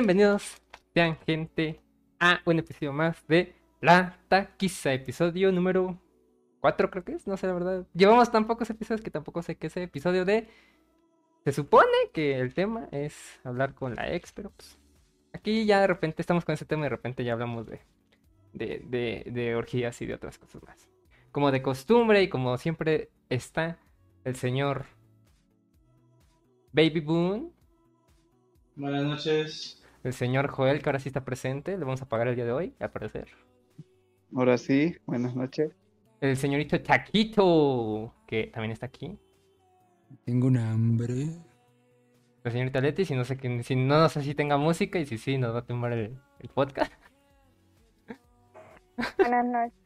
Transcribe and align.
Bienvenidos, 0.00 0.62
sean 0.94 1.18
gente, 1.26 1.78
a 2.18 2.40
un 2.46 2.58
episodio 2.58 2.90
más 2.90 3.22
de 3.28 3.54
La 3.82 4.16
Taquiza, 4.28 4.94
episodio 4.94 5.52
número 5.52 6.00
4 6.62 6.90
creo 6.90 7.04
que 7.04 7.12
es, 7.12 7.26
no 7.26 7.36
sé 7.36 7.46
la 7.46 7.52
verdad. 7.52 7.86
Llevamos 7.92 8.32
tan 8.32 8.46
pocos 8.46 8.70
episodios 8.70 9.02
que 9.02 9.10
tampoco 9.10 9.42
sé 9.42 9.56
qué 9.56 9.66
es 9.66 9.76
el 9.76 9.82
episodio 9.82 10.24
de... 10.24 10.48
Se 11.44 11.52
supone 11.52 11.92
que 12.14 12.40
el 12.40 12.54
tema 12.54 12.88
es 12.92 13.14
hablar 13.44 13.74
con 13.74 13.94
la 13.94 14.10
ex, 14.14 14.32
pero 14.32 14.48
pues 14.56 14.78
aquí 15.34 15.66
ya 15.66 15.82
de 15.82 15.88
repente 15.88 16.22
estamos 16.22 16.46
con 16.46 16.54
ese 16.54 16.64
tema 16.64 16.80
y 16.80 16.84
de 16.84 16.96
repente 16.96 17.22
ya 17.22 17.34
hablamos 17.34 17.66
de, 17.66 17.82
de, 18.54 19.26
de, 19.30 19.54
orgías 19.54 20.00
y 20.00 20.06
de 20.06 20.14
otras 20.14 20.38
cosas 20.38 20.62
más. 20.62 20.88
Como 21.30 21.52
de 21.52 21.60
costumbre 21.60 22.22
y 22.22 22.30
como 22.30 22.56
siempre 22.56 23.10
está 23.28 23.78
el 24.24 24.34
señor 24.36 24.86
Baby 26.72 27.00
Boon, 27.00 27.52
Buenas 28.76 29.04
noches. 29.04 29.79
El 30.02 30.12
señor 30.12 30.48
Joel, 30.48 30.82
que 30.82 30.88
ahora 30.88 30.98
sí 30.98 31.08
está 31.08 31.24
presente, 31.24 31.76
le 31.76 31.84
vamos 31.84 32.02
a 32.02 32.08
pagar 32.08 32.28
el 32.28 32.36
día 32.36 32.44
de 32.44 32.52
hoy, 32.52 32.74
al 32.78 32.90
parecer. 32.90 33.28
Ahora 34.34 34.56
sí, 34.56 34.96
buenas 35.06 35.34
noches. 35.34 35.72
El 36.20 36.36
señorito 36.36 36.80
Taquito, 36.80 38.14
que 38.26 38.48
también 38.48 38.72
está 38.72 38.86
aquí. 38.86 39.18
Tengo 40.24 40.46
un 40.46 40.58
hambre. 40.58 41.26
La 42.42 42.50
señorita 42.50 42.80
Leti, 42.80 43.04
si 43.04 43.14
no 43.14 43.24
sé 43.24 43.36
que, 43.36 43.62
si 43.62 43.76
no, 43.76 44.00
no 44.00 44.08
sé 44.08 44.22
si 44.22 44.34
tenga 44.34 44.56
música 44.56 44.98
y 44.98 45.06
si 45.06 45.18
sí, 45.18 45.36
nos 45.36 45.54
va 45.54 45.60
a 45.60 45.66
tumbar 45.66 45.92
el, 45.92 46.18
el 46.38 46.48
podcast. 46.48 46.92
Buenas 49.18 49.44
noches. 49.46 49.78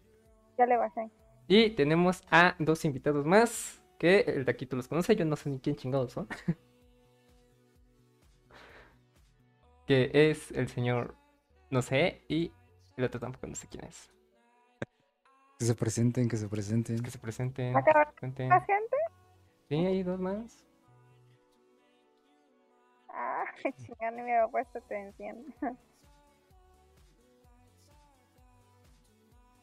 Ya 0.58 0.66
le 0.66 0.76
bajé. 0.76 1.10
Y 1.48 1.70
tenemos 1.70 2.22
a 2.30 2.54
dos 2.58 2.84
invitados 2.84 3.26
más, 3.26 3.82
que 3.98 4.20
el 4.20 4.44
Taquito 4.44 4.76
los 4.76 4.88
conoce, 4.88 5.16
yo 5.16 5.24
no 5.24 5.36
sé 5.36 5.50
ni 5.50 5.58
quién 5.58 5.76
chingados 5.76 6.12
son. 6.12 6.28
que 9.86 10.10
es 10.12 10.50
el 10.52 10.68
señor, 10.68 11.14
no 11.70 11.82
sé, 11.82 12.22
y 12.28 12.52
el 12.96 13.04
otro 13.04 13.20
tampoco 13.20 13.46
no 13.46 13.54
sé 13.54 13.66
quién 13.68 13.84
es. 13.84 14.10
Que 15.58 15.66
se 15.66 15.74
presenten, 15.74 16.28
que 16.28 16.36
se 16.36 16.48
presenten. 16.48 17.02
Que 17.02 17.10
se 17.10 17.18
presenten. 17.18 17.76
¿Acá 17.76 17.92
que 17.92 17.98
se 18.00 18.12
presenten. 18.12 18.48
¿Más 18.48 18.66
gente? 18.66 18.96
Sí, 19.68 19.76
hay 19.76 20.02
dos 20.02 20.18
más. 20.18 20.64
Ah, 23.08 23.44
chingada, 23.76 24.10
ni 24.10 24.22
me 24.22 24.36
había 24.36 24.48
puesto 24.48 24.78
atención. 24.78 25.54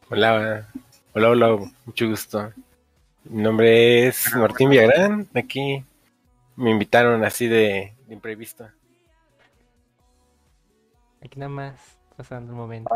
Hola, 0.09 0.67
hola, 1.13 1.29
hola, 1.29 1.71
mucho 1.85 2.09
gusto. 2.09 2.51
Mi 3.23 3.43
nombre 3.43 4.07
es 4.07 4.35
Martín 4.35 4.69
Villagrán. 4.69 5.27
Aquí 5.33 5.85
me 6.55 6.71
invitaron 6.71 7.23
así 7.23 7.47
de, 7.47 7.93
de 8.07 8.13
imprevisto. 8.13 8.69
Aquí 11.23 11.39
nada 11.39 11.49
más, 11.49 11.99
pasando 12.17 12.51
un 12.51 12.57
momento. 12.57 12.93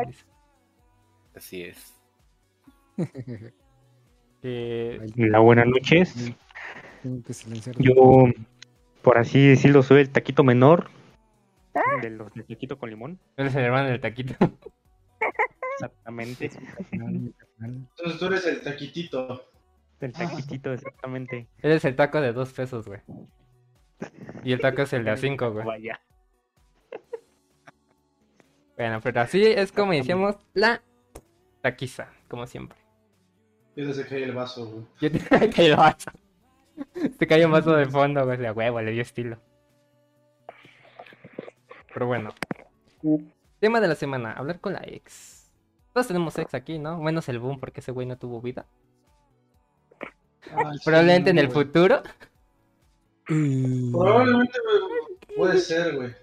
Así 1.36 1.64
es. 1.64 1.94
Que 4.42 5.00
Hola, 5.17 5.40
buenas 5.40 5.66
noches. 5.66 6.14
Tengo 7.02 7.23
que 7.23 7.34
silenciar. 7.34 7.76
Yo, 7.80 8.26
por 9.02 9.17
así 9.17 9.48
decirlo, 9.48 9.82
soy 9.82 10.02
el 10.02 10.12
taquito 10.12 10.44
menor. 10.44 10.88
De 12.02 12.12
los 12.12 12.32
de 12.34 12.44
taquito 12.44 12.78
con 12.78 12.92
limón. 12.92 13.20
eres 13.38 13.56
el 13.56 13.64
hermano 13.64 13.90
del 13.90 14.00
Taquito. 14.00 14.36
Exactamente. 15.73 16.52
Entonces 16.92 18.20
tú 18.20 18.26
eres 18.28 18.45
el 18.45 18.61
taquitito. 18.61 19.49
El 19.99 20.11
taquitito, 20.11 20.73
exactamente. 20.73 21.48
Eres 21.64 21.83
el 21.86 21.95
taco 21.95 22.22
de 22.22 22.32
dos 22.32 22.54
pesos, 22.54 22.88
güey. 22.88 22.99
Y 24.44 24.54
el 24.54 24.61
taco 24.61 24.83
es 24.83 24.94
el 24.94 25.05
de 25.05 25.11
a 25.11 25.17
cinco, 25.17 25.52
güey. 25.52 25.66
Vaya. 25.66 25.99
Bueno, 28.77 28.99
pero 29.02 29.21
así 29.21 29.43
es 29.43 29.71
como 29.71 29.93
iniciamos 29.93 30.36
la 30.53 30.81
taquiza, 31.61 32.09
como 32.27 32.45
siempre. 32.45 32.77
Y 33.75 33.93
se 33.93 34.05
cae 34.05 34.23
el 34.23 34.33
vaso, 34.33 34.65
güey. 34.67 34.86
Yo 35.02 35.11
te 35.11 35.19
cayó 35.49 35.73
el 35.73 35.75
vaso. 35.75 36.11
Te 37.17 37.27
cayó 37.27 37.45
un 37.45 37.52
vaso 37.53 37.75
de 37.75 37.86
fondo, 37.86 38.25
güey, 38.25 38.37
de 38.37 38.52
huevo, 38.52 38.81
le 38.81 38.91
dio 38.91 39.02
estilo. 39.02 39.37
Pero 41.93 42.08
bueno. 42.08 42.33
Tema 43.59 43.80
de 43.80 43.87
la 43.87 43.95
semana, 43.95 44.33
hablar 44.33 44.59
con 44.59 44.73
la 44.73 44.81
ex. 44.83 45.52
Todos 45.93 46.07
tenemos 46.07 46.37
ex 46.37 46.53
aquí, 46.53 46.77
¿no? 46.77 46.99
Menos 46.99 47.30
el 47.30 47.39
boom, 47.39 47.59
porque 47.59 47.80
ese 47.80 47.92
güey 47.92 48.05
no 48.05 48.17
tuvo 48.17 48.42
vida. 48.42 48.65
Ay, 50.52 50.77
sí, 50.77 50.83
Probablemente 50.86 51.30
en 51.30 51.37
el 51.37 51.47
güey. 51.47 51.65
futuro. 51.65 52.02
Probablemente, 53.25 54.59
güey. 54.63 55.37
Puede 55.37 55.57
ser, 55.59 55.95
güey. 55.95 56.13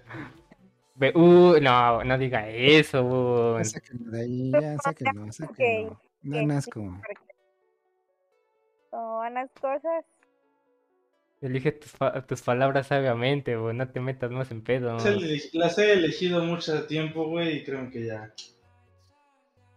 Uh, 1.15 1.55
no, 1.61 2.03
no 2.03 2.17
diga 2.17 2.47
eso, 2.49 3.57
ya 3.57 3.63
sáquenlo 3.63 4.11
de 4.11 4.21
ahí, 4.21 4.51
ya, 4.51 4.77
sáquenlo, 4.77 5.31
sáquenlo. 5.31 5.99
Dan 6.21 6.51
asco. 6.51 7.01
Las 9.31 9.49
cosas, 9.59 10.05
Elige 11.41 11.71
tus, 11.73 11.91
fa- 11.91 12.21
tus 12.25 12.41
palabras 12.41 12.87
sabiamente, 12.87 13.57
boom. 13.57 13.75
No 13.77 13.89
te 13.89 13.99
metas 13.99 14.31
más 14.31 14.49
en 14.51 14.61
pedo. 14.63 14.93
Las 14.93 15.05
he 15.05 15.09
ele- 15.09 15.41
Las 15.53 15.77
he 15.77 15.93
elegido 15.93 16.41
mucho 16.43 16.85
tiempo, 16.85 17.27
güey, 17.27 17.57
y 17.57 17.63
creo 17.65 17.89
que 17.89 18.05
ya. 18.05 18.31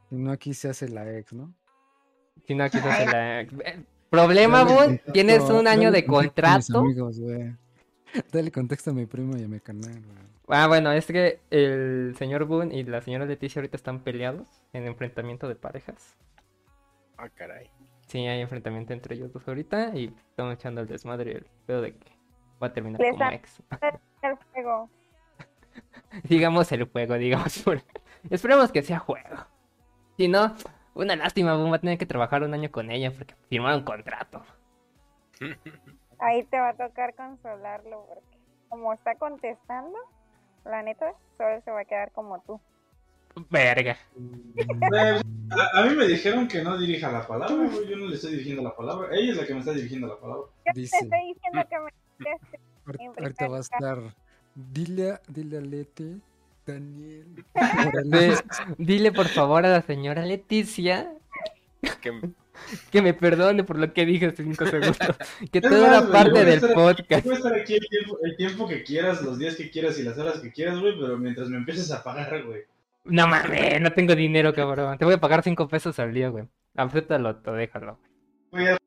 Si 0.08 0.14
no, 0.14 0.30
aquí 0.30 0.54
se 0.54 0.68
hace 0.68 0.88
la 0.88 1.10
ex, 1.18 1.32
¿no? 1.32 1.52
Si 2.46 2.54
no, 2.54 2.68
quizás 2.70 2.98
se 2.98 3.06
la... 3.06 3.40
Eh, 3.40 3.84
Problema, 4.10 4.64
contexto- 4.64 5.12
Tienes 5.12 5.40
un 5.50 5.66
año 5.66 5.90
de 5.90 6.04
contrato. 6.06 6.78
amigos, 6.78 7.18
güey. 7.18 7.52
Dale 8.30 8.52
contexto 8.52 8.90
a 8.90 8.94
mi 8.94 9.06
primo 9.06 9.36
y 9.36 9.42
a 9.42 9.48
mi 9.48 9.58
canal, 9.58 9.90
güey. 9.92 10.35
Ah, 10.48 10.66
bueno, 10.68 10.92
es 10.92 11.06
que 11.06 11.40
el 11.50 12.14
señor 12.16 12.44
Boone 12.44 12.74
y 12.74 12.84
la 12.84 13.00
señora 13.00 13.24
Leticia 13.26 13.60
ahorita 13.60 13.76
están 13.76 14.00
peleados 14.00 14.62
en 14.72 14.86
enfrentamiento 14.86 15.48
de 15.48 15.56
parejas. 15.56 16.16
Ah, 17.18 17.28
caray. 17.30 17.70
Sí, 18.06 18.26
hay 18.26 18.40
enfrentamiento 18.40 18.92
entre 18.92 19.16
ellos 19.16 19.32
dos 19.32 19.46
ahorita 19.48 19.96
y 19.96 20.14
estamos 20.28 20.54
echando 20.54 20.80
el 20.82 20.86
desmadre 20.86 21.32
y 21.32 21.34
el 21.36 21.46
pedo 21.66 21.82
de 21.82 21.96
que 21.96 22.12
va 22.62 22.68
a 22.68 22.72
terminar 22.72 23.00
Les 23.00 23.10
como 23.10 23.30
ex. 23.30 23.60
el 24.22 24.36
fuego. 24.52 24.90
digamos 26.24 26.70
el 26.72 26.84
juego, 26.84 27.14
digamos. 27.14 27.58
por- 27.62 27.82
Esperemos 28.30 28.70
que 28.70 28.82
sea 28.82 29.00
juego. 29.00 29.36
Si 30.16 30.28
no, 30.28 30.54
una 30.94 31.16
lástima, 31.16 31.54
Boone 31.56 31.70
va 31.70 31.76
a 31.76 31.80
tener 31.80 31.98
que 31.98 32.06
trabajar 32.06 32.44
un 32.44 32.54
año 32.54 32.70
con 32.70 32.90
ella 32.92 33.10
porque 33.10 33.34
firmaron 33.48 33.82
contrato. 33.82 34.44
Ahí 36.20 36.44
te 36.44 36.58
va 36.58 36.68
a 36.70 36.74
tocar 36.74 37.14
consolarlo 37.14 38.06
porque 38.08 38.38
como 38.68 38.92
está 38.92 39.14
contestando, 39.16 39.98
la 40.68 40.82
neta, 40.82 41.12
solo 41.36 41.60
se 41.62 41.70
va 41.70 41.80
a 41.80 41.84
quedar 41.84 42.10
como 42.12 42.40
tú. 42.42 42.60
Verga. 43.50 43.96
Eh, 44.16 45.20
A, 45.50 45.80
a 45.80 45.84
mí 45.84 45.94
me 45.94 46.06
dijeron 46.06 46.48
que 46.48 46.62
no 46.62 46.78
dirija 46.78 47.12
la 47.12 47.26
palabra, 47.26 47.54
güey. 47.54 47.86
Yo 47.88 47.96
no 47.96 48.06
le 48.06 48.14
estoy 48.16 48.32
dirigiendo 48.32 48.62
la 48.62 48.74
palabra. 48.74 49.08
Ella 49.12 49.32
es 49.32 49.36
la 49.38 49.46
que 49.46 49.52
me 49.54 49.60
está 49.60 49.72
dirigiendo 49.72 50.06
la 50.08 50.18
palabra. 50.18 50.44
Yo 50.66 50.72
te 50.72 50.80
Dice, 50.80 50.96
estoy 51.02 51.34
diciendo 51.34 51.62
que 51.68 51.78
me 52.98 53.06
ahorita 53.20 53.48
va 53.48 53.56
a 53.58 53.60
estar. 53.60 53.98
Dile 54.54 55.10
a, 55.12 55.20
dile 55.28 55.58
a 55.58 55.60
Lete, 55.60 56.16
Daniel. 56.66 57.44
Dile 58.78 59.12
por 59.12 59.28
favor 59.28 59.66
a 59.66 59.68
la 59.70 59.82
señora 59.82 60.24
Leticia 60.24 61.12
Que- 62.00 62.20
que 62.90 63.02
me 63.02 63.14
perdone 63.14 63.64
por 63.64 63.78
lo 63.78 63.92
que 63.92 64.06
dije 64.06 64.26
hace 64.26 64.42
cinco 64.44 64.66
segundos. 64.66 64.98
Que 65.52 65.58
Es 65.58 65.70
yo 65.70 66.10
parte 66.10 66.44
del 66.44 66.60
podcast. 66.60 67.24
Puedes 67.24 67.38
estar 67.38 67.54
aquí 67.54 67.74
el 67.74 67.88
tiempo, 67.88 68.18
el 68.22 68.36
tiempo 68.36 68.68
que 68.68 68.82
quieras, 68.82 69.22
los 69.22 69.38
días 69.38 69.56
que 69.56 69.70
quieras 69.70 69.98
y 69.98 70.02
las 70.02 70.18
horas 70.18 70.40
que 70.40 70.52
quieras, 70.52 70.78
güey, 70.80 70.98
pero 70.98 71.18
mientras 71.18 71.48
me 71.48 71.56
empieces 71.56 71.90
a 71.92 72.02
pagar, 72.02 72.44
güey. 72.44 72.62
No 73.04 73.28
mames, 73.28 73.80
no 73.80 73.92
tengo 73.92 74.14
dinero, 74.14 74.52
cabrón. 74.52 74.98
Te 74.98 75.04
voy 75.04 75.14
a 75.14 75.20
pagar 75.20 75.42
cinco 75.42 75.68
pesos 75.68 75.98
al 75.98 76.12
día, 76.12 76.28
güey. 76.28 76.44
Acéptalo 76.74 77.40
o 77.44 77.52
déjalo. 77.52 77.98
Güey, 78.50 78.68
a 78.68 78.78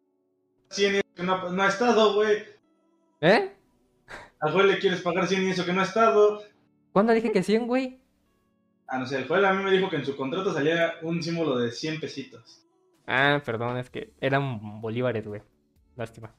100 0.70 0.94
y 0.94 0.98
eso 0.98 1.08
que 1.16 1.24
no, 1.24 1.50
no 1.50 1.64
ha 1.64 1.68
estado, 1.68 2.14
güey. 2.14 2.44
¿Eh? 3.22 3.52
Al 4.40 4.52
juez 4.52 4.66
le 4.68 4.80
quieres 4.80 5.02
pagar 5.02 5.28
100 5.28 5.44
y 5.44 5.50
eso 5.52 5.66
que 5.66 5.74
no 5.74 5.82
ha 5.82 5.86
estado. 5.86 6.44
¿Cuándo 6.92 7.14
dije 7.14 7.32
que 7.32 7.44
100, 7.44 7.68
güey? 7.68 8.00
Ah, 8.88 8.98
no 8.98 9.06
sé, 9.06 9.18
el 9.18 9.28
juez 9.28 9.44
a 9.44 9.54
mí 9.54 9.64
me 9.64 9.72
dijo 9.72 9.90
que 9.90 9.98
en 9.98 10.06
su 10.06 10.16
contrato 10.16 10.54
salía 10.54 10.96
un 11.02 11.22
símbolo 11.22 11.58
de 11.58 11.72
100 11.72 12.00
pesitos. 12.00 12.66
Ah, 13.12 13.42
perdón, 13.44 13.78
es 13.78 13.90
que 13.90 14.14
eran 14.22 14.82
bolívares, 14.82 15.26
güey. 15.28 15.42
Lástima. 15.96 16.34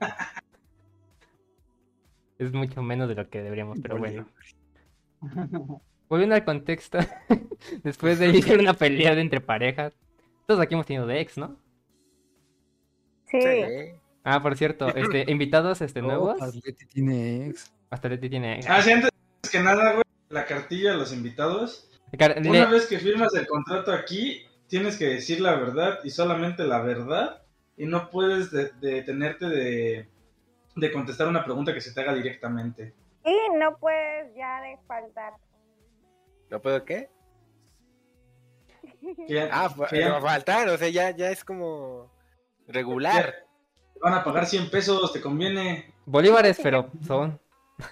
Es 2.38 2.52
mucho 2.54 2.82
menos 2.82 3.06
de 3.08 3.14
lo 3.14 3.28
que 3.28 3.42
deberíamos, 3.42 3.78
pero 3.82 3.98
bueno. 3.98 4.26
Volviendo 6.08 6.34
al 6.34 6.44
contexto, 6.44 6.98
después 7.84 8.18
de 8.18 8.28
iniciar 8.30 8.58
una 8.58 8.72
pelea 8.72 9.14
de 9.14 9.20
entre 9.20 9.42
parejas, 9.42 9.92
todos 10.46 10.58
aquí 10.60 10.72
hemos 10.72 10.86
tenido 10.86 11.06
de 11.06 11.20
ex, 11.20 11.36
¿no? 11.36 11.58
Sí, 13.26 13.40
Sí. 13.42 13.92
Ah, 14.24 14.40
por 14.42 14.56
cierto, 14.56 14.88
este, 14.94 15.30
invitados 15.30 15.80
este, 15.82 16.00
nuevos. 16.02 16.36
Oh, 16.40 16.46
Leti 16.64 16.86
tiene 16.86 17.46
ex. 17.48 17.72
Hasta 17.90 18.08
Leti 18.08 18.28
tiene 18.30 18.56
ex. 18.56 18.66
Ah, 18.68 18.82
sí, 18.82 18.90
antes 18.92 19.10
que 19.50 19.60
nada, 19.60 19.92
güey, 19.92 20.04
la 20.30 20.44
cartilla 20.46 20.92
a 20.92 20.96
los 20.96 21.12
invitados. 21.12 21.90
Car- 22.18 22.36
Una 22.38 22.50
le- 22.52 22.66
vez 22.66 22.86
que 22.86 22.98
firmas 22.98 23.34
el 23.34 23.46
contrato 23.46 23.92
aquí, 23.92 24.42
tienes 24.70 24.96
que 24.96 25.06
decir 25.06 25.40
la 25.40 25.56
verdad 25.56 25.98
y 26.04 26.10
solamente 26.10 26.64
la 26.64 26.80
verdad. 26.80 27.42
Y 27.76 27.84
no 27.86 28.08
puedes 28.10 28.50
de- 28.50 28.70
detenerte 28.80 29.48
de, 29.48 30.08
de 30.76 30.92
contestar 30.92 31.28
una 31.28 31.44
pregunta 31.44 31.74
que 31.74 31.80
se 31.80 31.92
te 31.92 32.00
haga 32.00 32.14
directamente. 32.14 32.94
Y 33.24 33.36
no 33.58 33.76
puedes 33.78 34.34
ya 34.34 34.62
de 34.62 34.78
faltar. 34.86 35.34
¿No 36.50 36.60
puedo 36.62 36.84
qué? 36.84 37.10
Ah, 39.50 39.70
no, 39.92 40.20
faltar, 40.20 40.68
o 40.68 40.76
sea, 40.76 40.88
ya, 40.88 41.10
ya 41.10 41.30
es 41.30 41.44
como 41.44 42.10
regular. 42.66 43.34
te 43.94 44.00
van 44.00 44.14
a 44.14 44.24
pagar 44.24 44.46
100 44.46 44.70
pesos, 44.70 45.12
te 45.12 45.20
conviene. 45.20 45.94
Bolívares, 46.06 46.58
pero 46.62 46.90
son. 47.06 47.40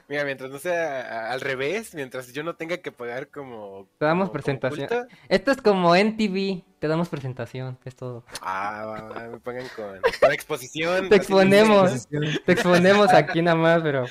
Mira, 0.09 0.25
mientras 0.25 0.51
no 0.51 0.59
sea 0.59 1.31
al 1.31 1.41
revés, 1.41 1.95
mientras 1.95 2.33
yo 2.33 2.43
no 2.43 2.55
tenga 2.57 2.79
que 2.79 2.93
pagar 2.93 3.29
como... 3.29 3.89
Te 3.99 4.07
damos 4.07 4.29
como- 4.29 4.33
presentación. 4.33 4.89
Esto 5.29 5.51
es 5.51 5.63
como 5.63 5.95
NTV. 5.95 6.63
Te 6.79 6.87
damos 6.87 7.09
presentación, 7.09 7.79
es 7.85 7.97
todo. 7.97 8.25
Ah, 8.41 8.85
va, 8.87 9.01
va, 9.09 9.29
me 9.29 9.39
pongan 9.41 9.67
con, 9.75 10.01
con 10.21 10.33
exposición. 10.33 11.09
Te 11.09 11.17
exponemos. 11.17 12.09
Te 12.09 12.53
exponemos 12.53 13.13
aquí 13.13 13.43
nada 13.43 13.57
más, 13.57 13.83
pero 13.83 14.07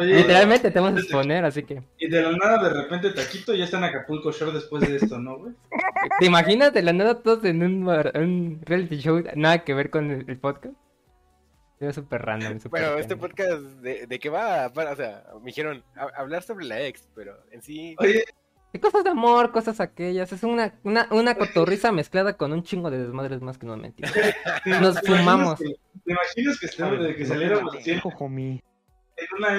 Oye, 0.00 0.14
literalmente 0.14 0.70
te 0.70 0.80
vamos 0.80 0.98
a 0.98 1.02
exponer, 1.02 1.44
así 1.44 1.62
que. 1.62 1.82
Y 1.98 2.08
de 2.08 2.22
la 2.22 2.32
nada, 2.32 2.70
de 2.70 2.82
repente, 2.82 3.10
Taquito 3.10 3.54
ya 3.54 3.64
está 3.64 3.76
en 3.76 3.84
Acapulco 3.84 4.32
Shore 4.32 4.52
después 4.52 4.88
de 4.88 4.96
esto, 4.96 5.18
¿no, 5.18 5.36
güey? 5.36 5.52
¿Te 6.18 6.24
imaginas 6.24 6.72
de 6.72 6.80
la 6.80 6.94
nada 6.94 7.22
todos 7.22 7.44
en 7.44 7.62
un, 7.62 8.60
reality 8.64 8.96
show 8.96 9.22
nada 9.34 9.58
que 9.62 9.74
ver 9.74 9.90
con 9.90 10.10
el, 10.10 10.24
el 10.26 10.38
podcast? 10.38 10.74
Sería 11.80 11.94
súper 11.94 12.20
random. 12.20 12.60
súper 12.60 12.82
Bueno, 12.82 12.98
este 12.98 13.16
podcast, 13.16 13.62
¿de, 13.80 14.06
de 14.06 14.18
qué 14.18 14.28
va? 14.28 14.66
O 14.66 14.96
sea, 14.96 15.24
me 15.40 15.46
dijeron 15.46 15.82
a- 15.96 16.20
hablar 16.20 16.42
sobre 16.42 16.66
la 16.66 16.78
ex, 16.82 17.08
pero 17.14 17.34
en 17.52 17.62
sí... 17.62 17.96
Oye, 17.98 18.22
De 18.70 18.78
cosas 18.80 19.02
de 19.02 19.08
amor, 19.08 19.50
cosas 19.50 19.80
aquellas. 19.80 20.30
Es 20.30 20.42
una, 20.42 20.74
una, 20.84 21.08
una 21.10 21.36
cotorriza 21.36 21.90
mezclada 21.90 22.36
con 22.36 22.52
un 22.52 22.64
chingo 22.64 22.90
de 22.90 22.98
desmadres 22.98 23.40
más 23.40 23.56
que 23.56 23.64
no 23.66 23.78
mentir. 23.78 24.04
¿te 24.12 24.20
Nos 24.78 24.92
imaginas 25.02 25.06
fumamos. 25.06 25.58
que- 25.58 25.74
¿Te 26.04 26.12
imaginas 26.12 26.60
que, 26.60 26.66
estemos, 26.66 27.02
de 27.02 27.16
que 27.16 27.24
saliéramos 27.24 27.74
en 27.74 27.82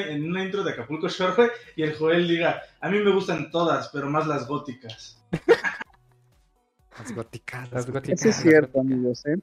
en 0.08 0.24
una 0.30 0.44
intro 0.44 0.64
de 0.64 0.72
Acapulco 0.74 1.08
Shore, 1.10 1.52
y 1.76 1.82
el 1.84 1.96
Joel 1.96 2.28
diga, 2.28 2.62
a 2.80 2.90
mí 2.90 3.00
me 3.00 3.12
gustan 3.12 3.50
todas, 3.50 3.90
pero 3.90 4.08
más 4.12 4.28
las 4.28 4.48
góticas? 4.48 5.24
Las 7.00 7.16
góticas. 7.16 7.62
Las 7.72 7.88
las 7.88 7.92
góticas. 7.92 8.20
Eso 8.20 8.30
es 8.30 8.36
cierto, 8.36 8.80
amigos, 8.80 9.26
¿eh? 9.26 9.38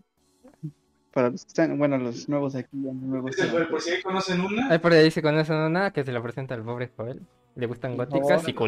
Para 1.13 1.31
los 1.31 1.43
que 1.45 1.49
están, 1.49 1.79
bueno, 1.79 1.97
los 1.99 2.29
nuevos 2.29 2.55
aquí, 2.55 2.77
Joel, 2.83 3.21
gustan. 3.23 3.69
por 3.71 3.81
si 3.81 3.91
ahí 3.91 4.03
conocen 4.03 4.41
una, 4.41 4.69
Ay, 4.71 4.79
por 4.79 4.93
ahí 4.93 5.11
se 5.11 5.23
conoce 5.23 5.53
una 5.53 5.91
que 5.93 6.05
se 6.05 6.13
la 6.13 6.23
presenta 6.23 6.55
al 6.55 6.63
pobre 6.63 6.91
Joel. 6.97 7.23
Le 7.57 7.67
gustan 7.67 7.97
góticas 7.97 8.47
y 8.49 8.53
todo 8.53 8.67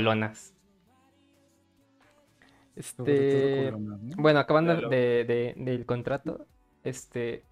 Este. 2.77 3.73
Bueno, 4.17 4.39
acabando 4.41 4.89
de, 4.89 5.25
de- 5.25 5.55
del 5.57 5.85
contrato, 5.87 6.47
este. 6.83 7.45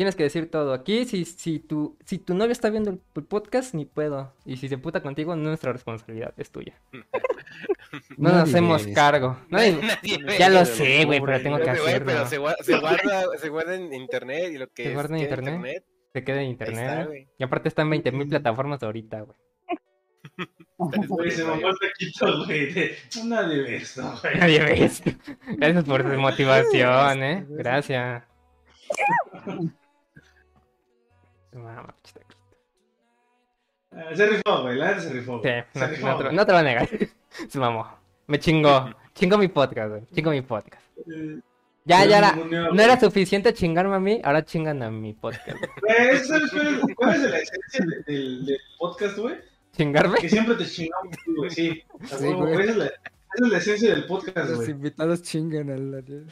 Tienes 0.00 0.16
que 0.16 0.22
decir 0.22 0.50
todo. 0.50 0.72
Aquí, 0.72 1.04
si, 1.04 1.26
si, 1.26 1.58
tu, 1.58 1.98
si 2.06 2.16
tu 2.16 2.32
novio 2.32 2.52
está 2.52 2.70
viendo 2.70 2.88
el, 2.88 3.02
el 3.16 3.24
podcast, 3.24 3.74
ni 3.74 3.84
puedo. 3.84 4.32
Y 4.46 4.56
si 4.56 4.66
se 4.66 4.78
puta 4.78 5.02
contigo, 5.02 5.36
no 5.36 5.42
es 5.42 5.46
nuestra 5.48 5.74
responsabilidad, 5.74 6.32
es 6.38 6.50
tuya. 6.50 6.80
No 8.16 8.30
nos 8.30 8.32
Nadie 8.32 8.42
hacemos 8.44 8.86
cargo. 8.94 9.36
Nadie- 9.50 9.78
Nadie 10.22 10.38
ya 10.38 10.48
lo 10.48 10.64
sé, 10.64 11.04
güey, 11.04 11.20
pero 11.20 11.42
tengo 11.42 11.58
que 11.58 11.68
hacerlo. 11.68 12.06
pero 12.06 12.26
se 12.26 12.38
guarda, 12.38 12.64
se, 12.64 12.78
guarda, 12.80 13.24
se 13.36 13.48
guarda 13.50 13.74
en 13.74 13.92
internet 13.92 14.52
y 14.54 14.56
lo 14.56 14.68
que 14.68 14.84
Se 14.84 14.94
guarda 14.94 15.16
en 15.18 15.22
internet. 15.22 15.84
Se 16.14 16.24
queda 16.24 16.40
en 16.42 16.52
está, 16.52 16.64
internet. 16.70 17.06
güey. 17.06 17.28
y 17.38 17.44
aparte 17.44 17.68
está 17.68 17.82
en 17.82 17.90
20.000 17.90 18.28
plataformas 18.30 18.82
ahorita, 18.82 19.20
güey. 19.20 19.36
güey, 21.08 21.30
se 21.30 21.44
mamó 21.44 21.68
el 21.68 21.76
Taquito, 21.78 22.46
güey, 22.46 22.72
de 22.72 22.96
una 23.22 23.42
de 23.46 23.76
esto, 23.76 24.14
güey. 24.22 24.34
Nadie 24.38 24.60
ve 24.60 24.82
esto. 24.82 25.10
Gracias 25.58 25.84
por 25.84 26.02
tu 26.10 26.18
motivación, 26.18 27.22
eh. 27.22 27.44
Gracias. 27.50 28.24
Mamá. 31.52 31.94
Ah, 33.92 34.14
Se 34.14 34.26
rifó, 34.26 34.62
güey, 34.62 34.76
la 34.76 34.88
neta 34.88 35.00
se 35.00 35.12
rifó. 35.12 35.40
Sí. 35.42 35.48
Se 35.72 35.80
no, 35.80 35.86
rifó, 35.88 36.06
no 36.08 36.16
te, 36.16 36.22
güey. 36.24 36.36
no 36.36 36.46
te 36.46 36.52
lo 36.52 36.58
voy 36.58 36.66
a 36.66 36.68
negar. 36.70 36.88
Se 37.48 37.58
mamó. 37.58 37.86
Me 38.26 38.38
chingó. 38.38 38.90
Chingó 39.14 39.36
mi 39.38 39.48
podcast, 39.48 39.90
güey. 39.90 40.06
Chingó 40.14 40.30
mi 40.30 40.40
podcast. 40.42 40.82
Eh, 41.12 41.40
Ya, 41.84 42.04
ya 42.04 42.18
era. 42.18 42.32
No 42.36 42.68
güey. 42.70 42.80
era 42.84 42.98
suficiente 43.00 43.52
chingarme 43.52 43.96
a 43.96 44.00
mí, 44.00 44.20
ahora 44.22 44.44
chingan 44.44 44.82
a 44.82 44.90
mi 44.90 45.12
podcast. 45.14 45.48
¿sabes 46.26 46.50
cuál 46.94 47.14
es, 47.16 47.22
la 47.30 47.38
esencia 47.38 47.84
de- 47.86 48.02
del, 48.12 48.46
del 48.46 48.58
podcast, 48.78 49.18
güey? 49.18 49.36
¿Chingarme? 49.72 50.18
Que 50.18 50.28
siempre 50.28 50.54
te 50.54 50.64
chingamos, 50.66 51.16
güey, 51.36 51.50
sí. 51.50 51.82
Sí, 52.04 52.32
güey. 52.32 52.52
Esa 52.54 52.70
es, 52.70 52.76
la, 52.76 52.86
esa 52.86 52.94
es 53.34 53.48
la 53.48 53.58
esencia 53.58 53.90
del 53.90 54.06
podcast, 54.06 54.48
Los 54.50 54.56
güey. 54.58 54.70
invitados 54.70 55.22
chingan 55.22 55.70
al. 55.70 56.26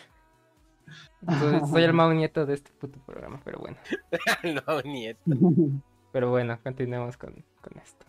Soy, 1.39 1.61
soy 1.71 1.83
el 1.83 1.93
mau 1.93 2.13
nieto 2.13 2.47
de 2.47 2.55
este 2.55 2.71
puto 2.73 2.99
programa, 3.05 3.41
pero 3.45 3.59
bueno. 3.59 3.77
no, 4.67 4.83
nieto. 4.83 5.21
Pero 6.11 6.31
bueno, 6.31 6.59
continuemos 6.63 7.19
con, 7.19 7.45
con 7.61 7.79
esto. 7.79 8.07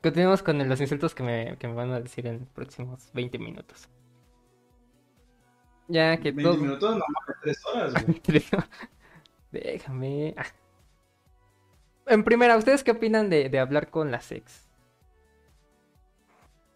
Continuemos 0.00 0.42
con 0.42 0.68
los 0.68 0.80
insultos 0.80 1.14
que 1.14 1.22
me, 1.22 1.56
que 1.58 1.68
me 1.68 1.74
van 1.74 1.90
a 1.92 2.00
decir 2.00 2.26
en 2.26 2.40
los 2.40 2.48
próximos 2.50 3.10
20 3.14 3.38
minutos. 3.38 3.88
Ya 5.88 6.16
que 6.16 6.30
20 6.30 6.42
todo... 6.42 6.56
minutos, 6.56 6.96
no 6.96 7.04
mames, 7.08 7.40
3 7.42 7.66
horas, 7.66 7.94
güey. 8.04 8.22
Déjame. 9.52 10.34
ah. 10.36 10.46
En 12.06 12.24
primera, 12.24 12.56
¿ustedes 12.56 12.82
qué 12.82 12.92
opinan 12.92 13.28
de, 13.28 13.48
de 13.48 13.58
hablar 13.58 13.90
con 13.90 14.10
las 14.10 14.30
ex? 14.32 14.68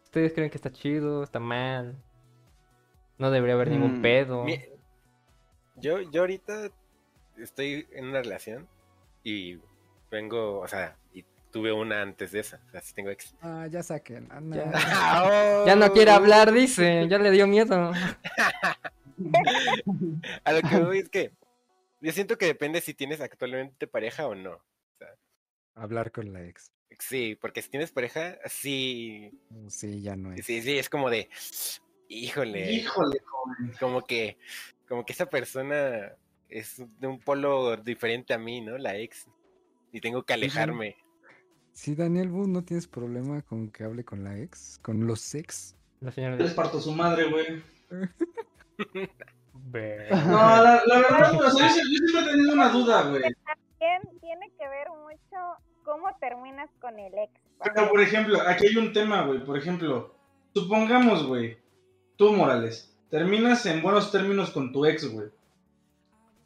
¿Ustedes 0.04 0.32
creen 0.32 0.50
que 0.50 0.56
está 0.56 0.70
chido? 0.72 1.22
¿Está 1.22 1.40
mal? 1.40 1.96
No 3.18 3.30
debería 3.30 3.54
haber 3.54 3.70
ningún 3.70 3.98
Mm, 3.98 4.02
pedo. 4.02 4.44
Mi- 4.44 4.60
Yo, 5.76 6.00
yo 6.00 6.22
ahorita 6.22 6.70
estoy 7.38 7.86
en 7.92 8.06
una 8.06 8.22
relación 8.22 8.66
y 9.22 9.58
vengo, 10.10 10.60
o 10.60 10.68
sea, 10.68 10.96
y 11.12 11.24
tuve 11.52 11.72
una 11.72 12.00
antes 12.02 12.32
de 12.32 12.40
esa. 12.40 12.60
O 12.66 12.70
sea, 12.70 12.80
sí 12.80 12.94
tengo 12.94 13.10
ex. 13.10 13.34
Ah, 13.42 13.66
ya 13.70 13.82
saquen. 13.82 14.26
Ah, 14.30 14.40
no. 14.40 14.56
Ya. 14.56 14.70
Ah, 14.74 14.74
Ya 15.66 15.76
no 15.76 15.92
quiere 15.92 16.10
hablar, 16.12 16.52
dice. 16.52 17.06
Ya 17.08 17.18
le 17.18 17.30
dio 17.30 17.46
miedo. 17.46 17.92
A 20.44 20.52
lo 20.52 20.62
que 20.62 20.78
voy 20.78 20.98
es 20.98 21.08
que 21.08 21.32
yo 22.00 22.12
siento 22.12 22.36
que 22.38 22.46
depende 22.46 22.80
si 22.80 22.94
tienes 22.94 23.20
actualmente 23.20 23.86
pareja 23.86 24.26
o 24.26 24.34
no. 24.34 24.62
Hablar 25.74 26.10
con 26.12 26.32
la 26.32 26.42
ex. 26.42 26.72
Sí, 26.98 27.36
porque 27.38 27.60
si 27.60 27.68
tienes 27.68 27.92
pareja, 27.92 28.38
sí, 28.46 29.30
Mm, 29.50 29.68
Sí, 29.68 30.00
ya 30.00 30.16
no 30.16 30.32
es. 30.32 30.46
sí, 30.46 30.62
sí, 30.62 30.78
es 30.78 30.88
como 30.88 31.10
de, 31.10 31.28
híjole, 32.08 32.72
Híjole, 32.72 33.18
joven. 33.24 33.72
como 33.80 34.02
que, 34.04 34.38
como 34.88 35.04
que 35.04 35.12
esa 35.12 35.26
persona 35.26 36.12
es 36.48 36.82
de 37.00 37.06
un 37.06 37.18
polo 37.20 37.76
diferente 37.76 38.32
a 38.34 38.38
mí, 38.38 38.60
¿no? 38.60 38.78
La 38.78 38.96
ex. 38.96 39.26
Y 39.92 40.00
tengo 40.00 40.22
que 40.24 40.32
alejarme. 40.34 40.96
Sí, 41.72 41.94
Daniel, 41.94 42.28
¿vos 42.28 42.48
no 42.48 42.64
tienes 42.64 42.86
problema 42.86 43.42
con 43.42 43.70
que 43.70 43.84
hable 43.84 44.04
con 44.04 44.24
la 44.24 44.38
ex? 44.38 44.78
¿Con 44.82 45.06
los 45.06 45.34
ex? 45.34 45.74
La 46.00 46.10
señora 46.12 46.36
Les 46.36 46.52
parto 46.54 46.80
su 46.80 46.92
madre, 46.92 47.30
güey. 47.30 47.62
No, 49.72 50.62
la, 50.62 50.82
la 50.86 50.98
verdad, 51.00 51.32
sie- 51.32 51.60
yo 51.60 51.68
siempre 51.68 52.20
he 52.20 52.24
tenido 52.32 52.52
una 52.54 52.68
duda, 52.70 53.02
güey. 53.08 53.22
También 53.22 54.20
tiene 54.20 54.50
que 54.58 54.68
ver 54.68 54.86
mucho 55.02 55.36
cómo 55.84 56.08
terminas 56.20 56.70
con 56.80 56.98
el 56.98 57.12
ex. 57.18 57.32
Pero, 57.74 57.88
por 57.90 58.00
ejemplo, 58.00 58.38
aquí 58.46 58.66
hay 58.68 58.76
un 58.76 58.92
tema, 58.92 59.22
güey. 59.26 59.44
Por 59.44 59.58
ejemplo, 59.58 60.14
supongamos, 60.54 61.26
güey, 61.26 61.58
tú, 62.16 62.32
Morales, 62.32 62.94
terminas 63.10 63.64
en 63.66 63.82
buenos 63.82 64.10
términos 64.10 64.50
con 64.50 64.72
tu 64.72 64.84
ex, 64.86 65.10
güey. 65.10 65.28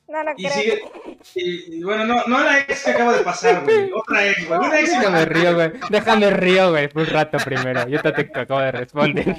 No 0.09 0.25
lo 0.25 0.33
Y 0.37 0.43
creo. 0.45 0.53
sigue. 0.53 0.83
Y, 1.37 1.77
y 1.79 1.83
bueno, 1.85 2.05
no, 2.05 2.25
no 2.27 2.43
la 2.43 2.61
ex 2.61 2.85
que 2.85 2.91
acaba 2.91 3.17
de 3.17 3.23
pasar, 3.23 3.63
güey. 3.63 3.91
Otra 3.93 4.27
ex, 4.29 4.49
güey. 4.49 4.59
Una 4.59 4.81
ex. 4.81 4.91
Déjame 4.91 5.25
río, 5.25 5.55
güey. 5.55 5.73
Déjame 5.89 6.31
río, 6.31 6.71
güey. 6.71 6.89
Por 6.89 7.03
un 7.03 7.09
rato 7.09 7.39
primero. 7.45 7.89
Yo 7.89 8.03
te, 8.03 8.13
te 8.13 8.41
acabo 8.41 8.61
de 8.61 8.73
responder. 8.73 9.37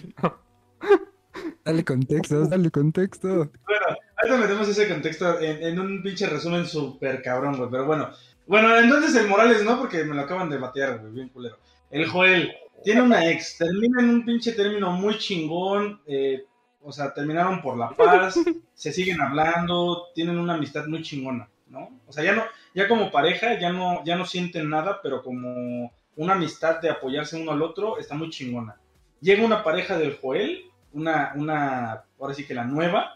Dale 1.66 1.84
contexto, 1.86 2.48
dale 2.48 2.72
contexto. 2.72 3.28
Bueno, 3.28 3.86
ahorita 4.18 4.38
metemos 4.38 4.68
ese 4.70 4.88
contexto 4.88 5.40
en, 5.40 5.64
en 5.64 5.80
un 5.80 6.02
pinche 6.02 6.28
resumen 6.28 6.66
súper 6.66 7.22
cabrón, 7.22 7.58
güey. 7.58 7.70
Pero 7.70 7.86
bueno. 7.86 8.10
Bueno, 8.48 8.76
entonces 8.78 9.16
el 9.16 9.28
Morales 9.28 9.64
no, 9.64 9.78
porque 9.80 10.04
me 10.04 10.16
lo 10.16 10.22
acaban 10.22 10.50
de 10.50 10.58
batear, 10.58 11.00
güey. 11.00 11.14
Bien 11.14 11.30
culero. 11.30 11.58
El 11.90 12.08
Joel 12.08 12.54
tiene 12.84 13.02
una 13.02 13.30
ex. 13.30 13.58
Termina 13.58 14.02
en 14.02 14.10
un 14.10 14.26
pinche 14.26 14.54
término 14.54 14.92
muy 14.92 15.18
chingón. 15.18 16.02
eh, 16.06 16.46
o 16.84 16.92
sea, 16.92 17.14
terminaron 17.14 17.62
por 17.62 17.78
la 17.78 17.90
paz. 17.92 18.36
se 18.74 18.92
siguen 18.92 19.22
hablando. 19.22 20.08
Tienen 20.16 20.38
una 20.38 20.56
amistad 20.56 20.88
muy 20.88 21.02
chingona, 21.02 21.50
¿no? 21.68 22.02
O 22.08 22.12
sea, 22.12 22.24
ya 22.24 22.34
no, 22.34 22.44
ya 22.74 22.88
como 22.88 23.12
pareja, 23.12 23.60
ya 23.60 23.72
no, 23.72 24.04
ya 24.06 24.16
no 24.16 24.26
sienten 24.26 24.70
nada, 24.70 25.00
pero 25.02 25.24
como 25.24 25.92
una 26.16 26.34
amistad 26.34 26.82
de 26.82 26.90
apoyarse 26.90 27.40
uno 27.42 27.52
al 27.52 27.62
otro, 27.62 27.98
está 27.98 28.16
muy 28.16 28.30
chingona. 28.30 28.78
Llega 29.22 29.46
una 29.46 29.64
pareja 29.64 29.98
del 29.98 30.18
Joel, 30.18 30.66
una, 30.94 31.34
una, 31.36 32.06
ahora 32.20 32.34
sí 32.34 32.46
que 32.46 32.54
la 32.54 32.66
nueva, 32.66 33.16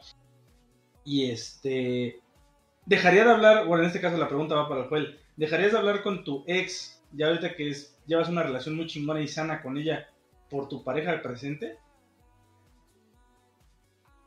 y 1.03 1.29
este, 1.29 2.21
dejaría 2.85 3.25
de 3.25 3.31
hablar, 3.31 3.65
bueno, 3.65 3.83
en 3.83 3.87
este 3.87 4.01
caso 4.01 4.17
la 4.17 4.27
pregunta 4.27 4.55
va 4.55 4.69
para 4.69 4.81
el 4.81 4.87
Joel, 4.87 5.19
¿dejarías 5.35 5.71
de 5.71 5.77
hablar 5.77 6.03
con 6.03 6.23
tu 6.23 6.43
ex, 6.47 6.94
ya 7.15 7.27
ahorita 7.27 7.55
que 7.55 7.69
es, 7.69 7.97
llevas 8.05 8.29
una 8.29 8.43
relación 8.43 8.75
muy 8.75 8.87
chingona 8.87 9.21
y 9.21 9.27
sana 9.27 9.61
con 9.61 9.77
ella, 9.77 10.07
por 10.49 10.67
tu 10.67 10.83
pareja 10.83 11.11
del 11.11 11.21
presente? 11.21 11.77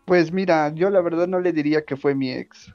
Pues 0.05 0.33
mira, 0.33 0.71
yo 0.71 0.89
la 0.91 1.01
verdad 1.01 1.27
no 1.27 1.39
le 1.41 1.53
diría 1.53 1.85
que 1.85 1.97
fue 1.97 2.15
mi 2.15 2.33
ex. 2.33 2.73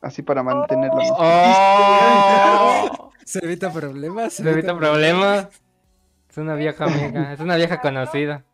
Así 0.00 0.22
para 0.22 0.42
mantenerlo. 0.42 1.00
¡Oh! 1.16 3.12
Se 3.24 3.38
evita 3.42 3.72
problemas. 3.72 4.34
Se 4.34 4.50
evita 4.50 4.76
problemas. 4.76 5.48
Es 6.28 6.36
una 6.36 6.56
vieja 6.56 6.84
amiga, 6.84 7.32
es 7.32 7.40
una 7.40 7.56
vieja 7.56 7.80
conocida. 7.80 8.44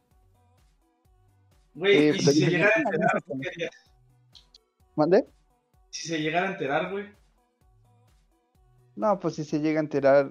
Güey, 1.74 1.96
Eh, 1.96 2.12
y 2.14 2.18
si 2.20 2.40
se 2.40 2.50
llegara 2.50 2.72
a 2.76 2.78
enterar, 2.78 3.22
¿qué 3.24 3.48
harías? 3.48 3.70
¿Mande? 4.96 5.24
Si 5.88 6.08
se 6.08 6.18
llegara 6.20 6.48
a 6.48 6.52
enterar, 6.52 6.90
güey. 6.92 7.06
No, 8.96 9.18
pues 9.18 9.36
si 9.36 9.44
se 9.44 9.60
llega 9.60 9.80
a 9.80 9.82
enterar. 9.82 10.30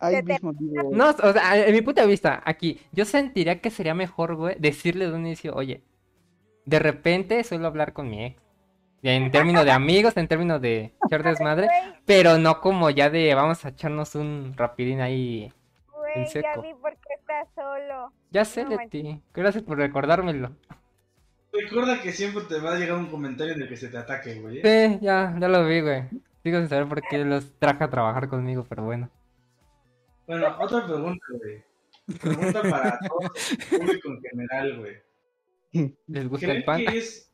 Ahí 0.00 0.16
Se 0.16 0.22
te- 0.22 0.32
mismo 0.32 0.52
digo. 0.54 0.90
No, 0.92 1.10
o 1.10 1.32
sea, 1.32 1.66
en 1.66 1.72
mi 1.72 1.82
punto 1.82 2.00
de 2.00 2.06
vista, 2.08 2.42
aquí, 2.44 2.80
yo 2.92 3.04
sentiría 3.04 3.60
que 3.60 3.70
sería 3.70 3.94
mejor, 3.94 4.34
güey, 4.36 4.56
decirle 4.58 5.06
de 5.06 5.12
un 5.14 5.26
inicio, 5.26 5.54
oye, 5.54 5.82
de 6.64 6.78
repente 6.78 7.42
suelo 7.44 7.66
hablar 7.68 7.92
con 7.92 8.08
mi 8.10 8.24
ex. 8.24 8.42
En 9.04 9.30
términos 9.32 9.64
de 9.64 9.72
amigos, 9.72 10.16
en 10.16 10.28
términos 10.28 10.60
de 10.60 10.92
echar 11.04 11.24
desmadre, 11.24 11.68
pero 12.06 12.38
no 12.38 12.60
como 12.60 12.88
ya 12.90 13.10
de 13.10 13.34
vamos 13.34 13.64
a 13.64 13.70
echarnos 13.70 14.14
un 14.14 14.54
rapidín 14.56 15.00
ahí. 15.00 15.52
En 16.14 16.22
güey, 16.22 16.24
ya 16.26 16.30
seco. 16.30 16.62
vi 16.62 16.72
por 16.74 16.92
qué 16.92 17.14
estás 17.18 17.48
solo. 17.54 18.12
Ya 18.30 18.44
sé 18.44 18.64
No 18.64 18.76
ti. 18.88 19.20
Gracias 19.34 19.64
por 19.64 19.78
recordármelo. 19.78 20.52
Recuerda 21.52 22.00
que 22.00 22.12
siempre 22.12 22.44
te 22.48 22.60
va 22.60 22.74
a 22.74 22.78
llegar 22.78 22.96
un 22.96 23.06
comentario 23.06 23.54
en 23.54 23.62
el 23.62 23.68
que 23.68 23.76
se 23.76 23.88
te 23.88 23.98
ataque, 23.98 24.36
güey. 24.40 24.62
Sí, 24.62 24.98
ya, 25.02 25.36
ya 25.38 25.48
lo 25.48 25.66
vi, 25.66 25.80
güey. 25.80 26.04
Sigo 26.44 26.58
sin 26.60 26.68
saber 26.68 26.86
por 26.86 27.02
qué 27.02 27.18
los 27.24 27.52
traje 27.58 27.82
a 27.84 27.90
trabajar 27.90 28.28
conmigo, 28.28 28.64
pero 28.68 28.84
bueno. 28.84 29.10
Bueno, 30.26 30.56
otra 30.60 30.86
pregunta, 30.86 31.24
güey. 31.30 31.64
Pregunta 32.20 32.62
para 32.62 32.98
todo 32.98 33.20
el 33.20 33.78
público 33.78 34.08
en 34.08 34.20
general, 34.22 34.78
güey. 34.78 35.92
¿Les 36.06 36.28
gusta 36.28 36.46
¿Creen 36.46 36.58
el 36.58 36.64
pan? 36.64 36.84
que 36.84 36.98
es, 36.98 37.32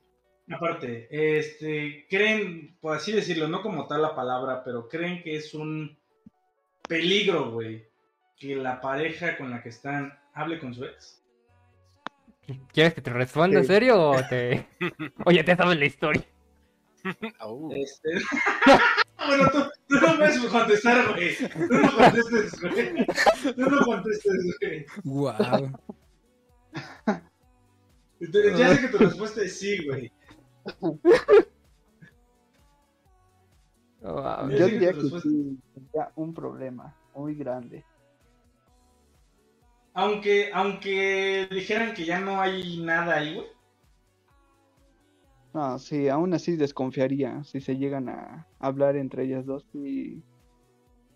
aparte, 0.50 1.09
este, 1.11 2.07
creen, 2.09 2.76
por 2.80 2.97
así 2.97 3.12
decirlo, 3.12 3.49
no 3.49 3.62
como 3.62 3.87
tal 3.87 4.02
la 4.02 4.14
palabra, 4.14 4.62
pero 4.64 4.88
creen 4.88 5.23
que 5.23 5.37
es 5.37 5.54
un 5.54 5.99
peligro, 6.88 7.50
güey, 7.50 7.88
que 8.38 8.57
la 8.57 8.80
pareja 8.80 9.37
con 9.37 9.50
la 9.50 9.62
que 9.62 9.71
están 9.71 10.18
hable 10.35 10.59
con 10.59 10.75
su 10.75 10.85
ex? 10.85 11.23
¿Quieres 12.73 12.95
que 12.95 13.02
te 13.02 13.11
responda 13.12 13.59
en 13.59 13.66
serio 13.66 14.11
o 14.11 14.23
te... 14.28 14.66
Oye, 15.26 15.45
te 15.45 15.57
sabes 15.57 15.78
la 15.78 15.85
historia. 15.85 16.25
Este... 17.75 18.11
bueno, 19.28 19.50
tú, 19.52 19.58
tú 19.88 19.94
no 20.06 20.16
puedes 20.16 20.38
contestar, 20.47 21.14
güey. 21.14 21.37
Tú 21.68 21.75
no 21.75 21.92
contestes, 21.97 22.61
güey. 22.61 23.06
Tú 23.54 23.62
no 23.70 23.85
contestes, 23.85 24.56
güey. 24.61 24.87
Wow. 25.04 25.73
Entonces, 28.20 28.58
Ya 28.58 28.75
sé 28.75 28.80
que 28.82 28.88
tu 28.88 28.99
respuesta 28.99 29.42
es 29.42 29.58
sí, 29.58 29.87
güey. 29.87 30.12
Wow. 34.00 34.49
Yo 34.50 34.56
Yo 34.56 34.64
sí 34.66 34.70
que 34.73 34.78
diría 34.78 34.92
tu 34.92 34.97
que 34.99 35.02
respuesta- 35.02 35.28
sí, 35.28 35.58
sería 35.75 36.12
un 36.16 36.35
problema 36.35 36.94
muy 37.14 37.35
grande. 37.35 37.85
Aunque, 39.94 40.50
aunque 40.54 41.49
dijeran 41.50 41.92
que 41.94 42.04
ya 42.04 42.20
no 42.20 42.40
hay 42.40 42.78
nada 42.80 43.16
ahí, 43.16 43.35
güey. 43.35 43.47
No, 45.58 45.76
sí, 45.80 46.08
aún 46.08 46.32
así 46.34 46.54
desconfiaría 46.54 47.42
si 47.42 47.60
se 47.60 47.76
llegan 47.76 48.08
a 48.08 48.46
hablar 48.60 48.94
entre 48.94 49.24
ellas 49.24 49.44
dos. 49.44 49.64
Sí, 49.72 50.22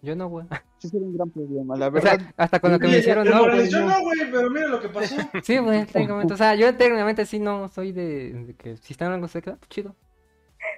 Yo 0.02 0.16
no, 0.16 0.28
güey. 0.28 0.46
sí 0.78 0.88
sería 0.88 1.06
un 1.06 1.14
gran 1.16 1.30
problema. 1.30 1.76
La 1.76 1.86
O 1.86 1.90
verdad, 1.92 2.18
sea, 2.18 2.34
hasta 2.36 2.58
con 2.58 2.72
lo 2.72 2.80
que 2.80 2.88
me 2.88 2.98
hicieron, 2.98 3.24
no, 3.28 3.44
güey. 3.44 3.70
Yo 3.70 3.86
no. 3.86 4.00
güey, 4.00 4.18
pero 4.32 4.50
mira 4.50 4.66
lo 4.66 4.80
que 4.80 4.88
pasó. 4.88 5.14
Sí, 5.44 5.58
güey, 5.58 5.86
técnicamente. 5.86 6.34
O 6.34 6.36
sea, 6.36 6.56
yo 6.56 6.74
técnicamente 6.76 7.24
sí 7.24 7.38
no 7.38 7.68
soy 7.68 7.92
de, 7.92 8.32
de 8.32 8.54
que 8.54 8.76
si 8.78 8.94
están 8.94 9.06
hablando 9.06 9.28
sexo, 9.28 9.56
pues 9.56 9.68
chido. 9.68 9.94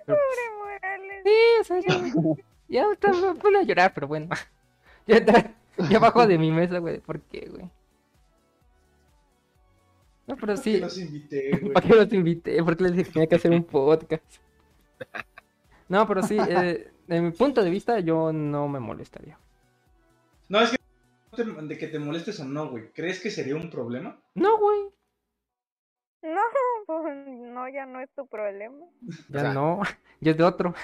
Pero, 0.05 0.19
Pobre 0.19 0.59
Morales. 0.59 1.23
sí, 1.25 1.33
o 1.61 1.65
sea, 1.65 1.81
ya, 2.69 2.87
ya 3.01 3.13
me 3.51 3.59
a 3.59 3.63
llorar, 3.63 3.93
pero 3.95 4.09
bueno. 4.09 4.29
Ya, 5.07 5.25
ya 5.91 5.99
bajo 5.99 6.27
de 6.27 6.39
mi 6.39 6.51
mesa, 6.51 6.79
güey. 6.81 7.01
¿Por 7.01 7.21
qué, 7.21 7.49
güey? 7.51 7.71
No, 10.27 10.37
pero 10.37 10.55
Que 10.55 10.61
sí. 10.61 10.81
los 10.81 10.99
invité, 10.99 11.51
güey. 11.61 11.73
¿Para 11.73 11.87
qué 11.87 11.95
los 11.95 12.13
invité? 12.13 12.63
¿Por 12.63 12.77
qué 12.77 12.85
les 12.85 12.93
dije 12.93 13.05
que 13.05 13.13
tenía 13.13 13.29
que 13.29 13.35
hacer 13.37 13.51
un 13.53 13.65
podcast? 13.65 14.25
No, 15.89 16.07
pero 16.09 16.23
sí, 16.23 16.37
eh, 16.49 16.91
de 17.07 17.21
mi 17.21 17.31
punto 17.33 17.63
de 17.63 17.71
vista, 17.71 18.01
yo 18.01 18.33
no 18.33 18.69
me 18.69 18.81
molestaría. 18.81 19.39
No, 20.49 20.61
es 20.61 20.71
que 20.71 20.79
te- 21.37 21.45
de 21.45 21.79
que 21.79 21.89
te 21.89 21.99
molestes 21.99 22.39
o 22.41 22.45
no, 22.45 22.71
güey. 22.71 22.91
¿Crees 22.93 23.21
que 23.21 23.31
sería 23.31 23.57
un 23.57 23.69
problema? 23.71 24.19
No, 24.35 24.59
güey. 24.59 24.81
No, 26.23 26.41
pues 26.87 27.15
no, 27.27 27.69
ya 27.69 27.85
no 27.85 28.01
es 28.01 28.09
tu 28.15 28.27
problema. 28.27 28.87
Ya 29.29 29.41
O 29.41 29.43
sea- 29.43 29.53
no. 29.53 29.81
Yo 30.21 30.31
es 30.33 30.39
de 30.39 30.45
otro. 30.45 30.75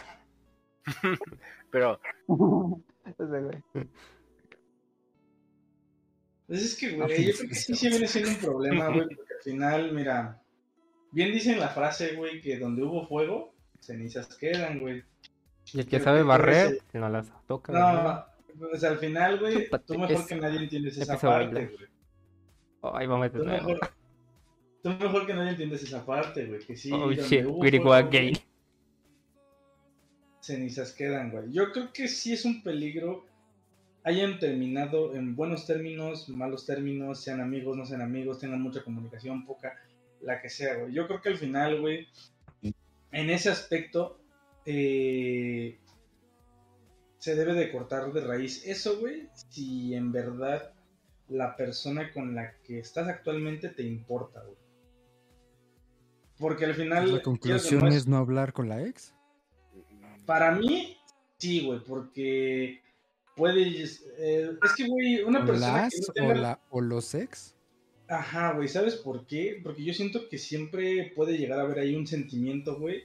Pero. 1.70 1.98
Pues 6.46 6.62
es 6.62 6.76
que, 6.76 6.96
güey, 6.96 7.26
yo 7.26 7.32
creo 7.36 7.48
que 7.48 7.54
sí, 7.54 7.74
sí, 7.76 7.88
viene 7.88 8.08
siendo 8.08 8.30
un 8.30 8.36
problema, 8.38 8.88
güey, 8.88 9.06
porque 9.14 9.29
final, 9.42 9.92
mira, 9.92 10.42
bien 11.12 11.32
dicen 11.32 11.60
la 11.60 11.68
frase, 11.68 12.14
güey, 12.16 12.40
que 12.40 12.58
donde 12.58 12.82
hubo 12.82 13.06
fuego, 13.06 13.54
cenizas 13.80 14.34
quedan, 14.36 14.78
güey. 14.80 15.04
Y 15.72 15.80
el 15.80 15.86
que 15.86 15.98
Creo 15.98 16.04
sabe 16.04 16.18
que 16.18 16.22
tú 16.22 16.28
barrer, 16.28 16.66
eres 16.68 16.84
no 16.94 17.08
las 17.08 17.30
toca. 17.46 17.72
No, 17.72 18.24
pues 18.58 18.84
al 18.84 18.98
final, 18.98 19.38
güey, 19.38 19.68
tú 19.86 19.98
mejor 19.98 20.10
esa. 20.12 20.26
que 20.26 20.36
nadie 20.36 20.58
entiendes 20.62 20.98
esa 20.98 21.14
a 21.14 21.18
parte, 21.18 21.66
güey. 21.66 21.90
Ay, 22.82 23.06
vamos 23.06 23.26
a 23.26 23.30
Tú 23.32 23.44
meter 23.44 23.60
mejor, 23.62 23.80
tú 24.82 24.90
mejor 24.90 25.26
que 25.26 25.34
nadie 25.34 25.50
entiendes 25.50 25.82
esa 25.82 26.04
parte, 26.04 26.46
güey, 26.46 26.60
que 26.60 26.76
sí, 26.76 26.90
Oh 26.92 27.12
shit, 27.12 27.44
hubo 27.46 27.74
fuego, 27.74 27.92
again. 27.94 28.32
güey, 28.32 28.44
cenizas 30.40 30.92
quedan, 30.92 31.30
güey. 31.30 31.52
Yo 31.52 31.72
creo 31.72 31.92
que 31.92 32.08
sí 32.08 32.32
es 32.32 32.44
un 32.44 32.62
peligro 32.62 33.26
hayan 34.04 34.38
terminado 34.38 35.14
en 35.14 35.36
buenos 35.36 35.66
términos, 35.66 36.28
malos 36.28 36.66
términos, 36.66 37.20
sean 37.22 37.40
amigos, 37.40 37.76
no 37.76 37.84
sean 37.84 38.02
amigos, 38.02 38.38
tengan 38.38 38.62
mucha 38.62 38.82
comunicación, 38.82 39.44
poca, 39.44 39.76
la 40.20 40.40
que 40.40 40.48
sea, 40.48 40.76
güey. 40.76 40.92
Yo 40.92 41.06
creo 41.06 41.20
que 41.20 41.28
al 41.30 41.36
final, 41.36 41.80
güey, 41.80 42.08
en 42.62 43.30
ese 43.30 43.50
aspecto, 43.50 44.18
eh, 44.64 45.78
se 47.18 47.34
debe 47.34 47.54
de 47.54 47.70
cortar 47.70 48.12
de 48.12 48.20
raíz 48.22 48.66
eso, 48.66 48.98
güey, 48.98 49.28
si 49.50 49.94
en 49.94 50.12
verdad 50.12 50.72
la 51.28 51.56
persona 51.56 52.12
con 52.12 52.34
la 52.34 52.54
que 52.64 52.78
estás 52.78 53.08
actualmente 53.08 53.68
te 53.68 53.82
importa, 53.82 54.42
güey. 54.42 54.56
Porque 56.38 56.64
al 56.64 56.74
final... 56.74 57.16
La 57.16 57.22
conclusión 57.22 57.80
no, 57.80 57.88
es 57.88 58.06
no 58.06 58.16
hablar 58.16 58.54
con 58.54 58.68
la 58.68 58.82
ex. 58.82 59.14
para 60.24 60.52
mí, 60.52 60.96
sí, 61.36 61.66
güey, 61.66 61.80
porque 61.84 62.80
puedes. 63.40 64.06
eh, 64.18 64.50
es 64.62 64.72
que, 64.76 64.86
güey, 64.86 65.22
una 65.22 65.42
O 65.42 65.46
persona 65.46 65.82
las 65.82 65.90
que 65.92 65.98
no 66.00 66.06
o, 66.08 66.12
tenga. 66.12 66.34
la, 66.34 66.60
o 66.70 66.80
los 66.80 67.14
ex. 67.14 67.56
Ajá, 68.08 68.52
güey, 68.54 68.68
¿sabes 68.68 68.96
por 68.96 69.26
qué? 69.26 69.60
Porque 69.62 69.84
yo 69.84 69.94
siento 69.94 70.28
que 70.28 70.36
siempre 70.36 71.12
puede 71.16 71.38
llegar 71.38 71.58
a 71.58 71.62
haber 71.62 71.78
ahí 71.78 71.94
un 71.94 72.06
sentimiento, 72.06 72.78
güey, 72.78 73.04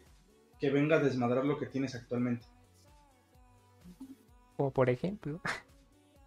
que 0.60 0.70
venga 0.70 0.98
a 0.98 1.00
desmadrar 1.00 1.46
lo 1.46 1.58
que 1.58 1.68
tienes 1.68 1.96
actualmente. 1.96 2.46
Como 4.58 4.72
por 4.72 4.90
ejemplo. 4.90 5.42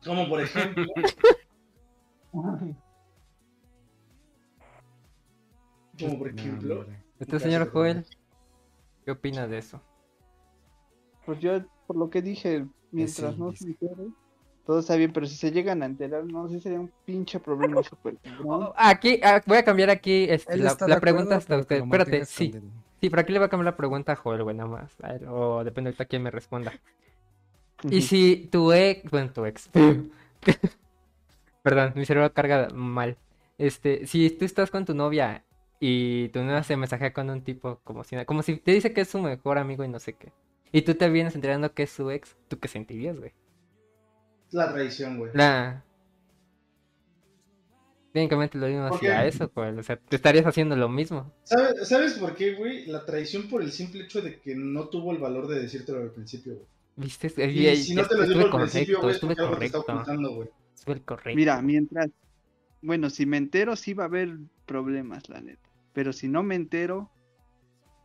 Como 0.04 0.28
por 0.28 0.40
ejemplo. 0.40 0.86
como 5.98 6.18
por 6.18 6.28
ejemplo. 6.28 6.86
Este 7.18 7.40
señor. 7.40 7.70
Joel, 7.72 8.06
¿qué 9.04 9.10
opina 9.10 9.46
de 9.48 9.58
eso? 9.58 9.82
Pues 11.26 11.40
yo, 11.40 11.60
por 11.88 11.96
lo 11.96 12.10
que 12.10 12.20
dije, 12.20 12.66
mientras 12.92 13.34
sí, 13.34 13.40
no 13.40 13.52
se 13.52 13.64
entere, 13.64 14.08
todo 14.66 14.80
está 14.80 14.94
bien, 14.96 15.10
pero 15.14 15.24
si 15.24 15.34
se 15.34 15.50
llegan 15.50 15.82
a 15.82 15.86
enterar, 15.86 16.26
no, 16.26 16.46
sí 16.50 16.60
sería 16.60 16.78
un 16.78 16.92
pinche 17.06 17.40
problema 17.40 17.82
súper 17.82 18.18
cabrón. 18.18 18.64
Oh, 18.64 18.74
Aquí, 18.76 19.18
ah, 19.24 19.42
voy 19.46 19.56
a 19.56 19.64
cambiar 19.64 19.88
aquí 19.88 20.26
este, 20.28 20.58
la, 20.58 20.74
de 20.74 21.00
pregunta 21.00 21.36
hasta 21.36 21.56
usted. 21.56 21.82
Espérate, 21.82 22.26
sí. 22.26 22.52
Sí, 23.00 23.08
pero 23.08 23.22
aquí 23.22 23.32
le 23.32 23.38
voy 23.38 23.46
a 23.46 23.48
cambiar 23.48 23.72
la 23.72 23.76
pregunta 23.78 24.12
a 24.12 24.16
Joel, 24.16 24.42
güey, 24.42 24.54
nada 24.54 24.68
más. 24.68 24.94
A 25.02 25.12
ver, 25.12 25.26
o 25.26 25.64
depende 25.64 25.88
ahorita 25.88 26.04
quién 26.04 26.22
me 26.22 26.30
responda. 26.30 26.72
Y 27.88 28.02
si 28.02 28.48
tu 28.52 28.72
ex, 28.72 29.10
bueno, 29.10 29.32
tu 29.32 29.46
ex. 29.46 29.70
Perdón, 31.62 31.92
mi 31.96 32.04
cerebro 32.04 32.30
carga 32.34 32.68
mal. 32.68 33.16
Este, 33.56 34.06
si 34.06 34.28
tú 34.30 34.44
estás 34.44 34.70
con 34.70 34.84
tu 34.84 34.94
novia 34.94 35.44
y 35.80 36.28
tu 36.28 36.40
novia 36.42 36.62
se 36.62 36.76
mensajea 36.76 37.14
con 37.14 37.30
un 37.30 37.40
tipo 37.40 37.80
como 37.84 38.04
si, 38.04 38.22
como 38.26 38.42
si 38.42 38.56
te 38.56 38.72
dice 38.72 38.92
que 38.92 39.00
es 39.00 39.08
su 39.08 39.20
mejor 39.20 39.56
amigo 39.56 39.82
y 39.82 39.88
no 39.88 39.98
sé 39.98 40.12
qué. 40.12 40.30
Y 40.72 40.82
tú 40.82 40.94
te 40.94 41.08
vienes 41.08 41.34
enterando 41.34 41.72
que 41.72 41.84
es 41.84 41.90
su 41.90 42.10
ex, 42.10 42.36
¿tú 42.48 42.58
qué 42.58 42.68
sentirías, 42.68 43.18
güey? 43.18 43.32
La 44.50 44.72
traición, 44.72 45.18
güey. 45.18 45.30
La... 45.34 45.84
Técnicamente 48.12 48.56
lo 48.58 48.66
mismo 48.66 48.88
¿Por 48.88 48.96
hacia 48.96 49.22
qué? 49.22 49.28
eso, 49.28 49.50
Joel. 49.54 49.78
O 49.78 49.82
sea, 49.82 49.96
te 49.96 50.16
estarías 50.16 50.46
haciendo 50.46 50.74
lo 50.76 50.88
mismo. 50.88 51.32
¿Sabes, 51.44 51.88
¿Sabes 51.88 52.14
por 52.14 52.34
qué, 52.34 52.54
güey? 52.54 52.86
La 52.86 53.04
traición 53.04 53.48
por 53.48 53.62
el 53.62 53.70
simple 53.70 54.04
hecho 54.04 54.22
de 54.22 54.40
que 54.40 54.54
no 54.56 54.88
tuvo 54.88 55.12
el 55.12 55.18
valor 55.18 55.46
de 55.46 55.60
decírtelo 55.60 55.98
al 56.00 56.10
principio, 56.10 56.54
güey. 56.54 56.66
¿Viste? 56.96 57.32
Y 57.50 57.68
Y- 57.68 57.76
si 57.76 57.94
no 57.94 58.04
te 58.06 58.16
lo 58.16 58.22
estuve 58.24 58.44
digo 58.44 58.56
al 58.56 58.62
principio, 58.62 58.98
güey, 59.00 59.10
es 59.10 59.16
estuve 59.16 59.34
porque 59.36 59.42
algo 59.42 59.58
te 59.58 59.66
está 59.66 59.78
correcto. 59.78 59.92
ocultando, 59.92 60.34
güey. 60.34 60.48
Estuve 60.74 60.94
el 60.94 61.02
correcto. 61.04 61.36
Mira, 61.36 61.62
mientras, 61.62 62.08
bueno, 62.82 63.10
si 63.10 63.26
me 63.26 63.36
entero 63.36 63.76
sí 63.76 63.92
va 63.94 64.04
a 64.04 64.06
haber 64.06 64.38
problemas, 64.66 65.28
la 65.28 65.40
neta. 65.40 65.68
Pero 65.92 66.12
si 66.12 66.28
no 66.28 66.42
me 66.42 66.54
entero, 66.56 67.10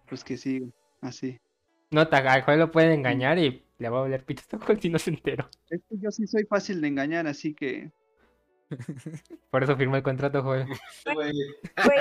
pues 0.07 0.23
que 0.23 0.37
siga, 0.37 0.67
así. 1.01 1.39
No, 1.93 2.07
te- 2.07 2.15
al 2.15 2.41
Joel 2.41 2.59
lo 2.59 2.71
puede 2.71 2.93
engañar 2.93 3.37
y 3.37 3.65
Le 3.79 3.89
va 3.89 3.99
a 3.99 4.01
valer 4.01 4.23
pito 4.25 4.41
a 4.41 4.43
Stockholm 4.43 4.79
si 4.79 4.89
no 4.89 4.97
se 4.99 5.09
entero. 5.09 5.47
Es 5.69 5.81
que 5.89 5.95
yo 5.99 6.09
sí 6.11 6.25
soy 6.27 6.43
fácil 6.45 6.79
de 6.81 6.87
engañar, 6.87 7.27
así 7.27 7.53
que. 7.53 7.91
Por 9.51 9.63
eso 9.63 9.75
firmó 9.75 9.95
el 9.97 10.03
contrato, 10.03 10.41
Joel. 10.41 10.65
Güey, 11.13 11.31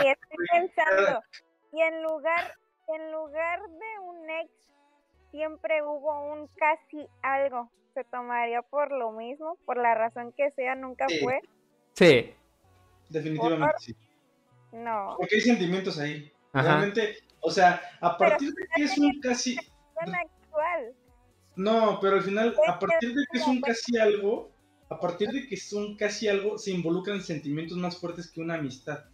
estoy 0.09 0.47
pensando. 0.53 1.21
Y 1.73 1.81
en 1.81 2.03
lugar, 2.03 2.57
en 2.89 3.13
lugar 3.13 3.61
de 3.61 4.01
un 4.05 4.31
ex, 4.31 4.51
siempre 5.31 5.83
hubo 5.83 6.33
un 6.33 6.47
casi 6.57 7.07
algo. 7.23 7.71
¿Se 7.95 8.05
tomaría 8.05 8.63
por 8.63 8.91
lo 8.91 9.13
mismo? 9.13 9.59
Por 9.67 9.77
la 9.77 9.95
razón 9.95 10.33
que 10.37 10.51
sea, 10.53 10.75
nunca 10.75 11.07
Sí. 11.09 11.19
fue. 11.23 11.41
Sí. 11.95 12.35
definitivamente 13.11 13.75
sí. 13.79 13.97
No. 14.73 15.17
Porque 15.19 15.35
hay 15.35 15.41
sentimientos 15.43 15.99
ahí. 15.99 16.33
Ajá. 16.55 16.69
Realmente, 16.69 17.17
o 17.41 17.51
sea, 17.51 17.83
a 18.01 18.17
partir 18.17 18.51
de 18.55 18.67
que 18.75 18.85
es 18.85 18.97
un 18.99 19.21
casi. 19.21 19.57
Actual. 20.09 20.95
No, 21.57 21.99
pero 22.01 22.17
al 22.17 22.23
final, 22.23 22.55
a 22.67 22.79
partir 22.79 23.15
de 23.15 23.25
que 23.31 23.39
es 23.39 23.47
un 23.47 23.61
casi 23.61 23.99
algo, 23.99 24.51
a 24.89 24.99
partir 24.99 25.29
de 25.31 25.47
que 25.47 25.55
es 25.55 25.73
un 25.73 25.97
casi 25.97 26.29
algo, 26.29 26.59
se 26.59 26.71
involucran 26.71 27.21
sentimientos 27.21 27.77
más 27.77 27.99
fuertes 27.99 28.31
que 28.31 28.41
una 28.41 28.55
amistad. 28.55 29.05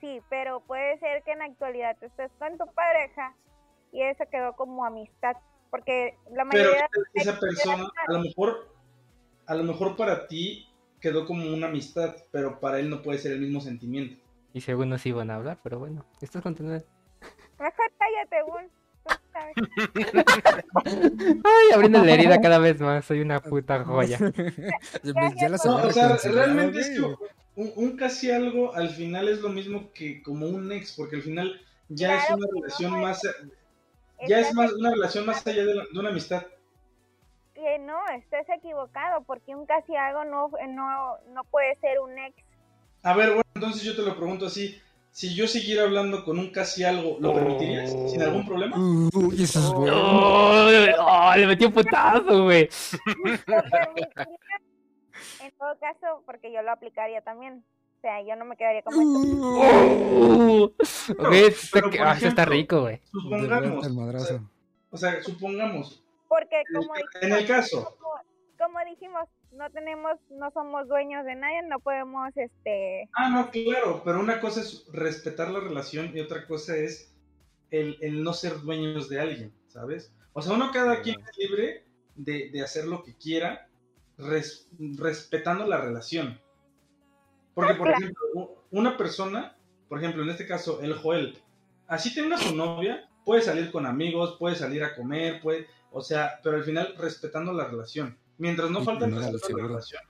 Sí, 0.00 0.20
pero 0.28 0.60
puede 0.60 0.98
ser 0.98 1.22
que 1.22 1.32
en 1.32 1.38
la 1.38 1.44
actualidad 1.44 1.96
tú 2.00 2.06
estés 2.06 2.30
con 2.38 2.58
tu 2.58 2.66
pareja 2.74 3.36
y 3.92 4.02
eso 4.02 4.24
quedó 4.30 4.54
como 4.54 4.84
amistad. 4.84 5.36
Porque 5.70 6.18
la 6.30 6.44
Pero 6.50 6.64
mayoría 6.64 6.88
esa 7.14 7.38
persona, 7.38 7.88
a 8.06 8.12
lo 8.12 8.18
mejor, 8.20 8.74
a 9.46 9.54
lo 9.54 9.62
mejor 9.64 9.96
para 9.96 10.26
ti 10.26 10.68
quedó 11.00 11.24
como 11.24 11.46
una 11.52 11.68
amistad, 11.68 12.16
pero 12.30 12.60
para 12.60 12.78
él 12.78 12.90
no 12.90 13.00
puede 13.02 13.18
ser 13.18 13.32
el 13.32 13.40
mismo 13.40 13.60
sentimiento. 13.60 14.22
Y 14.52 14.60
según 14.60 14.90
nos 14.90 15.06
iban 15.06 15.30
a 15.30 15.36
hablar, 15.36 15.60
pero 15.62 15.78
bueno, 15.78 16.04
esto 16.20 16.38
es 16.38 16.42
contenido. 16.42 16.82
Mejor 17.58 17.92
cállate, 17.98 18.36
sabes. 19.32 19.54
Ay, 21.44 21.72
abriendo 21.74 22.04
la 22.04 22.12
herida 22.12 22.40
cada 22.40 22.58
vez 22.58 22.80
más, 22.80 23.04
soy 23.04 23.20
una 23.20 23.40
puta 23.40 23.84
joya. 23.84 24.18
Ya, 25.02 25.48
la 25.48 25.58
No, 25.64 25.76
o 25.76 25.90
sea, 25.90 26.16
realmente 26.24 26.80
es 26.80 26.90
que 26.90 27.00
un, 27.54 27.72
un 27.76 27.96
casi 27.96 28.30
algo 28.30 28.74
al 28.74 28.88
final 28.90 29.28
es 29.28 29.40
lo 29.40 29.48
mismo 29.50 29.90
que 29.92 30.22
como 30.22 30.46
un 30.46 30.70
ex, 30.72 30.92
porque 30.96 31.16
al 31.16 31.22
final 31.22 31.60
ya 31.88 32.16
es 32.16 32.30
una 32.30 32.46
no, 32.46 32.60
relación 32.60 33.00
más, 33.00 33.20
ya 34.26 34.40
es 34.40 34.54
más 34.54 34.72
una 34.72 34.90
relación 34.90 35.26
más 35.26 35.46
allá 35.46 35.64
de, 35.64 35.74
la- 35.74 35.84
de 35.92 35.98
una 35.98 36.08
amistad. 36.10 36.46
que 37.54 37.78
no, 37.80 37.98
estás 38.16 38.46
equivocado, 38.56 39.22
porque 39.24 39.54
un 39.54 39.66
casi 39.66 39.94
algo 39.96 40.24
no, 40.24 40.50
no, 40.68 41.18
no 41.32 41.44
puede 41.44 41.76
ser 41.80 42.00
un 42.00 42.18
ex. 42.18 42.34
A 43.02 43.14
ver, 43.16 43.28
bueno, 43.28 43.42
entonces 43.54 43.82
yo 43.82 43.94
te 43.96 44.02
lo 44.02 44.16
pregunto 44.16 44.46
así, 44.46 44.80
si 45.12 45.34
yo 45.34 45.46
siguiera 45.46 45.82
hablando 45.82 46.24
con 46.24 46.38
un 46.38 46.50
casi 46.50 46.84
algo, 46.84 47.18
¿lo 47.20 47.34
permitirías 47.34 47.90
sin 48.10 48.22
algún 48.22 48.46
problema? 48.46 48.76
Uy, 48.78 49.42
eso 49.42 49.58
es 49.58 49.70
bueno. 49.72 49.94
Oh, 49.94 50.68
oh, 51.00 51.36
le 51.36 51.46
metí 51.46 51.66
un 51.66 51.72
putazo, 51.72 52.44
güey. 52.44 52.68
En 55.40 55.50
todo 55.58 55.78
caso, 55.78 56.22
porque 56.24 56.50
yo 56.50 56.62
lo 56.62 56.72
aplicaría 56.72 57.20
también. 57.20 57.62
O 57.98 58.00
sea, 58.00 58.22
yo 58.22 58.34
no 58.36 58.46
me 58.46 58.56
quedaría 58.56 58.82
como 58.82 59.00
esto. 59.00 59.20
Oh. 59.54 60.64
Ok, 60.64 61.32
esto, 61.34 61.68
pero, 61.72 61.90
que- 61.90 61.98
por 61.98 62.06
ah, 62.06 62.12
esto 62.14 62.28
está 62.28 62.42
ejemplo, 62.42 62.54
rico, 62.56 62.80
güey. 62.80 63.00
Supongamos, 63.12 63.78
o 63.78 63.82
sea, 63.82 63.92
madrazo. 63.92 64.40
o 64.90 64.96
sea, 64.96 65.22
supongamos, 65.22 66.02
Porque 66.26 66.62
como 66.74 66.94
en 67.20 67.32
el 67.32 67.46
caso, 67.46 67.96
como, 68.00 68.14
como 68.58 68.78
dijimos, 68.90 69.28
no 69.52 69.70
tenemos, 69.70 70.12
no 70.30 70.50
somos 70.52 70.88
dueños 70.88 71.24
de 71.24 71.34
nadie, 71.34 71.62
no 71.68 71.78
podemos, 71.80 72.30
este, 72.36 73.08
ah, 73.14 73.28
no, 73.28 73.50
claro, 73.50 74.02
pero 74.04 74.20
una 74.20 74.40
cosa 74.40 74.60
es 74.60 74.86
respetar 74.92 75.50
la 75.50 75.60
relación 75.60 76.16
y 76.16 76.20
otra 76.20 76.46
cosa 76.46 76.76
es 76.76 77.14
el, 77.70 77.96
el 78.00 78.22
no 78.22 78.32
ser 78.32 78.60
dueños 78.60 79.08
de 79.08 79.20
alguien, 79.20 79.52
¿sabes? 79.68 80.14
O 80.32 80.42
sea, 80.42 80.54
uno 80.54 80.70
cada 80.72 81.02
quien 81.02 81.20
es 81.20 81.36
libre 81.38 81.84
de, 82.16 82.50
de 82.50 82.62
hacer 82.62 82.86
lo 82.86 83.02
que 83.02 83.14
quiera, 83.16 83.68
res- 84.18 84.68
respetando 84.78 85.66
la 85.66 85.78
relación. 85.80 86.40
Porque, 87.54 87.74
por 87.74 87.88
Claro. 87.88 87.98
ejemplo, 88.02 88.64
una 88.70 88.96
persona, 88.96 89.56
por 89.88 89.98
ejemplo, 89.98 90.22
en 90.22 90.30
este 90.30 90.46
caso, 90.46 90.80
el 90.80 90.94
Joel, 90.94 91.38
así 91.86 92.14
tenga 92.14 92.38
su 92.38 92.56
novia, 92.56 93.08
puede 93.24 93.42
salir 93.42 93.70
con 93.70 93.84
amigos, 93.86 94.36
puede 94.38 94.56
salir 94.56 94.82
a 94.84 94.94
comer, 94.96 95.40
puede, 95.42 95.66
o 95.90 96.00
sea, 96.00 96.40
pero 96.42 96.56
al 96.56 96.64
final 96.64 96.94
respetando 96.96 97.52
la 97.52 97.66
relación. 97.68 98.18
Mientras 98.42 98.70
no 98.72 98.82
falte 98.82 99.04
el 99.04 99.14
respeto 99.14 99.46
a 99.56 99.60
la 99.60 99.66
relación. 99.68 100.02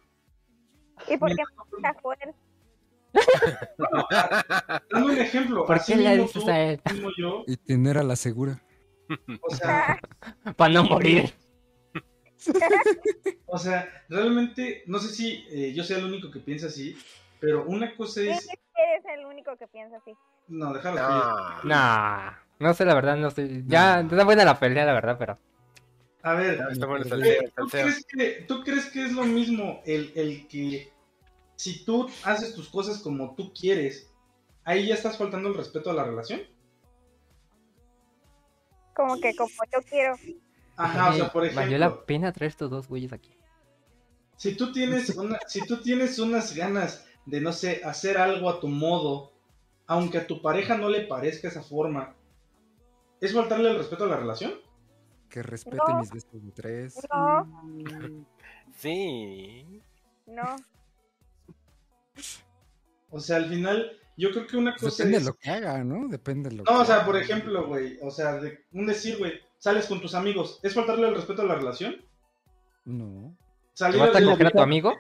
y 1.07 1.17
porque 1.19 1.35
Mientras 1.35 1.49
no- 1.55 1.77
está 1.77 2.01
Joel, 2.03 2.35
no, 3.77 4.07
dame 4.91 5.05
un 5.13 5.19
ejemplo. 5.19 5.67
¿Por 5.67 5.85
qué 5.85 5.97
le 5.97 6.17
dices 6.17 6.33
tú, 6.45 6.51
a 6.51 6.59
él? 6.59 6.81
mismo 6.93 7.11
yo, 7.19 7.45
Y 7.47 7.59
tener 7.59 7.99
a 7.99 8.03
la 8.03 8.17
segura. 8.17 8.59
o 9.43 9.55
sea, 9.55 10.01
Para 10.57 10.73
no 10.73 10.85
morir. 10.85 11.35
o 13.47 13.59
sea, 13.59 13.87
realmente, 14.09 14.83
no 14.87 14.99
sé 14.99 15.09
si 15.15 15.45
eh, 15.51 15.75
yo 15.75 15.85
sea 15.85 15.99
el 15.99 16.07
único 16.07 16.31
que 16.31 16.41
piensa 16.41 16.69
así, 16.69 16.97
pero 17.39 17.65
una 17.67 17.95
cosa 17.95 18.23
es, 18.23 18.49
eres 18.49 19.05
el 19.19 19.27
único 19.27 19.55
que 19.59 19.67
piensa 19.69 19.99
así. 19.99 20.15
no, 20.49 20.73
déjalo 20.73 20.97
que- 20.97 21.03
No. 21.03 21.65
Nah, 21.65 22.33
no 22.61 22.73
sé, 22.73 22.87
la 22.87 22.95
verdad, 22.95 23.17
no 23.17 23.31
sé. 23.31 23.63
Ya, 23.67 24.01
está 24.01 24.25
buena 24.25 24.47
la 24.47 24.59
pelea, 24.59 24.87
la 24.87 24.95
verdad, 24.95 25.17
pero. 25.19 25.39
A 26.23 26.35
ver, 26.35 26.61
Eh, 26.61 27.53
¿tú, 27.57 27.67
crees 27.69 28.07
que, 28.07 28.45
tú 28.47 28.63
crees 28.63 28.87
que 28.91 29.05
es 29.07 29.13
lo 29.13 29.25
mismo 29.25 29.83
el, 29.85 30.13
el 30.15 30.47
que 30.47 30.93
si 31.57 31.85
tú 31.85 32.09
haces 32.25 32.55
tus 32.55 32.69
cosas 32.69 33.01
como 33.01 33.35
tú 33.35 33.53
quieres, 33.53 34.13
ahí 34.65 34.87
ya 34.89 34.95
estás 34.95 35.17
faltando 35.19 35.49
el 35.49 35.57
respeto 35.57 35.91
a 35.91 35.95
la 35.95 36.05
relación? 36.05 36.41
Como 38.95 39.19
que 39.21 39.35
como 39.35 39.51
yo 39.73 39.81
quiero. 39.89 40.15
Ajá, 40.77 41.11
o 41.11 41.13
sea, 41.15 41.33
por 41.33 41.53
Valió 41.55 41.79
la 41.79 41.87
ejemplo, 41.87 42.07
pena 42.07 42.33
traer 42.33 42.51
estos 42.51 42.71
dos 42.71 42.89
güeyes 42.89 43.13
aquí. 43.13 43.37
si 44.37 44.57
tú 44.57 44.73
tienes 44.73 45.11
una, 45.17 45.39
si 45.47 45.67
tú 45.67 45.81
tienes 45.83 46.19
unas 46.19 46.55
ganas 46.55 47.07
de 47.27 47.41
no 47.41 47.53
sé, 47.53 47.81
hacer 47.85 48.19
algo 48.19 48.49
a 48.51 48.61
tu 48.61 48.69
modo, 48.69 49.33
aunque 49.87 50.19
a 50.19 50.27
tu 50.27 50.41
pareja 50.43 50.77
no 50.77 50.89
le 50.89 51.03
parezca 51.03 51.49
esa 51.49 51.63
forma, 51.63 52.15
¿es 53.21 53.33
faltarle 53.33 53.71
el 53.71 53.77
respeto 53.79 54.05
a 54.05 54.09
la 54.09 54.17
relación? 54.17 54.55
Que 55.33 55.43
respete 55.43 55.79
No. 55.89 55.99
mis 56.01 56.11
besos 56.13 56.45
de 56.45 56.51
tres. 56.53 56.95
No, 57.11 57.67
Sí. 58.77 59.81
no. 60.27 60.57
O 63.09 63.19
sea, 63.19 63.37
al 63.39 63.47
final, 63.49 63.93
yo 64.19 64.31
creo 64.31 64.47
que 64.47 64.57
una 64.59 64.75
cosa 64.77 65.05
depende 65.05 65.17
es... 65.19 65.25
de 65.25 65.31
lo 65.31 65.35
que 65.39 65.51
haga, 65.51 65.83
¿no? 65.85 66.09
Depende 66.09 66.51
de 66.51 66.57
lo 66.57 66.65
No, 66.65 66.71
que 66.71 66.77
o 66.77 66.85
sea, 66.85 66.97
haga. 66.97 67.07
por 67.07 67.17
ejemplo, 67.17 67.67
güey, 67.67 67.99
o 68.03 68.11
sea, 68.11 68.35
de 68.35 68.65
un 68.73 68.87
decir, 68.87 69.17
güey, 69.19 69.33
sales 69.57 69.87
con 69.87 70.01
tus 70.03 70.15
amigos, 70.15 70.61
¿es 70.63 70.75
faltarle 70.75 71.09
el 71.09 71.15
respeto 71.15 71.41
a 71.43 71.47
la 71.47 71.55
relación? 71.55 71.97
No. 72.85 73.35
¿Te 73.73 73.79
Salir 73.79 74.01
vas 74.01 74.15
a 74.15 74.23
coger 74.23 74.47
a 74.49 74.51
tu 74.51 74.61
amigo? 74.61 74.93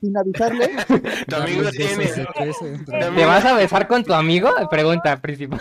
Sin 0.00 0.16
avisarle. 0.16 0.68
Tu 1.28 1.34
amigo 1.34 1.62
besos 1.62 1.76
tiene. 1.76 2.06
¿Te 2.86 3.24
vas 3.26 3.44
a 3.44 3.54
besar 3.56 3.88
con 3.88 4.04
tu 4.04 4.12
amigo? 4.14 4.50
Pregunta 4.70 5.20
principal. 5.20 5.60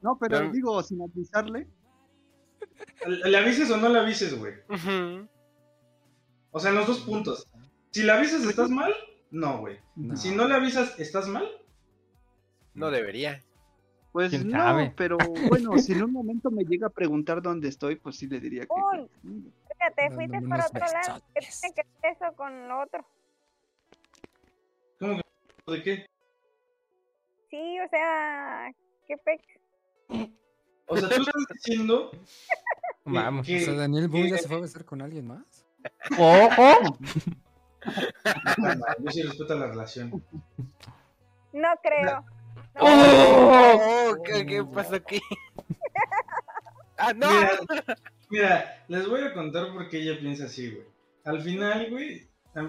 No, 0.00 0.16
pero 0.18 0.50
digo, 0.50 0.82
sin 0.82 1.02
avisarle. 1.02 1.68
¿Le 3.06 3.36
avises 3.36 3.70
o 3.70 3.76
no 3.76 3.88
le 3.88 3.98
avises, 3.98 4.38
güey? 4.38 4.54
O 6.50 6.60
sea, 6.60 6.70
en 6.70 6.76
los 6.76 6.86
dos 6.86 7.00
puntos. 7.00 7.48
Si 7.90 8.02
le 8.02 8.12
avisas, 8.12 8.44
¿estás 8.44 8.70
mal? 8.70 8.92
No, 9.30 9.58
güey. 9.58 9.78
No. 9.96 10.16
Si 10.16 10.34
no 10.34 10.46
le 10.48 10.54
avisas, 10.54 10.98
¿estás 10.98 11.28
mal? 11.28 11.46
No 12.74 12.90
debería. 12.90 13.42
Pues 14.12 14.30
¿Quién 14.30 14.48
no, 14.50 14.58
sabe? 14.58 14.92
pero 14.96 15.18
bueno, 15.48 15.76
si 15.78 15.92
en 15.92 16.04
un 16.04 16.12
momento 16.12 16.50
me 16.50 16.64
llega 16.64 16.86
a 16.86 16.90
preguntar 16.90 17.42
dónde 17.42 17.68
estoy, 17.68 17.96
pues 17.96 18.16
sí 18.16 18.28
le 18.28 18.38
diría 18.38 18.62
que. 18.62 18.68
Uy. 18.72 19.52
Fíjate, 19.72 20.14
fuiste 20.14 20.38
unos 20.38 20.66
otro 20.66 20.80
lado. 20.80 21.20
¿Qué 21.34 21.40
tiene 21.40 21.74
que 21.74 21.82
ver 22.02 22.12
eso 22.12 22.36
con 22.36 22.68
lo 22.68 22.80
otro? 22.82 23.04
¿Cómo 25.00 25.16
que? 25.16 25.72
¿De 25.72 25.82
qué? 25.82 26.06
Sí, 27.50 27.80
o 27.80 27.88
sea, 27.88 28.72
qué 29.06 29.16
pe... 29.18 29.40
O 30.86 30.96
sea, 30.96 31.08
tú 31.08 31.22
estás 31.22 31.44
diciendo 31.54 32.10
Vamos. 33.04 33.46
que... 33.46 33.56
O 33.62 33.64
sea, 33.64 33.74
Daniel 33.74 34.08
Boone 34.08 34.30
ya 34.30 34.38
se 34.38 34.48
fue 34.48 34.56
a 34.56 34.60
besar 34.60 34.84
con 34.84 35.02
alguien 35.02 35.26
más. 35.26 35.66
¡Ojo! 36.18 36.98
No, 38.58 38.74
no, 38.74 38.84
yo 39.00 39.10
sí 39.10 39.22
respeto 39.22 39.54
la 39.58 39.66
relación. 39.66 40.24
No 41.52 41.68
creo. 41.82 42.24
No, 42.24 42.24
Oh, 42.80 44.16
¿qué, 44.24 44.44
qué 44.46 44.64
pasó 44.64 44.96
aquí? 44.96 45.20
ah, 46.98 47.12
no. 47.12 47.28
Mira, 47.30 47.52
mira, 48.30 48.84
les 48.88 49.08
voy 49.08 49.20
a 49.22 49.32
contar 49.34 49.72
por 49.72 49.88
qué 49.88 49.98
ella 49.98 50.18
piensa 50.18 50.46
así, 50.46 50.70
güey. 50.72 50.84
Al 51.24 51.40
final, 51.42 51.90
güey, 51.90 52.26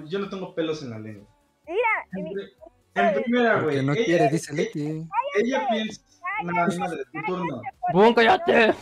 yo 0.07 0.19
no 0.19 0.29
tengo 0.29 0.53
pelos 0.53 0.83
en 0.83 0.91
la 0.91 0.99
lengua. 0.99 1.27
Mira, 1.65 1.79
En, 2.17 2.23
mi- 2.25 2.33
pri- 2.33 2.53
en 2.95 3.13
primera, 3.23 3.53
Porque 3.61 3.65
güey, 3.75 3.85
no 3.85 3.93
ella, 3.93 4.05
quiere, 4.05 4.29
dice 4.29 4.53
Leti. 4.53 5.07
ella 5.37 5.67
piensa... 5.69 6.01
No, 6.43 6.67
no, 6.67 6.89
de 6.89 7.05
tu 7.05 7.21
turno. 7.25 7.61
¡Bum, 7.93 8.13
cállate! 8.13 8.75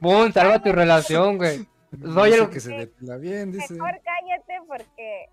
¡Bum, 0.00 0.32
salva 0.32 0.62
tu 0.62 0.72
relación, 0.72 1.36
güey! 1.38 1.66
Soy 2.14 2.30
Dice 2.30 2.42
el... 2.44 2.50
que 2.50 2.60
se 2.60 2.70
depila 2.70 3.16
bien, 3.16 3.52
dice. 3.52 3.74
mejor 3.74 4.00
cállate 4.02 4.54
porque 4.66 5.28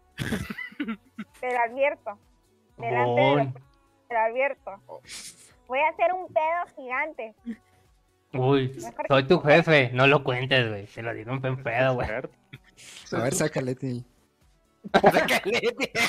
te 1.40 1.54
lo 1.54 1.60
advierto. 1.60 2.20
Delante 2.78 3.22
de 3.22 3.28
Bum. 3.30 3.38
los- 3.38 3.54
te 4.08 4.14
lo 4.14 4.20
advierto. 4.20 4.72
Voy 5.68 5.80
a 5.80 5.90
hacer 5.90 6.14
un 6.14 6.28
pedo 6.34 6.76
gigante. 6.76 7.36
Uy, 8.34 8.70
Mejor 8.84 9.06
soy 9.08 9.28
tu 9.28 9.40
jefe, 9.40 9.90
no 9.94 10.06
lo 10.08 10.24
cuentes, 10.24 10.68
güey. 10.70 10.88
Se 10.88 11.02
lo 11.02 11.14
digo 11.14 11.32
en 11.32 11.64
pedo, 11.64 11.96
güey. 11.96 12.08
A 12.10 13.18
ver, 13.24 13.34
sácale, 13.34 13.76
Ti. 13.76 14.06
Sácale. 14.94 15.62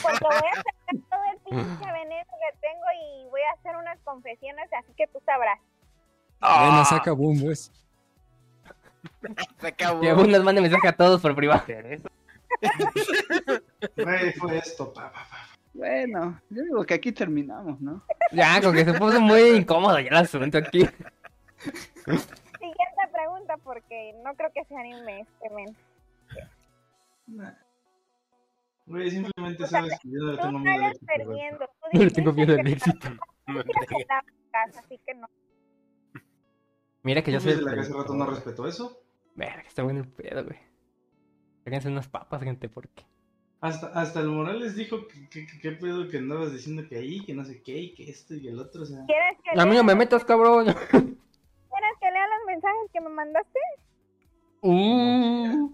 Porque 0.03 0.25
voy 0.25 0.49
a 0.53 0.57
sacar 0.57 0.97
todo 1.11 1.21
el 1.33 1.39
pinche 1.45 1.93
veneno 1.93 2.25
que 2.31 2.59
tengo 2.61 2.85
y 3.03 3.29
voy 3.31 3.41
a 3.43 3.53
hacer 3.59 3.77
unas 3.77 3.99
confesiones, 4.01 4.69
así 4.73 4.93
que 4.97 5.07
tú 5.09 5.19
sabrás. 5.25 5.59
Bueno, 6.41 6.85
saca 6.85 7.13
boom, 7.13 7.41
pues. 7.41 7.73
Se 9.61 9.67
acabó. 9.69 10.01
Que 10.01 10.13
unos 10.13 10.43
mande 10.45 10.61
mensaje 10.61 10.89
a 10.89 10.93
todos 10.97 11.21
por 11.21 11.35
privado. 11.35 11.63
Güey, 13.97 14.33
fue 14.35 14.59
esto, 14.59 14.93
pa, 14.93 15.11
pa, 15.13 15.27
pa. 15.31 15.37
Bueno, 15.73 16.41
yo 16.51 16.63
digo 16.65 16.85
que 16.85 16.95
aquí 16.95 17.13
terminamos, 17.13 17.81
¿no? 17.81 18.03
Ya, 18.33 18.61
con 18.61 18.75
que 18.75 18.85
se 18.85 18.93
puso 18.95 19.21
muy 19.21 19.41
incómodo 19.51 19.99
ya 20.01 20.09
el 20.09 20.17
asunto 20.17 20.59
aquí. 20.59 20.81
Siguiente 21.61 23.03
pregunta, 23.13 23.57
porque 23.63 24.15
no 24.25 24.35
creo 24.35 24.51
que 24.53 24.65
se 24.65 24.77
anime 24.77 25.21
este 25.21 25.51
men. 25.55 25.77
Nah. 27.29 27.53
Güey, 28.87 29.11
simplemente 29.11 29.67
sabes 29.69 29.93
que 30.03 30.09
yo 30.11 30.19
no 30.19 30.33
le 30.33 30.39
tengo 30.39 30.59
miedo 30.59 30.91
perdiendo. 31.07 31.67
Tú 31.67 31.89
No 31.93 32.05
le 32.05 32.11
tengo 32.11 32.33
miedo 32.33 32.57
que 32.57 32.71
éxito. 32.73 33.09
No 33.47 33.55
no 33.55 33.63
quieres 33.65 33.87
te- 33.89 33.97
quedar 33.97 34.25
en 34.27 34.51
casa, 34.51 34.81
así 34.81 35.01
que 35.07 35.15
no. 35.15 35.29
Mira 37.03 37.23
que 37.23 37.33
yo 37.33 37.39
¿Tú 37.39 37.45
soy 37.45 37.53
el 37.55 37.65
la 37.65 37.75
que 37.75 37.81
hace 37.81 37.93
rato 37.93 38.15
no 38.15 38.27
respetó 38.27 38.67
eso? 38.67 39.03
Verga, 39.35 39.63
está 39.67 39.83
bueno 39.83 40.01
el 40.01 40.09
pedo, 40.09 40.45
güey. 40.45 40.59
Háganse 41.67 41.89
unas 41.89 42.09
papas, 42.09 42.43
gente, 42.43 42.69
porque. 42.69 43.05
Hasta, 43.63 43.89
hasta 43.89 44.21
el 44.21 44.29
Morales 44.29 44.75
dijo 44.75 45.07
que, 45.07 45.29
que, 45.29 45.47
que- 45.47 45.59
qué 45.61 45.73
pedo 45.73 46.09
que 46.09 46.17
andabas 46.19 46.53
diciendo 46.53 46.83
que 46.89 46.97
ahí, 46.97 47.25
que 47.25 47.35
no 47.35 47.45
sé 47.45 47.63
qué, 47.63 47.77
y 47.79 47.95
que 47.95 48.11
esto 48.11 48.35
y 48.35 48.49
el 48.49 48.59
otro, 48.59 48.83
o 48.83 48.87
sea. 48.87 49.05
¿Quieres 49.07 49.39
que, 49.45 49.51
A 49.61 49.65
mí 49.65 49.71
no 49.71 49.75
lea, 49.75 49.83
me 49.83 49.95
metas, 49.95 50.25
cabrón. 50.25 50.65
¿Quieres 50.65 51.97
que 52.01 52.11
lea 52.11 52.27
los 52.27 52.47
mensajes 52.47 52.91
que 52.93 53.01
me 53.01 53.09
mandaste? 53.11 53.59
Uh, 54.63 55.71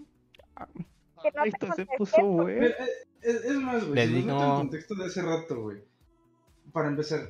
Que 1.23 1.31
no 1.35 1.45
Esto 1.45 1.73
se 1.75 1.87
puso 1.87 2.49
eh, 2.49 2.75
Es, 3.21 3.45
es 3.45 3.57
más, 3.57 3.83
güey, 3.85 3.95
Le 3.95 4.07
si 4.07 4.13
digo- 4.15 4.31
en 4.33 4.51
contexto 4.57 4.95
de 4.95 5.05
hace 5.07 5.23
rato, 5.23 5.61
güey. 5.63 5.83
Para 6.73 6.89
empezar. 6.89 7.21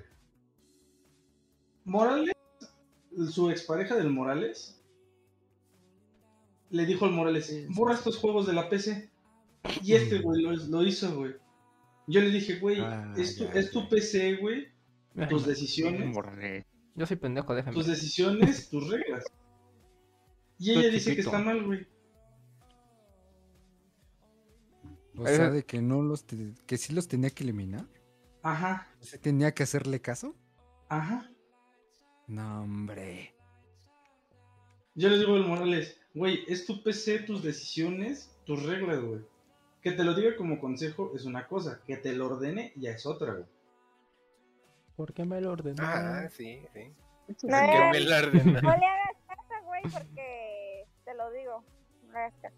Morales, 1.85 2.35
su 3.31 3.51
expareja 3.51 3.97
del 3.97 4.11
Morales, 4.11 4.81
le 6.71 6.85
dijo 6.87 7.05
al 7.07 7.13
Morales, 7.13 7.53
borra 7.71 7.95
estos 7.95 8.17
juegos 8.19 8.47
de 8.47 8.53
la 8.53 8.69
PC. 8.69 9.11
Y 9.83 9.95
este, 9.95 10.21
güey, 10.21 10.43
lo, 10.43 10.53
lo 10.53 10.83
hizo, 10.85 11.15
güey. 11.17 11.35
Yo 12.07 12.21
le 12.21 12.31
dije, 12.31 12.59
güey, 12.61 12.81
Ah, 12.81 13.13
es, 13.17 13.37
tu, 13.37 13.45
ya, 13.45 13.53
es 13.55 13.71
tu 13.71 13.83
ya. 13.83 13.89
PC, 13.89 14.37
güey, 14.37 14.69
tus 15.29 15.45
decisiones, 15.47 16.15
Yo 16.95 17.07
soy 17.07 17.17
pendejo, 17.17 17.55
déjame. 17.55 17.75
tus 17.75 17.87
decisiones, 17.87 18.69
tus 18.71 18.89
reglas. 18.91 19.25
Y 20.59 20.71
ella 20.73 20.89
dice 20.89 21.15
que 21.15 21.21
está 21.23 21.39
mal, 21.39 21.65
güey. 21.65 21.87
O 25.19 25.27
sea, 25.27 25.51
de 25.51 25.65
que 25.65 25.81
no 25.81 26.03
los, 26.03 26.27
te- 26.27 26.55
que 26.67 26.77
sí 26.77 26.93
los 26.93 27.09
tenía 27.09 27.31
que 27.31 27.43
eliminar. 27.45 27.87
Ajá, 28.43 28.89
O 29.01 29.05
sea, 29.05 29.19
tenía 29.21 29.53
que 29.55 29.63
hacerle 29.63 30.01
caso. 30.01 30.35
ajá. 30.89 31.31
No, 32.29 32.63
hombre. 32.63 33.35
Yo 34.95 35.09
les 35.09 35.21
digo 35.21 35.35
al 35.35 35.47
Morales, 35.47 36.01
güey, 36.15 36.45
es 36.49 36.67
tu 36.67 36.83
PC, 36.83 37.21
tus 37.21 37.43
decisiones, 37.43 38.35
tus 38.45 38.65
reglas, 38.65 39.01
güey. 39.01 39.21
Que 39.83 39.93
te 39.93 40.03
lo 40.03 40.15
diga 40.15 40.37
como 40.37 40.59
consejo 40.59 41.13
es 41.15 41.25
una 41.25 41.47
cosa, 41.47 41.81
que 41.87 41.97
te 41.97 42.13
lo 42.13 42.27
ordene 42.27 42.73
ya 42.77 42.91
es 42.91 43.07
otra, 43.07 43.33
güey. 43.33 43.47
¿Por 44.97 45.13
qué 45.13 45.25
me 45.25 45.41
lo 45.41 45.53
ordenó? 45.53 45.83
Ah, 45.83 46.27
sí, 46.31 46.63
sí. 46.73 46.93
No, 47.43 47.57
me 47.61 48.15
ordena. 48.15 48.61
no 48.63 48.77
le 48.77 48.87
hagas 48.87 49.17
caso, 49.27 49.65
güey, 49.65 49.83
porque 49.83 50.87
te 51.05 51.15
lo 51.15 51.31
digo. 51.33 51.65
No 52.05 52.19
hagas 52.19 52.35
caso. 52.41 52.57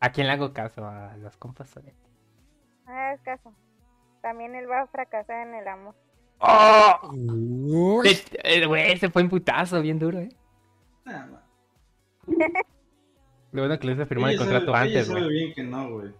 ¿A 0.00 0.10
quién 0.10 0.26
le 0.26 0.32
hago 0.32 0.52
caso? 0.52 0.86
A 0.86 1.16
los 1.16 1.36
compas. 1.36 1.74
No 1.76 2.92
hagas 2.92 3.20
caso. 3.22 3.54
También 4.20 4.54
él 4.56 4.68
va 4.68 4.82
a 4.82 4.86
fracasar 4.88 5.46
en 5.46 5.54
el 5.54 5.68
amor. 5.68 5.94
¡Oh! 6.40 7.10
Uy, 7.12 8.08
Eh, 8.44 8.66
Güey, 8.66 8.92
ese 8.92 9.10
fue 9.10 9.22
un 9.22 9.28
putazo 9.28 9.80
bien 9.82 9.98
duro, 9.98 10.18
eh. 10.20 10.28
Nada 11.04 11.26
más. 11.26 11.42
Lo 13.52 13.62
bueno 13.62 13.78
que 13.78 13.86
le 13.86 13.92
hice 13.94 14.06
firmar 14.06 14.30
el 14.32 14.38
contrato 14.38 14.66
sabe- 14.72 14.78
antes, 14.88 15.10
güey. 15.10 15.28
bien 15.28 15.54
que 15.54 15.62
no, 15.62 15.90
güey. 15.90 16.12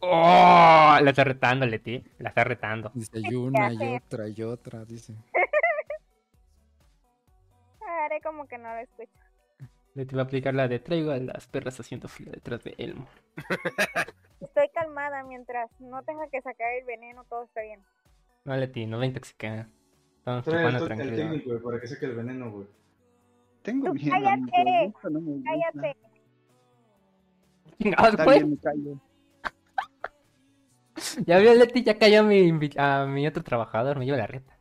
¡Oh! 0.00 0.98
La 1.00 1.10
está 1.10 1.24
retando, 1.24 1.64
Leti. 1.66 2.04
La 2.18 2.28
está 2.30 2.44
retando. 2.44 2.90
Dice 2.94 3.20
y 3.22 3.34
una 3.34 3.72
y 3.72 3.96
otra 3.96 4.28
y 4.28 4.42
otra, 4.42 4.84
dice. 4.84 5.14
Haré 7.86 8.20
como 8.20 8.46
que 8.46 8.58
no 8.58 8.72
lo 8.74 8.80
escucho. 8.80 9.10
Leti 9.94 10.14
va 10.16 10.22
a 10.22 10.24
aplicar 10.24 10.54
la 10.54 10.66
de 10.68 10.80
traigo 10.80 11.12
a 11.12 11.16
las 11.18 11.46
perras 11.46 11.78
haciendo 11.78 12.08
fila 12.08 12.32
detrás 12.32 12.64
de 12.64 12.74
Elmo. 12.78 13.06
Estoy 14.40 14.68
calmada 14.74 15.22
mientras 15.22 15.70
no 15.80 16.02
tenga 16.02 16.26
que 16.28 16.42
sacar 16.42 16.72
el 16.72 16.84
veneno, 16.84 17.24
todo 17.30 17.44
está 17.44 17.62
bien. 17.62 17.80
No, 18.44 18.56
Leti, 18.56 18.86
no 18.86 18.98
me 18.98 19.06
intoxica. 19.06 19.68
Estamos 20.18 20.44
Trae 20.44 20.66
chupando 20.66 20.86
el, 20.94 21.00
el 21.00 21.16
técnico, 21.16 21.50
güey, 21.50 21.62
para 21.62 21.80
que 21.80 21.88
saque 21.88 22.06
el 22.06 22.16
veneno, 22.16 22.50
güey. 22.50 22.66
Tengo 23.62 23.92
miedo. 23.94 24.10
cállate, 24.10 24.84
esto 24.86 25.10
no 25.10 25.20
me 25.20 25.30
gusta. 25.32 25.50
Cállate. 25.50 25.96
Chingados, 27.78 28.10
Está 28.10 28.24
güey. 28.24 28.38
bien, 28.38 28.50
me 28.50 28.56
callo. 28.58 29.00
Ya 31.26 31.38
vio, 31.38 31.54
Leti, 31.54 31.82
ya 31.82 31.98
cayó 31.98 32.20
a 32.20 32.22
mi, 32.22 32.50
a 32.76 33.06
mi 33.06 33.26
otro 33.26 33.42
trabajador. 33.42 33.98
Me 33.98 34.04
lleva 34.06 34.16
la 34.18 34.26
reta. 34.26 34.56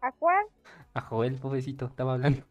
¿A 0.00 0.12
cuál? 0.12 0.46
A 0.94 1.00
Joel, 1.00 1.38
pobrecito, 1.38 1.86
estaba 1.86 2.14
hablando. 2.14 2.44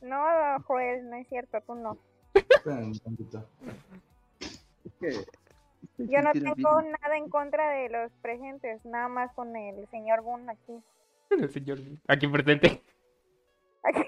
No, 0.00 0.16
Joel, 0.64 1.08
no 1.10 1.16
es 1.16 1.28
cierto, 1.28 1.58
tú 1.66 1.74
no. 1.74 1.98
Espérame 2.34 2.86
un 2.86 2.98
tantito. 2.98 3.48
Es 4.40 4.92
que 5.00 5.08
Yo 5.98 6.20
no 6.22 6.32
tengo 6.32 6.54
bien. 6.56 6.92
nada 7.00 7.16
en 7.16 7.28
contra 7.28 7.70
de 7.70 7.88
los 7.88 8.10
presentes, 8.20 8.84
nada 8.84 9.08
más 9.08 9.32
con 9.34 9.54
el 9.56 9.88
señor 9.90 10.22
Boone 10.22 10.50
aquí. 10.52 10.80
El 11.30 11.48
señor 11.50 11.78
aquí 12.08 12.26
presente. 12.28 12.82
Aquí. 13.82 14.02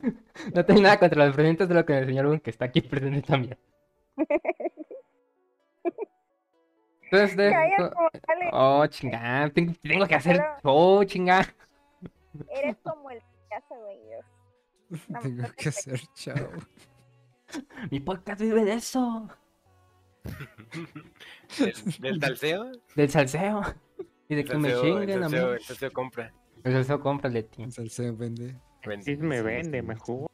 No 0.54 0.62
tengo 0.64 0.82
nada 0.82 0.98
contra 0.98 1.24
los 1.26 1.34
presentes 1.34 1.68
de 1.68 1.74
lo 1.74 1.84
que 1.86 1.96
el 1.98 2.06
señor 2.06 2.26
Boone, 2.26 2.40
que 2.40 2.50
está 2.50 2.66
aquí 2.66 2.82
presente 2.82 3.22
también. 3.22 3.56
Entonces, 7.02 7.36
de- 7.36 7.50
Cállate. 7.50 7.94
Oh, 8.52 8.86
chingada. 8.86 9.48
Tengo, 9.50 9.72
tengo 9.82 10.06
que 10.06 10.14
hacer 10.14 10.36
Pero- 10.36 10.60
show, 10.62 11.04
chingada. 11.04 11.46
Eres 12.50 12.76
como 12.82 13.10
el 13.10 13.20
payaso, 13.48 13.74
güey. 13.74 13.98
No, 15.08 15.20
Tengo 15.20 15.44
que 15.56 15.68
hacer 15.70 16.00
chao. 16.14 16.48
Mi 17.90 17.98
podcast 18.00 18.40
vive 18.40 18.64
de 18.64 18.74
eso. 18.74 19.28
¿Del, 22.00 22.20
salseo? 22.20 22.72
Del 22.94 23.10
salseo. 23.10 23.62
Y 24.28 24.34
de 24.34 24.40
El 24.42 24.48
que 24.48 24.58
me 24.58 24.74
chinguen 24.74 25.22
a 25.22 25.28
mí. 25.28 25.36
salseo, 25.36 25.54
el 25.54 25.62
salseo 25.62 25.92
compra. 25.92 26.32
El 26.64 26.72
salseo, 26.72 27.00
cómprale, 27.00 27.42
tío. 27.44 27.64
El 27.64 27.72
salseo 27.72 28.16
vende. 28.16 28.56
Sí 29.00 29.16
me 29.16 29.42
vende, 29.42 29.82
me 29.82 29.96
jugó. 29.96 30.30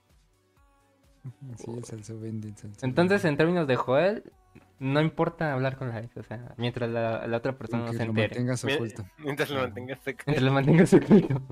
Sí, 1.56 1.70
el 1.76 1.84
salseo 1.84 2.18
vende. 2.20 2.48
El 2.48 2.56
salseo 2.56 2.88
Entonces, 2.88 3.22
vende. 3.22 3.28
en 3.28 3.36
términos 3.36 3.66
de 3.66 3.76
Joel, 3.76 4.32
no 4.78 5.00
importa 5.00 5.52
hablar 5.52 5.76
con 5.76 5.88
la 5.90 6.00
ex, 6.00 6.16
o 6.16 6.22
sea, 6.22 6.54
mientras 6.56 6.90
la, 6.90 7.26
la 7.26 7.36
otra 7.36 7.56
persona 7.56 7.84
no 7.86 7.92
se 7.92 7.98
lo 7.98 8.04
entere. 8.10 8.28
mantengas 8.28 8.64
oculto. 8.64 9.04
Mientras 9.18 9.50
lo 9.50 9.60
mantengas 9.60 9.98
secreto. 10.00 10.24
Mientras 10.26 10.42
lo 10.42 10.52
mantenga 10.52 10.86
secreto. 10.86 11.42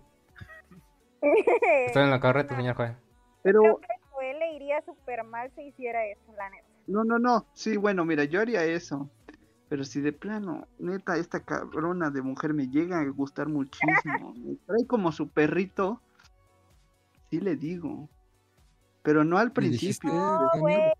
crees. 1.20 1.87
Estoy 1.88 2.03
en 2.05 2.11
lo 2.11 2.20
correcto, 2.20 2.55
señor 2.57 2.74
Joel. 2.76 2.96
Pero, 3.42 3.61
Creo 3.61 3.79
que 3.81 3.87
Joel 4.11 4.38
le 4.38 4.53
iría 4.57 4.83
súper 4.83 5.24
mal 5.24 5.50
si 5.55 5.62
hiciera 5.62 6.05
eso, 6.07 6.33
la 6.37 6.50
neta. 6.50 6.66
No, 6.90 7.05
no, 7.05 7.18
no. 7.18 7.46
Sí, 7.55 7.76
bueno, 7.76 8.05
mira, 8.05 8.24
yo 8.24 8.40
haría 8.40 8.64
eso. 8.64 9.09
Pero 9.68 9.85
si 9.85 10.00
de 10.00 10.12
plano, 10.12 10.66
neta, 10.79 11.16
esta 11.16 11.40
cabrona 11.40 12.11
de 12.11 12.22
mujer 12.22 12.53
me 12.53 12.66
llega 12.68 12.98
a 12.98 13.09
gustar 13.09 13.48
muchísimo. 13.48 14.35
Me 14.37 14.57
trae 14.66 14.87
como 14.87 15.12
su 15.12 15.29
perrito. 15.29 16.00
Sí 17.31 17.40
le 17.40 17.55
digo. 17.55 18.09
Pero 19.03 19.22
no 19.24 19.38
al 19.38 19.53
¿Le 19.55 19.68
dijiste, 19.68 20.09
principio. 20.09 20.12
No, 20.12 20.50
güey. 20.59 20.92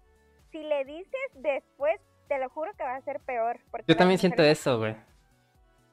Si 0.53 0.63
le 0.63 0.85
dices 0.85 1.31
después, 1.35 2.01
te 2.29 2.39
lo 2.39 2.49
juro 2.51 2.71
que 2.77 2.85
va 2.85 2.97
a 2.97 3.03
ser 3.03 3.21
peor. 3.21 3.59
porque 3.71 3.87
Yo 3.89 3.97
también 3.97 4.19
siento 4.19 4.43
eso, 4.43 4.79
güey. 4.79 4.97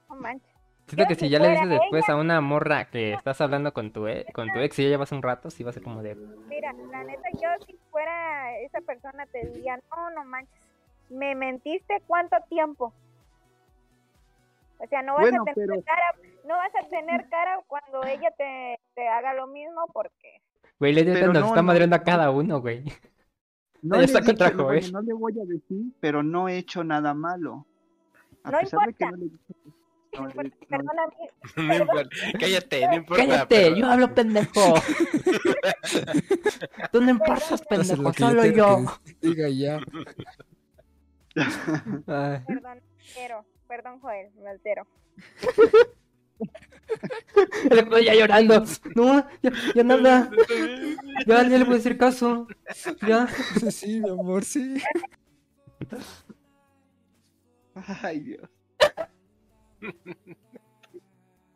No 0.10 0.16
manches. 0.16 0.57
Siento 0.88 1.04
Yo 1.04 1.08
que 1.10 1.16
si 1.16 1.22
si 1.26 1.30
ya 1.30 1.40
le 1.40 1.50
dices 1.50 1.68
después 1.70 2.08
a 2.08 2.16
una 2.16 2.40
morra 2.40 2.86
que 2.86 3.12
estás 3.14 3.42
hablando 3.42 3.74
con 3.74 3.92
tu, 3.92 4.08
ex, 4.08 4.32
con 4.34 4.48
tu 4.54 4.60
ex 4.60 4.80
y 4.80 4.84
ya 4.84 4.90
llevas 4.90 5.12
un 5.12 5.22
rato, 5.22 5.50
sí 5.50 5.62
va 5.64 5.72
a 5.72 5.74
ser 5.74 5.84
como 5.84 6.02
de... 6.02 6.16
Mira, 6.16 6.72
la 6.92 7.04
neta, 7.04 7.28
yo 7.34 7.50
si 7.66 7.78
fuera 7.92 8.58
esa 8.60 8.80
persona 8.80 9.26
te 9.26 9.46
diría, 9.48 9.78
no, 9.92 10.10
no 10.12 10.24
manches. 10.24 10.62
Me 11.10 11.36
mentiste 11.36 12.02
cuánto 12.08 12.38
tiempo. 12.50 12.94
O 14.80 14.88
sea, 14.88 15.02
no 15.02 15.14
vas 15.16 15.22
Bueno, 15.24 15.42
a 15.42 15.54
tener 15.54 15.68
pero- 15.70 15.82
cara, 15.84 16.16
no 16.46 16.56
vas 16.56 16.72
a 16.82 16.88
tener 16.88 17.28
cara 17.30 17.60
cuando 17.68 18.04
ella 18.06 18.32
te, 18.38 18.80
te 18.96 19.08
haga 19.10 19.34
lo 19.34 19.48
mismo 19.48 19.88
porque 19.92 20.42
Güey, 20.80 20.94
le 20.94 21.04
nos 21.04 21.34
no, 21.34 21.40
está 21.48 21.56
no, 21.58 21.64
madreando 21.64 21.96
a 21.96 22.04
cada 22.04 22.30
uno, 22.32 22.62
güey. 22.62 22.84
No 23.82 23.98
le, 23.98 24.06
está 24.06 24.20
he 24.20 24.22
dicho, 24.22 24.32
contra 24.32 24.50
no, 24.92 25.02
le 25.02 25.14
voy 25.14 25.34
a 25.40 25.46
decir, 25.46 25.92
pero 26.00 26.24
no 26.24 26.48
he 26.48 26.58
hecho 26.58 26.84
nada 26.84 27.14
malo. 27.14 27.66
A 28.44 28.52
No 28.52 28.60
pesar 28.60 28.88
de 28.88 28.94
que 28.94 29.04
importa. 29.04 29.12
no 29.12 29.18
le. 29.18 29.77
No, 30.20 30.30
importa. 30.30 30.44
no, 30.44 30.68
Perdón, 30.68 31.00
amigo. 31.00 31.32
No 31.58 31.76
importa. 31.76 32.10
Cállate, 32.40 32.88
no 32.88 32.96
importa. 32.96 33.24
Cállate, 33.26 33.46
pero- 33.48 33.76
yo 33.76 33.86
hablo 33.88 34.16
pendejo. 34.16 34.74
Tú 36.92 37.02
no 37.02 37.12
importas, 37.12 37.62
pendejo, 37.70 38.14
solo 38.14 38.46
yo. 38.46 38.86
Diga 39.22 39.50
ya. 39.50 39.80
Perdón, 42.06 42.66
altero. 42.66 43.46
Perdón, 43.68 44.00
Joel, 44.00 44.32
me 44.42 44.50
altero. 44.50 44.88
el 47.70 48.06
ya 48.06 48.16
llorando. 48.16 48.64
No, 48.96 49.28
ya, 49.44 49.52
ya 49.76 49.84
nada. 49.84 50.32
Ya, 51.26 51.44
ya 51.44 51.58
le 51.58 51.64
voy 51.66 51.76
a 51.76 51.78
hacer 51.78 51.98
caso. 51.98 52.48
Ya. 53.06 53.28
Sí, 53.70 54.00
mi 54.00 54.10
amor, 54.10 54.46
sí. 54.46 54.82
Ay, 58.02 58.20
Dios. 58.22 58.50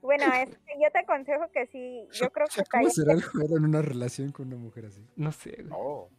Bueno, 0.01 0.25
es 0.33 0.49
que 0.49 0.73
yo 0.81 0.89
te 0.91 0.99
aconsejo 0.99 1.51
que 1.51 1.67
sí, 1.67 2.07
yo 2.13 2.31
creo 2.31 2.47
que 2.47 2.63
¿Cómo 2.71 2.89
será 2.89 3.13
el 3.13 3.21
juego 3.21 3.57
en 3.57 3.65
una 3.65 3.81
relación 3.81 4.31
con 4.31 4.47
una 4.47 4.57
mujer 4.57 4.85
así? 4.87 5.05
No 5.15 5.31
sé, 5.31 5.51
güey. 5.59 5.69
Oh. 5.71 6.09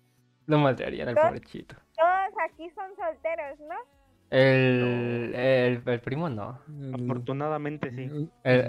Lo 0.47 0.59
madrearían 0.59 1.09
al 1.09 1.15
¿Dos? 1.15 1.25
pobrecito. 1.25 1.77
todos 1.97 2.45
aquí 2.49 2.71
son 2.71 2.95
solteros, 2.97 3.59
¿no? 3.61 3.75
El, 4.31 5.35
el, 5.35 5.83
el 5.85 6.01
primo 6.01 6.29
no. 6.29 6.61
El- 6.69 6.95
Afortunadamente 7.05 7.91
sí. 7.91 8.31
El, 8.45 8.61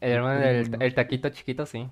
el 0.00 0.12
hermano 0.12 0.40
no. 0.40 0.78
el 0.84 0.94
taquito 0.94 1.28
chiquito, 1.28 1.64
sí. 1.64 1.88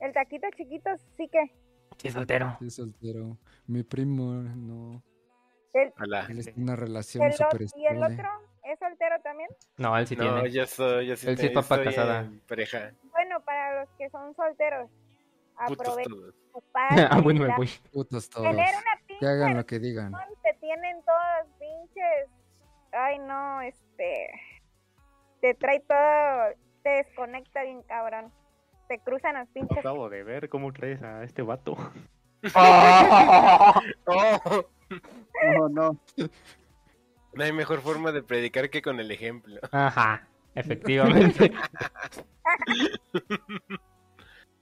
El 0.00 0.12
taquito 0.12 0.46
chiquito 0.56 0.90
sí 1.16 1.28
que. 1.28 1.52
Sí, 1.98 2.10
soltero. 2.10 2.56
Sí, 2.60 2.70
soltero. 2.70 3.36
Mi 3.66 3.82
primo, 3.82 4.32
no. 4.32 5.02
El, 5.74 5.92
Hola. 6.00 6.26
Él 6.30 6.38
está 6.38 6.52
en 6.52 6.62
una 6.62 6.76
relación 6.76 7.24
el 7.24 7.32
súper 7.34 7.66
¿Y 7.76 7.86
el 7.86 8.02
otro 8.02 8.28
es 8.66 8.78
soltero 8.78 9.16
también? 9.22 9.48
No, 9.76 9.96
él 9.96 10.06
sí 10.06 10.16
no, 10.16 10.24
tiene. 10.24 10.50
yo 10.50 10.66
soy, 10.66 11.06
yo 11.06 11.16
sí, 11.16 11.28
Él 11.28 11.38
sí 11.38 11.46
es 11.46 11.52
papá 11.52 11.82
casada. 11.82 12.30
Pareja. 12.48 12.92
Bueno, 13.10 13.40
para 13.40 13.80
los 13.80 13.88
que 13.98 14.08
son 14.10 14.34
solteros, 14.34 14.90
Putos 15.66 15.88
aprovechen 15.88 16.12
ah, 17.10 17.20
bueno, 17.22 17.46
me 17.46 17.56
voy. 17.56 17.68
Putos 17.92 18.28
todos. 18.30 18.48
Tener 18.48 18.74
una 18.74 18.96
Que 18.96 19.04
pinche 19.06 19.26
hagan 19.26 19.56
lo 19.56 19.66
que 19.66 19.78
digan. 19.78 20.12
te 20.42 20.54
tienen 20.60 21.02
todos 21.02 21.54
pinches. 21.58 22.28
Ay, 22.92 23.18
no, 23.18 23.60
este. 23.60 24.30
Te 25.40 25.54
trae 25.54 25.80
todo. 25.80 26.54
Te 26.82 26.90
desconecta 26.90 27.62
bien, 27.62 27.82
cabrón. 27.82 28.32
Te 28.88 28.98
cruzan 29.00 29.38
los 29.38 29.48
pinches. 29.48 29.78
Acabo 29.78 30.08
de 30.08 30.22
ver 30.22 30.48
cómo 30.48 30.72
traes 30.72 31.02
a 31.02 31.24
este 31.24 31.42
vato. 31.42 31.76
Oh, 34.08 34.64
No, 35.42 35.68
no. 35.68 36.00
No 37.36 37.44
hay 37.44 37.52
mejor 37.52 37.82
forma 37.82 38.12
de 38.12 38.22
predicar 38.22 38.70
que 38.70 38.82
con 38.82 38.98
el 38.98 39.10
ejemplo. 39.10 39.60
Ajá, 39.70 40.26
efectivamente. 40.54 41.52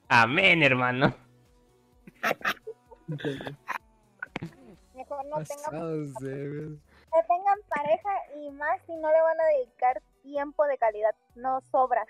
Amén, 0.08 0.62
hermano. 0.62 1.14
Mejor 4.94 5.24
no 5.26 5.42
tengan, 5.44 6.02
no 6.12 7.20
tengan 7.28 7.58
pareja 7.68 8.10
y 8.36 8.50
más 8.50 8.80
si 8.86 8.96
no 8.96 9.08
le 9.10 9.20
van 9.20 9.40
a 9.40 9.44
dedicar 9.58 10.02
tiempo 10.22 10.64
de 10.66 10.78
calidad. 10.78 11.14
No 11.36 11.60
sobras. 11.70 12.06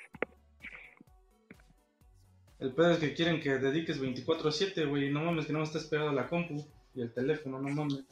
El 2.59 2.72
pedo 2.72 2.92
es 2.92 2.98
que 2.98 3.14
quieren 3.14 3.40
que 3.40 3.59
dediques 3.59 4.00
24-7, 4.00 4.88
güey. 4.88 5.11
No 5.11 5.20
mames, 5.20 5.46
que 5.46 5.53
no 5.53 5.59
me 5.59 5.64
estés 5.64 5.85
pegado 5.85 6.11
a 6.11 6.14
la 6.14 6.29
compu 6.29 6.64
y 6.94 7.03
el 7.03 7.12
teléfono, 7.12 7.61
no 7.61 7.68
mames. 7.68 8.05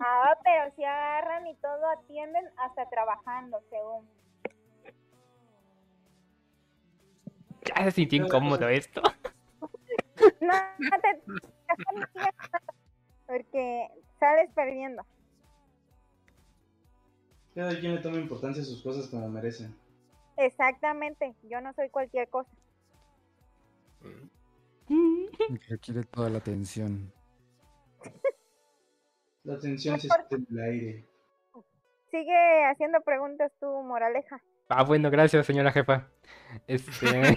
Ah, 0.00 0.34
pero 0.42 0.74
si 0.74 0.82
agarran 0.82 1.46
y 1.46 1.54
todo 1.56 1.86
atienden 1.90 2.48
hasta 2.56 2.88
trabajando, 2.88 3.60
según. 3.68 4.08
Ya 7.66 7.84
se 7.84 7.90
sintió 7.90 8.24
incómodo 8.24 8.68
esto. 8.68 9.02
No, 10.42 10.52
no 10.78 11.00
te 11.00 11.22
porque 13.26 13.88
sales 14.18 14.50
perdiendo. 14.54 15.02
Cada 17.54 17.78
quien 17.78 17.94
le 17.94 18.02
toma 18.02 18.18
importancia 18.18 18.62
a 18.62 18.66
sus 18.66 18.82
cosas 18.82 19.08
como 19.08 19.28
merecen. 19.28 19.74
Exactamente, 20.36 21.34
yo 21.42 21.62
no 21.62 21.72
soy 21.72 21.88
cualquier 21.88 22.28
cosa. 22.28 22.50
Que 24.88 25.78
quiere 25.78 26.04
toda 26.04 26.28
la 26.28 26.38
atención. 26.38 27.12
La 29.50 29.56
atención 29.56 29.98
se 29.98 30.06
en 30.30 30.46
el 30.48 30.60
aire. 30.60 31.04
Sigue 32.12 32.64
haciendo 32.70 33.00
preguntas 33.00 33.50
tú, 33.60 33.66
Moraleja. 33.82 34.40
Ah, 34.68 34.84
bueno, 34.84 35.10
gracias, 35.10 35.44
señora 35.44 35.72
jefa. 35.72 36.06
Este. 36.68 37.06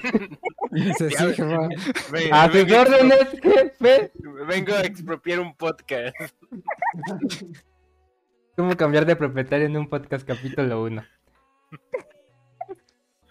Dice, 0.72 1.10
sí, 1.10 1.34
jefa. 1.34 1.68
Ven- 2.12 2.32
A 2.32 2.46
sus 2.46 2.54
vengo, 2.54 2.76
a 2.76 2.78
expro- 2.78 2.82
órdenes, 2.82 3.42
jefe. 3.42 4.12
vengo 4.48 4.74
a 4.76 4.82
expropiar 4.82 5.40
un 5.40 5.56
podcast. 5.56 6.16
¿Cómo 8.56 8.78
cambiar 8.78 9.08
de 9.08 9.16
propietario 9.16 9.66
en 9.66 9.76
un 9.76 9.90
podcast 9.90 10.28
capítulo 10.28 10.84
1? 10.84 11.04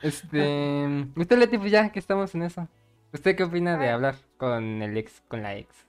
Este. 0.02 1.06
Usted, 1.14 1.38
Leti, 1.38 1.58
pues 1.58 1.70
ya 1.70 1.92
que 1.92 2.00
estamos 2.00 2.34
en 2.34 2.42
eso. 2.42 2.66
¿Usted 3.12 3.36
qué 3.36 3.44
opina 3.44 3.78
de 3.78 3.90
hablar 3.90 4.16
con 4.38 4.82
el 4.82 4.96
ex, 4.96 5.20
con 5.28 5.40
la 5.44 5.54
ex? 5.54 5.86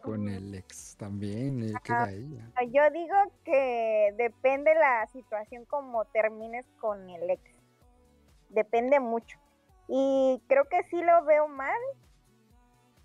Con 0.00 0.26
el 0.28 0.54
ex 0.54 0.96
también, 0.96 1.62
eh, 1.62 1.74
queda 1.84 2.10
ella. 2.10 2.50
Yo 2.70 2.90
digo 2.90 3.14
que 3.44 4.14
depende 4.16 4.74
la 4.74 5.06
situación 5.08 5.64
como 5.66 6.04
termines 6.06 6.66
con 6.80 7.08
el 7.10 7.28
ex. 7.30 7.42
Depende 8.48 9.00
mucho. 9.00 9.38
Y 9.88 10.42
creo 10.48 10.64
que 10.64 10.82
sí 10.84 11.02
lo 11.02 11.24
veo 11.24 11.46
mal, 11.48 11.78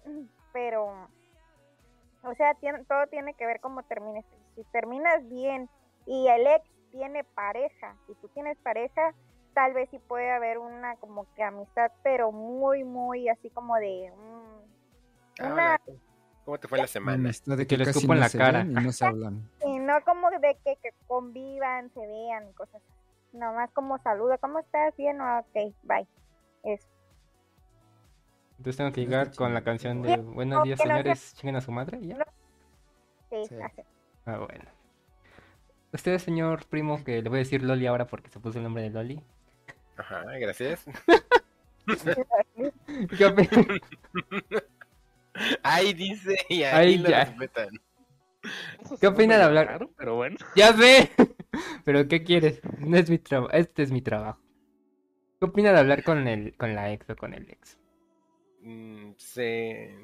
pero, 0.54 1.10
o 2.24 2.34
sea, 2.36 2.54
tiene- 2.56 2.84
todo 2.86 3.08
tiene 3.08 3.34
que 3.34 3.46
ver 3.46 3.60
cómo 3.60 3.84
termines. 3.84 4.26
Si 4.56 4.64
terminas 4.66 5.28
bien 5.28 5.70
y 6.06 6.28
el 6.30 6.48
ex 6.48 6.66
tiene 6.92 7.24
pareja 7.24 7.96
y 8.08 8.16
tú 8.16 8.30
tienes 8.30 8.58
pareja, 8.60 9.14
tal 9.54 9.74
vez 9.74 9.90
sí 9.90 10.00
puede 10.00 10.32
haber 10.32 10.58
una 10.58 10.96
como 10.98 11.26
que 11.36 11.44
amistad, 11.44 11.92
pero 12.04 12.32
muy, 12.32 12.84
muy 12.84 13.28
así 13.30 13.50
como 13.50 13.76
de... 13.76 14.12
mm, 14.16 14.48
Ah, 15.40 15.46
una, 15.54 15.82
¿Cómo 16.48 16.58
te 16.62 16.70
fue 16.70 16.78
la 16.78 16.88
semana? 16.88 17.16
Amistad 17.16 17.58
de 17.58 17.64
Que 17.64 17.68
que 17.68 17.78
le 17.80 17.84
casi 17.84 17.98
escupan 18.00 18.20
no 18.20 18.22
la 18.22 18.30
se 18.30 18.38
cara. 18.38 18.60
ven 18.60 18.72
y 18.72 18.76
no 18.76 18.92
se 18.94 19.06
hablan. 19.06 19.50
y 19.68 19.80
no 19.80 19.96
como 20.06 20.30
de 20.30 20.58
que, 20.64 20.78
que 20.82 20.92
convivan, 21.06 21.92
se 21.94 22.00
vean 22.00 22.48
y 22.48 22.54
cosas 22.54 22.76
así. 22.76 23.38
Nomás 23.38 23.70
como 23.72 23.98
saluda, 24.02 24.38
¿cómo 24.38 24.60
estás? 24.60 24.96
Bien, 24.96 25.20
Ah, 25.20 25.44
ok, 25.46 25.74
bye. 25.84 26.08
Eso. 26.64 26.88
Entonces 28.60 28.78
tengo 28.78 28.94
que 28.94 29.02
Está 29.04 29.12
llegar 29.12 29.36
con 29.36 29.54
la 29.54 29.62
canción 29.62 30.02
de 30.02 30.16
Buenos 30.16 30.64
días, 30.64 30.80
que 30.80 30.88
no 30.88 30.94
sea- 30.94 31.04
señores, 31.04 31.34
chinguen 31.36 31.58
a 31.58 31.62
su 31.62 31.74
madre 31.74 32.00
y 32.02 32.08
ya. 32.08 32.26
Sí, 33.30 33.44
Sí. 33.50 33.56
Ah, 34.26 34.38
bueno. 34.38 34.64
Usted, 35.92 36.18
señor 36.20 36.66
primo, 36.68 37.04
que 37.04 37.22
le 37.22 37.28
voy 37.28 37.40
a 37.40 37.42
decir 37.44 37.62
Loli 37.62 37.88
ahora 37.88 38.08
porque 38.08 38.30
se 38.30 38.40
puso 38.40 38.60
el 38.60 38.64
nombre 38.64 38.84
de 38.84 38.90
Loli. 38.92 39.22
Ajá, 39.98 40.24
gracias. 40.40 40.86
Ahí 45.64 45.94
dice 45.94 46.36
y 46.50 46.64
ahí 46.64 46.78
Ahí 46.78 46.98
lo 46.98 47.10
ya. 47.10 47.26
respetan. 47.26 47.70
¿Qué 49.00 49.08
opina 49.08 49.38
de 49.38 49.44
hablar? 49.44 49.88
Pero 49.98 50.16
bueno. 50.16 50.38
Ya 50.56 50.74
sé. 50.74 51.12
Pero 51.86 52.08
¿qué 52.08 52.24
quieres? 52.24 52.62
No 52.80 52.98
es 52.98 53.10
mi 53.10 53.18
trabajo. 53.20 53.52
Este 53.54 53.84
es 53.84 53.92
mi 53.92 54.02
trabajo. 54.02 54.40
¿Qué 55.40 55.46
opina 55.46 55.72
de 55.72 55.80
hablar 55.80 56.04
con 56.04 56.28
el, 56.28 56.56
con 56.58 56.76
la 56.76 56.92
ex 56.92 57.10
o 57.10 57.16
con 57.16 57.34
el 57.34 57.50
ex? 57.50 57.78
Mm, 58.62 59.14
se... 59.18 59.96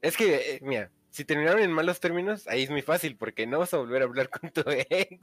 Es 0.00 0.16
que, 0.16 0.54
eh, 0.56 0.60
mira, 0.62 0.90
si 1.10 1.24
terminaron 1.24 1.60
en 1.60 1.72
malos 1.72 2.00
términos, 2.00 2.46
ahí 2.48 2.62
es 2.62 2.70
muy 2.70 2.82
fácil 2.82 3.16
porque 3.16 3.46
no 3.46 3.58
vas 3.58 3.74
a 3.74 3.78
volver 3.78 4.02
a 4.02 4.04
hablar 4.06 4.28
con 4.30 4.50
tu 4.50 4.62
ex. 4.66 5.18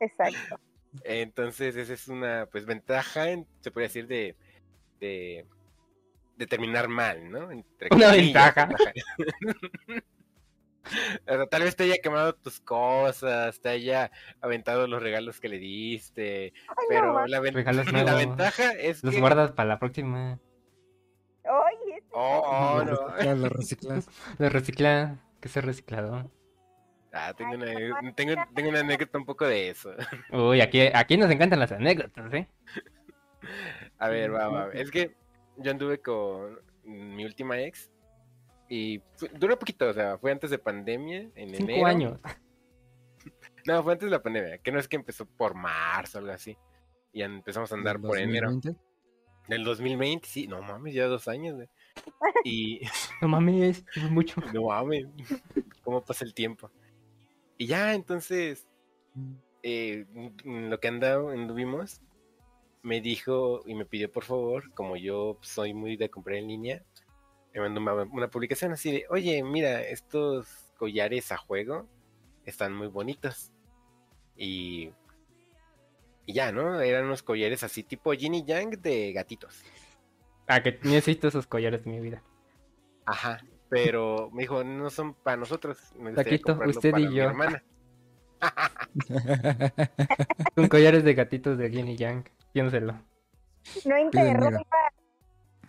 Exacto. 0.00 0.60
Entonces, 1.04 1.76
esa 1.76 1.92
es 1.92 2.08
una 2.08 2.46
pues 2.50 2.66
ventaja, 2.66 3.30
en- 3.30 3.46
se 3.60 3.70
puede 3.70 3.86
decir, 3.88 4.06
de, 4.06 4.36
de, 5.00 5.46
de 6.36 6.46
terminar 6.46 6.88
mal, 6.88 7.30
¿no? 7.30 7.50
Entre 7.50 7.88
Una 7.90 8.10
ventaja. 8.12 8.66
ventaja. 8.66 8.92
O 11.26 11.34
sea, 11.34 11.46
tal 11.46 11.62
vez 11.64 11.74
te 11.74 11.82
haya 11.82 11.96
quemado 12.00 12.32
tus 12.36 12.60
cosas, 12.60 13.60
te 13.60 13.68
haya 13.70 14.12
aventado 14.40 14.86
los 14.86 15.02
regalos 15.02 15.40
que 15.40 15.48
le 15.48 15.58
diste, 15.58 16.52
Ay, 16.68 16.84
pero 16.88 17.26
la, 17.26 17.40
ven- 17.40 17.54
Regalos 17.54 17.86
la 17.90 18.02
nuevos. 18.04 18.20
ventaja 18.20 18.70
es 18.72 19.02
Los 19.02 19.12
que... 19.14 19.20
guardas 19.20 19.50
para 19.50 19.68
la 19.70 19.78
próxima. 19.80 20.38
Ay, 21.42 21.92
este- 21.96 22.06
Oh, 22.12 22.42
oh, 22.46 22.84
Lo 22.84 22.92
no. 22.94 23.08
reciclas, 23.08 23.38
lo 23.38 23.48
reciclas. 23.48 24.08
Los 24.38 24.52
recicla. 24.52 25.16
Que 25.40 25.48
se 25.48 25.60
reciclado. 25.60 26.30
Ah, 27.12 27.34
tengo, 27.36 27.52
Ay, 27.64 27.90
una, 27.90 28.14
tengo, 28.14 28.34
tengo 28.54 28.68
una 28.70 28.80
anécdota 28.80 29.18
un 29.18 29.24
poco 29.26 29.44
de 29.46 29.70
eso. 29.70 29.90
Uy, 30.32 30.60
aquí, 30.60 30.82
aquí 30.94 31.16
nos 31.16 31.30
encantan 31.32 31.58
las 31.58 31.72
anécdotas, 31.72 32.32
¿eh? 32.32 32.48
A 33.98 34.08
ver, 34.08 34.32
va, 34.32 34.48
va. 34.48 34.68
Es 34.72 34.90
que 34.92 35.16
yo 35.58 35.70
anduve 35.70 36.00
con 36.00 36.60
mi 36.84 37.24
última 37.24 37.60
ex 37.60 37.90
y 38.68 39.00
fu- 39.16 39.28
duró 39.38 39.58
poquito, 39.58 39.88
o 39.88 39.92
sea, 39.92 40.18
fue 40.18 40.32
antes 40.32 40.50
de 40.50 40.58
pandemia, 40.58 41.30
en 41.34 41.48
Cinco 41.54 41.70
enero. 41.72 41.86
años. 41.86 42.20
No, 43.66 43.82
fue 43.82 43.94
antes 43.94 44.06
de 44.06 44.10
la 44.12 44.22
pandemia, 44.22 44.58
que 44.58 44.70
no 44.70 44.78
es 44.78 44.86
que 44.86 44.94
empezó 44.94 45.26
por 45.26 45.54
marzo 45.56 46.18
o 46.18 46.20
algo 46.20 46.32
así. 46.32 46.56
Y 47.12 47.22
empezamos 47.22 47.72
a 47.72 47.74
andar 47.74 48.00
por 48.00 48.16
enero. 48.16 48.48
2020. 48.52 48.80
Del 49.48 49.64
2020, 49.64 50.28
sí, 50.28 50.46
no 50.46 50.62
mames, 50.62 50.94
ya 50.94 51.06
dos 51.06 51.26
años, 51.26 51.56
güey. 51.56 51.68
Y 52.44 52.80
No 53.22 53.26
mames, 53.26 53.84
es 53.96 54.10
mucho. 54.10 54.40
no 54.54 54.66
mames, 54.68 55.06
cómo 55.82 56.04
pasa 56.04 56.24
el 56.24 56.32
tiempo. 56.32 56.70
Y 57.58 57.66
ya, 57.66 57.94
entonces, 57.94 58.68
eh, 59.64 60.06
lo 60.44 60.78
que 60.78 60.86
andaba, 60.86 61.32
anduvimos, 61.32 62.00
me 62.86 63.00
dijo 63.00 63.62
y 63.66 63.74
me 63.74 63.84
pidió 63.84 64.12
por 64.12 64.22
favor, 64.22 64.72
como 64.72 64.96
yo 64.96 65.38
soy 65.40 65.74
muy 65.74 65.96
de 65.96 66.08
comprar 66.08 66.36
en 66.36 66.46
línea, 66.46 66.84
me 67.52 67.60
mandó 67.60 67.80
una, 67.80 68.04
una 68.04 68.28
publicación 68.28 68.72
así 68.72 68.92
de, 68.92 69.06
oye, 69.10 69.42
mira, 69.42 69.82
estos 69.82 70.72
collares 70.78 71.32
a 71.32 71.36
juego 71.36 71.88
están 72.44 72.72
muy 72.72 72.86
bonitos. 72.86 73.50
Y, 74.36 74.92
y 76.26 76.32
ya, 76.32 76.52
¿no? 76.52 76.80
Eran 76.80 77.06
unos 77.06 77.24
collares 77.24 77.64
así 77.64 77.82
tipo 77.82 78.14
Yin 78.14 78.34
y 78.34 78.44
Yang 78.44 78.80
de 78.80 79.12
gatitos. 79.12 79.64
Ah, 80.46 80.62
que 80.62 80.78
necesito 80.84 81.26
esos 81.26 81.48
collares 81.48 81.84
en 81.86 81.92
mi 81.92 82.00
vida. 82.00 82.22
Ajá. 83.04 83.40
Pero 83.68 84.30
me 84.32 84.42
dijo, 84.42 84.62
no 84.62 84.90
son 84.90 85.14
para 85.14 85.36
nosotros. 85.36 85.76
Me 85.98 86.12
Taquito, 86.12 86.56
usted 86.64 86.92
para 86.92 87.02
y 87.02 87.08
mi 87.08 87.16
yo. 87.16 87.24
hermana. 87.24 87.64
Con 90.54 90.68
collares 90.68 91.02
de 91.02 91.14
gatitos 91.14 91.58
de 91.58 91.68
Yin 91.68 91.88
y 91.88 91.96
Yang. 91.96 92.35
Piénselo. 92.56 92.94
No 92.94 93.00
mira. 93.84 94.00
interrumpa. 94.00 94.78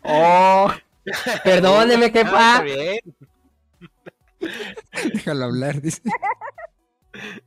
¡Oh! 0.03 0.71
Perdóneme, 1.43 2.05
Ah, 2.05 2.11
jefa. 2.13 2.51
está 2.53 2.61
bien. 2.63 2.99
Déjalo 5.13 5.45
hablar, 5.45 5.81
dice. 5.81 6.01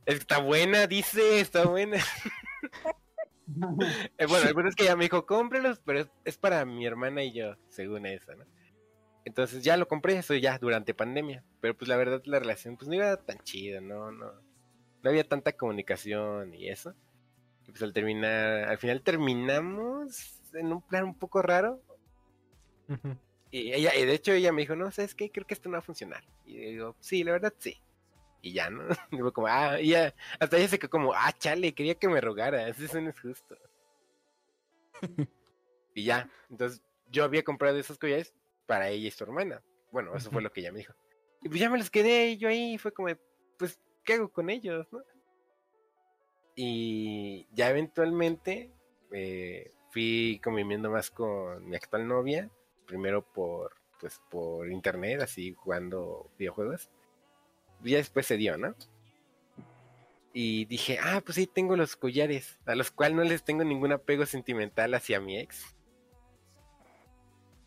Está 0.05 0.37
buena, 0.37 0.85
dice, 0.85 1.39
está 1.39 1.65
buena. 1.65 1.97
Eh, 4.17 4.27
bueno, 4.27 4.47
el 4.47 4.53
bueno 4.53 4.69
es 4.69 4.75
que 4.75 4.83
ella 4.83 4.95
me 4.95 5.03
dijo, 5.05 5.25
cómprelos, 5.25 5.81
pero 5.83 5.99
es, 5.99 6.07
es 6.23 6.37
para 6.37 6.63
mi 6.63 6.85
hermana 6.85 7.21
y 7.23 7.33
yo, 7.33 7.57
según 7.67 8.05
eso, 8.05 8.33
¿no? 8.33 8.45
Entonces 9.25 9.61
ya 9.61 9.75
lo 9.75 9.89
compré, 9.89 10.15
eso 10.17 10.33
ya 10.35 10.57
durante 10.57 10.93
pandemia. 10.93 11.43
Pero 11.59 11.75
pues 11.75 11.89
la 11.89 11.97
verdad 11.97 12.21
la 12.25 12.39
relación 12.39 12.77
pues 12.77 12.87
no 12.87 12.95
iba 12.95 13.17
tan 13.17 13.39
chida, 13.39 13.81
no, 13.81 14.09
no. 14.11 14.31
No 15.03 15.09
había 15.09 15.27
tanta 15.27 15.51
comunicación 15.51 16.53
y 16.53 16.69
eso. 16.69 16.93
Pues 17.71 17.81
al 17.81 17.93
terminar, 17.93 18.69
al 18.69 18.77
final 18.77 19.01
terminamos 19.01 20.39
en 20.53 20.71
un 20.73 20.81
plan 20.81 21.05
un 21.05 21.15
poco 21.15 21.41
raro. 21.41 21.81
Y 23.49 23.73
ella, 23.73 23.95
y 23.95 24.05
de 24.05 24.13
hecho 24.13 24.33
ella 24.33 24.51
me 24.51 24.61
dijo, 24.61 24.75
no, 24.75 24.91
¿sabes 24.91 25.15
qué? 25.15 25.31
Creo 25.31 25.47
que 25.47 25.53
esto 25.53 25.69
no 25.69 25.73
va 25.73 25.79
a 25.79 25.83
funcionar. 25.83 26.23
Y 26.45 26.57
digo, 26.57 26.95
sí, 26.99 27.23
la 27.23 27.33
verdad 27.33 27.53
sí. 27.57 27.81
Y 28.41 28.53
ya, 28.53 28.69
¿no? 28.69 28.83
Y 29.11 29.17
fue 29.17 29.33
como, 29.33 29.47
ah, 29.47 29.79
y 29.79 29.89
ya, 29.89 30.13
hasta 30.39 30.57
ella 30.57 30.67
se 30.67 30.79
quedó 30.79 30.89
como, 30.89 31.13
ah, 31.13 31.31
chale, 31.37 31.73
quería 31.73 31.95
que 31.95 32.07
me 32.07 32.21
rogara, 32.21 32.67
eso 32.67 33.01
no 33.01 33.09
es 33.09 33.19
justo. 33.19 33.57
y 35.95 36.03
ya, 36.03 36.29
entonces 36.49 36.81
yo 37.09 37.23
había 37.23 37.43
comprado 37.43 37.77
esos 37.77 37.97
collares 37.97 38.33
para 38.65 38.89
ella 38.89 39.07
y 39.07 39.11
su 39.11 39.23
hermana. 39.23 39.61
Bueno, 39.91 40.15
eso 40.15 40.31
fue 40.31 40.41
lo 40.41 40.51
que 40.51 40.61
ella 40.61 40.71
me 40.71 40.79
dijo. 40.79 40.93
Y 41.41 41.49
pues 41.49 41.59
ya 41.59 41.69
me 41.69 41.77
los 41.77 41.89
quedé 41.89 42.37
yo 42.37 42.47
ahí, 42.47 42.77
fue 42.77 42.93
como, 42.93 43.09
pues, 43.57 43.79
¿qué 44.03 44.13
hago 44.13 44.31
con 44.31 44.49
ellos, 44.49 44.87
no? 44.91 45.03
Y 46.55 47.47
ya 47.53 47.69
eventualmente 47.69 48.71
eh, 49.11 49.71
fui 49.91 50.39
conviviendo 50.43 50.89
más 50.89 51.11
con 51.11 51.67
mi 51.67 51.75
actual 51.75 52.07
novia, 52.07 52.49
primero 52.85 53.23
por, 53.23 53.73
pues, 53.99 54.21
por 54.29 54.69
internet, 54.69 55.21
así 55.21 55.53
jugando 55.53 56.29
videojuegos. 56.37 56.89
Ya 57.83 57.97
después 57.97 58.25
se 58.25 58.37
dio, 58.37 58.57
¿no? 58.57 58.75
Y 60.33 60.65
dije, 60.65 60.97
ah, 61.01 61.21
pues 61.25 61.35
sí, 61.35 61.47
tengo 61.47 61.75
los 61.75 61.95
collares, 61.95 62.59
a 62.65 62.75
los 62.75 62.91
cuales 62.91 63.17
no 63.17 63.23
les 63.23 63.43
tengo 63.43 63.63
ningún 63.63 63.91
apego 63.91 64.25
sentimental 64.25 64.93
hacia 64.93 65.19
mi 65.19 65.37
ex. 65.37 65.75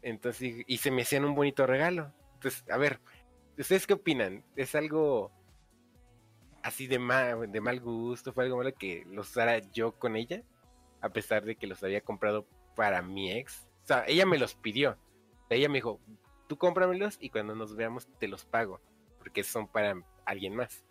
Entonces, 0.00 0.64
y 0.66 0.78
se 0.78 0.90
me 0.90 1.02
hacían 1.02 1.24
un 1.24 1.34
bonito 1.34 1.66
regalo. 1.66 2.12
Entonces, 2.34 2.64
a 2.70 2.76
ver, 2.76 3.00
¿ustedes 3.58 3.86
qué 3.86 3.94
opinan? 3.94 4.44
¿Es 4.56 4.74
algo 4.74 5.30
así 6.64 6.86
de 6.86 6.98
mal, 6.98 7.52
de 7.52 7.60
mal 7.60 7.78
gusto? 7.78 8.32
¿Fue 8.32 8.44
algo 8.44 8.56
malo 8.56 8.74
que 8.74 9.04
los 9.06 9.30
usara 9.30 9.58
yo 9.70 9.92
con 9.92 10.16
ella? 10.16 10.42
A 11.00 11.10
pesar 11.10 11.44
de 11.44 11.56
que 11.56 11.66
los 11.66 11.82
había 11.84 12.00
comprado 12.00 12.48
para 12.74 13.02
mi 13.02 13.30
ex. 13.30 13.66
O 13.84 13.86
sea, 13.86 14.04
ella 14.08 14.26
me 14.26 14.38
los 14.38 14.54
pidió. 14.54 14.96
Ella 15.50 15.68
me 15.68 15.76
dijo, 15.76 16.00
tú 16.48 16.56
cómpramelos 16.56 17.18
y 17.20 17.28
cuando 17.28 17.54
nos 17.54 17.76
veamos 17.76 18.08
te 18.18 18.26
los 18.26 18.44
pago. 18.46 18.80
Porque 19.18 19.44
son 19.44 19.68
para 19.68 19.94
alguien 20.24 20.56
más. 20.56 20.84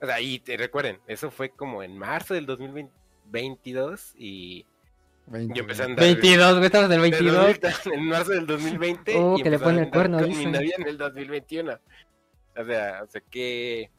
O 0.00 0.06
sea, 0.06 0.20
y 0.20 0.38
te 0.40 0.58
recuerden, 0.58 1.00
eso 1.06 1.30
fue 1.30 1.48
como 1.50 1.82
en 1.82 1.96
marzo 1.96 2.34
del 2.34 2.44
2022 2.44 4.14
y 4.18 4.66
20. 5.26 5.54
yo 5.54 5.62
empecé 5.62 5.82
a 5.82 5.84
andar... 5.86 6.04
22, 6.04 6.52
güey, 6.52 6.66
estamos 6.66 6.90
del 6.90 7.00
22. 7.00 7.60
En 7.86 8.04
marzo 8.04 8.32
del 8.32 8.46
2020 8.46 9.16
Oh, 9.16 9.38
y 9.38 9.42
que 9.42 9.50
le 9.50 9.58
pone 9.58 9.82
el 9.82 9.90
cuerno, 9.90 10.18
con 10.18 10.28
mi 10.28 10.34
dicen. 10.34 10.52
novia 10.52 10.74
en 10.76 10.86
el 10.86 10.98
2021. 10.98 11.78
O 12.56 12.64
sea, 12.64 13.02
o 13.02 13.06
sea 13.06 13.20
que... 13.20 13.90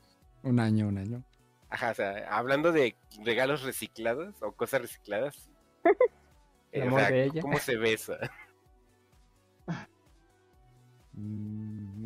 Un 0.43 0.59
año, 0.59 0.87
un 0.87 0.97
año. 0.97 1.23
Ajá, 1.69 1.91
o 1.91 1.93
sea, 1.95 2.27
hablando 2.29 2.71
de 2.71 2.95
regalos 3.23 3.63
reciclados 3.63 4.35
o 4.41 4.51
cosas 4.53 4.81
recicladas. 4.81 5.49
El 6.71 6.83
eh, 6.83 6.89
o 6.91 6.97
sea, 6.97 7.09
de 7.09 7.23
ella. 7.25 7.41
¿cómo 7.41 7.57
se 7.59 7.75
besa? 7.77 8.17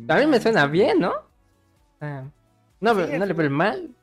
A 0.08 0.16
mí 0.18 0.26
me 0.26 0.40
suena 0.40 0.66
bien, 0.66 1.00
¿no? 1.00 1.12
Ah, 2.00 2.24
no, 2.80 2.90
Sí, 2.94 2.96
pero 3.06 3.18
no 3.18 3.24
le 3.26 3.32
es- 3.32 3.36
veo 3.36 3.46
el 3.46 3.52
mal. 3.52 3.94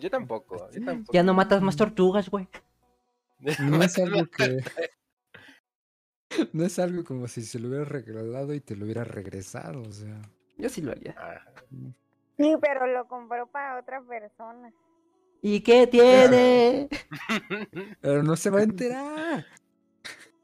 Yo 0.00 0.10
tampoco, 0.10 0.70
yo 0.70 0.84
tampoco. 0.84 1.12
Ya 1.12 1.22
no 1.22 1.34
matas 1.34 1.60
más 1.62 1.76
tortugas, 1.76 2.28
güey. 2.30 2.48
No 3.60 3.82
es 3.82 3.98
algo 3.98 4.26
que. 4.26 4.58
No 6.54 6.64
es 6.64 6.78
algo 6.78 7.04
como 7.04 7.28
si 7.28 7.42
se 7.42 7.58
lo 7.58 7.68
hubiera 7.68 7.84
regalado 7.84 8.54
y 8.54 8.60
te 8.60 8.74
lo 8.74 8.86
hubiera 8.86 9.04
regresado, 9.04 9.82
o 9.82 9.92
sea. 9.92 10.18
Yo 10.62 10.68
sí 10.68 10.80
lo 10.80 10.92
haría. 10.92 11.10
Ajá. 11.18 11.42
Sí, 12.36 12.54
pero 12.60 12.86
lo 12.86 13.08
compró 13.08 13.48
para 13.48 13.80
otra 13.80 14.00
persona. 14.00 14.72
¿Y 15.42 15.60
qué 15.60 15.88
tiene? 15.88 16.88
Pero 18.00 18.22
no 18.22 18.36
se 18.36 18.48
va 18.48 18.60
a 18.60 18.62
enterar. 18.62 19.44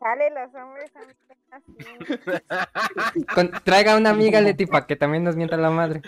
Sale, 0.01 0.31
los 0.31 0.53
hombres 0.61 0.91
son 0.93 1.05
así. 1.53 3.25
Con- 3.35 3.53
traiga 3.63 3.97
una 3.97 4.11
amiga, 4.11 4.41
Leti, 4.41 4.67
para 4.67 4.89
que 4.89 4.97
también 4.97 5.23
nos 5.23 5.37
mienta 5.37 5.57
la 5.57 5.71
madre. 5.71 6.03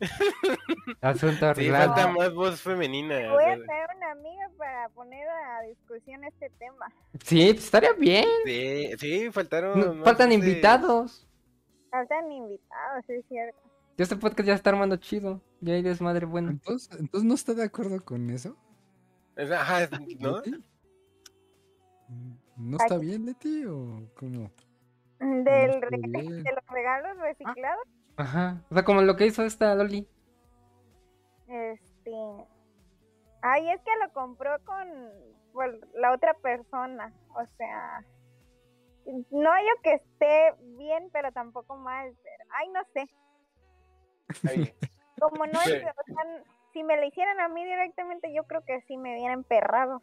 Asunto 1.02 1.36
Sí, 1.40 1.44
arreglado. 1.44 1.94
falta 1.94 2.08
más 2.08 2.32
voz 2.32 2.58
femenina. 2.62 3.32
Voy 3.32 3.44
a 3.44 3.62
traer 3.64 3.88
una 3.96 4.12
amiga 4.12 4.48
para 4.56 4.88
poner 4.88 5.28
a 5.28 5.60
discusión 5.68 6.24
este 6.24 6.48
tema. 6.58 6.90
Sí, 7.22 7.52
pues 7.52 7.64
estaría 7.66 7.92
bien. 7.92 8.24
Sí, 8.46 8.92
sí, 8.98 9.30
faltaron. 9.30 9.78
No, 9.78 9.94
más 9.94 10.04
faltan 10.04 10.32
invitados. 10.32 11.28
Faltan 11.92 12.32
invitados, 12.32 13.04
es 13.08 13.24
cierto. 13.28 13.60
Ya 13.96 14.02
este 14.04 14.16
podcast 14.16 14.46
ya 14.48 14.54
está 14.54 14.70
armando 14.70 14.96
chido. 14.96 15.40
Ya 15.60 15.74
hay 15.74 15.82
desmadre 15.82 16.26
bueno. 16.26 16.50
Entonces, 16.50 16.90
entonces 16.98 17.28
no 17.28 17.34
está 17.34 17.52
de 17.54 17.62
acuerdo 17.64 18.04
con 18.04 18.28
eso. 18.30 18.56
Es- 19.36 19.50
Ajá, 19.50 19.88
¿no? 20.18 20.36
Leti? 20.38 20.64
¿No 22.56 22.76
está 22.78 22.98
bien, 22.98 23.26
Leti? 23.26 23.64
¿O 23.66 24.08
cómo? 24.18 24.50
Del 25.20 25.80
re- 25.82 25.96
está 26.02 26.18
bien. 26.20 26.42
de 26.42 26.52
los 26.52 26.66
regalos 26.68 27.16
reciclados, 27.18 27.86
Ajá. 28.16 28.62
O 28.70 28.74
sea, 28.74 28.84
como 28.84 29.02
lo 29.02 29.14
que 29.16 29.26
hizo 29.26 29.44
esta 29.44 29.74
Loli. 29.74 30.08
este. 31.46 32.46
Ay, 33.42 33.68
es 33.70 33.80
que 33.82 33.90
lo 34.04 34.12
compró 34.12 34.56
con 34.64 34.88
la 35.94 36.12
otra 36.12 36.34
persona. 36.34 37.12
O 37.34 37.44
sea. 37.58 38.04
No 39.06 39.50
yo 39.58 39.82
que 39.82 39.94
esté 39.94 40.54
bien, 40.78 41.08
pero 41.12 41.32
tampoco 41.32 41.76
mal. 41.76 42.14
Pero, 42.22 42.44
ay, 42.54 42.68
no 42.70 42.80
sé. 42.94 43.08
Como 45.20 45.46
no 45.46 45.60
es. 45.60 45.66
Sí. 45.68 45.74
o 45.76 46.04
sea, 46.06 46.42
si 46.72 46.82
me 46.82 46.96
lo 46.96 47.04
hicieran 47.06 47.38
a 47.40 47.48
mí 47.48 47.64
directamente, 47.64 48.32
yo 48.34 48.44
creo 48.44 48.64
que 48.64 48.80
sí 48.88 48.96
me 48.96 49.14
hubiera 49.14 49.34
emperrado. 49.34 50.02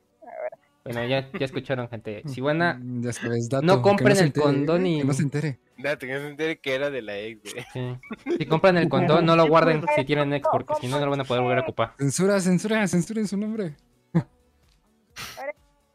Bueno, 0.84 1.04
ya, 1.06 1.30
ya 1.32 1.46
escucharon, 1.46 1.90
gente. 1.90 2.24
Si 2.28 2.42
van 2.42 2.62
a. 2.62 2.74
Mm, 2.76 3.02
Ya 3.04 3.14
sabes, 3.14 3.50
dato, 3.50 3.66
no 3.66 3.82
compren 3.82 4.18
el 4.18 4.26
entere, 4.28 4.44
condón 4.44 4.86
y- 4.88 5.00
Que 5.00 5.06
no 5.06 5.14
se 5.14 5.24
entere. 5.24 5.60
Date, 5.78 6.08
que 6.08 6.14
no 6.14 6.20
se 6.20 6.28
entere 6.28 6.60
que 6.60 6.76
era 6.76 6.90
de 6.90 7.02
la 7.02 7.18
ex, 7.18 7.42
güey. 7.54 7.66
Sí. 7.74 8.36
Si 8.38 8.46
compran 8.46 8.78
el 8.78 8.90
condón, 8.90 9.26
no 9.26 9.36
lo 9.36 9.48
guarden 9.48 9.84
si 9.96 10.06
tienen 10.06 10.34
ex, 10.34 10.48
porque 10.52 10.76
si 10.76 10.88
no, 10.88 11.00
no 11.00 11.06
lo 11.06 11.12
van 11.12 11.22
a 11.22 11.24
poder 11.26 11.42
volver 11.42 11.60
a 11.60 11.62
ocupar. 11.62 11.94
Censura, 11.98 12.40
censura, 12.40 12.88
censuren 12.88 13.28
su 13.28 13.38
nombre. 13.38 13.76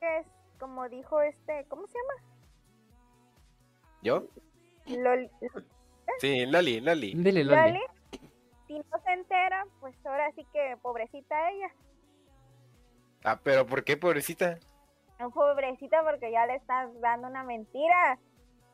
Que 0.00 0.18
es 0.18 0.26
como 0.58 0.88
dijo 0.88 1.20
este. 1.22 1.64
¿Cómo 1.68 1.86
se 1.86 1.98
¿Yo? 4.04 4.28
Sí, 6.20 6.46
Loli, 6.46 6.80
Loli. 6.80 7.14
Dile, 7.14 7.42
Loli. 7.42 7.72
Loli, 7.72 7.80
si 8.66 8.74
no 8.74 9.02
se 9.02 9.12
entera, 9.12 9.66
pues 9.80 9.96
ahora 10.04 10.30
sí 10.36 10.46
que 10.52 10.76
pobrecita 10.82 11.34
ella. 11.50 11.74
Ah, 13.24 13.40
pero 13.42 13.66
¿por 13.66 13.82
qué, 13.82 13.96
pobrecita? 13.96 14.58
No, 15.18 15.30
pobrecita 15.30 16.04
porque 16.04 16.30
ya 16.30 16.44
le 16.44 16.56
estás 16.56 16.90
dando 17.00 17.28
una 17.28 17.44
mentira. 17.44 18.18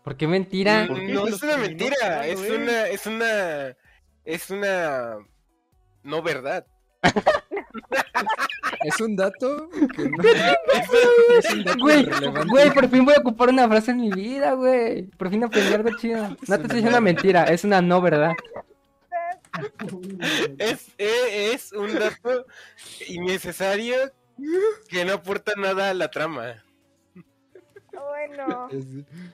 ¿Por 0.03 0.17
qué 0.17 0.27
mentira? 0.27 0.85
Mm, 0.85 0.89
¿Por 0.89 0.99
qué 0.99 1.13
No 1.13 1.27
es 1.29 1.43
una 1.43 1.57
mentira, 1.57 2.27
es 2.27 2.51
una, 2.51 2.87
es 2.89 3.07
una, 3.07 3.77
es 4.25 4.51
una 4.51 5.19
no 6.03 6.23
verdad. 6.23 6.67
Es 8.83 9.01
un 9.01 9.15
dato 9.17 9.69
que 9.97 10.09
no. 10.09 10.17
Es 11.39 11.53
un 11.53 11.65
dato 11.65 11.79
Güey, 11.81 12.07
güey, 12.49 12.71
por 12.73 12.89
fin 12.89 13.05
voy 13.05 13.15
a 13.15 13.21
ocupar 13.21 13.49
una 13.51 13.69
frase 13.69 13.91
en 13.91 13.99
mi 14.01 14.11
vida, 14.11 14.53
güey. 14.55 15.03
Por 15.03 15.31
fin 15.31 15.45
aprendí 15.45 15.75
algo 15.75 15.91
chido. 15.99 16.23
No 16.49 16.57
te 16.57 16.63
estoy 16.63 16.67
diciendo 16.77 16.91
una 16.91 17.01
mentira, 17.01 17.45
es 17.45 17.65
una 17.65 17.81
no 17.83 18.01
verdad. 18.01 18.33
Es, 20.59 20.89
eh, 20.99 21.53
es 21.53 21.73
un 21.73 21.93
dato 21.99 22.47
innecesario 23.09 23.97
que 24.89 25.05
no 25.05 25.15
aporta 25.15 25.53
nada 25.57 25.91
a 25.91 25.95
la 25.95 26.11
trama. 26.11 26.63
Bueno, 27.93 28.69
Es- 28.71 28.87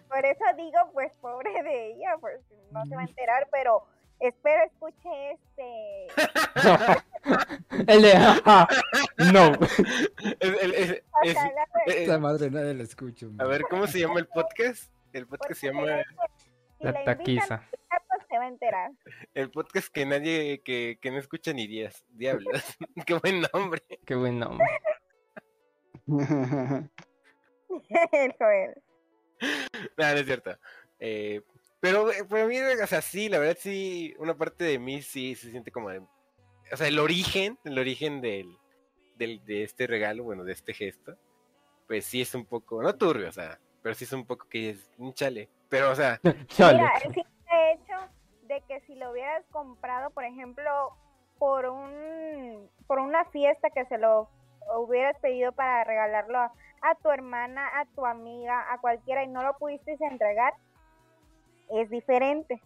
por 0.09 0.25
eso 0.25 0.45
digo, 0.57 0.79
pues 0.93 1.13
pobre 1.21 1.63
de 1.63 1.93
ella, 1.93 2.17
pues 2.21 2.41
no 2.73 2.85
se 2.87 2.97
va 2.97 3.03
a 3.03 3.05
enterar, 3.05 3.49
pero 3.53 3.85
espero 4.21 4.65
escuche 4.65 5.33
este. 5.33 6.07
El 7.93 8.03
de 8.03 8.13
"Ah, 8.17 8.69
no. 9.33 9.53
El- 10.41 10.75
eh, 10.75 11.03
Esta 11.87 12.19
madre 12.19 12.51
nadie 12.51 12.75
la 12.75 12.83
escucha. 12.85 13.27
a 13.39 13.45
ver, 13.45 13.63
¿cómo 13.71 13.87
se 13.87 14.01
llama 14.01 14.21
el 14.21 14.27
podcast? 14.29 14.93
El 15.13 15.27
podcast 15.27 15.61
se 15.61 15.67
llama 15.73 16.03
si 16.79 16.85
La 16.85 17.05
taquiza. 17.05 17.63
pues 17.71 18.23
se 18.29 18.39
va 18.39 18.45
a 18.45 18.49
enterar. 18.49 18.91
el 19.35 19.51
podcast 19.51 19.89
que 19.89 20.05
nadie, 20.07 20.61
que, 20.63 20.99
que 21.01 21.11
no 21.11 21.19
escucha 21.19 21.53
ni 21.53 21.67
días. 21.67 22.05
Diablos. 22.11 22.63
Qué 23.07 23.15
buen 23.15 23.43
nombre. 23.53 23.83
Qué 24.05 24.15
buen 24.15 24.39
nombre. 24.39 24.67
El 28.13 28.35
Joel. 28.39 28.83
No, 29.97 30.13
no 30.13 30.19
es 30.19 30.27
cierto. 30.27 30.57
Eh, 30.99 31.43
pero 31.87 32.11
eh, 32.11 32.25
para 32.25 32.47
mí, 32.47 32.59
o 32.61 32.87
sea, 32.87 33.01
sí, 33.01 33.29
la 33.29 33.39
verdad 33.39 33.57
sí, 33.59 34.15
una 34.19 34.35
parte 34.37 34.65
de 34.65 34.79
mí 34.79 35.03
sí 35.03 35.35
se 35.35 35.51
siente 35.51 35.71
como 35.71 35.91
de- 35.91 36.01
o 36.73 36.77
sea, 36.77 36.89
el 36.89 36.99
origen, 36.99 37.59
el 37.65 37.79
origen 37.79 38.21
del, 38.21 38.57
del, 39.17 39.45
de 39.45 39.63
este 39.63 39.87
regalo, 39.87 40.25
bueno, 40.25 40.43
de 40.45 40.53
este 40.53 40.75
gesto, 40.75 41.17
pues 41.87 42.05
sí 42.05 42.21
es 42.23 42.35
un 42.35 42.45
poco, 42.45 42.83
no 42.83 42.95
turbio, 42.97 43.29
o 43.29 43.33
sea, 43.33 43.61
pero 43.83 43.95
sí 43.95 44.05
es 44.05 44.13
un 44.13 44.27
poco 44.27 44.49
que 44.49 44.71
es 44.71 44.91
un 44.99 45.15
chale. 45.15 45.49
Pero, 45.69 45.91
o 45.93 45.95
sea, 45.95 46.21
Chale. 46.49 46.79
Mira, 46.79 46.93
el 47.05 47.15
simple 47.15 47.73
hecho 47.73 47.95
de 48.43 48.61
que 48.67 48.81
si 48.87 48.95
lo 48.97 49.13
hubieras 49.13 49.45
comprado, 49.51 50.11
por 50.11 50.25
ejemplo, 50.25 50.97
por 51.39 51.67
un 51.67 52.69
por 52.89 52.99
una 52.99 53.25
fiesta 53.27 53.71
que 53.71 53.85
se 53.87 53.99
lo 53.99 54.29
hubieras 54.77 55.17
pedido 55.21 55.53
para 55.53 55.85
regalarlo 55.85 56.39
a, 56.39 56.53
a 56.83 56.95
tu 56.97 57.11
hermana, 57.11 57.79
a 57.79 57.85
tu 57.95 58.05
amiga, 58.07 58.73
a 58.73 58.81
cualquiera 58.81 59.23
y 59.23 59.29
no 59.29 59.43
lo 59.43 59.57
pudiste 59.59 59.97
entregar, 60.01 60.53
es 61.71 61.91
diferente. 61.91 62.61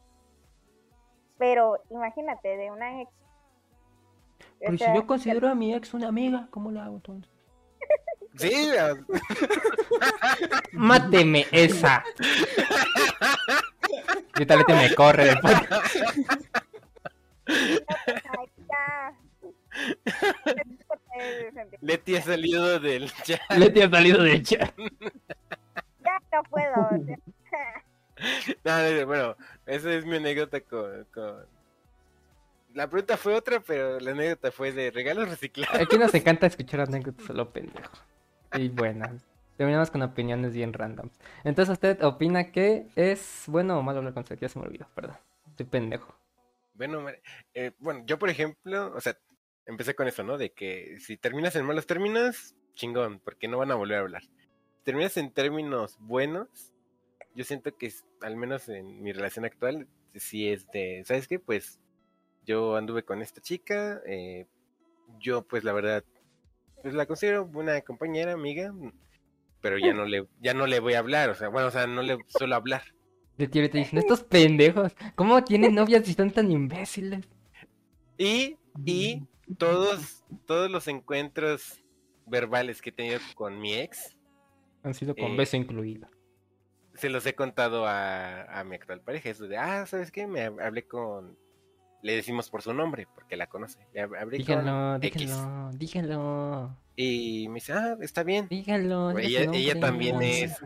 Pero 1.38 1.78
imagínate, 1.90 2.56
de 2.56 2.70
una 2.70 3.02
ex. 3.02 3.10
O 3.10 4.44
Pero 4.58 4.72
si 4.72 4.78
sea, 4.78 4.94
yo 4.94 5.06
considero 5.06 5.48
a 5.48 5.54
mi 5.54 5.74
ex 5.74 5.94
una 5.94 6.08
amiga, 6.08 6.48
¿cómo 6.50 6.70
la 6.70 6.84
hago 6.84 6.96
entonces? 6.96 7.32
sí, 8.36 8.70
Máteme 10.72 11.46
esa. 11.50 12.04
Y 14.38 14.46
tal 14.46 14.64
vez 14.64 14.76
me 14.76 14.94
corre 14.94 15.24
del 15.24 15.38
ya. 18.68 19.16
Leti 21.80 22.16
ha 22.16 22.22
salido 22.22 22.78
del 22.80 23.12
chat. 23.12 23.40
Leti 23.56 23.82
ha 23.82 23.90
salido 23.90 24.22
de 24.22 24.42
chat. 24.42 24.72
Ya 26.04 26.18
no 26.32 26.42
puedo. 26.44 27.18
No, 28.64 28.78
no, 28.78 29.00
no, 29.00 29.06
bueno, 29.06 29.36
esa 29.66 29.92
es 29.92 30.04
mi 30.04 30.16
anécdota 30.16 30.60
con, 30.60 31.04
con... 31.12 31.46
La 32.74 32.88
pregunta 32.88 33.16
fue 33.16 33.34
otra, 33.34 33.60
pero 33.60 33.98
la 33.98 34.12
anécdota 34.12 34.52
fue 34.52 34.72
de 34.72 34.90
regalos 34.90 35.28
reciclados. 35.28 35.80
Aquí 35.80 35.98
nos 35.98 36.14
encanta 36.14 36.46
escuchar 36.46 36.80
anécdotas 36.80 37.28
a 37.30 37.32
lo 37.32 37.50
pendejo. 37.50 37.92
Y 38.54 38.68
buenas. 38.68 39.24
Terminamos 39.56 39.90
con 39.90 40.02
opiniones 40.02 40.54
bien 40.54 40.72
randoms. 40.72 41.12
Entonces, 41.44 41.72
¿usted 41.72 42.02
opina 42.02 42.50
que 42.50 42.86
es 42.96 43.44
bueno 43.46 43.78
o 43.78 43.82
malo 43.82 43.98
hablar 43.98 44.14
con 44.14 44.24
sexo? 44.24 44.42
Ya 44.42 44.48
se 44.48 44.58
me 44.58 44.66
olvidó, 44.66 44.86
perdón. 44.94 45.16
Estoy 45.48 45.66
pendejo. 45.66 46.14
Bueno, 46.74 47.04
eh, 47.52 47.72
bueno, 47.78 48.02
yo 48.06 48.18
por 48.18 48.30
ejemplo, 48.30 48.92
o 48.94 49.00
sea, 49.00 49.18
empecé 49.66 49.94
con 49.94 50.08
eso, 50.08 50.22
¿no? 50.22 50.38
De 50.38 50.52
que 50.52 50.98
si 51.00 51.16
terminas 51.16 51.54
en 51.56 51.66
malos 51.66 51.86
términos, 51.86 52.54
chingón, 52.74 53.20
porque 53.20 53.48
no 53.48 53.58
van 53.58 53.70
a 53.70 53.74
volver 53.74 53.98
a 53.98 54.00
hablar. 54.00 54.22
Si 54.22 54.84
terminas 54.84 55.16
en 55.18 55.30
términos 55.30 55.98
buenos, 56.00 56.69
yo 57.34 57.44
siento 57.44 57.76
que 57.76 57.92
al 58.22 58.36
menos 58.36 58.68
en 58.68 59.02
mi 59.02 59.12
relación 59.12 59.44
actual, 59.44 59.86
sí 60.14 60.48
es 60.48 60.66
de, 60.72 61.02
¿sabes 61.04 61.28
qué? 61.28 61.38
Pues 61.38 61.80
yo 62.44 62.76
anduve 62.76 63.04
con 63.04 63.22
esta 63.22 63.40
chica, 63.40 64.00
eh, 64.06 64.46
yo 65.18 65.42
pues 65.42 65.64
la 65.64 65.72
verdad, 65.72 66.04
pues 66.82 66.94
la 66.94 67.06
considero 67.06 67.48
una 67.54 67.80
compañera, 67.82 68.32
amiga, 68.32 68.74
pero 69.60 69.78
ya 69.78 69.92
no 69.92 70.06
le, 70.06 70.26
ya 70.40 70.54
no 70.54 70.66
le 70.66 70.80
voy 70.80 70.94
a 70.94 71.00
hablar, 71.00 71.30
o 71.30 71.34
sea, 71.34 71.48
bueno, 71.48 71.68
o 71.68 71.70
sea, 71.70 71.86
no 71.86 72.02
le 72.02 72.18
suelo 72.26 72.54
hablar. 72.56 72.82
De 73.36 73.48
ti 73.48 73.58
ahorita 73.58 73.78
dicen, 73.78 73.98
estos 73.98 74.22
pendejos, 74.22 74.94
¿cómo 75.14 75.42
tienen 75.44 75.74
novias 75.74 76.06
y 76.06 76.10
están 76.10 76.30
tan 76.30 76.50
imbéciles? 76.50 77.26
Y, 78.18 78.56
y 78.84 79.22
todos, 79.56 80.24
todos 80.46 80.70
los 80.70 80.88
encuentros 80.88 81.82
verbales 82.26 82.82
que 82.82 82.90
he 82.90 82.92
tenido 82.92 83.18
con 83.34 83.58
mi 83.58 83.74
ex, 83.74 84.16
Han 84.82 84.94
sido 84.94 85.14
con 85.14 85.32
Eh, 85.32 85.36
beso 85.36 85.56
incluido. 85.56 86.08
Se 87.00 87.08
los 87.10 87.24
he 87.26 87.34
contado 87.34 87.86
a, 87.86 88.42
a 88.44 88.64
mi 88.64 88.76
actual 88.76 89.00
pareja. 89.00 89.30
Eso 89.30 89.46
de, 89.48 89.56
ah, 89.56 89.86
¿sabes 89.86 90.10
qué? 90.12 90.26
Me 90.26 90.46
hab- 90.48 90.62
hablé 90.64 90.86
con... 90.86 91.38
Le 92.02 92.14
decimos 92.14 92.48
por 92.50 92.62
su 92.62 92.72
nombre, 92.72 93.06
porque 93.14 93.36
la 93.36 93.46
conoce. 93.48 93.78
Le 93.92 94.02
hab- 94.02 94.18
hablé 94.20 94.38
Díganlo, 94.38 94.94
con 94.98 95.04
X. 95.04 95.20
díganlo, 95.20 95.70
díganlo, 95.76 96.76
Y 96.96 97.48
me 97.48 97.54
dice, 97.56 97.72
ah, 97.72 97.96
está 98.00 98.22
bien. 98.22 98.46
díganlo. 98.48 99.18
Ella, 99.18 99.78
también 99.80 100.22
es... 100.22 100.58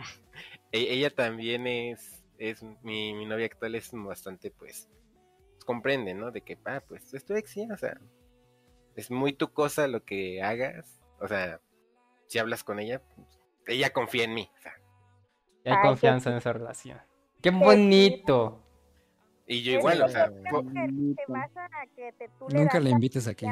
e- 0.72 0.93
Ella 0.93 1.11
también 1.11 1.66
es... 1.66 2.24
es 2.39 2.62
mi, 2.82 3.14
mi 3.14 3.26
novia 3.26 3.47
actual 3.47 3.74
es 3.74 3.91
bastante, 3.93 4.51
pues... 4.51 4.89
Comprende, 5.66 6.14
¿no? 6.14 6.30
De 6.30 6.43
que, 6.43 6.59
ah, 6.66 6.82
pues 6.87 7.14
es 7.14 7.24
tu 7.24 7.35
ex, 7.35 7.57
o 7.72 7.76
sea... 7.76 7.99
Es 8.95 9.11
muy 9.11 9.32
tu 9.32 9.53
cosa 9.53 9.89
lo 9.89 10.05
que 10.05 10.41
hagas. 10.43 11.01
O 11.20 11.26
sea, 11.26 11.61
si 12.28 12.39
hablas 12.39 12.62
con 12.62 12.78
ella, 12.78 13.01
pues, 13.16 13.26
ella 13.66 13.91
confía 13.91 14.22
en 14.24 14.35
mí. 14.35 14.49
o 14.57 14.61
sea, 14.62 14.72
Y 15.65 15.69
hay 15.71 15.75
Ay, 15.77 15.83
qué 15.83 15.89
confianza 15.89 16.31
en 16.31 16.37
esa 16.37 16.53
relación. 16.53 16.99
¡Qué 17.41 17.51
bonito! 17.51 18.61
y 19.47 19.62
yo 19.62 19.73
igual, 19.73 19.99
que 19.99 20.03
o 20.05 20.09
sea... 20.09 20.25
a 20.25 20.31
Nunca 22.51 22.79
le 22.79 22.85
la 22.85 22.91
invites 22.91 23.29
aquí. 23.29 23.47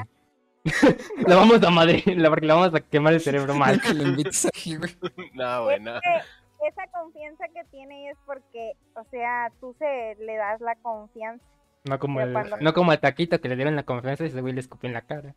La 1.27 1.35
vamos 1.37 1.63
a 1.63 1.71
Madrid, 1.71 2.03
la- 2.17 2.29
porque 2.31 2.47
la 2.47 2.55
vamos 2.55 2.75
a 2.75 2.81
quemar 2.81 3.13
el 3.15 3.21
cerebro 3.21 3.53
mal. 3.55 3.75
Nunca 3.75 3.93
le 3.93 4.05
invites 4.05 4.47
aquí, 4.47 4.77
güey. 4.79 4.97
No, 5.35 5.65
bueno. 5.65 5.99
que 6.01 6.69
esa 6.69 6.87
confianza 6.93 7.45
que 7.49 7.65
tiene 7.73 8.11
es 8.11 8.17
porque, 8.25 8.73
o 8.95 9.05
sea, 9.11 9.51
tú 9.61 9.75
se 9.79 10.15
le 10.21 10.37
das 10.37 10.61
la 10.61 10.77
confianza. 10.77 11.45
No 11.85 11.99
como, 11.99 12.21
el, 12.21 12.33
cuando- 12.33 12.57
no 12.59 12.73
como 12.73 12.93
al 12.93 13.01
taquito 13.01 13.41
que 13.41 13.49
le 13.49 13.57
dieron 13.57 13.75
la 13.75 13.83
confianza 13.83 14.23
y 14.25 14.29
ese 14.29 14.41
güey 14.41 14.53
le 14.55 14.61
escupió 14.61 14.87
en 14.89 14.95
la 14.95 15.03
cara. 15.03 15.35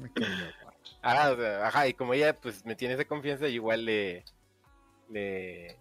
Me 0.00 0.08
cayó. 1.06 1.20
Ah, 1.20 1.30
o 1.32 1.36
sea, 1.36 1.66
ajá, 1.66 1.88
y 1.88 1.94
como 1.94 2.14
ella 2.14 2.34
pues 2.34 2.64
me 2.64 2.76
tiene 2.76 2.94
esa 2.94 3.04
confianza, 3.04 3.46
yo 3.46 3.54
igual 3.54 3.84
le, 3.84 4.24
le, 5.08 5.78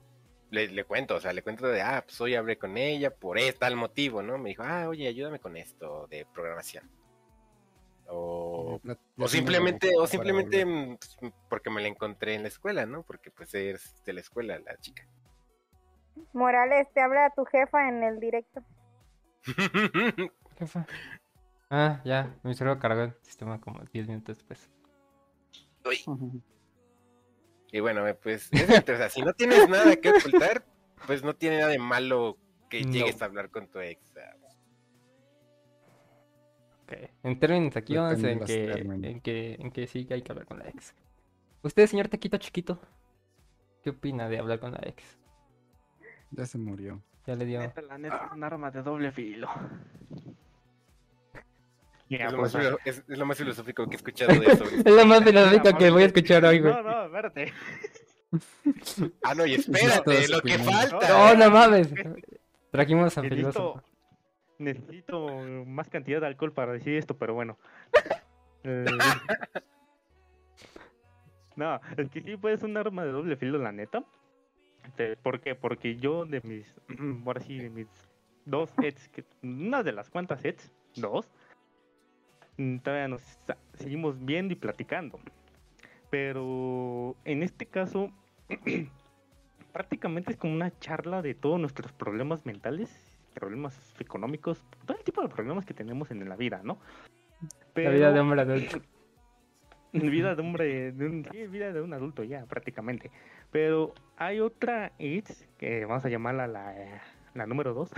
le, 0.52 0.68
le 0.68 0.84
cuento, 0.84 1.16
o 1.16 1.20
sea, 1.20 1.34
le 1.34 1.42
cuento 1.42 1.68
de, 1.68 1.82
ah, 1.82 2.04
pues 2.06 2.20
hoy 2.22 2.36
hablé 2.36 2.58
con 2.58 2.78
ella 2.78 3.14
por 3.14 3.38
tal 3.60 3.76
motivo, 3.76 4.22
¿no? 4.22 4.38
Me 4.38 4.50
dijo, 4.50 4.64
ah, 4.64 4.88
oye, 4.88 5.08
ayúdame 5.08 5.40
con 5.40 5.58
esto 5.58 6.08
de 6.08 6.26
programación. 6.34 6.90
O, 8.08 8.80
o 9.18 9.28
simplemente, 9.28 9.92
o 9.98 10.06
simplemente 10.06 10.64
mm, 10.64 10.98
pues, 10.98 11.34
porque 11.50 11.70
me 11.72 11.82
la 11.82 11.88
encontré 11.88 12.36
en 12.36 12.44
la 12.44 12.50
escuela, 12.50 12.86
¿no? 12.86 13.04
Porque 13.04 13.32
pues 13.32 13.54
es 13.56 14.04
de 14.06 14.14
la 14.14 14.20
escuela 14.20 14.60
la 14.60 14.78
chica. 14.78 15.08
Morales, 16.34 16.88
te 16.94 17.02
habla 17.02 17.32
tu 17.36 17.46
jefa 17.46 17.90
en 17.90 18.04
el 18.04 18.20
directo. 18.20 18.62
¿Qué 20.56 20.68
fue? 20.68 20.86
Ah, 21.70 22.02
ya, 22.06 22.36
mi 22.44 22.54
cerebro 22.54 22.80
cargó 22.80 23.02
el 23.02 23.14
sistema 23.24 23.60
como 23.60 23.84
10 23.92 24.08
minutos 24.08 24.38
después. 24.38 24.70
Uy. 25.86 26.42
Y 27.72 27.80
bueno, 27.80 28.04
pues, 28.22 28.50
o 28.54 28.96
sea, 28.98 29.10
si 29.10 29.22
no 29.22 29.34
tienes 29.34 29.68
nada 29.70 29.96
que 29.98 30.10
ocultar, 30.12 30.66
pues 31.08 31.24
no 31.24 31.36
tiene 31.36 31.58
nada 31.58 31.70
de 31.70 31.80
malo 31.80 32.38
que 32.70 32.82
No. 32.84 32.92
llegues 32.92 33.22
a 33.22 33.26
hablar 33.26 33.50
con 33.50 33.68
tu 33.68 33.80
ex. 33.80 34.02
o 34.10 34.14
sea, 34.14 34.36
Ok. 36.84 36.94
En 37.24 37.40
términos 37.40 37.76
aquí 37.76 37.96
vamos 37.98 38.24
en 38.24 38.40
que, 38.42 38.72
en 38.74 39.20
que 39.22 39.56
en 39.56 39.72
que 39.72 39.88
sí 39.88 40.06
que 40.06 40.14
hay 40.14 40.22
que 40.22 40.32
hablar 40.32 40.46
con 40.46 40.60
la 40.60 40.68
ex. 40.70 40.94
Usted, 41.64 41.88
señor 41.88 42.08
Taquito 42.10 42.38
Chiquito, 42.38 42.80
¿qué 43.84 43.90
opina 43.90 44.30
de 44.30 44.38
hablar 44.38 44.60
con 44.60 44.72
la 44.72 44.80
ex? 44.84 45.04
Ya 46.30 46.46
se 46.46 46.60
murió. 46.60 47.02
Ya 47.26 47.34
le 47.36 47.46
dio. 47.46 47.60
Neta, 47.60 47.82
la 47.82 47.98
neta 47.98 48.26
es 48.28 48.32
un 48.34 48.44
arma 48.44 48.70
de 48.70 48.84
doble 48.84 49.12
filo. 49.12 49.50
Es, 52.10 52.32
lo 52.32 52.38
pues, 52.40 52.54
más 52.54 52.66
es- 52.86 53.04
es 53.08 53.18
lo 53.18 53.26
más 53.26 53.38
filosófico 53.38 53.86
que 53.88 53.94
he 53.94 53.98
escuchado 53.98 54.40
de 54.40 54.46
eso. 54.46 54.64
Es 54.86 54.94
lo 54.94 55.06
más 55.06 55.24
filosófico 55.24 55.78
que 55.78 55.90
voy 55.90 56.04
a 56.04 56.06
escuchar 56.06 56.46
hoy, 56.46 56.60
güey. 56.60 56.74
No, 56.74 56.84
no, 56.84 57.06
espérate. 57.06 57.54
Ah, 59.24 59.34
no, 59.34 59.46
y 59.46 59.56
espérate, 59.56 60.28
lo 60.28 60.42
que 60.42 60.60
falta. 60.60 61.08
No, 61.10 61.34
no 61.36 61.50
mames. 61.52 61.90
Trajimos 62.72 63.18
a 63.18 63.22
filósofo. 63.24 63.82
necesito 64.58 65.28
más 65.66 65.90
cantidad 65.90 66.22
de 66.22 66.28
alcohol 66.28 66.52
para 66.54 66.74
decir 66.74 66.96
esto, 66.96 67.18
pero 67.18 67.34
bueno. 67.34 67.58
Eh, 68.64 68.86
no, 71.56 71.80
es 71.98 72.10
que 72.10 72.22
sí, 72.22 72.38
pues 72.38 72.60
es 72.60 72.64
un 72.64 72.76
arma 72.78 73.06
de 73.06 73.12
doble 73.12 73.36
filo, 73.38 73.58
la 73.58 73.72
neta. 73.72 74.04
Este, 74.86 75.16
¿Por 75.18 75.40
qué? 75.40 75.56
Porque 75.56 75.96
yo 75.96 76.26
de 76.26 76.42
mis, 76.42 76.76
ahora 77.26 77.42
sí, 77.42 77.58
de 77.58 77.70
mis 77.70 77.88
dos 78.46 78.72
hits, 78.82 79.08
que, 79.10 79.24
una 79.42 79.82
de 79.84 79.92
las 79.94 80.10
cuantas 80.10 80.44
hits, 80.44 80.72
dos, 80.96 81.32
todavía 82.84 83.08
nos 83.08 83.22
seguimos 83.76 84.24
viendo 84.24 84.54
y 84.54 84.56
platicando. 84.56 85.20
Pero 86.10 87.16
en 87.26 87.44
este 87.44 87.66
caso, 87.66 88.12
prácticamente 89.74 90.32
es 90.32 90.38
como 90.38 90.54
una 90.54 90.78
charla 90.80 91.22
de 91.22 91.34
todos 91.34 91.60
nuestros 91.60 91.92
problemas 91.92 92.46
mentales, 92.46 93.18
problemas 93.34 93.94
económicos, 94.00 94.64
todo 94.86 94.98
el 94.98 95.04
tipo 95.04 95.22
de 95.22 95.28
problemas 95.30 95.66
que 95.66 95.74
tenemos 95.74 96.12
en 96.12 96.28
la 96.28 96.36
vida, 96.36 96.62
¿no? 96.64 96.78
La 97.76 97.90
vida 97.90 98.08
de 98.08 98.14
Pero- 98.14 98.22
hombre 98.22 98.42
adulto. 98.42 98.82
vida 99.94 100.36
de 100.36 100.42
hombre, 100.42 100.92
de 100.92 101.06
un, 101.06 101.28
sí, 101.32 101.48
vida 101.48 101.72
de 101.74 101.82
un 101.82 101.94
adulto 101.94 102.24
ya, 102.24 102.46
prácticamente. 102.46 103.12
Pero 103.52 103.94
hay 104.18 104.40
otra 104.40 104.92
AIDS, 105.00 105.48
que 105.58 105.86
vamos 105.86 106.06
a 106.06 106.10
llamarla 106.10 106.48
la, 106.48 107.02
la 107.34 107.46
número 107.46 107.74
dos, 107.74 107.92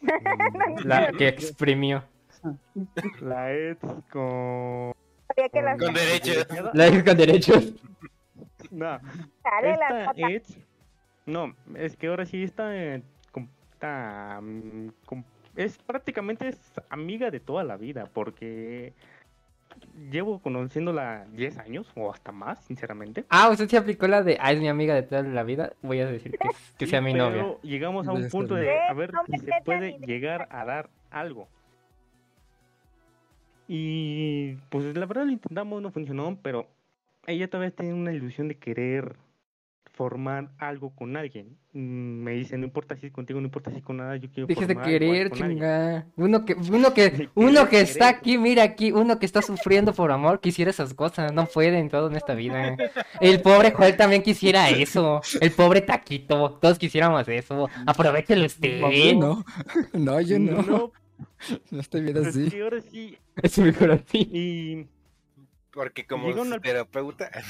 La 0.84 1.12
que 1.12 1.28
exprimió. 1.28 2.04
La 3.20 3.44
AIDS 3.44 3.80
con... 4.10 4.92
Sabía 5.28 5.48
que 5.52 5.62
las 5.62 5.78
Con 5.78 5.94
derechos. 5.94 6.46
La 6.72 6.86
ex 6.88 7.02
con 7.04 7.16
derechos. 7.16 7.74
No, 8.70 9.00
sale 9.42 9.76
la 9.76 10.12
esta. 10.12 10.26
AIDS, 10.26 10.58
no, 11.26 11.54
es 11.76 11.96
que 11.96 12.08
ahora 12.08 12.26
sí 12.26 12.42
está, 12.42 12.74
eh, 12.76 13.02
está, 13.72 14.40
mm, 14.42 14.88
es 15.56 15.78
prácticamente 15.78 16.48
es 16.48 16.58
amiga 16.90 17.30
de 17.30 17.40
toda 17.40 17.64
la 17.64 17.76
vida, 17.76 18.08
porque 18.12 18.92
llevo 20.10 20.40
conociéndola 20.40 21.26
10 21.32 21.58
años 21.58 21.90
o 21.96 22.10
hasta 22.12 22.32
más, 22.32 22.64
sinceramente. 22.64 23.24
Ah, 23.28 23.48
usted 23.50 23.68
se 23.68 23.76
aplicó 23.76 24.06
la 24.08 24.22
de, 24.22 24.36
ah, 24.40 24.52
es 24.52 24.60
mi 24.60 24.68
amiga 24.68 24.94
de 24.94 25.02
toda 25.02 25.22
la 25.22 25.42
vida. 25.42 25.72
Voy 25.82 26.00
a 26.00 26.06
decir 26.06 26.32
que, 26.38 26.48
que 26.78 26.86
Sí, 26.86 26.90
sea 26.90 27.00
mi 27.00 27.12
pero 27.12 27.30
novia. 27.30 27.58
Llegamos 27.62 28.08
a 28.08 28.12
un 28.12 28.28
punto 28.28 28.54
ser. 28.56 28.64
de 28.64 28.80
a 28.82 28.92
ver 28.94 29.12
si 29.26 29.38
se 29.38 29.52
puede 29.64 29.98
llegar 30.00 30.48
a 30.50 30.64
dar 30.64 30.90
algo. 31.10 31.48
Y 33.68 34.54
pues 34.70 34.96
la 34.96 35.06
verdad 35.06 35.24
lo 35.24 35.32
intentamos, 35.32 35.80
no 35.82 35.90
funcionó, 35.90 36.38
pero 36.42 36.66
ella 37.26 37.48
todavía 37.48 37.70
tiene 37.74 37.94
una 37.94 38.12
ilusión 38.12 38.48
de 38.48 38.56
querer 38.58 39.16
formar 39.94 40.50
algo 40.58 40.90
con 40.90 41.16
alguien. 41.16 41.56
Mm, 41.72 42.22
Me 42.24 42.32
dice, 42.32 42.58
no 42.58 42.64
importa 42.64 42.96
si 42.96 43.06
es 43.06 43.12
contigo, 43.12 43.40
no 43.40 43.46
importa 43.46 43.70
si 43.70 43.76
es 43.76 43.82
con 43.84 43.98
nada, 43.98 44.16
yo 44.16 44.28
quiero 44.28 44.48
Dejes 44.48 44.66
de 44.66 44.74
formar 44.74 44.88
algo 44.92 44.98
querer, 44.98 45.30
con 45.30 45.42
alguien". 45.42 45.58
chinga. 45.60 46.06
Uno 46.16 46.44
que, 46.44 46.54
uno 46.54 46.92
que, 46.94 47.28
uno 47.36 47.64
que 47.64 47.70
querer, 47.70 47.82
está 47.84 48.06
querer. 48.08 48.18
aquí, 48.18 48.38
mira 48.38 48.62
aquí, 48.64 48.90
uno 48.90 49.20
que 49.20 49.26
está 49.26 49.40
sufriendo 49.40 49.92
por 49.94 50.10
amor, 50.10 50.40
quisiera 50.40 50.72
esas 50.72 50.94
cosas. 50.94 51.32
No 51.32 51.46
pueden 51.46 51.88
todo 51.90 52.08
en 52.10 52.16
esta 52.16 52.34
vida. 52.34 52.76
El 53.20 53.40
pobre 53.40 53.70
Joel 53.70 53.96
también 53.96 54.22
quisiera 54.24 54.68
eso. 54.68 55.20
El 55.40 55.52
pobre 55.52 55.80
Taquito, 55.80 56.58
todos 56.60 56.76
quisiéramos 56.76 57.26
eso. 57.28 57.68
Aprovechelo 57.86 58.46
usted. 58.46 58.80
No. 59.14 59.44
No, 59.92 60.20
yo 60.20 60.38
no. 60.40 60.60
No, 60.62 60.92
No 61.70 61.80
estoy 61.80 62.02
bien 62.02 62.14
pues 62.14 62.28
así. 62.28 62.50
sí, 62.50 62.60
ahora 62.60 62.80
sí. 62.80 63.18
Es 63.42 63.58
mejor 63.58 63.90
así. 63.92 64.28
Y 64.32 64.86
Porque 65.72 66.06
como 66.06 66.28
una- 66.28 66.60
terapeuta, 66.60 67.30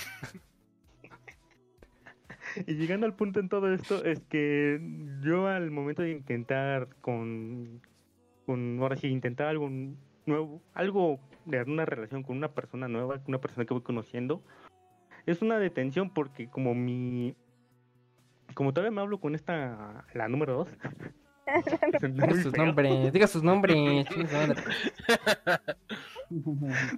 Y 2.67 2.75
llegando 2.77 3.07
al 3.07 3.15
punto 3.17 3.41
en 3.41 3.49
todo 3.49 3.73
esto 3.73 4.05
es 4.05 4.21
que 4.29 4.81
yo 5.23 5.49
al 5.49 5.71
momento 5.73 6.03
de 6.03 6.13
intentar 6.13 6.89
con, 7.01 7.81
con 8.47 8.79
ahora 8.81 8.97
sí, 8.97 9.09
intentar 9.09 9.49
algo 9.49 9.69
nuevo, 10.27 10.63
algo 10.73 11.19
de 11.47 11.63
una 11.63 11.85
relación 11.85 12.23
con 12.23 12.37
una 12.37 12.53
persona 12.53 12.87
nueva, 12.87 13.21
una 13.27 13.41
persona 13.41 13.65
que 13.67 13.75
voy 13.75 13.83
conociendo, 13.83 14.41
es 15.27 15.43
una 15.43 15.59
detención 15.59 16.11
porque 16.15 16.49
como 16.49 16.75
mi, 16.77 17.35
como 18.55 18.73
todavía 18.73 18.93
me 18.95 19.01
hablo 19.01 19.19
con 19.19 19.35
esta, 19.35 20.07
la 20.15 20.29
número 20.29 20.55
dos, 20.55 20.69
muy 22.11 22.43
Sus 22.43 22.57
nombres, 22.57 23.13
diga 23.13 23.27
sus 23.27 23.43
nombres. 23.43 23.77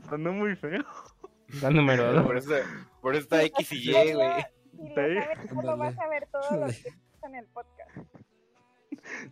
sonó 0.09 0.33
muy 0.33 0.55
feo. 0.57 0.85
La 1.63 1.71
número 1.71 2.13
dos. 2.13 2.27
por 2.27 2.37
eso, 2.37 2.55
por 3.01 3.15
eso 3.15 3.23
está 3.25 3.43
X 3.45 3.73
y 3.73 3.91
Y, 3.91 4.13
güey. 4.15 4.29
Si 4.73 4.89
lo 4.89 4.95
sabes, 4.95 5.49
solo 5.49 5.73
Ándale. 5.73 5.77
vas 5.77 5.99
a 5.99 6.09
ver 6.09 6.27
todo 6.31 6.43
lo 6.43 6.49
Ándale. 6.65 6.75
que 6.75 7.27
en 7.27 7.35
el 7.35 7.47
podcast. 7.47 7.91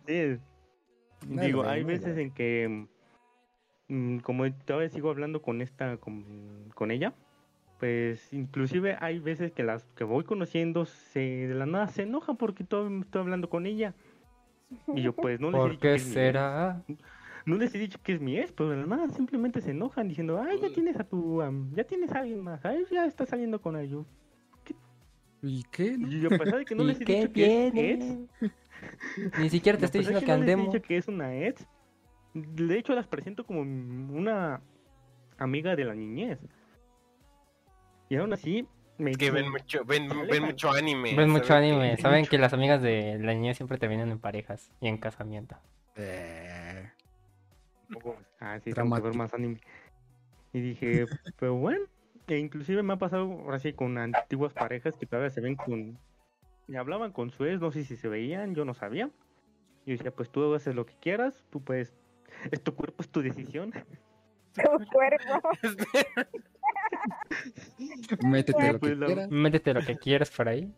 Sí, 0.07 0.37
digo, 1.27 1.63
hay 1.63 1.83
veces 1.83 2.17
en 2.17 2.31
que, 2.31 2.87
mm, 3.87 4.19
como 4.19 4.51
todavía 4.53 4.89
sigo 4.89 5.09
hablando 5.09 5.41
con 5.41 5.61
esta, 5.61 5.97
con, 5.97 6.69
con 6.73 6.91
ella, 6.91 7.13
pues 7.79 8.31
inclusive 8.33 8.97
hay 8.99 9.19
veces 9.19 9.51
que 9.51 9.63
las 9.63 9.83
que 9.95 10.03
voy 10.03 10.23
conociendo 10.23 10.85
se 10.85 11.19
de 11.19 11.55
la 11.55 11.65
nada 11.65 11.87
se 11.87 12.03
enojan 12.03 12.37
porque 12.37 12.63
todo, 12.63 12.87
estoy 13.01 13.21
hablando 13.21 13.49
con 13.49 13.65
ella. 13.65 13.93
Y 14.93 15.01
yo 15.03 15.13
pues 15.13 15.39
no 15.39 15.51
les 15.51 15.65
he 15.65 15.69
¿Por 15.69 15.71
dicho 15.71 15.87
qué 15.87 15.89
que 15.89 15.99
es 15.99 16.05
mi 16.05 16.17
ex, 16.25 16.41
será? 16.41 16.83
no 17.45 17.55
les 17.57 17.73
he 17.75 17.79
dicho 17.79 17.99
que 18.03 18.13
es 18.13 18.21
mi 18.21 18.37
ex, 18.37 18.51
pero 18.51 18.75
nada 18.87 19.09
simplemente 19.09 19.61
se 19.61 19.71
enojan 19.71 20.07
diciendo, 20.07 20.41
ay, 20.41 20.59
ya 20.59 20.69
tienes 20.71 20.99
a 20.99 21.03
tu, 21.03 21.41
am, 21.41 21.73
ya 21.75 21.83
tienes 21.85 22.11
a 22.13 22.19
alguien 22.19 22.41
más, 22.41 22.63
ay, 22.65 22.85
ya 22.91 23.05
estás 23.05 23.29
saliendo 23.29 23.61
con 23.61 23.77
ellos. 23.77 24.07
¿Y 25.41 25.63
qué? 25.71 25.97
no? 25.97 26.07
Y 26.07 26.21
yo 26.21 26.29
a 26.29 26.37
pesar 26.37 26.57
de 26.59 26.65
que 26.65 26.75
no 26.75 26.83
¿Y 26.83 26.87
les 26.87 27.01
he 27.01 27.05
qué 27.05 27.27
dicho 27.27 27.31
que 27.31 27.67
es 27.67 27.73
ex? 27.75 28.05
Ni 29.39 29.49
siquiera 29.49 29.77
te 29.77 29.85
estoy 29.85 30.01
es 30.01 30.07
diciendo 30.07 30.21
que 30.25 30.31
no 30.33 30.37
les 30.39 30.49
he 30.49 30.53
andemos. 30.53 30.73
dicho 30.73 30.81
que 30.81 30.97
es 30.97 31.07
una 31.07 31.35
ex. 31.35 31.67
De 32.33 32.77
hecho, 32.77 32.93
las 32.95 33.07
presento 33.07 33.45
como 33.45 33.61
una 33.61 34.61
amiga 35.37 35.75
de 35.75 35.85
la 35.85 35.95
niñez. 35.95 36.39
Y 38.09 38.15
aún 38.17 38.33
así, 38.33 38.67
me 38.97 39.13
que 39.13 39.31
ven 39.31 39.51
mucho, 39.51 39.83
ven, 39.85 40.09
ven 40.29 40.43
mucho 40.43 40.71
anime. 40.71 41.15
Ven 41.15 41.29
mucho 41.29 41.47
¿saben 41.47 41.73
anime. 41.73 41.97
Saben 41.97 42.25
que 42.25 42.37
las 42.37 42.53
amigas 42.53 42.81
de 42.81 43.17
la 43.19 43.33
niña 43.33 43.53
siempre 43.53 43.77
te 43.77 43.87
vienen 43.87 44.09
en 44.11 44.19
parejas 44.19 44.71
y 44.79 44.87
en 44.87 44.97
casamiento. 44.97 45.57
Eh, 45.95 46.89
Ah, 48.39 48.59
sí, 48.63 48.73
tengo 48.73 48.95
que 48.95 49.01
ver 49.01 49.15
más 49.15 49.33
anime. 49.33 49.59
Y 50.53 50.61
dije, 50.61 51.05
pero 51.39 51.55
bueno. 51.55 51.85
E 52.27 52.39
inclusive 52.39 52.81
me 52.81 52.93
ha 52.93 52.97
pasado 52.97 53.25
ahora 53.25 53.59
sí 53.59 53.73
con 53.73 53.99
antiguas 53.99 54.51
parejas 54.51 54.97
que 54.97 55.05
todavía 55.05 55.29
se 55.29 55.41
ven 55.41 55.55
con... 55.55 55.99
Y 56.67 56.75
hablaban 56.75 57.11
con 57.11 57.29
su 57.29 57.45
ex, 57.45 57.61
no 57.61 57.71
sé 57.71 57.83
si 57.83 57.95
se 57.97 58.07
veían, 58.07 58.55
yo 58.55 58.65
no 58.65 58.73
sabía. 58.73 59.11
Yo 59.85 59.91
decía, 59.91 60.09
pues 60.09 60.31
tú 60.31 60.55
haces 60.55 60.73
lo 60.73 60.87
que 60.87 60.95
quieras, 60.95 61.45
tú 61.51 61.63
puedes... 61.63 61.93
Es 62.49 62.63
tu 62.63 62.73
cuerpo, 62.73 63.03
es 63.03 63.09
tu 63.09 63.21
decisión. 63.21 63.71
Tu 64.53 64.85
cuerpo. 64.91 65.49
métete 68.23 68.71
lo 68.73 68.79
Pues 68.79 68.91
que 68.93 68.97
la- 68.97 69.05
quieras. 69.05 69.29
Métete 69.29 69.73
lo 69.73 69.81
que 69.81 69.97
quieras 69.97 70.29
por 70.31 70.47
ahí. 70.49 70.73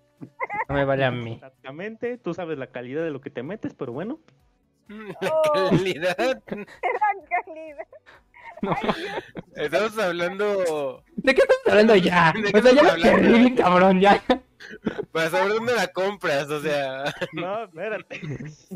No 0.69 0.75
me 0.75 0.85
vale 0.85 1.05
a 1.05 1.11
mí. 1.11 1.33
Exactamente, 1.33 2.17
tú 2.17 2.33
sabes 2.33 2.57
la 2.57 2.67
calidad 2.67 3.03
de 3.03 3.11
lo 3.11 3.21
que 3.21 3.29
te 3.29 3.43
metes, 3.43 3.73
pero 3.73 3.93
bueno. 3.93 4.19
La 4.87 4.95
Oh. 5.33 5.69
calidad. 5.69 6.17
La 6.47 7.43
calidad. 7.45 7.87
No. 8.61 8.73
Estamos 9.55 9.97
hablando. 9.99 11.03
¿De 11.15 11.35
qué 11.35 11.41
estamos 11.41 11.67
hablando 11.67 11.95
ya? 11.95 12.33
¿De 12.33 12.51
qué 12.51 12.57
O 12.59 12.61
sea, 12.61 12.73
ya 12.73 12.95
perdí, 13.01 13.55
cabrón, 13.55 13.99
ya. 14.01 14.23
Para 15.11 15.29
saber 15.29 15.53
dónde 15.53 15.75
la 15.75 15.87
compras, 15.87 16.49
o 16.49 16.59
sea. 16.59 17.13
No, 17.33 17.63
espérate. 17.65 18.19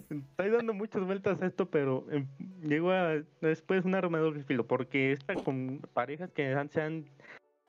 Estoy 0.10 0.50
dando 0.52 0.74
muchas 0.74 1.04
vueltas 1.04 1.42
a 1.42 1.48
esto, 1.48 1.70
pero 1.70 2.06
em, 2.12 2.28
llego 2.64 2.92
a 2.92 3.16
después 3.42 3.86
un 3.86 3.96
arma 3.96 4.20
de 4.20 4.24
doble 4.24 4.44
filo, 4.44 4.68
porque 4.68 5.14
esta 5.14 5.34
con 5.36 5.80
parejas 5.94 6.32
que 6.32 6.54
han- 6.54 6.70
se 6.70 6.82
han 6.82 7.06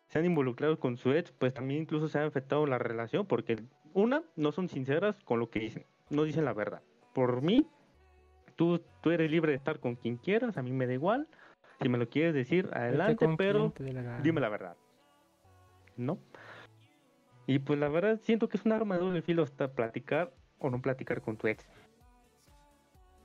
se 0.09 0.19
han 0.19 0.27
involucrado 0.27 0.79
con 0.79 0.99
su 0.99 1.13
ex, 1.13 1.33
pues 1.33 1.55
también 1.55 1.81
incluso 1.83 2.07
se 2.09 2.19
ha 2.19 2.27
afectado 2.27 2.67
la 2.67 2.77
relación, 2.79 3.25
porque 3.27 3.57
una, 3.95 4.23
no 4.37 4.53
son 4.53 4.69
sinceras 4.69 5.17
con 5.25 5.39
lo 5.41 5.49
que 5.49 5.61
dicen, 5.61 5.87
no 6.11 6.25
dicen 6.25 6.45
la 6.45 6.53
verdad. 6.53 6.83
Por 7.15 7.41
mí, 7.41 7.67
tú, 8.57 8.83
tú 9.01 9.11
eres 9.11 9.31
libre 9.31 9.53
de 9.53 9.57
estar 9.57 9.81
con 9.81 9.95
quien 9.95 10.19
quieras, 10.19 10.59
a 10.59 10.63
mí 10.63 10.71
me 10.73 10.87
da 10.87 10.93
igual. 10.93 11.27
Si 11.83 11.89
me 11.89 11.99
lo 11.99 12.09
quieres 12.09 12.35
decir, 12.35 12.71
adelante, 12.73 13.29
pero 13.37 13.73
la 13.79 14.21
dime 14.21 14.41
la 14.41 14.49
verdad. 14.49 14.77
¿No? 15.97 16.19
Y 17.47 17.59
pues 17.59 17.79
la 17.79 17.89
verdad 17.89 18.21
siento 18.23 18.49
que 18.49 18.57
es 18.57 18.65
un 18.65 18.73
arma 18.73 18.95
de 18.95 19.03
doble 19.03 19.23
filo 19.23 19.43
hasta 19.43 19.73
platicar 19.73 20.33
o 20.59 20.71
no 20.71 20.81
platicar 20.81 21.21
con 21.21 21.37
tu 21.37 21.49
ex. 21.49 21.69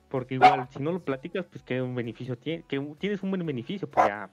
Porque 0.10 0.36
igual, 0.36 0.68
si 0.70 0.82
no 0.82 0.92
lo 0.92 1.04
platicas, 1.04 1.46
pues 1.46 1.64
que 1.64 1.82
un 1.82 1.94
beneficio 1.94 2.38
tiene, 2.38 2.64
que 2.64 2.80
tienes 2.98 3.22
un 3.24 3.30
buen 3.30 3.46
beneficio, 3.46 3.90
pues 3.90 4.08
ya 4.08 4.30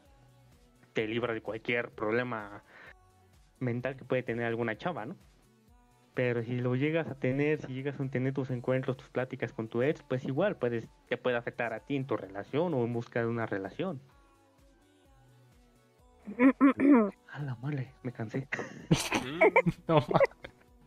te 0.93 1.07
libra 1.07 1.35
de 1.35 1.43
cualquier 1.43 1.91
problema 1.91 2.63
mental 3.59 3.97
que 3.97 4.05
puede 4.05 4.23
tener 4.23 4.47
alguna 4.47 4.77
chava, 4.77 5.05
¿no? 5.05 5.17
Pero 6.15 6.45
si 6.45 6.61
lo 6.61 6.77
llegas 6.77 7.09
a 7.09 7.17
tener, 7.17 7.61
si 7.61 7.73
llegas 7.73 7.99
a 7.99 8.09
tener 8.09 8.33
tus 8.33 8.51
encuentros, 8.51 8.97
tus 8.97 9.09
pláticas 9.09 9.53
con 9.53 9.67
tu 9.69 9.83
ex, 9.83 10.03
pues 10.05 10.25
igual 10.25 10.57
puedes, 10.57 10.89
te 11.09 11.17
puede 11.17 11.37
afectar 11.37 11.73
a 11.73 11.81
ti 11.81 11.97
en 11.97 12.07
tu 12.07 12.17
relación 12.17 12.73
o 12.73 12.85
en 12.85 12.93
busca 12.93 13.21
de 13.21 13.27
una 13.27 13.47
relación. 13.47 14.01
A 17.33 17.39
la 17.41 17.55
madre, 17.57 17.93
me 18.03 18.13
cansé. 18.13 18.47
Mm. 19.25 19.41
No, 19.89 20.05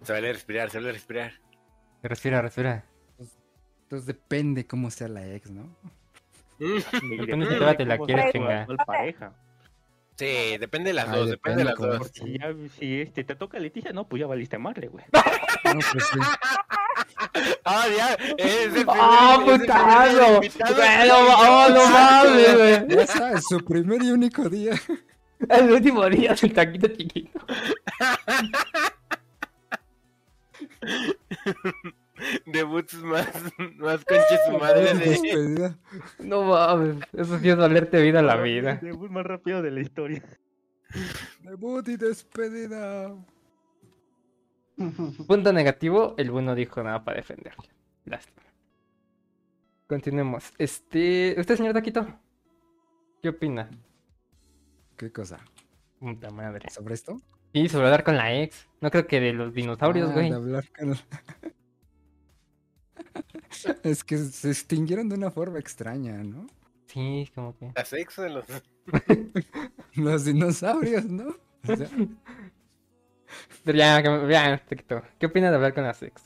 Se 0.04 0.14
vale 0.14 0.34
respirar, 0.34 0.70
se 0.70 0.78
vale 0.80 0.92
respirar. 0.94 1.34
respira, 2.04 2.42
respira. 2.42 2.86
Entonces 3.84 4.06
depende 4.06 4.66
cómo 4.68 4.90
sea 4.92 5.08
la 5.08 5.26
ex, 5.28 5.50
¿no? 5.52 5.70
Y 6.60 6.82
Depende 7.18 7.46
si 7.48 7.54
todavía 7.56 7.78
te 7.78 7.86
la 7.86 7.98
quieres 7.98 8.32
chingar. 8.34 8.68
pareja. 8.86 9.34
Sí, 10.16 10.58
depende 10.58 10.90
de 10.90 10.94
las 10.96 11.08
Ay, 11.10 11.20
dos, 11.20 11.30
depende 11.30 11.60
de 11.60 11.64
las 11.66 11.76
dos. 11.78 12.12
Si, 12.12 12.40
ya, 12.40 12.54
si 12.80 13.02
este, 13.02 13.24
te 13.24 13.36
toca 13.36 13.60
Leticia, 13.60 13.94
no, 13.94 14.08
pues 14.08 14.20
ya 14.20 14.26
valiste 14.26 14.58
madre, 14.58 14.88
güey. 14.88 15.06
No, 15.14 15.80
pues 15.92 16.04
sí. 16.12 16.20
Ah, 17.66 17.86
ya, 17.96 18.14
es 18.38 18.66
el 18.66 18.72
primer- 18.72 18.86
¡Ah, 18.90 19.38
invitado. 19.46 20.40
Bueno, 20.40 21.14
oh, 21.38 21.68
no 21.70 21.90
mames, 21.92 22.58
güey. 22.88 22.98
Ya 22.98 23.08
sabes, 23.08 23.44
su 23.48 23.60
primer 23.64 24.02
y 24.02 24.12
único 24.12 24.50
día. 24.50 24.74
El 25.50 25.72
último 25.72 26.10
día 26.10 26.34
del 26.34 26.54
taquito 26.54 26.88
chiquito. 26.88 27.40
Debuts 32.46 32.96
más, 32.96 33.28
más 33.78 34.04
conche 34.06 34.38
su 34.48 34.58
madre 34.58 34.94
de... 34.96 35.10
Despedida. 35.10 35.78
No 36.20 36.44
mames, 36.44 36.98
eso 37.14 37.40
sí 37.40 37.50
es 37.50 37.56
valerte 37.56 38.02
vida 38.02 38.20
a 38.20 38.24
la 38.24 38.38
vida. 38.38 38.80
Debut 38.82 39.12
más 39.12 39.26
rápido 39.26 39.62
de 39.62 39.72
la 39.72 39.82
historia. 39.82 40.24
Debut 41.42 41.88
y 41.88 41.98
despedida. 41.98 43.16
Punto 45.28 45.54
negativo, 45.54 46.16
el 46.18 46.32
bueno 46.32 46.56
dijo 46.56 46.82
nada 46.84 47.04
para 47.04 47.18
defenderle. 47.18 47.70
Lástima. 48.06 48.42
Continuemos. 49.88 50.54
Este, 50.58 51.36
¿usted, 51.38 51.56
señor 51.56 51.74
Taquito? 51.74 52.08
¿Qué 53.22 53.30
opina? 53.30 53.70
¿Qué 54.98 55.12
cosa? 55.12 55.40
Puta 56.00 56.30
madre. 56.32 56.70
¿Sobre 56.70 56.94
esto? 56.96 57.22
Sí, 57.54 57.70
sobre 57.70 57.86
hablar 57.86 58.04
con 58.04 58.18
la 58.18 58.36
ex. 58.42 58.68
No 58.82 58.92
creo 58.92 59.08
que 59.08 59.20
de 59.20 59.34
los 59.34 59.54
dinosaurios, 59.54 60.10
Ah, 60.10 60.14
güey. 60.14 60.30
de 60.30 60.36
hablar 60.36 60.66
con- 60.78 60.96
es 63.84 64.04
que 64.04 64.18
se 64.18 64.50
extinguieron 64.50 65.10
de 65.10 65.16
una 65.16 65.32
forma 65.32 65.60
extraña, 65.60 66.24
¿no? 66.24 66.48
Sí, 66.88 67.30
como 67.36 67.56
que. 67.58 67.72
La 67.76 67.86
sexo 67.86 68.22
de 68.24 68.30
los... 68.30 68.46
Los 69.96 70.26
dinosaurios, 70.26 71.06
¿no? 71.06 71.36
O 71.68 71.76
sea, 71.76 71.90
Pero 73.66 73.78
ya, 73.78 74.02
ya, 74.30 74.64
Taquito. 74.66 75.02
¿Qué 75.20 75.26
opina 75.26 75.50
de 75.50 75.56
hablar 75.56 75.74
con 75.74 75.84
la 75.84 75.92
ex? 75.92 76.22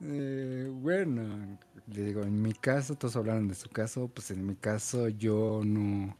eh, 0.00 0.68
bueno, 0.72 1.58
le 1.86 2.02
digo, 2.02 2.22
en 2.22 2.42
mi 2.42 2.52
caso, 2.52 2.96
todos 2.96 3.14
hablaron 3.16 3.46
de 3.48 3.54
su 3.54 3.68
caso, 3.70 4.08
pues 4.08 4.30
en 4.32 4.44
mi 4.44 4.56
caso 4.56 5.08
yo 5.08 5.62
no, 5.64 6.16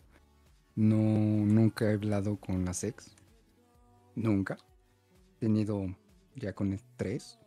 no, 0.77 0.97
nunca 0.97 1.91
he 1.91 1.95
hablado 1.95 2.37
con 2.37 2.65
las 2.65 2.85
ex. 2.85 3.15
Nunca. 4.15 4.57
He 5.37 5.47
tenido 5.47 5.87
ya 6.35 6.53
con 6.53 6.79
tres. 6.97 7.39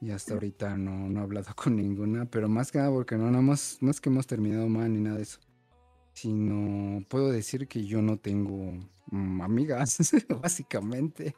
Y 0.00 0.10
hasta 0.10 0.34
ahorita 0.34 0.76
no, 0.76 1.08
no 1.08 1.20
he 1.20 1.22
hablado 1.22 1.54
con 1.54 1.76
ninguna, 1.76 2.26
pero 2.26 2.48
más 2.48 2.70
que 2.70 2.78
nada 2.78 2.90
porque 2.90 3.16
no, 3.16 3.30
nada 3.30 3.42
más, 3.42 3.78
no 3.80 3.90
es 3.90 4.00
que 4.00 4.08
hemos 4.08 4.26
terminado 4.26 4.68
mal 4.68 4.92
ni 4.92 5.00
nada 5.00 5.16
de 5.16 5.22
eso. 5.22 5.40
Sino 6.12 7.04
puedo 7.08 7.30
decir 7.30 7.68
que 7.68 7.84
yo 7.84 8.02
no 8.02 8.18
tengo 8.18 8.72
mm, 9.10 9.40
amigas, 9.40 9.98
básicamente. 10.42 11.34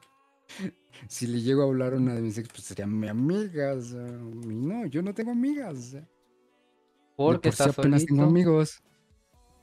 Si 1.08 1.26
le 1.26 1.40
llego 1.42 1.62
a 1.62 1.66
hablar 1.66 1.92
a 1.92 1.96
una 1.96 2.14
de 2.14 2.22
mis 2.22 2.38
ex, 2.38 2.48
pues 2.48 2.62
sería 2.62 2.86
mi 2.86 3.08
amiga. 3.08 3.74
o 3.74 3.82
sea, 3.82 4.06
y 4.06 4.54
no, 4.54 4.86
yo 4.86 5.02
no 5.02 5.14
tengo 5.14 5.32
amigas. 5.32 5.96
Porque 7.16 7.48
por 7.48 7.52
estás 7.52 7.78
apenas 7.78 8.06
tengo 8.06 8.22
amigos. 8.22 8.82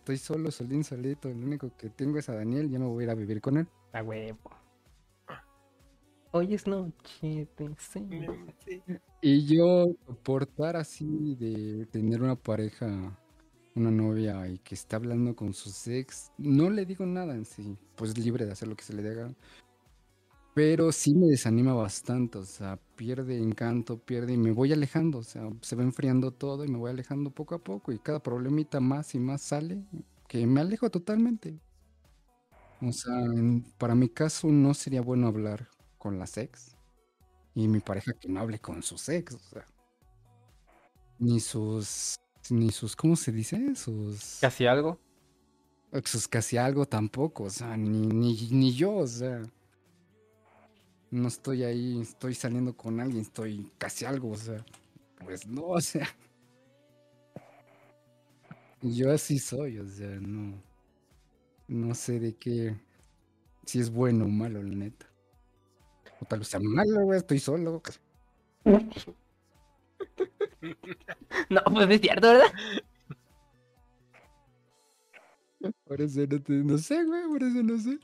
Estoy 0.06 0.18
solo, 0.18 0.52
solín, 0.52 0.84
solito. 0.84 1.30
Lo 1.30 1.48
único 1.48 1.76
que 1.76 1.90
tengo 1.90 2.20
es 2.20 2.30
a 2.30 2.36
Daniel, 2.36 2.70
ya 2.70 2.78
me 2.78 2.86
voy 2.86 3.02
a 3.02 3.06
ir 3.06 3.10
a 3.10 3.16
vivir 3.16 3.42
con 3.42 3.58
él. 3.58 3.68
A 3.92 4.04
huevo. 4.04 4.52
Hoy 6.30 6.54
es 6.54 6.68
noche. 6.68 7.48
Sí. 7.80 8.08
Y 9.24 9.46
yo 9.48 9.86
soportar 10.06 10.76
así 10.76 11.34
de 11.40 11.88
tener 11.88 12.22
una 12.22 12.36
pareja, 12.36 13.20
una 13.74 13.90
novia 13.90 14.48
y 14.48 14.60
que 14.60 14.76
está 14.76 14.98
hablando 14.98 15.36
con 15.36 15.56
sus 15.56 15.88
ex, 15.88 16.32
no 16.38 16.70
le 16.70 16.86
digo 16.86 17.08
nada 17.08 17.34
en 17.34 17.46
sí, 17.46 17.76
pues 17.96 18.16
libre 18.16 18.46
de 18.46 18.52
hacer 18.52 18.68
lo 18.68 18.76
que 18.76 18.84
se 18.84 18.94
le 18.94 19.02
dé 19.02 19.16
gana. 19.16 19.34
Pero 20.56 20.92
sí 20.92 21.14
me 21.14 21.28
desanima 21.28 21.74
bastante, 21.74 22.38
o 22.40 22.46
sea, 22.46 22.80
pierde 22.96 23.38
encanto, 23.38 24.00
pierde 24.00 24.34
y 24.34 24.38
me 24.38 24.52
voy 24.52 24.72
alejando, 24.74 25.20
o 25.20 25.24
sea, 25.24 25.50
se 25.62 25.76
va 25.76 25.84
enfriando 25.84 26.32
todo 26.34 26.64
y 26.66 26.70
me 26.70 26.78
voy 26.80 26.90
alejando 26.92 27.30
poco 27.32 27.56
a 27.56 27.64
poco 27.64 27.92
y 27.92 28.00
cada 28.00 28.24
problemita 28.24 28.80
más 28.80 29.14
y 29.16 29.20
más 29.20 29.42
sale 29.44 29.84
que 30.28 30.48
me 30.48 30.62
alejo 30.62 30.90
totalmente. 30.90 31.60
O 32.82 32.92
sea, 32.94 33.20
en- 33.22 33.64
para 33.78 33.96
mi 33.96 34.10
caso 34.10 34.48
no 34.48 34.74
sería 34.74 35.02
bueno 35.02 35.28
hablar 35.28 35.68
con 35.98 36.20
las 36.20 36.38
ex 36.38 36.78
y 37.56 37.68
mi 37.70 37.82
pareja 37.82 38.14
que 38.20 38.30
no 38.30 38.42
hable 38.42 38.60
con 38.60 38.84
sus 38.84 39.10
ex, 39.10 39.36
o 39.36 39.40
sea, 39.40 39.66
ni 41.20 41.40
sus, 41.40 42.16
ni 42.50 42.72
sus, 42.72 42.96
¿cómo 42.96 43.16
se 43.16 43.32
dice? 43.32 43.76
Sus, 43.76 44.42
Casi 44.42 44.66
algo. 44.68 45.00
sus 46.06 46.28
casi 46.28 46.58
algo 46.58 46.86
tampoco, 46.86 47.46
o 47.46 47.50
sea, 47.50 47.78
ni, 47.78 48.08
ni, 48.08 48.50
ni 48.52 48.74
yo, 48.74 48.96
o 48.98 49.08
sea, 49.08 49.42
no 51.12 51.28
estoy 51.28 51.64
ahí, 51.64 52.02
estoy 52.02 52.36
saliendo 52.36 52.76
con 52.76 53.00
alguien, 53.00 53.22
estoy 53.22 53.72
casi 53.78 54.06
algo, 54.06 54.32
o 54.32 54.38
sea, 54.38 54.64
pues 55.26 55.48
no, 55.48 55.64
o 55.68 55.82
sea, 55.82 56.08
yo 58.82 59.12
así 59.12 59.40
soy, 59.40 59.80
o 59.80 59.88
sea, 59.88 60.10
no, 60.22 60.62
no 61.68 61.94
sé 61.96 62.20
de 62.20 62.36
qué, 62.36 62.76
si 63.66 63.80
es 63.80 63.92
bueno 63.92 64.26
o 64.26 64.30
malo, 64.30 64.64
la 64.64 64.76
neta. 64.76 65.08
O 66.22 66.26
tal 66.26 66.40
vez 66.40 66.48
sea 66.50 66.60
malo, 66.60 67.02
güey, 67.06 67.20
estoy 67.20 67.40
solo. 67.40 67.82
No, 71.50 71.62
pues 71.74 71.90
es 71.90 72.02
cierto, 72.02 72.28
¿verdad? 72.28 72.52
Por 75.86 76.02
eso 76.02 76.22
no, 76.28 76.42
te- 76.42 76.54
no 76.64 76.78
sé, 76.78 77.04
güey, 77.04 77.24
por 77.28 77.44
eso 77.44 77.64
no 77.64 77.78
sé. 77.78 78.00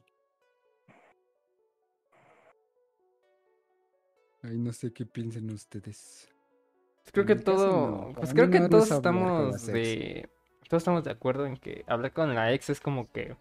Ay, 4.44 4.58
no 4.58 4.74
sé 4.74 4.92
qué 4.92 5.06
piensen 5.06 5.50
ustedes. 5.52 6.28
Creo 7.12 7.26
que 7.26 7.36
todo. 7.36 8.08
no, 8.08 8.14
Pues 8.14 8.34
creo 8.34 8.50
que 8.50 8.60
no 8.60 8.66
es 8.66 8.72
todos 8.72 8.92
estamos 8.92 9.66
de. 9.68 10.30
Todos 10.70 10.82
estamos 10.82 11.04
de 11.04 11.12
acuerdo 11.12 11.46
en 11.46 11.58
que 11.58 11.84
hablar 11.88 12.14
con 12.14 12.34
la 12.34 12.54
ex 12.54 12.70
es 12.70 12.80
como 12.80 13.12
que. 13.12 13.36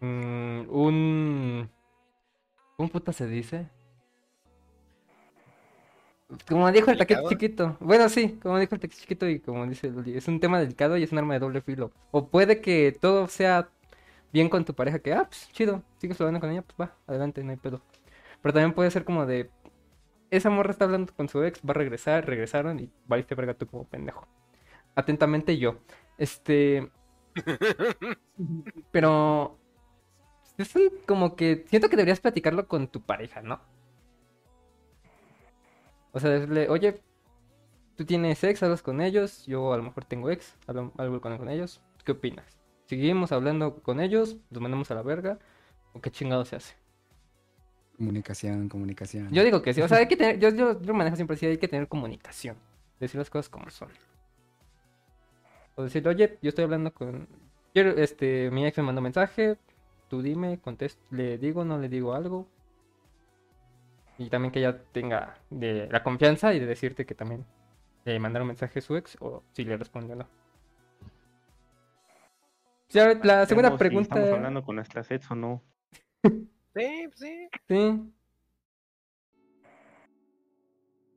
mm, 0.00 0.68
un. 0.70 1.70
¿Cómo 2.76 2.88
puta 2.88 3.12
se 3.12 3.26
dice? 3.26 3.68
Como 6.48 6.70
dijo 6.70 6.90
el 6.90 6.98
taquete 6.98 7.22
chiquito. 7.28 7.76
Bueno, 7.80 8.08
sí, 8.08 8.38
como 8.42 8.58
dijo 8.58 8.74
el 8.74 8.80
taquete 8.80 9.00
chiquito 9.00 9.28
y 9.28 9.40
como 9.40 9.66
dice 9.66 9.90
Luli, 9.90 10.16
es 10.16 10.28
un 10.28 10.40
tema 10.40 10.60
delicado 10.60 10.96
y 10.96 11.02
es 11.02 11.12
un 11.12 11.18
arma 11.18 11.34
de 11.34 11.40
doble 11.40 11.60
filo. 11.60 11.90
O 12.12 12.28
puede 12.28 12.60
que 12.60 12.96
todo 12.98 13.26
sea 13.28 13.68
bien 14.32 14.48
con 14.48 14.64
tu 14.64 14.74
pareja, 14.74 15.00
que, 15.00 15.12
ah, 15.12 15.24
pues 15.24 15.48
chido, 15.52 15.82
sigues 15.98 16.20
hablando 16.20 16.40
con 16.40 16.50
ella, 16.50 16.62
pues 16.62 16.76
va, 16.80 16.94
adelante, 17.06 17.42
no 17.42 17.50
hay 17.50 17.56
pedo. 17.56 17.82
Pero 18.42 18.54
también 18.54 18.72
puede 18.72 18.90
ser 18.90 19.04
como 19.04 19.26
de, 19.26 19.50
esa 20.30 20.50
morra 20.50 20.70
está 20.72 20.84
hablando 20.86 21.14
con 21.14 21.28
su 21.28 21.42
ex, 21.44 21.60
va 21.66 21.70
a 21.72 21.74
regresar, 21.74 22.26
regresaron 22.26 22.80
y 22.80 22.90
valiste 23.06 23.34
verga 23.34 23.54
tú 23.54 23.66
como 23.66 23.84
pendejo. 23.88 24.26
Atentamente 24.96 25.58
yo. 25.58 25.78
Este. 26.18 26.90
Pero. 28.92 29.58
Es 30.58 30.74
un- 30.76 30.92
como 31.06 31.36
que. 31.36 31.64
Siento 31.68 31.88
que 31.88 31.96
deberías 31.96 32.20
platicarlo 32.20 32.68
con 32.68 32.88
tu 32.88 33.02
pareja, 33.02 33.42
¿no? 33.42 33.60
O 36.12 36.20
sea, 36.20 36.30
decirle, 36.30 36.68
oye, 36.68 37.02
tú 37.96 38.06
tienes 38.06 38.42
ex, 38.44 38.62
hablas 38.62 38.82
con 38.82 39.00
ellos, 39.02 39.46
yo 39.46 39.72
a 39.74 39.78
lo 39.78 39.84
mejor 39.84 40.04
tengo 40.06 40.30
ex, 40.30 40.56
hablo, 40.68 40.92
hablo 40.98 41.20
con, 41.22 41.36
con 41.38 41.50
ellos, 41.50 41.82
¿qué 42.04 42.12
opinas? 42.14 42.58
¿Seguimos 42.86 43.32
hablando 43.32 43.82
con 43.82 44.00
ellos? 44.00 44.38
¿Los 44.50 44.62
mandamos 44.62 44.90
a 44.92 44.96
la 44.96 45.02
verga? 45.02 45.40
¿O 45.94 46.00
qué 46.02 46.10
chingado 46.12 46.44
se 46.46 46.56
hace? 46.56 46.76
Comunicación, 48.00 48.70
comunicación. 48.70 49.30
Yo 49.30 49.44
digo 49.44 49.60
que 49.60 49.74
sí, 49.74 49.82
o 49.82 49.86
sea, 49.86 49.98
hay 49.98 50.08
que 50.08 50.16
tener, 50.16 50.38
yo, 50.38 50.48
yo, 50.48 50.80
yo 50.80 50.94
manejo 50.94 51.16
siempre 51.16 51.34
así, 51.34 51.44
hay 51.44 51.58
que 51.58 51.68
tener 51.68 51.86
comunicación, 51.86 52.56
decir 52.98 53.18
las 53.18 53.28
cosas 53.28 53.50
como 53.50 53.68
son. 53.68 53.90
O 55.74 55.82
decir, 55.82 56.08
oye, 56.08 56.38
yo 56.40 56.48
estoy 56.48 56.64
hablando 56.64 56.94
con, 56.94 57.28
quiero, 57.74 57.90
este, 57.90 58.50
mi 58.52 58.64
ex 58.64 58.78
me 58.78 58.84
mandó 58.84 59.02
mensaje, 59.02 59.58
tú 60.08 60.22
dime, 60.22 60.58
contesto, 60.60 60.98
le 61.10 61.36
digo, 61.36 61.62
no 61.62 61.76
le 61.76 61.90
digo 61.90 62.14
algo. 62.14 62.48
Y 64.16 64.30
también 64.30 64.50
que 64.50 64.60
ella 64.60 64.82
tenga 64.92 65.36
de 65.50 65.86
la 65.90 66.02
confianza 66.02 66.54
y 66.54 66.58
de 66.58 66.64
decirte 66.64 67.04
que 67.04 67.14
también 67.14 67.44
le 68.06 68.18
mandaron 68.18 68.48
mensaje 68.48 68.78
a 68.78 68.82
su 68.82 68.96
ex 68.96 69.18
o 69.20 69.42
si 69.52 69.62
le 69.64 69.76
responde 69.76 70.14
o 70.14 70.16
no. 70.16 70.26
Ya, 72.88 73.12
la 73.22 73.44
segunda 73.44 73.72
si 73.72 73.76
pregunta. 73.76 74.14
¿Estamos 74.14 74.38
hablando 74.38 74.64
con 74.64 74.76
nuestras 74.76 75.10
ex 75.10 75.30
o 75.30 75.34
no? 75.34 75.62
Sí, 76.74 77.08
sí. 77.16 77.48
Sí. 77.68 78.12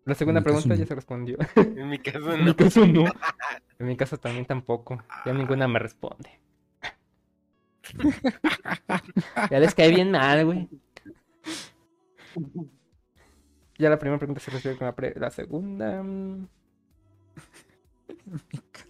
La 0.05 0.15
segunda 0.15 0.41
pregunta 0.41 0.75
ya 0.75 0.81
no. 0.81 0.87
se 0.87 0.95
respondió. 0.95 1.37
En 1.55 1.89
mi 1.89 1.99
caso 1.99 2.31
En 2.33 2.39
mi 2.39 2.45
no. 2.51 2.55
caso 2.55 2.85
no. 2.85 3.05
En 3.79 3.87
mi 3.87 3.97
caso 3.97 4.17
también 4.17 4.45
tampoco. 4.45 5.01
Ya 5.25 5.33
ninguna 5.33 5.67
me 5.67 5.79
responde. 5.79 6.29
Ya 9.51 9.59
les 9.59 9.75
cae 9.75 9.89
bien 9.89 10.11
mal, 10.11 10.45
güey. 10.45 10.69
Ya 13.77 13.89
la 13.89 13.99
primera 13.99 14.17
pregunta 14.19 14.39
se 14.41 14.51
resuelve 14.51 14.77
con 14.77 14.87
la, 14.87 14.95
pre- 14.95 15.13
la 15.15 15.29
segunda. 15.31 16.01
mm. 16.03 16.47
mi. 18.27 18.87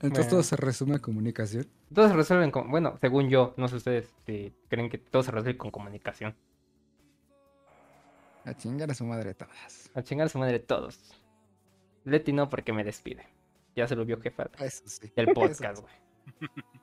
Entonces 0.00 0.28
todo 0.28 0.42
se 0.42 0.56
resume 0.56 0.96
a 0.96 0.98
comunicación. 1.00 1.66
Todos 1.94 2.10
se 2.10 2.16
resuelven 2.16 2.50
con, 2.50 2.70
bueno, 2.70 2.96
según 3.00 3.28
yo, 3.28 3.54
no 3.56 3.68
sé 3.68 3.76
ustedes 3.76 4.12
si 4.26 4.52
creen 4.68 4.90
que 4.90 4.98
todo 4.98 5.22
se 5.22 5.30
resuelve 5.30 5.56
con 5.56 5.70
comunicación. 5.70 6.34
A 8.44 8.54
chingar 8.54 8.90
a 8.90 8.94
su 8.94 9.04
madre 9.04 9.34
todas. 9.34 9.90
A 9.94 10.02
chingar 10.02 10.26
a 10.26 10.30
su 10.30 10.38
madre 10.38 10.58
todos. 10.58 11.14
Leti 12.04 12.32
no 12.32 12.48
porque 12.48 12.72
me 12.72 12.84
despide. 12.84 13.26
Ya 13.74 13.86
se 13.86 13.96
lo 13.96 14.04
vio 14.04 14.20
jefa 14.20 14.48
Eso 14.58 14.84
sí. 14.86 15.12
del 15.14 15.26
podcast, 15.34 15.82
güey. 15.82 15.94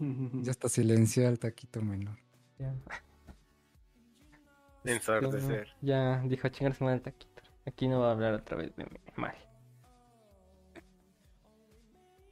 Ya 0.00 0.52
está 0.52 0.68
silenciado 0.68 1.30
el 1.30 1.40
taquito 1.40 1.82
menor. 1.82 2.16
Ya. 2.56 2.72
Ensordecer. 4.84 5.74
Ya 5.80 6.22
dijo 6.24 6.46
a 6.46 6.50
chingar 6.52 6.70
a 6.70 6.74
su 6.76 6.84
madre 6.84 6.98
el 6.98 7.02
taquito. 7.02 7.42
Aquí 7.66 7.88
no 7.88 7.98
va 7.98 8.10
a 8.10 8.12
hablar 8.12 8.34
otra 8.34 8.56
vez 8.56 8.76
de 8.76 8.84
mí. 8.84 9.00
Mal. 9.16 9.34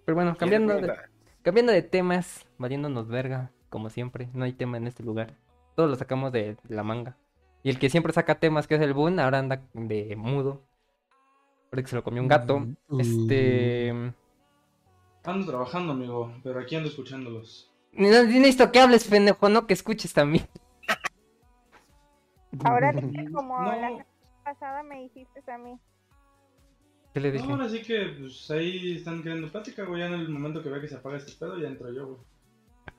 Pero 0.04 0.14
bueno, 0.14 0.36
cambiando 0.36 0.74
de, 0.74 0.82
Pregunta. 0.82 1.10
Cambiando 1.46 1.72
de 1.72 1.82
temas, 1.82 2.44
valiéndonos 2.58 3.06
verga, 3.06 3.52
como 3.70 3.88
siempre. 3.88 4.28
No 4.34 4.44
hay 4.44 4.52
tema 4.52 4.78
en 4.78 4.88
este 4.88 5.04
lugar. 5.04 5.36
Todos 5.76 5.88
lo 5.88 5.94
sacamos 5.94 6.32
de 6.32 6.56
la 6.66 6.82
manga. 6.82 7.16
Y 7.62 7.70
el 7.70 7.78
que 7.78 7.88
siempre 7.88 8.12
saca 8.12 8.40
temas, 8.40 8.66
que 8.66 8.74
es 8.74 8.80
el 8.80 8.92
Boon, 8.92 9.20
ahora 9.20 9.38
anda 9.38 9.62
de 9.72 10.16
mudo. 10.16 10.64
Porque 11.70 11.86
se 11.86 11.94
lo 11.94 12.02
comió 12.02 12.20
un 12.20 12.26
gato. 12.26 12.58
Mm. 12.58 13.00
Este. 13.00 13.90
Ando 15.22 15.46
trabajando, 15.46 15.92
amigo, 15.92 16.34
pero 16.42 16.58
aquí 16.58 16.74
ando 16.74 16.88
escuchándolos. 16.88 17.72
No, 17.92 18.08
no 18.08 18.24
necesito 18.24 18.72
que 18.72 18.80
hables, 18.80 19.06
pendejo, 19.06 19.48
no 19.48 19.68
que 19.68 19.74
escuches 19.74 20.12
también. 20.12 20.48
Ahora 22.64 22.90
dije 22.90 23.30
como 23.32 23.56
la 23.62 23.66
No, 23.66 23.74
semana 23.74 24.06
pasada 24.42 24.82
me 24.82 25.02
dijiste 25.02 25.48
a 25.48 25.58
mí. 25.58 25.78
¿Qué 27.16 27.20
le 27.20 27.32
dije? 27.32 27.46
no, 27.46 27.54
ahora 27.54 27.66
sí 27.70 27.80
que 27.80 28.14
pues 28.20 28.50
ahí 28.50 28.96
están 28.96 29.22
queriendo 29.22 29.48
plática, 29.50 29.84
güey. 29.84 30.00
Ya 30.00 30.06
en 30.08 30.12
el 30.20 30.28
momento 30.28 30.62
que 30.62 30.68
vea 30.68 30.82
que 30.82 30.86
se 30.86 30.96
apaga 30.96 31.16
este 31.16 31.32
pedo, 31.32 31.56
ya 31.58 31.66
entro 31.66 31.90
yo, 31.90 32.08
güey. 32.08 32.18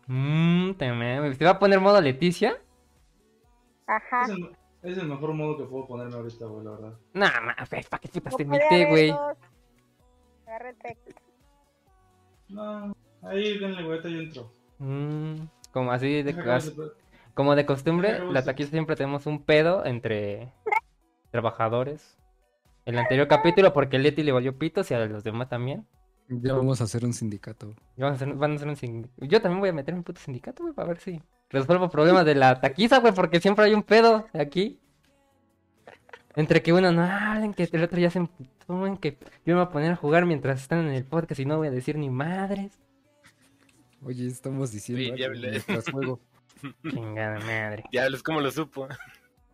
Mmm, 0.08 0.74
te 0.74 0.92
me- 0.92 1.36
¿Te 1.36 1.46
va 1.46 1.52
a 1.52 1.60
poner 1.60 1.80
modo 1.80 2.02
Leticia? 2.02 2.58
Ajá. 3.86 4.24
Es 4.24 4.30
el, 4.30 4.50
es 4.82 4.98
el 4.98 5.08
mejor 5.08 5.34
modo 5.34 5.56
que 5.56 5.66
puedo 5.66 5.86
ponerme 5.86 6.16
ahorita, 6.16 6.48
güey, 6.48 6.66
la 6.66 6.72
verdad. 6.72 6.94
Nah, 7.14 7.42
ma, 7.42 7.56
¿para 7.70 8.00
qué 8.02 8.08
putas 8.20 8.36
te 8.38 8.46
No 8.46 8.56
haber 8.56 8.88
güey? 8.90 9.14
texto. 10.82 11.22
No, 12.50 12.96
ahí 13.22 13.60
denle, 13.60 13.84
güey, 13.84 14.02
yo 14.02 14.20
entro. 14.20 14.52
Mm, 14.80 15.42
como 15.72 15.92
así, 15.92 16.24
de, 16.24 16.34
como 17.36 17.56
de 17.56 17.68
costumbre, 17.68 18.18
la 18.32 18.44
taquiza 18.44 18.72
siempre 18.72 18.96
tenemos 18.96 19.28
un 19.28 19.44
pedo 19.44 19.86
entre 19.86 20.52
trabajadores. 21.30 22.18
El 22.88 22.98
anterior 22.98 23.28
capítulo, 23.28 23.74
porque 23.74 24.00
Leti 24.00 24.24
le 24.24 24.32
valió 24.32 24.58
pitos 24.58 24.90
y 24.92 24.94
a 24.94 25.06
los 25.06 25.24
demás 25.24 25.50
también. 25.50 25.86
Ya 26.30 26.54
vamos 26.54 26.82
a 26.82 26.86
hacer 26.86 27.06
un 27.06 27.14
sindicato. 27.14 27.74
Y 27.98 28.02
Van 28.02 28.14
a 28.14 28.16
hacer, 28.16 28.34
van 28.34 28.52
a 28.52 28.56
hacer 28.56 28.68
un 28.68 28.76
sin- 28.76 29.10
Yo 29.18 29.42
también 29.42 29.60
voy 29.60 29.70
a 29.70 29.74
meter 29.74 29.94
un 29.94 30.04
puto 30.04 30.20
sindicato, 30.22 30.64
güey, 30.64 30.74
para 30.74 30.88
ver 30.90 31.00
si 31.00 31.22
resuelvo 31.50 31.90
problemas 31.90 32.26
de 32.26 32.36
la 32.36 32.60
taquiza, 32.60 33.00
güey, 33.00 33.14
porque 33.14 33.40
siempre 33.40 33.66
hay 33.66 33.74
un 33.74 33.84
pedo 33.84 34.28
aquí. 34.34 34.80
Entre 36.36 36.62
que 36.62 36.72
uno 36.72 36.92
no 36.92 37.02
hablen, 37.04 37.54
que 37.54 37.68
el 37.72 37.84
otro 37.84 38.00
ya 38.00 38.10
se 38.10 38.20
emputó, 38.20 38.86
en 38.88 38.98
que 38.98 39.18
yo 39.46 39.54
me 39.54 39.56
voy 39.56 39.64
a 39.64 39.70
poner 39.70 39.92
a 39.92 39.96
jugar 39.96 40.26
mientras 40.26 40.62
están 40.62 40.80
en 40.88 40.94
el 40.94 41.04
podcast 41.04 41.40
y 41.40 41.46
no 41.46 41.58
voy 41.58 41.68
a 41.68 41.72
decir 41.72 41.98
ni 41.98 42.10
madres. 42.10 42.78
Oye, 44.04 44.28
estamos 44.28 44.72
diciendo 44.72 45.04
Sí, 45.04 45.20
ya 45.20 45.26
algo 45.26 45.38
hablé. 45.38 45.50
mientras 45.52 45.90
juego. 45.92 46.20
Chingada 46.90 47.40
madre. 47.40 47.84
Diablos, 47.92 48.22
¿cómo 48.24 48.40
lo 48.42 48.52
supo? 48.52 48.88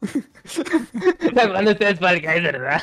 ¿Están 1.21 1.47
jugando 1.49 1.71
ustedes 1.71 1.99
Fall 1.99 2.19
Guys, 2.21 2.43
verdad? 2.43 2.81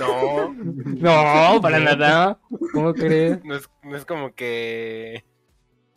No, 0.00 0.52
No, 0.54 1.60
para 1.60 1.78
nada. 1.78 2.38
¿Cómo 2.72 2.92
crees? 2.94 3.44
no 3.44 3.54
es, 3.56 3.68
no 3.82 3.96
es 3.96 4.04
como 4.04 4.34
que 4.34 5.24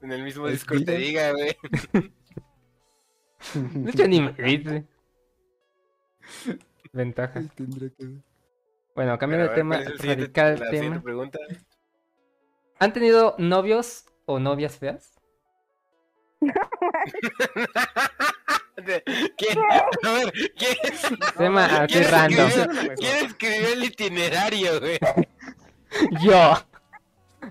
en 0.02 0.12
el 0.12 0.24
mismo 0.24 0.48
Discord 0.48 0.84
te 0.86 0.98
diga, 0.98 1.32
güey. 1.32 1.56
De 3.54 3.92
hecho, 3.92 4.08
ni 4.08 4.22
me 4.22 4.32
dice. 4.34 4.86
Ventajas. 6.92 7.46
Bueno, 8.96 9.18
cambiando 9.20 9.50
de 9.50 9.56
tema, 9.56 9.78
ver, 9.78 9.86
¿cuál 9.86 9.94
es 9.94 10.00
el 10.00 10.00
siguiente- 10.02 10.24
radical 10.24 10.52
la 10.60 10.66
siguiente 10.66 10.90
tema. 10.90 11.02
pregunta? 11.04 11.40
¿Han 12.80 12.94
tenido 12.94 13.36
novios 13.38 14.06
o 14.26 14.40
novias 14.40 14.78
feas? 14.78 15.14
¿Quién? 19.38 19.58
A 20.04 20.12
ver, 20.12 20.34
¿quién? 20.58 20.76
Tema 21.38 21.66
así 21.66 21.94
¿Quién 21.94 22.12
random. 22.12 22.48
escribió- 22.50 22.96
¿Quién 22.98 23.26
escribió 23.26 23.74
el 23.74 23.84
itinerario, 23.84 24.80
güey? 24.80 25.00
Yo. 26.24 26.54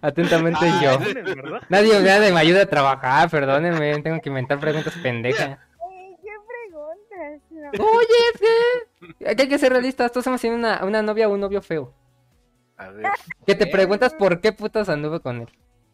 Atentamente 0.03 0.61
Ah, 0.69 0.81
yo. 0.83 0.91
ese- 1.01 1.15
¿verdad? 1.23 1.61
Nadie 1.69 2.01
nadie 2.01 2.33
me 2.33 2.41
ayuda 2.41 2.63
a 2.63 2.67
trabajar, 2.67 3.31
perdónenme, 3.31 4.03
tengo 4.03 4.21
que 4.21 4.29
inventar 4.29 4.61
preguntas 4.61 4.95
pendejas. 5.03 5.59
¿Qué 6.23 6.33
preguntas? 6.47 7.43
No. 7.51 7.85
Oye, 7.85 8.07
es 8.35 8.41
que 9.19 9.29
aquí 9.29 9.43
hay 9.43 9.49
que 9.49 9.59
ser 9.59 9.73
realistas, 9.73 10.13
todos 10.13 10.27
hemos 10.27 10.41
tenido 10.41 10.59
una, 10.59 10.85
una 10.85 11.03
novia 11.03 11.29
o 11.29 11.33
un 11.33 11.41
novio 11.41 11.63
feo. 11.63 11.95
A 12.77 12.91
ver. 12.91 13.07
Que 13.47 13.55
te 13.55 13.67
preguntas 13.67 14.13
por 14.15 14.41
qué 14.41 14.53
putas 14.53 14.89
anduve 14.91 15.21
con 15.21 15.41
él. 15.43 15.49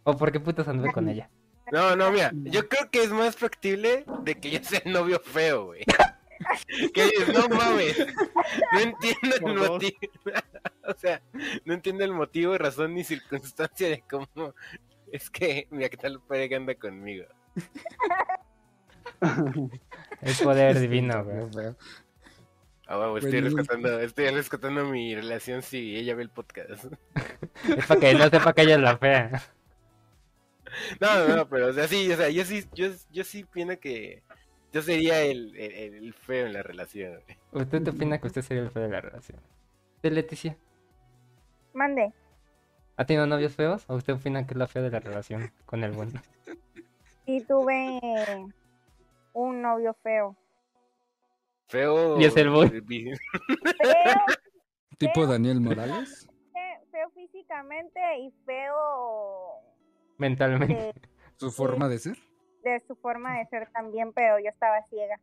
O 0.05 0.16
por 0.16 0.33
qué 0.33 0.41
putas 0.41 0.66
anduve 0.66 0.91
con 0.93 1.09
ella. 1.09 1.30
No, 1.72 1.96
no, 1.96 2.10
mira, 2.12 2.30
yo 2.34 2.68
creo 2.68 2.88
que 2.90 3.02
es 3.02 3.10
más 3.10 3.34
factible 3.34 4.04
de 4.22 4.34
que 4.36 4.50
yo 4.50 4.62
sea 4.62 4.80
el 4.84 4.92
novio 4.92 5.18
feo, 5.20 5.66
güey. 5.66 5.84
Que 6.92 7.04
dices, 7.04 7.28
no 7.32 7.48
mames, 7.48 7.96
no 8.72 8.80
entiendo 8.80 9.36
el 9.36 9.54
motivo. 9.54 9.98
O 10.84 10.92
sea, 10.98 11.22
no 11.64 11.74
entiendo 11.74 12.02
el 12.04 12.10
motivo, 12.12 12.58
razón 12.58 12.94
ni 12.94 13.04
circunstancia 13.04 13.88
de 13.88 14.02
cómo 14.10 14.26
es 15.12 15.30
que 15.30 15.68
mi 15.70 15.84
actual 15.84 16.20
pareja 16.26 16.56
anda 16.56 16.74
conmigo. 16.74 17.24
Es 20.20 20.42
poder 20.42 20.80
divino, 20.80 21.22
güey. 21.24 21.74
Ah, 22.88 23.14
estoy 23.16 23.30
Bueno. 23.40 23.56
rescatando, 23.56 24.00
estoy 24.00 24.28
rescatando 24.30 24.84
mi 24.86 25.14
relación 25.14 25.62
si 25.62 25.96
ella 25.96 26.16
ve 26.16 26.24
el 26.24 26.30
podcast. 26.30 26.86
Es 27.76 27.86
para 27.86 28.00
que 28.00 28.14
no 28.14 28.28
sepa 28.28 28.52
que 28.52 28.62
ella 28.62 28.74
es 28.74 28.80
la 28.80 28.98
fea. 28.98 29.42
No, 31.00 31.28
no, 31.28 31.36
no, 31.36 31.48
pero 31.48 31.68
o 31.68 31.72
sea, 31.72 31.86
sí, 31.88 32.10
o 32.10 32.16
sea, 32.16 32.28
yo 32.30 32.44
sí, 32.44 32.64
yo, 32.74 32.88
yo 33.10 33.24
sí 33.24 33.42
opino 33.42 33.78
que 33.78 34.22
yo 34.72 34.82
sería 34.82 35.20
el, 35.22 35.54
el, 35.56 35.94
el 35.94 36.14
feo 36.14 36.46
en 36.46 36.54
la 36.54 36.62
relación. 36.62 37.20
¿Usted 37.52 37.82
te 37.82 37.90
opina 37.90 38.20
que 38.20 38.26
usted 38.26 38.42
sería 38.42 38.62
el 38.62 38.70
feo 38.70 38.82
de 38.82 38.88
la 38.88 39.00
relación? 39.00 39.40
¿De 40.02 40.10
Leticia? 40.10 40.56
Mande. 41.74 42.12
¿Ha 42.96 43.04
tenido 43.04 43.26
novios 43.26 43.54
feos? 43.54 43.84
¿O 43.88 43.96
usted 43.96 44.14
opina 44.14 44.46
que 44.46 44.54
es 44.54 44.58
la 44.58 44.66
fea 44.66 44.82
de 44.82 44.90
la 44.90 45.00
relación 45.00 45.52
con 45.66 45.84
el 45.84 45.92
bueno? 45.92 46.20
Sí 47.24 47.40
tuve 47.46 48.00
un 49.32 49.62
novio 49.62 49.94
feo. 50.02 50.36
Feo. 51.68 52.20
Y 52.20 52.24
es 52.24 52.36
el 52.36 52.50
boy. 52.50 52.68
Feo, 52.68 53.16
¿Tipo 54.98 55.26
Daniel 55.28 55.60
Morales? 55.60 56.28
feo 56.90 57.10
físicamente 57.10 58.00
y 58.18 58.30
feo 58.44 59.62
Mentalmente. 60.22 60.74
de, 60.74 60.94
¿Su 61.36 61.50
forma 61.50 61.88
de 61.88 61.98
ser? 61.98 62.16
de 62.64 62.80
su 62.86 62.94
forma 62.96 63.38
de 63.38 63.46
ser 63.46 63.68
también, 63.72 64.12
pero 64.12 64.38
yo 64.38 64.48
estaba 64.48 64.82
ciega. 64.88 65.20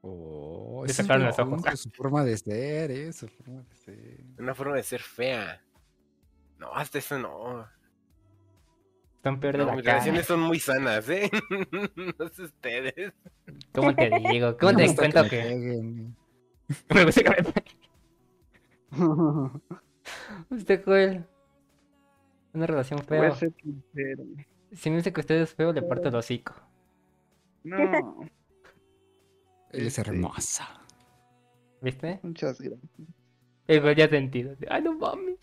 Oh, 0.00 0.82
Le 0.84 0.90
ese 0.90 1.02
es 1.02 1.06
sacaron 1.06 1.22
lo 1.22 1.28
los 1.28 1.38
ojos. 1.38 1.80
Su 1.80 1.90
forma 1.90 2.24
de 2.24 2.36
ser, 2.36 2.90
eh, 2.90 3.12
su 3.12 3.28
forma 3.28 3.62
de 3.62 3.76
ser. 3.76 4.24
Una 4.38 4.54
forma 4.54 4.74
de 4.76 4.82
ser 4.82 5.00
fea. 5.00 5.62
No, 6.58 6.72
hasta 6.74 6.98
eso 6.98 7.18
no. 7.18 7.68
Están 9.16 9.38
peor 9.38 9.52
de 9.58 9.58
No, 9.58 9.66
la 9.66 9.72
mis 9.76 9.84
cara. 9.84 9.98
relaciones 9.98 10.26
son 10.26 10.40
muy 10.40 10.58
sanas, 10.58 11.08
¿eh? 11.08 11.30
no 12.18 12.28
sé 12.30 12.42
ustedes. 12.44 13.12
¿Cómo 13.72 13.94
te 13.94 14.10
digo? 14.30 14.56
¿Cómo 14.58 14.72
Me 14.72 14.86
te 14.88 14.96
cuento 14.96 15.22
me 15.22 15.28
que 15.30 15.36
peguen. 15.42 16.16
me 16.94 17.04
gusta 17.04 17.22
que 17.22 17.42
me 17.42 17.52
Usted, 20.50 20.84
Joel. 20.84 21.26
Una 22.54 22.66
relación 22.66 23.00
Voy 23.08 23.18
a 23.18 23.20
fea. 23.22 23.34
ser 23.34 23.52
sincero. 23.62 24.24
Si 24.72 24.90
me 24.90 24.96
dice 24.96 25.12
que 25.12 25.20
usted 25.20 25.36
es 25.40 25.54
feo, 25.54 25.72
le 25.72 25.82
parto 25.82 26.08
el 26.08 26.14
hocico. 26.14 26.54
No, 27.64 28.22
Él 29.70 29.86
es 29.86 29.98
Este. 29.98 30.10
hermosa. 30.10 30.68
¿Viste? 31.80 32.20
muchas 32.22 32.60
gracias. 32.60 32.90
El 33.66 33.96
ya 33.96 34.08
sentido. 34.08 34.54
Ay, 34.68 34.82
no 34.82 34.94
mames. 34.98 35.38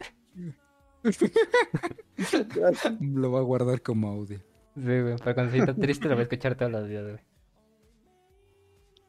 Lo 2.99 3.31
va 3.31 3.39
a 3.39 3.43
guardar 3.43 3.81
como 3.81 4.09
audio. 4.09 4.39
Sí, 4.75 4.81
güey. 5.01 5.17
Para 5.17 5.33
cuando 5.33 5.51
se 5.51 5.57
sienta 5.57 5.73
triste, 5.73 6.07
lo 6.07 6.15
voy 6.15 6.21
a 6.21 6.23
escuchar 6.23 6.55
todos 6.55 6.71
los 6.71 6.87
días, 6.87 7.03
güey. 7.03 7.19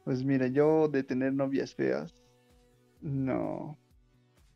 Pues 0.03 0.23
mira, 0.23 0.47
yo 0.47 0.87
de 0.87 1.03
tener 1.03 1.33
novias 1.33 1.75
feas, 1.75 2.13
no. 3.01 3.77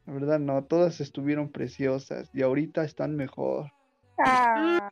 La 0.05 0.13
verdad 0.13 0.39
no, 0.39 0.63
todas 0.63 1.01
estuvieron 1.01 1.49
preciosas 1.49 2.29
y 2.33 2.43
ahorita 2.43 2.83
están 2.83 3.15
mejor. 3.15 3.71
Ah, 4.19 4.91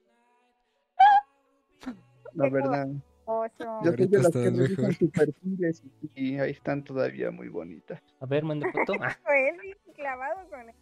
La 2.33 2.49
verdad. 2.49 2.87
Oso. 3.25 3.79
Yo 3.83 3.91
de 3.91 4.07
las 4.19 4.31
que 4.31 4.93
sus 4.97 5.11
perfiles 5.11 5.83
y 6.15 6.37
ahí 6.39 6.51
están 6.51 6.83
todavía 6.83 7.31
muy 7.31 7.47
bonitas. 7.47 8.01
A 8.19 8.25
ver, 8.25 8.43
manda 8.43 8.67
foto. 8.71 8.93
Ah, 9.01 9.15
clavado 9.95 10.49
con 10.49 10.69
él. 10.69 10.75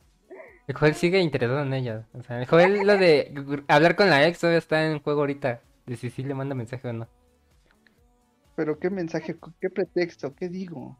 el 0.67 0.75
Joel 0.75 0.95
sigue 0.95 1.19
interesado 1.19 1.61
en 1.61 1.73
ella. 1.73 2.07
O 2.13 2.23
sea, 2.23 2.39
el 2.39 2.47
Joel 2.47 2.87
lo 2.87 2.97
de 2.97 3.33
hablar 3.67 3.95
con 3.95 4.09
la 4.09 4.25
ex 4.25 4.39
todavía 4.39 4.59
está 4.59 4.85
en 4.85 4.99
juego 5.01 5.19
ahorita. 5.21 5.61
De 5.85 5.97
si 5.97 6.09
sí 6.09 6.23
le 6.23 6.33
manda 6.33 6.55
mensaje 6.55 6.87
o 6.87 6.93
no. 6.93 7.07
Pero 8.55 8.79
qué 8.79 8.89
mensaje, 8.89 9.35
qué 9.59 9.69
pretexto, 9.69 10.33
qué 10.35 10.47
digo. 10.47 10.97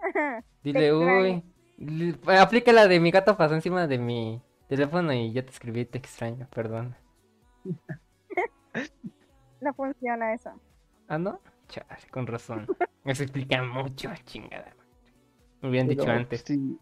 Dile, 0.64 0.92
uy. 0.92 1.44
Li- 1.80 2.16
Aplica 2.26 2.72
la 2.72 2.86
de 2.86 3.00
mi 3.00 3.10
gato 3.10 3.36
pasó 3.36 3.54
encima 3.54 3.86
de 3.88 3.98
mi 3.98 4.40
teléfono 4.68 5.12
y 5.12 5.32
ya 5.32 5.42
te 5.44 5.50
escribí, 5.50 5.84
te 5.84 5.98
extraño, 5.98 6.46
perdón. 6.54 6.94
No 9.60 9.74
funciona 9.74 10.32
eso. 10.32 10.50
Ah, 11.08 11.18
¿no? 11.18 11.40
Chale, 11.68 11.86
con 12.10 12.26
razón. 12.26 12.66
Eso 13.04 13.22
explica 13.24 13.62
mucho, 13.62 14.10
chingada. 14.24 14.74
Me 15.60 15.68
hubieran 15.68 15.88
dicho 15.88 16.08
antes. 16.10 16.42
Sí, 16.46 16.78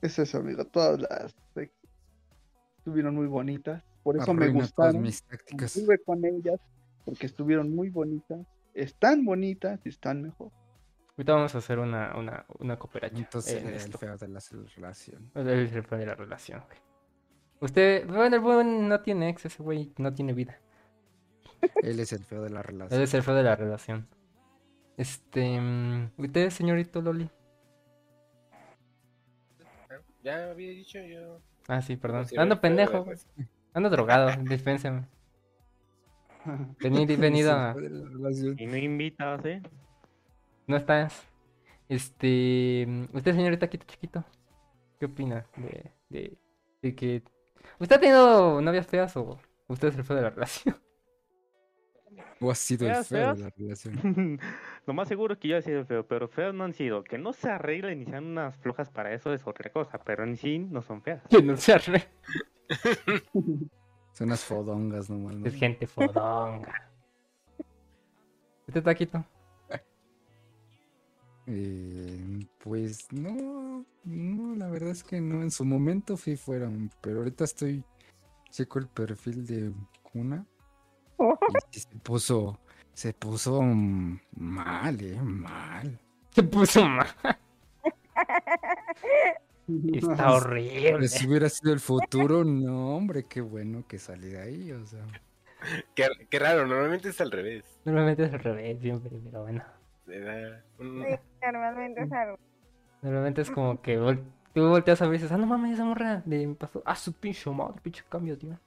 es 0.00 0.18
eso, 0.18 0.38
amigo. 0.38 0.64
Todas 0.64 1.00
las 1.00 1.34
estuvieron 2.78 3.14
muy 3.14 3.26
bonitas. 3.26 3.82
Por 4.02 4.16
eso 4.16 4.32
me 4.32 4.44
Arruina 4.44 4.62
gustaron. 4.62 5.02
mis 5.02 5.22
tácticas. 5.24 5.76
Estuve 5.76 5.98
con 5.98 6.24
ellas 6.24 6.60
porque 7.04 7.26
estuvieron 7.26 7.74
muy 7.74 7.90
bonitas. 7.90 8.46
Están 8.72 9.24
bonitas 9.24 9.80
y 9.84 9.90
están 9.90 10.22
mejor. 10.22 10.50
Ahorita 11.16 11.32
vamos 11.34 11.54
a 11.54 11.58
hacer 11.58 11.78
una, 11.78 12.16
una, 12.16 12.44
una 12.58 12.76
cooperación. 12.78 13.20
Entonces 13.22 13.62
en 13.62 13.68
el 13.68 13.74
esto. 13.74 13.98
feo 13.98 14.16
de 14.18 14.28
la 14.28 14.40
relación. 14.76 15.30
Él 15.34 15.48
es 15.48 15.72
el 15.74 15.84
feo 15.84 15.98
de 15.98 16.06
la 16.06 16.14
relación, 16.14 16.62
güey. 16.66 16.78
Usted, 17.60 18.06
bueno, 18.08 18.36
el 18.36 18.42
buen 18.42 18.88
no 18.88 19.00
tiene 19.00 19.28
ex, 19.30 19.46
ese 19.46 19.62
güey 19.62 19.92
no 19.98 20.12
tiene 20.12 20.32
vida. 20.32 20.60
Él 21.82 22.00
es 22.00 22.12
el 22.12 22.24
feo 22.24 22.42
de 22.42 22.50
la 22.50 22.60
Él 22.60 22.66
relación. 22.66 23.02
es 23.02 23.14
el 23.14 23.22
feo 23.22 23.34
de 23.34 23.42
la 23.42 23.56
relación. 23.56 24.08
Este, 24.96 25.60
usted, 26.18 26.50
señorito 26.50 27.00
Loli. 27.00 27.30
Ya 30.22 30.50
había 30.50 30.70
dicho 30.70 30.98
yo. 31.00 31.40
Ah, 31.68 31.80
sí, 31.82 31.96
perdón. 31.96 32.26
Ando 32.36 32.60
pendejo. 32.60 33.06
Ando 33.72 33.90
drogado, 33.90 34.30
dispénseme. 34.42 35.06
Vení, 36.80 37.06
venido 37.16 37.50
Es 37.52 37.76
el 37.76 38.56
a... 38.58 38.62
Y 38.62 38.66
no 38.66 38.76
invitas, 38.76 39.44
¿eh? 39.46 39.62
No 40.66 40.76
estás. 40.76 41.28
Este. 41.88 42.86
Usted, 43.12 43.34
señorita 43.34 43.68
Quito 43.68 43.86
Chiquito. 43.86 44.24
¿Qué 44.98 45.06
opina 45.06 45.46
de, 45.56 45.90
de, 46.08 46.38
de 46.82 46.94
que. 46.94 47.22
¿Usted 47.78 47.96
ha 47.96 48.00
tenido 48.00 48.60
novias 48.60 48.86
feas 48.86 49.16
o 49.16 49.38
usted 49.68 49.88
es 49.88 49.96
el 49.96 50.04
feo 50.04 50.16
de 50.16 50.22
la 50.22 50.30
relación? 50.30 50.76
O 52.40 52.50
ha 52.50 52.54
sido 52.54 52.86
el 52.86 52.92
Feas, 52.94 53.08
feo 53.08 53.34
de 53.34 53.42
la 53.44 53.50
relación. 53.56 54.40
Lo 54.86 54.92
más 54.92 55.08
seguro 55.08 55.34
es 55.34 55.40
que 55.40 55.48
yo 55.48 55.56
he 55.56 55.62
sido 55.62 55.84
feo, 55.84 56.06
pero 56.06 56.28
feos 56.28 56.54
no 56.54 56.64
han 56.64 56.74
sido. 56.74 57.02
Que 57.02 57.16
no 57.16 57.32
se 57.32 57.48
arreglen 57.48 58.02
y 58.02 58.06
sean 58.06 58.24
unas 58.24 58.56
flojas 58.58 58.90
para 58.90 59.14
eso 59.14 59.32
es 59.32 59.46
otra 59.46 59.70
cosa, 59.70 59.98
pero 60.04 60.24
en 60.24 60.36
sí 60.36 60.58
no 60.58 60.82
son 60.82 61.00
feas. 61.00 61.22
Que 61.28 61.42
no 61.42 61.56
se 61.56 61.72
arre. 61.72 62.04
Son 64.12 64.28
unas 64.28 64.44
fodongas 64.44 65.08
nomás. 65.08 65.36
¿no? 65.36 65.46
Es 65.46 65.54
gente 65.54 65.86
fodonga. 65.86 66.90
¿Usted, 68.66 68.82
Taquito? 68.82 69.24
Eh, 71.46 72.46
pues 72.58 73.06
no, 73.12 73.84
no, 74.04 74.56
la 74.56 74.68
verdad 74.68 74.90
es 74.90 75.04
que 75.04 75.20
no. 75.20 75.42
En 75.42 75.50
su 75.50 75.64
momento 75.64 76.16
sí 76.16 76.36
fueron, 76.36 76.90
pero 77.00 77.18
ahorita 77.18 77.44
estoy 77.44 77.84
checo 78.50 78.78
el 78.78 78.88
perfil 78.88 79.46
de 79.46 79.72
y 80.14 80.20
sí 81.70 81.80
se 81.80 81.96
puso, 81.98 82.58
se 82.92 83.12
puso 83.12 83.62
mal, 83.62 85.00
eh, 85.00 85.20
mal. 85.20 85.98
Se 86.34 86.42
puso 86.42 86.84
mal. 86.84 87.06
Está 89.92 90.32
horrible. 90.32 90.94
Pero 90.94 91.06
si 91.06 91.28
hubiera 91.28 91.48
sido 91.48 91.72
el 91.72 91.78
futuro, 91.78 92.44
no, 92.44 92.96
hombre, 92.96 93.24
qué 93.28 93.40
bueno 93.40 93.86
que 93.86 94.00
salí 94.00 94.30
de 94.30 94.42
ahí, 94.42 94.72
o 94.72 94.84
sea. 94.84 95.06
Qué, 95.94 96.08
qué 96.28 96.38
raro, 96.40 96.66
normalmente 96.66 97.10
es 97.10 97.20
al 97.20 97.30
revés. 97.30 97.62
Normalmente 97.84 98.24
es 98.24 98.34
al 98.34 98.40
revés, 98.40 98.80
siempre, 98.80 99.12
pero 99.24 99.42
bueno. 99.42 99.62
Le 100.06 100.20
da 100.20 100.62
un- 100.78 101.02
Sí, 101.04 101.16
normalmente 101.42 102.02
es 102.02 102.12
algo. 102.12 102.38
Normalmente 103.02 103.40
es 103.42 103.50
como 103.50 103.80
que 103.82 103.98
vol- 104.00 104.22
tú 104.54 104.68
volteas 104.68 105.00
a 105.02 105.06
ver 105.06 105.14
y 105.14 105.18
dices, 105.18 105.32
ah, 105.32 105.36
no 105.38 105.46
mames, 105.46 105.72
esa 105.74 105.84
morra 105.84 106.22
de 106.24 106.46
me 106.46 106.54
pasó. 106.54 106.82
Ah, 106.86 106.96
su 106.96 107.12
pinche 107.12 107.50
madre, 107.50 107.80
pinche 107.82 108.02
cambio, 108.08 108.36
tío. 108.38 108.58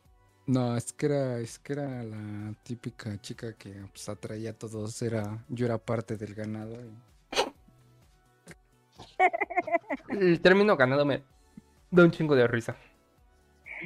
No, 0.45 0.77
es 0.77 0.93
que 0.93 1.05
era, 1.07 1.39
es 1.39 1.59
que 1.59 1.73
era 1.73 2.03
la 2.03 2.53
típica 2.63 3.19
chica 3.19 3.53
que 3.53 3.71
pues, 3.91 4.07
atraía 4.07 4.51
a 4.51 4.53
todos, 4.53 5.01
era, 5.01 5.43
yo 5.49 5.65
era 5.65 5.77
parte 5.77 6.15
del 6.17 6.33
ganado. 6.35 6.73
y- 6.81 6.93
El 10.09 10.41
término 10.41 10.75
ganado 10.77 11.05
me 11.05 11.23
da 11.91 12.03
un 12.03 12.11
chingo 12.11 12.35
de 12.35 12.47
risa. 12.47 12.75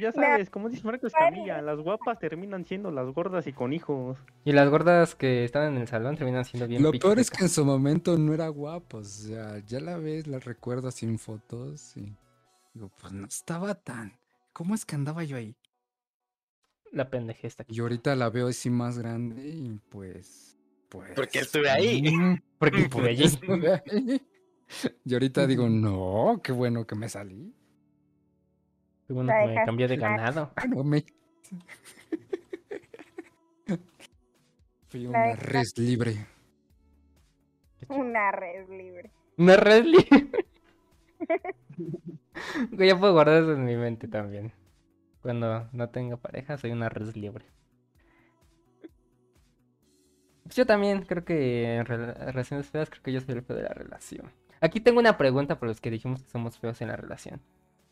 Ya 0.00 0.12
sabes, 0.12 0.48
como 0.50 0.68
dice 0.68 0.84
Marcos 0.84 1.12
Camilla, 1.12 1.60
las 1.60 1.78
guapas 1.78 2.18
terminan 2.18 2.64
siendo 2.64 2.90
las 2.90 3.12
gordas 3.12 3.46
y 3.46 3.52
con 3.52 3.72
hijos. 3.72 4.18
Y 4.44 4.52
las 4.52 4.68
gordas 4.70 5.14
que 5.14 5.44
estaban 5.44 5.74
en 5.76 5.82
el 5.82 5.88
salón 5.88 6.16
terminan 6.16 6.44
siendo 6.44 6.66
bien 6.66 6.82
Lo 6.82 6.90
pichas 6.90 7.02
peor 7.06 7.18
es 7.18 7.30
que 7.30 7.44
en 7.44 7.48
su 7.50 7.64
momento 7.64 8.16
no 8.18 8.32
era 8.32 8.48
guapo, 8.48 8.98
o 8.98 9.04
sea, 9.04 9.58
ya 9.58 9.80
la 9.80 9.98
ves, 9.98 10.26
la 10.26 10.38
recuerdas 10.38 10.94
sin 10.94 11.18
fotos 11.18 11.96
y 11.96 12.16
digo, 12.74 12.90
pues 13.00 13.12
no 13.12 13.26
estaba 13.26 13.74
tan. 13.74 14.18
¿Cómo 14.52 14.74
es 14.74 14.84
que 14.84 14.94
andaba 14.94 15.24
yo 15.24 15.36
ahí? 15.36 15.56
La 16.90 17.08
pendeje 17.08 17.46
está 17.46 17.62
aquí. 17.62 17.74
Y 17.74 17.80
ahorita 17.80 18.14
la 18.16 18.28
veo 18.30 18.48
así 18.48 18.68
más 18.70 18.98
grande 18.98 19.48
y 19.48 19.80
pues, 19.88 20.58
pues. 20.88 21.12
Porque 21.14 21.38
estuve 21.40 21.70
ahí. 21.70 22.02
mm, 22.14 22.36
Porque 22.58 22.82
por 22.90 23.04
allí. 23.04 23.24
estuve 23.24 23.72
ahí. 23.72 24.22
Y 25.04 25.12
ahorita 25.12 25.46
digo, 25.46 25.68
no, 25.68 26.40
qué 26.42 26.50
bueno 26.50 26.86
que 26.86 26.94
me 26.94 27.06
salí. 27.06 27.54
Qué 29.12 29.14
bueno 29.14 29.32
que 29.32 29.46
me 29.46 29.54
cambié 29.66 29.88
de 29.88 29.96
ganado. 29.96 30.52
No 30.68 30.84
me. 30.84 31.04
Fui 34.88 35.06
una 35.06 35.34
res 35.36 35.78
libre. 35.78 36.26
Una 37.88 38.30
red 38.32 38.68
libre. 38.68 39.10
Una 39.36 39.56
red 39.56 39.84
libre. 39.84 40.28
Ya 42.72 42.98
puedo 42.98 43.12
guardar 43.12 43.42
eso 43.42 43.52
en 43.52 43.64
mi 43.64 43.76
mente 43.76 44.08
también. 44.08 44.52
Cuando 45.20 45.68
no 45.72 45.88
tenga 45.90 46.16
pareja, 46.16 46.58
soy 46.58 46.72
una 46.72 46.88
red 46.88 47.14
libre. 47.14 47.44
Pues 50.44 50.56
yo 50.56 50.66
también 50.66 51.02
creo 51.02 51.24
que 51.24 51.76
en 51.76 51.86
rela- 51.86 52.14
relaciones 52.14 52.66
feas, 52.68 52.90
creo 52.90 53.02
que 53.02 53.12
yo 53.12 53.20
soy 53.20 53.34
el 53.36 53.42
feo 53.42 53.56
de 53.56 53.62
la 53.62 53.72
relación. 53.74 54.30
Aquí 54.60 54.80
tengo 54.80 55.00
una 55.00 55.16
pregunta 55.16 55.58
para 55.58 55.68
los 55.70 55.80
que 55.80 55.90
dijimos 55.90 56.22
que 56.22 56.30
somos 56.30 56.58
feos 56.58 56.80
en 56.82 56.88
la 56.88 56.96
relación. 56.96 57.40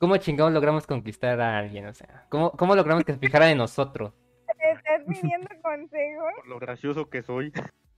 ¿Cómo 0.00 0.16
chingados 0.16 0.52
logramos 0.52 0.86
conquistar 0.86 1.38
a 1.40 1.58
alguien? 1.58 1.86
O 1.86 1.92
sea, 1.94 2.26
¿cómo, 2.30 2.52
cómo 2.52 2.74
logramos 2.74 3.04
que 3.04 3.12
se 3.12 3.18
fijara 3.18 3.50
en 3.50 3.58
nosotros? 3.58 4.14
¿Te 4.58 4.72
estás 4.72 5.02
pidiendo 5.22 5.48
consejo? 5.62 6.22
Por 6.36 6.48
lo 6.48 6.58
gracioso 6.58 7.10
que 7.10 7.22
soy. 7.22 7.52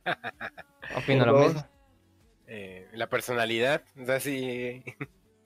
Opino 0.96 1.24
lo 1.24 1.38
mismo. 1.38 1.62
eh, 2.48 2.88
la 2.92 3.09
personalidad. 3.09 3.82
O 4.00 4.05
sea, 4.05 4.18
si, 4.20 4.82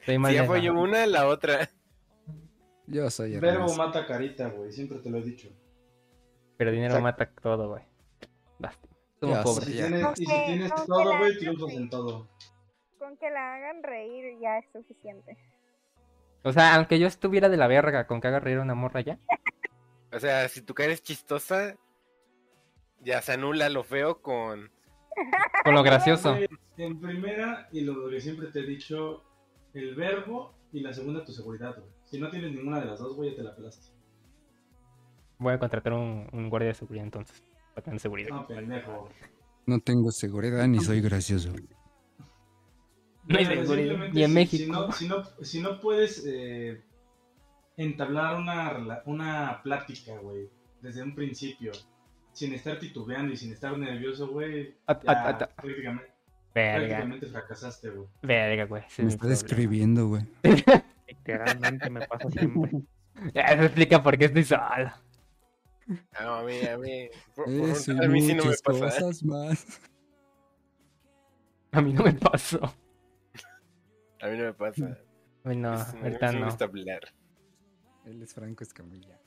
Soy 0.05 0.17
si 0.17 0.35
ya 0.35 0.43
de- 0.43 0.47
fue 0.47 0.71
una, 0.71 1.07
la 1.07 1.27
otra. 1.29 1.69
Yo 2.87 3.11
soy 3.11 3.39
Verbo 3.39 3.65
Ernesto. 3.65 3.77
mata 3.79 4.07
carita, 4.07 4.49
güey. 4.49 4.73
Siempre 4.73 4.99
te 5.01 5.11
lo 5.11 5.19
he 5.19 5.23
dicho. 5.23 5.49
Pero 6.57 6.71
dinero 6.71 6.95
Exacto. 6.97 7.03
mata 7.27 7.41
todo, 7.43 7.69
güey. 7.69 7.83
Basta. 8.59 8.89
Somos 9.21 9.39
pobres. 9.41 9.65
Si 9.69 9.75
Ya. 9.75 9.87
tienes, 9.89 10.03
No 10.03 10.13
y 10.17 10.25
si 10.25 10.45
tienes 10.47 10.75
todo, 10.87 11.19
güey, 11.19 11.37
triunfas 11.39 11.73
en 11.75 11.91
todo. 11.91 12.29
Con 12.99 13.17
que 13.19 13.29
la 13.31 13.57
hagan 13.57 13.83
reír 13.83 14.39
ya 14.41 14.57
es 14.59 14.65
suficiente. 14.73 15.37
O 16.43 16.53
sea, 16.53 16.75
aunque 16.77 16.99
yo 16.99 17.07
estuviera 17.07 17.49
de 17.49 17.57
la 17.57 17.67
verga 17.67 18.07
con 18.07 18.21
que 18.21 18.29
haga 18.29 18.41
reír 18.41 18.59
a 18.59 18.63
una 18.63 18.75
morra 18.75 19.01
ya. 19.01 19.19
O 20.13 20.19
sea, 20.19 20.49
si 20.49 20.63
tu 20.63 20.75
cara 20.75 20.93
es 20.93 21.03
chistosa, 21.03 21.77
ya 23.01 23.21
se 23.23 23.33
anula 23.33 23.69
lo 23.69 23.85
feo 23.85 24.23
con. 24.23 24.71
Con 25.65 25.75
lo 25.75 25.83
gracioso. 25.83 26.37
En 26.77 27.01
primera, 27.01 27.69
y 27.73 27.81
lo 27.81 28.09
que 28.09 28.21
siempre 28.21 28.49
te 28.49 28.61
he 28.61 28.67
dicho, 28.67 29.25
el 29.75 29.95
verbo 29.95 30.55
y 30.73 30.81
la 30.81 30.93
segunda 30.93 31.25
tu 31.25 31.33
seguridad, 31.33 31.75
güey. 31.77 31.91
Si 32.05 32.21
no 32.21 32.31
tienes 32.31 32.53
ninguna 32.53 32.81
de 32.81 32.87
las 32.87 33.01
dos, 33.01 33.17
güey, 33.17 33.31
ya 33.31 33.37
te 33.37 33.43
la 33.43 33.57
pelaste. 33.57 33.93
Voy 35.39 35.55
a 35.55 35.59
contratar 35.59 35.93
un, 35.93 36.29
un 36.33 36.49
guardia 36.49 36.69
de 36.69 36.75
seguridad 36.75 37.05
entonces. 37.05 37.43
Para 37.75 37.85
tener 37.85 38.01
seguridad. 38.01 38.31
No, 38.31 38.47
pendejo. 38.47 39.09
No 39.67 39.81
tengo 39.81 40.11
seguridad 40.13 40.67
ni 40.69 40.81
soy 40.81 41.01
gracioso. 41.01 41.53
No 43.29 43.39
hay 43.39 43.47
seguridad, 43.47 44.09
ni 44.13 44.23
en 44.23 44.29
si- 44.29 44.35
México. 44.35 44.65
Si 44.65 44.71
no, 44.71 44.93
si 44.93 45.09
no, 45.09 45.45
si 45.45 45.61
no 45.61 45.81
puedes 45.81 46.25
eh, 46.27 46.81
entablar 47.77 48.37
una, 48.37 48.73
rela- 48.73 49.03
una 49.07 49.61
plática, 49.63 50.17
güey, 50.19 50.49
desde 50.81 51.03
un 51.03 51.15
principio, 51.15 51.73
sin 52.33 52.53
estar 52.55 52.79
titubeando 52.79 53.33
y 53.33 53.37
sin 53.37 53.53
estar 53.53 53.77
nervioso, 53.77 54.29
güey, 54.29 54.75
prácticamente, 54.85 56.13
Verga, 56.55 56.77
prácticamente 56.87 57.27
fracasaste, 57.27 57.91
güey. 57.91 58.09
verga, 58.23 58.65
güey. 58.67 58.83
Me 58.83 58.87
es 58.89 58.99
mi 58.99 59.07
está 59.09 59.19
problema. 59.19 59.41
describiendo, 59.41 60.09
güey. 60.09 60.23
Literalmente 61.09 61.91
me 61.91 62.07
pasa 62.07 62.31
siempre. 62.31 62.71
Ya 63.35 63.49
se 63.49 63.65
explica 63.65 64.03
por 64.03 64.17
qué 64.19 64.27
estoy 64.27 64.45
solo. 64.45 64.93
No, 66.21 66.35
a 66.37 66.43
mí, 66.45 66.61
a 66.67 66.77
mí. 66.79 67.09
por- 67.35 67.45
por 67.45 67.69
Eso 67.71 67.93
y 67.93 68.05
a 68.05 68.09
mí 68.09 68.21
sí 68.21 68.35
no 68.35 68.45
me 68.45 68.51
pasa. 68.51 68.81
cosas 68.81 69.23
más. 69.25 69.81
A 71.73 71.81
mí 71.81 71.93
no 71.93 72.05
me 72.05 72.13
pasó. 72.15 72.61
A 74.21 74.29
mí 74.29 74.39
no 74.39 74.45
me 74.45 74.53
pasa. 74.55 74.99
Ay, 75.45 75.57
no, 75.57 75.75
Es- 75.75 75.95
ahorita 75.95 76.29
sí 76.29 76.35
me 76.35 76.41
no. 76.41 76.47
gusta 76.47 76.65
hablar. 76.65 77.01
Él 78.05 78.23
es 78.23 78.35
Franco 78.35 78.63
Escamilla. 78.65 79.19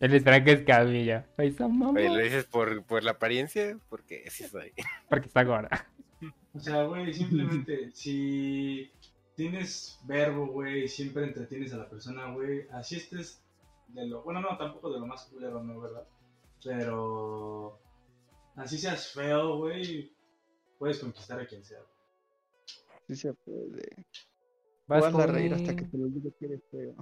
Él 0.00 0.14
es 0.14 0.22
Frank 0.22 0.46
Escamilla. 0.46 1.26
Oye, 1.38 2.08
¿Lo 2.08 2.16
dices 2.18 2.44
por, 2.44 2.84
por 2.84 3.02
la 3.02 3.12
apariencia? 3.12 3.78
Porque 3.88 4.28
sí 4.30 4.44
soy. 4.44 4.72
Porque 5.08 5.26
está 5.26 5.42
gorda. 5.44 5.88
O 6.54 6.60
sea, 6.60 6.84
güey, 6.84 7.12
simplemente 7.12 7.90
si 7.92 8.90
tienes 9.34 10.00
verbo, 10.04 10.46
güey, 10.48 10.88
siempre 10.88 11.24
entretienes 11.24 11.72
a 11.74 11.78
la 11.78 11.88
persona, 11.88 12.32
güey, 12.32 12.66
así 12.72 12.96
estés 12.96 13.42
de 13.88 14.06
lo... 14.06 14.22
Bueno, 14.22 14.40
no, 14.40 14.56
tampoco 14.56 14.92
de 14.92 14.98
lo 15.00 15.06
más 15.06 15.24
culero, 15.26 15.62
¿no? 15.62 15.80
¿Verdad? 15.80 16.04
Pero 16.64 17.80
así 18.56 18.78
seas 18.78 19.12
feo, 19.12 19.58
güey, 19.58 20.12
puedes 20.78 20.98
conquistar 20.98 21.40
a 21.40 21.46
quien 21.46 21.64
sea. 21.64 21.80
Sí 23.06 23.14
se 23.16 23.32
puede. 23.34 24.06
Vas 24.88 25.14
a 25.14 25.26
reír 25.26 25.54
hasta 25.54 25.76
que 25.76 25.84
te 25.84 25.98
lo 25.98 26.06
diga 26.06 26.30
que 26.38 26.46
eres 26.46 26.62
feo. 26.70 26.94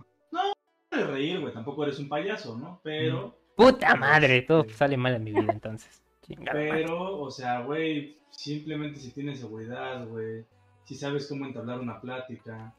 Puedes 0.91 1.07
reír, 1.09 1.41
güey, 1.41 1.53
tampoco 1.53 1.85
eres 1.85 1.99
un 1.99 2.09
payaso, 2.09 2.57
¿no? 2.59 2.81
Pero... 2.83 3.39
Puta 3.57 3.95
madre, 3.97 4.43
todo 4.43 4.69
sale 4.69 4.97
mal 4.97 5.15
en 5.15 5.25
mi 5.25 5.33
vida 5.33 5.53
entonces. 5.53 6.03
Pero, 6.53 7.21
o 7.21 7.31
sea, 7.31 7.61
güey, 7.63 8.19
simplemente 8.31 8.99
si 8.99 9.13
tienes 9.13 9.39
seguridad, 9.41 10.07
güey, 10.09 10.45
si 10.85 10.95
sabes 10.97 11.29
cómo 11.29 11.47
entablar 11.47 11.81
una 11.81 12.01
plática, 12.01 12.75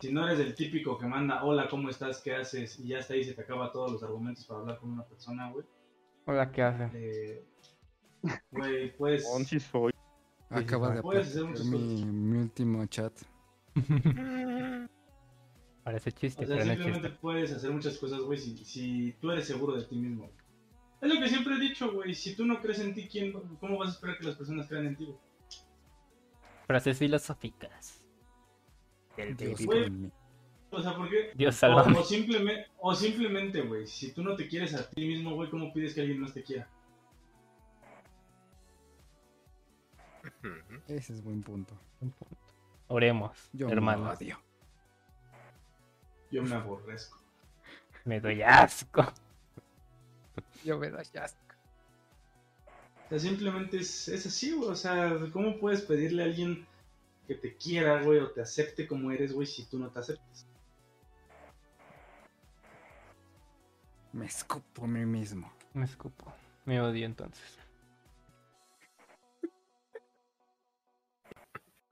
si 0.00 0.12
no 0.12 0.26
eres 0.26 0.40
el 0.40 0.54
típico 0.54 0.96
que 0.96 1.06
manda, 1.06 1.44
hola, 1.44 1.68
¿cómo 1.68 1.90
estás? 1.90 2.20
¿Qué 2.22 2.34
haces? 2.34 2.78
Y 2.78 2.88
ya 2.88 2.98
está 2.98 3.14
ahí, 3.14 3.24
se 3.24 3.34
te 3.34 3.42
acaba 3.42 3.72
todos 3.72 3.92
los 3.92 4.02
argumentos 4.02 4.44
para 4.46 4.60
hablar 4.60 4.78
con 4.78 4.90
una 4.90 5.04
persona, 5.04 5.50
güey. 5.50 5.66
Hola, 6.26 6.50
¿qué 6.50 6.62
hace? 6.62 6.90
eh, 6.94 7.44
Güey, 8.52 8.96
pues... 8.96 9.26
Sí 9.46 9.58
soy. 9.60 9.92
Acaba 10.50 10.94
de 10.94 11.02
Puedes 11.02 11.28
hacer 11.28 11.42
aparecer 11.42 11.66
muchas 11.66 11.80
mi, 11.80 12.04
mi 12.04 12.38
último 12.38 12.86
chat. 12.86 13.12
Parece 15.84 16.12
chiste, 16.12 16.44
O 16.44 16.46
sea, 16.46 16.56
pero 16.56 16.64
no 16.64 16.72
es 16.72 16.78
simplemente 16.78 17.08
chiste. 17.08 17.18
puedes 17.20 17.52
hacer 17.52 17.70
muchas 17.72 17.98
cosas, 17.98 18.20
güey, 18.20 18.38
si, 18.38 18.56
si 18.64 19.12
tú 19.20 19.30
eres 19.30 19.46
seguro 19.46 19.74
de 19.76 19.84
ti 19.84 19.96
mismo. 19.96 20.30
Es 21.00 21.12
lo 21.12 21.20
que 21.20 21.28
siempre 21.28 21.56
he 21.56 21.60
dicho, 21.60 21.92
güey, 21.92 22.14
si 22.14 22.36
tú 22.36 22.46
no 22.46 22.60
crees 22.60 22.78
en 22.78 22.94
ti, 22.94 23.08
¿quién, 23.08 23.32
¿cómo 23.32 23.78
vas 23.78 23.88
a 23.88 23.92
esperar 23.92 24.18
que 24.18 24.24
las 24.24 24.36
personas 24.36 24.68
crean 24.68 24.86
en 24.86 24.96
ti? 24.96 25.06
güey? 25.06 25.18
Frases 26.66 26.98
filosóficas. 26.98 28.04
Del 29.16 29.36
Dios. 29.36 29.66
Güey. 29.66 30.12
O 30.70 30.80
sea, 30.80 30.96
porque... 30.96 31.32
Dios 31.34 31.62
O, 31.64 31.76
o 31.76 32.04
simplemente, 32.04 32.70
o 32.78 32.94
simplemente, 32.94 33.60
güey, 33.62 33.86
si 33.86 34.12
tú 34.12 34.22
no 34.22 34.36
te 34.36 34.48
quieres 34.48 34.74
a 34.74 34.88
ti 34.88 35.06
mismo, 35.06 35.34
güey, 35.34 35.50
¿cómo 35.50 35.72
pides 35.72 35.94
que 35.94 36.00
alguien 36.02 36.20
más 36.20 36.32
te 36.32 36.42
quiera? 36.42 36.68
Ese 40.88 41.14
es 41.14 41.22
buen 41.22 41.42
punto. 41.42 41.74
Oremos, 42.88 43.48
Yo 43.52 43.66
me 43.66 43.72
hermanos. 43.72 44.18
odio. 44.18 44.38
Yo 46.30 46.42
me 46.42 46.54
aborrezco. 46.54 47.18
Me 48.04 48.20
doy 48.20 48.42
asco. 48.42 49.04
Yo 50.64 50.78
me 50.78 50.90
doy 50.90 51.06
asco. 51.20 51.38
O 53.06 53.08
sea, 53.10 53.18
simplemente 53.18 53.78
es, 53.78 54.08
es 54.08 54.26
así, 54.26 54.52
güey. 54.52 54.70
O 54.70 54.74
sea, 54.74 55.18
¿cómo 55.32 55.58
puedes 55.58 55.82
pedirle 55.82 56.22
a 56.22 56.26
alguien 56.26 56.66
que 57.26 57.34
te 57.34 57.56
quiera, 57.56 58.02
güey, 58.02 58.18
o 58.18 58.30
te 58.30 58.40
acepte 58.40 58.86
como 58.88 59.10
eres, 59.10 59.32
güey, 59.32 59.46
si 59.46 59.64
tú 59.66 59.78
no 59.78 59.90
te 59.90 59.98
aceptas? 60.00 60.46
Me 64.12 64.26
escupo 64.26 64.84
a 64.84 64.88
mí 64.88 65.04
mismo. 65.06 65.50
Me 65.74 65.84
escupo. 65.84 66.32
Me 66.64 66.80
odio 66.80 67.06
entonces. 67.06 67.58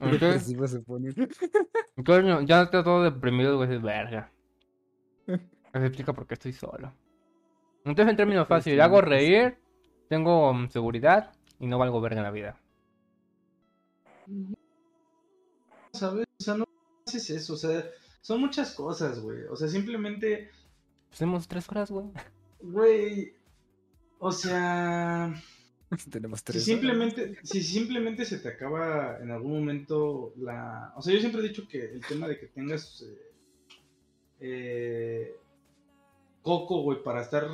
Entonces, 0.01 0.21
Depresivo 0.21 0.67
se 0.67 0.81
pone. 0.81 1.15
coño, 2.07 2.41
ya 2.43 2.63
está 2.63 2.83
todo 2.83 3.03
deprimido, 3.03 3.57
güey, 3.59 3.75
es 3.75 3.83
verga. 3.83 4.33
Eso 5.27 5.85
explica 5.85 6.13
por 6.13 6.27
qué 6.27 6.35
estoy 6.35 6.53
solo. 6.53 6.93
Entonces, 7.85 8.11
en 8.11 8.17
términos 8.17 8.49
fáciles, 8.49 8.81
hago 8.81 9.01
reír, 9.01 9.59
tengo 10.09 10.53
mm, 10.53 10.69
seguridad 10.71 11.33
y 11.59 11.67
no 11.67 11.79
valgo 11.79 12.01
verga 12.01 12.19
en 12.19 12.25
la 12.25 12.31
vida. 12.31 12.59
¿Sabes? 15.93 16.27
O 16.39 16.43
sea, 16.43 16.55
no 16.55 16.65
haces 17.07 17.31
eso. 17.31 17.55
O 17.55 17.57
sea, 17.57 17.85
son 18.21 18.41
muchas 18.41 18.75
cosas, 18.75 19.21
güey. 19.21 19.45
O 19.51 19.57
sea, 19.57 19.69
simplemente, 19.69 20.51
Hacemos 21.13 21.49
tres 21.49 21.69
horas, 21.69 21.91
güey. 21.91 22.07
güey. 22.61 23.35
O 24.19 24.33
sea. 24.33 25.35
Tenemos 26.11 26.43
Si 26.47 26.61
simplemente, 26.61 27.39
si 27.43 27.63
simplemente 27.63 28.25
se 28.25 28.39
te 28.39 28.49
acaba 28.49 29.19
en 29.21 29.31
algún 29.31 29.53
momento 29.53 30.33
la... 30.37 30.93
O 30.97 31.03
sea, 31.03 31.13
yo 31.15 31.21
siempre 31.21 31.41
he 31.41 31.49
dicho 31.49 31.67
que 31.69 31.85
el 31.85 32.05
tema 32.07 32.29
de 32.29 32.39
que 32.39 32.47
tengas 32.47 33.03
eh, 33.03 33.33
eh, 34.41 35.37
coco, 36.43 36.83
güey, 36.83 37.03
para 37.03 37.23
estar 37.23 37.49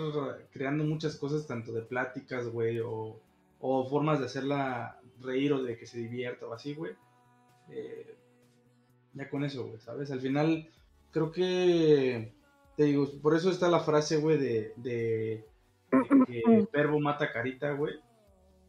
creando 0.50 0.84
muchas 0.84 1.16
cosas, 1.16 1.46
tanto 1.46 1.72
de 1.72 1.82
pláticas, 1.82 2.48
güey, 2.48 2.80
o, 2.80 3.20
o 3.58 3.88
formas 3.88 4.20
de 4.20 4.26
hacerla 4.26 5.00
reír 5.20 5.52
o 5.52 5.62
de 5.62 5.76
que 5.78 5.86
se 5.86 5.98
divierta 5.98 6.46
o 6.46 6.52
así, 6.52 6.74
güey. 6.74 6.92
eh, 7.68 8.16
ya 9.14 9.30
con 9.30 9.44
eso, 9.44 9.66
güey, 9.66 9.80
¿sabes? 9.80 10.10
Al 10.10 10.20
final, 10.20 10.68
creo 11.10 11.32
que... 11.32 12.34
Te 12.76 12.84
digo, 12.84 13.10
por 13.22 13.34
eso 13.34 13.50
está 13.50 13.68
la 13.70 13.80
frase, 13.80 14.18
güey, 14.18 14.36
de, 14.38 14.74
de, 14.76 15.46
de 16.10 16.24
que 16.26 16.68
verbo 16.72 17.00
mata 17.00 17.32
carita, 17.32 17.72
güey. 17.72 17.94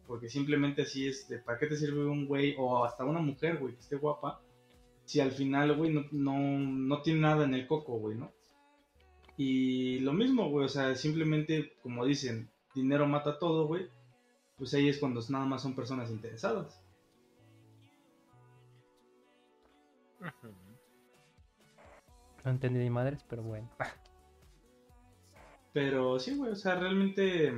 Porque 0.08 0.30
simplemente 0.30 0.84
así 0.84 1.08
es, 1.08 1.28
de 1.28 1.40
¿para 1.40 1.60
qué 1.60 1.68
te 1.68 1.76
sirve 1.76 2.06
un 2.06 2.26
güey 2.28 2.56
o 2.58 2.86
hasta 2.86 3.04
una 3.04 3.20
mujer, 3.20 3.58
güey, 3.58 3.74
que 3.74 3.82
esté 3.82 3.98
guapa? 3.98 4.42
Si 5.06 5.20
al 5.20 5.32
final, 5.32 5.76
güey, 5.76 5.94
no, 5.94 6.06
no, 6.12 6.38
no 6.40 7.02
tiene 7.02 7.22
nada 7.22 7.46
en 7.46 7.54
el 7.54 7.68
coco, 7.68 7.98
güey, 8.00 8.18
¿no? 8.18 8.32
Y 9.38 10.00
lo 10.00 10.14
mismo, 10.14 10.50
güey, 10.50 10.66
o 10.66 10.70
sea, 10.70 10.96
simplemente, 10.96 11.74
como 11.84 12.06
dicen, 12.06 12.50
dinero 12.74 13.06
mata 13.06 13.38
todo, 13.38 13.68
güey. 13.68 13.90
Pues 14.58 14.74
ahí 14.74 14.90
es 14.90 14.98
cuando 14.98 15.22
nada 15.30 15.46
más 15.46 15.62
son 15.62 15.76
personas 15.76 16.10
interesadas. 16.10 16.82
No 22.44 22.52
entendí 22.52 22.80
ni 22.80 22.90
madres, 22.90 23.24
pero 23.30 23.44
bueno. 23.44 23.70
Pero 25.74 26.18
sí, 26.20 26.36
güey, 26.36 26.54
o 26.54 26.56
sea, 26.56 26.76
realmente. 26.76 27.54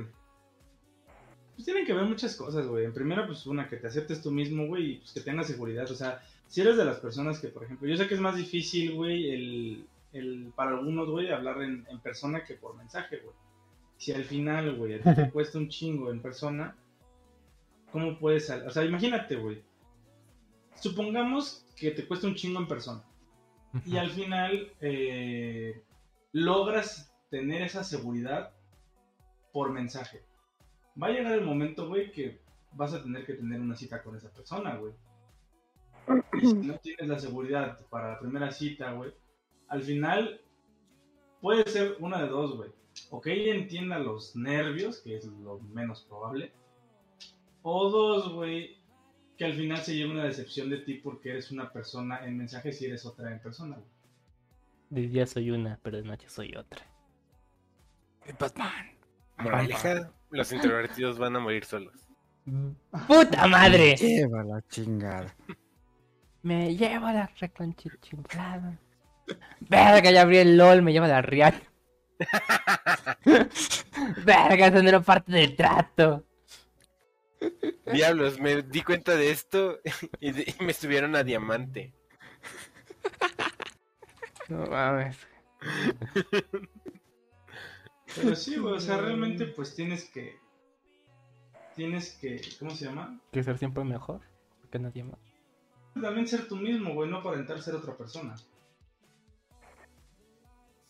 Pues 1.60 1.66
tienen 1.66 1.84
que 1.84 1.92
ver 1.92 2.04
muchas 2.04 2.34
cosas, 2.36 2.66
güey. 2.66 2.86
En 2.86 2.94
primera, 2.94 3.26
pues 3.26 3.44
una, 3.46 3.68
que 3.68 3.76
te 3.76 3.86
aceptes 3.86 4.22
tú 4.22 4.30
mismo, 4.30 4.66
güey, 4.66 4.92
y 4.92 4.96
pues 4.96 5.12
que 5.12 5.20
tengas 5.20 5.46
seguridad. 5.46 5.90
O 5.90 5.94
sea, 5.94 6.22
si 6.48 6.62
eres 6.62 6.76
de 6.78 6.84
las 6.86 6.98
personas 7.00 7.38
que, 7.38 7.48
por 7.48 7.64
ejemplo, 7.64 7.86
yo 7.86 7.96
sé 7.98 8.08
que 8.08 8.14
es 8.14 8.20
más 8.20 8.34
difícil, 8.36 8.94
güey, 8.94 9.30
el, 9.30 9.86
el, 10.14 10.52
para 10.56 10.70
algunos, 10.70 11.10
güey, 11.10 11.30
hablar 11.30 11.60
en, 11.62 11.86
en 11.90 12.00
persona 12.00 12.44
que 12.44 12.54
por 12.54 12.76
mensaje, 12.76 13.18
güey. 13.18 13.34
Si 13.98 14.12
al 14.12 14.24
final, 14.24 14.74
güey, 14.76 14.94
a 14.94 15.02
ti 15.02 15.14
te 15.14 15.30
cuesta 15.32 15.58
un 15.58 15.68
chingo 15.68 16.10
en 16.10 16.22
persona, 16.22 16.74
¿cómo 17.92 18.18
puedes 18.18 18.46
sal- 18.46 18.66
O 18.66 18.70
sea, 18.70 18.84
imagínate, 18.84 19.36
güey. 19.36 19.62
Supongamos 20.76 21.66
que 21.76 21.90
te 21.90 22.06
cuesta 22.06 22.26
un 22.26 22.34
chingo 22.34 22.58
en 22.60 22.68
persona 22.68 23.02
y 23.84 23.96
al 23.98 24.10
final 24.10 24.72
eh, 24.80 25.82
logras 26.32 27.12
tener 27.30 27.62
esa 27.62 27.84
seguridad 27.84 28.52
por 29.52 29.70
mensaje. 29.70 30.22
Va 31.00 31.08
a 31.08 31.10
llegar 31.10 31.32
el 31.32 31.44
momento, 31.44 31.88
güey, 31.88 32.12
que 32.12 32.40
vas 32.72 32.92
a 32.94 33.02
tener 33.02 33.24
que 33.24 33.34
tener 33.34 33.60
una 33.60 33.76
cita 33.76 34.02
con 34.02 34.16
esa 34.16 34.30
persona, 34.30 34.76
güey. 34.76 34.92
Y 36.34 36.46
si 36.46 36.54
no 36.54 36.78
tienes 36.78 37.08
la 37.08 37.18
seguridad 37.18 37.86
para 37.88 38.12
la 38.12 38.18
primera 38.18 38.50
cita, 38.50 38.92
güey, 38.92 39.12
al 39.68 39.82
final 39.82 40.40
puede 41.40 41.68
ser 41.70 41.96
una 42.00 42.22
de 42.22 42.28
dos, 42.28 42.56
güey. 42.56 42.70
O 43.10 43.20
que 43.20 43.32
ella 43.32 43.54
entienda 43.54 43.98
los 43.98 44.34
nervios, 44.36 44.98
que 44.98 45.16
es 45.16 45.26
lo 45.26 45.60
menos 45.60 46.02
probable. 46.02 46.52
O 47.62 47.88
dos, 47.88 48.32
güey, 48.32 48.78
que 49.36 49.44
al 49.44 49.54
final 49.54 49.78
se 49.78 49.94
lleve 49.94 50.10
una 50.10 50.24
decepción 50.24 50.68
de 50.70 50.78
ti 50.78 50.94
porque 50.94 51.30
eres 51.30 51.50
una 51.50 51.72
persona 51.72 52.26
en 52.26 52.36
mensajes 52.36 52.80
y 52.82 52.86
eres 52.86 53.06
otra 53.06 53.32
en 53.32 53.40
persona, 53.40 53.76
güey. 53.76 53.88
De 54.90 55.08
día 55.08 55.26
soy 55.26 55.50
una, 55.52 55.78
pero 55.82 55.98
de 55.98 56.02
noche 56.02 56.28
soy 56.28 56.54
otra. 56.56 56.84
Batman. 58.38 58.98
Moraleja, 59.38 60.12
los 60.30 60.52
introvertidos 60.52 61.18
van 61.18 61.36
a 61.36 61.40
morir 61.40 61.64
solos. 61.64 61.94
¡Puta 63.06 63.46
madre! 63.46 63.96
Lleva 63.96 64.42
la 64.44 64.62
chingada. 64.68 65.34
Me 66.42 66.74
lleva 66.74 67.12
la 67.12 67.30
reconchichiflada. 67.38 68.78
Verga, 69.60 70.10
ya 70.10 70.22
abrí 70.22 70.38
el 70.38 70.56
LOL, 70.56 70.82
me 70.82 70.92
lleva 70.92 71.06
la 71.06 71.22
riata. 71.22 71.60
Verga, 74.24 74.66
eso 74.66 74.82
no 74.82 74.88
era 74.88 75.00
parte 75.00 75.32
del 75.32 75.54
trato. 75.56 76.24
Diablos, 77.92 78.38
me 78.40 78.62
di 78.62 78.82
cuenta 78.82 79.14
de 79.16 79.30
esto 79.30 79.78
y, 80.20 80.32
de- 80.32 80.54
y 80.58 80.64
me 80.64 80.72
subieron 80.74 81.14
a 81.16 81.22
diamante. 81.22 81.94
No 84.48 84.66
mames. 84.66 85.16
Pero 88.16 88.34
sí, 88.34 88.56
güey, 88.56 88.74
o 88.74 88.80
sea, 88.80 88.98
realmente 88.98 89.46
pues 89.46 89.74
tienes 89.74 90.04
que... 90.10 90.38
Tienes 91.76 92.16
que... 92.20 92.40
¿Cómo 92.58 92.70
se 92.72 92.86
llama? 92.86 93.20
Que 93.32 93.42
ser 93.42 93.56
siempre 93.58 93.84
mejor 93.84 94.20
que 94.70 94.78
nadie 94.78 95.04
más. 95.04 95.18
También 96.00 96.26
ser 96.26 96.46
tú 96.48 96.56
mismo, 96.56 96.94
güey, 96.94 97.10
no 97.10 97.18
aparentar 97.18 97.60
ser 97.60 97.74
otra 97.74 97.96
persona. 97.96 98.34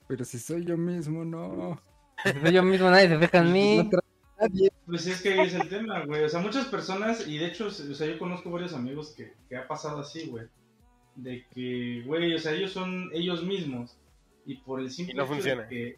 Pero 0.06 0.24
si 0.24 0.38
soy 0.38 0.64
yo 0.64 0.76
mismo, 0.76 1.24
no. 1.24 1.80
Soy 2.24 2.52
yo 2.52 2.62
mismo, 2.62 2.90
nadie 2.90 3.08
se 3.08 3.18
fija 3.18 3.38
en 3.38 3.52
mí. 3.52 3.76
No 3.78 3.84
tra- 3.90 4.02
nadie. 4.40 4.70
Pues 4.86 5.06
es 5.06 5.22
que 5.22 5.32
ahí 5.32 5.46
es 5.46 5.54
el 5.54 5.68
tema, 5.68 6.04
güey. 6.04 6.24
O 6.24 6.28
sea, 6.28 6.40
muchas 6.40 6.66
personas, 6.66 7.26
y 7.28 7.38
de 7.38 7.46
hecho, 7.46 7.68
o 7.68 7.70
sea, 7.70 8.06
yo 8.06 8.18
conozco 8.18 8.50
varios 8.50 8.74
amigos 8.74 9.14
que, 9.16 9.32
que 9.48 9.56
ha 9.56 9.66
pasado 9.68 10.00
así, 10.00 10.26
güey. 10.26 10.46
De 11.16 11.46
que, 11.54 12.02
güey, 12.06 12.34
o 12.34 12.38
sea, 12.38 12.52
ellos 12.52 12.72
son 12.72 13.10
ellos 13.12 13.44
mismos. 13.44 13.96
Y 14.46 14.56
por 14.56 14.80
el 14.80 14.90
simple 14.90 15.14
Y 15.14 15.16
no 15.16 15.24
hecho 15.24 15.32
funciona. 15.34 15.62
de 15.62 15.68
que, 15.68 15.96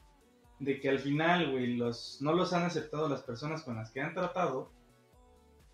de 0.63 0.79
que 0.79 0.89
al 0.89 1.01
final, 1.01 1.51
güey, 1.51 1.77
los, 1.77 2.19
no 2.21 2.33
los 2.33 2.53
han 2.53 2.63
aceptado 2.63 3.09
las 3.09 3.23
personas 3.23 3.63
con 3.63 3.75
las 3.75 3.91
que 3.91 4.01
han 4.01 4.15
tratado, 4.15 4.71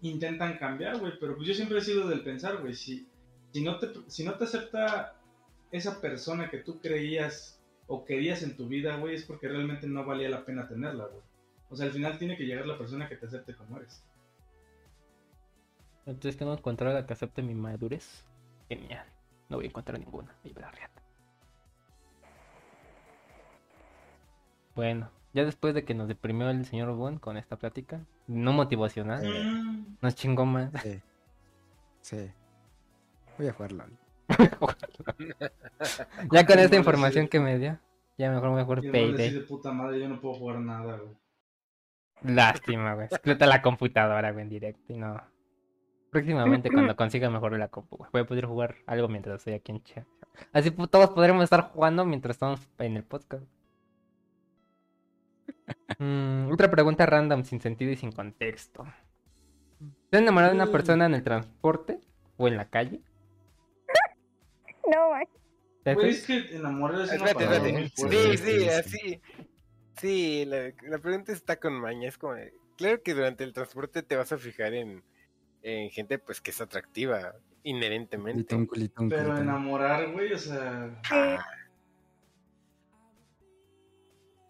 intentan 0.01 0.57
cambiar, 0.57 0.99
güey. 0.99 1.13
Pero 1.21 1.37
pues 1.37 1.47
yo 1.47 1.55
siempre 1.55 1.79
he 1.79 1.83
sido 1.83 2.09
del 2.09 2.25
pensar, 2.25 2.57
güey, 2.63 2.75
si, 2.75 3.07
si, 3.53 3.63
no 3.63 3.79
te, 3.79 3.89
si 4.07 4.25
no 4.25 4.35
te 4.35 4.45
acepta 4.45 5.15
esa 5.71 6.01
persona 6.01 6.49
que 6.49 6.59
tú 6.59 6.81
creías 6.81 7.63
o 7.87 8.07
querías 8.07 8.43
en 8.43 8.57
tu 8.57 8.67
vida, 8.67 8.97
güey, 8.97 9.15
es 9.15 9.25
porque 9.25 9.49
realmente 9.49 9.87
no 9.87 10.07
valía 10.07 10.31
la 10.31 10.47
pena 10.47 10.67
tenerla, 10.67 11.07
güey. 11.07 11.23
O 11.69 11.77
sea, 11.77 11.85
al 11.85 11.93
final 11.93 12.19
tiene 12.19 12.39
que 12.39 12.47
llegar 12.47 12.67
la 12.67 12.79
persona 12.79 13.11
que 13.11 13.17
te 13.17 13.27
acepte 13.27 13.55
como 13.55 13.77
eres. 13.77 14.03
Entonces 16.07 16.39
tengo 16.39 16.55
que 16.55 16.61
encontrar 16.61 16.95
la 16.95 17.07
que 17.07 17.13
acepte 17.13 17.43
mi 17.43 17.55
madurez. 17.55 18.25
Genial. 18.71 19.07
No 19.51 19.57
voy 19.59 19.67
a 19.67 19.69
encontrar 19.69 20.01
ninguna. 20.01 20.35
Y 20.45 20.55
la 20.55 20.71
riata. 20.71 21.03
Bueno, 24.79 25.11
ya 25.35 25.45
después 25.45 25.75
de 25.75 25.85
que 25.85 25.93
nos 25.93 26.07
deprimió 26.07 26.49
el 26.51 26.65
señor 26.65 26.95
Bon 26.95 27.19
con 27.19 27.37
esta 27.37 27.57
plática, 27.57 28.01
no 28.29 28.53
motivacional. 28.53 29.27
Mm, 29.27 29.97
nos 30.01 30.15
chingó 30.15 30.47
más. 30.47 30.71
Sí. 30.83 31.01
Sí. 32.01 32.31
Voy 33.37 33.49
a 33.49 33.53
jugar 33.53 33.73
LOL. 33.73 33.91
ya 36.33 36.47
con 36.47 36.59
esta 36.61 36.77
información 36.77 37.27
que 37.27 37.41
me 37.41 37.59
dio, 37.59 37.77
ya 38.17 38.31
mejor 38.31 38.53
me 38.53 38.63
jugar 38.63 38.85
y 38.85 38.87
el 38.87 38.93
mal 38.93 39.01
decir 39.01 39.17
Payday. 39.17 39.41
de 39.41 39.47
puta 39.49 39.73
madre, 39.73 39.99
yo 39.99 40.09
no 40.09 40.21
puedo 40.21 40.35
jugar 40.35 40.61
nada, 40.61 40.97
güey. 40.99 41.17
Lástima, 42.23 42.95
güey. 42.95 43.07
Explota 43.07 43.47
la 43.47 43.63
computadora, 43.63 44.31
güey, 44.31 44.45
en 44.45 44.49
directo 44.49 44.93
y 44.93 44.97
no. 44.97 45.21
Próximamente 46.11 46.71
cuando 46.71 46.95
consiga 46.97 47.29
mejor 47.31 47.59
la 47.59 47.67
compu, 47.67 47.97
güey. 47.97 48.11
Voy 48.13 48.23
a 48.23 48.27
poder 48.27 48.47
jugar 48.47 48.77
algo 48.87 49.09
mientras 49.09 49.39
estoy 49.41 49.55
aquí 49.55 49.73
en 49.73 49.83
chat. 49.83 50.07
Así 50.53 50.71
pu- 50.71 50.89
todos 50.89 51.11
podremos 51.11 51.43
estar 51.43 51.63
jugando 51.73 52.05
mientras 52.05 52.37
estamos 52.37 52.61
en 52.79 52.97
el 52.97 53.03
podcast. 53.03 53.43
Mm, 55.99 56.51
otra 56.53 56.71
pregunta 56.71 57.07
random, 57.07 57.45
sin 57.45 57.61
sentido 57.61 57.91
y 57.93 57.97
sin 57.97 58.13
contexto. 58.13 58.85
¿Se 60.11 60.17
han 60.17 60.23
enamorado 60.25 60.53
de 60.53 60.57
una 60.57 60.67
Mm. 60.67 60.73
persona 60.73 61.07
en 61.07 61.15
el 61.15 61.23
transporte 61.23 62.01
o 62.37 62.49
en 62.49 62.57
la 62.57 62.69
calle? 62.69 63.01
No, 64.93 65.11
man. 65.11 65.25
¿Te 65.85 65.95
Güey, 65.95 66.11
es 66.11 66.27
que 66.27 66.57
enamorar 66.57 67.03
es 67.03 67.13
Espérate, 67.13 67.45
espérate. 67.45 67.89
Sí, 67.95 68.09
sí, 68.09 68.37
sí, 68.37 68.61
sí. 68.61 68.69
así. 68.69 69.21
Sí, 69.97 70.45
la, 70.47 70.73
la 70.89 70.99
pregunta 70.99 71.33
está 71.33 71.57
con 71.57 71.75
maña. 71.75 72.09
Es 72.09 72.19
como, 72.19 72.35
claro 72.77 73.03
que 73.03 73.15
durante 73.15 73.45
el 73.45 73.53
transporte 73.53 74.03
te 74.03 74.17
vas 74.17 74.33
a 74.33 74.39
fijar 74.39 74.75
en, 74.75 75.03
en 75.63 75.91
gente 75.91 76.19
pues 76.19 76.41
que 76.41 76.51
es 76.53 76.61
atractiva, 76.61 77.35
inherentemente. 77.65 78.55
Culitón, 78.55 78.67
culitón, 78.67 79.09
Pero 79.09 79.25
culitón. 79.25 79.43
enamorar, 79.49 80.13
güey, 80.13 80.33
o 80.33 80.39
sea... 80.39 81.01
Ah. 81.11 81.45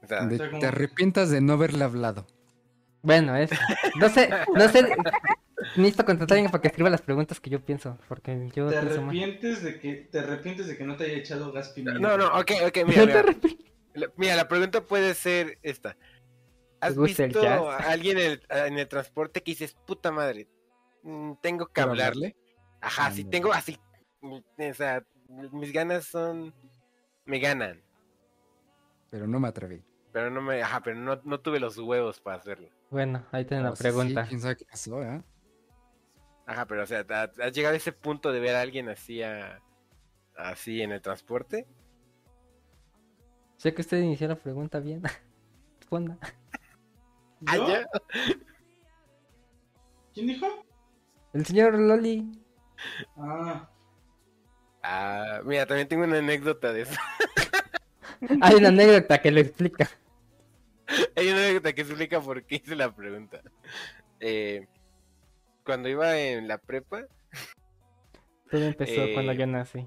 De- 0.09 0.35
o 0.35 0.39
sea, 0.39 0.49
como- 0.49 0.61
Te 0.61 0.67
arrepientas 0.67 1.31
de 1.31 1.41
no 1.41 1.55
haberle 1.55 1.85
hablado. 1.85 2.27
Bueno, 3.03 3.37
eso. 3.37 3.55
No 3.97 4.09
sé, 4.09 4.29
no 4.55 4.69
sé. 4.69 4.83
Necesito 5.77 6.05
contratar 6.05 6.37
a 6.37 6.39
alguien 6.39 6.51
para 6.51 6.63
que 6.63 6.69
escriba 6.69 6.91
las 6.91 7.03
preguntas 7.03 7.41
que 7.41 7.51
yo 7.51 7.61
pienso. 7.65 7.99
Porque 8.09 8.49
yo 8.55 8.69
Te 8.69 8.81
pienso 8.81 9.03
mal. 9.03 9.11
arrepientes 9.17 9.63
de 9.63 9.79
que 9.81 9.95
te 10.11 10.19
arrepientes 10.21 10.67
de 10.67 10.77
que 10.77 10.85
no 10.85 10.97
te 10.97 11.05
haya 11.05 11.15
echado 11.15 11.53
gas 11.53 11.71
pimienta. 11.71 12.01
no, 12.01 12.17
no, 12.17 12.27
ok, 12.39 12.53
ok, 12.67 12.79
mira, 12.87 13.07
mira. 13.07 13.25
La- 13.95 14.13
Mira, 14.17 14.37
la 14.37 14.47
pregunta 14.49 14.81
puede 14.83 15.15
ser 15.15 15.59
esta. 15.63 15.97
¿Has 16.81 16.97
visto 16.97 17.41
a 17.49 17.77
alguien 17.79 18.19
en 18.19 18.31
el, 18.33 18.43
en 18.51 18.79
el 18.79 18.87
transporte 18.87 19.43
que 19.43 19.51
dices, 19.51 19.77
puta 19.87 20.13
madre, 20.13 20.47
mm, 21.03 21.33
tengo 21.43 21.67
que 21.67 21.73
¿Quiero 21.73 21.91
hablarle? 21.91 22.37
Ajá, 22.81 23.11
sí, 23.11 23.23
Ándale. 23.23 23.31
tengo 23.31 23.53
así. 23.53 23.77
mm, 24.21 24.35
O 24.71 24.75
sea, 24.75 25.03
mis 25.53 25.73
ganas 25.73 26.05
son. 26.05 26.55
Me 27.25 27.41
ganan. 27.41 27.83
Pero 29.11 29.27
no 29.27 29.41
me 29.41 29.49
atreví. 29.49 29.83
Pero 30.19 30.31
no 30.33 30.43
me. 30.43 30.61
Ajá, 30.61 30.81
pero 30.83 30.97
no, 30.99 31.21
no 31.23 31.39
tuve 31.39 31.61
los 31.61 31.79
huevos 31.79 32.19
para 32.19 32.39
hacerlo. 32.39 32.69
Bueno, 32.91 33.25
ahí 33.31 33.45
tienen 33.45 33.65
la 33.67 33.75
pregunta. 33.75 34.25
Sí, 34.25 34.31
quién 34.31 34.41
sabe 34.41 34.57
qué 34.57 34.65
pasó, 34.65 35.01
¿eh? 35.01 35.23
Ajá, 36.45 36.67
pero 36.67 36.83
o 36.83 36.87
sea, 36.87 37.07
¿ha- 37.09 37.31
¿has 37.41 37.53
llegado 37.53 37.75
a 37.75 37.77
ese 37.77 37.93
punto 37.93 38.33
de 38.33 38.41
ver 38.41 38.57
a 38.57 38.63
alguien 38.63 38.89
así 38.89 39.23
a- 39.23 39.63
así 40.35 40.83
en 40.83 40.91
el 40.91 41.01
transporte? 41.01 41.69
Sé 43.59 43.73
que 43.73 43.83
usted 43.83 43.99
inició 43.99 44.27
la 44.27 44.35
pregunta 44.35 44.81
bien. 44.81 45.03
Responda. 45.79 46.19
Ah. 47.47 47.85
¿Quién 50.15 50.27
dijo? 50.27 50.49
El 51.33 51.47
señor 51.47 51.79
Loli. 51.79 52.43
Ah, 53.17 53.69
Ah, 54.83 55.43
mira, 55.45 55.65
también 55.65 55.87
tengo 55.87 56.03
una 56.03 56.19
anécdota 56.19 56.73
de 56.73 56.81
eso. 56.83 56.99
Hay 58.43 58.57
una 58.57 58.71
anécdota 58.71 59.23
que 59.23 59.31
lo 59.31 59.39
explica. 59.39 59.89
Hay 61.17 61.29
una 61.29 61.39
anécdota 61.45 61.73
que 61.73 61.83
explica 61.83 62.21
por 62.21 62.43
qué 62.45 62.57
hice 62.57 62.75
la 62.77 62.95
pregunta. 62.95 63.41
Eh, 64.21 64.67
cuando 65.65 65.89
iba 65.89 66.19
en 66.19 66.49
la 66.49 66.59
prepa, 66.59 67.05
Todo 68.51 68.63
empezó 68.63 69.03
Eh, 69.03 69.13
cuando 69.13 69.33
yo 69.35 69.47
nací. 69.47 69.87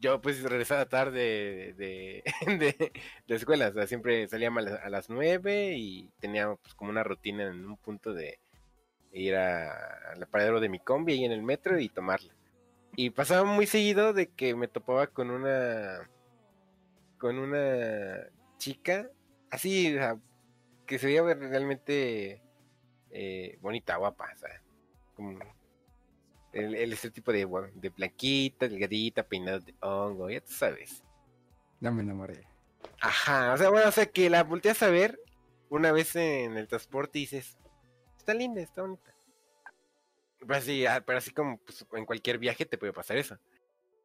yo 0.00 0.20
pues 0.20 0.42
regresaba 0.42 0.86
tarde 0.86 1.72
de, 1.78 2.22
de, 2.46 2.92
de 3.26 3.34
escuela, 3.34 3.68
o 3.68 3.72
sea, 3.72 3.86
siempre 3.86 4.28
salíamos 4.28 4.66
a 4.66 4.70
las, 4.70 4.80
a 4.84 4.90
las 4.90 5.08
9 5.10 5.74
y 5.76 6.10
tenía 6.20 6.54
pues 6.54 6.74
como 6.74 6.90
una 6.90 7.02
rutina 7.04 7.44
en 7.44 7.64
un 7.64 7.76
punto 7.78 8.12
de 8.12 8.38
ir 9.12 9.34
a- 9.36 10.12
al 10.12 10.26
paradero 10.28 10.60
de 10.60 10.68
mi 10.68 10.78
combi 10.80 11.14
ahí 11.14 11.24
en 11.24 11.32
el 11.32 11.42
metro 11.42 11.78
y 11.78 11.88
tomarla. 11.88 12.34
Y 12.96 13.10
pasaba 13.10 13.44
muy 13.44 13.66
seguido 13.66 14.12
de 14.12 14.26
que 14.28 14.54
me 14.54 14.68
topaba 14.68 15.06
con 15.06 15.30
una 15.30 16.08
con 17.18 17.38
una 17.38 18.26
chica 18.58 19.08
así, 19.52 19.94
o 19.94 19.98
sea, 19.98 20.18
que 20.86 20.98
se 20.98 21.06
veía 21.06 21.22
realmente 21.22 22.42
eh, 23.10 23.58
bonita, 23.60 23.96
guapa, 23.96 24.30
o 24.34 24.38
sea, 24.38 24.62
como 25.14 25.38
el, 26.52 26.74
el 26.74 27.12
tipo 27.12 27.32
de, 27.32 27.46
de 27.74 27.88
blanquita, 27.90 28.66
delgadita, 28.66 29.22
peinado 29.22 29.60
de 29.60 29.74
hongo, 29.80 30.30
ya 30.30 30.40
tú 30.40 30.52
sabes. 30.52 31.04
Ya 31.80 31.90
me 31.90 32.02
enamoré. 32.02 32.46
Ajá, 33.00 33.52
o 33.52 33.58
sea, 33.58 33.68
bueno, 33.68 33.88
o 33.88 33.92
sea, 33.92 34.06
que 34.06 34.30
la 34.30 34.42
volteas 34.42 34.82
a 34.82 34.88
ver 34.88 35.20
una 35.68 35.92
vez 35.92 36.16
en 36.16 36.56
el 36.56 36.66
transporte 36.66 37.18
y 37.18 37.22
dices, 37.22 37.58
está 38.16 38.32
linda, 38.32 38.62
está 38.62 38.82
bonita. 38.82 39.14
Pero 40.40 40.54
así, 40.54 40.86
ah, 40.86 41.02
pero 41.06 41.18
así 41.18 41.30
como 41.30 41.58
pues, 41.58 41.86
en 41.92 42.06
cualquier 42.06 42.38
viaje 42.38 42.64
te 42.64 42.78
puede 42.78 42.92
pasar 42.92 43.18
eso. 43.18 43.38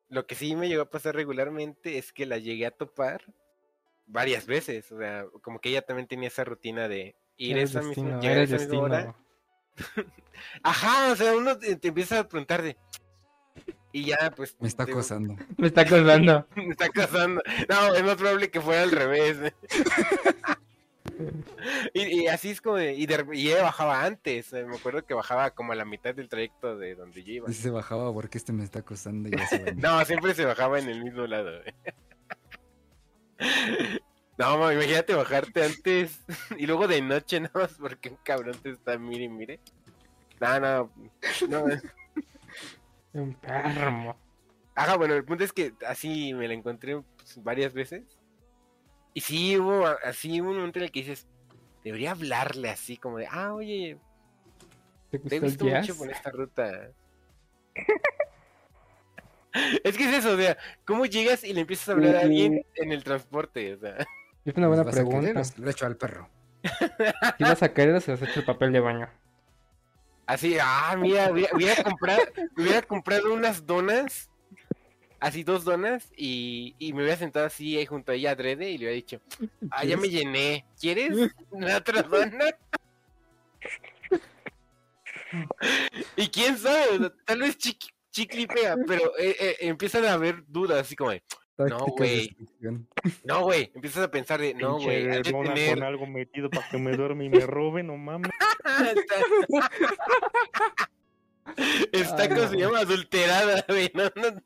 Lo 0.10 0.28
que 0.28 0.36
sí 0.36 0.56
me 0.56 0.68
llegó 0.68 0.84
a 0.84 0.90
pasar 0.90 1.16
regularmente 1.16 1.98
es 1.98 2.12
que 2.12 2.26
la 2.26 2.38
llegué 2.38 2.66
a 2.66 2.72
topar 2.72 3.34
varias 4.08 4.46
veces, 4.48 4.92
o 4.92 4.98
sea, 4.98 5.26
como 5.42 5.60
que 5.60 5.70
ella 5.70 5.82
también 5.82 6.08
tenía 6.08 6.28
esa 6.30 6.44
rutina 6.44 6.88
de 6.88 7.16
ir 7.38 7.58
esa 7.58 7.82
misma, 7.82 8.20
llegar 8.20 8.38
a 8.40 8.44
esa 8.44 8.58
misma 8.58 8.80
hora. 8.80 9.16
Ajá, 10.64 11.12
o 11.12 11.16
sea, 11.16 11.36
uno 11.36 11.58
te, 11.58 11.76
te 11.76 11.90
empieza 11.90 12.20
a 12.20 12.28
preguntar 12.28 12.62
de... 12.62 12.78
Y 13.92 14.06
ya, 14.06 14.32
pues... 14.36 14.56
Me 14.60 14.68
está 14.68 14.86
te- 14.86 14.92
acosando. 14.92 15.36
Me 15.58 15.68
está 15.68 15.82
acordando. 15.82 16.48
Me 16.56 16.70
está 16.70 16.90
casando. 16.90 17.42
No, 17.70 17.96
es 17.96 18.04
más 18.04 18.16
probable 18.16 18.50
que 18.52 18.62
fuera 18.62 18.84
al 18.84 18.92
revés. 18.92 19.38
y, 21.94 22.22
y 22.22 22.28
así 22.28 22.52
es 22.52 22.62
como 22.62 22.76
de, 22.76 22.94
y, 22.94 23.06
de- 23.08 23.26
y 23.34 23.50
ella 23.50 23.64
bajaba 23.64 24.04
antes. 24.06 24.54
eh, 24.54 24.66
Me 24.66 24.76
acuerdo 24.78 25.04
que 25.06 25.14
bajaba 25.14 25.52
como 25.52 25.72
a 25.72 25.76
la 25.76 25.86
mitad 25.86 26.14
del 26.14 26.30
trayecto 26.30 26.78
de 26.78 26.96
donde 26.96 27.24
yo 27.24 27.34
iba. 27.34 27.50
Y 27.50 27.54
se 27.54 27.70
bajaba 27.72 28.14
porque 28.14 28.38
este 28.38 28.54
me 28.54 28.64
está 28.64 28.80
acosando 28.80 29.30
y 29.30 29.32
ya 29.32 29.48
se. 29.48 29.74
No, 29.76 30.04
siempre 30.06 30.34
se 30.36 30.46
bajaba 30.46 30.80
en 30.80 30.90
el 30.90 31.04
mismo 31.04 31.26
lado. 31.26 31.52
No, 34.38 34.58
ma, 34.60 34.72
imagínate 34.72 35.16
bajarte 35.16 35.64
antes 35.64 36.24
y 36.58 36.68
luego 36.68 36.88
de 36.88 37.02
noche 37.02 37.40
nada 37.42 37.52
más 37.54 37.74
porque 37.74 38.10
un 38.10 38.18
cabrón 38.18 38.58
te 38.62 38.72
está 38.72 38.98
mire 38.98 39.28
mire. 39.30 39.60
No, 40.40 40.60
no, 40.60 40.92
no. 41.50 41.66
Enfermo. 43.14 44.16
Ajá, 44.76 44.96
bueno, 44.96 45.16
el 45.16 45.26
punto 45.26 45.44
es 45.44 45.52
que 45.52 45.74
así 45.88 46.36
me 46.36 46.48
la 46.48 46.54
encontré 46.54 47.02
pues, 47.18 47.44
varias 47.44 47.74
veces. 47.74 48.04
Y 49.16 49.22
sí 49.22 49.58
hubo, 49.58 49.88
así 50.04 50.40
un 50.40 50.56
momento 50.56 50.78
en 50.78 50.86
el 50.86 50.92
que 50.92 51.00
dices, 51.00 51.26
debería 51.84 52.12
hablarle 52.12 52.70
así, 52.70 52.98
como 52.98 53.18
de, 53.18 53.26
ah, 53.26 53.56
oye, 53.56 53.98
¿Te 55.10 55.18
te 55.18 55.40
gustó 55.40 55.66
jazz? 55.66 55.88
mucho 55.88 55.98
por 55.98 56.12
esta 56.12 56.30
ruta. 56.30 56.92
es 59.84 59.98
que 59.98 60.04
es 60.06 60.14
eso, 60.20 60.34
o 60.34 60.38
sea, 60.38 60.58
¿cómo 60.86 61.06
llegas 61.06 61.44
y 61.44 61.54
le 61.54 61.62
empiezas 61.62 61.90
a 61.90 61.92
hablar 61.94 62.16
a 62.16 62.20
alguien 62.22 62.66
en 62.76 62.92
el 62.92 63.04
transporte? 63.04 63.74
O 63.74 63.80
sea, 63.80 63.98
Es 64.48 64.56
una 64.56 64.68
buena 64.68 64.84
¿Los 64.84 64.96
vas 64.96 65.02
a 65.02 65.04
querer 65.04 65.34
pregunta. 65.34 65.62
lo 65.62 65.70
echo 65.70 65.86
al 65.86 65.98
perro. 65.98 66.30
Si 67.38 67.44
vas 67.44 67.62
a 67.64 67.74
querer, 67.74 68.00
se 68.00 68.14
has 68.14 68.22
hecho 68.22 68.40
el 68.40 68.46
papel 68.46 68.72
de 68.72 68.80
baño. 68.80 69.10
Así, 70.26 70.58
ah, 70.62 70.96
mira, 70.98 71.30
hubiera, 71.32 71.54
hubiera 71.54 71.84
comprado, 71.84 72.22
hubiera 72.58 72.82
comprado 72.82 73.34
unas 73.34 73.66
donas, 73.66 74.30
así 75.20 75.44
dos 75.44 75.66
donas, 75.66 76.12
y, 76.16 76.76
y 76.80 76.94
me 76.94 77.02
hubiera 77.02 77.18
sentado 77.18 77.46
así 77.46 77.78
ahí 77.78 77.86
junto 77.86 78.14
a 78.14 78.16
ella 78.16 78.32
adrede 78.32 78.70
y 78.70 78.78
le 78.78 78.86
hubiera 78.86 78.96
dicho, 78.96 79.22
ah, 79.70 79.84
ya 79.84 79.98
me 79.98 80.10
llené, 80.10 80.66
¿quieres 80.80 81.32
una 81.50 81.78
otra 81.78 82.04
dona? 82.04 82.46
y 86.16 86.28
quién 86.30 86.58
sabe, 86.58 87.12
tal 87.26 87.40
vez 87.40 87.58
chiqui, 87.58 87.90
chicle 88.18 88.42
y 88.42 88.48
pega, 88.48 88.76
pero 88.88 89.16
eh, 89.18 89.36
eh, 89.40 89.56
empiezan 89.62 90.04
a 90.06 90.14
haber 90.14 90.44
dudas, 90.48 90.80
así 90.80 90.96
como, 90.96 91.12
de, 91.12 91.22
de 91.58 91.70
güey. 91.98 92.36
no, 93.24 93.44
güey, 93.44 93.72
empiezas 93.76 94.04
a 94.04 94.10
pensar 94.12 94.42
de, 94.42 94.54
no, 94.56 94.80
güey, 94.80 95.22
tener... 95.22 95.76
con 95.76 95.84
algo 95.84 96.08
metido 96.08 96.50
para 96.50 96.68
que 96.70 96.78
me 96.80 96.96
duerme 96.98 97.26
y 97.26 97.30
me 97.30 97.46
robe, 97.46 97.84
no 97.84 97.96
mames. 97.98 98.32
Está 101.92 102.28
como 102.28 102.48
se 102.48 102.58
llama 102.58 102.80
adulterada, 102.80 103.64
güey, 103.68 103.92
no, 103.94 104.04
no, 104.16 104.32
¿no? 104.32 104.42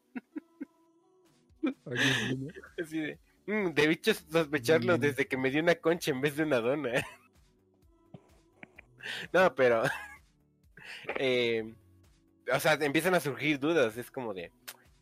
Así 2.81 2.99
de, 2.99 3.19
"Mm, 3.47 3.69
debí 3.73 3.95
ch- 3.95 4.25
sospecharlo 4.31 4.97
Mm. 4.97 5.01
desde 5.01 5.27
que 5.27 5.37
me 5.37 5.49
dio 5.49 5.61
una 5.61 5.75
concha 5.75 6.11
en 6.11 6.21
vez 6.21 6.35
de 6.35 6.43
una 6.43 6.59
dona. 6.59 6.91
no, 9.33 9.55
pero. 9.55 9.83
eh, 11.17 11.73
o 12.53 12.59
sea, 12.59 12.73
empiezan 12.73 13.13
a 13.15 13.19
surgir 13.19 13.59
dudas. 13.59 13.97
Es 13.97 14.11
como 14.11 14.33
de. 14.33 14.51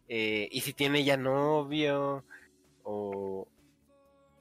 eh, 0.07 0.47
¿Y 0.51 0.61
si 0.61 0.73
tiene 0.73 1.03
ya 1.03 1.17
novio? 1.17 2.25
O. 2.83 3.47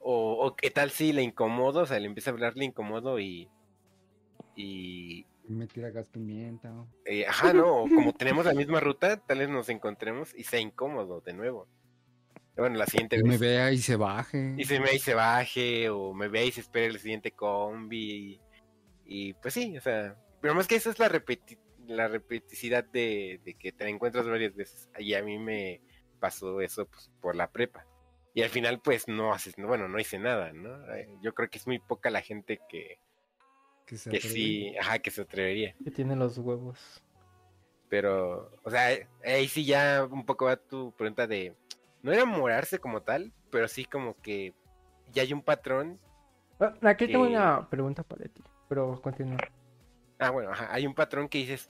O, 0.01 0.45
o 0.47 0.55
qué 0.55 0.71
tal 0.71 0.91
si 0.91 1.11
le 1.11 1.21
incomodo, 1.23 1.81
o 1.81 1.85
sea, 1.85 1.99
le 1.99 2.07
empieza 2.07 2.29
a 2.29 2.33
hablar, 2.33 2.55
le 2.55 2.65
incomodo 2.65 3.19
y. 3.19 3.49
Y. 4.55 5.25
Me 5.47 5.65
tira 5.67 5.89
gas 5.89 6.09
pimienta. 6.09 6.71
eh, 7.05 7.25
ajá, 7.27 7.53
no, 7.53 7.85
como 7.93 8.13
tenemos 8.13 8.45
la 8.45 8.53
misma 8.53 8.79
ruta, 8.79 9.17
tal 9.17 9.39
vez 9.39 9.49
nos 9.49 9.67
encontremos 9.69 10.33
y 10.35 10.43
sea 10.43 10.59
incómodo 10.59 11.21
de 11.21 11.33
nuevo. 11.33 11.67
Bueno, 12.55 12.77
la 12.77 12.85
siguiente 12.85 13.15
Que 13.17 13.23
me 13.23 13.31
vez. 13.31 13.39
vea 13.39 13.71
y 13.71 13.77
se 13.79 13.95
baje. 13.95 14.53
Y 14.57 14.65
se 14.65 14.79
me 14.79 14.93
y 14.93 14.99
se 14.99 15.13
baje, 15.15 15.89
o 15.89 16.13
me 16.13 16.27
ve 16.27 16.45
y 16.45 16.51
se 16.51 16.61
espere 16.61 16.85
el 16.87 16.99
siguiente 16.99 17.31
combi. 17.31 18.39
Y, 19.05 19.29
y, 19.29 19.33
pues 19.33 19.53
sí, 19.55 19.75
o 19.77 19.81
sea. 19.81 20.15
Pero 20.41 20.53
más 20.55 20.67
que 20.67 20.75
eso 20.75 20.89
es 20.91 20.99
la, 20.99 21.07
repeti 21.09 21.57
la 21.89 22.07
repeticidad 22.07 22.83
de, 22.83 23.39
de 23.43 23.55
que 23.55 23.71
te 23.71 23.83
la 23.83 23.89
encuentras 23.89 24.27
varias 24.27 24.55
veces. 24.55 24.89
Y 24.97 25.13
a 25.13 25.23
mí 25.23 25.37
me 25.37 25.81
pasó 26.19 26.61
eso 26.61 26.87
pues, 26.87 27.11
por 27.21 27.35
la 27.35 27.51
prepa. 27.51 27.85
Y 28.33 28.43
al 28.43 28.49
final, 28.49 28.79
pues 28.79 29.07
no 29.07 29.33
haces, 29.33 29.55
bueno, 29.57 29.87
no 29.87 29.99
hice 29.99 30.19
nada, 30.19 30.53
¿no? 30.53 30.93
Eh, 30.93 31.09
Yo 31.21 31.33
creo 31.33 31.49
que 31.49 31.57
es 31.57 31.67
muy 31.67 31.79
poca 31.79 32.09
la 32.09 32.21
gente 32.21 32.59
que, 32.69 32.99
Que, 33.85 33.97
se 33.97 34.09
que 34.09 34.21
sí, 34.21 34.77
ajá, 34.77 34.99
que 34.99 35.11
se 35.11 35.21
atrevería. 35.21 35.75
Que 35.83 35.91
tiene 35.91 36.15
los 36.15 36.37
huevos. 36.37 37.03
Pero, 37.89 38.51
o 38.63 38.69
sea, 38.69 38.89
ahí 39.25 39.47
sí 39.47 39.65
ya 39.65 40.07
un 40.09 40.25
poco 40.25 40.45
va 40.45 40.57
tu 40.57 40.91
pregunta 40.91 41.25
de, 41.25 41.55
no 42.03 42.13
enamorarse 42.13 42.77
como 42.77 43.01
tal, 43.01 43.33
pero 43.49 43.67
sí 43.67 43.83
como 43.85 44.15
que 44.21 44.53
ya 45.11 45.23
hay 45.23 45.33
un 45.33 45.41
patrón 45.41 45.99
Ah, 46.59 46.73
Aquí 46.81 47.07
tengo 47.07 47.25
una 47.25 47.69
pregunta 47.69 48.03
para 48.03 48.25
ti, 48.25 48.43
pero 48.67 49.01
continúa. 49.01 49.37
Ah, 50.19 50.31
bueno, 50.31 50.51
ajá, 50.51 50.67
hay 50.71 50.85
un 50.85 50.93
patrón 50.93 51.29
que 51.29 51.39
dices, 51.39 51.69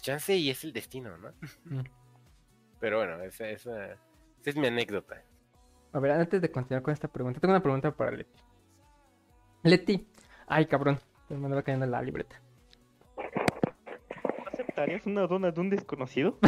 chance 0.00 0.36
y 0.36 0.50
es 0.50 0.62
el 0.64 0.72
destino, 0.72 1.16
¿no? 1.16 1.30
Mm. 1.64 1.84
Pero 2.78 2.98
bueno, 2.98 3.22
esa, 3.22 3.48
esa, 3.48 3.86
esa 3.86 3.98
es 4.44 4.56
mi 4.56 4.66
anécdota. 4.66 5.22
A 5.92 5.98
ver, 5.98 6.12
antes 6.12 6.42
de 6.42 6.50
continuar 6.50 6.82
con 6.82 6.92
esta 6.92 7.08
pregunta, 7.08 7.40
tengo 7.40 7.54
una 7.54 7.62
pregunta 7.62 7.90
para 7.90 8.10
Leti. 8.10 8.40
Leti, 9.62 10.06
ay 10.46 10.66
cabrón, 10.66 11.00
me 11.30 11.36
andaba 11.36 11.62
cayendo 11.62 11.86
la 11.86 12.02
libreta. 12.02 12.40
¿Aceptarías 14.52 15.06
una 15.06 15.26
dona 15.26 15.50
de 15.50 15.60
un 15.60 15.70
desconocido? 15.70 16.38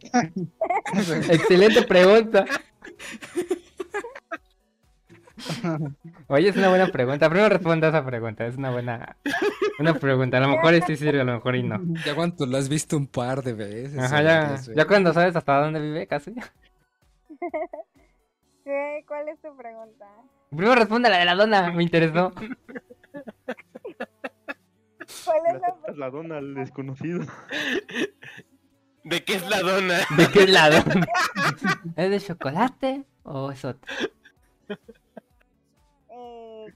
Excelente 1.30 1.82
pregunta. 1.82 2.44
Oye, 6.28 6.48
es 6.48 6.56
una 6.56 6.68
buena 6.68 6.86
pregunta. 6.88 7.28
Primero 7.28 7.48
responda 7.48 7.88
a 7.88 7.90
esa 7.90 8.04
pregunta. 8.04 8.46
Es 8.46 8.56
una 8.56 8.70
buena 8.70 9.16
una 9.78 9.94
pregunta. 9.94 10.38
A 10.38 10.40
lo 10.40 10.48
mejor 10.48 10.74
sí 10.86 10.96
sirve, 10.96 11.20
a 11.20 11.24
lo 11.24 11.34
mejor 11.34 11.56
y 11.56 11.62
no. 11.62 11.80
Ya 12.04 12.14
cuánto 12.14 12.46
lo 12.46 12.56
has 12.56 12.68
visto 12.68 12.96
un 12.96 13.06
par 13.06 13.42
de 13.42 13.52
veces. 13.52 13.98
Ajá, 13.98 14.56
ya, 14.74 14.86
cuando 14.86 15.12
sabes 15.12 15.36
hasta 15.36 15.60
dónde 15.60 15.80
vive, 15.80 16.06
casi. 16.06 16.34
¿Qué? 18.64 19.04
¿Cuál 19.06 19.28
es 19.28 19.40
tu 19.40 19.54
pregunta? 19.56 20.06
Primero 20.50 20.74
responde 20.74 21.10
la 21.10 21.18
de 21.18 21.24
la 21.24 21.34
dona, 21.34 21.70
me 21.70 21.82
interesó. 21.82 22.32
¿Cuál 25.24 25.42
¿Le 25.44 25.50
es 25.50 25.60
la 25.60 25.68
aceptas 25.68 25.96
la 25.96 26.10
dona 26.10 26.38
al 26.38 26.54
desconocido? 26.54 27.20
¿De 29.04 29.22
qué 29.22 29.34
es 29.34 29.48
la 29.48 29.60
dona? 29.60 29.98
¿De 30.16 30.28
qué 30.32 30.46
lado? 30.46 30.78
¿Es 31.96 32.10
de 32.10 32.20
chocolate 32.20 33.04
o 33.22 33.50
es 33.50 33.64
otro? 33.64 33.92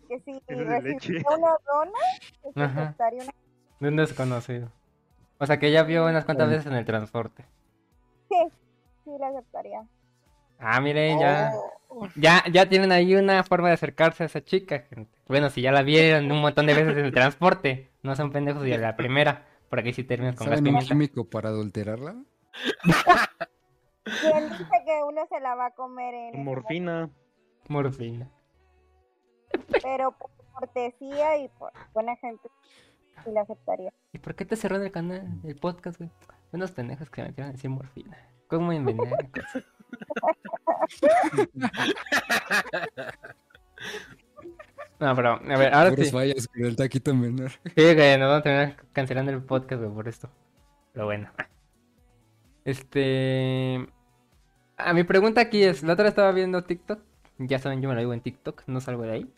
Que 0.09 0.21
si 0.21 0.43
Es 0.49 0.83
leche. 0.85 1.23
una 1.27 1.57
dona, 1.67 2.67
aceptaría 2.67 3.23
una... 3.23 3.33
De 3.81 3.89
un 3.89 3.97
desconocido. 3.97 4.73
O 5.39 5.47
sea 5.47 5.59
que 5.59 5.71
ya 5.71 5.85
vio 5.85 6.07
unas 6.07 6.25
cuantas 6.25 6.49
veces 6.51 6.67
en 6.67 6.75
el 6.75 6.85
transporte. 6.85 7.45
Sí, 8.29 8.37
sí 9.05 9.11
la 9.19 9.29
aceptaría. 9.29 9.87
Ah, 10.59 10.81
miren, 10.83 11.19
ya. 11.19 11.51
Oh. 11.89 12.07
Ya, 12.15 12.45
ya 12.53 12.69
tienen 12.69 12.93
ahí 12.93 13.15
una 13.15 13.43
forma 13.43 13.69
de 13.69 13.75
acercarse 13.75 14.23
a 14.23 14.27
esa 14.27 14.45
chica, 14.45 14.81
gente. 14.81 15.19
Bueno, 15.27 15.49
si 15.49 15.63
ya 15.63 15.73
la 15.73 15.81
vieron 15.83 16.31
un 16.31 16.43
montón 16.43 16.67
de 16.67 16.75
veces 16.75 16.95
en 16.99 17.07
el 17.07 17.15
transporte, 17.15 17.91
no 18.03 18.15
son 18.17 18.31
pendejos 18.33 18.67
y 18.67 18.73
a 18.75 18.79
la 18.79 18.97
primera, 18.97 19.47
por 19.71 19.79
aquí 19.79 19.95
sí 19.95 20.05
terminas 20.05 20.37
con 20.37 20.47
gas 20.49 20.59
¿Saben 20.59 20.75
un 20.75 20.81
pimienta. 20.81 20.89
químico 20.89 21.25
para 21.31 21.49
adulterarla? 21.49 22.17
¿Quién 24.05 24.51
dice 24.51 24.65
que 24.85 25.03
uno 25.07 25.27
se 25.31 25.41
la 25.41 25.55
va 25.55 25.67
a 25.67 25.71
comer 25.71 26.15
en 26.15 26.45
Morfina. 26.45 27.09
Morfina. 27.69 28.31
Pero 29.83 30.13
por 30.13 30.31
cortesía 30.53 31.39
y 31.39 31.49
por 31.49 31.73
buena 31.95 32.17
gente, 32.17 32.49
sí 33.25 33.31
la 33.31 33.43
aceptaría. 33.43 33.93
¿Y 34.13 34.19
por 34.19 34.35
qué 34.35 34.45
te 34.45 34.57
cerró 34.57 34.77
el 34.77 34.91
canal, 34.91 35.27
el 35.45 35.57
podcast, 35.57 35.99
güey? 35.99 36.11
Unos 36.53 36.73
pendejos 36.73 37.11
que 37.11 37.23
me 37.23 37.29
metieron 37.29 37.51
a 37.51 37.53
decir 37.53 37.71
morfina. 37.71 38.17
¿Cómo 38.49 38.73
envenenar 38.73 39.31
cosas? 39.31 39.65
No, 45.01 45.15
pero, 45.15 45.35
a 45.35 45.59
ver, 45.59 45.73
ahora 45.73 45.91
Puras 45.91 46.07
sí. 46.07 46.13
fallas 46.13 46.49
con 46.49 46.65
el 46.65 46.75
taquito 46.75 47.15
menor. 47.15 47.53
Sí, 47.77 47.95
güey, 47.95 48.19
nos 48.19 48.29
vamos 48.29 48.41
a 48.41 48.43
terminar 48.43 48.77
cancelando 48.93 49.31
el 49.31 49.43
podcast, 49.43 49.81
güey, 49.81 49.95
por 49.95 50.09
esto. 50.09 50.29
Pero 50.93 51.07
bueno. 51.07 51.31
Este. 52.65 53.89
A 54.77 54.93
mi 54.95 55.05
pregunta 55.05 55.41
aquí 55.41 55.63
es: 55.63 55.85
la 55.85 55.93
otra 55.93 56.05
vez 56.05 56.13
estaba 56.13 56.33
viendo 56.33 56.65
TikTok. 56.65 57.01
Ya 57.39 57.59
saben, 57.59 57.81
yo 57.81 57.89
me 57.89 57.95
lo 57.95 58.01
digo 58.01 58.13
en 58.13 58.21
TikTok, 58.21 58.65
no 58.67 58.81
salgo 58.81 59.03
de 59.05 59.13
ahí. 59.13 59.33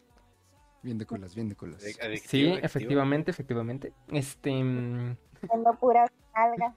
Bien 0.82 0.96
de 0.96 1.04
colas, 1.06 1.34
bien 1.34 1.48
de 1.50 1.56
colas. 1.56 1.82
Adictivo, 1.82 2.00
Sí, 2.02 2.06
adictivo. 2.46 2.56
efectivamente, 2.62 3.30
efectivamente. 3.30 3.92
Este. 4.08 4.50
mm, 4.64 5.16
Siendo 5.46 5.74
puras 5.74 6.10
algas. 6.32 6.74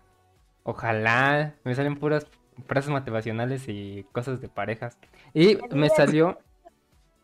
Ojalá 0.64 1.56
me 1.64 1.74
salen 1.76 1.98
puras 1.98 2.28
frases 2.68 2.90
motivacionales 2.92 3.66
y 3.68 4.06
cosas 4.12 4.42
de 4.42 4.50
parejas. 4.50 4.98
Y 5.34 5.58
me 5.72 5.90
salió. 5.90 6.38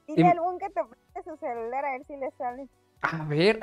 Dile 0.07 0.21
Y- 0.21 0.23
a 0.23 0.31
algún 0.31 0.57
que 0.57 0.69
te 0.69 0.81
preste 0.83 1.29
su 1.29 1.37
celular 1.37 1.85
a 1.85 1.91
ver 1.91 2.05
si 2.05 2.15
le 2.15 2.31
sale. 2.37 2.67
A 3.01 3.23
ver. 3.25 3.59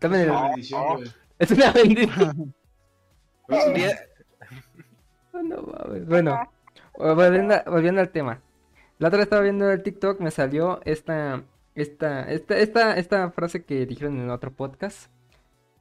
Dame 0.00 0.16
Es 0.22 0.24
el- 0.24 0.30
una 0.30 0.42
bendición, 0.48 0.96
güey. 0.96 1.08
Es 1.38 1.50
una 1.52 1.72
bendición. 1.72 2.54
Mames. 3.48 4.04
Bueno, 6.06 6.50
volviendo, 6.98 7.54
volviendo 7.66 8.00
al 8.00 8.10
tema. 8.10 8.40
La 8.98 9.08
otra 9.08 9.18
vez 9.18 9.26
estaba 9.26 9.42
viendo 9.42 9.70
el 9.70 9.82
TikTok, 9.82 10.20
me 10.20 10.30
salió 10.30 10.80
esta, 10.84 11.42
esta, 11.74 12.30
esta, 12.30 12.58
esta, 12.58 12.96
esta 12.98 13.30
frase 13.30 13.64
que 13.64 13.86
dijeron 13.86 14.18
en 14.20 14.30
otro 14.30 14.52
podcast. 14.52 15.10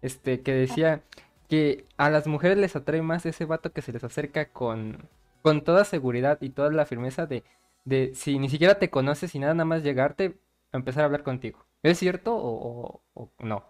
Este, 0.02 0.42
que 0.42 0.54
decía 0.54 1.02
que 1.50 1.86
a 1.98 2.10
las 2.12 2.28
mujeres 2.28 2.58
les 2.58 2.76
atrae 2.76 3.02
más 3.02 3.26
ese 3.26 3.46
vato 3.46 3.72
que 3.74 3.82
se 3.82 3.92
les 3.92 4.04
acerca 4.04 4.50
con, 4.50 5.10
con 5.42 5.64
toda 5.64 5.86
seguridad 5.86 6.38
y 6.42 6.50
toda 6.50 6.70
la 6.72 6.86
firmeza 6.86 7.26
de, 7.26 7.44
de 7.84 8.14
si 8.14 8.38
ni 8.38 8.50
siquiera 8.50 8.78
te 8.78 8.90
conoces 8.92 9.34
y 9.34 9.40
nada, 9.40 9.56
nada 9.56 9.66
más 9.66 9.82
llegarte 9.84 10.38
a 10.72 10.78
empezar 10.78 11.02
a 11.02 11.06
hablar 11.06 11.24
contigo. 11.24 11.66
¿Es 11.82 11.98
cierto 11.98 12.36
o, 12.36 13.02
o- 13.16 13.32
o 13.40 13.46
no? 13.46 13.66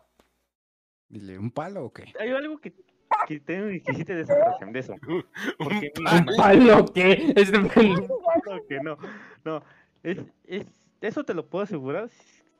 Dile, 1.10 1.38
¿un 1.40 1.52
palo 1.52 1.86
o 1.86 1.94
qué? 1.94 2.14
Hay 2.20 2.30
algo 2.32 2.60
que, 2.60 2.74
que 3.28 3.40
tengo 3.40 3.68
que 3.68 3.92
hiciste 3.92 4.16
de 4.16 4.24
de 4.26 4.80
eso. 4.80 4.96
Porque 5.58 5.92
Un 5.96 6.02
mira, 6.04 6.26
¿Un 6.28 6.36
palo 6.38 6.94
qué? 6.94 7.34
Es 7.36 7.52
un- 7.52 7.68
No, 8.48 8.66
que 8.68 8.80
no, 8.80 8.98
no, 9.44 9.64
es, 10.04 10.20
es, 10.46 10.66
eso 11.02 11.24
te 11.26 11.34
lo 11.34 11.48
puedo 11.48 11.64
asegurar, 11.64 12.10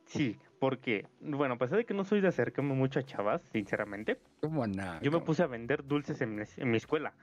sí, 0.04 0.38
porque, 0.58 1.06
bueno, 1.20 1.54
a 1.54 1.58
pesar 1.58 1.78
de 1.78 1.86
que 1.86 1.94
no 1.94 2.04
soy 2.04 2.20
de 2.20 2.28
acercarme 2.28 2.74
mucho 2.74 2.98
a 2.98 3.02
chavas, 3.04 3.40
sinceramente, 3.52 4.18
¿Cómo 4.42 4.66
nada? 4.66 5.00
yo 5.00 5.10
me 5.10 5.20
puse 5.20 5.42
a 5.42 5.46
vender 5.46 5.84
dulces 5.86 6.20
en, 6.20 6.34
mi- 6.36 6.42
en 6.56 6.70
mi 6.70 6.76
escuela, 6.76 7.14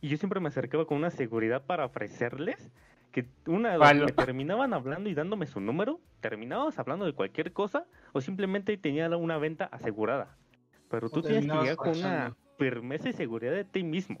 y 0.00 0.08
yo 0.08 0.16
siempre 0.16 0.40
me 0.40 0.48
acercaba 0.48 0.86
con 0.86 0.96
una 0.96 1.10
seguridad 1.10 1.64
para 1.66 1.84
ofrecerles 1.84 2.70
que 3.12 3.26
una 3.46 3.76
Palo. 3.78 4.06
me 4.06 4.12
terminaban 4.12 4.72
hablando 4.72 5.10
y 5.10 5.14
dándome 5.14 5.46
su 5.46 5.60
número, 5.60 6.00
terminabas 6.20 6.78
hablando 6.78 7.04
de 7.04 7.12
cualquier 7.12 7.52
cosa 7.52 7.84
o 8.12 8.20
simplemente 8.20 8.76
tenía 8.78 9.08
una 9.16 9.38
venta 9.38 9.64
asegurada. 9.66 10.36
Pero 10.90 11.10
tú 11.10 11.20
tienes 11.22 11.46
que 11.46 11.52
llegar 11.52 11.76
con 11.76 11.88
una. 11.98 12.36
Firmeza 12.58 13.08
y 13.08 13.12
seguridad 13.12 13.52
de 13.52 13.64
ti 13.64 13.82
mismo. 13.82 14.18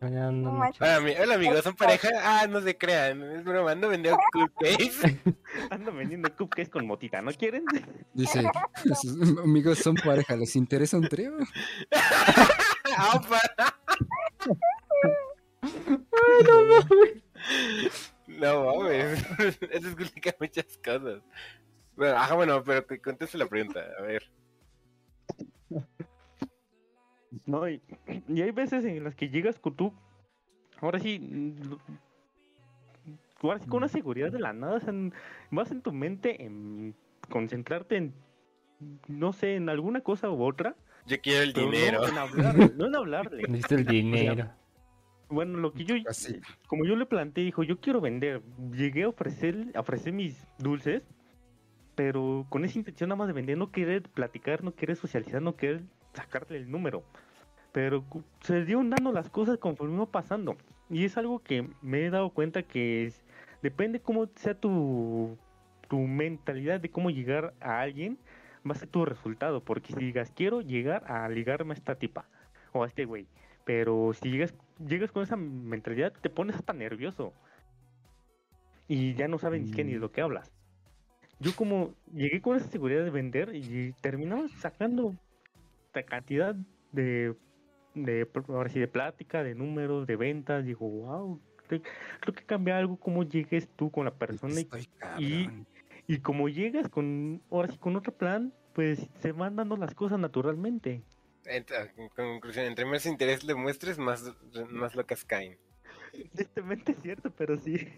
No 0.00 0.10
No. 0.30 0.50
Hola, 0.78 0.96
ami- 0.98 1.16
hola, 1.18 1.36
amigos, 1.36 1.62
¿son 1.64 1.74
pareja? 1.74 2.08
Ah, 2.22 2.46
no 2.46 2.60
se 2.60 2.76
crean, 2.76 3.22
es 3.22 3.44
broma, 3.44 3.70
ando 3.72 3.88
vendiendo 3.88 4.20
cupcakes. 4.32 5.16
Ando 5.70 5.92
vendiendo 5.94 6.28
cupcakes 6.36 6.68
con 6.70 6.86
motita, 6.86 7.22
¿no 7.22 7.32
quieren? 7.32 7.64
Dice, 8.12 8.44
amigos 9.42 9.78
son 9.78 9.94
pareja, 9.94 10.36
¿les 10.36 10.54
interesa 10.56 10.98
un 10.98 11.08
trío? 11.08 11.32
Ah, 12.98 13.20
pa- 13.28 13.74
No 18.26 18.64
mames, 18.74 19.24
eso 19.70 19.88
explica 19.88 20.34
muchas 20.40 20.78
cosas. 20.84 21.22
Bueno, 21.96 22.16
ajá, 22.18 22.34
bueno, 22.34 22.62
pero 22.64 22.86
que 22.86 23.00
conteste 23.00 23.38
la 23.38 23.46
pregunta, 23.46 23.80
a 23.98 24.02
ver. 24.02 24.22
No, 27.44 27.68
y, 27.68 27.80
y 28.28 28.42
hay 28.42 28.50
veces 28.50 28.84
en 28.84 29.04
las 29.04 29.14
que 29.14 29.28
llegas 29.28 29.58
con 29.58 29.74
tú, 29.74 29.92
ahora 30.80 30.98
sí, 30.98 31.18
mm, 31.20 31.74
ahora 33.42 33.58
sí 33.58 33.66
con 33.66 33.78
una 33.78 33.88
seguridad 33.88 34.32
de 34.32 34.38
la 34.38 34.52
nada, 34.52 34.76
o 34.76 34.80
sea, 34.80 34.92
vas 35.50 35.70
en 35.70 35.82
tu 35.82 35.92
mente 35.92 36.44
en 36.44 36.94
concentrarte 37.28 37.96
en, 37.96 38.14
no 39.08 39.32
sé, 39.32 39.56
en 39.56 39.68
alguna 39.68 40.00
cosa 40.00 40.30
u 40.30 40.42
otra. 40.42 40.76
Yo 41.06 41.20
quiero 41.20 41.42
el 41.42 41.52
pero 41.52 41.66
no 41.66 41.72
dinero. 41.72 42.08
en 42.08 42.18
hablarle, 42.18 42.72
no 42.76 42.86
en 42.86 42.96
hablarle. 42.96 43.42
Necesito 43.48 43.74
el 43.76 43.86
dinero. 43.86 44.48
Bueno, 45.28 45.58
lo 45.58 45.72
que 45.72 45.84
yo, 45.84 45.96
Así. 46.08 46.40
como 46.68 46.84
yo 46.84 46.94
le 46.94 47.04
planteé, 47.04 47.44
dijo, 47.44 47.62
yo 47.64 47.80
quiero 47.80 48.00
vender. 48.00 48.42
Llegué 48.72 49.04
a 49.04 49.08
ofrecer, 49.08 49.72
a 49.74 49.80
ofrecer 49.80 50.12
mis 50.12 50.46
dulces, 50.58 51.02
pero 51.96 52.46
con 52.48 52.64
esa 52.64 52.78
intención 52.78 53.08
nada 53.08 53.18
más 53.18 53.26
de 53.26 53.32
vender, 53.32 53.58
no 53.58 53.72
querer 53.72 54.02
platicar, 54.02 54.62
no 54.62 54.74
querer 54.74 54.96
socializar, 54.96 55.42
no 55.42 55.56
querer 55.56 55.82
sacarle 56.12 56.58
el 56.58 56.70
número. 56.70 57.02
Pero 57.76 58.02
se 58.40 58.64
dieron 58.64 58.88
dando 58.88 59.12
las 59.12 59.28
cosas 59.28 59.58
conforme 59.58 59.96
iba 59.96 60.06
pasando. 60.06 60.56
Y 60.88 61.04
es 61.04 61.18
algo 61.18 61.40
que 61.40 61.68
me 61.82 62.06
he 62.06 62.08
dado 62.10 62.30
cuenta 62.30 62.62
que 62.62 63.04
es, 63.04 63.22
depende 63.62 64.00
cómo 64.00 64.30
sea 64.34 64.58
tu, 64.58 65.36
tu 65.86 65.98
mentalidad 65.98 66.80
de 66.80 66.88
cómo 66.88 67.10
llegar 67.10 67.52
a 67.60 67.82
alguien, 67.82 68.16
va 68.66 68.72
a 68.72 68.78
ser 68.78 68.88
tu 68.88 69.04
resultado. 69.04 69.62
Porque 69.62 69.92
si 69.92 70.06
digas, 70.06 70.32
quiero 70.34 70.62
llegar 70.62 71.04
a 71.06 71.28
ligarme 71.28 71.74
a 71.74 71.76
esta 71.76 71.96
tipa 71.96 72.24
o 72.72 72.82
a 72.82 72.86
este 72.86 73.04
güey. 73.04 73.26
Pero 73.66 74.14
si 74.14 74.30
llegas, 74.30 74.54
llegas 74.78 75.12
con 75.12 75.24
esa 75.24 75.36
mentalidad, 75.36 76.14
te 76.14 76.30
pones 76.30 76.56
hasta 76.56 76.72
nervioso. 76.72 77.34
Y 78.88 79.12
ya 79.16 79.28
no 79.28 79.36
sabes 79.36 79.60
ni 79.60 79.70
qué 79.70 79.84
ni 79.84 79.92
de 79.92 79.98
lo 79.98 80.12
que 80.12 80.22
hablas. 80.22 80.50
Yo 81.40 81.54
como 81.54 81.92
llegué 82.10 82.40
con 82.40 82.56
esa 82.56 82.68
seguridad 82.68 83.04
de 83.04 83.10
vender 83.10 83.54
y 83.54 83.92
terminaba 84.00 84.48
sacando 84.48 85.14
esta 85.88 86.04
cantidad 86.04 86.56
de, 86.92 87.36
de, 88.04 88.28
ahora 88.48 88.68
sí, 88.70 88.78
de 88.78 88.88
plática, 88.88 89.42
de 89.42 89.54
números, 89.54 90.06
de 90.06 90.16
ventas. 90.16 90.64
Digo, 90.64 90.88
wow, 90.88 91.40
creo 91.66 91.82
que 92.34 92.44
cambia 92.44 92.78
algo 92.78 92.96
cómo 92.96 93.24
llegues 93.24 93.68
tú 93.76 93.90
con 93.90 94.04
la 94.04 94.14
persona 94.14 94.54
y, 94.54 94.58
Estoy 94.60 94.88
y- 95.18 95.66
y 96.06 96.18
como 96.20 96.48
llegas 96.48 96.88
con, 96.88 97.42
ahora 97.50 97.68
sí, 97.68 97.78
con 97.78 97.96
otro 97.96 98.12
plan, 98.12 98.52
pues 98.74 99.08
se 99.20 99.32
van 99.32 99.56
dando 99.56 99.76
las 99.76 99.94
cosas 99.94 100.18
naturalmente. 100.20 101.02
Ent- 101.44 101.90
En 101.96 102.08
conclusión, 102.10 102.66
entre 102.66 102.84
más 102.84 103.06
interés 103.06 103.42
le 103.44 103.54
muestres, 103.54 103.98
más, 103.98 104.24
más 104.70 104.94
locas 104.94 105.24
caen. 105.24 105.56
Tristemente 106.34 106.92
es 106.92 106.98
cierto, 107.02 107.30
pero 107.30 107.56
sí. 107.56 107.88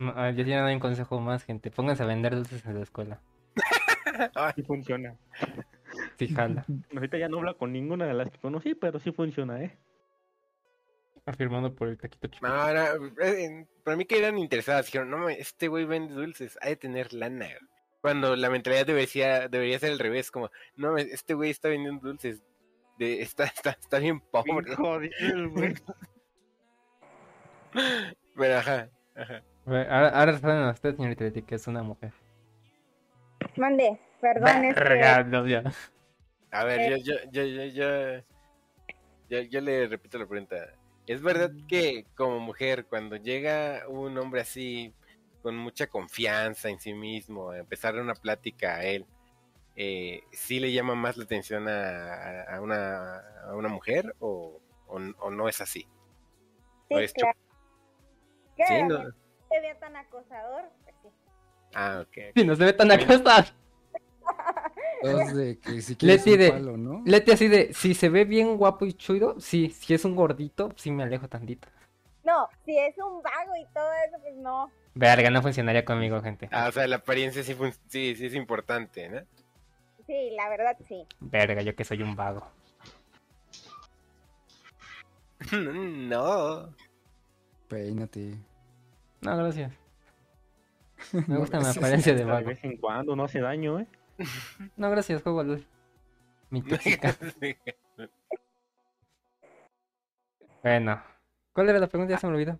Ah, 0.00 0.30
Yo 0.30 0.44
tiene 0.44 0.72
un 0.72 0.80
consejo 0.80 1.20
más, 1.20 1.44
gente. 1.44 1.70
Pónganse 1.70 2.02
a 2.02 2.06
vender 2.06 2.34
dulces 2.34 2.64
en 2.66 2.74
la 2.74 2.82
escuela. 2.82 3.20
Sí 4.54 4.62
funciona. 4.62 5.16
Sí, 6.18 6.28
jala. 6.28 6.64
Ahorita 6.94 7.18
ya 7.18 7.28
no 7.28 7.38
habla 7.38 7.54
con 7.54 7.72
ninguna 7.72 8.06
de 8.06 8.14
las 8.14 8.30
que 8.30 8.38
conocí, 8.38 8.74
pero 8.74 8.98
sí 8.98 9.12
funciona, 9.12 9.62
¿eh? 9.62 9.76
Afirmado 11.26 11.74
por 11.74 11.88
el 11.88 11.96
taquito 11.96 12.28
chico. 12.28 12.46
No, 12.46 12.72
no, 12.72 13.10
eh, 13.22 13.66
para 13.82 13.96
mí 13.96 14.04
que 14.04 14.18
eran 14.18 14.36
interesadas, 14.38 14.86
dijeron, 14.86 15.10
no, 15.10 15.28
este 15.28 15.68
güey 15.68 15.86
vende 15.86 16.12
dulces, 16.14 16.58
ha 16.60 16.68
de 16.68 16.76
tener 16.76 17.14
lana. 17.14 17.46
güey". 17.46 17.70
Cuando 18.02 18.36
la 18.36 18.50
mentalidad 18.50 18.84
debería, 18.84 19.48
debería 19.48 19.78
ser 19.78 19.92
al 19.92 19.98
revés, 19.98 20.30
como, 20.30 20.50
no, 20.76 20.88
mames, 20.88 21.06
este 21.06 21.32
güey 21.32 21.50
está 21.50 21.68
vendiendo 21.70 22.06
dulces, 22.06 22.42
de, 22.98 23.22
está, 23.22 23.44
está, 23.44 23.70
está 23.70 23.98
bien 23.98 24.20
pobre. 24.20 24.76
Jodido 24.76 25.14
el 25.20 25.48
güey. 25.48 25.74
Pero 28.36 28.58
ajá, 28.58 28.90
ajá. 29.16 29.42
Ahora, 29.66 30.08
ahora 30.10 30.38
saben 30.38 30.68
ustedes, 30.68 30.96
señorita 30.96 31.24
Leti, 31.24 31.42
que 31.42 31.54
es 31.54 31.66
una 31.66 31.82
mujer. 31.82 32.12
Mande, 33.56 33.98
perdón, 34.20 34.64
es 34.64 34.74
que. 34.76 35.93
A 36.54 36.62
ver, 36.64 37.02
yo, 37.02 37.14
yo, 37.14 37.14
yo, 37.32 37.44
yo, 37.44 37.64
yo, 37.64 38.22
yo, 39.28 39.40
yo 39.40 39.60
le 39.60 39.88
repito 39.88 40.18
la 40.18 40.26
pregunta. 40.26 40.72
¿Es 41.04 41.20
verdad 41.20 41.50
que 41.68 42.06
como 42.14 42.38
mujer, 42.38 42.86
cuando 42.86 43.16
llega 43.16 43.82
un 43.88 44.16
hombre 44.18 44.40
así, 44.40 44.94
con 45.42 45.56
mucha 45.56 45.88
confianza 45.88 46.68
en 46.68 46.78
sí 46.78 46.94
mismo, 46.94 47.50
a 47.50 47.58
empezar 47.58 47.96
una 47.96 48.14
plática 48.14 48.76
a 48.76 48.84
él, 48.84 49.04
eh, 49.74 50.22
sí 50.30 50.60
le 50.60 50.72
llama 50.72 50.94
más 50.94 51.16
la 51.16 51.24
atención 51.24 51.66
a, 51.66 52.44
a 52.44 52.60
una, 52.60 53.18
a 53.48 53.56
una 53.56 53.68
mujer 53.68 54.14
o, 54.20 54.60
o, 54.86 54.96
o 54.96 55.30
no 55.30 55.48
es 55.48 55.60
así? 55.60 55.80
sí, 56.88 56.94
o 56.94 56.98
es 57.00 57.12
claro. 57.12 57.36
Sí, 58.56 58.62
Claro, 58.64 58.88
no. 58.88 58.98
no 59.02 59.10
se 59.50 59.60
vea 59.60 59.78
tan 59.80 59.96
acosador, 59.96 60.62
sí. 61.02 61.08
Ah, 61.74 62.04
ok. 62.06 62.32
Si 62.36 62.44
no 62.44 62.54
se 62.54 62.64
ve 62.64 62.72
tan 62.72 62.92
acostado. 62.92 63.63
Dos 65.12 65.34
de 65.36 65.58
que 65.58 65.80
si 65.82 65.96
quieres 65.96 66.26
Leti 66.26 66.32
un 66.32 66.38
de- 66.38 66.50
palo, 66.52 66.76
¿no? 66.76 67.02
Leti 67.04 67.32
así 67.32 67.48
de, 67.48 67.72
si 67.74 67.94
se 67.94 68.08
ve 68.08 68.24
bien 68.24 68.56
guapo 68.56 68.84
y 68.86 68.92
chuido, 68.94 69.38
sí. 69.40 69.70
Si 69.70 69.94
es 69.94 70.04
un 70.04 70.16
gordito, 70.16 70.72
sí 70.76 70.90
me 70.90 71.02
alejo 71.02 71.28
tantito. 71.28 71.68
No, 72.24 72.48
si 72.64 72.78
es 72.78 72.96
un 72.98 73.22
vago 73.22 73.54
y 73.60 73.66
todo 73.74 73.88
eso, 74.08 74.18
pues 74.22 74.34
no. 74.36 74.70
Verga, 74.94 75.28
no 75.30 75.42
funcionaría 75.42 75.84
conmigo, 75.84 76.22
gente. 76.22 76.48
Ah, 76.52 76.68
o 76.68 76.72
sea, 76.72 76.86
la 76.86 76.96
apariencia 76.96 77.42
sí, 77.42 77.54
fun- 77.54 77.74
sí, 77.88 78.14
sí 78.16 78.26
es 78.26 78.34
importante, 78.34 79.08
¿no? 79.08 79.20
Sí, 80.06 80.30
la 80.36 80.48
verdad 80.48 80.76
sí. 80.86 81.06
Verga, 81.20 81.62
yo 81.62 81.74
que 81.74 81.84
soy 81.84 82.02
un 82.02 82.14
vago. 82.16 82.46
no. 85.52 86.68
Peínate. 87.68 88.34
No, 89.20 89.36
gracias. 89.36 89.72
Me 91.26 91.36
gusta 91.38 91.60
mi 91.60 91.66
apariencia 91.66 92.12
de 92.12 92.20
De 92.20 92.24
vago. 92.24 92.46
vez 92.48 92.62
en 92.64 92.76
cuando, 92.78 93.14
no 93.16 93.24
hace 93.24 93.40
daño, 93.40 93.80
¿eh? 93.80 93.86
No, 94.76 94.90
gracias, 94.90 95.22
juego 95.22 95.40
a 95.40 95.44
LOL. 95.44 95.66
Mi 96.50 96.62
tóxica. 96.68 97.16
Bueno. 100.62 101.02
¿Cuál 101.52 101.68
era 101.68 101.78
la 101.78 101.86
pregunta? 101.86 102.14
Ya 102.14 102.18
se 102.20 102.26
me 102.26 102.34
olvidó. 102.34 102.58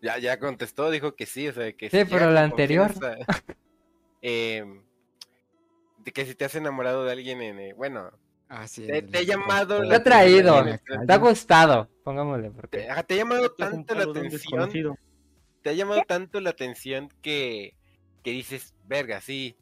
Ya, 0.00 0.18
ya 0.18 0.38
contestó, 0.38 0.90
dijo 0.90 1.14
que 1.16 1.26
sí, 1.26 1.48
o 1.48 1.52
sea, 1.52 1.72
que 1.72 1.88
Sí, 1.90 2.04
si 2.04 2.10
pero 2.10 2.30
la 2.30 2.42
anterior. 2.44 2.90
de 6.04 6.12
que 6.12 6.26
si 6.26 6.34
te 6.34 6.44
has 6.44 6.54
enamorado 6.54 7.04
de 7.04 7.12
alguien 7.12 7.40
en, 7.42 7.58
eh, 7.58 7.72
bueno, 7.72 8.10
Ah, 8.48 8.68
sí. 8.68 8.86
te, 8.86 9.02
te 9.02 9.18
ha 9.18 9.20
la- 9.22 9.26
llamado 9.26 9.80
Te 9.80 9.86
la 9.88 9.96
ha 9.96 10.02
traído. 10.04 10.54
atención, 10.58 10.80
Te 11.00 11.06
¿Te 11.06 11.12
ha 11.12 11.16
gustado? 11.18 11.88
Pongámosle, 12.02 12.50
te, 12.50 12.56
porque... 12.60 12.90
ajá, 12.90 13.02
te 13.02 13.14
ha 13.14 13.16
llamado 13.18 13.50
tanto 13.52 13.94
la 13.94 14.04
atención, 14.04 14.70
te 15.62 15.70
ha 15.70 15.72
llamado 15.72 16.02
tanto 16.02 16.40
la 16.40 16.50
atención 16.50 17.08
que, 17.22 17.74
que 18.22 18.30
dices, 18.32 18.74
verga, 18.86 19.20
sí, 19.22 19.56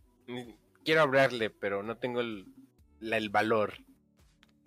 quiero 0.85 1.03
hablarle, 1.03 1.51
pero 1.51 1.83
no 1.83 1.97
tengo 1.97 2.21
el, 2.21 2.47
la- 3.01 3.17
el 3.17 3.29
valor. 3.31 3.75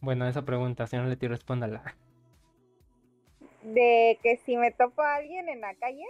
Bueno, 0.02 0.28
esa 0.28 0.44
pregunta, 0.46 0.88
si 0.88 0.96
no 0.98 1.06
Leti, 1.06 1.28
respóndala. 1.28 1.96
De 3.64 4.20
que 4.22 4.38
si 4.38 4.58
me 4.58 4.72
topo 4.72 5.02
a 5.02 5.16
alguien 5.16 5.50
en 5.50 5.62
la 5.62 5.74
calle, 5.76 6.04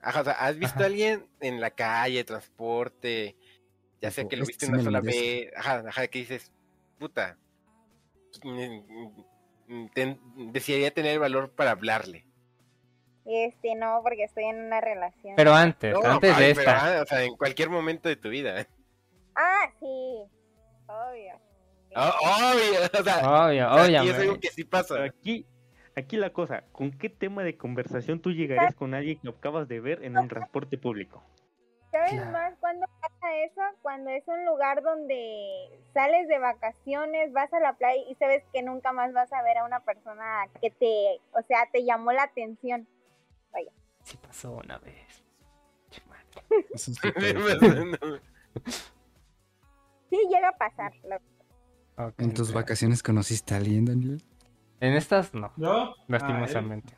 Ajá, 0.00 0.20
o 0.20 0.24
sea, 0.24 0.32
¿has 0.34 0.58
visto 0.58 0.76
Ajá. 0.76 0.84
a 0.84 0.86
alguien 0.86 1.26
en 1.40 1.60
la 1.60 1.70
calle, 1.70 2.24
transporte, 2.24 3.36
ya 4.00 4.10
sea 4.10 4.26
que 4.28 4.36
lo 4.36 4.42
este 4.42 4.52
viste 4.52 4.66
una 4.66 4.82
sola 4.82 5.00
vez, 5.00 5.50
ajá, 5.56 5.82
ajá, 5.88 6.06
que 6.08 6.18
dices, 6.18 6.52
puta, 6.98 7.38
mm, 8.42 8.78
mm, 9.68 9.88
ten- 9.94 10.20
desearía 10.52 10.92
tener 10.92 11.12
el 11.12 11.18
valor 11.20 11.50
para 11.52 11.70
hablarle. 11.72 12.26
este 13.26 13.74
no, 13.74 14.00
porque 14.02 14.24
estoy 14.24 14.44
en 14.44 14.56
una 14.66 14.80
relación. 14.82 15.34
Pero 15.36 15.54
antes, 15.54 15.94
No, 15.94 16.02
antes 16.04 16.36
de 16.36 16.54
pero, 16.54 16.60
esta. 16.60 16.98
ah, 16.98 17.02
o 17.02 17.06
sea, 17.06 17.22
en 17.24 17.36
cualquier 17.36 17.70
momento 17.70 18.08
de 18.10 18.16
tu 18.16 18.28
vida. 18.28 18.66
Ah, 19.36 19.70
sí, 19.80 20.24
obvio. 20.86 21.40
Oh, 21.96 22.12
obvio, 22.22 22.80
o 23.00 23.02
sea, 23.04 23.46
Obvio, 23.46 23.70
o 23.70 23.84
sea, 23.84 24.04
y 24.04 24.08
es 24.08 24.18
algo 24.18 24.40
que 24.40 24.48
sí 24.48 24.64
pasa. 24.64 25.02
Aquí, 25.04 25.46
aquí 25.96 26.16
la 26.16 26.30
cosa, 26.32 26.64
¿con 26.72 26.90
qué 26.90 27.08
tema 27.08 27.44
de 27.44 27.56
conversación 27.56 28.20
tú 28.20 28.32
llegarías 28.32 28.74
con 28.74 28.94
alguien 28.94 29.20
que 29.20 29.28
acabas 29.28 29.68
de 29.68 29.80
ver 29.80 30.02
en 30.02 30.16
un 30.18 30.28
transporte 30.28 30.76
público? 30.78 31.22
¿Sabes 31.92 32.12
Claro. 32.14 32.32
más 32.32 32.54
cuándo 32.58 32.86
pasa 33.00 33.36
eso? 33.44 33.60
Cuando 33.82 34.10
es 34.10 34.24
un 34.26 34.44
lugar 34.44 34.82
donde 34.82 35.80
sales 35.92 36.26
de 36.26 36.40
vacaciones, 36.40 37.32
vas 37.32 37.52
a 37.52 37.60
la 37.60 37.74
playa 37.74 38.02
y 38.08 38.16
sabes 38.16 38.42
que 38.52 38.62
nunca 38.62 38.92
más 38.92 39.12
vas 39.12 39.32
a 39.32 39.42
ver 39.44 39.58
a 39.58 39.64
una 39.64 39.78
persona 39.78 40.48
que 40.60 40.70
te, 40.72 41.20
o 41.32 41.42
sea, 41.46 41.68
te 41.70 41.84
llamó 41.84 42.10
la 42.12 42.24
atención. 42.24 42.88
Sí 44.02 44.16
pasa. 44.16 44.26
pasó 44.26 44.52
una 44.52 44.78
vez. 44.78 45.22
Eso 46.74 46.90
es 46.90 47.00
Sí, 50.14 50.20
no. 50.24 50.30
Llega 50.30 50.48
a 50.48 50.56
pasar. 50.56 50.92
¿En 52.18 52.34
tus 52.34 52.52
vacaciones 52.52 53.02
conociste 53.02 53.54
a 53.54 53.58
alguien, 53.58 53.84
Daniel? 53.84 54.22
En 54.80 54.92
estas 54.94 55.32
no, 55.34 55.52
¿Yo? 55.56 55.94
lastimosamente. 56.08 56.94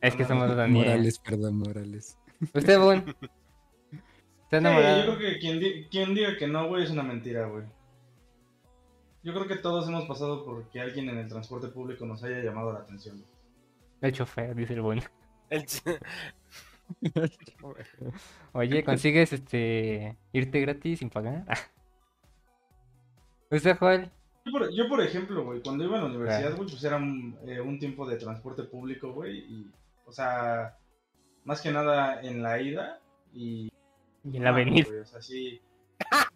es 0.00 0.14
que 0.16 0.22
Ah, 0.24 0.28
somos 0.28 0.56
Daniel. 0.56 0.86
Morales, 0.86 1.18
perdón, 1.18 1.58
Morales. 1.58 2.18
Usted, 2.54 2.78
Boon. 2.78 2.98
¿Está 2.98 3.16
Ah. 3.20 4.00
Sí, 4.50 4.56
enamorado? 4.56 5.04
yo 5.04 5.16
creo 5.16 5.18
que 5.32 5.38
quien, 5.38 5.60
di- 5.60 5.84
quien 5.90 6.14
diga 6.14 6.36
que 6.38 6.46
no, 6.46 6.68
güey, 6.68 6.84
es 6.84 6.90
una 6.90 7.02
mentira, 7.02 7.46
güey. 7.46 7.64
Yo 9.22 9.34
creo 9.34 9.46
que 9.46 9.56
todos 9.56 9.86
hemos 9.88 10.06
pasado 10.06 10.44
por 10.44 10.68
que 10.70 10.80
alguien 10.80 11.08
en 11.10 11.18
el 11.18 11.28
transporte 11.28 11.68
público 11.68 12.06
nos 12.06 12.22
haya 12.24 12.38
llamado 12.42 12.72
la 12.72 12.78
atención. 12.80 13.16
güey. 13.18 13.28
El 14.00 14.12
chofer, 14.12 14.54
dice 14.54 14.74
el 14.74 14.80
Boon. 14.80 15.02
El 15.50 15.66
Oye, 18.52 18.82
¿consigues 18.84 19.32
este 19.32 20.16
irte 20.32 20.60
gratis 20.60 20.98
sin 21.00 21.10
pagar? 21.10 21.44
¿Usted, 23.50 23.76
Joel? 23.78 24.10
Yo 24.44 24.52
por, 24.52 24.70
yo, 24.74 24.88
por 24.88 25.00
ejemplo, 25.02 25.44
güey, 25.44 25.62
cuando 25.62 25.84
iba 25.84 25.98
a 25.98 26.00
la 26.02 26.06
universidad, 26.06 26.56
güey, 26.56 26.68
pues 26.68 26.82
era 26.84 26.96
un, 26.96 27.38
eh, 27.46 27.60
un 27.60 27.78
tiempo 27.78 28.06
de 28.08 28.16
transporte 28.16 28.64
público, 28.64 29.12
güey, 29.12 29.38
y, 29.38 29.70
o 30.06 30.12
sea, 30.12 30.76
más 31.44 31.60
que 31.60 31.70
nada 31.70 32.20
en 32.22 32.42
la 32.42 32.60
ida 32.60 33.00
y... 33.32 33.70
Y 34.24 34.36
en 34.36 34.42
la 34.44 34.50
Ah, 34.50 34.52
avenida. 34.52 34.88
o 35.02 35.04
sea, 35.06 35.22
sí. 35.22 35.60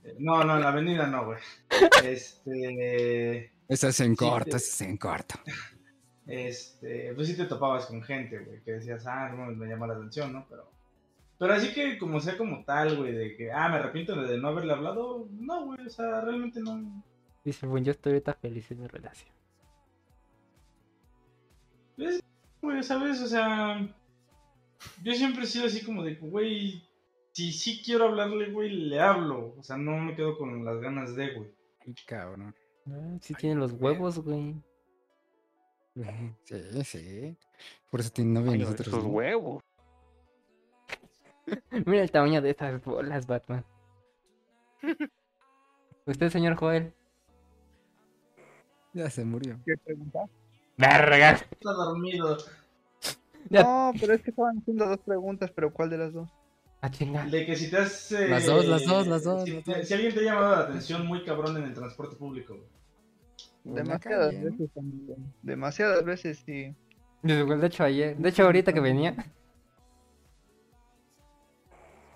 Eh, 0.04 0.14
No, 0.18 0.44
no, 0.44 0.56
en 0.56 0.62
la 0.62 0.68
avenida 0.68 1.06
no, 1.06 1.26
güey. 1.26 1.38
Este... 2.04 3.52
Esa 3.68 3.88
es 3.88 4.00
en 4.00 4.10
Sí, 4.12 4.16
corto, 4.16 4.50
te- 4.50 4.56
esa 4.56 4.84
es 4.84 4.90
en 4.90 4.96
corto. 4.98 5.34
este, 6.26 7.12
pues 7.14 7.28
sí 7.28 7.36
te 7.36 7.44
topabas 7.46 7.86
con 7.86 8.02
gente, 8.02 8.38
güey, 8.38 8.62
que 8.62 8.72
decías, 8.72 9.06
ah, 9.06 9.30
no, 9.30 9.46
me 9.46 9.66
llama 9.66 9.86
la 9.86 9.94
atención, 9.94 10.32
¿no? 10.32 10.46
Pero, 10.48 10.70
pero 11.42 11.54
así 11.54 11.72
que 11.72 11.98
como 11.98 12.20
sea 12.20 12.38
como 12.38 12.64
tal, 12.64 12.98
güey, 12.98 13.12
de 13.12 13.36
que, 13.36 13.50
ah, 13.50 13.68
me 13.68 13.78
arrepiento 13.78 14.14
de 14.14 14.38
no 14.38 14.46
haberle 14.46 14.74
hablado, 14.74 15.28
no, 15.32 15.64
güey, 15.64 15.84
o 15.84 15.90
sea, 15.90 16.20
realmente 16.20 16.60
no. 16.60 17.02
Dice 17.44 17.66
Boon, 17.66 17.82
yo 17.82 17.90
estoy 17.90 18.12
ahorita 18.12 18.34
feliz 18.34 18.70
en 18.70 18.82
mi 18.82 18.86
relación. 18.86 19.34
Es, 21.96 22.22
güey, 22.60 22.80
¿sabes? 22.84 23.20
O 23.22 23.26
sea, 23.26 23.92
yo 25.02 25.14
siempre 25.14 25.42
he 25.42 25.46
sido 25.48 25.66
así 25.66 25.84
como 25.84 26.04
de, 26.04 26.14
güey, 26.14 26.88
si 27.32 27.50
sí 27.52 27.82
quiero 27.84 28.04
hablarle, 28.04 28.52
güey, 28.52 28.70
le 28.70 29.00
hablo, 29.00 29.56
o 29.58 29.62
sea, 29.64 29.76
no 29.76 29.96
me 29.96 30.14
quedo 30.14 30.38
con 30.38 30.64
las 30.64 30.80
ganas 30.80 31.16
de, 31.16 31.34
güey. 31.34 31.50
Ay, 31.84 31.94
cabrón. 32.06 32.54
Ah, 32.86 33.16
sí 33.20 33.34
tienen 33.34 33.58
los 33.58 33.72
huevos, 33.72 34.20
güey. 34.20 34.54
Sí, 36.44 36.84
sí. 36.84 37.36
Por 37.90 37.98
eso 37.98 38.10
tiene 38.10 38.30
novia 38.30 38.52
Ay, 38.52 38.58
nosotros 38.60 39.02
no. 39.02 39.08
huevos. 39.08 39.60
Mira 41.86 42.02
el 42.02 42.10
tamaño 42.10 42.40
de 42.42 42.50
esas 42.50 42.82
bolas, 42.84 43.26
Batman. 43.26 43.64
¿Usted, 46.06 46.30
señor 46.30 46.56
Joel? 46.56 46.92
Ya 48.92 49.08
se 49.10 49.24
murió. 49.24 49.58
¿Qué 49.64 49.74
pregunta? 49.84 50.20
¡Verga! 50.76 51.32
Está 51.32 51.72
dormido. 51.72 52.36
Ya. 53.50 53.62
No, 53.62 53.92
pero 54.00 54.14
es 54.14 54.22
que 54.22 54.30
estaban 54.30 54.58
haciendo 54.58 54.86
dos 54.86 54.98
preguntas, 54.98 55.50
pero 55.54 55.72
¿cuál 55.72 55.90
de 55.90 55.98
las 55.98 56.12
dos? 56.12 56.30
¡A 56.80 56.90
chingar! 56.90 57.30
De 57.30 57.46
que 57.46 57.56
si 57.56 57.70
te 57.70 57.78
has... 57.78 58.12
eh, 58.12 58.28
Las 58.28 58.46
dos, 58.46 58.66
las 58.66 58.84
dos, 58.84 59.06
las 59.06 59.22
dos, 59.24 59.44
Si, 59.44 59.50
las 59.54 59.64
te- 59.64 59.74
dos. 59.78 59.88
si 59.88 59.94
alguien 59.94 60.12
te 60.14 60.20
ha 60.20 60.22
llamado 60.24 60.56
la 60.56 60.62
atención 60.62 61.06
muy 61.06 61.24
cabrón 61.24 61.56
en 61.56 61.64
el 61.64 61.74
transporte 61.74 62.16
público, 62.16 62.58
Demasiadas 63.64 64.34
veces 64.42 64.70
también. 64.74 65.32
Demasiadas 65.42 66.04
veces, 66.04 66.42
sí. 66.44 66.74
De 67.22 67.66
hecho, 67.66 67.84
ayer. 67.84 68.16
De 68.16 68.28
hecho, 68.28 68.42
ahorita 68.42 68.72
que 68.72 68.80
venía. 68.80 69.14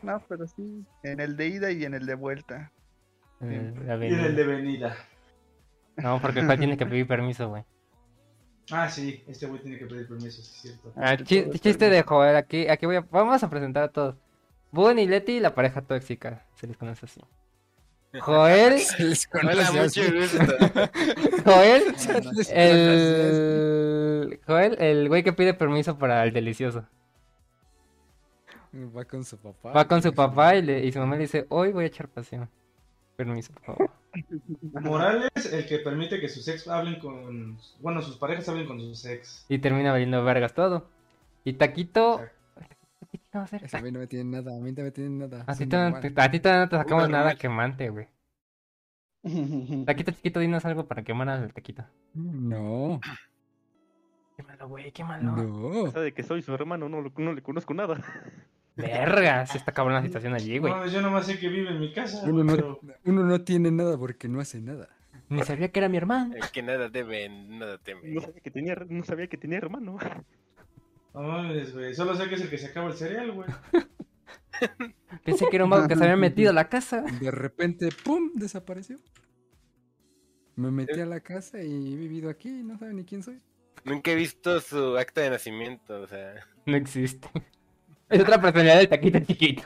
No, 0.06 0.22
pero 0.28 0.46
sí. 0.46 0.84
En 1.02 1.18
el 1.18 1.36
de 1.36 1.48
ida 1.48 1.70
y 1.72 1.84
en 1.84 1.94
el 1.94 2.06
de 2.06 2.14
vuelta. 2.14 2.70
Y 3.40 3.46
en 3.46 3.76
el 4.02 4.36
de 4.36 4.44
venida. 4.44 4.96
No, 5.96 6.20
porque 6.20 6.42
Joel 6.42 6.58
tiene 6.58 6.76
que 6.76 6.86
pedir 6.86 7.08
permiso, 7.08 7.48
güey. 7.48 7.64
Ah, 8.70 8.88
sí, 8.88 9.24
este 9.26 9.46
güey 9.46 9.60
tiene 9.60 9.78
que 9.78 9.86
pedir 9.86 10.06
permiso, 10.06 10.42
sí 10.42 10.52
es 10.54 10.62
cierto. 10.62 10.92
Ah, 10.96 11.16
chiste 11.16 11.90
de 11.90 12.02
Joel, 12.02 12.36
aquí, 12.36 12.68
aquí 12.68 12.86
voy 12.86 12.96
a, 12.96 13.00
vamos 13.00 13.42
a 13.42 13.50
presentar 13.50 13.84
a 13.84 13.88
todos. 13.88 14.16
Boon 14.70 14.98
y 14.98 15.06
Leti, 15.06 15.40
la 15.40 15.54
pareja 15.54 15.82
tóxica, 15.82 16.44
se 16.54 16.66
les 16.66 16.76
conoce 16.76 17.06
así. 17.06 17.20
Joel, 18.20 18.78
Se 18.80 19.02
les 19.02 19.28
Hola, 19.32 19.66
conoce 19.66 19.80
así. 19.80 20.00
mucho 20.00 20.14
gusto. 20.14 20.38
Joel, 21.44 21.82
el... 22.52 24.40
Joel, 24.46 24.76
el 24.80 25.08
güey 25.08 25.22
que 25.22 25.32
pide 25.32 25.54
permiso 25.54 25.98
para 25.98 26.22
el 26.24 26.32
delicioso. 26.32 26.84
Va 28.96 29.04
con 29.04 29.24
su 29.24 29.38
papá. 29.38 29.72
Va 29.72 29.86
con 29.88 30.02
su 30.02 30.12
papá 30.14 30.56
y, 30.56 30.62
le- 30.62 30.84
y 30.84 30.92
su 30.92 30.98
mamá 30.98 31.14
le 31.16 31.22
dice, 31.22 31.46
hoy 31.48 31.72
voy 31.72 31.84
a 31.84 31.86
echar 31.88 32.08
pasión. 32.08 32.48
Permiso, 33.16 33.52
por 33.54 33.62
favor. 33.62 33.90
Morales, 34.82 35.30
el 35.52 35.66
que 35.66 35.78
permite 35.78 36.20
que 36.20 36.28
sus 36.28 36.46
ex 36.48 36.68
hablen 36.68 36.98
con. 36.98 37.58
Bueno, 37.80 38.02
sus 38.02 38.16
parejas 38.16 38.48
hablen 38.48 38.66
con 38.66 38.78
sus 38.80 39.04
ex. 39.06 39.46
Y 39.48 39.58
termina 39.58 39.92
valiendo 39.92 40.22
vergas 40.24 40.52
todo. 40.54 40.86
Y 41.44 41.54
Taquito... 41.54 42.20
¿Qué 43.12 43.38
va 43.38 43.40
a 43.42 43.44
hacer? 43.44 43.64
Ese 43.64 43.76
a 43.76 43.80
mí 43.82 43.90
no 43.90 43.98
me 44.00 44.06
tiene 44.06 44.24
nada, 44.38 44.56
a 44.56 44.60
mí 44.60 44.72
no 44.72 44.82
me 44.82 44.90
tiene 44.90 45.10
nada. 45.10 45.44
A 45.46 45.54
ti, 45.54 45.66
todavía 45.66 46.60
no 46.60 46.68
te 46.68 46.76
sacamos 46.76 47.08
nada 47.08 47.34
quemante, 47.36 47.88
güey. 47.90 48.08
Taquito 49.86 50.12
chiquito, 50.12 50.40
dinos 50.40 50.64
algo 50.64 50.86
para 50.86 51.02
quemar 51.02 51.28
al 51.28 51.52
taquito. 51.52 51.84
No, 52.14 53.00
Quémalo, 54.36 54.68
güey, 54.68 54.92
quémalo. 54.92 55.32
no. 55.32 55.82
O 55.84 55.90
sea, 55.90 56.02
de 56.02 56.12
que 56.12 56.22
soy 56.22 56.42
su 56.42 56.52
hermano, 56.54 56.88
no, 56.88 57.00
lo- 57.00 57.12
no 57.16 57.32
le 57.32 57.42
conozco 57.42 57.72
nada. 57.74 57.96
Verga, 58.76 59.46
sí 59.46 59.56
está 59.58 59.72
cabrón 59.72 59.94
la 59.94 60.02
situación 60.02 60.34
allí, 60.34 60.58
güey. 60.58 60.72
No, 60.72 60.86
yo 60.86 61.00
nomás 61.00 61.26
sé 61.26 61.38
que 61.38 61.48
vive 61.48 61.70
en 61.70 61.80
mi 61.80 61.92
casa. 61.92 62.22
Uno 62.24 62.44
no, 62.44 62.54
pero- 62.54 62.80
uno 63.04 63.24
no 63.24 63.40
tiene 63.42 63.70
nada 63.70 63.96
porque 63.98 64.28
no 64.28 64.40
hace 64.40 64.60
nada. 64.60 64.88
Ni 65.28 65.42
sabía 65.42 65.72
que 65.72 65.80
era 65.80 65.88
mi 65.88 65.96
hermano. 65.96 66.34
El 66.36 66.50
que 66.50 66.62
nada 66.62 66.88
debe, 66.88 67.28
nada 67.28 67.78
teme. 67.78 68.02
No 68.04 68.20
sabía 68.20 68.40
que 68.40 68.50
tenía, 68.50 68.74
no 68.88 69.04
sabía 69.04 69.26
que 69.26 69.36
tenía 69.38 69.58
hermano. 69.58 69.98
No 71.14 71.22
mames, 71.22 71.72
güey. 71.74 71.94
Solo 71.94 72.14
sé 72.14 72.28
que 72.28 72.34
es 72.36 72.42
el 72.42 72.50
que 72.50 72.58
se 72.58 72.66
acaba 72.66 72.88
el 72.88 72.94
cereal, 72.94 73.32
güey. 73.32 73.48
Pensé 75.24 75.46
que 75.50 75.56
era 75.56 75.64
un 75.64 75.70
vago 75.70 75.88
que 75.88 75.96
se 75.96 76.04
había 76.04 76.16
metido 76.16 76.50
a 76.50 76.52
la 76.54 76.68
casa. 76.68 77.02
De 77.02 77.30
repente, 77.30 77.88
¡pum! 78.04 78.30
desapareció. 78.34 78.98
Me 80.54 80.70
metí 80.70 80.98
a 81.00 81.06
la 81.06 81.20
casa 81.20 81.62
y 81.62 81.92
he 81.94 81.96
vivido 81.96 82.30
aquí, 82.30 82.48
no 82.62 82.78
sabe 82.78 82.94
ni 82.94 83.04
quién 83.04 83.22
soy. 83.22 83.40
Nunca 83.84 84.10
he 84.10 84.14
visto 84.14 84.60
su 84.60 84.96
acta 84.96 85.20
de 85.22 85.30
nacimiento, 85.30 86.00
o 86.02 86.06
sea. 86.06 86.34
No 86.64 86.76
existe. 86.76 87.28
Es 88.08 88.20
otra 88.20 88.40
personalidad 88.40 88.78
del 88.78 88.88
taquito 88.88 89.18
chiquito. 89.20 89.62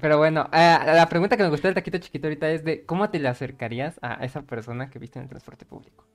Pero, 0.00 0.18
bueno, 0.18 0.48
eh, 0.52 0.78
la 0.84 1.08
pregunta 1.08 1.36
que 1.36 1.42
me 1.42 1.48
gustó 1.48 1.68
del 1.68 1.74
taquito 1.74 1.98
chiquito 1.98 2.26
ahorita 2.26 2.50
es 2.50 2.64
de 2.64 2.84
¿cómo 2.84 3.08
te 3.10 3.18
le 3.18 3.28
acercarías 3.28 3.98
a 4.02 4.24
esa 4.24 4.42
persona 4.42 4.90
que 4.90 4.98
viste 4.98 5.18
en 5.18 5.24
el 5.24 5.28
transporte 5.28 5.64
público? 5.64 6.06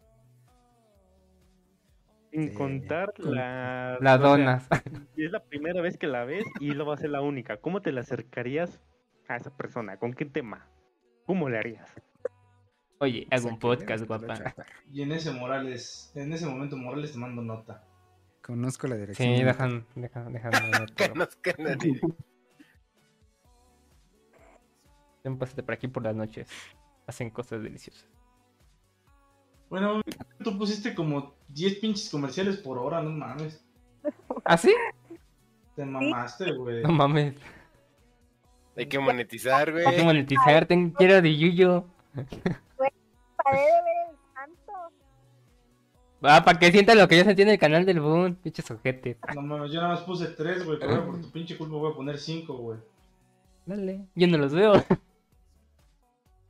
Sin 2.32 2.50
Sí, 2.50 2.56
contar 2.56 3.14
con- 3.14 3.36
la... 3.36 3.98
Las 4.00 4.20
o 4.20 4.22
sea, 4.22 4.30
donas. 4.30 4.68
si 5.16 5.26
es 5.26 5.32
la 5.32 5.44
primera 5.44 5.82
vez 5.82 5.98
que 5.98 6.08
la 6.08 6.24
ves 6.26 6.46
y 6.60 6.72
lo 6.74 6.86
va 6.86 6.94
a 6.94 6.98
ser 6.98 7.10
la 7.10 7.22
única. 7.22 7.58
¿Cómo 7.58 7.82
te 7.82 7.92
la 7.92 8.02
acercarías 8.02 8.82
a 9.28 9.36
esa 9.36 9.50
persona? 9.56 9.98
¿Con 9.98 10.14
qué 10.14 10.26
tema? 10.26 10.68
¿Cómo 11.26 11.50
le 11.50 11.58
harías? 11.58 11.90
Oye, 13.02 13.28
hago 13.32 13.48
un 13.50 13.58
podcast, 13.58 14.06
guapa. 14.06 14.54
Y 14.94 15.02
en 15.02 15.12
ese 15.12 15.32
Morales, 15.32 16.12
en 16.14 16.32
ese 16.34 16.46
momento 16.46 16.78
Morales 16.78 17.12
te 17.14 17.18
mando 17.18 17.42
nota. 17.42 17.84
Conozco 18.44 18.88
la 18.88 18.96
dirección. 18.96 19.38
Sí, 19.38 19.44
dejan, 19.44 19.88
dejan, 19.96 20.32
dejan. 20.32 20.54
Conozco 21.10 21.50
a 21.58 21.62
nadie. 21.64 22.00
Ven, 25.24 25.36
pásate 25.40 25.64
por 25.64 25.74
aquí 25.74 25.88
por 25.88 26.04
las 26.04 26.16
noches. 26.16 26.48
Hacen 27.08 27.32
cosas 27.32 27.64
deliciosas. 27.64 28.08
Bueno, 29.68 30.02
tú 30.44 30.56
pusiste 30.60 30.94
como 30.94 31.34
10 31.50 31.80
pinches 31.80 32.08
comerciales 32.08 32.58
por 32.58 32.78
hora, 32.78 33.02
no 33.02 33.10
mames. 33.10 33.66
¿Ah, 34.46 34.58
sí? 34.58 34.76
Te 35.76 35.86
mamaste, 35.86 36.52
güey. 36.52 36.84
No 36.84 36.92
mames. 36.92 37.34
Hay 38.78 38.86
que 38.86 39.00
monetizar, 39.00 39.72
güey. 39.72 39.88
Hay 39.88 39.96
que 39.96 40.04
monetizar, 40.04 40.68
ten- 40.68 40.92
quiero 40.92 41.20
de 41.20 41.36
Yuyo. 41.36 41.88
Paré 43.44 43.60
de 43.60 43.66
ver 43.66 44.10
el 44.10 44.18
santo. 44.34 44.74
Ah, 46.24 46.44
para 46.46 46.60
que 46.60 46.72
sientan 46.72 46.98
lo 46.98 47.08
que 47.08 47.18
yo 47.18 47.24
sentí 47.24 47.42
en 47.42 47.50
el 47.50 47.60
canal 47.60 47.86
del 47.86 48.00
Boom. 48.00 48.36
Pinches 48.36 48.70
ojetes. 48.70 49.18
No 49.34 49.42
mames, 49.42 49.72
yo 49.72 49.82
nada 49.82 49.96
más 49.96 50.04
puse 50.04 50.28
3, 50.28 50.66
güey, 50.66 50.80
pero 50.80 51.06
por 51.06 51.22
tu 51.22 51.32
pinche 51.32 51.58
culpa 51.58 51.76
voy 51.78 51.92
a 51.92 51.96
poner 51.96 52.18
5, 52.18 52.54
güey. 52.54 52.80
Dale. 53.66 54.06
Yo 54.16 54.28
no 54.28 54.38
los 54.38 54.54
veo. 54.54 54.74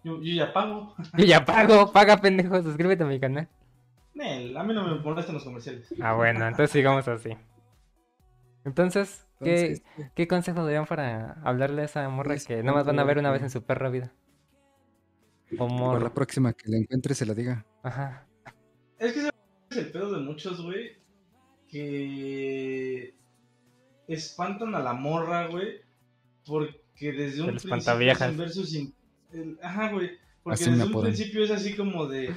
Yo, 0.03 0.19
yo 0.19 0.33
ya 0.33 0.51
pago. 0.51 0.95
Yo 1.17 1.25
ya 1.25 1.45
pago. 1.45 1.91
Paga, 1.91 2.17
pendejo. 2.17 2.59
Suscríbete 2.63 3.03
a 3.03 3.05
mi 3.05 3.19
canal. 3.19 3.47
Nel, 4.15 4.57
a 4.57 4.63
mí 4.63 4.73
no 4.73 4.83
me 4.83 4.95
molestan 4.99 5.35
los 5.35 5.43
comerciales. 5.43 5.93
Ah, 6.01 6.13
bueno, 6.13 6.45
entonces 6.47 6.71
sigamos 6.71 7.07
así. 7.07 7.37
Entonces, 8.65 9.27
¿qué, 9.43 9.65
Entonces, 9.65 10.11
¿qué 10.15 10.27
consejos 10.27 10.65
darían 10.65 10.85
para 10.85 11.33
hablarle 11.43 11.83
a 11.83 11.85
esa 11.85 12.09
morra 12.09 12.29
Pues, 12.29 12.45
que 12.45 12.63
nada 12.63 12.77
más 12.77 12.85
van 12.85 12.99
a 12.99 13.03
ver 13.03 13.19
una 13.19 13.29
vez 13.31 13.43
en 13.43 13.49
su 13.49 13.63
perra 13.63 13.89
vida? 13.89 14.11
O 15.57 15.67
Para 15.67 15.99
la 15.99 16.13
próxima 16.13 16.53
que 16.53 16.69
la 16.69 16.77
encuentre 16.77 17.13
se 17.15 17.25
la 17.25 17.33
diga. 17.33 17.65
Ajá. 17.83 18.27
Es 18.99 19.13
que, 19.13 19.19
es 19.69 19.77
el 19.77 19.91
pedo 19.91 20.11
de 20.13 20.19
muchos, 20.21 20.61
güey? 20.61 20.97
Que 21.67 23.13
espantan 24.07 24.75
a 24.75 24.79
la 24.79 24.93
morra, 24.93 25.47
güey, 25.47 25.81
porque 26.45 27.11
desde 27.13 27.41
un 27.41 27.49
El 27.49 27.55
principio 27.57 28.15
sin 28.15 28.37
ver 28.37 28.49
sus 28.49 28.73
in- 28.75 28.93
el- 29.31 29.57
Ajá, 29.63 29.91
güey, 29.91 30.11
porque 30.43 30.61
Así 30.63 30.71
desde 30.71 30.83
un 30.93 31.01
principio 31.01 31.43
es 31.43 31.51
así 31.51 31.75
como 31.75 32.07
de, 32.07 32.35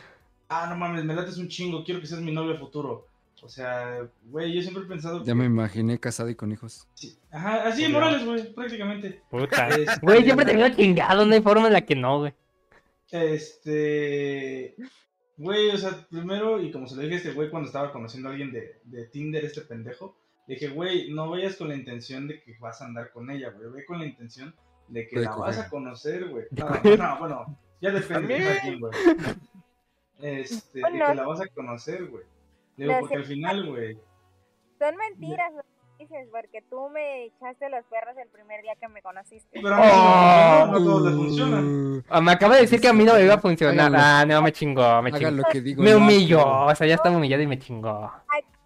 ah, 0.48 0.66
no 0.70 0.76
mames, 0.76 1.04
me 1.04 1.14
lates 1.14 1.36
un 1.38 1.48
chingo, 1.48 1.84
quiero 1.84 2.00
que 2.00 2.06
seas 2.06 2.20
mi 2.20 2.32
novio 2.32 2.56
futuro. 2.58 3.06
O 3.42 3.48
sea, 3.48 4.08
güey, 4.30 4.54
yo 4.54 4.62
siempre 4.62 4.84
he 4.84 4.86
pensado 4.86 5.18
Ya 5.18 5.24
que... 5.26 5.34
me 5.34 5.44
imaginé 5.44 5.98
casado 6.00 6.30
y 6.30 6.34
con 6.34 6.50
hijos. 6.52 6.86
sí, 6.94 7.18
Ajá, 7.30 7.66
así 7.68 7.82
de 7.82 7.88
Morales, 7.90 8.24
güey, 8.24 8.54
prácticamente. 8.54 9.20
Puta. 9.30 9.68
Este, 9.68 10.00
Güey, 10.00 10.22
siempre 10.24 10.46
te 10.46 10.56
veo 10.56 10.68
chingado, 10.70 11.26
no 11.26 11.34
hay 11.34 11.42
forma 11.42 11.66
en 11.66 11.72
la 11.74 11.80
que 11.82 11.94
no, 11.96 12.20
güey. 12.20 12.34
Este. 13.14 14.74
Güey, 15.36 15.70
o 15.70 15.78
sea, 15.78 16.06
primero, 16.10 16.60
y 16.60 16.72
como 16.72 16.86
se 16.88 16.96
lo 16.96 17.02
dije 17.02 17.14
a 17.14 17.18
este 17.18 17.32
güey 17.32 17.48
cuando 17.50 17.68
estaba 17.68 17.92
conociendo 17.92 18.28
a 18.28 18.32
alguien 18.32 18.52
de, 18.52 18.80
de 18.84 19.06
Tinder, 19.06 19.44
este 19.44 19.62
pendejo, 19.62 20.16
le 20.46 20.54
dije, 20.54 20.68
güey, 20.68 21.12
no 21.12 21.30
vayas 21.30 21.56
con 21.56 21.68
la 21.68 21.76
intención 21.76 22.26
de 22.26 22.40
que 22.42 22.56
vas 22.58 22.82
a 22.82 22.86
andar 22.86 23.12
con 23.12 23.30
ella, 23.30 23.50
güey. 23.50 23.70
Ve 23.70 23.84
con 23.84 24.00
la 24.00 24.06
intención 24.06 24.54
de 24.88 25.06
que 25.06 25.20
De 25.20 25.26
la 25.26 25.36
vas 25.36 25.58
a 25.58 25.68
conocer, 25.68 26.28
güey. 26.28 26.46
No, 26.50 26.96
no, 26.96 27.18
bueno, 27.18 27.58
ya 27.80 27.90
depende 27.92 28.38
de 28.38 28.58
quien, 28.60 28.80
güey. 28.80 28.92
Este, 30.20 30.78
de 30.78 30.84
que 30.84 31.14
la 31.14 31.24
vas 31.24 31.40
a 31.40 31.46
conocer, 31.48 32.06
güey. 32.06 32.24
Le 32.76 32.86
digo, 32.86 33.00
porque 33.00 33.16
al 33.16 33.24
final, 33.24 33.66
güey. 33.66 33.98
Son 34.78 34.96
mentiras 34.96 35.52
que 35.52 35.73
dices, 35.98 36.28
porque 36.30 36.62
tú 36.68 36.88
me 36.90 37.24
echaste 37.26 37.68
los 37.70 37.84
perros 37.86 38.14
el 38.22 38.28
primer 38.28 38.62
día 38.62 38.74
que 38.80 38.88
me 38.88 39.02
conociste. 39.02 39.60
Pero 39.62 39.74
a 39.74 40.66
mí 40.66 41.36
no. 41.36 41.60
Uh, 41.60 42.02
Ah, 42.08 42.20
me 42.20 42.32
acaba 42.32 42.56
de 42.56 42.62
decir 42.62 42.80
que 42.80 42.88
a 42.88 42.92
mí 42.92 43.04
no 43.04 43.14
me 43.14 43.24
iba 43.24 43.34
a 43.34 43.38
funcionar. 43.40 43.92
Ah, 43.96 44.24
no, 44.26 44.42
me 44.42 44.52
chingó, 44.52 45.00
me 45.02 45.10
haga 45.10 45.18
chingó. 45.18 45.30
lo 45.30 45.44
que 45.44 45.60
digo. 45.60 45.82
Me 45.82 45.90
no, 45.92 45.98
humilló, 45.98 46.44
o 46.66 46.74
sea, 46.74 46.86
ya 46.86 46.94
estaba 46.96 47.16
humillado 47.16 47.42
y 47.42 47.46
me 47.46 47.58
chingó. 47.58 48.10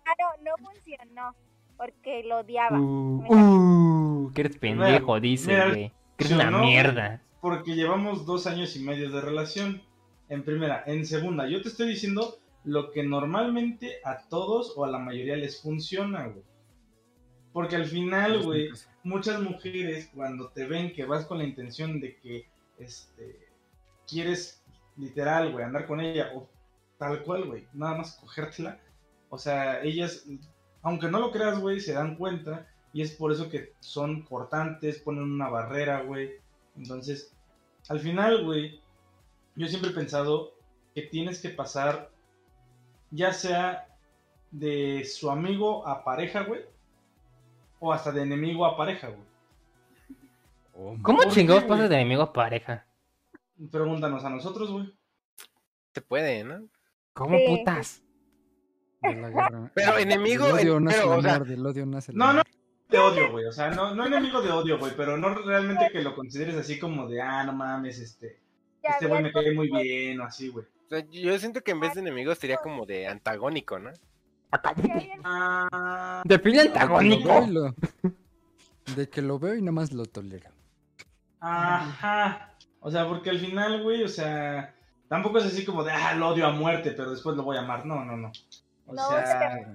Claro, 0.03 0.43
no 0.43 0.53
funcionó, 0.65 1.35
porque 1.77 2.23
lo 2.25 2.39
odiaba. 2.39 2.79
Uh, 2.79 3.25
uh, 4.27 4.33
que 4.33 4.41
eres 4.43 4.57
pendejo, 4.59 5.21
dice, 5.21 5.55
güey. 5.69 5.93
Que 6.17 6.25
eres 6.25 6.33
una 6.33 6.51
mierda. 6.51 7.23
porque 7.41 7.75
llevamos 7.75 8.27
dos 8.27 8.47
años 8.47 8.75
y 8.77 8.81
medio 8.81 9.11
de 9.11 9.21
relación. 9.21 9.83
En 10.29 10.43
primera, 10.45 10.83
en 10.87 11.07
segunda, 11.07 11.49
yo 11.49 11.63
te 11.63 11.69
estoy 11.69 11.89
diciendo 11.89 12.37
lo 12.65 12.91
que 12.91 13.03
normalmente 13.03 13.99
a 14.05 14.19
todos 14.29 14.75
o 14.77 14.85
a 14.85 14.91
la 14.91 14.99
mayoría 14.99 15.37
les 15.37 15.63
funciona, 15.63 16.27
güey. 16.27 16.43
Porque 17.53 17.77
al 17.77 17.87
final, 17.87 18.43
güey, 18.43 18.71
muchas 19.03 19.41
mujeres 19.41 20.11
cuando 20.15 20.49
te 20.51 20.67
ven 20.67 20.93
que 20.93 21.05
vas 21.05 21.27
con 21.27 21.39
la 21.39 21.45
intención 21.45 22.01
de 22.01 22.17
que 22.17 22.47
este 22.79 23.49
quieres 24.07 24.63
literal, 24.97 25.53
güey, 25.53 25.65
andar 25.65 25.87
con 25.87 26.01
ella 26.01 26.33
o 26.35 26.49
tal 26.99 27.23
cual, 27.23 27.45
güey, 27.45 27.67
nada 27.73 27.99
más 27.99 28.17
cogértela, 28.17 28.81
o 29.29 29.39
sea, 29.39 29.83
ellas 29.83 30.27
aunque 30.83 31.09
no 31.09 31.21
lo 31.21 31.31
creas, 31.31 31.61
güey, 31.61 31.81
se 31.81 31.93
dan 31.93 32.17
cuenta 32.17 32.67
y 32.93 33.03
es 33.03 33.13
por 33.13 33.33
eso 33.33 33.51
que 33.51 33.75
son 33.81 34.23
cortantes, 34.23 34.99
ponen 35.01 35.25
una 35.25 35.49
barrera, 35.49 36.03
güey. 36.03 36.33
Entonces, 36.77 37.35
al 37.89 38.01
final, 38.01 38.45
güey, 38.45 38.81
yo 39.57 39.67
siempre 39.67 39.91
he 39.91 39.95
pensado 39.95 40.55
que 40.95 41.03
tienes 41.03 41.41
que 41.41 41.51
pasar 41.51 42.11
ya 43.11 43.33
sea 43.33 43.87
de 44.51 45.05
su 45.05 45.31
amigo 45.31 45.87
a 45.87 46.05
pareja, 46.05 46.45
güey, 46.45 46.63
o 47.81 47.93
hasta 47.93 48.13
de 48.13 48.23
enemigo 48.23 48.65
a 48.67 48.77
pareja, 48.77 49.09
güey. 49.09 49.21
Oh, 50.75 50.97
¿Cómo 51.03 51.19
¿Por 51.19 51.29
qué, 51.29 51.35
chingados 51.35 51.63
güey? 51.65 51.69
pasas 51.77 51.89
de 51.91 51.97
enemigo 51.97 52.23
a 52.23 52.33
pareja? 52.33 52.87
Pregúntanos 53.71 54.25
a 54.25 54.31
nosotros, 54.31 54.71
güey. 54.71 54.93
Se 55.93 56.01
puede, 56.01 56.45
¿no? 56.45 56.67
¿Cómo 57.13 57.37
Sí. 57.39 57.45
putas? 57.49 58.03
de 59.01 59.15
la 59.15 59.31
guerra. 59.31 59.71
Pero 59.75 59.97
enemigo, 59.99 60.45
Del 60.47 60.55
odio 60.57 60.77
en- 60.79 60.85
nace 60.85 60.99
pero, 60.99 61.13
el 61.15 61.19
o 61.21 61.23
sea, 61.23 61.35
amor, 61.37 61.47
del 61.47 61.67
odio 61.67 61.87
nace 61.87 62.11
el 62.11 62.19
No, 62.19 62.33
no, 62.33 62.43
de 62.89 62.99
odio, 62.99 63.31
güey. 63.31 63.45
O 63.47 63.53
sea, 63.53 63.71
no, 63.71 63.95
no 63.95 64.07
enemigo 64.07 64.43
de 64.43 64.51
odio, 64.51 64.77
güey, 64.77 64.93
pero 64.97 65.17
no 65.17 65.33
realmente 65.35 65.89
que 65.93 66.03
lo 66.03 66.17
consideres 66.17 66.57
así 66.57 66.81
como 66.81 67.07
de, 67.09 67.23
ah, 67.23 67.45
no 67.45 67.53
mames, 67.53 68.01
este, 68.01 68.41
este 68.83 69.07
güey 69.07 69.23
me 69.23 69.31
cae 69.33 69.53
muy 69.55 69.71
bien 69.71 70.21
o 70.21 70.25
así, 70.25 70.49
güey. 70.49 70.67
o 70.67 70.89
sea, 70.89 71.05
yo 71.13 71.39
siento 71.39 71.63
que 71.63 71.71
en 71.71 71.79
vez 71.81 71.95
de 71.95 72.01
enemigo 72.01 72.35
sería 72.35 72.57
como 72.57 72.87
de 72.87 73.07
antagónico, 73.07 73.79
¿no? 73.79 73.91
Ah, 75.25 76.23
lo 76.25 76.35
antagónico. 76.63 77.29
veo 77.29 77.45
y 77.45 77.51
lo- 77.51 77.75
De 78.97 79.09
que 79.09 79.21
lo 79.23 79.39
veo 79.39 79.55
y 79.55 79.61
nada 79.61 79.73
más 79.73 79.93
lo 79.93 80.07
tolero. 80.07 80.51
ajá. 81.41 82.55
O 82.81 82.91
sea, 82.91 83.07
porque 83.09 83.31
al 83.31 83.39
final, 83.41 83.83
güey, 83.83 84.05
o 84.05 84.09
sea, 84.09 84.75
tampoco 85.09 85.39
es 85.39 85.45
así 85.47 85.65
como 85.65 85.83
de, 85.85 85.91
ah, 85.93 86.15
lo 86.15 86.29
odio 86.29 86.47
a 86.47 86.53
muerte, 86.53 86.93
pero 86.93 87.11
después 87.11 87.37
lo 87.37 87.43
voy 87.43 87.57
a 87.57 87.61
amar. 87.61 87.85
No, 87.85 88.05
no, 88.05 88.17
no. 88.17 88.31
O 88.87 88.95
No, 88.95 89.09
sea, 89.09 89.67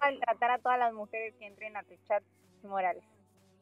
maltratar 0.00 0.50
a 0.52 0.58
todas 0.58 0.78
las 0.78 0.92
mujeres 0.92 1.34
que 1.38 1.46
entren 1.46 1.76
a 1.76 1.82
tu 1.82 1.94
chat 2.06 2.22
Morales. 2.62 3.02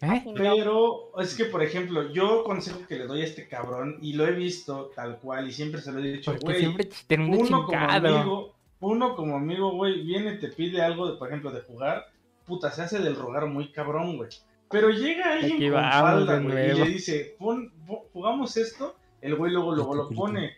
¿Eh? 0.03 0.25
Pero 0.37 1.13
es 1.21 1.35
que, 1.37 1.45
por 1.47 1.63
ejemplo, 1.63 2.13
yo 2.13 2.43
consejo 2.45 2.81
que 2.89 2.97
le 2.97 3.07
doy 3.07 3.23
a 3.23 3.25
este 3.25 3.47
cabrón, 3.49 3.99
y 4.03 4.15
lo 4.15 4.27
he 4.27 4.33
visto 4.33 4.91
tal 4.97 5.19
cual, 5.19 5.49
y 5.49 5.53
siempre 5.53 5.81
se 5.81 5.93
lo 5.93 6.01
he 6.01 6.03
dicho, 6.13 6.35
güey, 6.43 6.67
uno 6.67 7.65
como 7.67 7.69
chingado. 7.69 8.09
amigo, 8.19 8.55
uno 8.91 9.15
como 9.17 9.37
amigo, 9.37 9.73
güey, 9.73 10.03
viene, 10.03 10.37
te 10.37 10.49
pide 10.49 10.83
algo, 10.83 11.11
de, 11.11 11.17
por 11.19 11.29
ejemplo, 11.29 11.51
de 11.51 11.61
jugar, 11.63 12.07
puta, 12.45 12.71
se 12.71 12.83
hace 12.83 12.99
del 12.99 13.17
rogar 13.17 13.47
muy 13.47 13.71
cabrón, 13.73 14.17
güey. 14.17 14.29
Pero 14.71 14.91
llega 14.91 15.33
alguien 15.33 15.57
Aquí 15.57 15.71
con 15.71 15.83
falda, 15.83 16.39
güey, 16.41 16.71
y 16.71 16.75
le 16.79 16.85
dice, 16.87 17.37
pon, 17.39 17.73
pon- 17.87 18.01
jugamos 18.13 18.57
esto, 18.57 18.97
el 19.21 19.35
güey 19.37 19.53
luego, 19.53 19.75
luego 19.75 19.95
lo 19.95 20.09
pone. 20.11 20.57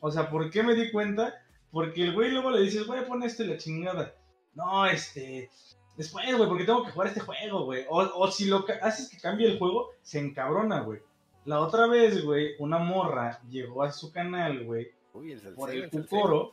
O 0.00 0.10
sea, 0.10 0.30
¿por 0.30 0.50
qué 0.50 0.62
me 0.62 0.74
di 0.74 0.90
cuenta? 0.90 1.34
Porque 1.70 2.02
el 2.04 2.14
güey 2.14 2.30
luego 2.30 2.50
le 2.50 2.60
dices, 2.62 2.86
güey, 2.86 3.04
pon 3.06 3.22
esto 3.22 3.42
y 3.44 3.48
la 3.48 3.56
chingada. 3.56 4.14
No, 4.54 4.86
este, 4.86 5.50
después, 5.96 6.26
güey, 6.36 6.48
porque 6.48 6.64
tengo 6.64 6.84
que 6.84 6.90
jugar 6.92 7.08
este 7.08 7.20
juego, 7.20 7.64
güey. 7.64 7.84
O, 7.88 7.98
o 8.00 8.30
si 8.30 8.44
lo 8.46 8.64
haces 8.82 9.08
que 9.08 9.18
cambie 9.18 9.48
el 9.48 9.58
juego, 9.58 9.90
se 10.02 10.18
encabrona, 10.18 10.80
güey. 10.80 11.00
La 11.44 11.60
otra 11.60 11.86
vez, 11.88 12.24
güey, 12.24 12.54
una 12.58 12.78
morra 12.78 13.40
llegó 13.50 13.82
a 13.82 13.90
su 13.90 14.12
canal, 14.12 14.64
güey, 14.64 14.90
Uy, 15.12 15.32
el 15.32 15.40
salseo, 15.40 15.56
por 15.56 15.70
el 15.70 15.82
el 15.84 15.90
salseo. 15.90 16.02
cucoro. 16.20 16.52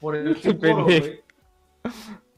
Por 0.00 0.16
el 0.16 0.34
pendejo. 0.40 0.84
güey. 0.84 1.20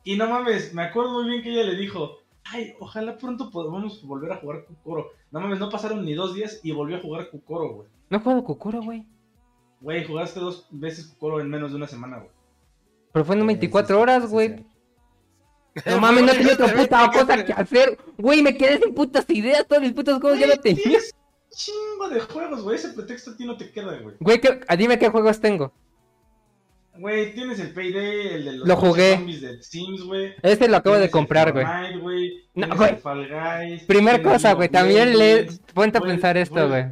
Y 0.05 0.17
no 0.17 0.29
mames, 0.29 0.75
me 0.75 0.83
acuerdo 0.83 1.13
muy 1.23 1.31
bien 1.31 1.43
que 1.43 1.51
ella 1.53 1.63
le 1.65 1.77
dijo, 1.77 2.19
ay, 2.45 2.75
ojalá 2.81 3.17
pronto 3.17 3.51
podamos 3.51 4.03
volver 4.05 4.33
a 4.33 4.37
jugar 4.39 4.65
cucoro. 4.65 5.11
No 5.31 5.41
mames, 5.41 5.59
no 5.61 5.71
pasaron 5.71 6.05
ni 6.05 6.15
dos 6.15 6.35
días 6.35 6.61
y 6.63 6.73
volvió 6.73 6.97
a 6.97 7.01
jugar 7.01 7.31
cucoro, 7.31 7.73
güey. 7.75 7.89
No 8.11 8.19
he 8.19 8.21
jugado 8.21 8.45
Kokoro, 8.45 8.83
güey. 8.83 9.07
Güey, 9.81 10.05
jugaste 10.05 10.39
dos 10.41 10.67
veces 10.71 11.07
cucoro 11.07 11.41
en 11.41 11.49
menos 11.49 11.71
de 11.71 11.77
una 11.77 11.87
semana, 11.89 12.19
güey. 12.19 12.31
Pero 13.13 13.25
fue 13.25 13.35
en 13.37 13.41
Sí, 13.43 13.47
24 13.47 13.87
sí, 13.87 13.93
sí, 13.95 14.03
horas, 14.03 14.31
güey. 14.31 14.57
sí. 14.57 14.67
No 15.87 16.01
mames, 16.01 16.25
no 16.25 16.33
tenía 16.33 16.53
otra 16.55 16.75
puta 16.75 17.11
cosa 17.13 17.45
que 17.45 17.53
hacer. 17.53 17.99
Güey, 18.19 18.43
me 18.43 18.57
quedé 18.57 18.79
sin 18.81 18.95
putas 18.95 19.25
ideas. 19.31 19.67
Todos 19.67 19.83
mis 19.83 19.93
putos 19.93 20.21
juegos 20.21 20.39
ya 20.39 20.47
no 20.49 20.57
tenía. 20.57 20.99
Chingo 21.51 22.09
de 22.11 22.21
juegos, 22.21 22.63
güey. 22.63 22.77
Ese 22.77 22.91
pretexto 22.91 23.31
a 23.33 23.37
ti 23.37 23.45
no 23.47 23.57
te 23.57 23.71
queda, 23.71 23.99
güey. 23.99 24.17
Güey, 24.21 24.41
¿qué- 24.41 24.61
a 24.69 24.77
dime 24.77 24.99
qué 24.99 25.09
juegos 25.09 25.41
tengo. 25.41 25.73
Güey, 26.95 27.33
tienes 27.35 27.59
el 27.59 27.73
Payday, 27.73 28.29
el 28.35 28.45
de 28.45 28.53
los 28.53 28.69
Lo 28.69 28.77
jugué. 28.77 29.15
zombies 29.17 29.41
del 29.41 29.63
Sims, 29.63 30.03
güey. 30.03 30.35
Este 30.43 30.69
lo 30.69 30.77
acabo 30.77 30.97
de 30.99 31.11
comprar, 31.11 31.53
güey. 31.53 31.65
No, 32.55 32.77
güey. 32.77 32.99
Primer 33.87 34.23
cosa, 34.23 34.53
güey. 34.53 34.69
También 34.69 35.17
le. 35.17 35.49
Ponte 35.75 35.99
a 35.99 36.03
pensar 36.03 36.37
esto, 36.37 36.69
güey. 36.69 36.87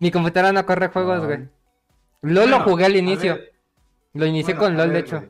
Mi 0.00 0.10
computadora 0.10 0.52
no 0.52 0.66
corre 0.66 0.88
juegos, 0.88 1.24
güey. 1.24 1.48
LOL 2.22 2.50
lo 2.50 2.60
jugué 2.60 2.84
al 2.86 2.96
inicio. 2.96 3.38
Lo 4.12 4.26
inicié 4.26 4.54
con 4.54 4.76
LOL, 4.76 4.92
de 4.92 4.98
hecho. 4.98 5.24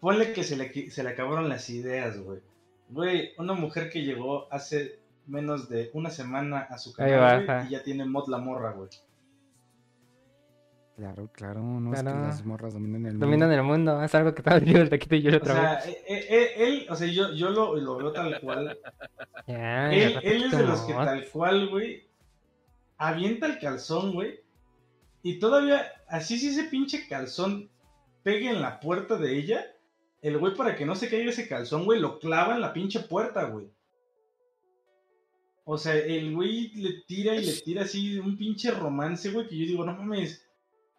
Ponle 0.00 0.32
que 0.32 0.42
se 0.42 0.56
le, 0.56 0.90
se 0.90 1.02
le 1.02 1.10
acabaron 1.10 1.48
las 1.48 1.68
ideas, 1.70 2.18
güey. 2.18 2.40
Güey, 2.88 3.30
una 3.38 3.54
mujer 3.54 3.90
que 3.90 4.02
llegó 4.02 4.52
hace 4.52 5.00
menos 5.26 5.68
de 5.68 5.90
una 5.92 6.10
semana 6.10 6.60
a 6.70 6.78
su 6.78 6.92
canal, 6.92 7.44
güey, 7.44 7.66
y 7.66 7.70
ya 7.70 7.82
tiene 7.82 8.04
mod 8.04 8.28
la 8.28 8.38
morra, 8.38 8.72
güey. 8.72 8.88
Claro, 10.96 11.30
claro, 11.30 11.62
no 11.62 11.92
es 11.92 12.02
que 12.02 12.08
las 12.08 12.44
morras 12.46 12.72
dominan 12.72 13.04
el 13.04 13.12
mundo. 13.12 13.26
Dominan 13.26 13.52
el 13.52 13.62
mundo. 13.62 14.02
Es 14.02 14.14
algo 14.14 14.32
que 14.32 14.40
estaba 14.40 14.58
diciendo 14.58 14.82
el 14.82 14.88
taquito 14.88 15.14
y 15.14 15.20
yo 15.20 15.30
lo 15.30 15.36
O 15.36 15.40
otra 15.40 15.54
sea, 15.82 15.90
eh, 15.90 16.04
eh, 16.08 16.26
eh, 16.30 16.54
él, 16.56 16.86
o 16.88 16.96
sea, 16.96 17.06
yo, 17.06 17.34
yo 17.34 17.50
lo, 17.50 17.76
lo 17.76 17.96
veo 17.98 18.12
tal 18.12 18.40
cual. 18.40 18.78
Ya, 19.46 19.92
Él, 19.92 20.14
ya, 20.14 20.18
él 20.20 20.44
es 20.44 20.56
de 20.56 20.64
los 20.64 20.80
que 20.80 20.92
tal 20.92 21.28
cual, 21.28 21.68
güey, 21.68 22.08
avienta 22.96 23.46
el 23.46 23.60
calzón, 23.60 24.12
güey, 24.12 24.40
y 25.22 25.38
todavía, 25.38 25.86
así 26.08 26.38
si 26.38 26.48
ese 26.48 26.64
pinche 26.64 27.06
calzón 27.08 27.70
pegue 28.24 28.50
en 28.50 28.60
la 28.60 28.80
puerta 28.80 29.16
de 29.16 29.36
ella, 29.36 29.64
el 30.22 30.38
güey 30.38 30.54
para 30.54 30.74
que 30.74 30.86
no 30.86 30.96
se 30.96 31.08
caiga 31.08 31.30
ese 31.30 31.46
calzón, 31.46 31.84
güey, 31.84 32.00
lo 32.00 32.18
clava 32.18 32.54
en 32.54 32.60
la 32.60 32.72
pinche 32.72 33.00
puerta, 33.00 33.44
güey. 33.44 33.70
O 35.64 35.78
sea, 35.78 35.94
el 35.94 36.34
güey 36.34 36.72
le 36.74 37.02
tira 37.06 37.34
y 37.36 37.44
le 37.44 37.52
tira 37.60 37.82
así 37.82 38.18
un 38.18 38.36
pinche 38.36 38.70
romance, 38.70 39.30
güey, 39.30 39.46
que 39.46 39.58
yo 39.58 39.66
digo, 39.66 39.84
no 39.84 39.94
mames, 39.94 40.45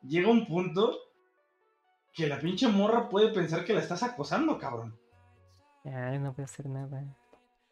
llega 0.01 0.29
un 0.29 0.45
punto 0.47 0.97
que 2.13 2.27
la 2.27 2.39
pinche 2.39 2.67
morra 2.67 3.09
puede 3.09 3.29
pensar 3.29 3.63
que 3.63 3.73
la 3.73 3.79
estás 3.81 4.03
acosando, 4.03 4.57
cabrón. 4.57 4.97
Ya, 5.83 6.11
ya 6.11 6.19
no 6.19 6.33
voy 6.33 6.41
a 6.41 6.45
hacer 6.45 6.65
nada. 6.67 7.03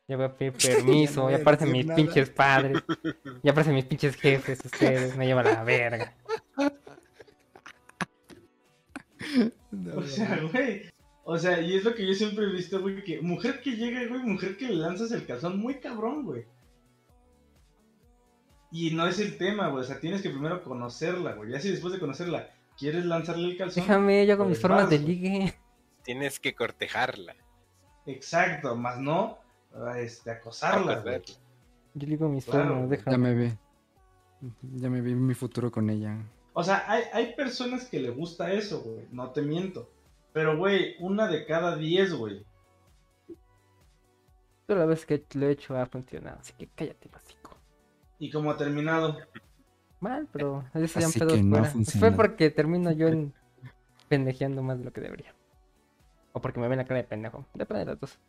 Ya 0.08 0.16
voy 0.18 0.26
a 0.26 0.36
pedir 0.36 0.54
permiso. 0.62 1.30
ya 1.30 1.38
aparecen 1.38 1.72
mis 1.72 1.86
nada. 1.86 1.96
pinches 1.96 2.30
padres. 2.30 2.84
Ya 3.44 3.52
aparecen 3.52 3.76
mis 3.76 3.86
pinches 3.86 4.16
jefes. 4.16 4.64
Ustedes 4.64 5.16
me 5.18 5.26
llevan 5.26 5.48
a 5.48 5.54
la 5.54 5.64
verga. 5.64 6.14
O 9.96 10.04
sea, 10.04 10.40
güey. 10.52 10.84
O 11.24 11.38
sea, 11.40 11.60
y 11.60 11.76
es 11.76 11.84
lo 11.84 11.96
que 11.96 12.06
yo 12.06 12.14
siempre 12.14 12.46
he 12.46 12.52
visto, 12.52 12.80
güey, 12.82 13.04
que 13.04 13.20
mujer 13.20 13.62
que 13.62 13.72
llega, 13.72 14.08
güey, 14.08 14.22
mujer 14.22 14.58
que 14.58 14.68
le 14.68 14.76
lanzas 14.76 15.12
el 15.12 15.26
calzón 15.26 15.60
muy 15.60 15.80
cabrón, 15.80 16.24
güey. 16.24 16.46
Y 18.76 18.92
no 18.92 19.08
es 19.08 19.22
el 19.22 19.38
tema, 19.38 19.70
güey. 19.70 19.86
O 19.86 19.88
sea, 19.88 20.02
tienes 20.02 20.22
que 20.22 20.30
primero 20.30 20.62
conocerla, 20.62 21.32
güey. 21.32 21.50
Ya 21.50 21.62
si 21.62 21.72
después 21.72 21.94
de 21.94 22.00
conocerla 22.00 22.50
quieres 22.78 23.06
lanzarle 23.06 23.48
el 23.52 23.58
calzón. 23.58 23.82
Déjame, 23.84 24.28
yo 24.28 24.36
mis 24.40 24.48
Pues 24.48 24.62
formas 24.62 24.82
vas, 24.82 24.90
de 24.90 25.00
ligue. 25.00 25.54
Tienes 26.04 26.42
que 26.42 26.54
cortejarla. 26.54 27.38
Exacto, 28.06 28.76
más 28.76 29.00
no 29.00 29.38
ah, 29.74 29.98
este, 29.98 30.30
acosarla, 30.30 31.00
güey. 31.00 31.16
Acosarla. 31.16 31.42
Yo 31.94 32.08
ligo 32.08 32.28
mis 32.28 32.44
Claro, 32.44 32.68
formas, 32.68 32.88
güey. 32.88 33.00
Ya 33.00 33.06
déjame. 33.06 33.18
me 33.18 33.34
ve. 33.34 33.58
Ya 34.74 34.90
me 34.90 35.00
vi 35.00 35.16
mi 35.16 35.34
futuro 35.36 35.72
con 35.72 35.90
ella. 35.90 36.18
O 36.52 36.62
sea, 36.62 36.84
hay, 36.92 37.04
hay 37.14 37.34
personas 37.34 37.86
que 37.86 38.02
le 38.02 38.10
gusta 38.10 38.52
eso, 38.52 38.82
güey. 38.82 39.08
No 39.10 39.32
te 39.32 39.42
miento. 39.42 39.90
Pero, 40.34 40.58
güey, 40.58 40.98
una 41.00 41.30
de 41.30 41.46
cada 41.46 41.78
diez, 41.78 42.14
güey. 42.14 42.46
Toda 44.68 44.80
la 44.80 44.86
vez 44.86 45.06
que 45.06 45.24
lo 45.36 45.48
he 45.48 45.52
hecho 45.52 45.78
ha 45.78 45.86
funcionado, 45.86 46.40
así 46.42 46.52
que 46.58 46.68
cállate, 46.68 47.08
básico. 47.08 47.45
Y 48.20 48.32
como 48.32 48.52
ha 48.52 48.58
terminado. 48.58 49.18
Mal, 50.00 50.28
pero 50.32 50.64
ya 50.74 51.08
pedos 51.10 51.44
no. 51.44 51.64
Fue 52.00 52.12
porque 52.12 52.50
termino 52.50 52.92
yo 52.92 53.08
en 53.08 53.34
pendejeando 54.08 54.62
más 54.62 54.80
de 54.80 54.86
lo 54.86 54.94
que 54.94 55.02
debería. 55.02 55.34
O 56.34 56.42
porque 56.42 56.60
me 56.60 56.68
ven 56.68 56.78
la 56.78 56.86
cara 56.86 57.02
de 57.02 57.08
pendejo. 57.08 57.46
Depende 57.54 57.86
de 57.86 57.92
las 57.92 58.00
dos. 58.00 58.20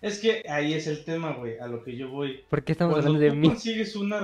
Es 0.00 0.20
que 0.20 0.44
ahí 0.48 0.74
es 0.74 0.86
el 0.86 1.04
tema, 1.04 1.32
güey, 1.32 1.58
a 1.58 1.66
lo 1.66 1.82
que 1.82 1.96
yo 1.96 2.10
voy. 2.10 2.44
¿Por 2.48 2.62
qué 2.62 2.72
estamos 2.72 2.94
Cuando 2.94 3.16
hablando 3.16 3.34
de 3.34 3.40
mí? 3.40 3.48
consigues 3.48 3.96
una 3.96 4.20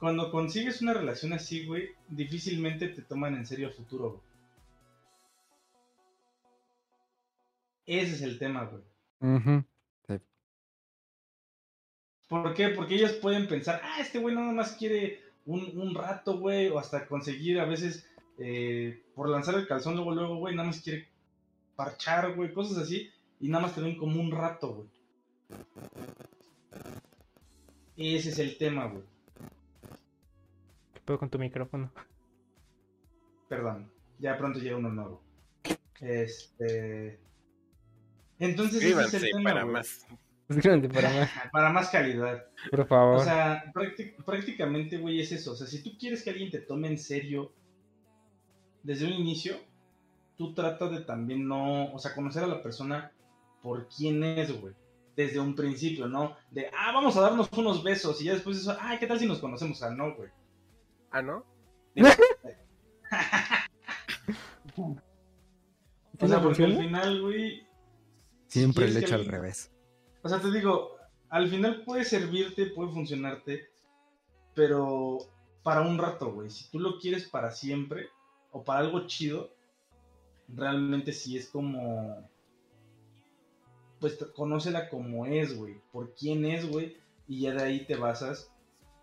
cuando 0.00 0.30
consigues 0.30 0.80
una 0.80 0.94
relación 0.94 1.34
así, 1.34 1.66
güey, 1.66 1.90
difícilmente 2.08 2.88
te 2.88 3.02
toman 3.02 3.34
en 3.34 3.44
serio 3.44 3.68
a 3.68 3.70
futuro, 3.70 4.12
güey. 4.12 4.22
Ese 7.86 8.14
es 8.14 8.22
el 8.22 8.38
tema, 8.38 8.64
güey. 8.64 8.82
Ujú. 9.36 9.64
¿Por 12.30 12.54
qué? 12.54 12.68
Porque 12.68 12.94
ellos 12.94 13.14
pueden 13.14 13.48
pensar, 13.48 13.80
ah, 13.82 14.00
este 14.00 14.20
güey 14.20 14.36
nada 14.36 14.52
más 14.52 14.76
quiere 14.76 15.20
un, 15.46 15.76
un 15.76 15.96
rato, 15.96 16.38
güey, 16.38 16.68
o 16.68 16.78
hasta 16.78 17.08
conseguir 17.08 17.58
a 17.58 17.64
veces, 17.64 18.08
eh, 18.38 19.02
por 19.16 19.28
lanzar 19.28 19.56
el 19.56 19.66
calzón 19.66 19.96
luego, 19.96 20.14
luego, 20.14 20.36
güey, 20.36 20.54
nada 20.54 20.68
más 20.68 20.80
quiere 20.80 21.08
parchar, 21.74 22.36
güey, 22.36 22.54
cosas 22.54 22.78
así, 22.78 23.10
y 23.40 23.48
nada 23.48 23.62
más 23.62 23.74
te 23.74 23.80
ven 23.80 23.96
como 23.96 24.20
un 24.20 24.30
rato, 24.30 24.74
güey. 24.74 24.88
Ese 27.96 28.28
es 28.28 28.38
el 28.38 28.56
tema, 28.58 28.86
güey. 28.86 29.02
¿Qué 30.94 31.00
puedo 31.04 31.18
con 31.18 31.30
tu 31.30 31.38
micrófono? 31.40 31.92
Perdón, 33.48 33.90
ya 34.20 34.38
pronto 34.38 34.60
llega 34.60 34.76
uno 34.76 34.90
nuevo. 34.90 35.20
Este. 36.00 37.18
Entonces, 38.38 38.84
ese 38.84 39.02
es 39.02 39.14
el 39.14 39.30
tema, 39.32 39.50
para 39.50 39.66
más. 39.66 40.06
Suscríbete 40.50 40.88
para 40.88 41.10
más, 41.10 41.30
Para 41.52 41.70
más 41.70 41.88
calidad. 41.90 42.44
por 42.70 42.86
favor. 42.86 43.16
O 43.18 43.24
sea, 43.24 43.64
prácti- 43.72 44.14
prácticamente, 44.24 44.98
güey, 44.98 45.20
es 45.20 45.30
eso. 45.32 45.52
O 45.52 45.54
sea, 45.54 45.66
si 45.66 45.82
tú 45.82 45.96
quieres 45.98 46.22
que 46.24 46.30
alguien 46.30 46.50
te 46.50 46.58
tome 46.60 46.88
en 46.88 46.98
serio 46.98 47.52
desde 48.82 49.06
un 49.06 49.12
inicio, 49.12 49.54
tú 50.36 50.52
trata 50.54 50.88
de 50.88 51.02
también 51.02 51.46
no, 51.46 51.92
o 51.92 51.98
sea, 51.98 52.14
conocer 52.14 52.42
a 52.42 52.48
la 52.48 52.62
persona 52.62 53.12
por 53.62 53.88
quién 53.88 54.24
es, 54.24 54.60
güey. 54.60 54.74
Desde 55.14 55.38
un 55.38 55.54
principio, 55.54 56.08
¿no? 56.08 56.36
De, 56.50 56.66
ah, 56.76 56.92
vamos 56.92 57.16
a 57.16 57.20
darnos 57.20 57.48
unos 57.56 57.82
besos 57.84 58.20
y 58.22 58.24
ya 58.24 58.32
después 58.32 58.56
eso, 58.56 58.76
ay, 58.80 58.98
¿qué 58.98 59.06
tal 59.06 59.18
si 59.18 59.26
nos 59.26 59.38
conocemos? 59.38 59.76
O 59.76 59.80
sea, 59.86 59.90
no, 59.94 60.14
güey. 60.16 60.30
Ah, 61.10 61.22
¿no? 61.22 61.44
O 66.22 66.28
sea, 66.28 66.42
porque 66.42 66.64
al 66.64 66.76
final, 66.76 67.22
güey, 67.22 67.66
Siempre 68.46 68.88
le 68.88 69.00
que 69.00 69.06
echo 69.06 69.14
al 69.14 69.24
revés. 69.26 69.72
O 70.22 70.28
sea, 70.28 70.40
te 70.40 70.50
digo, 70.50 70.96
al 71.28 71.48
final 71.48 71.84
puede 71.84 72.04
servirte, 72.04 72.66
puede 72.66 72.92
funcionarte, 72.92 73.68
pero 74.54 75.18
para 75.62 75.82
un 75.82 75.98
rato, 75.98 76.32
güey. 76.32 76.50
Si 76.50 76.70
tú 76.70 76.78
lo 76.78 76.98
quieres 76.98 77.28
para 77.28 77.50
siempre 77.50 78.08
o 78.50 78.64
para 78.64 78.80
algo 78.80 79.06
chido, 79.06 79.50
realmente 80.48 81.12
sí 81.12 81.36
es 81.36 81.48
como. 81.48 82.28
Pues 84.00 84.18
conócela 84.34 84.88
como 84.88 85.26
es, 85.26 85.56
güey. 85.56 85.76
Por 85.92 86.14
quién 86.14 86.44
es, 86.44 86.68
güey. 86.70 86.96
Y 87.28 87.42
ya 87.42 87.52
de 87.52 87.62
ahí 87.62 87.86
te 87.86 87.96
basas 87.96 88.52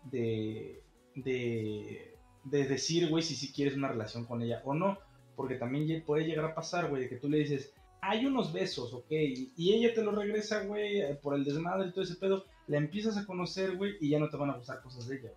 de. 0.04 0.82
de. 1.14 2.16
de 2.44 2.64
decir, 2.66 3.08
güey, 3.08 3.22
si 3.22 3.34
sí 3.34 3.52
quieres 3.52 3.76
una 3.76 3.88
relación 3.88 4.24
con 4.26 4.42
ella 4.42 4.60
o 4.64 4.74
no. 4.74 4.98
Porque 5.36 5.54
también 5.54 6.04
puede 6.04 6.24
llegar 6.24 6.44
a 6.44 6.54
pasar, 6.54 6.90
güey, 6.90 7.02
de 7.02 7.08
que 7.08 7.16
tú 7.16 7.28
le 7.28 7.38
dices, 7.38 7.72
hay 8.00 8.26
unos 8.26 8.52
besos, 8.52 8.92
ok, 8.92 9.10
y 9.10 9.72
ella 9.72 9.94
te 9.94 10.02
lo 10.02 10.12
regresa, 10.12 10.64
güey, 10.64 11.18
por 11.20 11.34
el 11.34 11.44
desmadre 11.44 11.88
y 11.88 11.92
todo 11.92 12.04
ese 12.04 12.16
pedo, 12.16 12.44
la 12.66 12.78
empiezas 12.78 13.16
a 13.16 13.26
conocer, 13.26 13.76
güey, 13.76 13.96
y 14.00 14.10
ya 14.10 14.18
no 14.18 14.28
te 14.28 14.36
van 14.36 14.50
a 14.50 14.56
gustar 14.56 14.82
cosas 14.82 15.08
de 15.08 15.16
ella. 15.16 15.32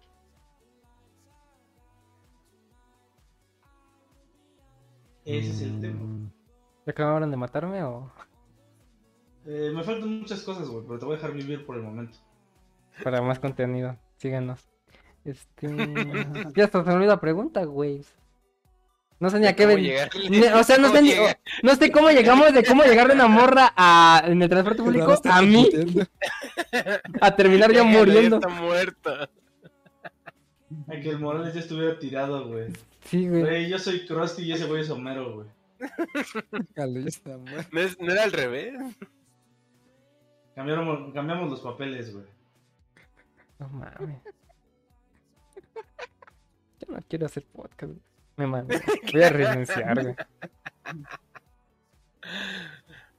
Ese 5.25 5.49
es 5.51 5.61
el 5.61 5.79
tema. 5.79 6.01
Mm, 6.01 6.31
¿Ya 6.85 6.91
acabaron 6.91 7.29
de 7.29 7.37
matarme 7.37 7.83
o 7.83 8.11
Eh, 9.45 9.71
me 9.73 9.83
faltan 9.83 10.19
muchas 10.19 10.41
cosas, 10.41 10.67
güey, 10.67 10.85
pero 10.85 10.99
te 10.99 11.05
voy 11.05 11.13
a 11.13 11.17
dejar 11.17 11.33
vivir 11.33 11.65
por 11.65 11.77
el 11.77 11.83
momento. 11.83 12.17
para 13.03 13.21
más 13.21 13.39
contenido? 13.39 13.97
Síganos. 14.17 14.69
Este. 15.23 15.67
ya 16.55 16.65
hasta 16.65 16.83
se 16.83 16.89
me 16.89 16.95
olvidó 16.95 17.11
la 17.11 17.21
pregunta, 17.21 17.63
güey. 17.65 18.03
No 19.21 19.29
sé 19.29 19.39
ni 19.39 19.45
a 19.47 19.55
qué 19.55 19.63
¿Cómo 19.63 19.75
ven. 19.75 19.83
llegarle? 19.85 20.29
Ni- 20.31 20.43
O 20.47 20.63
sea, 20.63 20.77
no 20.77 20.87
¿Cómo 20.87 20.95
sé, 20.99 21.01
ni, 21.03 21.13
no 21.63 21.75
sé 21.75 21.91
cómo 21.91 22.09
llegamos 22.09 22.53
de 22.53 22.63
cómo 22.65 22.83
llegar 22.83 23.07
de 23.07 23.13
una 23.13 23.27
morra 23.39 23.71
a, 23.77 24.23
en 24.25 24.41
el 24.41 24.49
transporte 24.49 24.81
público 24.83 25.15
a 25.23 25.41
mí 25.43 25.69
a 27.21 27.35
terminar 27.35 27.71
ya 27.71 27.83
muriendo. 27.83 28.37
está 28.37 28.49
muerto. 28.49 29.13
A 29.13 29.29
que 31.01 31.09
el 31.09 31.19
Morales 31.19 31.53
ya 31.53 31.59
estuviera 31.59 31.97
tirado, 31.99 32.47
güey. 32.47 32.73
Sí, 33.05 33.27
güey. 33.29 33.41
Güey, 33.41 33.69
yo 33.69 33.77
soy 33.77 34.05
Krusty 34.07 34.43
y 34.43 34.53
ese 34.53 34.65
güey 34.65 34.81
es 34.81 34.89
Homero, 34.89 35.35
güey. 35.35 35.47
¿No, 37.71 37.79
es- 37.81 37.99
no 37.99 38.11
era 38.11 38.23
al 38.23 38.31
revés? 38.31 38.73
Cambiamos, 40.55 41.13
cambiamos 41.13 41.49
los 41.49 41.61
papeles, 41.61 42.13
güey. 42.13 42.25
No 43.59 43.69
mames. 43.69 44.19
Yo 46.79 46.87
no 46.93 46.99
quiero 47.07 47.25
hacer 47.27 47.43
podcast. 47.45 47.93
güey. 47.93 48.10
Me. 48.47 48.63
Voy 49.13 49.23
a 49.23 49.29
renunciar, 49.29 50.01
güey. 50.03 50.15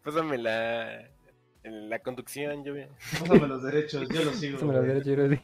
Pásame 0.03 0.39
la, 0.39 1.09
la 1.65 1.99
conducción, 2.01 2.65
yo. 2.65 2.75
Pásame 3.21 3.47
los 3.47 3.63
derechos, 3.63 4.09
yo 4.09 4.25
los 4.25 4.37
sigo. 4.37 4.57
Eso 4.57 4.67
me 4.67 4.73
lo 4.73 4.79
güey. 4.81 4.91
hubiera 4.93 5.01
hecho, 5.11 5.17
Rudy. 5.23 5.41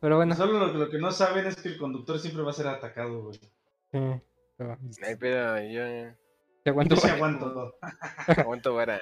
Pero 0.00 0.16
bueno, 0.16 0.34
Solo 0.34 0.58
lo, 0.58 0.72
lo 0.74 0.90
que 0.90 0.98
no 0.98 1.10
saben 1.10 1.46
es 1.46 1.56
que 1.56 1.68
el 1.68 1.78
conductor 1.78 2.18
siempre 2.18 2.42
va 2.42 2.50
a 2.50 2.54
ser 2.54 2.66
atacado, 2.68 3.22
güey. 3.24 3.34
sí. 3.34 4.20
pero 4.56 4.78
Ay, 5.02 5.16
pero 5.18 5.62
yo 5.62 6.14
te 6.62 6.70
aguanto. 6.70 6.94
Yo 6.96 7.00
sí 7.00 7.08
aguanto. 7.08 7.78
aguanto 8.36 8.74
vara. 8.74 9.00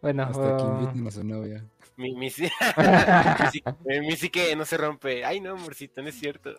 Bueno, 0.00 0.22
Hasta 0.24 0.56
que 0.56 0.62
oh, 0.62 0.80
inviten 0.80 1.06
a 1.06 1.10
su 1.10 1.24
novia. 1.24 1.64
Mi, 1.96 2.14
mi, 2.14 2.30
sí- 2.30 2.42
mi, 2.48 3.46
sí- 3.50 3.62
eh, 3.86 4.00
mi 4.00 4.16
sí 4.16 4.30
que 4.30 4.54
no 4.56 4.64
se 4.64 4.76
rompe. 4.76 5.24
Ay, 5.24 5.40
no, 5.40 5.52
amorcito, 5.52 6.02
no 6.02 6.08
es 6.08 6.14
cierto. 6.18 6.54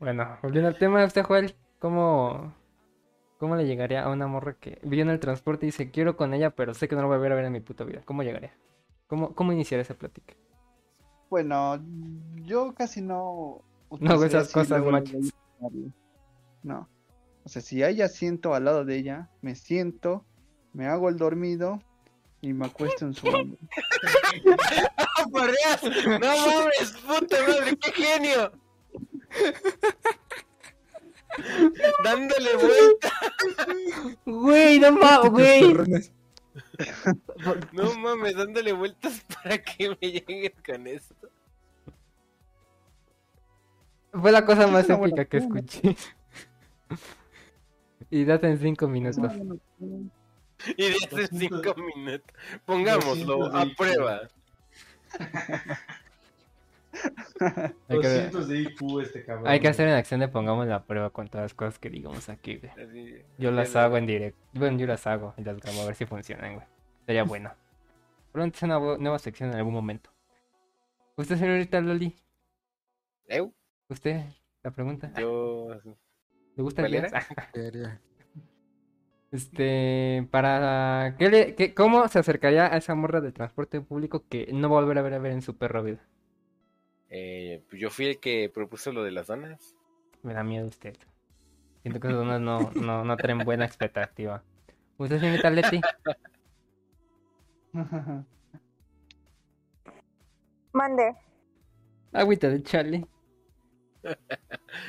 Bueno, 0.00 0.38
volviendo 0.42 0.68
al 0.68 0.78
tema 0.78 1.00
de 1.00 1.06
usted, 1.06 1.22
Joel, 1.22 1.54
¿cómo, 1.78 2.54
¿cómo 3.38 3.56
le 3.56 3.66
llegaría 3.66 4.04
a 4.04 4.10
una 4.10 4.26
morra 4.26 4.54
que 4.54 4.78
vive 4.82 5.02
en 5.02 5.10
el 5.10 5.20
transporte 5.20 5.66
y 5.66 5.68
dice 5.68 5.90
quiero 5.90 6.16
con 6.16 6.34
ella, 6.34 6.50
pero 6.50 6.74
sé 6.74 6.88
que 6.88 6.94
no 6.94 7.02
la 7.02 7.08
voy 7.08 7.14
a 7.14 7.18
volver 7.18 7.32
a 7.32 7.36
ver 7.36 7.44
en 7.46 7.52
mi 7.52 7.60
puta 7.60 7.84
vida? 7.84 8.02
¿Cómo 8.04 8.22
llegaría? 8.22 8.56
¿Cómo, 9.06 9.34
cómo 9.34 9.52
iniciaría 9.52 9.82
esa 9.82 9.94
plática? 9.94 10.34
Bueno, 11.30 11.82
yo 12.36 12.74
casi 12.74 13.00
no. 13.00 13.62
No 14.00 14.10
hago 14.12 14.24
esas 14.24 14.52
cosas, 14.52 14.80
luego, 14.80 14.92
macho. 14.92 15.12
luego 15.12 15.28
llamarle. 15.60 15.92
No. 16.62 16.88
O 17.44 17.48
sea, 17.48 17.62
si 17.62 17.82
a 17.82 17.88
ella 17.88 18.08
siento 18.08 18.54
al 18.54 18.64
lado 18.64 18.84
de 18.84 18.96
ella, 18.96 19.30
me 19.40 19.54
siento, 19.54 20.24
me 20.72 20.86
hago 20.86 21.08
el 21.08 21.16
dormido 21.16 21.80
y 22.40 22.52
me 22.52 22.66
acuesto 22.66 23.06
en 23.06 23.14
su 23.14 23.26
hombro. 23.28 23.58
¡Ah, 24.96 25.24
por 25.32 25.46
Dios! 25.46 26.06
¡No 26.06 26.18
mames! 26.18 26.92
¡Puta 27.06 27.36
madre! 27.48 27.76
¡Qué 27.76 27.92
genio! 27.92 28.52
Dándole 32.04 32.56
vuelta. 32.56 33.12
Güey, 34.24 34.80
no 34.80 34.92
mames, 34.92 35.30
güey. 35.30 35.74
No 37.72 37.94
mames, 37.94 38.36
dándole 38.36 38.72
vueltas 38.72 39.24
para 39.34 39.58
que 39.58 39.90
me 39.90 39.96
lleguen 40.10 40.52
con 40.64 40.86
esto. 40.86 41.28
Fue 44.12 44.32
la 44.32 44.44
cosa 44.44 44.66
más 44.66 44.88
épica 44.88 45.24
que 45.24 45.36
escuché. 45.38 45.96
Y 48.10 48.24
date 48.24 48.48
en 48.48 48.58
cinco 48.58 48.86
Es 48.86 48.88
minutos. 48.88 49.32
Y 50.76 50.88
Lo 50.90 50.98
siento. 50.98 51.36
cinco 51.38 51.74
minutos. 51.76 52.34
Pongámoslo 52.64 53.54
a 53.54 53.66
prueba. 53.76 54.28
Hay 57.88 58.00
que, 58.00 58.08
200 58.08 58.48
de 58.48 58.58
IQ 58.60 59.00
este 59.02 59.24
cabrón. 59.24 59.46
hay 59.48 59.58
que 59.58 59.64
güey. 59.64 59.70
hacer 59.70 59.88
en 59.88 59.94
acción 59.94 60.20
de 60.20 60.28
pongamos 60.28 60.66
la 60.66 60.84
prueba 60.84 61.10
con 61.10 61.28
todas 61.28 61.44
las 61.44 61.54
cosas 61.54 61.78
que 61.78 61.90
digamos 61.90 62.28
aquí, 62.28 62.56
güey. 62.56 62.72
Así, 62.72 63.14
Yo 63.38 63.50
las 63.50 63.74
hago 63.76 63.96
en 63.96 64.06
directo. 64.06 64.38
Bueno, 64.54 64.78
yo 64.78 64.86
las 64.86 65.06
hago 65.06 65.34
y 65.36 65.44
las 65.44 65.60
grabo 65.60 65.82
a 65.82 65.86
ver 65.86 65.94
si 65.94 66.06
funcionan, 66.06 66.54
güey. 66.56 66.66
Sería 67.06 67.24
bueno. 67.24 67.52
Pronto 68.32 68.56
es 68.56 68.62
una 68.62 68.78
nueva 68.78 69.18
sección 69.18 69.50
en 69.50 69.56
algún 69.56 69.74
momento. 69.74 70.10
¿Usted, 71.16 71.36
señorita 71.36 71.80
Loli? 71.80 72.14
Eu, 73.26 73.52
¿Usted? 73.88 74.24
La 74.62 74.70
pregunta. 74.70 75.12
yo. 75.18 75.68
¿Le 76.56 76.62
gusta 76.62 76.84
el 76.86 76.92
Este, 79.30 80.26
para... 80.30 81.14
¿qué 81.18 81.28
le, 81.28 81.54
qué- 81.54 81.74
¿Cómo 81.74 82.08
se 82.08 82.18
acercaría 82.18 82.72
a 82.72 82.78
esa 82.78 82.94
morra 82.94 83.20
del 83.20 83.34
transporte 83.34 83.80
público 83.82 84.24
que 84.28 84.48
no 84.54 84.70
va 84.70 84.78
a 84.78 84.80
volver 84.80 84.98
a 84.98 85.02
ver 85.02 85.14
a 85.14 85.18
ver 85.18 85.32
en 85.32 85.42
su 85.42 85.56
perro 85.58 85.82
vida? 85.82 86.00
Eh, 87.10 87.62
pues 87.68 87.80
yo 87.80 87.90
fui 87.90 88.06
el 88.06 88.18
que 88.20 88.50
propuso 88.52 88.92
lo 88.92 89.02
de 89.02 89.10
las 89.10 89.26
donas. 89.26 89.74
Me 90.22 90.34
da 90.34 90.42
miedo 90.44 90.66
usted. 90.66 90.96
Siento 91.82 92.00
que 92.00 92.08
esas 92.08 92.18
donas 92.18 92.40
no, 92.40 92.70
no, 92.74 93.04
no 93.04 93.16
traen 93.16 93.38
buena 93.38 93.64
expectativa. 93.64 94.42
¿Usted, 94.98 95.20
señorita 95.20 95.50
Leti? 95.50 95.80
Mande. 100.72 101.16
Agüita 102.12 102.48
de 102.48 102.62
Charlie. 102.62 103.06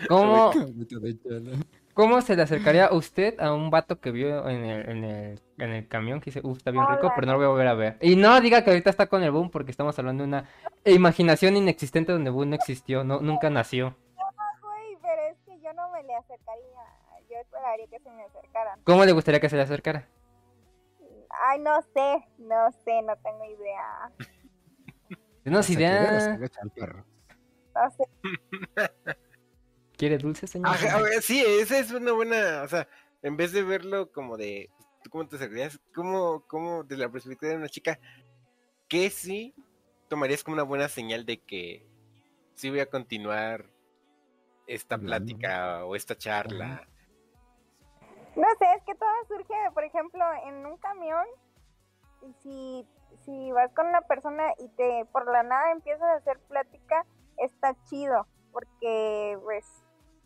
¿Cómo, 0.07 0.51
Agüita 0.51 0.99
de 0.99 1.19
chala. 1.19 1.51
¿Cómo 1.93 2.21
se 2.21 2.35
le 2.35 2.43
acercaría 2.43 2.91
usted 2.93 3.39
a 3.39 3.53
un 3.53 3.69
vato 3.69 3.99
que 3.99 4.11
vio 4.11 4.47
en 4.47 4.63
el, 4.63 4.89
en 4.89 5.03
el, 5.03 5.41
en 5.57 5.71
el 5.71 5.87
camión 5.87 6.21
que 6.21 6.25
dice, 6.31 6.41
uff, 6.43 6.57
está 6.57 6.71
bien 6.71 6.85
rico, 6.87 7.11
pero 7.13 7.27
no 7.27 7.33
lo 7.33 7.39
voy 7.39 7.45
a 7.45 7.49
volver 7.49 7.67
a 7.67 7.73
ver? 7.73 7.97
Y 8.01 8.15
no 8.15 8.39
diga 8.39 8.63
que 8.63 8.69
ahorita 8.69 8.89
está 8.89 9.07
con 9.07 9.21
el 9.23 9.31
boom 9.31 9.49
porque 9.49 9.71
estamos 9.71 9.97
hablando 9.99 10.23
de 10.23 10.29
una 10.29 10.45
imaginación 10.85 11.57
inexistente 11.57 12.11
donde 12.11 12.29
boom 12.29 12.51
no 12.51 12.55
existió, 12.55 13.03
no, 13.03 13.19
nunca 13.19 13.49
nació. 13.49 13.95
Güey, 14.61 14.97
pero 15.01 15.21
es 15.29 15.37
que 15.45 15.59
yo 15.61 15.73
no 15.73 15.89
me 15.91 16.03
le 16.03 16.15
acercaría. 16.15 16.65
Yo 17.29 17.37
esperaría 17.37 17.87
que 17.87 17.99
se 17.99 18.09
me 18.11 18.23
acercaran. 18.23 18.79
¿Cómo 18.83 19.03
le 19.05 19.11
gustaría 19.11 19.39
que 19.39 19.49
se 19.49 19.55
le 19.57 19.63
acercara? 19.63 20.07
Ay, 21.29 21.59
no 21.59 21.81
sé, 21.81 22.27
no 22.37 22.71
sé, 22.71 23.01
no 23.03 23.15
tengo 23.17 23.45
idea. 23.45 24.11
Denos 25.43 25.69
Hasta 25.69 25.73
que 25.73 25.77
veas, 25.79 26.23
idea. 26.23 26.33
agacha 26.33 26.59
al 26.63 26.71
perro. 26.71 27.05
No 27.75 27.89
sé. 27.91 28.03
¿Quiere 29.99 30.17
dulce, 30.17 30.47
señor? 30.47 30.69
Ajá, 30.69 30.97
sí, 31.21 31.43
esa 31.45 31.77
es 31.77 31.91
una 31.91 32.13
buena. 32.13 32.61
O 32.63 32.67
sea, 32.69 32.87
en 33.21 33.35
vez 33.35 33.51
de 33.51 33.63
verlo 33.63 34.13
como 34.13 34.37
de. 34.37 34.69
¿Tú 35.03 35.09
cómo 35.09 35.27
te 35.27 35.35
acercarías? 35.35 35.77
¿Cómo, 35.93 36.45
cómo, 36.47 36.83
desde 36.83 37.03
la 37.03 37.11
perspectiva 37.11 37.51
de 37.51 37.57
una 37.57 37.67
chica, 37.67 37.99
qué 38.87 39.09
sí 39.09 39.53
tomarías 40.07 40.41
como 40.41 40.53
una 40.53 40.63
buena 40.63 40.87
señal 40.87 41.25
de 41.25 41.41
que 41.41 41.85
sí 42.55 42.69
voy 42.69 42.79
a 42.79 42.89
continuar 42.89 43.65
esta 44.67 44.97
plática 44.97 45.83
o 45.83 45.97
esta 45.97 46.17
charla? 46.17 46.87
No 48.37 48.47
sé, 48.57 48.65
es 48.77 48.83
que 48.85 48.95
todo 48.95 49.09
surge, 49.27 49.53
por 49.73 49.83
ejemplo, 49.83 50.23
en 50.45 50.65
un 50.65 50.77
camión. 50.77 51.25
Y 52.21 52.33
si, 52.41 52.87
si 53.25 53.51
vas 53.51 53.73
con 53.73 53.87
una 53.87 54.01
persona 54.01 54.53
y 54.59 54.69
te 54.69 55.05
por 55.11 55.29
la 55.29 55.43
nada 55.43 55.73
empiezas 55.73 56.03
a 56.03 56.13
hacer 56.13 56.39
plática, 56.47 57.05
está 57.37 57.75
chido. 57.83 58.25
Porque, 58.51 59.37
pues, 59.43 59.65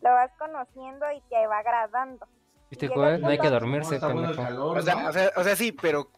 lo 0.04 0.10
vas 0.10 0.30
conociendo 0.38 1.06
y 1.12 1.20
te 1.30 1.46
va 1.46 1.58
agradando. 1.58 2.26
¿Viste, 2.70 2.86
el 2.86 3.20
No 3.22 3.28
hay 3.28 3.38
que 3.38 3.44
No, 3.44 3.50
dormirse, 3.52 3.94
está 3.96 4.12
bueno 4.12 4.34
calor, 4.34 4.78
O 4.78 4.82
sea, 4.82 4.94
¿no? 4.96 5.08
o 5.08 5.12
sea, 5.12 5.30
o 5.36 5.44
sea, 5.44 5.56
sí, 5.56 5.72
pero 5.72 6.10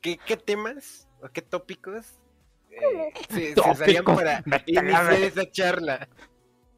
¿qué, 0.00 0.18
qué 0.18 0.36
temas 0.36 1.08
o 1.22 1.28
qué 1.28 1.40
tópicos 1.40 2.18
eh, 2.70 3.12
se, 3.30 3.54
se 3.54 3.60
usarían 3.60 4.04
Tópicos, 4.04 4.22
para 4.22 4.42
iniciar 4.66 5.12
esa 5.14 5.50
charla? 5.50 6.08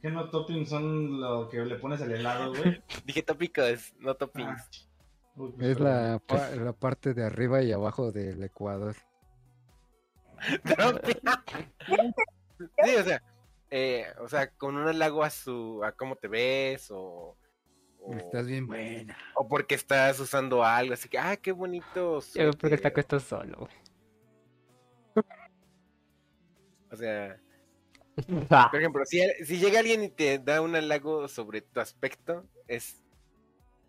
¿Qué 0.01 0.11
no 0.11 0.31
toppings 0.31 0.69
son 0.69 1.21
lo 1.21 1.49
que 1.49 1.59
le 1.65 1.77
pones 1.77 2.01
al 2.03 2.13
helado, 2.13 2.53
güey? 2.55 2.83
Dije 3.05 3.23
tópicos, 3.23 3.95
no 3.99 4.15
toppings. 4.15 4.61
Ah. 4.61 4.91
Uy, 5.37 5.53
pues, 5.57 5.69
Es 5.71 5.81
la, 5.81 6.21
pa- 6.25 6.51
la 6.51 6.73
parte 6.73 7.15
de 7.15 7.25
arriba 7.25 7.63
y 7.63 7.73
abajo 7.73 8.13
del 8.13 8.41
Ecuador. 8.45 8.95
sí, 12.85 12.97
o 12.97 13.03
sea, 13.03 13.23
eh, 13.77 14.07
o 14.21 14.29
sea, 14.29 14.51
con 14.53 14.77
un 14.77 14.87
halago 14.87 15.25
a 15.25 15.31
su, 15.31 15.83
a 15.83 15.91
cómo 15.91 16.15
te 16.15 16.29
ves 16.29 16.93
o, 16.93 17.37
o, 17.99 18.15
Estás 18.15 18.47
bien 18.47 18.69
buena. 18.69 19.19
o 19.35 19.49
porque 19.49 19.75
estás 19.75 20.21
usando 20.21 20.63
algo, 20.63 20.95
así 20.95 21.09
que, 21.09 21.19
ah, 21.19 21.37
qué 21.37 21.51
bonito. 21.51 22.21
Yo 22.21 22.51
creo 22.53 22.53
que 22.53 22.75
está 22.75 22.91
suéter", 22.91 22.93
cuesta 22.93 23.19
solo. 23.19 23.69
O 26.93 26.97
sea, 26.97 27.37
Ah, 28.51 28.69
por 28.71 28.79
ejemplo, 28.79 29.05
si, 29.05 29.21
si 29.45 29.59
llega 29.59 29.81
alguien 29.81 30.05
y 30.05 30.09
te 30.09 30.39
da 30.39 30.61
un 30.61 30.77
halago 30.77 31.27
sobre 31.27 31.63
tu 31.63 31.81
aspecto, 31.81 32.45
es, 32.69 33.03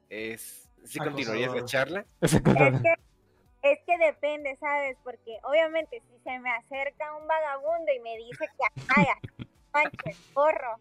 es, 0.09 0.67
¿sí 0.83 0.97
continuarías 0.97 1.53
la 1.53 1.65
charla? 1.65 2.05
Es 2.21 2.41
que, 2.41 2.93
es 3.61 3.79
que 3.85 3.97
depende, 3.97 4.55
¿sabes? 4.57 4.97
Porque 5.03 5.37
obviamente 5.43 6.01
si 6.01 6.19
se 6.23 6.39
me 6.39 6.51
acerca 6.51 7.15
un 7.15 7.27
vagabundo 7.27 7.91
y 7.95 7.99
me 7.99 8.17
dice 8.17 8.45
que 8.57 8.83
haga, 8.95 9.19
manches, 9.83 10.17
porro. 10.33 10.79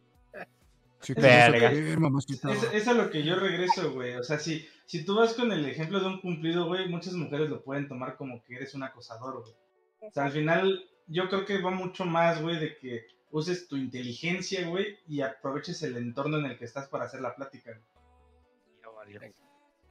Sí, 1.00 1.14
te 1.14 1.20
Verga. 1.20 1.68
vas 1.68 1.78
a 1.78 1.80
ver, 1.82 1.98
mamacita. 1.98 2.50
Es, 2.52 2.62
es 2.72 2.88
a 2.88 2.94
lo 2.94 3.10
que 3.10 3.22
yo 3.22 3.36
regreso, 3.36 3.92
güey. 3.92 4.14
O 4.14 4.22
sea, 4.22 4.38
si, 4.38 4.66
si 4.86 5.04
tú 5.04 5.16
vas 5.16 5.34
con 5.34 5.52
el 5.52 5.66
ejemplo 5.66 6.00
de 6.00 6.06
un 6.06 6.20
cumplido, 6.20 6.66
güey, 6.66 6.88
muchas 6.88 7.12
mujeres 7.12 7.50
lo 7.50 7.62
pueden 7.62 7.88
tomar 7.88 8.16
como 8.16 8.42
que 8.42 8.56
eres 8.56 8.74
un 8.74 8.84
acosador, 8.84 9.42
güey. 9.42 9.54
O 10.00 10.10
sea, 10.10 10.24
al 10.24 10.32
final, 10.32 10.88
yo 11.06 11.28
creo 11.28 11.44
que 11.44 11.60
va 11.60 11.70
mucho 11.70 12.06
más, 12.06 12.40
güey, 12.40 12.58
de 12.58 12.78
que 12.78 13.06
uses 13.30 13.68
tu 13.68 13.76
inteligencia, 13.76 14.66
güey, 14.66 14.98
y 15.06 15.20
aproveches 15.20 15.82
el 15.82 15.96
entorno 15.98 16.38
en 16.38 16.46
el 16.46 16.58
que 16.58 16.64
estás 16.64 16.88
para 16.88 17.04
hacer 17.04 17.20
la 17.20 17.34
plática. 17.34 17.72
güey. 17.72 17.84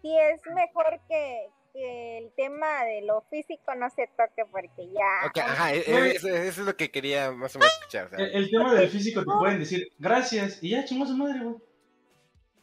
Sí, 0.02 0.16
es 0.18 0.42
mejor 0.54 1.00
que, 1.08 1.48
que 1.74 2.18
el 2.20 2.32
tema 2.34 2.86
de 2.86 3.02
lo 3.02 3.22
físico 3.30 3.74
no 3.76 3.90
se 3.90 4.08
toque 4.16 4.46
porque 4.52 4.90
ya... 4.92 5.44
Ajá, 5.44 5.74
e- 5.74 5.80
e- 5.80 6.12
eso, 6.16 6.28
eso 6.28 6.62
es 6.62 6.68
lo 6.68 6.78
que 6.78 6.92
quería 6.92 7.32
más 7.32 7.56
o 7.56 7.60
menos 7.60 7.74
escuchar. 7.80 8.10
El, 8.18 8.32
el 8.36 8.50
tema 8.52 8.74
del 8.76 8.90
físico 8.90 9.22
te 9.22 9.32
pueden 9.40 9.60
decir 9.60 9.90
gracias 9.98 10.62
y 10.64 10.70
ya 10.70 10.86
chingó 10.86 11.06
su 11.08 11.18
madre, 11.18 11.40
güey. 11.44 11.56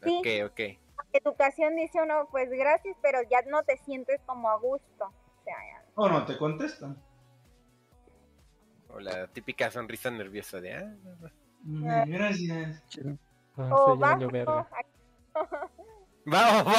Sí. 0.02 0.18
Ok, 0.44 0.50
ok. 0.52 0.60
Educación 1.12 1.74
dice 1.76 2.00
uno, 2.00 2.28
pues 2.30 2.48
gracias, 2.50 2.96
pero 3.02 3.18
ya 3.28 3.42
no 3.48 3.62
te 3.64 3.76
sientes 3.78 4.20
como 4.26 4.48
a 4.48 4.56
gusto. 4.58 5.04
O 5.04 5.44
sea, 5.44 5.54
ya- 5.56 5.84
O 5.96 6.08
no 6.08 6.24
te 6.24 6.38
contestan. 6.38 6.96
O 8.90 9.00
la 9.00 9.26
típica 9.26 9.70
sonrisa 9.70 10.10
nerviosa 10.10 10.60
de, 10.60 10.74
ah, 10.74 10.94
Mm, 11.62 12.10
Gracias. 12.10 12.82
Ah, 13.56 13.68
o 13.74 13.94
sí, 13.94 14.00
bajo. 16.24 16.70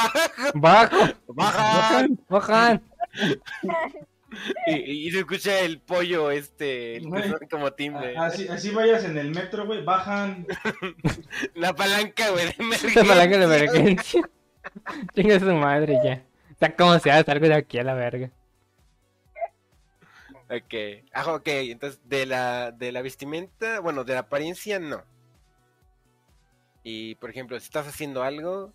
¡Bajo! 0.54 0.98
¡Baja! 1.28 2.08
¡Bajan! 2.30 2.82
Y, 4.68 5.08
y 5.08 5.12
se 5.12 5.20
escucha 5.20 5.60
el 5.60 5.80
pollo 5.82 6.32
este, 6.32 6.96
el 6.98 7.08
Güey. 7.08 7.32
como 7.50 7.74
timbre. 7.74 8.16
A- 8.18 8.28
Así, 8.28 8.48
así 8.48 8.70
vayas 8.72 9.04
en 9.04 9.18
el 9.18 9.32
metro, 9.32 9.66
güey, 9.66 9.84
bajan. 9.84 10.48
La 11.56 11.74
palanca, 11.74 12.30
güey, 12.30 12.46
de 12.46 12.56
Esta 12.88 13.04
palanca 13.04 13.38
de 13.38 13.44
emergencia. 13.44 13.80
emergencia. 13.82 14.30
Chinga 15.16 15.40
su 15.40 15.46
madre 15.54 15.98
ya. 16.04 16.24
O 16.56 16.58
sea, 16.60 16.76
como 16.76 16.98
sea, 17.00 17.24
salgo 17.24 17.48
de 17.48 17.56
aquí 17.56 17.78
a 17.80 17.84
la 17.84 17.94
verga. 17.94 18.30
Ok, 20.50 20.74
ah, 21.14 21.34
ok, 21.34 21.48
entonces 21.48 22.00
de 22.06 22.26
la, 22.26 22.72
de 22.72 22.92
la 22.92 23.02
vestimenta, 23.02 23.80
bueno, 23.80 24.04
de 24.04 24.14
la 24.14 24.20
apariencia 24.22 24.80
no. 24.80 25.02
Y 26.84 27.16
por 27.16 27.30
ejemplo, 27.30 27.58
si 27.60 27.66
estás 27.66 27.88
haciendo 27.88 28.22
algo, 28.24 28.74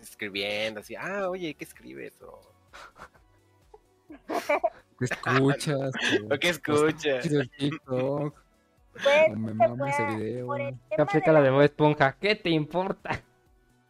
escribiendo 0.00 0.80
así, 0.80 0.96
ah, 0.96 1.28
oye, 1.28 1.54
¿qué 1.54 1.64
escribes? 1.64 2.20
O, 2.22 2.40
¿Qué 4.98 5.04
escuchas? 5.04 5.92
o 6.30 6.38
qué 6.38 6.48
escuchas. 6.48 7.28
TikTok. 7.58 8.34
pues, 8.92 9.36
me 9.36 9.54
mama 9.54 9.90
ese 9.90 10.04
video. 10.04 10.48
Te 10.94 11.02
aplica 11.02 11.32
la 11.32 11.40
de 11.40 11.50
Bob 11.50 11.62
Esponja. 11.62 12.16
¿Qué 12.18 12.34
te 12.34 12.50
importa? 12.50 13.22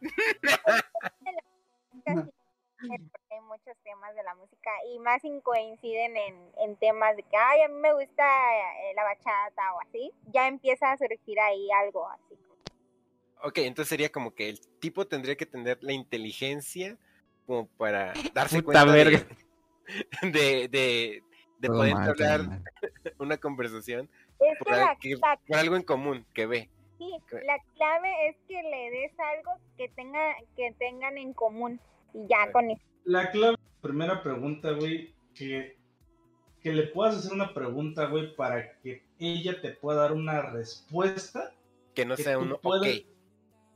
hay 2.81 3.41
muchos 3.41 3.75
temas 3.83 4.15
de 4.15 4.23
la 4.23 4.35
música 4.35 4.71
y 4.91 4.99
más 4.99 5.21
coinciden 5.43 6.15
en, 6.15 6.51
en 6.59 6.75
temas 6.77 7.15
de 7.15 7.23
que, 7.23 7.35
ay, 7.35 7.63
a 7.63 7.67
mí 7.67 7.75
me 7.75 7.93
gusta 7.93 8.23
eh, 8.23 8.93
la 8.95 9.03
bachata 9.03 9.73
o 9.75 9.81
así, 9.81 10.13
ya 10.27 10.47
empieza 10.47 10.91
a 10.91 10.97
surgir 10.97 11.39
ahí 11.39 11.69
algo 11.71 12.07
así. 12.07 12.37
Ok, 13.41 13.59
entonces 13.59 13.89
sería 13.89 14.09
como 14.11 14.33
que 14.33 14.49
el 14.49 14.59
tipo 14.79 15.07
tendría 15.07 15.35
que 15.35 15.45
tener 15.45 15.77
la 15.81 15.93
inteligencia 15.93 16.97
como 17.45 17.67
para 17.67 18.13
darse 18.33 18.61
Puta 18.61 18.83
cuenta 18.83 18.85
verga. 18.91 19.25
de, 20.21 20.67
de, 20.67 21.23
de, 21.59 21.67
poder 21.67 21.93
mal, 21.93 22.03
todo 22.03 22.11
hablar 22.27 22.47
mal. 22.47 22.63
una 23.19 23.37
conversación 23.37 24.09
Es 24.39 24.57
por, 24.59 24.67
que 24.67 24.73
la, 24.73 24.85
al- 24.87 24.97
que- 24.99 25.15
la- 25.15 25.39
por 25.47 25.57
algo 25.57 25.75
en 25.75 25.83
común 25.83 26.25
que 26.33 26.45
ve. 26.45 26.69
sí, 26.97 27.09
que- 27.29 27.41
la 27.45 27.57
clave 27.75 28.09
es 28.29 28.35
que 28.47 28.61
le 28.61 28.91
des 28.91 29.11
algo 29.19 29.51
que 29.77 29.89
tenga 29.89 30.35
que 30.55 30.73
tengan 30.77 31.17
en 31.17 31.33
común 31.33 31.79
y 32.13 32.27
ya 32.27 32.51
con 32.51 32.69
eso. 32.69 32.81
La 33.05 33.31
clave, 33.31 33.55
primera 33.81 34.21
pregunta, 34.21 34.71
güey, 34.71 35.13
que, 35.33 35.77
que 36.61 36.73
le 36.73 36.83
puedas 36.87 37.17
hacer 37.17 37.31
una 37.33 37.53
pregunta, 37.53 38.05
güey, 38.05 38.35
para 38.35 38.77
que 38.79 39.03
ella 39.17 39.59
te 39.61 39.71
pueda 39.71 40.01
dar 40.01 40.11
una 40.13 40.41
respuesta 40.41 41.51
Que 41.95 42.05
no 42.05 42.15
que 42.15 42.23
sea 42.23 42.37
un 42.37 42.51
ok. 42.51 42.61
puedas- 42.61 43.01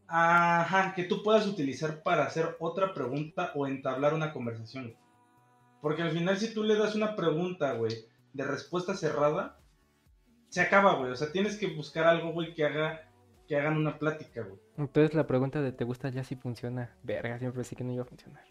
Ajá, 0.08 0.94
que 0.96 1.04
tú 1.04 1.24
puedas 1.24 1.48
utilizar 1.48 2.04
para 2.04 2.26
hacer 2.26 2.56
otra 2.60 2.94
pregunta 2.94 3.52
o 3.56 3.68
entablar 3.68 4.14
una 4.14 4.34
conversación. 4.34 4.96
Porque 5.82 6.02
al 6.02 6.12
final 6.12 6.38
si 6.38 6.54
tú 6.54 6.64
le 6.64 6.76
das 6.76 6.96
una 6.96 7.16
pregunta, 7.16 7.74
güey, 7.74 8.06
de 8.34 8.46
respuesta 8.46 8.96
cerrada, 8.96 9.60
se 10.50 10.62
acaba, 10.62 10.96
güey. 10.96 11.12
O 11.12 11.16
sea, 11.16 11.32
tienes 11.32 11.58
que 11.58 11.68
buscar 11.68 12.06
algo, 12.06 12.32
güey, 12.32 12.54
que 12.54 12.66
haga 12.66 13.10
que 13.48 13.58
hagan 13.58 13.78
una 13.78 14.00
plática, 14.00 14.42
güey. 14.42 14.60
Entonces 14.78 15.14
la 15.14 15.28
pregunta 15.28 15.62
de 15.62 15.72
¿te 15.72 15.84
gusta 15.84 16.10
ya 16.10 16.24
si 16.24 16.36
funciona? 16.36 16.96
Verga, 17.04 17.38
siempre 17.40 17.64
sí 17.64 17.76
que 17.76 17.84
no 17.84 17.92
iba 17.92 18.04
a 18.04 18.06
funcionar. 18.06 18.46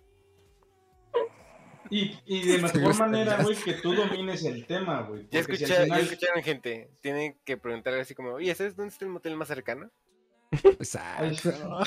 Y, 1.90 2.18
y 2.26 2.46
de 2.46 2.58
mejor 2.62 2.96
manera, 2.98 3.42
güey, 3.42 3.56
que 3.56 3.74
tú 3.74 3.94
domines 3.94 4.44
el 4.44 4.66
tema, 4.66 5.02
güey. 5.02 5.26
Si 5.30 5.42
final- 5.42 5.88
ya 5.88 5.98
escucharon, 5.98 6.42
gente. 6.42 6.90
Tienen 7.00 7.36
que 7.44 7.56
preguntar 7.56 7.94
así 7.94 8.14
como, 8.14 8.30
oye, 8.30 8.54
¿sabes 8.54 8.76
dónde 8.76 8.92
está 8.92 9.04
el 9.04 9.10
motel 9.10 9.36
más 9.36 9.48
cercano? 9.48 9.90
Exacto. 10.64 11.78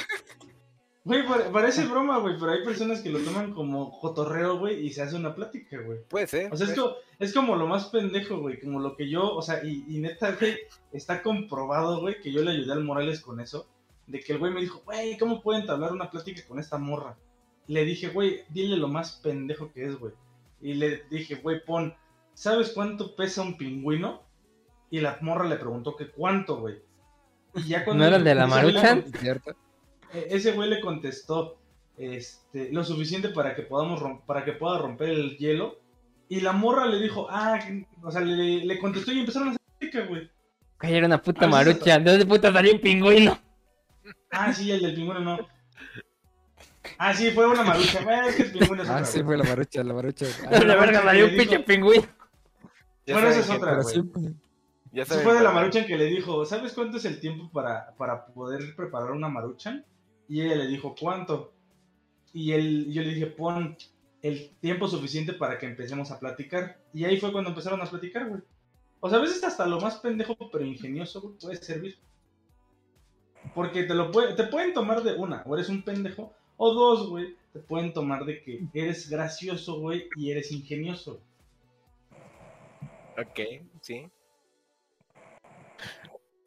Güey, 1.04 1.24
pare- 1.28 1.52
parece 1.52 1.86
broma, 1.86 2.18
güey, 2.18 2.36
pero 2.40 2.52
hay 2.52 2.64
personas 2.64 3.02
que 3.02 3.10
lo 3.12 3.20
toman 3.20 3.54
como 3.54 4.00
cotorreo, 4.00 4.58
güey, 4.58 4.88
y 4.88 4.90
se 4.92 5.04
hace 5.04 5.16
una 5.16 5.36
plática, 5.36 5.80
güey. 5.82 6.00
Puede 6.10 6.26
ser. 6.26 6.52
O 6.52 6.58
sea, 6.58 6.68
es, 7.20 7.32
como 7.34 7.56
lo 7.56 7.68
más 7.68 7.86
pendejo, 7.88 8.40
güey, 8.40 8.60
como 8.60 8.80
lo 8.80 8.96
que 8.96 9.08
yo, 9.08 9.36
o 9.36 9.42
sea, 9.44 9.64
y, 9.64 9.86
y 9.88 10.00
neta, 10.00 10.36
güey, 10.40 10.58
está 10.92 11.22
comprobado, 11.22 12.02
güey, 12.02 12.20
que 12.20 12.32
yo 12.32 12.42
le 12.42 12.52
ayudé 12.52 12.74
al 12.74 12.84
Morales 12.84 13.22
con 13.22 13.40
eso, 13.40 13.68
de 14.08 14.20
que 14.20 14.34
el 14.34 14.40
güey 14.40 14.52
me 14.52 14.62
dijo, 14.62 14.82
güey, 14.84 15.16
¿cómo 15.20 15.44
pueden 15.44 15.62
entablar 15.62 15.92
una 15.92 16.10
plática 16.10 16.42
con 16.48 16.58
esta 16.58 16.80
morra? 16.80 17.16
Le 17.68 17.86
dije, 17.86 18.08
güey, 18.08 18.42
dile 18.50 18.76
lo 18.76 18.88
más 18.88 19.20
pendejo 19.24 19.72
que 19.72 19.86
es, 19.86 19.96
güey. 20.00 20.14
Y 20.60 20.74
le 20.74 21.04
dije, 21.12 21.36
güey, 21.36 21.64
pon, 21.64 21.94
¿sabes 22.34 22.72
cuánto 22.72 23.16
pesa 23.16 23.44
un 23.44 23.58
pingüino? 23.58 24.24
Y 24.90 25.02
la 25.02 25.20
morra 25.22 25.48
le 25.48 25.58
preguntó 25.58 25.96
que 25.96 26.10
cuánto, 26.10 26.58
güey. 26.58 26.82
Y 27.56 27.64
ya 27.70 27.86
cuando 27.86 28.04
¿No 28.04 28.08
era 28.08 28.18
el 28.18 28.24
de 28.24 28.36
la 28.36 28.48
Maruchan? 28.48 29.06
e- 30.14 30.28
ese 30.30 30.52
güey 30.52 30.70
le 30.70 30.82
contestó 30.82 31.58
este, 31.98 32.72
lo 32.72 32.84
suficiente 32.84 33.30
para 33.30 33.56
que 33.56 33.62
podamos 33.64 34.02
para 34.26 34.44
que 34.44 34.52
pueda 34.54 34.78
romper 34.80 35.10
el 35.10 35.38
hielo. 35.38 35.80
Y 36.28 36.42
la 36.42 36.54
morra 36.54 36.86
le 36.88 37.00
dijo, 37.02 37.28
ah, 37.30 37.60
o 38.02 38.12
sea, 38.12 38.22
le, 38.22 38.66
le 38.66 38.80
contestó 38.80 39.12
y 39.12 39.20
empezaron 39.20 39.50
a 39.50 39.52
hacer 39.52 40.08
güey. 40.08 40.30
Era 40.82 41.06
una 41.08 41.22
puta 41.22 41.48
marucha. 41.48 42.00
¿De 42.00 42.12
dónde 42.12 42.26
puta 42.26 42.52
salió 42.52 42.74
un 42.74 42.82
pingüino? 42.82 43.40
Ah, 44.32 44.52
sí, 44.54 44.72
el 44.72 44.82
del 44.82 44.96
pingüino 44.96 45.20
no. 45.20 45.38
Ah, 46.98 47.14
sí, 47.14 47.32
fue 47.32 47.48
una 47.48 47.64
marucha. 47.64 48.00
Es 48.28 48.36
que 48.36 48.44
el 48.44 48.52
pingüino 48.52 48.84
es 48.84 48.90
Ah, 48.90 48.94
otra, 48.94 49.06
sí, 49.06 49.22
güey. 49.22 49.26
fue 49.26 49.38
la 49.38 49.44
marucha, 49.50 49.84
la 49.84 49.94
marucha. 49.94 50.26
Ah, 50.48 50.60
la 50.66 50.76
verga 50.76 51.02
salió 51.04 51.26
un 51.28 51.36
pinche 51.36 51.60
pingüino. 51.62 52.06
Bueno, 53.08 53.28
esa 53.30 53.40
es 53.40 53.50
otra, 53.50 53.74
güey. 53.76 53.86
siempre. 53.94 54.22
Ya 54.96 55.04
Eso 55.04 55.16
saben, 55.16 55.26
fue 55.26 55.34
de 55.34 55.44
la 55.44 55.52
maruchan 55.52 55.86
que 55.86 55.98
le 55.98 56.06
dijo, 56.06 56.46
¿sabes 56.46 56.72
cuánto 56.72 56.96
es 56.96 57.04
el 57.04 57.20
tiempo 57.20 57.50
para, 57.52 57.94
para 57.98 58.28
poder 58.28 58.78
preparar 58.78 59.12
una 59.12 59.28
maruchan? 59.28 59.86
Y 60.30 60.42
ella 60.42 60.56
le 60.56 60.68
dijo, 60.68 60.96
¿cuánto? 60.98 61.52
Y 62.32 62.54
él, 62.54 62.90
yo 62.94 63.02
le 63.02 63.10
dije, 63.10 63.28
pon 63.28 63.76
el 64.22 64.52
tiempo 64.62 64.88
suficiente 64.88 65.34
para 65.34 65.60
que 65.60 65.66
empecemos 65.66 66.12
a 66.12 66.20
platicar. 66.20 66.80
Y 66.94 67.04
ahí 67.04 67.20
fue 67.20 67.34
cuando 67.34 67.50
empezaron 67.50 67.82
a 67.82 67.86
platicar, 67.86 68.30
güey. 68.30 68.42
O 69.02 69.10
sea, 69.10 69.20
a 69.20 69.22
veces 69.22 69.44
hasta 69.44 69.66
lo 69.66 69.82
más 69.82 69.98
pendejo 69.98 70.34
pero 70.50 70.64
ingenioso, 70.64 71.20
güey, 71.20 71.36
puede 71.40 71.58
servir. 71.58 71.98
Porque 73.54 73.84
te 73.84 73.96
lo 73.96 74.12
puede, 74.12 74.34
te 74.34 74.46
pueden 74.46 74.74
tomar 74.74 75.04
de 75.04 75.16
una, 75.16 75.44
o 75.46 75.56
eres 75.56 75.68
un 75.68 75.84
pendejo, 75.84 76.34
o 76.56 76.74
dos, 76.74 77.10
güey, 77.10 77.36
te 77.52 77.60
pueden 77.60 77.92
tomar 77.92 78.24
de 78.24 78.42
que 78.42 78.64
eres 78.74 79.10
gracioso, 79.10 79.78
güey, 79.82 80.08
y 80.16 80.32
eres 80.32 80.54
ingenioso. 80.54 81.20
Ok, 83.18 83.42
sí. 83.82 84.10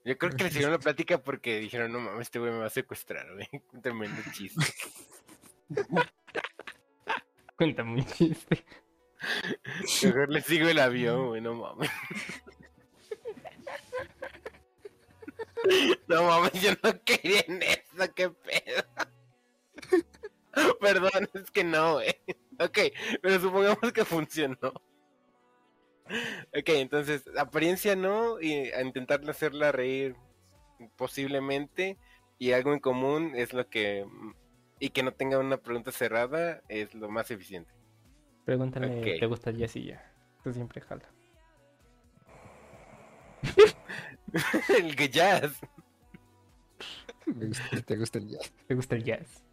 Yo 0.08 0.16
creo 0.16 0.34
que 0.34 0.44
le 0.44 0.50
siguieron 0.50 0.72
la 0.72 0.78
plática 0.94 1.18
porque 1.18 1.60
dijeron, 1.60 1.92
no 1.92 2.00
mames, 2.00 2.22
este 2.22 2.38
güey 2.38 2.50
me 2.50 2.60
va 2.60 2.66
a 2.66 2.70
secuestrar, 2.70 3.30
güey. 3.34 3.46
Un 3.74 3.82
tremendo 3.82 4.22
chiste. 4.32 4.64
Cuéntame 7.56 8.00
un 8.00 8.06
chiste. 8.06 8.64
Mejor 10.04 10.30
le 10.30 10.40
sigo 10.40 10.68
el 10.68 10.78
avión, 10.78 11.26
güey, 11.26 11.40
no 11.40 11.54
mames. 11.54 11.90
No 16.06 16.22
mames, 16.22 16.52
yo 16.52 16.70
no 16.82 17.02
quería 17.04 17.44
en 17.48 17.62
eso, 17.62 18.14
qué 18.14 18.30
pedo. 18.30 18.84
Perdón, 20.80 21.28
es 21.34 21.50
que 21.50 21.64
no, 21.64 21.94
güey. 21.94 22.14
Ok, 22.60 22.78
pero 23.20 23.40
supongamos 23.40 23.92
que 23.92 24.04
funcionó. 24.04 24.72
Ok, 26.56 26.68
entonces, 26.70 27.24
apariencia 27.36 27.94
no, 27.96 28.40
y 28.40 28.70
a 28.70 28.82
intentar 28.82 29.20
hacerla 29.28 29.72
reír 29.72 30.14
posiblemente, 30.96 31.98
y 32.38 32.52
algo 32.52 32.72
en 32.72 32.80
común 32.80 33.32
es 33.34 33.52
lo 33.52 33.68
que... 33.68 34.06
Y 34.80 34.90
que 34.90 35.02
no 35.02 35.12
tenga 35.12 35.38
una 35.38 35.56
pregunta 35.56 35.90
cerrada 35.90 36.62
es 36.68 36.94
lo 36.94 37.08
más 37.08 37.30
eficiente. 37.32 37.72
Pregúntale, 38.44 38.86
Ok. 39.00 39.18
¿te 39.20 39.26
gusta 39.26 39.50
el 39.50 39.56
jazz 39.58 39.74
y 39.76 39.86
ya? 39.86 40.12
Tú 40.44 40.52
siempre 40.52 40.80
jala. 40.80 41.08
el 44.78 44.94
que 44.96 45.08
jazz. 45.08 45.60
Me 47.26 47.46
gusta- 47.46 47.82
¿Te 47.84 47.96
gusta 47.96 48.18
el 48.18 48.28
jazz? 48.28 48.52
¿Te 48.66 48.74
gusta 48.74 48.94
el 48.94 49.04
jazz? 49.04 49.44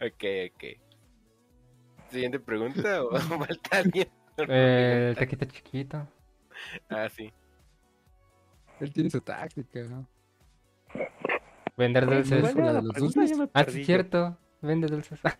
Ok, 0.00 0.24
ok. 0.52 0.64
Siguiente 2.10 2.38
pregunta 2.40 3.02
o 3.02 3.10
falta 3.18 3.78
alguien. 3.78 4.08
Eh, 4.48 5.08
el 5.10 5.16
taquito 5.16 5.44
chiquito. 5.46 6.06
Ah, 6.88 7.08
sí. 7.08 7.32
Él 8.80 8.92
tiene 8.92 9.08
su 9.10 9.20
táctica. 9.20 9.80
Vender 11.76 12.06
dulces. 12.06 12.40
¿Cuál 12.40 12.58
era 12.58 12.72
la 12.80 12.92
pregunta? 12.92 13.24
Ya 13.24 13.48
Ah, 13.54 13.64
sí, 13.68 13.80
es 13.80 13.86
cierto. 13.86 14.36
Vende 14.62 14.86
dulces. 14.88 15.20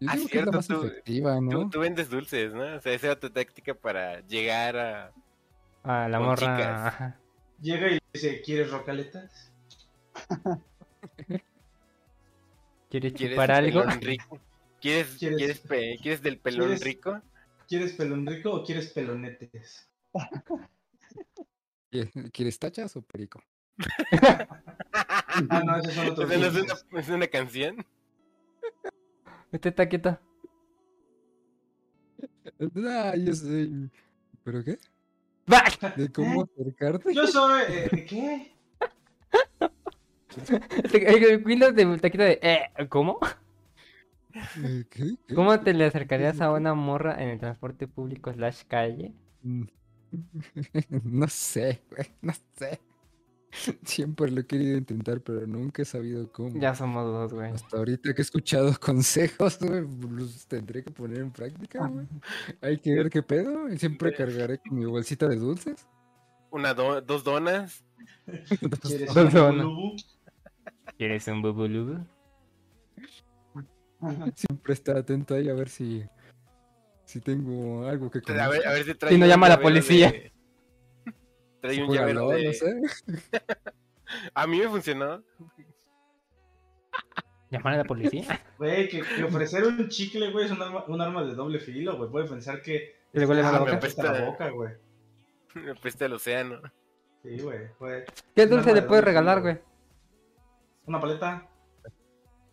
Yo 0.00 0.08
Ah, 0.10 0.14
digo 0.16 0.28
que 0.28 0.38
es 0.38 0.46
la 0.46 0.52
cierto, 0.52 0.52
más 0.56 0.66
tú- 0.66 0.82
efectiva, 0.86 1.34
Tú, 1.36 1.40
¿no? 1.42 1.68
tú 1.68 1.80
vendes 1.80 2.08
dulces, 2.08 2.54
¿no? 2.54 2.76
O 2.76 2.80
sea, 2.80 2.94
esa 2.94 3.08
era 3.08 3.20
tu 3.20 3.28
táctica 3.28 3.74
para 3.74 4.20
llegar 4.26 4.76
a... 4.78 5.12
Ah, 5.84 6.08
la 6.08 6.16
Con 6.18 6.26
morra. 6.28 6.38
chicas. 6.38 7.14
Llega 7.60 7.90
y 7.92 7.98
dice, 8.14 8.40
¿quieres 8.40 8.70
rocaletas? 8.70 9.52
¿Quieres 12.90 13.12
¿Quieres 13.14 13.34
chupar 13.36 13.50
algo? 13.52 13.80
pelón 13.80 14.00
rico? 14.02 14.38
¿Quieres, 14.80 15.16
¿Quieres- 15.16 15.38
¿Quieres, 15.38 15.58
pe- 15.60 15.98
¿Quieres 16.02 16.22
del 16.22 16.38
pelón 16.38 16.68
¿Quieres- 16.68 16.84
rico? 16.84 17.20
¿Quieres 17.68 17.92
pelón 17.94 18.26
rico 18.26 18.50
o 18.52 18.64
quieres 18.64 18.90
pelonetes? 18.92 19.88
¿Qui- 21.92 22.30
¿Quieres 22.32 22.58
tachas 22.58 22.96
o 22.96 23.02
perico? 23.02 23.42
Ah, 25.48 25.62
no, 25.64 25.76
esos 25.78 25.94
son 25.94 26.08
otros 26.08 26.28
¿Esa 26.30 26.40
no 26.40 26.46
es 26.46 26.54
una, 26.56 27.00
es 27.00 27.08
una 27.08 27.26
canción? 27.28 27.86
Este 29.52 29.70
taquito. 29.72 30.18
Ah, 32.86 33.14
yo 33.16 33.32
soy. 33.34 33.90
¿Pero 34.44 34.64
qué? 34.64 34.78
¿De 35.96 36.10
cómo 36.12 36.42
acercarte? 36.42 37.14
Yo 37.14 37.26
soy... 37.28 37.62
eh, 37.68 38.06
¿Qué? 38.08 38.52
El 40.92 41.42
Windows 41.44 41.74
de 41.74 41.98
taquito 41.98 42.24
de. 42.24 42.38
Eh, 42.42 42.86
¿Cómo? 42.88 43.18
Eh, 44.34 44.84
¿Qué? 44.90 45.14
¿Qué? 45.26 45.34
¿Cómo 45.34 45.58
te 45.60 45.74
le 45.74 45.86
acercarías 45.86 46.40
a 46.40 46.52
una 46.52 46.74
morra 46.74 47.20
en 47.22 47.30
el 47.30 47.38
transporte 47.40 47.88
público 47.88 48.32
slash 48.32 48.62
calle? 48.68 49.12
Mm. 49.42 49.64
No 51.04 51.28
sé, 51.28 51.82
güey, 51.90 52.06
no 52.22 52.32
sé. 52.56 52.80
Siempre 53.84 54.30
lo 54.30 54.40
he 54.42 54.46
querido 54.46 54.78
intentar, 54.78 55.20
pero 55.20 55.44
nunca 55.46 55.82
he 55.82 55.84
sabido 55.84 56.30
cómo. 56.30 56.58
Ya 56.60 56.74
somos 56.74 57.04
dos, 57.04 57.32
güey. 57.32 57.50
Hasta 57.50 57.76
ahorita 57.78 58.14
que 58.14 58.20
he 58.20 58.24
escuchado 58.24 58.72
consejos, 58.80 59.58
güey, 59.60 59.84
los 60.10 60.46
tendré 60.46 60.84
que 60.84 60.90
poner 60.92 61.18
en 61.18 61.30
práctica, 61.32 61.86
güey. 61.88 62.06
Hay 62.60 62.78
que 62.78 62.94
ver 62.94 63.10
qué 63.10 63.22
pedo. 63.22 63.68
y 63.68 63.78
Siempre 63.78 64.14
cargaré 64.14 64.58
con 64.58 64.78
mi 64.78 64.84
bolsita 64.84 65.26
de 65.28 65.36
dulces. 65.36 65.86
Una 66.52 66.74
do- 66.74 67.00
dos 67.00 67.24
donas. 67.24 67.84
¿Quieres 68.82 69.12
Dos 69.14 69.32
donas. 69.32 69.66
¿Quieres 71.00 71.26
un 71.28 71.40
bubulubu? 71.40 72.04
Siempre 74.34 74.74
estar 74.74 74.98
atento 74.98 75.34
ahí 75.34 75.48
a 75.48 75.54
ver 75.54 75.70
si, 75.70 76.04
si 77.06 77.20
tengo 77.22 77.88
algo 77.88 78.10
que 78.10 78.20
comer. 78.20 78.38
A 78.42 78.48
ver, 78.50 78.66
a 78.68 78.72
ver 78.72 78.84
si 78.84 78.94
trae 78.94 79.12
Si 79.14 79.18
no 79.18 79.24
llama 79.24 79.46
a 79.46 79.50
la 79.50 79.60
policía. 79.62 80.10
de- 80.12 80.30
Trae 81.62 81.74
Si 81.76 81.80
un 81.80 81.90
llavero 81.94 82.28
de... 82.28 82.44
no 82.44 82.52
sé. 82.52 82.82
A 84.34 84.46
mí 84.46 84.58
me 84.58 84.68
funcionó. 84.68 85.22
¿Llamar 87.50 87.74
a 87.74 87.76
la 87.78 87.84
policía? 87.84 88.24
Güey, 88.58 88.86
que, 88.90 89.00
que 89.00 89.24
ofrecer 89.24 89.64
un 89.64 89.88
chicle, 89.88 90.30
güey, 90.32 90.44
es 90.44 90.50
un 90.52 90.60
arma, 90.60 90.84
un 90.86 91.00
arma 91.00 91.24
de 91.24 91.34
doble 91.34 91.60
filo, 91.60 91.96
güey. 91.96 92.10
Puede 92.10 92.28
pensar 92.28 92.60
que... 92.60 92.94
¿Y 93.14 93.18
le 93.20 93.24
huele 93.24 93.40
a 93.40 93.44
la 93.44 93.48
Ah, 93.48 93.52
me 93.52 93.58
boca? 93.60 93.72
apesta 93.76 94.12
la 94.12 94.26
boca, 94.26 94.50
güey. 94.50 94.74
Me 95.54 95.70
apesta 95.70 96.04
el 96.04 96.12
océano. 96.12 96.60
Sí, 97.22 97.38
güey. 97.40 97.68
güey. 97.78 98.04
¿Qué 98.36 98.46
dulce 98.46 98.74
le 98.74 98.82
de 98.82 98.86
puedes 98.86 99.02
regalar, 99.02 99.40
güey? 99.40 99.58
Una 100.86 101.00
paleta. 101.00 101.46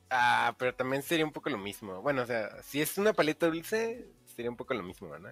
Ah, 0.10 0.56
pero 0.58 0.74
también 0.74 1.02
sería 1.02 1.26
un 1.26 1.32
poco 1.32 1.50
lo 1.50 1.58
mismo. 1.58 2.02
Bueno, 2.02 2.22
o 2.22 2.26
sea, 2.26 2.62
si 2.64 2.82
es 2.82 2.98
una 2.98 3.14
paleta 3.14 3.48
dulce, 3.48 4.10
sería 4.26 4.50
un 4.50 4.56
poco 4.58 4.74
lo 4.74 4.84
mismo, 4.84 5.08
¿no? 5.18 5.30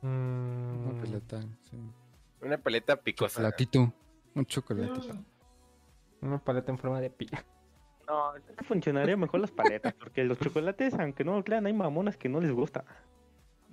Una 0.00 0.92
Mm, 0.92 1.00
pelota, 1.00 1.40
sí. 1.68 1.76
Una 2.40 2.56
paleta 2.58 2.96
picosa. 2.96 3.36
Chocolatito. 3.40 3.92
Un 4.34 4.46
chocolatito. 4.46 5.16
una 6.20 6.38
paleta 6.38 6.70
en 6.72 6.78
forma 6.78 7.00
de 7.00 7.10
pilla. 7.10 7.44
No, 8.06 8.32
funcionaría 8.64 9.16
mejor 9.16 9.40
las 9.40 9.50
paletas, 9.50 9.94
porque 9.94 10.24
los 10.24 10.38
chocolates, 10.38 10.94
aunque 10.94 11.24
no 11.24 11.36
lo 11.36 11.44
crean, 11.44 11.66
hay 11.66 11.72
mamonas 11.72 12.16
que 12.16 12.28
no 12.28 12.40
les 12.40 12.50
gusta. 12.52 12.84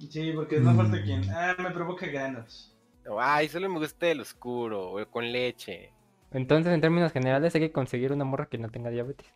Sí, 0.10 0.32
porque 0.34 0.60
no 0.60 0.76
falta 0.76 0.98
Mm. 0.98 1.03
quien. 1.03 1.30
Ah, 1.30 1.56
me 1.60 1.72
provoca 1.72 2.06
ganas. 2.07 2.76
O, 3.07 3.19
Ay, 3.22 3.48
solo 3.49 3.69
me 3.69 3.80
gusta 3.80 4.07
el 4.07 4.22
oscuro, 4.22 4.91
o 4.94 5.10
con 5.10 5.32
leche. 5.32 5.94
Entonces, 6.32 6.74
en 6.74 6.82
términos 6.82 7.12
generales, 7.12 7.54
hay 7.56 7.62
que 7.62 7.72
conseguir 7.72 8.12
una 8.12 8.26
morra 8.26 8.48
que 8.48 8.58
no 8.58 8.70
tenga 8.70 8.90
diabetes. 8.90 9.28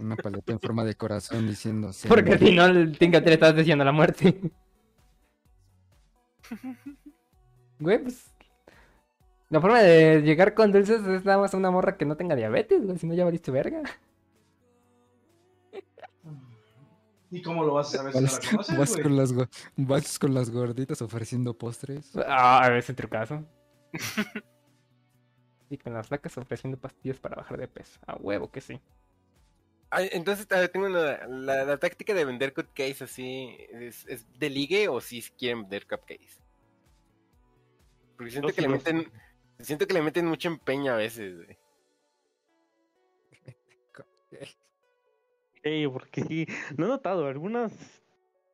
Una 0.00 0.14
paleta 0.16 0.52
en 0.52 0.60
forma 0.60 0.84
de 0.84 0.94
corazón 0.94 1.46
diciendo. 1.48 1.92
sí, 1.92 2.06
Porque 2.08 2.38
si 2.38 2.54
no, 2.54 2.64
el 2.66 2.96
Tinka 2.96 3.20
te 3.22 3.26
le 3.30 3.34
estás 3.34 3.56
diciendo 3.56 3.84
la 3.84 3.92
muerte. 3.92 4.40
Güey, 7.80 7.98
pues. 8.02 8.30
La 9.50 9.60
forma 9.60 9.80
de 9.80 10.22
llegar 10.22 10.54
con 10.54 10.70
dulces 10.72 11.04
es 11.06 11.24
nada 11.24 11.38
más 11.38 11.52
una 11.54 11.70
morra 11.70 11.96
que 11.96 12.04
no 12.04 12.16
tenga 12.16 12.36
diabetes, 12.36 12.84
güey. 12.84 12.98
Si 12.98 13.06
no, 13.06 13.14
ya 13.14 13.24
valiste 13.24 13.50
verga. 13.50 13.82
¿Y 17.30 17.42
cómo 17.42 17.64
lo 17.64 17.74
vas 17.74 17.92
a 17.94 17.98
saber 17.98 18.12
si 18.12 18.18
no 18.20 18.24
Vas, 18.26 18.32
la 18.44 18.50
conoces, 18.50 18.78
vas 18.78 18.90
güey? 18.90 19.02
con 19.02 19.16
las, 19.16 19.32
go- 19.32 19.48
vas 19.76 20.18
con 20.20 20.34
las 20.34 20.50
gorditas 20.50 21.02
ofreciendo 21.02 21.52
postres. 21.58 22.12
Ah, 22.28 22.70
ese 22.76 22.94
trucazo. 22.94 23.44
Y 25.74 25.78
con 25.78 25.92
las 25.92 26.06
flacas 26.06 26.38
ofreciendo 26.38 26.78
pastillas 26.78 27.18
para 27.18 27.34
bajar 27.34 27.58
de 27.58 27.66
peso. 27.66 27.98
A 28.06 28.14
huevo 28.14 28.48
que 28.48 28.60
sí. 28.60 28.80
Ay, 29.90 30.08
entonces, 30.12 30.46
a 30.52 30.60
ver, 30.60 30.68
tengo 30.68 30.86
una, 30.86 31.26
la, 31.26 31.64
la 31.64 31.78
táctica 31.78 32.14
de 32.14 32.24
vender 32.24 32.54
cupcakes 32.54 33.02
así, 33.02 33.56
¿es, 33.70 34.06
es 34.06 34.38
de 34.38 34.50
ligue 34.50 34.88
o 34.88 35.00
si 35.00 35.20
quieren 35.22 35.62
vender 35.62 35.86
cupcakes? 35.88 36.40
Porque 38.16 38.30
siento 38.30 38.52
que 38.52 38.62
le 38.62 38.68
meten, 38.68 39.12
siento 39.58 39.86
que 39.88 39.94
le 39.94 40.02
meten 40.02 40.26
mucho 40.26 40.46
empeño 40.46 40.92
a 40.92 40.96
veces, 40.96 41.44
güey. 41.44 41.58
Sí, 45.64 45.88
porque 45.92 46.22
sí, 46.22 46.46
no 46.76 46.86
he 46.86 46.88
notado 46.88 47.26
algunas, 47.26 47.72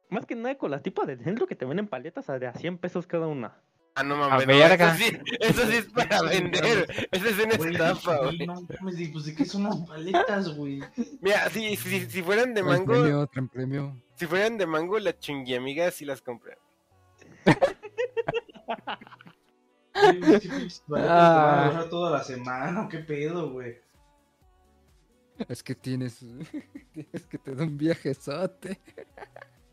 más 0.09 0.25
que 0.27 0.37
nada 0.37 0.57
con 0.57 0.71
las 0.71 0.83
tipas 0.83 1.07
de 1.07 1.19
centro 1.19 1.47
que 1.47 1.57
te 1.57 1.67
venden 1.67 1.89
paletas 1.89 2.31
a 2.31 2.39
de 2.39 2.47
a 2.47 2.55
100 2.55 2.79
pesos 2.79 3.07
cada 3.07 3.27
una. 3.27 3.63
Ah, 3.95 4.03
no 4.05 4.15
A 4.23 4.29
mames, 4.29 4.47
no, 4.47 4.57
verga. 4.57 4.95
eso 4.95 5.05
sí, 5.05 5.19
eso 5.41 5.67
sí 5.67 5.77
es 5.77 5.85
para 5.95 6.23
vender, 6.23 7.09
eso 7.11 7.27
es 7.27 7.45
una 7.45 7.57
Güey, 7.57 7.73
estafa, 7.73 8.17
güey. 8.19 8.47
No 8.47 8.55
mames, 8.63 9.11
pues 9.13 9.25
de 9.27 9.35
qué 9.35 9.45
son 9.45 9.65
las 9.65 9.77
paletas, 9.79 10.55
güey. 10.57 10.81
Mira, 11.21 11.51
si, 11.51 11.77
si, 11.77 12.09
si 12.09 12.23
fueran 12.23 12.55
de 12.55 12.63
mango, 12.63 12.87
premio, 12.93 13.29
premio. 13.53 14.03
si 14.15 14.27
fueran 14.27 14.57
de 14.59 14.67
mango, 14.67 14.99
la 14.99 15.19
chunguiamiga 15.19 15.91
sí 15.91 16.05
las 16.05 16.23
compra. 16.23 16.57
Güey, 19.95 20.21
qué 20.41 20.49
pinches 20.49 20.81
paletas 20.81 20.89
te 20.89 20.93
van 20.93 21.77
Ah. 21.77 21.87
toda 21.91 22.11
la 22.13 22.23
semana, 22.25 22.89
qué 22.89 22.99
pedo, 22.99 23.51
güey. 23.51 23.77
Es 25.49 25.63
que 25.63 25.75
tienes. 25.75 26.19
tienes 26.95 27.27
que 27.27 27.39
te 27.39 27.55
da 27.55 27.65
un 27.65 27.77
viajezote. 27.77 28.81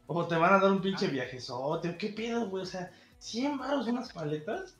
O 0.07 0.25
te 0.25 0.35
van 0.35 0.53
a 0.53 0.59
dar 0.59 0.71
un 0.71 0.81
pinche 0.81 1.07
viajezote, 1.07 1.97
qué 1.97 2.09
pedo, 2.09 2.49
güey. 2.49 2.63
O 2.63 2.65
sea, 2.65 2.91
100 3.19 3.57
baros 3.57 3.87
unas 3.87 4.11
paletas. 4.13 4.77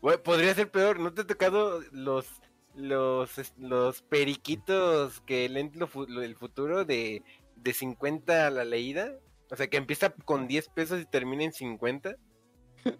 Güey, 0.00 0.22
podría 0.22 0.54
ser 0.54 0.70
peor, 0.70 0.98
¿no 0.98 1.12
te 1.12 1.22
ha 1.22 1.26
tocado 1.26 1.80
los 1.92 2.26
los 2.74 3.30
los 3.56 4.02
periquitos 4.02 5.20
que 5.20 5.48
leen 5.48 5.72
lo 5.74 6.20
del 6.20 6.36
futuro 6.36 6.84
de, 6.84 7.22
de 7.56 7.72
50 7.72 8.46
a 8.46 8.50
la 8.50 8.64
leída? 8.64 9.12
O 9.50 9.56
sea, 9.56 9.68
que 9.68 9.76
empieza 9.76 10.10
con 10.10 10.48
10 10.48 10.68
pesos 10.70 11.00
y 11.00 11.06
termina 11.06 11.44
en 11.44 11.52
50. 11.52 12.16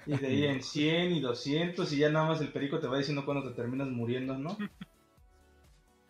Y 0.06 0.16
de 0.16 0.26
ahí 0.26 0.44
en 0.44 0.62
100 0.62 1.12
y 1.12 1.20
200 1.20 1.93
y 1.93 1.98
ya 1.98 2.10
nada 2.10 2.26
más 2.26 2.40
el 2.40 2.52
perico 2.52 2.78
te 2.78 2.86
va 2.86 2.98
diciendo 2.98 3.24
cuando 3.24 3.48
te 3.48 3.55
terminas 3.55 3.88
muriendo, 3.88 4.36
¿no? 4.38 4.56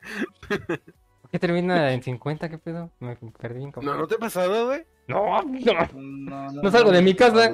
¿Por 1.27 1.31
qué 1.32 1.39
termina 1.40 1.93
en 1.93 2.03
50? 2.05 2.48
¿Qué 2.48 2.59
pedo? 2.59 2.89
Me 3.01 3.16
perdí 3.16 3.65
en 3.65 3.73
¿No, 3.82 3.94
¿no 3.97 4.07
te 4.07 4.15
ha 4.15 4.19
pasado, 4.19 4.66
güey? 4.66 4.85
No, 5.09 5.43
no. 5.43 5.89
No, 5.93 6.53
No 6.53 6.70
salgo 6.70 6.93
de 6.93 7.03
mi 7.03 7.15
casa. 7.15 7.53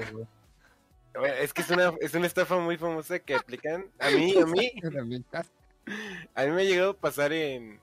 Es 1.40 1.54
que 1.54 1.62
es 1.62 1.70
una, 1.70 1.94
es 2.00 2.12
una 2.14 2.26
estafa 2.26 2.58
muy 2.58 2.76
famosa 2.76 3.18
que 3.18 3.34
aplican. 3.34 3.86
A 3.98 4.10
mí, 4.10 4.34
a 4.38 4.44
mí, 4.44 4.72
a 6.34 6.44
mí 6.44 6.50
me 6.50 6.62
ha 6.62 6.64
llegado 6.64 6.90
a 6.90 6.96
pasar 6.98 7.32
en, 7.32 7.80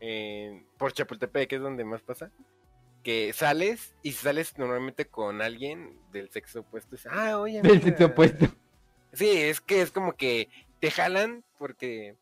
en 0.00 0.66
por 0.78 0.92
Chapultepec, 0.92 1.48
que 1.48 1.56
es 1.56 1.62
donde 1.62 1.84
más 1.84 2.02
pasa. 2.02 2.32
Que 3.04 3.32
sales 3.32 3.94
y 4.02 4.12
sales 4.12 4.58
normalmente 4.58 5.06
con 5.06 5.42
alguien 5.42 5.96
del 6.10 6.28
sexo 6.30 6.60
opuesto. 6.60 6.96
y 6.96 6.98
dices, 6.98 7.12
ah, 7.14 7.38
oye, 7.38 7.62
Del 7.62 7.72
mira". 7.74 7.84
sexo 7.84 8.06
opuesto. 8.06 8.46
Sí, 9.12 9.30
es 9.30 9.60
que 9.60 9.80
es 9.80 9.92
como 9.92 10.14
que 10.14 10.48
te 10.80 10.90
jalan 10.90 11.44
porque. 11.56 12.16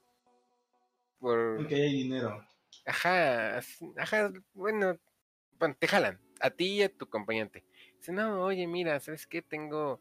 Por. 1.20 1.56
Porque 1.56 1.74
hay 1.74 1.92
dinero. 1.94 2.44
Ajá, 2.84 3.58
ajá, 3.96 4.32
bueno, 4.54 4.98
bueno, 5.58 5.76
te 5.78 5.86
jalan, 5.88 6.20
a 6.40 6.50
ti 6.50 6.78
y 6.78 6.82
a 6.82 6.88
tu 6.88 7.04
acompañante. 7.04 7.64
Dice, 7.98 8.12
no, 8.12 8.42
oye, 8.44 8.66
mira, 8.66 8.98
¿sabes 9.00 9.26
qué? 9.26 9.42
Tengo 9.42 10.00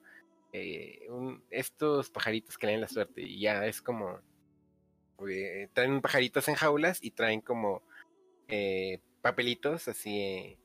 eh, 0.54 1.06
un- 1.10 1.44
estos 1.50 2.10
pajaritos 2.10 2.58
que 2.58 2.68
le 2.68 2.74
dan 2.74 2.82
la 2.82 2.88
suerte. 2.88 3.22
Y 3.22 3.42
ya 3.42 3.66
es 3.68 3.82
como. 3.82 4.20
eh, 5.30 5.70
traen 5.74 6.02
pajaritos 6.02 6.48
en 6.48 6.56
jaulas 6.56 7.04
y 7.04 7.12
traen 7.12 7.42
como 7.42 7.84
eh, 8.48 9.00
papelitos 9.22 9.88
así. 9.88 10.20
eh, 10.22 10.58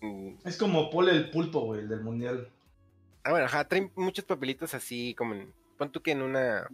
mm, 0.00 0.34
Es 0.44 0.56
como 0.58 0.90
Paul 0.90 1.08
el 1.08 1.30
pulpo, 1.30 1.60
güey, 1.62 1.80
el 1.80 1.88
del 1.88 2.02
mundial. 2.02 2.52
Ah, 3.24 3.30
bueno, 3.30 3.46
ajá, 3.46 3.66
traen 3.66 3.92
muchos 3.96 4.24
papelitos 4.24 4.74
así 4.74 5.14
como 5.14 5.34
en, 5.34 5.54
pon 5.78 5.90
tú 5.90 6.02
que 6.02 6.12
en 6.12 6.22
una, 6.22 6.68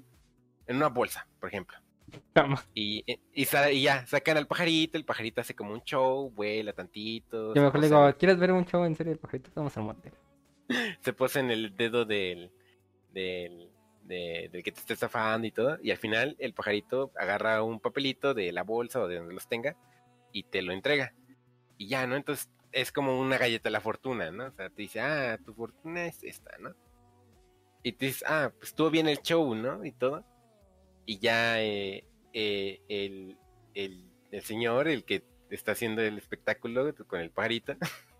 en 0.66 0.76
una 0.76 0.88
bolsa, 0.88 1.26
por 1.40 1.48
ejemplo. 1.48 1.76
Y, 2.74 3.04
y, 3.06 3.18
y 3.34 3.82
ya, 3.82 4.06
sacan 4.06 4.36
al 4.36 4.46
pajarito, 4.46 4.96
el 4.98 5.04
pajarito 5.04 5.40
hace 5.40 5.54
como 5.54 5.72
un 5.72 5.82
show, 5.82 6.30
vuela 6.30 6.72
tantito. 6.72 7.54
Yo 7.54 7.62
mejor 7.62 7.80
le 7.80 7.86
digo, 7.88 8.12
¿quieres 8.18 8.38
ver 8.38 8.52
un 8.52 8.64
show 8.66 8.84
en 8.84 8.94
serio 8.94 9.12
de 9.12 9.18
pajaritos? 9.18 9.54
Vamos 9.54 9.76
al 9.76 9.84
motel. 9.84 10.12
se 11.00 11.12
posa 11.12 11.40
en 11.40 11.50
el 11.50 11.76
dedo 11.76 12.04
del, 12.04 12.50
del, 13.12 13.70
de- 14.02 14.48
del 14.52 14.62
que 14.62 14.72
te 14.72 14.80
esté 14.80 14.94
estafando 14.94 15.46
y 15.46 15.50
todo. 15.52 15.78
Y 15.82 15.90
al 15.90 15.98
final 15.98 16.36
el 16.38 16.54
pajarito 16.54 17.12
agarra 17.16 17.62
un 17.62 17.80
papelito 17.80 18.34
de 18.34 18.52
la 18.52 18.62
bolsa 18.62 19.00
o 19.00 19.08
de 19.08 19.16
donde 19.18 19.34
los 19.34 19.46
tenga 19.48 19.76
y 20.32 20.44
te 20.44 20.62
lo 20.62 20.72
entrega. 20.72 21.14
Y 21.78 21.88
ya, 21.88 22.06
¿no? 22.06 22.16
Entonces 22.16 22.50
es 22.72 22.90
como 22.92 23.20
una 23.20 23.38
galleta 23.38 23.68
de 23.68 23.72
la 23.72 23.80
fortuna, 23.80 24.30
¿no? 24.30 24.46
O 24.46 24.52
sea, 24.52 24.68
te 24.68 24.82
dice, 24.82 25.00
ah, 25.00 25.38
tu 25.44 25.54
fortuna 25.54 26.06
es 26.06 26.22
esta, 26.24 26.56
¿no? 26.58 26.74
Y 27.82 27.92
te 27.92 28.06
dices, 28.06 28.24
ah, 28.26 28.50
pues 28.56 28.70
estuvo 28.70 28.90
bien 28.90 29.08
el 29.08 29.18
show, 29.22 29.54
¿no? 29.54 29.84
Y 29.84 29.92
todo. 29.92 30.24
Y 31.06 31.18
ya 31.18 31.62
eh, 31.62 32.04
eh, 32.32 32.80
el, 32.88 33.38
el, 33.74 34.04
el 34.30 34.42
señor, 34.42 34.88
el 34.88 35.04
que 35.04 35.22
está 35.50 35.72
haciendo 35.72 36.02
el 36.02 36.18
espectáculo 36.18 36.94
con 37.06 37.20
el 37.20 37.30
pajarito, 37.30 37.76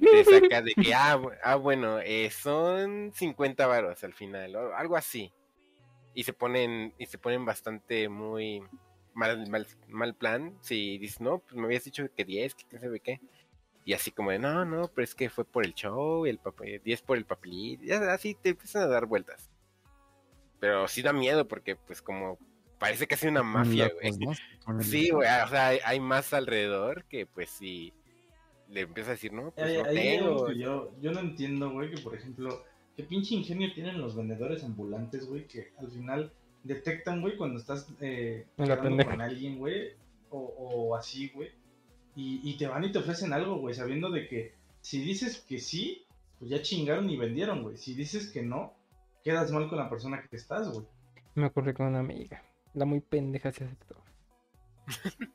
te 0.00 0.24
saca 0.24 0.62
de 0.62 0.74
que, 0.74 0.94
ah, 0.94 1.20
ah, 1.42 1.56
bueno, 1.56 1.98
eh, 2.00 2.30
son 2.30 3.12
50 3.12 3.66
varos 3.66 4.02
al 4.04 4.14
final, 4.14 4.56
o 4.56 4.74
algo 4.74 4.96
así. 4.96 5.32
Y 6.14 6.24
se 6.24 6.32
ponen, 6.32 6.94
y 6.98 7.06
se 7.06 7.18
ponen 7.18 7.44
bastante 7.44 8.08
muy 8.08 8.62
mal, 9.14 9.48
mal, 9.50 9.66
mal 9.88 10.14
plan. 10.14 10.56
Si 10.62 10.98
dices, 10.98 11.20
no, 11.20 11.40
pues 11.40 11.54
me 11.56 11.64
habías 11.64 11.84
dicho 11.84 12.06
que 12.16 12.24
10, 12.24 12.54
que 12.54 12.64
quién 12.64 12.80
sabe 12.80 13.00
qué. 13.00 13.20
Y 13.84 13.92
así 13.92 14.10
como 14.10 14.30
de, 14.32 14.38
no, 14.38 14.64
no, 14.64 14.88
pero 14.88 15.04
es 15.04 15.14
que 15.14 15.30
fue 15.30 15.44
por 15.44 15.64
el 15.64 15.74
show, 15.74 16.26
el 16.26 16.38
papel, 16.38 16.80
10 16.82 17.02
por 17.02 17.16
el 17.16 17.24
papelito, 17.24 17.84
y 17.84 17.92
así 17.92 18.34
te 18.34 18.50
empiezan 18.50 18.82
a 18.82 18.86
dar 18.88 19.06
vueltas. 19.06 19.48
Pero 20.60 20.88
sí 20.88 21.02
da 21.02 21.12
miedo 21.12 21.46
porque, 21.46 21.76
pues, 21.76 22.00
como 22.02 22.38
parece 22.78 23.06
casi 23.06 23.26
una 23.28 23.42
mafia, 23.42 23.90
güey. 24.00 24.12
Sí, 24.82 25.10
güey, 25.10 25.28
o 25.44 25.48
sea, 25.48 25.68
hay, 25.68 25.78
hay 25.84 26.00
más 26.00 26.32
alrededor 26.32 27.04
que, 27.04 27.26
pues, 27.26 27.50
si 27.50 27.92
le 28.68 28.80
empieza 28.82 29.10
a 29.10 29.12
decir, 29.12 29.32
no, 29.32 29.50
pues 29.52 29.66
Ahí- 29.66 29.82
no 29.82 29.88
ahí 29.88 29.94
tengo. 29.96 30.46
que 30.46 30.58
yo, 30.58 30.90
yo 31.00 31.12
no 31.12 31.20
entiendo, 31.20 31.70
güey, 31.70 31.90
que 31.90 32.00
por 32.02 32.14
ejemplo, 32.16 32.64
qué 32.96 33.02
pinche 33.04 33.34
ingenio 33.34 33.72
tienen 33.74 34.00
los 34.00 34.16
vendedores 34.16 34.64
ambulantes, 34.64 35.26
güey, 35.26 35.46
que 35.46 35.72
al 35.78 35.90
final 35.90 36.32
detectan, 36.64 37.20
güey, 37.20 37.36
cuando 37.36 37.58
estás 37.60 37.86
eh, 38.00 38.44
En 38.56 38.68
la 38.68 38.74
quedando 38.76 38.88
pendeja. 38.88 39.10
con 39.10 39.20
alguien, 39.20 39.58
güey, 39.58 39.90
o, 40.30 40.38
o 40.38 40.96
así, 40.96 41.28
güey, 41.28 41.50
y, 42.16 42.40
y 42.42 42.56
te 42.56 42.66
van 42.66 42.82
y 42.84 42.90
te 42.92 42.98
ofrecen 42.98 43.32
algo, 43.32 43.56
güey, 43.58 43.74
sabiendo 43.74 44.10
de 44.10 44.26
que 44.26 44.54
si 44.80 45.00
dices 45.00 45.44
que 45.46 45.58
sí, 45.60 46.04
pues 46.38 46.50
ya 46.50 46.60
chingaron 46.62 47.08
y 47.08 47.16
vendieron, 47.16 47.62
güey. 47.62 47.76
Si 47.76 47.94
dices 47.94 48.30
que 48.30 48.42
no, 48.42 48.74
quedas 49.26 49.50
mal 49.50 49.68
con 49.68 49.76
la 49.76 49.90
persona 49.90 50.22
que 50.22 50.36
estás, 50.36 50.68
güey. 50.72 50.86
Me 51.34 51.46
ocurrió 51.46 51.74
con 51.74 51.86
una 51.86 51.98
amiga. 51.98 52.42
La 52.74 52.84
muy 52.84 53.00
pendeja 53.00 53.50
se 53.50 53.64
aceptó. 53.64 53.96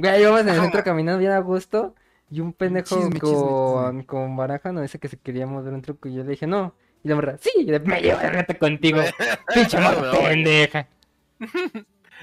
Güey, 0.00 0.22
íbamos 0.22 0.42
en 0.42 0.50
el 0.50 0.60
centro 0.60 0.84
caminando 0.84 1.18
bien 1.18 1.32
a 1.32 1.40
gusto. 1.40 1.96
Y 2.30 2.38
un 2.38 2.52
pendejo 2.52 2.94
Chisme, 2.94 3.18
con, 3.18 3.90
chisme. 3.90 4.06
con 4.06 4.36
baraja 4.36 4.70
nos 4.70 4.82
dice 4.82 5.00
que 5.00 5.08
si 5.08 5.16
queríamos 5.16 5.64
ver 5.64 5.74
un 5.74 5.82
truco. 5.82 6.08
Y 6.08 6.14
yo 6.14 6.22
le 6.22 6.30
dije, 6.30 6.46
no. 6.46 6.72
Y 7.02 7.08
la 7.08 7.16
morra, 7.16 7.36
sí, 7.38 7.66
me 7.84 8.00
llevo 8.00 8.20
de 8.20 8.30
reto 8.30 8.56
contigo. 8.58 9.00
Pinche 9.54 9.76
pendeja. 10.22 10.86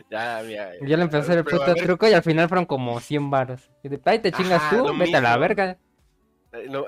Ya, 0.10 0.42
mira. 0.46 0.72
Ya 0.88 0.96
le 0.96 1.04
empezó 1.04 1.18
a 1.18 1.22
hacer 1.22 1.38
el 1.40 1.44
puto 1.44 1.76
truco 1.76 2.08
y 2.08 2.14
al 2.14 2.24
final 2.24 2.48
fueron 2.48 2.66
como 2.66 2.98
100 3.02 3.30
varos. 3.30 3.70
Y 3.84 3.90
de, 3.90 4.00
ay, 4.06 4.20
te 4.20 4.32
chingas 4.32 4.62
Ajá, 4.64 4.78
tú, 4.78 4.98
vete 4.98 5.18
a 5.18 5.22
la 5.22 5.36
verga. 5.38 5.78
eh, 6.54 6.68
no, 6.70 6.86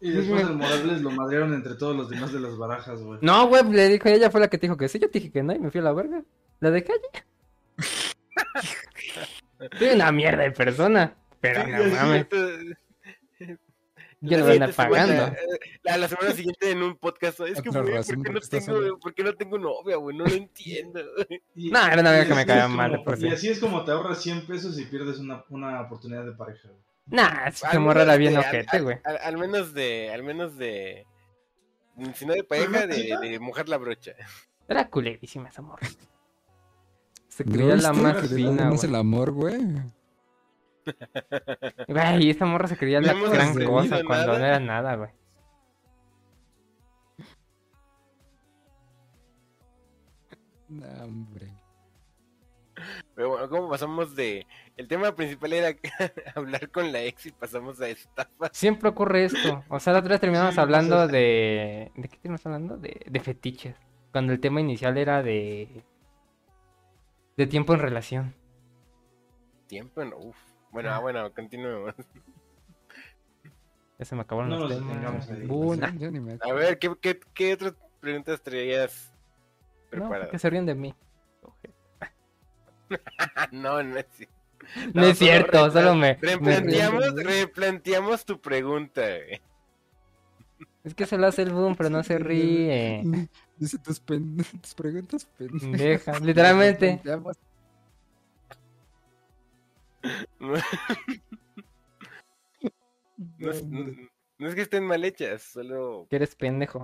Y 0.00 0.10
después 0.10 0.42
el 0.42 0.54
Morales 0.56 1.00
lo 1.00 1.10
madrearon 1.10 1.54
entre 1.54 1.74
todos 1.76 1.96
los 1.96 2.10
demás 2.10 2.32
de 2.32 2.40
las 2.40 2.56
barajas, 2.58 3.00
güey. 3.02 3.18
No, 3.22 3.46
güey, 3.48 3.62
le 3.70 3.88
dijo, 3.88 4.08
ella 4.08 4.30
fue 4.30 4.40
la 4.40 4.48
que 4.48 4.58
te 4.58 4.66
dijo 4.66 4.76
que 4.76 4.88
sí, 4.88 4.98
yo 4.98 5.08
te 5.10 5.18
dije 5.18 5.32
que 5.32 5.42
no 5.42 5.54
y 5.54 5.58
me 5.58 5.70
fui 5.70 5.80
a 5.80 5.84
la 5.84 5.92
verga. 5.92 6.22
La 6.60 6.70
dejé 6.70 6.92
allí. 6.92 7.78
Soy 9.78 9.88
una 9.94 10.12
mierda 10.12 10.42
de 10.42 10.50
persona. 10.50 11.14
Pero 11.40 11.64
sí, 11.64 11.70
no 11.70 11.84
mames, 11.96 12.26
yo 14.20 14.38
lo 14.38 14.44
van 14.46 14.52
siguiente 14.54 14.72
semana, 14.72 15.06
pagando. 15.06 15.36
eh, 15.36 15.58
La, 15.82 15.98
la 15.98 16.08
semana 16.08 16.30
siguiente 16.32 16.70
en 16.70 16.82
un 16.82 16.96
podcast, 16.96 17.40
es 17.40 17.60
que 17.60 17.68
güey, 17.68 17.84
¿por 18.02 18.22
qué, 18.22 18.32
no 18.32 18.40
tengo, 18.40 18.64
solo. 18.64 18.98
¿por 18.98 19.14
qué 19.14 19.22
no 19.22 19.34
tengo 19.34 19.58
novia, 19.58 19.96
güey? 19.96 20.16
No 20.16 20.24
lo 20.24 20.32
entiendo. 20.34 21.00
Y- 21.54 21.70
No, 21.70 21.86
era 21.86 22.00
una 22.00 22.12
vieja 22.12 22.28
que 22.28 22.34
me 22.34 22.46
caía 22.46 22.66
mal 22.68 22.92
como- 22.92 23.04
por 23.04 23.16
sí. 23.18 23.26
Y 23.26 23.32
así 23.32 23.48
es 23.50 23.60
como 23.60 23.84
te 23.84 23.92
ahorras 23.92 24.22
100 24.22 24.46
pesos 24.46 24.78
y 24.78 24.86
pierdes 24.86 25.18
una, 25.18 25.44
una 25.50 25.82
oportunidad 25.82 26.24
de 26.24 26.32
pareja, 26.32 26.68
güey. 26.68 26.80
Nah, 27.06 27.48
esa 27.48 27.78
morra 27.78 28.02
era 28.02 28.16
bien 28.16 28.36
ojete, 28.36 28.80
güey. 28.80 28.98
Al, 29.04 29.18
al 29.18 29.36
menos 29.38 29.74
de, 29.74 30.10
al 30.12 30.22
menos 30.22 30.56
de, 30.56 31.06
si 32.14 32.24
no 32.26 32.32
de 32.34 32.44
pareja, 32.44 32.86
de, 32.86 33.16
de 33.20 33.38
mojar 33.40 33.68
la 33.68 33.76
brocha. 33.76 34.12
Era 34.68 34.88
culerísima 34.88 35.48
esa 35.50 35.62
morra. 35.62 35.86
Se 37.28 37.44
¿No 37.44 37.52
creía 37.52 37.76
la 37.76 37.92
más 37.92 38.28
fina, 38.28 38.70
güey. 38.70 38.80
el 38.84 38.94
amor, 38.94 39.32
güey. 39.32 39.58
Güey, 41.88 42.30
esa 42.30 42.46
morra 42.46 42.68
se 42.68 42.76
creía 42.76 43.00
No 43.00 43.06
la 43.12 43.14
gran 43.30 43.54
cosa 43.64 44.02
cuando 44.04 44.26
nada. 44.32 44.38
no 44.38 44.44
era 44.46 44.60
nada, 44.60 44.94
güey. 44.96 45.10
No, 50.68 50.86
hombre. 51.04 51.52
Pero 53.14 53.28
bueno, 53.30 53.48
¿cómo 53.48 53.68
pasamos 53.68 54.14
de... 54.16 54.46
El 54.76 54.88
tema 54.88 55.14
principal 55.14 55.52
era 55.52 55.76
hablar 56.34 56.70
con 56.70 56.90
la 56.92 57.02
ex 57.02 57.26
y 57.26 57.32
pasamos 57.32 57.80
a 57.80 57.88
estafa. 57.88 58.50
Siempre 58.52 58.88
ocurre 58.88 59.24
esto. 59.26 59.62
O 59.68 59.78
sea, 59.78 59.92
la 59.92 60.00
otra 60.00 60.10
vez 60.10 60.20
terminamos 60.20 60.54
Sí, 60.54 60.60
hablando 60.60 61.06
de... 61.06 61.92
¿De 61.94 62.08
qué 62.08 62.16
terminamos 62.16 62.44
hablando? 62.46 62.76
De, 62.76 63.00
de 63.08 63.20
fetiches. 63.20 63.76
Cuando 64.10 64.32
el 64.32 64.40
tema 64.40 64.60
inicial 64.60 64.98
era 64.98 65.22
de... 65.22 65.84
De 67.36 67.46
tiempo 67.46 67.72
en 67.74 67.80
relación. 67.80 68.34
Tiempo, 69.68 70.04
no, 70.04 70.16
uf. 70.18 70.36
Bueno, 70.72 70.90
ah, 70.90 70.98
bueno, 70.98 71.32
continuemos. 71.32 71.94
Ya 73.98 74.04
se 74.04 74.16
me 74.16 74.22
acabaron 74.22 74.50
No 74.50 74.58
los 74.58 74.68
temas. 74.76 75.28
ni 75.30 76.20
me 76.20 76.38
A 76.42 76.52
ver, 76.52 76.78
¿qué, 76.80 76.92
qué, 77.00 77.20
qué 77.32 77.54
otras 77.54 77.74
preguntas 78.00 78.42
traías 78.42 79.12
No, 79.84 79.90
preparadas? 79.90 80.30
que 80.30 80.38
se 80.38 80.50
ríen 80.50 80.66
de 80.66 80.74
mí. 80.74 80.94
no, 83.52 83.82
no 83.82 83.98
es 83.98 84.06
cierto. 84.12 84.34
No, 84.92 85.04
es 85.06 85.18
cierto, 85.18 85.70
solo 85.70 85.94
me... 85.94 86.18
me- 86.20 86.36
Replanteamos, 86.36 87.14
replanteamos 87.14 88.24
tu 88.24 88.40
pregunta, 88.40 89.02
güey. 89.02 89.40
Es 90.84 90.94
que 90.94 91.06
se 91.06 91.16
lo 91.16 91.26
hace 91.26 91.42
el 91.42 91.52
boom, 91.52 91.74
pero 91.76 91.88
no 91.90 92.02
se 92.02 92.18
ríe. 92.18 93.02
Dice 93.56 93.78
tus, 93.78 94.00
pen... 94.00 94.36
tus 94.62 94.74
preguntas 94.74 95.26
pendejas. 95.38 95.78
Deja, 95.78 96.18
literalmente. 96.20 97.00
No 104.38 104.48
es 104.48 104.54
que 104.54 104.62
estén 104.62 104.84
mal 104.84 105.04
hechas, 105.04 105.42
solo 105.42 106.06
Que 106.10 106.16
eres 106.16 106.34
pendejo. 106.34 106.82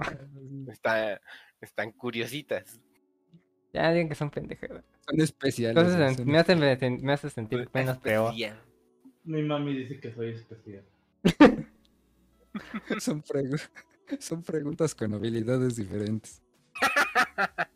está, 0.71 1.21
están 1.61 1.91
curiositas. 1.93 2.81
Ya 3.73 3.91
digan 3.93 4.09
que 4.09 4.15
son 4.15 4.31
pendejas. 4.31 4.71
güey. 4.71 4.83
Son 5.09 5.21
especiales. 5.21 5.77
Entonces 5.85 6.17
son- 6.17 6.27
me 6.27 6.39
hace, 6.39 6.57
me, 6.57 6.77
me 7.03 7.13
hace 7.13 7.31
sentir 7.31 7.69
menos 7.73 7.99
peor. 7.99 8.35
Mi 9.25 9.43
mami 9.43 9.77
dice 9.77 10.01
que 10.01 10.13
soy 10.15 10.31
especial. 10.31 10.85
Son, 12.99 13.23
pregu- 13.23 13.61
son 14.19 14.43
preguntas 14.43 14.95
con 14.95 15.15
habilidades 15.15 15.77
diferentes. 15.77 16.43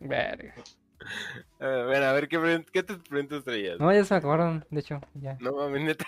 Verga. 0.00 0.54
A 1.60 1.66
ver, 1.66 2.02
a 2.02 2.12
ver, 2.12 2.28
¿qué, 2.28 2.64
qué 2.72 2.80
otras 2.80 2.98
preguntas 3.08 3.44
traías? 3.44 3.78
No, 3.80 3.92
ya 3.92 4.04
se 4.04 4.14
me 4.14 4.18
acabaron, 4.18 4.64
de 4.70 4.80
hecho, 4.80 5.00
ya. 5.14 5.36
No 5.40 5.52
mames, 5.54 5.82
neta. 5.82 6.04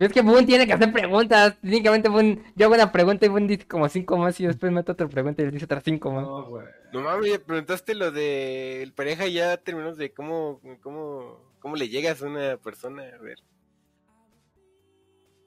Es 0.00 0.14
que 0.14 0.22
Boon 0.22 0.46
tiene 0.46 0.66
que 0.66 0.72
hacer 0.72 0.90
preguntas. 0.92 1.58
Técnicamente 1.60 2.08
Boon, 2.08 2.42
yo 2.56 2.66
hago 2.66 2.74
una 2.74 2.90
pregunta 2.90 3.26
y 3.26 3.28
Boon 3.28 3.46
dice 3.46 3.68
como 3.68 3.86
cinco 3.86 4.16
más 4.16 4.40
y 4.40 4.46
después 4.46 4.72
meto 4.72 4.92
otra 4.92 5.06
pregunta 5.06 5.42
y 5.42 5.44
le 5.44 5.50
dice 5.50 5.66
otras 5.66 5.84
cinco 5.84 6.10
más. 6.10 6.24
No, 6.24 6.46
güey. 6.46 6.66
No 6.94 7.02
mames, 7.02 7.38
preguntaste 7.40 7.94
lo 7.94 8.10
de 8.10 8.82
el 8.82 8.94
pareja 8.94 9.26
y 9.26 9.34
ya 9.34 9.58
terminamos 9.58 9.98
de 9.98 10.10
cómo, 10.10 10.62
cómo, 10.82 11.54
cómo 11.58 11.76
le 11.76 11.90
llegas 11.90 12.22
a 12.22 12.26
una 12.28 12.56
persona. 12.56 13.02
A 13.02 13.18
ver. 13.22 13.40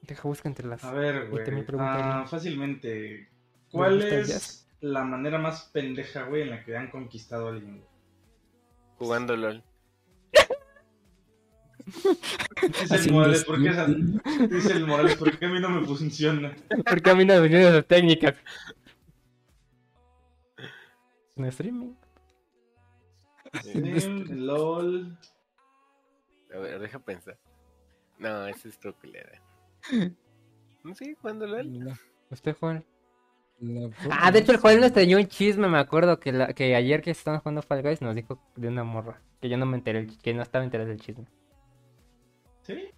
Deja 0.02 0.22
busca 0.22 0.48
entre 0.48 0.68
las. 0.68 0.84
A 0.84 0.92
ver, 0.92 1.30
güey. 1.30 1.44
Ah, 1.80 2.24
fácilmente. 2.30 3.28
¿Cuál 3.72 4.02
es 4.02 4.68
la 4.80 5.02
manera 5.02 5.38
más 5.38 5.64
pendeja, 5.72 6.26
güey, 6.26 6.42
en 6.42 6.50
la 6.50 6.64
que 6.64 6.76
han 6.76 6.92
conquistado 6.92 7.48
a 7.48 7.50
alguien? 7.50 7.84
Jugando 8.98 9.36
LOL. 9.36 9.64
Dice 11.86 12.94
el 13.08 13.12
Morales, 13.12 13.44
¿por 13.44 13.62
qué 13.62 13.68
esa- 13.68 13.84
stream. 13.86 14.20
Dice 14.50 14.72
el 14.72 14.86
Morales, 14.86 15.16
¿por 15.16 15.38
qué 15.38 15.46
a 15.46 15.48
mí 15.48 15.60
no 15.60 15.68
me 15.70 15.86
funciona? 15.86 16.54
Porque 16.88 17.10
a 17.10 17.14
mí 17.14 17.24
no 17.24 17.34
me 17.34 17.48
vienen 17.48 17.68
esas 17.68 17.86
técnicas. 17.86 18.34
En 21.36 21.44
streaming. 21.46 21.94
Stream, 23.54 24.24
LOL. 24.46 25.18
A 26.54 26.58
ver, 26.58 26.78
deja 26.80 26.98
pensar. 27.00 27.36
No, 28.18 28.46
ese 28.46 28.68
es 28.68 28.78
tu 28.78 28.92
culera. 28.94 29.42
No 30.84 30.94
sé, 30.94 31.14
jugando 31.20 31.46
LOL. 31.46 31.84
La- 31.84 31.98
Usted 32.30 32.56
Juan. 32.56 32.84
Ah, 34.10 34.30
de 34.32 34.40
hecho 34.40 34.52
el 34.52 34.58
Joel 34.58 34.80
nos 34.80 34.92
traía 34.92 35.16
un 35.16 35.26
chisme, 35.26 35.68
me 35.68 35.78
acuerdo 35.78 36.18
que, 36.18 36.32
la, 36.32 36.52
que 36.52 36.74
ayer 36.74 37.00
que 37.02 37.10
estaban 37.12 37.40
jugando 37.40 37.62
Fall 37.62 37.82
Guys 37.82 38.02
nos 38.02 38.14
dijo 38.14 38.40
de 38.56 38.68
una 38.68 38.84
morra. 38.84 39.20
Que 39.40 39.48
yo 39.48 39.56
no 39.56 39.66
me 39.66 39.76
enteré, 39.76 40.00
el- 40.00 40.18
que 40.18 40.34
no 40.34 40.42
estaba 40.42 40.64
enterado 40.64 40.88
del 40.90 41.00
chisme. 41.00 41.26
¿Sí? 42.64 42.90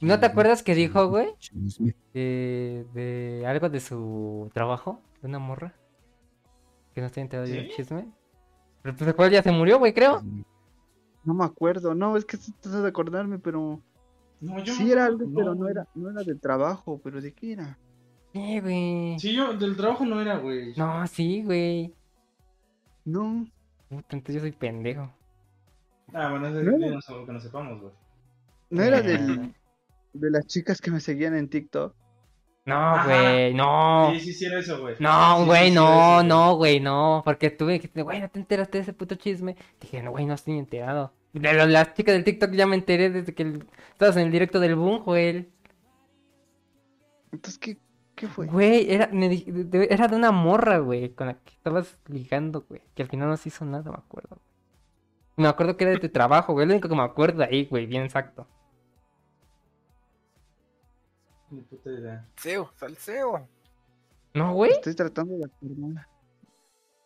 ¿No 0.00 0.20
te 0.20 0.26
acuerdas 0.26 0.62
que 0.62 0.74
dijo, 0.74 1.08
güey? 1.08 1.28
De, 2.12 2.86
de 2.92 3.44
algo 3.46 3.68
de 3.70 3.80
su 3.80 4.50
trabajo, 4.52 5.00
de 5.22 5.28
una 5.28 5.38
morra. 5.38 5.74
Que 6.94 7.00
no 7.00 7.06
estoy 7.06 7.22
enterado 7.22 7.48
del 7.48 7.68
¿Sí? 7.70 7.76
chisme. 7.76 8.08
Pero 8.82 8.96
pues 8.96 9.14
Joel 9.14 9.32
ya 9.32 9.42
se 9.42 9.50
murió, 9.50 9.78
güey, 9.78 9.94
creo. 9.94 10.22
No 11.24 11.32
me 11.34 11.44
acuerdo, 11.44 11.94
no, 11.94 12.16
es 12.16 12.24
que 12.26 12.36
tratando 12.36 12.82
de 12.82 12.88
acordarme, 12.90 13.38
pero 13.38 13.80
No, 14.40 14.58
yo 14.62 14.74
sí 14.74 14.84
no- 14.84 14.92
era 14.92 15.06
algo, 15.06 15.26
pero 15.34 15.54
no. 15.54 15.68
era, 15.68 15.86
no 15.94 16.10
era 16.10 16.22
de 16.22 16.34
trabajo, 16.34 17.00
pero 17.02 17.20
¿de 17.22 17.32
qué 17.32 17.52
era? 17.54 17.78
Sí, 18.34 18.60
güey. 18.60 19.18
Sí, 19.18 19.32
yo, 19.34 19.54
del 19.54 19.76
trabajo 19.76 20.04
no 20.04 20.20
era, 20.20 20.36
güey. 20.38 20.74
No, 20.76 21.06
sí, 21.06 21.42
güey. 21.44 21.94
No, 23.06 23.46
Puta, 23.88 24.16
entonces 24.16 24.34
yo 24.34 24.40
soy 24.40 24.52
pendejo. 24.52 25.10
Ah, 26.12 26.30
bueno, 26.30 26.50
no 26.50 26.98
es 26.98 27.08
algo 27.08 27.26
que 27.26 27.32
no 27.32 27.40
sepamos, 27.40 27.80
güey. 27.80 27.92
No 28.74 28.82
era 28.82 28.98
Eh, 28.98 29.02
del, 29.02 29.54
de 30.12 30.30
las 30.30 30.46
chicas 30.46 30.80
que 30.80 30.90
me 30.90 31.00
seguían 31.00 31.34
en 31.36 31.48
TikTok. 31.48 31.94
No, 32.66 33.04
güey, 33.04 33.52
no. 33.52 34.10
Sí, 34.14 34.20
sí, 34.20 34.32
sí 34.32 34.44
era 34.46 34.58
eso, 34.58 34.80
güey. 34.80 34.96
No, 34.98 35.44
güey, 35.44 35.64
sí, 35.64 35.68
sí 35.68 35.74
no, 35.74 36.22
no, 36.22 36.56
güey, 36.56 36.80
no. 36.80 37.20
Porque 37.24 37.50
tuve 37.50 37.78
que, 37.78 38.02
güey, 38.02 38.20
no 38.20 38.28
te 38.30 38.38
enteraste 38.38 38.78
de 38.78 38.82
ese 38.82 38.92
puto 38.94 39.16
chisme. 39.16 39.54
Dije, 39.80 40.02
no, 40.02 40.12
güey, 40.12 40.24
no 40.24 40.32
estoy 40.34 40.58
enterado. 40.58 41.12
De 41.34 41.52
lo- 41.52 41.66
las 41.66 41.92
chicas 41.94 42.14
del 42.14 42.24
TikTok 42.24 42.52
ya 42.52 42.66
me 42.66 42.76
enteré 42.76 43.10
desde 43.10 43.34
que 43.34 43.42
el- 43.42 43.66
estabas 43.92 44.16
en 44.16 44.22
el 44.26 44.32
directo 44.32 44.60
del 44.60 44.76
boom, 44.76 45.00
Joel. 45.02 45.50
Entonces, 47.32 47.58
¿qué, 47.58 47.76
qué 48.14 48.28
fue? 48.28 48.46
Güey, 48.46 48.90
era, 48.92 49.08
me 49.12 49.28
di- 49.28 49.44
era 49.90 50.08
de 50.08 50.16
una 50.16 50.30
morra, 50.30 50.78
güey, 50.78 51.10
con 51.10 51.26
la 51.26 51.34
que 51.34 51.52
estabas 51.52 51.98
ligando, 52.06 52.64
güey. 52.68 52.80
Que 52.94 53.02
al 53.02 53.08
final 53.08 53.28
no 53.28 53.36
se 53.36 53.48
hizo 53.48 53.64
nada, 53.64 53.90
me 53.90 53.96
acuerdo. 53.98 54.38
Me 55.36 55.48
acuerdo 55.48 55.76
que 55.76 55.84
era 55.84 55.92
de 55.92 55.98
tu 55.98 56.08
trabajo, 56.08 56.52
güey. 56.52 56.66
Lo 56.66 56.72
único 56.72 56.88
que 56.88 56.94
me 56.94 57.02
acuerdo 57.02 57.38
de 57.40 57.46
ahí, 57.46 57.66
güey, 57.66 57.86
bien 57.86 58.04
exacto. 58.04 58.46
Ni 61.54 61.62
puta 61.62 61.90
idea. 61.90 62.26
Salseo, 62.34 62.70
salseo. 62.76 63.48
¿No, 64.34 64.52
güey? 64.54 64.72
Estoy 64.72 64.94
tratando 64.94 65.36
de 65.36 65.44
acordarme. 65.44 66.04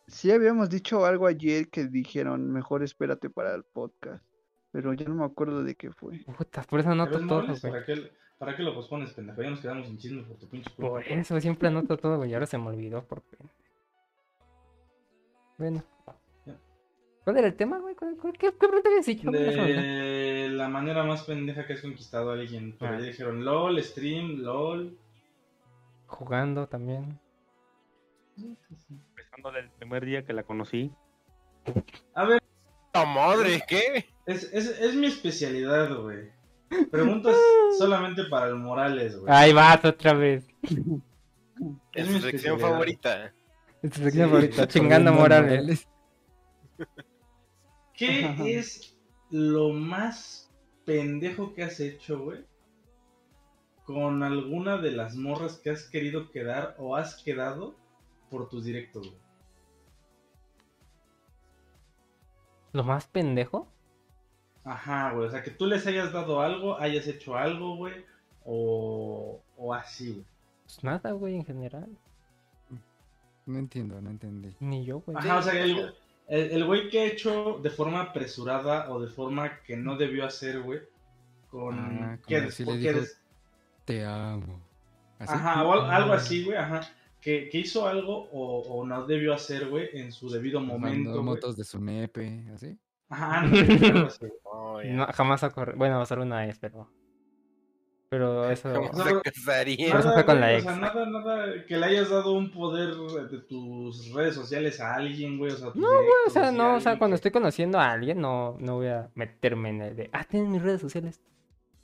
Sí 0.07 0.31
habíamos 0.31 0.69
dicho 0.69 1.05
algo 1.05 1.27
ayer 1.27 1.69
que 1.69 1.85
dijeron, 1.85 2.51
mejor 2.51 2.81
espérate 2.81 3.29
para 3.29 3.53
el 3.53 3.63
podcast, 3.63 4.23
pero 4.71 4.91
ya 4.93 5.07
no 5.07 5.13
me 5.13 5.25
acuerdo 5.25 5.63
de 5.63 5.75
qué 5.75 5.91
fue. 5.91 6.17
Puta, 6.35 6.63
por 6.63 6.79
eso 6.79 6.89
¿Ya 6.89 6.93
anoto 6.93 7.27
todo, 7.27 7.45
güey. 7.45 7.59
¿Para 7.61 7.85
qué, 7.85 8.11
¿Para 8.39 8.55
qué 8.55 8.63
lo 8.63 8.73
pospones, 8.73 9.13
pendejo? 9.13 9.43
Ya 9.43 9.51
nos 9.51 9.59
quedamos 9.59 9.85
sin 9.85 9.99
chisme 9.99 10.23
por 10.23 10.37
tu 10.37 10.49
pinche 10.49 10.71
culpa. 10.75 10.91
Por 10.91 11.03
eso 11.03 11.39
siempre 11.39 11.67
anoto 11.67 11.95
todo, 11.97 12.17
güey. 12.17 12.33
Ahora 12.33 12.47
se 12.47 12.57
me 12.57 12.67
olvidó 12.69 13.05
porque. 13.07 13.37
Bueno. 15.59 15.83
¿Cuál 17.29 17.37
era 17.37 17.47
el 17.47 17.53
tema, 17.55 17.77
güey? 17.77 17.93
¿Cuál- 17.93 18.17
cuál- 18.19 18.33
¿Qué, 18.33 18.47
qué 18.47 18.67
pregunta 18.67 18.89
habías 18.89 19.05
ver. 19.05 19.75
De 19.75 20.49
la 20.49 20.67
manera 20.67 21.03
más 21.03 21.21
pendeja 21.25 21.67
que 21.67 21.73
has 21.73 21.81
conquistado 21.81 22.31
a 22.31 22.33
alguien. 22.33 22.75
Por 22.75 22.87
Ah. 22.87 22.97
ahí 22.97 23.03
dijeron 23.05 23.45
LOL, 23.45 23.83
stream, 23.83 24.39
LOL. 24.39 24.97
Jugando 26.07 26.67
también. 26.67 27.19
Empezando 28.35 29.51
del 29.51 29.69
primer 29.69 30.05
día 30.05 30.25
que 30.25 30.33
la 30.33 30.41
conocí. 30.41 30.91
A 32.15 32.25
ver, 32.25 32.41
¡La 32.95 33.05
madre! 33.05 33.61
¿Qué? 33.67 34.07
es, 34.25 34.51
es, 34.51 34.79
es 34.79 34.95
mi 34.95 35.05
especialidad, 35.05 35.95
güey. 36.01 36.31
Preguntas 36.89 37.37
solamente 37.77 38.23
para 38.23 38.47
el 38.47 38.55
Morales, 38.55 39.19
güey. 39.19 39.31
Ahí 39.31 39.53
vas 39.53 39.85
otra 39.85 40.13
vez. 40.13 40.47
Es 40.63 40.73
Es 41.93 42.09
mi 42.09 42.21
sección 42.21 42.59
favorita. 42.59 43.31
Es 43.83 43.91
tu 43.91 43.99
sección 44.01 44.29
Sí. 44.29 44.31
favorita, 44.33 44.67
chingando 44.67 45.13
Morales. 45.13 45.87
¿Qué 47.99 48.33
es 48.57 48.97
lo 49.29 49.73
más 49.73 50.49
pendejo 50.85 51.53
que 51.53 51.63
has 51.63 51.81
hecho, 51.81 52.19
güey? 52.23 52.45
Con 53.83 54.23
alguna 54.23 54.77
de 54.77 54.91
las 54.91 55.15
morras 55.15 55.57
que 55.57 55.71
has 55.71 55.83
querido 55.89 56.31
quedar 56.31 56.75
o 56.79 56.95
has 56.95 57.21
quedado 57.21 57.75
por 58.29 58.47
tus 58.47 58.63
directos, 58.63 59.09
güey. 59.09 59.21
¿Lo 62.71 62.83
más 62.83 63.07
pendejo? 63.07 63.67
Ajá, 64.63 65.11
güey. 65.11 65.27
O 65.27 65.31
sea, 65.31 65.43
que 65.43 65.51
tú 65.51 65.65
les 65.65 65.85
hayas 65.85 66.13
dado 66.13 66.39
algo, 66.41 66.79
hayas 66.79 67.07
hecho 67.07 67.35
algo, 67.35 67.75
güey. 67.75 68.05
O, 68.45 69.41
o 69.57 69.73
así, 69.73 70.13
güey. 70.13 70.25
Pues 70.63 70.83
nada, 70.83 71.11
güey, 71.11 71.35
en 71.35 71.45
general. 71.45 71.97
No 73.45 73.57
entiendo, 73.57 73.99
no 73.99 74.11
entendí. 74.11 74.55
Ni 74.59 74.85
yo, 74.85 74.99
güey. 74.99 75.17
Ajá, 75.17 75.39
o 75.39 75.41
sea, 75.41 75.59
el, 75.59 75.95
el, 76.29 76.65
güey 76.65 76.89
que 76.89 76.99
ha 77.01 77.05
hecho 77.05 77.59
de 77.61 77.69
forma 77.69 78.01
apresurada 78.01 78.89
o 78.91 79.01
de 79.01 79.07
forma 79.07 79.59
que 79.61 79.75
no 79.75 79.97
debió 79.97 80.25
hacer, 80.25 80.61
güey. 80.61 80.79
Con. 81.49 81.79
Ah, 81.79 82.19
que 82.27 82.51
si 82.51 82.63
le 82.65 82.77
des- 82.77 83.19
Te 83.85 84.05
amo. 84.05 84.61
¿Así? 85.17 85.33
Ajá, 85.33 85.63
o 85.63 85.73
al- 85.73 85.91
algo 85.91 86.13
así, 86.13 86.43
güey, 86.45 86.57
ajá. 86.57 86.81
Que, 87.19 87.49
que 87.49 87.57
hizo 87.59 87.87
algo 87.87 88.29
o, 88.31 88.59
o 88.61 88.85
no 88.85 89.05
debió 89.05 89.33
hacer, 89.33 89.67
güey, 89.67 89.89
en 89.93 90.11
su 90.11 90.29
debido 90.29 90.61
momento, 90.61 91.21
motos 91.21 91.57
de 91.57 91.63
su 91.65 91.81
nepe, 91.81 92.45
así. 92.53 92.77
Ajá, 93.09 93.47
güey. 93.47 93.65
Oh, 94.43 94.81
ya. 94.81 94.93
No, 94.93 95.07
jamás 95.13 95.41
ocurre. 95.43 95.73
Bueno, 95.75 96.05
solo 96.05 96.23
una 96.23 96.45
vez, 96.45 96.57
pero. 96.59 96.89
Pero 98.09 98.49
eso. 98.51 98.73
¿Cómo 98.73 98.89
No, 98.93 99.03
se 99.03 99.21
casaría? 99.21 99.99
Eso 99.99 100.13
fue 100.13 100.25
con 100.25 100.39
la 100.39 100.53
ex. 100.53 100.65
O 100.65 100.69
sea, 100.69 100.77
nada, 100.77 101.05
nada, 101.05 101.65
que 101.65 101.77
le 101.77 101.85
hayas 101.85 102.09
dado 102.09 102.33
un 102.33 102.51
poder 102.51 102.95
de 103.29 103.37
tus 103.41 104.11
redes 104.13 104.35
sociales 104.35 104.79
a 104.81 104.95
alguien, 104.95 105.37
güey, 105.37 105.51
o 105.51 105.55
sea, 105.57 105.67
No, 105.75 105.87
güey, 105.87 106.07
o 106.27 106.29
sea, 106.29 106.47
así, 106.49 106.57
no, 106.57 106.75
o 106.75 106.79
sea, 106.79 106.91
alguien 106.93 106.99
cuando 106.99 107.15
estoy 107.15 107.31
conociendo 107.31 107.79
a 107.79 107.91
alguien, 107.91 108.19
no, 108.21 108.57
no 108.59 108.75
voy 108.77 108.87
a 108.87 109.09
meterme 109.15 109.69
en 109.69 109.81
el 109.81 109.95
de, 109.95 110.09
ah, 110.13 110.23
ten 110.23 110.51
mis 110.51 110.61
redes 110.61 110.81
sociales. 110.81 111.21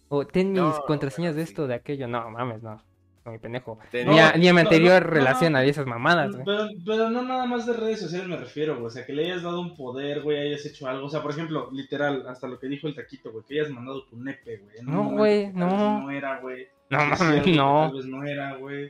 O 0.07 0.25
ten 0.25 0.51
mis 0.53 0.61
No, 0.61 0.83
contraseñas 0.85 1.35
de 1.35 1.45
sí. 1.45 1.49
esto, 1.51 1.67
de 1.67 1.75
aquello. 1.75 2.07
No, 2.07 2.29
mames, 2.31 2.61
no. 2.63 2.81
No, 3.25 3.31
mi 3.31 3.39
pendejo. 3.39 3.79
Ni, 3.91 4.19
a, 4.19 4.31
No, 4.33 4.37
ni 4.37 4.47
a 4.47 4.53
mi 4.53 4.61
no, 4.61 4.67
anterior 4.69 5.01
no, 5.01 5.07
no, 5.07 5.13
relación 5.13 5.53
no. 5.53 5.57
había 5.57 5.71
esas 5.71 5.87
mamadas, 5.87 6.31
güey. 6.31 6.45
Pero, 6.45 6.67
pero 6.85 7.09
no 7.09 7.23
nada 7.23 7.47
más 7.47 7.65
de 7.65 7.73
redes 7.73 7.99
sociales 8.01 8.27
me 8.27 8.37
refiero, 8.37 8.75
güey. 8.75 8.85
O 8.85 8.89
sea, 8.91 9.03
que 9.03 9.13
le 9.13 9.25
hayas 9.25 9.41
dado 9.41 9.61
un 9.61 9.75
poder, 9.75 10.21
güey, 10.21 10.37
hayas 10.37 10.63
hecho 10.67 10.87
algo. 10.87 11.07
O 11.07 11.09
sea, 11.09 11.23
por 11.23 11.31
ejemplo, 11.31 11.69
literal, 11.71 12.27
hasta 12.27 12.47
lo 12.47 12.59
que 12.59 12.67
dijo 12.67 12.87
el 12.87 12.93
taquito, 12.93 13.31
güey, 13.31 13.43
que 13.43 13.59
hayas 13.59 13.71
mandado 13.71 14.05
tu 14.05 14.17
nepe, 14.17 14.57
güey. 14.57 14.75
No, 14.83 15.09
güey, 15.09 15.47
que 15.47 15.59
tal 15.59 15.69
vez 15.69 15.79
no. 15.79 16.01
No 16.01 16.11
era, 16.11 16.39
güey. 16.39 16.67
No, 16.91 16.99
que 17.43 17.51
no. 17.51 17.87
Tal 17.87 17.97
vez 17.97 18.05
no 18.05 18.23
era, 18.23 18.55
güey. 18.57 18.89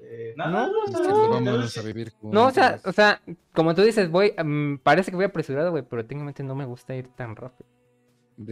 Eh, 0.00 0.34
nada, 0.36 0.50
No, 0.50 0.68
no, 0.90 1.02
no. 1.02 1.28
vámonos 1.30 1.74
vez 1.74 1.78
a 1.78 1.82
vivir. 1.82 2.12
No, 2.22 2.46
o 2.46 2.50
sea, 2.50 2.80
o 2.84 2.92
sea, 2.92 3.20
como 3.52 3.74
tú 3.76 3.82
dices, 3.82 4.10
voy, 4.10 4.32
mm, 4.32 4.78
parece 4.78 5.12
que 5.12 5.16
voy 5.16 5.24
apresurado, 5.26 5.70
güey, 5.70 5.84
pero 5.88 6.04
técnicamente 6.04 6.42
no 6.42 6.56
me 6.56 6.64
gusta 6.64 6.96
ir 6.96 7.08
tan 7.14 7.36
rápido. 7.36 7.68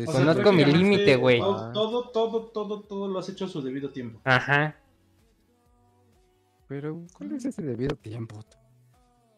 Conozco 0.07 0.53
mi 0.53 0.65
límite, 0.65 1.17
güey. 1.17 1.39
Todo, 1.39 1.73
todo, 1.73 2.11
todo, 2.11 2.47
todo, 2.49 2.83
todo 2.83 3.09
lo 3.09 3.19
has 3.21 3.29
hecho 3.29 3.45
a 3.45 3.49
su 3.49 3.63
debido 3.63 3.91
tiempo. 3.91 4.21
Ajá, 4.25 4.77
Pero, 6.69 7.05
¿cuál 7.17 7.33
es 7.33 7.45
ese 7.45 7.63
debido 7.63 7.97
tiempo? 7.97 8.41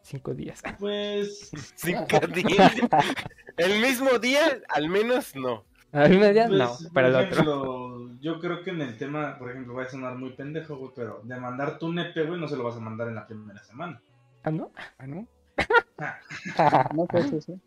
cinco 0.03 0.35
días. 0.35 0.63
Pues, 0.79 1.51
Cinco 1.77 2.19
días. 2.29 2.73
El 3.57 3.81
mismo 3.81 4.19
día, 4.19 4.61
al 4.69 4.89
menos 4.89 5.35
no. 5.37 5.65
A 5.93 6.07
mí 6.07 6.17
me 6.19 6.33
días, 6.33 6.49
pues, 6.49 6.59
no, 6.59 6.77
por 6.77 6.93
para 6.93 7.09
el 7.09 7.15
otro. 7.15 7.29
ejemplo, 7.29 8.11
yo 8.21 8.39
creo 8.41 8.63
que 8.63 8.71
en 8.71 8.83
el 8.83 8.99
tema, 8.99 9.39
por 9.39 9.51
ejemplo, 9.51 9.75
va 9.75 9.85
a 9.85 9.89
sonar 9.89 10.17
muy 10.17 10.31
pendejo, 10.35 10.77
güey, 10.77 10.93
pero 10.95 11.23
de 11.25 11.41
mandar 11.41 11.79
tu 11.79 11.91
nepe, 11.93 12.25
güey, 12.25 12.39
no 12.39 12.47
se 12.47 12.57
lo 12.57 12.65
vas 12.65 12.77
a 12.77 12.81
mandar 12.81 13.09
en 13.09 13.15
la 13.15 13.27
primera 13.27 13.63
semana. 13.65 14.01
¿Ah, 14.45 14.51
no? 14.51 14.71
Ah, 14.99 15.07
¿no? 15.07 15.27
No 16.95 17.07
sé, 17.11 17.29
sí, 17.31 17.41
sí. 17.41 17.61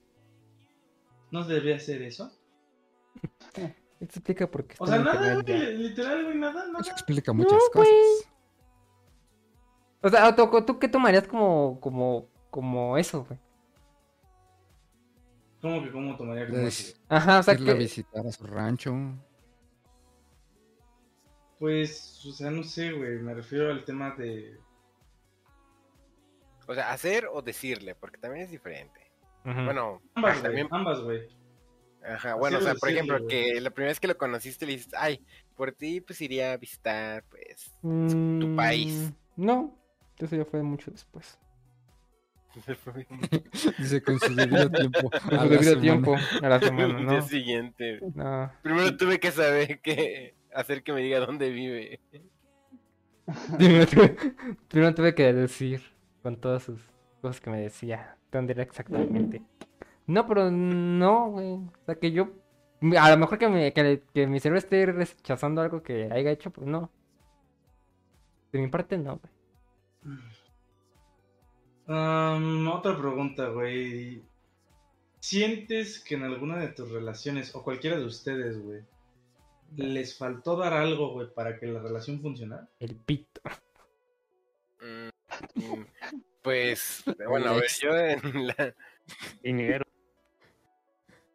¿No 1.31 1.43
se 1.43 1.53
debe 1.53 1.73
hacer 1.75 2.01
eso? 2.03 2.31
Esto 3.53 4.19
explica 4.19 4.49
por 4.49 4.65
qué 4.65 4.75
O 4.79 4.87
sea, 4.87 4.99
nada, 4.99 5.41
güey, 5.41 5.77
literal, 5.77 6.23
güey, 6.25 6.37
nada, 6.37 6.67
nada. 6.67 6.79
Eso 6.79 6.91
explica 6.91 7.33
muchas 7.33 7.59
güey. 7.73 7.87
cosas. 7.87 8.30
O 10.03 10.09
sea, 10.09 10.35
¿tú, 10.35 10.49
tú 10.65 10.79
qué 10.79 10.87
tomarías 10.87 11.27
como, 11.27 11.79
como, 11.79 12.27
como 12.49 12.97
eso, 12.97 13.23
güey? 13.25 13.39
¿Cómo 15.61 15.83
que 15.83 15.91
cómo 15.91 16.17
tomaría 16.17 16.47
como 16.47 16.67
Es- 16.67 16.79
eso? 16.89 16.97
Ajá, 17.07 17.39
o 17.39 17.43
sea, 17.43 17.53
irla 17.53 17.71
a 17.71 17.75
que... 17.75 17.79
visitar 17.79 18.25
a 18.25 18.31
su 18.31 18.45
rancho. 18.45 18.93
Pues, 21.59 22.25
o 22.25 22.31
sea, 22.31 22.49
no 22.49 22.63
sé, 22.63 22.91
güey, 22.91 23.19
me 23.19 23.33
refiero 23.35 23.71
al 23.71 23.85
tema 23.85 24.15
de... 24.17 24.59
O 26.67 26.73
sea, 26.73 26.91
hacer 26.91 27.27
o 27.31 27.41
decirle, 27.41 27.93
porque 27.95 28.17
también 28.17 28.45
es 28.45 28.51
diferente. 28.51 29.11
Bueno, 29.43 30.01
Ambas, 30.15 30.33
güey, 30.33 30.43
también, 30.43 30.67
ambas, 30.71 31.01
güey. 31.01 31.29
ajá, 32.03 32.35
bueno, 32.35 32.57
o 32.57 32.61
sea, 32.61 32.73
por 32.75 32.89
decirle, 32.89 32.93
ejemplo, 32.93 33.27
que 33.27 33.61
la 33.61 33.69
primera 33.71 33.91
vez 33.91 33.99
que 33.99 34.07
lo 34.07 34.17
conociste 34.17 34.65
le 34.65 34.73
dices, 34.73 34.93
ay, 34.97 35.23
por 35.55 35.71
ti 35.73 36.01
pues 36.01 36.21
iría 36.21 36.53
a 36.53 36.57
visitar, 36.57 37.23
pues, 37.29 37.73
tu 38.39 38.47
Mm, 38.47 38.55
país. 38.55 39.13
No, 39.35 39.77
eso 40.25 40.35
ya 40.35 40.45
fue 40.45 40.61
mucho 40.63 40.91
después. 40.91 41.39
Dice 43.77 44.03
con 44.03 44.19
su 44.19 44.35
debido 44.35 44.69
tiempo. 44.71 45.09
Con 45.29 45.39
a 45.39 45.43
su 45.43 45.49
la 45.49 45.49
debido 45.49 45.75
semana. 45.75 45.81
tiempo, 45.81 46.15
a 46.41 46.49
la 46.49 46.59
semana, 46.61 46.99
el 46.99 47.07
día 47.07 47.19
¿no? 47.19 47.21
siguiente. 47.21 47.99
No. 48.13 48.51
Primero 48.61 48.97
tuve 48.97 49.19
que 49.19 49.31
saber 49.31 49.79
que 49.81 50.35
hacer 50.53 50.83
que 50.83 50.93
me 50.93 51.01
diga 51.01 51.19
dónde 51.19 51.49
vive. 51.49 52.01
Primero 53.57 53.87
tuve, 53.87 54.15
primero 54.67 54.93
tuve 54.95 55.15
que 55.15 55.31
decir 55.33 55.81
con 56.21 56.35
todas 56.37 56.63
sus 56.63 56.81
cosas 57.21 57.39
que 57.39 57.49
me 57.49 57.61
decía 57.61 58.17
dónde 58.31 58.53
era 58.53 58.63
exactamente. 58.63 59.41
No, 60.07 60.27
pero 60.27 60.51
no, 60.51 61.29
güey. 61.31 61.53
O 61.53 61.71
sea, 61.85 61.95
que 61.95 62.11
yo. 62.11 62.29
A 62.99 63.11
lo 63.11 63.17
mejor 63.17 63.37
que, 63.37 63.47
me, 63.47 63.71
que, 63.73 64.03
que 64.13 64.27
mi 64.27 64.39
cerebro 64.39 64.57
esté 64.59 64.85
rechazando 64.87 65.61
algo 65.61 65.83
que 65.83 66.09
haya 66.11 66.31
hecho, 66.31 66.49
pues 66.51 66.67
no. 66.67 66.91
De 68.51 68.59
mi 68.59 68.67
parte, 68.67 68.97
no, 68.97 69.17
güey. 69.19 69.31
Otra 71.87 72.97
pregunta, 72.97 73.47
güey. 73.49 74.23
¿Sientes 75.19 75.99
que 76.03 76.15
en 76.15 76.23
alguna 76.23 76.57
de 76.57 76.69
tus 76.69 76.89
relaciones, 76.89 77.53
o 77.55 77.63
cualquiera 77.63 77.97
de 77.97 78.05
ustedes, 78.05 78.57
güey, 78.63 78.81
les 79.75 80.17
faltó 80.17 80.55
dar 80.57 80.73
algo, 80.73 81.13
güey, 81.13 81.27
para 81.33 81.59
que 81.59 81.67
la 81.67 81.79
relación 81.81 82.21
funcionara? 82.21 82.67
El 82.79 82.95
pito. 82.95 83.41
Mm, 84.81 85.09
mm, 85.55 85.85
Pues, 86.41 87.03
bueno, 87.29 87.51
a 87.51 87.53
ver, 87.53 87.69
yo 87.81 87.95
en 87.95 88.47
la... 88.47 88.73
Dinero. 89.43 89.85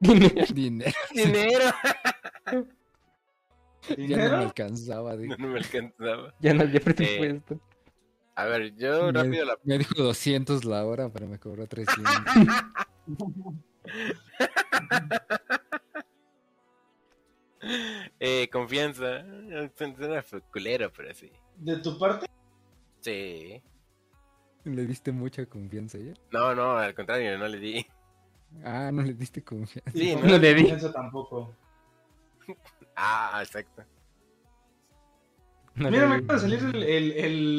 Dinero. 0.01 0.93
Dinero. 1.15 1.65
Ya 3.89 3.95
no 3.95 3.97
me 3.97 4.07
¿Dinero? 4.09 4.37
alcanzaba. 4.39 5.15
No, 5.17 5.23
dijo. 5.23 5.37
no 5.39 5.49
me 5.49 5.59
alcanzaba. 5.61 6.35
ya 6.41 6.55
no 6.55 6.63
había 6.63 6.81
presupuesto. 6.81 7.61
A 8.37 8.45
ver, 8.45 8.75
yo 8.77 9.11
Me- 9.11 9.13
rápido 9.23 9.45
la... 9.47 9.59
Me 9.65 9.79
dijo 9.79 9.95
200 10.03 10.65
la 10.65 10.85
hora, 10.85 11.09
pero 11.09 11.27
me 11.27 11.39
cobró 11.39 11.67
300. 11.67 12.05
Eh, 18.21 18.49
confianza. 18.53 19.25
Suena 19.77 20.25
culero, 20.53 20.93
pero 20.93 21.13
sí. 21.15 21.31
¿De 21.57 21.79
tu 21.79 21.99
parte? 21.99 22.27
Sí. 23.01 23.63
¿Le 24.65 24.87
diste 24.87 25.13
mucha 25.13 25.47
confianza 25.47 25.99
a 25.99 26.01
ella? 26.01 26.15
No, 26.33 26.55
no, 26.55 26.77
al 26.77 26.95
contrario, 26.95 27.39
no 27.39 27.49
le 27.49 27.59
di. 27.59 27.87
Ah, 28.65 28.91
no 28.93 29.03
le 29.03 29.15
diste 29.15 29.43
confianza. 29.43 29.91
Sí, 29.93 30.15
No, 30.15 30.23
no. 30.23 30.29
No 30.29 30.39
le 30.39 30.55
di. 30.55 30.61
confianza 30.63 30.93
tampoco. 30.93 31.55
Ah, 32.99 33.41
exacto. 33.43 33.85
No 35.77 35.91
Mira, 35.91 36.09
me 36.09 36.15
acaba 36.17 36.35
de 36.35 36.41
salir 36.41 36.59
el, 36.75 36.83
el, 36.83 37.13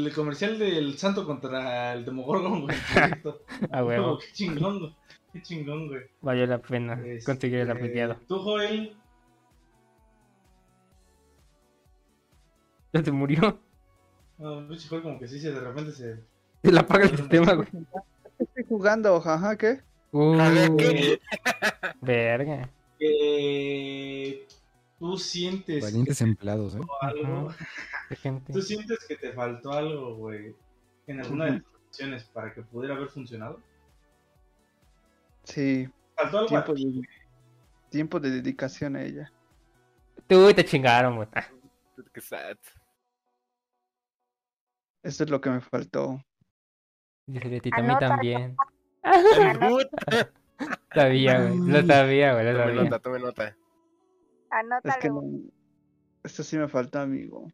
el 0.06 0.12
comercial 0.14 0.58
del 0.58 0.98
Santo 0.98 1.24
contra 1.26 1.94
el 1.94 2.04
Demogorgon, 2.04 2.62
güey. 2.64 2.76
en 2.76 2.94
directo. 2.96 3.42
A 3.72 3.84
huevo. 3.84 4.18
Qué 4.20 4.26
chingón, 4.34 4.80
güey. 4.80 4.96
Qué 5.34 5.42
chingón, 5.44 5.88
güey. 5.88 6.02
Valió 6.22 6.48
la 6.48 6.58
pena 6.60 7.00
Este, 7.06 7.26
conseguir 7.26 7.60
el 7.60 7.70
afiliado. 7.72 8.18
Tú, 8.28 8.40
Joel, 8.40 8.96
Ya 12.94 13.04
se 13.04 13.12
murió. 13.12 13.60
no, 14.40 14.68
pinche 14.68 14.88
Joel 14.88 15.04
como 15.04 15.20
que 15.20 15.28
sí, 15.28 15.40
se 15.40 15.52
de 15.52 15.60
repente 15.60 15.92
se... 15.92 16.16
Se 16.64 16.72
la 16.72 16.82
apaga 16.82 17.06
el 17.06 17.18
sistema, 17.18 17.54
güey. 17.54 17.68
Estoy 18.40 18.64
jugando, 18.68 19.20
jaja, 19.22 19.56
¿qué? 19.58 19.82
Uh, 20.12 20.78
¿qué? 20.78 21.20
verga. 22.02 22.70
Eh, 23.00 24.47
tú 25.00 25.18
sientes 25.18 25.84
Valientes 25.84 26.22
empleados, 26.22 26.76
¿eh? 26.76 26.80
algo, 27.02 27.54
Qué 28.10 28.16
gente. 28.16 28.54
tú 28.54 28.62
sientes 28.62 29.00
que 29.08 29.16
te 29.16 29.32
faltó 29.34 29.72
algo, 29.74 30.16
güey, 30.16 30.56
en 31.08 31.20
alguna 31.22 31.46
de 31.46 31.60
tus 31.62 31.72
relaciones 31.74 32.24
para 32.26 32.54
que 32.54 32.62
pudiera 32.64 32.96
haber 32.96 33.10
funcionado. 33.10 33.62
Sí, 35.44 35.88
Faltó 36.16 36.40
algo 36.40 36.58
a 36.58 36.64
tiempo 36.66 36.74
ti. 36.74 37.02
de, 37.02 37.08
tiempo 37.90 38.20
de 38.20 38.32
dedicación 38.32 38.96
a 38.96 39.04
ella. 39.04 39.32
Tú 40.28 40.52
te 40.54 40.66
chingaron, 40.66 41.16
güey. 41.18 41.28
Ah, 41.34 41.48
Qué 42.14 42.22
sad. 42.22 42.58
Eso 45.04 45.24
es 45.24 45.30
lo 45.30 45.40
que 45.40 45.50
me 45.50 45.62
faltó. 45.62 46.22
Dice 47.28 47.48
Betito, 47.48 47.76
a 47.78 47.82
mí 47.82 47.88
Anótalo. 47.90 48.10
también. 48.16 48.56
Puta. 49.60 50.32
Sabía, 50.94 51.40
güey. 51.40 51.58
Lo 51.70 51.82
sabía, 51.86 52.34
güey. 52.34 52.46
Lo 52.54 52.60
Tome 52.60 52.74
nota, 52.74 53.00
tome 53.00 53.20
nota. 53.20 53.58
Anótalo. 54.50 54.94
Es 54.94 54.98
que 54.98 55.10
no. 55.10 55.24
Eso 56.24 56.44
sí 56.44 56.58
me 56.58 56.68
faltó, 56.68 57.00
amigo. 57.00 57.52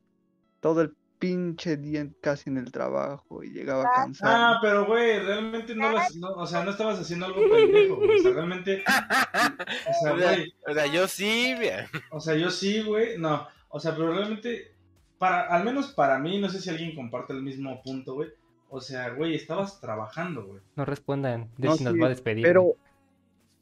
Todo 0.60 0.82
el 0.82 0.95
pinche 1.20 1.78
día 1.78 2.06
casi 2.22 2.49
en 2.49 2.57
el 2.57 2.72
trabajo 2.72 3.44
y 3.44 3.52
llegaba 3.52 3.84
Ah, 3.86 3.91
cansado. 3.95 4.36
Ah, 4.36 4.60
pero 4.61 4.86
güey, 4.86 5.20
realmente 5.20 5.74
no 5.76 5.90
las, 5.91 6.15
no, 6.15 6.30
o 6.32 6.45
sea, 6.45 6.64
no 6.65 6.72
estabas 6.72 6.99
haciendo 6.99 7.28
algo 7.28 7.40
pendejo, 7.49 7.95
güey. 7.95 8.20
O 8.20 8.22
sea, 8.22 8.32
realmente, 8.34 8.84
o 8.88 9.94
sea, 10.03 10.14
O 10.14 10.18
sea, 10.18 10.34
güey, 10.36 10.53
o 10.68 10.74
sea, 10.74 10.86
yo 10.88 11.07
sí, 11.07 11.53
vea. 11.57 11.88
o 12.11 12.20
sea, 12.20 12.36
yo 12.36 12.49
sí, 12.49 12.82
güey, 12.84 13.18
no, 13.18 13.48
o 13.70 13.80
sea, 13.80 13.95
pero 13.95 14.14
realmente, 14.14 14.76
para, 15.18 15.48
al 15.48 15.64
menos 15.64 15.94
para 15.94 16.20
mí, 16.20 16.40
no 16.40 16.49
sé 16.49 16.60
si 16.60 16.70
alguien 16.70 16.94
comparte 16.95 17.32
el 17.34 17.41
mismo 17.41 17.82
punto, 17.84 18.15
güey. 18.15 18.30
O 18.70 18.82
sea, 18.82 19.11
güey, 19.11 19.36
estabas 19.36 19.80
trabajando, 19.80 20.45
güey. 20.45 20.60
No 20.76 20.84
respondan. 20.84 21.49
De 21.57 21.68
No, 21.68 21.76
si 21.78 21.84
nos 21.84 21.94
sí, 21.94 21.99
va 21.99 22.07
a 22.07 22.10
despedir. 22.10 22.44
Pero, 22.44 22.74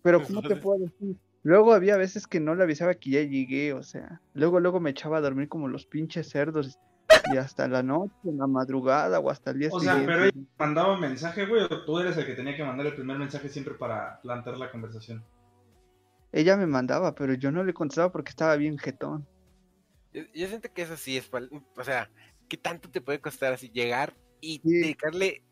pero 0.02 0.24
¿cómo 0.24 0.42
te 0.42 0.56
puedo 0.56 0.80
decir? 0.80 1.16
Luego 1.44 1.74
había 1.74 1.98
veces 1.98 2.28
que 2.28 2.40
no 2.40 2.54
le 2.56 2.64
avisaba 2.64 2.94
que 2.94 3.10
ya 3.10 3.22
llegué, 3.24 3.74
o 3.74 3.82
sea, 3.84 4.22
luego 4.34 4.60
luego 4.60 4.80
me 4.80 4.92
echaba 4.92 5.18
a 5.18 5.22
dormir 5.22 5.48
como 5.50 5.68
los 5.68 5.88
pinches 5.88 6.30
cerdos 6.30 6.78
y 7.32 7.38
hasta 7.38 7.68
la 7.68 7.82
noche, 7.82 8.14
en 8.26 8.38
la 8.38 8.48
madrugada 8.48 9.20
o 9.20 9.30
hasta 9.30 9.52
el 9.52 9.60
día 9.60 9.70
O 9.72 9.80
sea, 9.80 9.94
siguiente. 9.94 10.14
pero 10.14 10.26
ella 10.26 10.48
mandaba 10.60 10.98
mensaje, 10.98 11.46
güey, 11.48 11.64
o 11.64 11.84
tú 11.84 11.98
eres 12.00 12.16
el 12.18 12.26
que 12.28 12.36
tenía 12.36 12.56
que 12.56 12.64
mandar 12.64 12.86
el 12.86 12.96
primer 12.96 13.18
mensaje 13.18 13.50
siempre 13.50 13.74
para 13.74 14.22
plantear 14.22 14.58
la 14.58 14.72
conversación. 14.72 15.26
Ella 16.32 16.56
me 16.58 16.68
mandaba, 16.68 17.16
pero 17.16 17.34
yo 17.34 17.52
no 17.52 17.64
le 17.64 17.74
contestaba 17.74 18.12
porque 18.12 18.30
estaba 18.30 18.56
bien 18.56 18.78
jetón. 18.78 19.28
Yo, 20.14 20.24
yo 20.34 20.48
siento 20.48 20.72
que 20.74 20.84
eso 20.84 20.96
sí 20.98 21.18
es, 21.18 21.30
o 21.34 21.84
sea, 21.84 22.10
¿qué 22.48 22.58
tanto 22.58 22.90
te 22.90 23.02
puede 23.02 23.20
costar 23.20 23.54
así 23.54 23.70
llegar 23.70 24.16
y 24.42 24.60
Sí. 24.64 24.80
dedicarle 24.82 25.44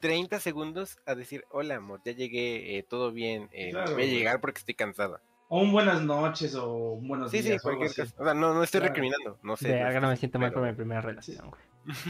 30 0.00 0.40
segundos 0.40 0.98
a 1.06 1.14
decir, 1.14 1.44
hola 1.50 1.76
amor, 1.76 2.00
ya 2.04 2.12
llegué, 2.12 2.78
eh, 2.78 2.82
todo 2.88 3.12
bien, 3.12 3.48
eh, 3.52 3.70
Claro, 3.70 3.94
voy 3.94 4.02
a 4.04 4.06
llegar 4.06 4.40
porque 4.40 4.58
estoy 4.58 4.74
cansada. 4.74 5.22
O 5.48 5.60
un 5.62 5.72
buenas 5.72 6.02
noches 6.02 6.54
o 6.54 6.92
un 6.92 7.08
buenos 7.08 7.30
Sí, 7.30 7.38
sí, 7.38 7.48
días. 7.48 7.64
o 7.64 7.68
algo 7.68 7.80
cualquier 7.80 8.04
así. 8.06 8.12
cosa. 8.12 8.22
O 8.22 8.24
sea, 8.26 8.34
no, 8.34 8.52
no 8.54 8.62
estoy 8.62 8.80
Claro. 8.80 8.92
recriminando, 8.94 9.38
no 9.42 9.56
sé. 9.56 9.68
Verga, 9.72 9.94
no 9.94 10.00
no 10.02 10.08
me 10.08 10.16
siento 10.16 10.38
mal 10.38 10.50
pero- 10.50 10.60
por 10.60 10.68
mi 10.70 10.76
primera 10.76 11.00
relación, 11.00 11.48
güey. 11.50 11.62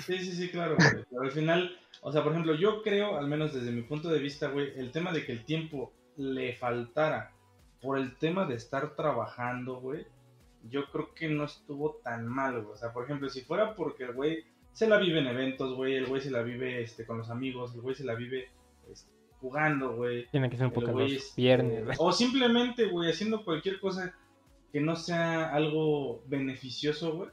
Sí, 0.04 0.18
sí, 0.18 0.32
sí, 0.32 0.48
claro, 0.50 0.74
güey. 0.76 1.04
Pero 1.08 1.22
al 1.22 1.30
final, 1.30 1.78
o 2.02 2.10
sea, 2.12 2.22
por 2.24 2.32
ejemplo, 2.32 2.54
yo 2.54 2.82
creo, 2.82 3.16
al 3.16 3.28
menos 3.28 3.54
desde 3.54 3.70
mi 3.70 3.82
punto 3.82 4.08
de 4.08 4.18
vista, 4.18 4.48
güey, 4.48 4.72
el 4.76 4.90
tema 4.90 5.12
de 5.12 5.24
que 5.24 5.30
el 5.32 5.44
tiempo 5.44 5.92
le 6.16 6.54
faltara 6.56 7.32
por 7.80 7.96
el 7.96 8.16
tema 8.16 8.44
de 8.44 8.56
estar 8.56 8.96
trabajando, 8.96 9.76
güey, 9.80 10.04
yo 10.68 10.90
creo 10.90 11.14
que 11.14 11.28
no 11.28 11.44
estuvo 11.44 12.00
tan 12.02 12.26
mal, 12.26 12.60
güey. 12.62 12.74
O 12.74 12.76
sea, 12.76 12.92
por 12.92 13.04
ejemplo, 13.04 13.28
si 13.28 13.42
fuera 13.42 13.76
porque 13.76 14.02
el 14.02 14.14
güey 14.14 14.44
se 14.72 14.88
la 14.88 14.98
vive 14.98 15.20
en 15.20 15.28
eventos, 15.28 15.76
güey, 15.76 15.94
el 15.94 16.06
güey 16.06 16.20
se 16.20 16.32
la 16.32 16.42
vive 16.42 16.82
este, 16.82 17.06
con 17.06 17.18
los 17.18 17.30
amigos, 17.30 17.72
el 17.76 17.80
güey 17.82 17.94
se 17.94 18.02
la 18.04 18.14
vive 18.16 18.48
este, 18.90 19.12
jugando, 19.40 19.94
güey. 19.96 20.26
Tiene 20.30 20.50
que 20.50 20.56
ser 20.56 20.66
un 20.66 20.72
poco 20.72 20.92
los 20.92 21.12
este, 21.12 21.40
viernes, 21.40 21.84
güey. 21.84 21.96
O 22.00 22.12
simplemente, 22.12 22.86
güey, 22.86 23.10
haciendo 23.10 23.44
cualquier 23.44 23.80
cosa 23.80 24.14
que 24.72 24.80
no 24.80 24.96
sea 24.96 25.52
algo 25.54 26.22
beneficioso, 26.26 27.14
güey 27.16 27.30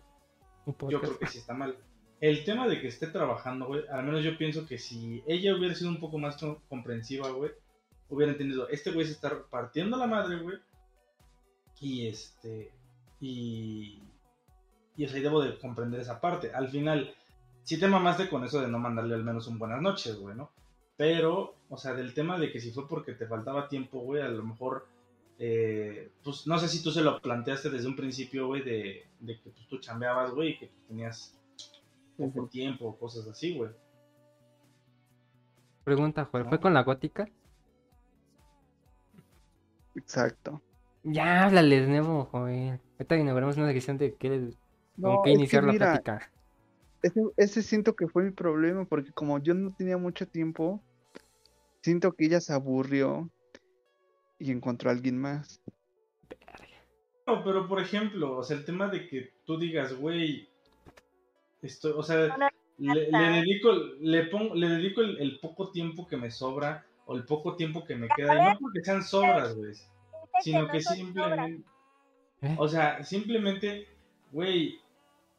yo 0.89 0.99
creo 1.01 1.19
que 1.19 1.27
sí 1.27 1.37
está 1.37 1.53
mal. 1.53 1.77
El 2.21 2.43
tema 2.43 2.67
de 2.67 2.81
que 2.81 2.87
esté 2.87 3.07
trabajando, 3.07 3.67
güey, 3.67 3.83
al 3.91 4.03
menos 4.03 4.23
yo 4.23 4.37
pienso 4.37 4.65
que 4.65 4.77
si 4.79 5.21
ella 5.27 5.55
hubiera 5.55 5.75
sido 5.75 5.89
un 5.91 5.99
poco 5.99 6.17
más 6.17 6.37
co- 6.37 6.61
comprensiva, 6.69 7.29
güey, 7.29 7.51
hubiera 8.09 8.31
entendido, 8.31 8.67
este 8.69 8.91
güey 8.91 9.05
se 9.05 9.11
está 9.11 9.43
partiendo 9.49 9.97
la 9.97 10.07
madre, 10.07 10.37
güey, 10.37 10.57
y 11.81 12.07
este, 12.07 12.71
y, 13.19 14.01
y 14.97 15.05
o 15.05 15.09
sea, 15.09 15.21
debo 15.21 15.41
de 15.41 15.57
comprender 15.59 15.99
esa 16.01 16.19
parte. 16.19 16.51
Al 16.53 16.69
final, 16.69 17.13
sí 17.63 17.79
te 17.79 17.87
mamaste 17.87 18.29
con 18.29 18.43
eso 18.43 18.61
de 18.61 18.67
no 18.67 18.79
mandarle 18.79 19.13
al 19.15 19.23
menos 19.23 19.47
un 19.47 19.59
buenas 19.59 19.81
noches, 19.81 20.17
güey, 20.17 20.35
¿no? 20.35 20.49
Pero, 20.97 21.55
o 21.69 21.77
sea, 21.77 21.93
del 21.93 22.13
tema 22.13 22.39
de 22.39 22.51
que 22.51 22.59
si 22.59 22.71
fue 22.71 22.87
porque 22.87 23.13
te 23.13 23.27
faltaba 23.27 23.67
tiempo, 23.67 23.99
güey, 23.99 24.21
a 24.21 24.29
lo 24.29 24.43
mejor, 24.43 24.87
eh, 25.39 26.11
pues 26.23 26.47
no 26.47 26.57
sé 26.57 26.69
si 26.69 26.81
tú 26.81 26.91
se 26.91 27.01
lo 27.01 27.21
planteaste 27.21 27.69
desde 27.69 27.87
un 27.87 27.95
principio, 27.95 28.47
güey, 28.47 28.63
de, 28.63 29.05
de 29.19 29.39
que 29.39 29.49
pues, 29.49 29.67
tú 29.67 29.79
chambeabas, 29.79 30.31
güey, 30.31 30.51
y 30.51 30.57
que 30.57 30.71
tenías 30.87 31.37
poco 32.17 32.47
tiempo, 32.47 32.97
cosas 32.97 33.27
así, 33.27 33.57
güey. 33.57 33.71
Pregunta, 35.83 36.25
Joel, 36.31 36.45
¿fue 36.45 36.59
con 36.59 36.73
la 36.73 36.83
gótica? 36.83 37.27
Exacto. 39.95 40.61
Ya, 41.03 41.43
háblales, 41.43 41.87
Nemo, 41.87 42.25
Joel. 42.31 42.79
Ahorita 42.93 43.17
inauguramos 43.17 43.57
una 43.57 43.71
sección 43.71 43.97
de 43.97 44.15
qué, 44.15 44.49
No, 44.97 45.15
con 45.17 45.23
qué 45.23 45.29
que 45.29 45.33
iniciar 45.35 45.63
la 45.63 45.73
plática. 45.73 46.31
Ese, 47.05 47.21
ese 47.37 47.61
siento 47.61 47.95
que 47.95 48.07
fue 48.07 48.23
mi 48.23 48.31
problema, 48.31 48.85
porque 48.85 49.11
como 49.11 49.37
yo 49.37 49.53
no 49.53 49.71
tenía 49.75 49.95
mucho 49.95 50.27
tiempo, 50.27 50.81
siento 51.81 52.13
que 52.13 52.25
ella 52.25 52.41
se 52.41 52.51
aburrió 52.51 53.29
y 54.39 54.51
encontró 54.51 54.89
a 54.89 54.93
alguien 54.93 55.21
más. 55.21 55.61
No, 57.27 57.43
pero 57.43 57.67
por 57.67 57.79
ejemplo, 57.79 58.37
o 58.37 58.43
sea, 58.43 58.57
el 58.57 58.65
tema 58.65 58.87
de 58.87 59.07
que 59.07 59.33
tú 59.45 59.59
digas, 59.59 59.93
güey, 59.93 60.49
esto, 61.61 61.95
o 61.95 62.01
sea, 62.01 62.35
le, 62.79 63.11
dedico, 63.11 63.71
le 63.99 64.23
pongo, 64.25 64.55
le 64.55 64.69
dedico 64.69 65.01
el, 65.01 65.19
el 65.21 65.39
poco 65.39 65.69
tiempo 65.69 66.07
que 66.07 66.17
me 66.17 66.31
sobra 66.31 66.87
o 67.05 67.15
el 67.15 67.23
poco 67.25 67.55
tiempo 67.55 67.85
que 67.85 67.95
me 67.95 68.07
queda, 68.15 68.33
y 68.33 68.53
no 68.53 68.59
porque 68.59 68.83
sean 68.83 69.03
sobras, 69.03 69.55
güey, 69.55 69.73
sino 70.41 70.63
no 70.63 70.69
que 70.69 70.81
simplemente, 70.81 71.67
¿Eh? 72.41 72.55
o 72.57 72.67
sea, 72.67 73.03
simplemente, 73.03 73.87
güey, 74.31 74.79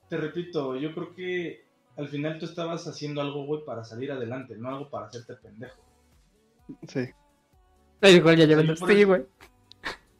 te 0.09 0.16
repito, 0.16 0.77
yo 0.77 0.95
creo 0.95 1.15
que 1.15 1.65
al 1.97 2.09
final 2.09 2.39
tú 2.39 2.45
estabas 2.47 2.87
haciendo 2.87 3.20
algo, 3.20 3.45
güey, 3.47 3.65
para 3.65 3.85
salir 3.85 4.12
adelante, 4.12 4.57
no 4.57 4.69
algo 4.69 4.91
para 4.91 5.07
hacerte 5.07 5.35
pendejo. 5.35 5.81
Sí. 6.89 7.01
Ay, 8.01 8.20
Joel, 8.20 8.39
ya 8.49 8.57
por 8.57 8.77
Sí, 8.77 9.01
eso- 9.01 9.07
güey. 9.09 9.23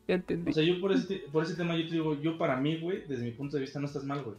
Ya 0.09 0.15
entendí. 0.15 0.51
O 0.51 0.55
sea, 0.55 0.63
yo 0.63 0.81
por 0.81 0.93
ese, 0.93 1.17
por 1.33 1.43
ese 1.43 1.57
tema 1.57 1.77
yo 1.77 1.85
te 1.89 1.95
digo, 1.95 2.15
yo 2.21 2.39
para 2.39 2.57
mí, 2.57 2.79
güey, 2.81 3.05
desde 3.09 3.25
mi 3.25 3.33
punto 3.33 3.57
de 3.57 3.63
vista 3.63 3.81
no 3.81 3.87
estás 3.87 4.05
mal, 4.05 4.23
güey. 4.23 4.37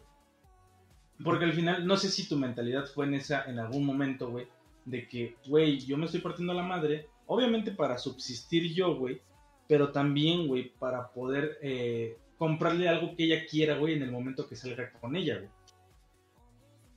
Porque 1.24 1.46
al 1.46 1.54
final, 1.54 1.86
no 1.86 1.98
sé 1.98 2.10
si 2.10 2.28
tu 2.30 2.38
mentalidad 2.38 2.86
fue 2.86 3.06
en 3.06 3.16
esa, 3.16 3.44
en 3.46 3.60
algún 3.60 3.86
momento, 3.86 4.30
güey, 4.30 4.48
de 4.86 5.08
que, 5.08 5.36
güey, 5.48 5.80
yo 5.80 5.98
me 5.98 6.06
estoy 6.06 6.22
partiendo 6.22 6.54
la 6.54 6.64
madre, 6.64 7.08
obviamente 7.26 7.72
para 7.72 7.98
subsistir 7.98 8.74
yo, 8.74 8.96
güey, 8.96 9.22
pero 9.68 9.92
también, 9.92 10.48
güey, 10.48 10.72
para 10.80 11.10
poder 11.10 11.58
eh, 11.62 12.18
comprarle 12.38 12.88
algo 12.88 13.16
que 13.16 13.26
ella 13.26 13.46
quiera, 13.50 13.78
güey, 13.78 13.96
en 13.96 14.04
el 14.04 14.12
momento 14.12 14.48
que 14.48 14.56
salga 14.56 14.92
con 15.00 15.16
ella, 15.16 15.38
güey. 15.38 15.50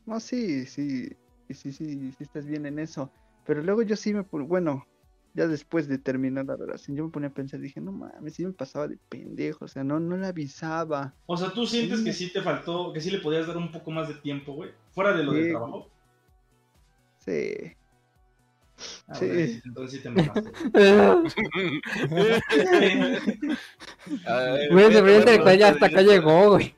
No, 0.07 0.21
sí, 0.21 0.67
sí, 0.67 1.09
sí, 1.51 1.73
sí, 1.73 1.73
sí, 1.73 2.15
estás 2.21 2.47
bien 2.47 2.67
en 2.67 2.79
eso. 2.79 3.12
Pero 3.45 3.62
luego 3.62 3.83
yo 3.83 3.97
sí 3.97 4.12
me 4.12 4.23
bueno, 4.23 4.87
ya 5.35 5.47
después 5.47 5.89
de 5.89 5.99
terminar 5.99 6.45
la 6.47 6.57
relación, 6.57 6.97
yo 6.97 7.05
me 7.05 7.11
ponía 7.11 7.29
a 7.29 7.35
pensar, 7.35 7.61
dije, 7.61 7.81
no 7.81 7.93
mames, 7.93 8.35
sí 8.35 8.45
me 8.45 8.53
pasaba 8.53 8.89
de 8.89 8.99
pendejo, 9.09 9.65
o 9.65 9.69
sea, 9.69 9.85
no, 9.85 10.01
no 10.01 10.17
le 10.17 10.27
avisaba. 10.27 11.15
O 11.27 11.37
sea, 11.37 11.53
¿tú 11.53 11.67
sientes 11.67 12.01
Sí. 12.01 12.05
que 12.05 12.12
sí 12.12 12.33
te 12.33 12.43
faltó, 12.43 12.93
que 12.93 13.01
sí 13.01 13.11
le 13.11 13.21
podías 13.21 13.47
dar 13.47 13.57
un 13.57 13.71
poco 13.71 13.91
más 13.91 14.09
de 14.09 14.15
tiempo, 14.15 14.53
güey? 14.55 14.71
Fuera 14.91 15.12
de 15.17 15.25
lo 15.25 15.33
del 15.33 15.51
trabajo. 15.51 15.89
Sí. 17.19 17.77
Ah, 19.09 19.15
Sí. 19.15 19.27
bueno, 19.27 19.61
entonces 19.65 19.93
sí 19.98 20.02
te 20.02 20.11
mamaste. 20.11 20.51
Ay, 24.27 24.69
Güey, 24.70 24.93
se 24.93 25.59
ya 25.59 25.69
hasta 25.69 25.86
acá 25.86 26.02
llegó, 26.02 26.51
güey. 26.51 26.74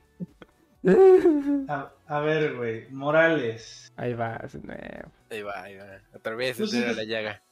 A, 1.68 1.92
a 2.06 2.20
ver, 2.20 2.56
güey, 2.56 2.90
Morales. 2.90 3.92
Ahí 3.96 4.14
va. 4.14 4.40
Ahí 5.30 5.42
va, 5.42 5.62
ahí 5.62 5.76
va. 5.76 6.00
Otra 6.14 6.34
vez, 6.34 6.58
esta 6.58 6.76
era 6.76 6.92
sientes- 6.92 6.96
la 6.96 7.04
llaga. 7.04 7.42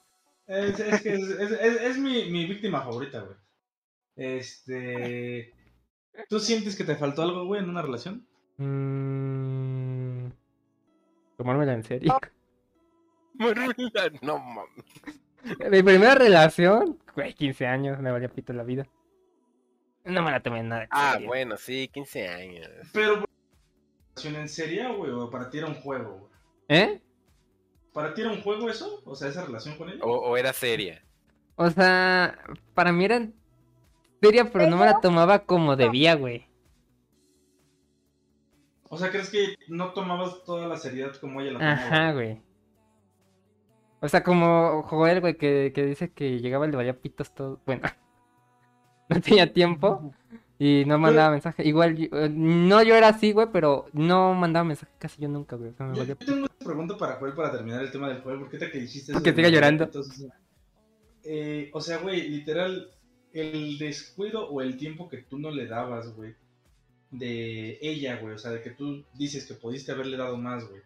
Es, 0.47 0.81
es 0.81 1.03
que 1.03 1.15
es, 1.15 1.23
es, 1.29 1.51
es- 1.53 1.81
es 1.83 1.99
mi, 1.99 2.29
mi 2.31 2.47
víctima 2.47 2.83
favorita, 2.83 3.21
güey. 3.21 3.37
Este. 4.17 5.55
¿Tú 6.29 6.41
sientes 6.41 6.75
que 6.77 6.83
te 6.85 6.97
faltó 6.97 7.23
algo, 7.23 7.45
güey, 7.47 7.63
en 7.63 7.71
una 7.71 7.83
relación? 7.83 8.27
Mm... 8.57 10.29
Tomármela 11.39 11.73
en 11.75 11.85
serio. 11.85 12.19
No 14.23 14.39
mames. 14.39 14.85
Mi 15.71 15.83
primera 15.83 16.15
relación, 16.15 16.99
güey, 17.15 17.33
15 17.35 17.67
años, 17.67 17.99
me 18.01 18.11
valía 18.11 18.29
pito 18.29 18.53
la 18.53 18.63
vida. 18.63 18.87
No 20.05 20.23
me 20.23 20.31
la 20.31 20.41
tomé 20.41 20.63
nada. 20.63 20.83
en 20.85 20.89
Ah, 20.91 21.13
serio. 21.15 21.29
bueno, 21.29 21.57
sí, 21.57 21.89
15 21.89 22.29
años. 22.29 22.69
Pero, 22.93 23.25
¿relación 24.15 24.37
en 24.37 24.49
serio, 24.49 24.97
güey? 24.97 25.11
¿O 25.13 25.31
para 25.31 25.49
ti 25.51 25.59
era 25.59 25.67
un 25.67 25.75
juego, 25.75 26.19
güey? 26.19 26.31
¿Eh? 26.69 27.01
¿Para 27.93 28.15
ti 28.15 28.21
era 28.21 28.31
un 28.31 28.43
juego 28.43 28.69
eso? 28.69 29.03
O 29.05 29.15
sea, 29.17 29.29
esa 29.29 29.45
relación 29.45 29.77
con 29.77 29.89
ella. 29.89 30.05
O, 30.05 30.13
o 30.13 30.37
era 30.37 30.53
seria. 30.53 31.03
O 31.57 31.69
sea, 31.71 32.39
para 32.75 32.93
mí 32.93 33.05
era 33.05 33.27
seria, 34.23 34.51
pero 34.51 34.67
no 34.69 34.77
me 34.77 34.87
la 34.87 35.01
tomaba 35.01 35.41
como 35.41 35.75
debía, 35.77 36.15
güey. 36.15 36.47
O 38.89 38.99
sea, 38.99 39.11
¿crees 39.11 39.31
que 39.31 39.57
no 39.69 39.93
tomabas 39.93 40.45
toda 40.45 40.67
la 40.67 40.77
seriedad 40.77 41.15
como 41.17 41.41
ella 41.41 41.53
la 41.53 41.59
tomaba? 41.59 41.73
Ajá, 41.75 42.13
güey. 42.13 42.41
O 44.01 44.09
sea, 44.09 44.23
como 44.23 44.83
Joel, 44.85 45.21
güey, 45.21 45.37
que, 45.37 45.73
que 45.75 45.85
dice 45.85 46.11
que 46.13 46.41
llegaba 46.41 46.67
y 46.67 46.71
le 46.71 46.77
valía 46.77 46.99
pitos 47.01 47.35
todo. 47.35 47.61
Bueno, 47.67 47.83
no 49.09 49.21
tenía 49.21 49.53
tiempo 49.53 50.13
y 50.59 50.85
no 50.87 50.99
mandaba 50.99 51.31
mensaje. 51.31 51.67
Igual, 51.67 51.97
yo- 51.97 52.09
eh, 52.19 52.31
no 52.31 52.83
yo 52.83 52.95
era 52.95 53.09
así, 53.09 53.33
güey, 53.33 53.49
pero 53.53 53.87
no 53.93 54.35
mandaba 54.35 54.65
mensaje 54.65 54.93
casi 54.99 55.21
yo 55.23 55.29
nunca, 55.29 55.57
güey. 55.57 55.71
O 55.71 55.75
sea, 55.75 55.87
me 55.87 55.97
Yo 56.07 56.17
tengo 56.17 56.39
una 56.41 56.49
pregunta 56.65 56.97
para 56.97 57.17
Joel 57.17 57.35
para 57.35 57.53
terminar 57.53 57.83
el 57.83 57.91
tema 57.91 58.09
del 58.09 58.23
juego. 58.23 58.41
¿Por 58.41 58.51
qué 58.51 58.59
te 58.59 58.71
que 58.71 58.79
dijiste 58.79 59.13
eso 59.13 59.23
Que 59.23 59.33
de 59.33 59.37
siga 59.37 59.49
llorando. 59.49 59.85
Entonces, 59.85 60.27
eh, 61.25 61.71
o 61.73 61.81
sea, 61.81 61.99
güey, 61.99 62.29
literal, 62.29 62.91
el 63.33 63.79
descuido 63.79 64.49
o 64.49 64.63
el 64.63 64.77
tiempo 64.77 65.09
que 65.09 65.19
tú 65.19 65.39
no 65.39 65.51
le 65.51 65.67
dabas, 65.67 66.15
güey, 66.17 66.35
de 67.11 67.79
ella, 67.83 68.17
güey, 68.17 68.35
o 68.35 68.39
sea, 68.39 68.51
de 68.53 68.63
que 68.63 68.71
tú 68.71 69.05
dices 69.15 69.47
que 69.47 69.55
pudiste 69.55 69.93
haberle 69.93 70.17
dado 70.17 70.37
más, 70.37 70.69
güey. 70.69 70.83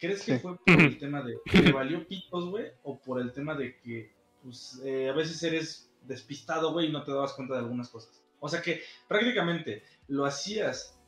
¿Crees 0.00 0.24
que 0.24 0.34
Sí. 0.34 0.38
fue 0.40 0.56
por 0.56 0.80
el 0.80 0.98
tema 0.98 1.22
de 1.22 1.36
que 1.44 1.58
le 1.58 1.72
valió 1.72 2.06
pitos, 2.08 2.48
güey? 2.50 2.66
¿O 2.82 2.98
por 2.98 3.20
el 3.20 3.32
tema 3.32 3.54
de 3.54 3.78
que, 3.80 4.12
pues, 4.42 4.80
eh, 4.84 5.10
a 5.10 5.12
veces 5.12 5.42
eres 5.42 5.92
despistado, 6.06 6.72
güey, 6.72 6.88
y 6.88 6.92
no 6.92 7.04
te 7.04 7.12
dabas 7.12 7.34
cuenta 7.34 7.54
de 7.54 7.60
algunas 7.60 7.88
cosas? 7.90 8.22
O 8.40 8.48
sea, 8.48 8.62
que 8.62 8.80
prácticamente 9.08 9.82
lo 10.08 10.24
hacías 10.24 10.98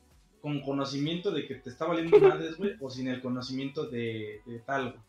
con 0.42 0.60
conocimiento 0.60 1.30
de 1.30 1.46
que 1.46 1.54
te 1.54 1.70
está 1.70 1.86
valiendo 1.86 2.18
madres, 2.20 2.56
güey, 2.58 2.72
o 2.80 2.90
sin 2.90 3.08
el 3.08 3.22
conocimiento 3.22 3.86
de, 3.86 4.42
de 4.44 4.58
tal, 4.60 4.90
güey. 4.90 5.02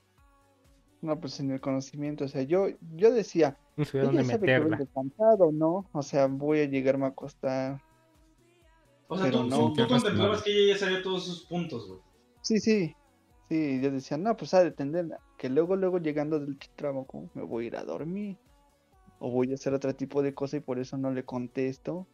No, 1.02 1.20
pues 1.20 1.38
en 1.42 1.52
el 1.52 1.60
conocimiento, 1.60 2.24
o 2.24 2.28
sea, 2.30 2.44
yo, 2.44 2.68
yo 2.96 3.12
decía, 3.12 3.58
No 3.76 3.84
sabía 3.84 4.04
ella 4.04 4.12
dónde 4.12 4.24
sabe 4.24 4.40
que 4.40 4.46
meterla. 4.54 4.78
vengo 4.78 4.92
cansado, 4.94 5.52
¿no? 5.52 5.90
O 5.92 6.02
sea, 6.02 6.28
voy 6.28 6.60
a 6.62 6.66
llegarme 6.66 7.04
a 7.06 7.10
acostar. 7.10 7.82
O 9.10 9.18
sea, 9.18 9.30
tú, 9.30 9.44
no, 9.44 9.74
tú- 9.74 9.82
tú 9.84 9.88
contemplabas 9.90 10.42
que 10.44 10.52
ella 10.52 10.74
ya 10.76 10.80
sabía 10.80 11.04
todos 11.04 11.26
sus 11.26 11.44
puntos, 11.46 11.88
güey. 11.90 12.00
Sí, 12.42 12.60
sí, 12.60 12.96
sí, 13.50 13.82
yo 13.82 13.92
decía, 13.92 14.18
no, 14.18 14.36
pues 14.36 14.54
ha 14.54 14.64
de 14.64 14.72
tener, 14.72 15.08
que 15.38 15.50
luego, 15.50 15.76
luego 15.76 16.00
llegando 16.00 16.40
del 16.40 16.58
trabajo 16.76 17.30
me 17.34 17.44
voy 17.44 17.66
a 17.66 17.68
ir 17.68 17.76
a 17.78 17.84
dormir. 17.84 18.38
O 19.20 19.32
voy 19.32 19.52
a 19.52 19.56
hacer 19.56 19.74
otro 19.74 19.96
tipo 19.96 20.22
de 20.22 20.34
cosa 20.34 20.58
y 20.58 20.60
por 20.60 20.80
eso 20.80 20.98
no 20.98 21.12
le 21.12 21.24
contesto 21.24 22.08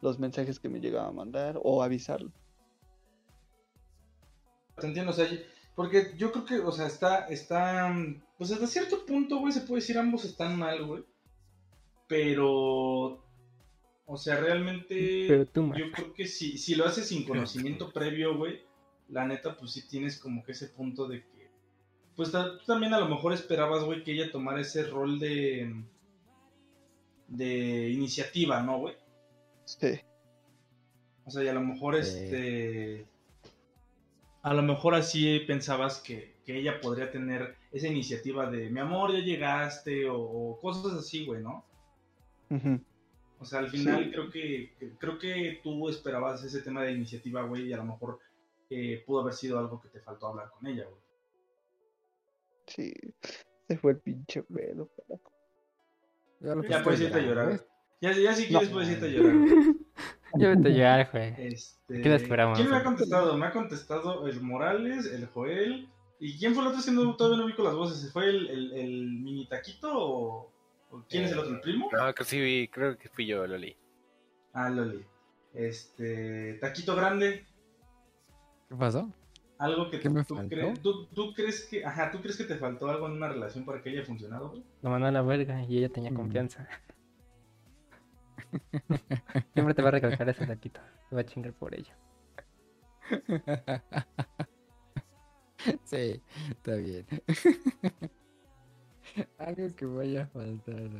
los 0.00 0.18
mensajes 0.18 0.58
que 0.58 0.68
me 0.68 0.80
llegaba 0.80 1.08
a 1.08 1.12
mandar 1.12 1.60
o 1.62 1.82
avisarlo. 1.82 2.32
Te 4.78 4.86
entiendo, 4.86 5.10
o 5.10 5.14
sea, 5.14 5.26
porque 5.74 6.12
yo 6.16 6.32
creo 6.32 6.44
que, 6.44 6.58
o 6.60 6.72
sea, 6.72 6.86
está, 6.86 7.26
está, 7.28 7.94
pues 8.38 8.50
hasta 8.52 8.66
cierto 8.66 9.04
punto, 9.04 9.38
güey, 9.38 9.52
se 9.52 9.60
puede 9.60 9.80
decir 9.80 9.98
ambos 9.98 10.24
están 10.24 10.58
mal, 10.58 10.86
güey. 10.86 11.04
Pero, 12.08 13.22
o 14.06 14.16
sea, 14.16 14.36
realmente, 14.36 15.26
Pero 15.28 15.46
tú, 15.46 15.72
yo 15.74 15.90
creo 15.92 16.14
que 16.14 16.26
si, 16.26 16.56
si 16.56 16.74
lo 16.74 16.84
haces 16.84 17.08
sin 17.08 17.24
conocimiento 17.24 17.90
previo, 17.92 18.36
güey, 18.36 18.65
la 19.08 19.26
neta, 19.26 19.56
pues 19.56 19.72
sí 19.72 19.86
tienes 19.88 20.18
como 20.18 20.42
que 20.44 20.52
ese 20.52 20.68
punto 20.68 21.06
de 21.08 21.22
que, 21.22 21.50
pues 22.16 22.30
tú 22.32 22.38
también 22.66 22.92
a 22.94 22.98
lo 23.00 23.08
mejor 23.08 23.32
esperabas, 23.32 23.84
güey, 23.84 24.02
que 24.02 24.12
ella 24.12 24.30
tomara 24.32 24.60
ese 24.60 24.84
rol 24.84 25.18
de, 25.18 25.74
de 27.28 27.90
iniciativa, 27.90 28.62
¿no, 28.62 28.78
güey? 28.80 28.94
Sí, 29.64 29.98
O 31.24 31.30
sea, 31.30 31.42
y 31.44 31.48
a 31.48 31.54
lo 31.54 31.60
mejor 31.60 32.02
Sí. 32.02 32.18
este. 32.18 33.06
A 34.42 34.54
lo 34.54 34.62
mejor 34.62 34.94
así 34.94 35.40
pensabas 35.40 35.98
que, 35.98 36.36
que 36.44 36.56
ella 36.56 36.80
podría 36.80 37.10
tener 37.10 37.56
esa 37.72 37.88
iniciativa 37.88 38.48
de 38.48 38.70
mi 38.70 38.78
amor, 38.78 39.12
ya 39.12 39.18
llegaste, 39.18 40.08
o, 40.08 40.20
o 40.20 40.60
cosas 40.60 40.92
así, 40.92 41.26
güey, 41.26 41.42
¿no? 41.42 41.64
O 43.40 43.44
sea, 43.44 43.58
al 43.58 43.68
final 43.70 44.04
Sí. 44.04 44.10
creo 44.12 44.30
que, 44.30 44.72
que- 44.78 44.90
creo 44.98 45.18
que 45.18 45.60
tú 45.64 45.88
esperabas 45.88 46.44
ese 46.44 46.62
tema 46.62 46.82
de 46.84 46.92
iniciativa, 46.92 47.42
güey, 47.42 47.66
y 47.68 47.72
a 47.72 47.78
lo 47.78 47.84
mejor 47.86 48.20
eh, 48.70 49.02
pudo 49.06 49.20
haber 49.20 49.34
sido 49.34 49.58
algo 49.58 49.80
que 49.80 49.88
te 49.88 50.00
faltó 50.00 50.28
hablar 50.28 50.50
con 50.50 50.66
ella, 50.66 50.84
güey. 50.84 51.00
sí, 52.66 52.92
se 53.68 53.78
fue 53.78 53.92
el 53.92 53.98
pinche 53.98 54.42
pedo. 54.42 54.88
carajo. 54.96 55.32
Ya, 56.40 56.54
lo 56.54 56.62
Ya 56.62 56.82
pusiste 56.82 56.82
puedes 56.84 57.00
irte 57.00 57.18
a 57.18 57.22
llorar. 57.22 57.66
Ya, 58.00 58.12
ya 58.12 58.34
si 58.34 58.46
quieres 58.46 58.68
No. 58.68 58.74
puedes 58.74 58.90
irte 58.90 59.06
a 59.06 59.08
llorar. 59.08 59.36
güey. 59.38 59.76
Ya 60.38 60.48
vete 60.50 60.68
a 60.68 60.70
llorar, 60.72 61.08
güey. 61.12 61.34
Este, 61.38 62.02
¿Qué 62.02 62.08
le 62.10 62.16
esperamos? 62.16 62.58
¿Quién 62.58 62.68
me 62.70 62.76
ha 62.76 62.84
contestado? 62.84 63.36
Me 63.38 63.46
ha 63.46 63.52
contestado 63.52 64.26
el 64.26 64.40
Morales, 64.42 65.06
el 65.06 65.26
Joel. 65.28 65.88
¿Y 66.18 66.38
quién 66.38 66.52
fue 66.52 66.62
el 66.62 66.68
otro? 66.68 66.80
Es 66.80 66.86
que 66.86 66.92
no, 66.92 67.16
todavía 67.16 67.38
no 67.38 67.46
vi 67.46 67.54
con 67.54 67.64
las 67.64 67.74
voces. 67.74 68.12
¿Fue 68.12 68.28
el, 68.28 68.48
el, 68.50 68.72
el 68.72 68.90
mini 69.12 69.46
taquito 69.46 69.88
o, 69.94 70.52
o 70.90 71.04
quién 71.08 71.24
es 71.24 71.32
el 71.32 71.38
otro? 71.38 71.54
¿El 71.54 71.60
primo? 71.60 71.88
No, 71.90 72.12
que 72.14 72.24
sí, 72.24 72.38
vi- 72.40 72.68
creo 72.68 72.98
que 72.98 73.08
fui 73.08 73.26
yo, 73.26 73.46
Loli. 73.46 73.74
Ah, 74.52 74.68
Loli. 74.68 75.02
Este. 75.54 76.54
Taquito 76.60 76.96
grande. 76.96 77.46
¿Qué 78.68 78.76
pasó? 78.76 79.10
Algo 79.58 79.90
que 79.90 80.00
¿Qué 80.00 80.08
tú, 80.08 80.14
me 80.14 80.24
tú 80.24 80.34
faltó? 80.36 80.54
cre- 80.54 80.80
tú, 80.82 81.06
tú 81.06 81.32
crees 81.34 81.66
que. 81.66 81.84
Ajá, 81.84 82.10
¿tú 82.10 82.20
crees 82.20 82.36
que 82.36 82.44
te 82.44 82.56
faltó 82.56 82.90
algo 82.90 83.06
en 83.06 83.12
una 83.12 83.28
relación 83.28 83.64
para 83.64 83.80
que 83.80 83.90
haya 83.90 84.04
funcionado, 84.04 84.50
güey? 84.50 84.62
Lo 84.82 84.90
mandó 84.90 85.06
a 85.06 85.12
la 85.12 85.22
verga 85.22 85.62
y 85.64 85.78
ella 85.78 85.88
tenía 85.88 86.10
Mm. 86.10 86.14
confianza. 86.16 86.68
Siempre 89.54 89.74
te 89.74 89.82
va 89.82 89.88
a 89.88 89.92
recalcar 89.92 90.28
ese 90.28 90.46
taquito. 90.46 90.80
Te 91.08 91.14
va 91.16 91.22
a 91.22 91.26
chingar 91.26 91.52
por 91.54 91.74
ello. 91.74 91.92
Sí, 95.84 96.20
está 96.50 96.74
bien. 96.76 97.06
Algo 99.38 99.74
que 99.74 99.86
vaya 99.86 100.22
a 100.24 100.26
faltar. 100.26 100.90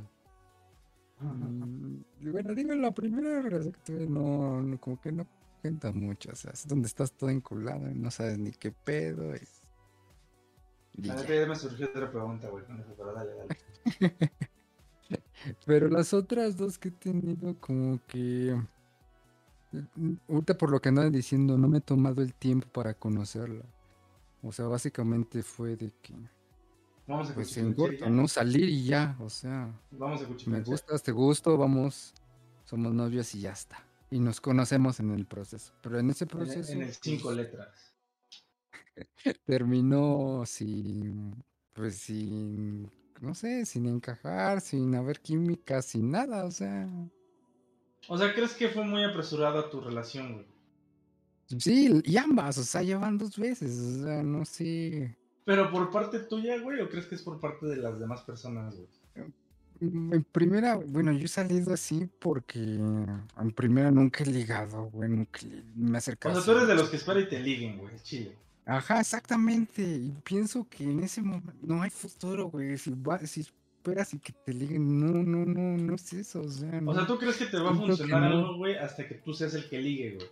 Mm, 1.21 2.01
bueno, 2.33 2.55
digo, 2.55 2.75
la 2.75 2.91
primera 2.93 3.43
relación 3.43 3.73
que 3.73 3.81
tuve 3.81 4.07
no, 4.07 4.61
no, 4.63 4.79
como 4.81 5.01
que 5.01 5.13
no 5.13 5.27
cuenta 5.61 5.93
mucho. 5.93 6.31
O 6.33 6.37
sea, 6.37 6.53
es 6.53 6.67
donde 6.67 6.87
estás 6.89 7.13
todo 7.13 7.31
enculado 7.31 7.91
y 7.91 7.95
no 7.95 8.11
sabes 8.11 8.39
ni 8.39 8.53
qué 8.53 8.73
pedo. 8.73 9.35
Y, 9.35 11.07
y 11.07 11.11
A 11.11 11.15
ver, 11.17 11.43
ya 11.43 11.47
me 11.47 11.57
surgió 11.57 11.87
otra 11.87 12.11
pregunta, 12.11 12.49
güey, 12.49 12.65
con 12.65 12.81
eso, 12.81 12.95
pero 12.97 13.13
dale, 13.13 13.33
dale. 13.35 13.57
Pero 15.65 15.89
las 15.89 16.13
otras 16.13 16.57
dos 16.57 16.79
que 16.79 16.89
he 16.89 16.93
tenido, 16.93 17.55
como 17.61 18.01
que. 18.07 18.61
mm, 19.95 20.15
Ahorita 20.29 20.59
por 20.59 20.71
lo 20.71 20.81
que 20.81 20.89
andan 20.89 21.13
diciendo, 21.13 21.57
no 21.57 21.69
me 21.69 21.79
he 21.79 21.81
tomado 21.81 22.23
el 22.23 22.35
tiempo 22.35 22.67
para 22.69 22.95
conocerla. 22.95 23.65
O 24.43 24.53
sea, 24.53 24.67
básicamente 24.67 25.43
fue 25.43 25.77
de 25.77 25.93
que, 26.03 26.15
Vamos 27.07 27.31
a 27.31 27.35
pues 27.35 27.57
en 27.57 27.73
corto. 27.73 28.09
¿no? 28.11 28.27
Salir 28.27 28.69
y 28.69 28.85
ya, 28.85 29.17
o 29.21 29.31
sea, 29.31 29.73
Vamos 29.93 30.23
a 30.23 30.51
me 30.51 30.61
gustas, 30.61 31.03
te 31.03 31.13
gusto, 31.13 31.57
vamos, 31.57 32.15
somos 32.65 32.93
novios 32.93 33.35
y 33.35 33.41
ya 33.43 33.53
está. 33.53 33.86
Y 34.11 34.21
nos 34.21 34.41
conocemos 34.41 35.01
en 35.01 35.11
el 35.11 35.27
proceso. 35.27 35.73
Pero 35.83 35.99
en 35.99 36.11
ese 36.11 36.27
proceso 36.27 36.73
En 36.73 36.83
el 36.83 36.95
cinco 36.95 37.25
pues, 37.25 37.37
letras. 37.37 37.95
terminó 39.45 40.45
sin, 40.47 41.45
pues 41.73 41.97
sin, 41.99 42.91
no 43.21 43.35
sé, 43.35 43.67
sin 43.67 43.87
encajar, 43.87 44.61
sin 44.61 44.95
haber 44.95 45.21
química, 45.21 45.83
sin 45.83 46.11
nada, 46.11 46.45
o 46.45 46.51
sea. 46.51 46.89
O 48.09 48.17
sea, 48.17 48.33
¿crees 48.35 48.55
que 48.55 48.69
fue 48.69 48.85
muy 48.85 49.03
apresurada 49.05 49.69
tu 49.71 49.81
relación, 49.81 50.35
güey? 50.35 50.47
Sí, 51.59 52.01
y 52.05 52.17
ambas, 52.17 52.59
o 52.59 52.65
sea, 52.65 52.83
llevan 52.83 53.19
dos 53.19 53.37
veces, 53.39 53.79
o 53.79 54.05
sea, 54.05 54.23
no 54.23 54.45
sé. 54.45 55.17
¿Pero 55.45 55.71
por 55.71 55.91
parte 55.91 56.19
tuya, 56.21 56.59
güey, 56.59 56.81
o 56.81 56.89
crees 56.89 57.07
que 57.07 57.15
es 57.15 57.23
por 57.23 57.39
parte 57.39 57.67
de 57.67 57.77
las 57.77 58.01
demás 58.01 58.23
personas, 58.23 58.75
güey? 58.75 58.89
Mm, 59.81 60.13
En 60.15 60.25
primera, 60.25 60.77
bueno, 60.77 61.13
yo 61.13 61.25
he 61.25 61.29
salido 61.29 61.73
así 61.75 62.09
porque 62.19 62.59
en 62.59 63.51
primera 63.55 63.91
nunca 63.91 64.25
he 64.25 64.27
ligado, 64.27 64.85
güey, 64.91 65.09
nunca 65.11 65.41
me 65.75 65.91
he 65.91 65.95
O 65.95 65.97
acercado. 65.99 66.35
sea, 66.35 66.45
tú 66.45 66.53
eres 66.59 66.69
de 66.69 66.75
los 66.75 66.89
que 66.89 66.97
espera 66.97 67.21
y 67.21 67.29
te 67.29 67.39
liguen, 67.41 67.79
güey, 67.79 67.95
chile. 68.03 68.33
Ajá, 68.65 69.01
exactamente. 69.01 69.83
Y 69.83 70.13
pienso 70.25 70.67
que 70.69 70.85
en 70.85 71.01
ese 71.05 71.23
momento 71.23 71.55
no 71.63 71.83
hay 71.83 71.91
futuro, 71.91 72.47
güey. 72.51 72.77
Si, 72.79 72.91
va- 72.91 73.19
si 73.27 73.41
esperas 73.43 74.13
y 74.15 74.19
que 74.19 74.33
te 74.33 74.53
liguen, 74.53 74.99
no, 75.01 75.13
no, 75.23 75.45
no, 75.47 75.77
no 75.79 75.95
es 75.95 76.13
eso, 76.13 76.41
o 76.41 76.49
sea, 76.49 76.69
O 76.85 76.93
sea, 76.95 77.03
no. 77.03 77.07
¿tú 77.07 77.17
crees 77.19 77.37
que 77.37 77.47
te 77.47 77.59
va 77.59 77.71
a 77.71 77.75
funcionar 77.75 78.23
no. 78.23 78.27
algo, 78.39 78.57
güey, 78.57 78.75
hasta 78.77 79.07
que 79.07 79.15
tú 79.17 79.33
seas 79.35 79.55
el 79.55 79.69
que 79.69 79.79
ligue, 79.81 80.15
güey? 80.17 80.27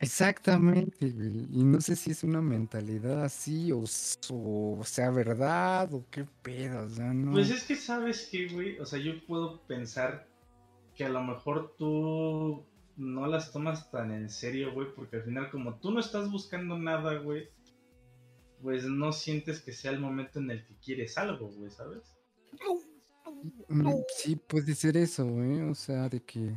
Exactamente, 0.00 1.10
güey. 1.10 1.46
Y 1.52 1.62
no 1.62 1.80
sé 1.80 1.94
si 1.94 2.10
es 2.10 2.24
una 2.24 2.40
mentalidad 2.40 3.22
así 3.22 3.70
o, 3.70 3.84
o 3.84 4.84
sea 4.84 5.10
verdad 5.10 5.92
o 5.92 6.06
qué 6.10 6.26
pedo, 6.42 6.84
o 6.86 6.88
sea, 6.88 7.12
no. 7.12 7.32
Pues 7.32 7.50
es 7.50 7.64
que 7.64 7.76
sabes 7.76 8.28
que, 8.30 8.48
güey, 8.48 8.78
o 8.78 8.86
sea, 8.86 8.98
yo 8.98 9.12
puedo 9.26 9.60
pensar 9.66 10.26
que 10.94 11.04
a 11.04 11.10
lo 11.10 11.22
mejor 11.22 11.74
tú 11.76 12.64
no 12.96 13.26
las 13.26 13.52
tomas 13.52 13.90
tan 13.90 14.10
en 14.10 14.30
serio, 14.30 14.72
güey, 14.72 14.88
porque 14.94 15.16
al 15.16 15.22
final 15.24 15.50
como 15.50 15.78
tú 15.78 15.90
no 15.90 16.00
estás 16.00 16.30
buscando 16.30 16.78
nada, 16.78 17.18
güey, 17.18 17.48
pues 18.62 18.84
no 18.84 19.12
sientes 19.12 19.60
que 19.60 19.72
sea 19.72 19.90
el 19.90 20.00
momento 20.00 20.38
en 20.38 20.50
el 20.50 20.66
que 20.66 20.76
quieres 20.76 21.18
algo, 21.18 21.48
güey, 21.48 21.70
¿sabes? 21.70 22.02
Mm, 23.68 23.92
Sí, 24.16 24.36
puede 24.36 24.74
ser 24.74 24.96
eso, 24.96 25.26
güey. 25.26 25.60
O 25.62 25.74
sea, 25.74 26.08
de 26.08 26.20
que, 26.22 26.54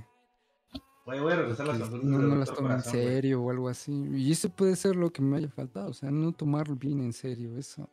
Voy 1.05 1.17
a 1.17 1.35
regresar 1.35 1.67
las 1.67 1.79
no, 1.91 2.17
no 2.19 2.35
las 2.35 2.47
doctor 2.47 2.63
toma 2.63 2.75
en 2.75 2.81
serio 2.83 3.41
o 3.43 3.51
algo 3.51 3.67
así. 3.67 3.91
Y 4.13 4.31
eso 4.31 4.49
puede 4.49 4.75
ser 4.75 4.95
lo 4.95 5.11
que 5.11 5.21
me 5.21 5.37
haya 5.37 5.49
faltado, 5.49 5.89
o 5.89 5.93
sea, 5.93 6.09
no 6.11 6.31
tomarlo 6.31 6.75
bien 6.75 7.01
en 7.01 7.11
serio, 7.11 7.57
eso. 7.57 7.89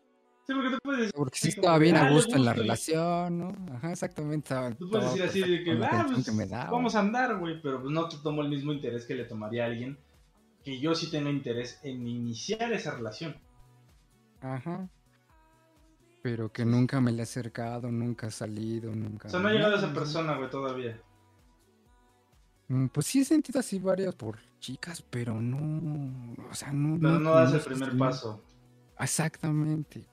Sí, 0.47 0.55
porque 0.55 0.71
tú 0.71 0.79
puedes 0.83 1.01
decir, 1.01 1.15
Porque 1.17 1.39
sí 1.39 1.49
estaba 1.49 1.79
bien 1.79 1.97
"Ah, 1.97 2.03
a 2.03 2.09
le 2.09 2.15
gusto 2.15 2.37
en 2.37 2.45
la 2.45 2.53
gusto", 2.53 2.61
y 2.61 2.63
relación, 2.65 3.39
¿no? 3.39 3.75
Ajá, 3.75 3.93
exactamente. 3.93 4.55
Estaba, 4.55 4.71
Tú 4.73 4.89
puedes 4.89 5.07
decir 5.13 5.23
así 5.25 5.41
de 5.41 5.65
que, 5.65 5.73
ah, 5.85 6.07
pues, 6.13 6.25
que 6.25 6.33
me 6.33 6.47
daba. 6.47 6.71
vamos 6.71 6.95
a 6.95 7.01
andar, 7.01 7.39
güey, 7.39 7.61
pero 7.61 7.81
pues 7.81 7.93
no 7.93 8.09
te 8.09 8.17
tomo 8.19 8.43
el 8.43 8.49
mismo 8.49 8.73
interés 8.73 9.07
que 9.07 9.15
le 9.15 9.25
tomaría 9.25 9.65
a 9.65 9.67
alguien 9.67 9.99
que 10.65 10.79
yo 10.79 10.95
sí 10.95 11.11
tenga 11.11 11.31
interés 11.31 11.81
en 11.83 12.07
iniciar 12.07 12.73
esa 12.73 12.95
relación. 12.95 13.37
Ajá. 14.41 14.89
pero 16.23 16.53
que 16.53 16.65
nunca 16.67 17.01
me 17.01 17.13
le 17.13 17.21
he 17.21 17.23
acercado, 17.23 17.91
nunca 17.91 18.27
ha 18.27 18.31
salido, 18.31 18.95
nunca... 18.95 19.29
O 19.29 19.31
sea, 19.31 19.41
no 19.41 19.49
ha 19.49 19.53
llegado 19.53 19.75
nada, 19.75 19.87
esa 19.87 19.95
persona, 19.95 20.37
güey, 20.37 20.51
todavía. 20.51 21.01
Mm, 22.71 22.87
Pues 22.87 23.07
sí 23.07 23.21
he 23.21 23.25
sentido 23.25 23.59
así 23.59 23.79
varias 23.81 24.15
por 24.15 24.39
chicas, 24.61 25.03
pero 25.03 25.41
no, 25.41 26.35
o 26.51 26.55
sea, 26.55 26.73
no... 26.73 26.99
Pero 27.01 27.19
no 27.19 27.35
das 27.35 27.53
el 27.53 27.61
primer 27.61 27.99
paso. 27.99 28.41
Exactamente. 28.99 30.07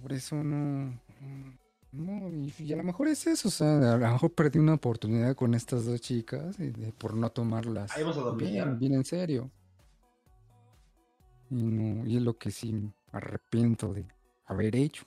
Por 0.00 0.12
eso 0.12 0.42
no... 0.42 0.98
No, 1.92 2.28
y, 2.30 2.52
y 2.58 2.72
a 2.72 2.76
lo 2.76 2.82
mejor 2.84 3.08
es 3.08 3.26
eso, 3.26 3.48
o 3.48 3.50
sea, 3.50 3.94
a 3.94 3.96
lo 3.98 4.10
mejor 4.12 4.32
perdí 4.32 4.58
una 4.58 4.74
oportunidad 4.74 5.34
con 5.34 5.54
estas 5.54 5.84
dos 5.86 6.00
chicas 6.00 6.58
y 6.60 6.68
de- 6.70 6.92
por 6.92 7.14
no 7.14 7.30
tomarlas 7.30 7.96
Ahí 7.96 8.04
vas 8.04 8.16
a 8.16 8.20
dormir, 8.20 8.50
bien, 8.50 8.78
bien 8.78 8.92
en 8.94 9.04
serio. 9.04 9.50
Y, 11.50 11.62
no, 11.62 12.06
y 12.06 12.16
es 12.16 12.22
lo 12.22 12.36
que 12.38 12.50
sí 12.50 12.72
me 12.72 12.92
arrepiento 13.12 13.92
de 13.94 14.06
haber 14.46 14.76
hecho 14.76 15.04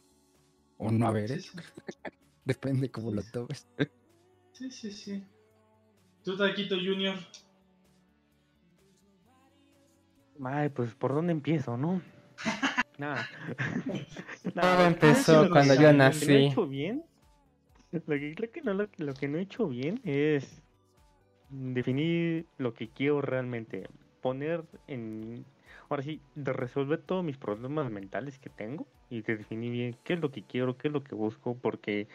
o 0.77 0.91
no 0.91 1.07
haber 1.07 1.29
Sí, 1.29 1.33
hecho, 1.39 1.51
sí. 1.51 1.57
depende 2.45 2.89
cómo 2.91 3.11
Sí, 3.11 3.15
lo 3.17 3.23
tomes. 3.23 3.67
Sí, 4.53 4.69
sí, 4.71 4.91
sí. 4.91 5.23
¿Tú, 6.23 6.37
Taquito 6.37 6.75
Junior? 6.75 7.15
Ay, 10.43 10.69
pues 10.69 10.95
por 10.95 11.13
dónde 11.13 11.31
empiezo, 11.31 11.77
¿no? 11.77 12.01
Nada. 12.97 13.27
Todo 14.53 14.85
empezó 14.85 15.41
Ah, 15.41 15.43
sí, 15.43 15.49
cuando 15.51 15.73
yo 15.75 15.81
sí, 15.81 15.83
Lo 15.83 15.91
que 15.91 15.93
no 15.93 15.93
he 15.93 15.97
nací. 15.97 16.33
hecho 16.47 16.67
bien, 16.67 17.03
lo 17.91 18.01
que, 18.01 18.35
lo 18.37 18.51
que 18.51 18.61
no, 18.61 18.73
lo, 18.73 18.87
lo 18.97 19.13
que 19.13 19.27
no 19.27 19.37
he 19.37 19.41
hecho 19.41 19.67
bien 19.67 19.99
es 20.03 20.61
definir 21.49 22.45
lo 22.57 22.73
que 22.73 22.89
quiero 22.89 23.21
realmente, 23.21 23.87
poner 24.21 24.63
en, 24.87 25.45
ahora 25.89 26.03
sí, 26.03 26.21
de 26.35 26.53
resolver 26.53 27.01
todos 27.01 27.23
mis 27.23 27.37
problemas 27.37 27.91
mentales 27.91 28.39
que 28.39 28.49
tengo 28.49 28.87
y 29.09 29.21
de 29.21 29.37
definir 29.37 29.71
bien 29.71 29.97
qué 30.03 30.13
es 30.13 30.19
lo 30.21 30.31
que 30.31 30.43
quiero, 30.43 30.77
qué 30.77 30.87
es 30.87 30.93
lo 30.93 31.03
que 31.03 31.15
busco, 31.15 31.55
porque 31.57 32.07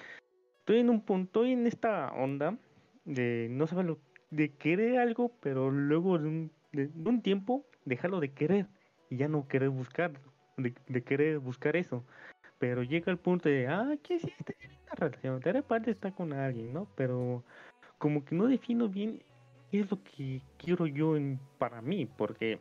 estoy 0.67 0.81
en 0.81 0.91
un 0.91 1.01
punto, 1.01 1.27
estoy 1.45 1.53
en 1.53 1.67
esta 1.69 2.13
onda 2.13 2.59
de 3.05 3.47
no 3.51 3.69
saber 3.69 3.87
lo, 3.87 3.99
de 4.31 4.51
querer 4.51 4.99
algo, 4.99 5.31
pero 5.41 5.71
luego 5.71 6.19
de 6.19 6.27
un, 6.29 6.51
de- 6.73 6.91
un 7.05 7.23
tiempo 7.23 7.65
dejarlo 7.85 8.19
de 8.19 8.33
querer 8.33 8.67
y 9.09 9.17
ya 9.17 9.29
no 9.29 9.47
querer 9.47 9.69
buscar, 9.71 10.11
de, 10.57 10.75
de 10.89 11.03
querer 11.05 11.39
buscar 11.39 11.77
eso. 11.77 12.05
Pero 12.59 12.83
llega 12.83 13.13
el 13.13 13.19
punto 13.19 13.49
de, 13.49 13.69
ah, 13.69 13.95
¿qué 14.03 14.19
sí? 14.19 14.33
En 14.61 14.73
una 14.83 14.95
relación, 14.97 15.41
de 15.41 15.53
repente 15.53 15.91
está 15.93 16.11
con 16.11 16.33
alguien, 16.33 16.73
¿no? 16.73 16.89
Pero 16.97 17.45
como 17.99 18.25
que 18.25 18.35
no 18.35 18.49
defino 18.49 18.89
bien 18.89 19.23
qué 19.71 19.81
es 19.81 19.91
lo 19.91 19.99
que 20.03 20.43
quiero 20.59 20.87
yo 20.87 21.17
en, 21.17 21.41
para 21.59 21.83
mí, 21.83 22.07
porque 22.07 22.61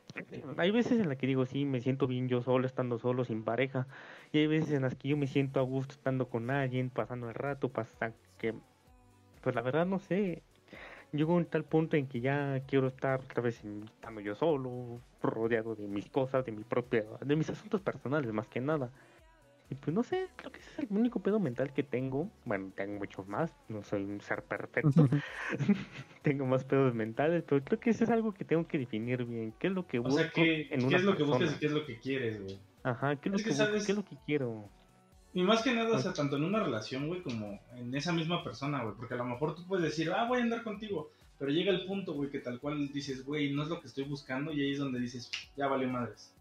hay 0.57 0.71
veces 0.71 0.99
en 0.99 1.09
las 1.09 1.17
que 1.17 1.27
digo, 1.27 1.45
sí, 1.45 1.65
me 1.65 1.81
siento 1.81 2.07
bien 2.07 2.27
yo 2.27 2.41
solo, 2.41 2.65
estando 2.65 2.99
solo, 2.99 3.25
sin 3.25 3.43
pareja, 3.43 3.87
y 4.31 4.39
hay 4.39 4.47
veces 4.47 4.71
en 4.71 4.83
las 4.83 4.95
que 4.95 5.09
yo 5.09 5.17
me 5.17 5.27
siento 5.27 5.59
a 5.59 5.63
gusto 5.63 5.93
estando 5.93 6.27
con 6.27 6.49
alguien, 6.49 6.89
pasando 6.89 7.29
el 7.29 7.35
rato, 7.35 7.69
pasa 7.69 8.13
que, 8.37 8.53
pues 9.41 9.55
la 9.55 9.61
verdad 9.61 9.85
no 9.85 9.99
sé, 9.99 10.41
llego 11.11 11.33
a 11.33 11.37
un 11.37 11.45
tal 11.45 11.63
punto 11.63 11.97
en 11.97 12.07
que 12.07 12.19
ya 12.21 12.61
quiero 12.67 12.87
estar 12.87 13.19
otra 13.19 13.41
vez 13.41 13.63
estando 13.63 14.21
yo 14.21 14.35
solo, 14.35 14.99
rodeado 15.21 15.75
de 15.75 15.87
mis 15.87 16.09
cosas, 16.09 16.45
de 16.45 16.51
mi 16.51 16.63
propia, 16.63 17.03
de 17.21 17.35
mis 17.35 17.49
asuntos 17.49 17.81
personales 17.81 18.31
más 18.33 18.47
que 18.47 18.61
nada. 18.61 18.91
Y 19.69 19.75
pues 19.75 19.95
no 19.95 20.03
sé, 20.03 20.27
creo 20.35 20.51
que 20.51 20.59
ese 20.59 20.69
es 20.71 20.79
el 20.79 20.87
único 20.91 21.19
pedo 21.19 21.39
mental 21.39 21.73
que 21.73 21.81
tengo. 21.81 22.29
Bueno, 22.45 22.71
tengo 22.75 22.99
muchos 22.99 23.27
más, 23.27 23.51
no 23.67 23.83
soy 23.83 24.03
un 24.03 24.21
ser 24.21 24.43
perfecto, 24.43 25.07
tengo 26.21 26.45
más 26.45 26.63
pedos 26.63 26.93
mentales, 26.93 27.43
pero 27.47 27.63
creo 27.63 27.79
que 27.79 27.89
eso 27.89 28.03
es 28.03 28.11
algo 28.11 28.31
que 28.31 28.45
tengo 28.45 28.67
que 28.67 28.77
definir 28.77 29.25
bien. 29.25 29.53
¿Qué 29.57 29.67
es 29.67 29.73
lo 29.73 29.87
que 29.87 29.99
O 29.99 30.03
busco 30.03 30.19
sea, 30.19 30.29
¿qué, 30.29 30.67
en 30.69 30.81
qué 30.81 30.85
una 30.85 30.97
es 30.97 31.03
lo 31.03 31.17
que 31.17 31.23
buscas 31.23 31.55
y 31.55 31.59
qué 31.59 31.65
es 31.65 31.71
lo 31.71 31.85
que 31.85 31.97
quieres, 31.97 32.43
güey? 32.43 32.59
Ajá, 32.83 33.15
¿qué 33.15 33.29
es, 33.29 33.33
lo 33.33 33.37
que 33.37 33.43
que, 33.43 33.49
busco? 33.49 33.65
¿sabes? 33.65 33.85
¿Qué 33.85 33.91
es 33.93 33.97
lo 33.97 34.05
que 34.05 34.17
quiero? 34.25 34.69
Y 35.33 35.41
más 35.41 35.63
que 35.63 35.73
nada, 35.73 35.97
o 35.97 35.99
sea, 35.99 36.13
tanto 36.13 36.37
en 36.37 36.45
una 36.45 36.63
relación, 36.63 37.07
güey, 37.07 37.21
como 37.21 37.59
en 37.75 37.93
esa 37.95 38.13
misma 38.13 38.43
persona, 38.43 38.83
güey. 38.83 38.95
Porque 38.95 39.15
a 39.15 39.17
lo 39.17 39.25
mejor 39.25 39.55
tú 39.55 39.65
puedes 39.67 39.83
decir, 39.83 40.11
ah, 40.11 40.25
voy 40.27 40.39
a 40.39 40.43
andar 40.43 40.63
contigo. 40.63 41.09
Pero 41.37 41.51
llega 41.51 41.71
el 41.71 41.85
punto, 41.85 42.13
güey, 42.13 42.29
que 42.29 42.39
tal 42.39 42.59
cual 42.59 42.87
dices, 42.93 43.25
güey, 43.25 43.51
no 43.51 43.63
es 43.63 43.67
lo 43.67 43.81
que 43.81 43.87
estoy 43.87 44.05
buscando. 44.05 44.53
Y 44.53 44.61
ahí 44.61 44.71
es 44.71 44.79
donde 44.79 44.99
dices, 44.99 45.29
ya 45.57 45.67
valió 45.67 45.89
madres. 45.89 46.33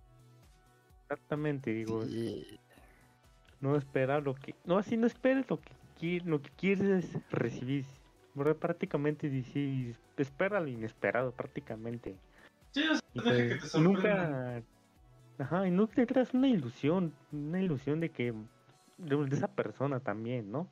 Exactamente, 1.03 1.73
digo, 1.73 2.03
Sí, 2.03 2.47
no 3.65 3.77
esperar 3.77 4.23
lo 4.23 4.35
que... 4.35 4.55
No, 4.65 4.78
así 4.78 4.97
no 4.97 5.07
esperes 5.07 5.49
lo 5.49 5.59
que, 5.99 6.20
lo 6.24 6.41
que 6.43 6.51
quieres 6.51 7.19
recibir. 7.31 7.85
¿verdad? 8.35 8.57
Prácticamente 8.57 9.31
dices, 9.31 9.97
espera 10.16 10.61
lo 10.61 10.69
inesperado, 10.69 11.32
prácticamente. 11.32 12.16
Sí, 12.73 12.82
o 12.89 12.95
sea, 12.97 13.03
Y, 13.15 13.20
deja 13.20 13.55
que 13.55 13.61
pues, 13.61 13.73
te 13.73 13.81
nunca... 13.81 14.62
Ajá, 15.39 15.66
y 15.66 15.70
nunca 15.70 15.95
te 15.95 16.07
creas 16.07 16.35
una 16.35 16.49
ilusión, 16.49 17.15
una 17.32 17.61
ilusión 17.61 18.01
de 18.01 18.11
que... 18.11 18.35
De, 18.99 19.16
de 19.16 19.36
esa 19.36 19.49
persona 19.49 20.01
también, 20.01 20.53
¿no? 20.53 20.69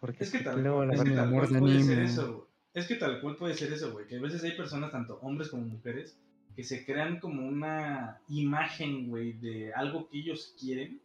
Porque 0.00 0.24
Es 0.24 0.32
que 0.32 0.40
tal 0.40 0.62
luego 0.62 0.78
cual, 0.78 0.88
la 0.88 0.94
es 0.94 1.02
que 1.04 1.10
tal 1.10 1.30
cual 1.30 1.52
de 1.52 1.58
puede 1.58 1.82
ser 1.82 1.98
eso. 2.00 2.48
Es 2.72 2.86
que 2.86 2.94
tal 2.96 3.20
cual 3.20 3.36
puede 3.36 3.54
ser 3.54 3.72
eso, 3.72 3.92
güey. 3.92 4.06
Que 4.06 4.16
a 4.16 4.20
veces 4.20 4.42
hay 4.42 4.56
personas, 4.56 4.90
tanto 4.90 5.18
hombres 5.20 5.50
como 5.50 5.64
mujeres, 5.64 6.18
que 6.56 6.64
se 6.64 6.84
crean 6.84 7.20
como 7.20 7.46
una 7.46 8.20
imagen, 8.28 9.08
güey, 9.08 9.34
de 9.34 9.72
algo 9.74 10.08
que 10.08 10.18
ellos 10.18 10.54
quieren. 10.58 11.00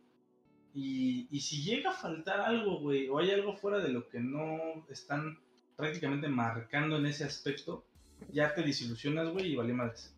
Y, 0.75 1.29
y 1.31 1.39
si 1.39 1.63
llega 1.63 1.91
a 1.91 1.93
faltar 1.93 2.41
algo, 2.41 2.81
güey, 2.81 3.07
o 3.07 3.17
hay 3.17 3.31
algo 3.31 3.55
fuera 3.55 3.79
de 3.79 3.89
lo 3.89 4.09
que 4.09 4.19
no 4.19 4.85
están 4.89 5.39
prácticamente 5.77 6.27
marcando 6.27 6.97
en 6.97 7.05
ese 7.05 7.23
aspecto, 7.23 7.85
ya 8.31 8.53
te 8.53 8.61
desilusionas, 8.61 9.29
güey, 9.29 9.53
y 9.53 9.55
vale 9.55 9.71
madres. 9.71 10.13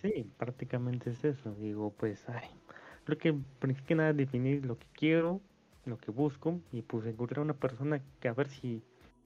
Sí, 0.00 0.28
prácticamente 0.36 1.10
es 1.10 1.24
eso. 1.24 1.54
Digo, 1.54 1.94
pues, 1.96 2.28
ay, 2.28 2.48
creo 3.04 3.18
que 3.18 3.34
primero 3.60 3.84
que 3.86 3.94
nada 3.94 4.12
definir 4.12 4.66
lo 4.66 4.76
que 4.76 4.88
quiero, 4.94 5.40
lo 5.84 5.96
que 5.96 6.10
busco, 6.10 6.60
y 6.72 6.82
pues 6.82 7.06
encontrar 7.06 7.40
una 7.40 7.54
persona 7.54 8.02
que 8.20 8.28
a 8.28 8.34
ver 8.34 8.48
si... 8.48 8.82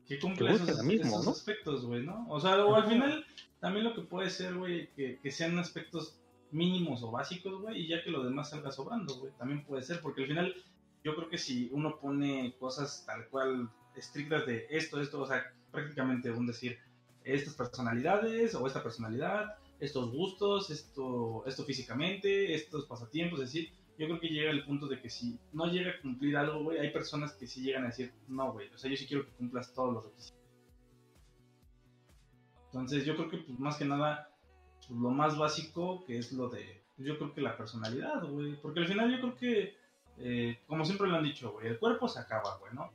Que 0.06 0.18
cumple 0.18 0.48
Que 0.48 0.54
esos, 0.56 0.84
mismo, 0.84 1.06
esos 1.06 1.24
¿no? 1.24 1.30
aspectos, 1.30 1.86
güey, 1.86 2.04
¿no? 2.04 2.26
O 2.28 2.38
sea, 2.38 2.62
o 2.62 2.74
al 2.74 2.86
final, 2.86 3.24
también 3.58 3.86
lo 3.86 3.94
que 3.94 4.02
puede 4.02 4.28
ser, 4.28 4.54
güey, 4.54 4.90
que, 4.94 5.18
que 5.18 5.30
sean 5.30 5.58
aspectos 5.58 6.20
mínimos 6.57 7.03
o 7.03 7.11
básicos, 7.11 7.61
güey, 7.61 7.83
y 7.83 7.89
ya 7.89 8.03
que 8.03 8.11
lo 8.11 8.24
demás 8.24 8.51
salga 8.51 8.73
sobrando, 8.73 9.15
güey, 9.19 9.33
también 9.39 9.65
puede 9.65 9.83
ser, 9.83 10.01
porque 10.01 10.23
al 10.23 10.28
final, 10.28 10.55
yo 11.05 11.15
creo 11.15 11.28
que 11.28 11.39
si 11.39 11.69
uno 11.73 12.01
pone 12.01 12.57
cosas 12.59 13.05
tal 13.07 13.28
cual 13.28 13.70
estrictas 13.95 14.47
de 14.47 14.66
esto, 14.70 15.01
esto, 15.01 15.20
o 15.20 15.27
sea, 15.27 15.45
prácticamente 15.70 16.31
un 16.31 16.47
decir, 16.47 16.78
estas 17.24 17.55
personalidades 17.55 18.55
o 18.55 18.66
esta 18.66 18.83
personalidad, 18.83 19.57
estos 19.81 20.11
gustos, 20.11 20.70
esto, 20.70 21.45
esto 21.47 21.65
físicamente, 21.65 22.55
estos 22.55 22.87
pasatiempos, 22.87 23.41
es 23.41 23.53
decir, 23.53 23.73
yo 23.99 24.07
creo 24.07 24.20
que 24.20 24.28
llega 24.28 24.51
el 24.51 24.65
punto 24.65 24.87
de 24.87 25.01
que 25.01 25.11
si 25.11 25.39
no 25.53 25.66
llega 25.66 25.91
a 25.91 26.01
cumplir 26.01 26.37
algo, 26.37 26.62
güey, 26.62 26.78
hay 26.78 26.91
personas 26.91 27.35
que 27.35 27.47
sí 27.47 27.62
llegan 27.62 27.85
a 27.85 27.89
decir, 27.89 28.12
no, 28.28 28.53
güey, 28.53 28.69
o 28.69 28.78
sea, 28.78 28.91
yo 28.91 28.97
sí 28.97 29.07
quiero 29.07 29.27
que 29.27 29.33
cumplas 29.33 29.73
todos 29.74 29.93
los 29.93 30.05
requisitos. 30.05 30.41
Entonces, 32.66 33.07
yo 33.07 33.16
creo 33.16 33.31
que, 33.31 33.39
pues, 33.39 33.59
más 33.59 33.77
que 33.77 33.87
nada, 33.87 34.31
pues, 34.88 35.00
lo 35.00 35.10
más 35.10 35.38
básico 35.38 36.04
que 36.06 36.18
es 36.18 36.32
lo 36.32 36.48
de, 36.48 36.82
pues, 36.96 37.08
yo 37.08 37.18
creo 37.18 37.34
que 37.34 37.40
la 37.40 37.56
personalidad, 37.56 38.24
güey, 38.24 38.56
porque 38.60 38.80
al 38.80 38.88
final 38.88 39.10
yo 39.10 39.20
creo 39.20 39.36
que, 39.36 39.76
eh, 40.18 40.58
como 40.66 40.84
siempre 40.84 41.08
lo 41.08 41.16
han 41.16 41.24
dicho, 41.24 41.52
güey, 41.52 41.68
el 41.68 41.78
cuerpo 41.78 42.08
se 42.08 42.20
acaba, 42.20 42.58
güey, 42.58 42.74
¿no? 42.74 42.90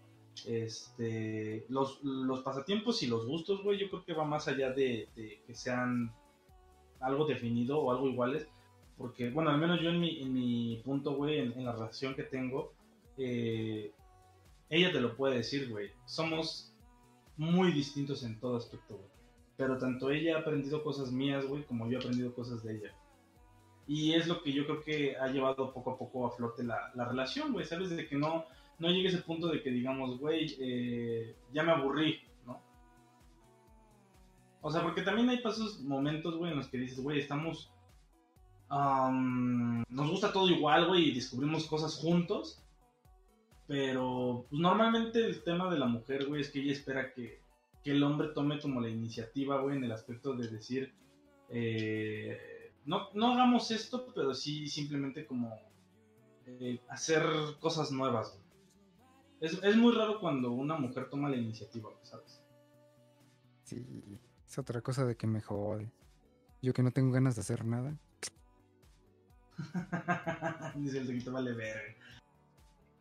Este, 0.46 1.66
los, 1.70 2.04
los 2.04 2.42
pasatiempos 2.42 3.04
y 3.04 3.08
los 3.08 3.26
gustos, 3.28 3.64
güey, 3.64 3.80
yo 3.80 3.90
creo 3.90 4.06
que 4.06 4.14
va 4.14 4.26
más 4.26 4.48
allá 4.48 4.72
de, 4.72 5.10
de 5.16 5.42
que 5.46 5.54
sean 5.54 6.14
algo 7.00 7.26
definido 7.26 7.80
o 7.80 7.92
algo 7.92 8.08
iguales, 8.08 8.48
porque, 9.02 9.32
bueno, 9.32 9.50
al 9.50 9.58
menos 9.58 9.82
yo 9.82 9.90
en 9.90 10.00
mi, 10.00 10.22
en 10.22 10.34
mi 10.34 10.82
punto, 10.86 11.16
güey, 11.16 11.40
en, 11.40 11.66
la 11.66 11.72
relación 11.72 12.14
que 12.14 12.24
tengo, 12.24 12.74
eh, 13.18 13.92
ella 14.70 14.92
te 14.92 15.02
lo 15.02 15.16
puede 15.16 15.38
decir, 15.38 15.70
güey. 15.70 15.90
Somos 16.06 16.74
muy 17.36 17.72
distintos 17.72 18.24
en 18.24 18.40
todo 18.40 18.58
aspecto, 18.58 18.98
güey. 18.98 19.11
Pero 19.62 19.78
tanto 19.78 20.10
ella 20.10 20.38
ha 20.38 20.40
aprendido 20.40 20.84
cosas 20.84 21.12
mías, 21.12 21.46
güey, 21.46 21.64
como 21.66 21.88
yo 21.88 22.00
he 22.00 22.02
aprendido 22.02 22.34
cosas 22.34 22.64
de 22.64 22.78
ella. 22.78 22.96
Y 23.86 24.14
es 24.14 24.26
lo 24.26 24.42
que 24.42 24.52
yo 24.52 24.66
creo 24.66 24.82
que 24.82 25.16
ha 25.16 25.28
llevado 25.28 25.72
poco 25.72 25.92
a 25.92 25.98
poco 26.00 26.26
a 26.26 26.32
flote 26.32 26.64
la, 26.64 26.92
la 26.96 27.06
relación, 27.06 27.54
güey. 27.54 27.64
¿Sabes? 27.64 27.92
De 27.92 28.08
que 28.08 28.16
no, 28.16 28.46
no 28.80 28.90
llegue 28.90 29.10
ese 29.10 29.20
punto 29.20 29.50
de 29.50 29.62
que 29.62 29.70
digamos, 29.70 30.18
güey, 30.18 30.56
eh, 30.60 31.36
ya 31.54 31.62
me 31.62 31.74
aburrí, 31.74 32.22
¿no? 32.48 32.60
O 34.62 34.72
sea, 34.72 34.82
porque 34.82 35.04
también 35.04 35.30
hay 35.30 35.44
pasos, 35.44 35.80
momentos, 35.82 36.38
güey, 36.38 36.52
en 36.54 36.58
los 36.58 36.70
que 36.70 36.80
dices, 36.80 37.00
güey, 37.00 37.20
estamos 37.20 37.72
Am, 38.74 39.84
nos 39.90 40.10
gusta 40.10 40.32
todo 40.32 40.50
igual, 40.50 40.88
güey, 40.88 41.10
y 41.10 41.14
descubrimos 41.14 41.68
cosas 41.68 41.98
juntos. 41.98 42.64
Pero 43.68 44.48
pues, 44.50 44.60
normalmente 44.60 45.24
el 45.24 45.44
tema 45.44 45.70
de 45.70 45.78
la 45.78 45.86
mujer, 45.86 46.26
güey, 46.26 46.42
es 46.42 46.50
que 46.50 46.62
ella 46.62 46.72
espera 46.72 47.14
que, 47.14 47.41
que 47.84 47.92
el 47.92 48.04
hombre 48.04 48.30
tome 48.30 48.60
como 48.60 48.80
la 48.82 48.90
iniciativa, 48.90 49.60
güey, 49.62 49.78
en 49.78 49.84
el 49.84 49.92
aspecto 49.92 50.34
de 50.36 50.48
decir, 50.50 50.94
eh, 51.50 52.74
no, 52.86 53.10
no 53.14 53.34
hagamos 53.34 53.72
esto, 53.72 54.12
pero 54.14 54.34
sí 54.34 54.68
simplemente 54.68 55.26
como 55.26 55.60
eh, 56.46 56.80
hacer 56.90 57.24
cosas 57.60 57.92
nuevas, 57.92 58.30
güey. 58.32 58.42
Es, 59.42 59.64
es 59.64 59.76
muy 59.76 59.94
raro 59.96 60.20
cuando 60.20 60.52
una 60.52 60.78
mujer 60.78 61.10
toma 61.10 61.30
la 61.30 61.38
iniciativa, 61.38 61.90
¿sabes? 62.04 62.44
sí, 63.64 63.86
es 64.48 64.58
otra 64.60 64.82
cosa 64.82 65.06
de 65.06 65.16
que 65.16 65.26
me 65.28 65.42
jode. 65.42 65.90
Yo 66.62 66.74
que 66.74 66.84
no 66.84 66.92
tengo 66.92 67.12
ganas 67.14 67.36
de 67.36 67.42
hacer 67.42 67.66
nada. 67.66 67.98
Dice 70.76 71.00
el 71.00 71.08
taquito 71.08 71.32
vale. 71.32 71.52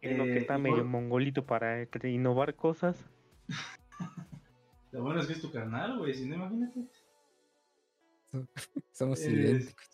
Es 0.01 0.17
lo 0.17 0.25
que 0.25 0.33
Eh, 0.35 0.39
está 0.39 0.59
y 0.59 0.63
medio 0.63 0.77
por- 0.77 0.85
mongolito 0.87 1.45
para 1.45 1.87
innovar 2.05 2.55
cosas. 2.55 3.05
Lo 4.93 5.03
bueno 5.03 5.21
es 5.21 5.27
que 5.27 5.35
es 5.35 5.41
tu 5.41 5.51
carnal, 5.53 5.99
güey, 5.99 6.15
si 6.15 6.27
no, 6.29 6.35
imagínate. 6.37 6.81
Somos 8.93 9.21
Eh, 9.23 9.31
idénticos. 9.31 9.87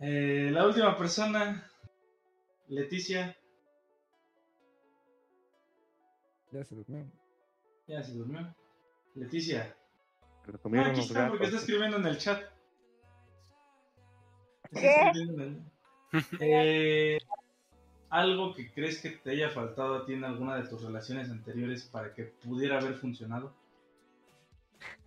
Eh, 0.00 0.50
la 0.52 0.66
última 0.66 0.96
persona, 0.96 1.70
Leticia, 2.68 3.36
Ya 6.50 6.64
se 6.64 6.74
durmió. 6.74 7.06
ya 7.86 8.02
se 8.02 8.12
durmió. 8.12 8.54
Leticia, 9.14 9.76
comieron 10.62 10.90
aquí 10.90 11.00
está 11.00 11.28
porque 11.28 11.44
está 11.44 11.58
escribiendo 11.58 11.98
en 11.98 12.06
el 12.06 12.18
chat. 12.18 12.42
¿Qué? 14.72 14.86
escribiendo 14.90 15.42
en 15.44 15.48
el- 15.50 15.72
Eh, 16.40 17.18
algo 18.12 18.54
que 18.54 18.70
crees 18.70 19.00
que 19.00 19.08
te 19.08 19.30
haya 19.30 19.48
faltado 19.48 19.96
a 19.96 20.04
ti 20.04 20.12
en 20.12 20.24
alguna 20.24 20.56
de 20.56 20.68
tus 20.68 20.82
relaciones 20.82 21.30
anteriores 21.30 21.84
para 21.84 22.12
que 22.12 22.24
pudiera 22.24 22.78
haber 22.78 22.94
funcionado. 22.96 23.54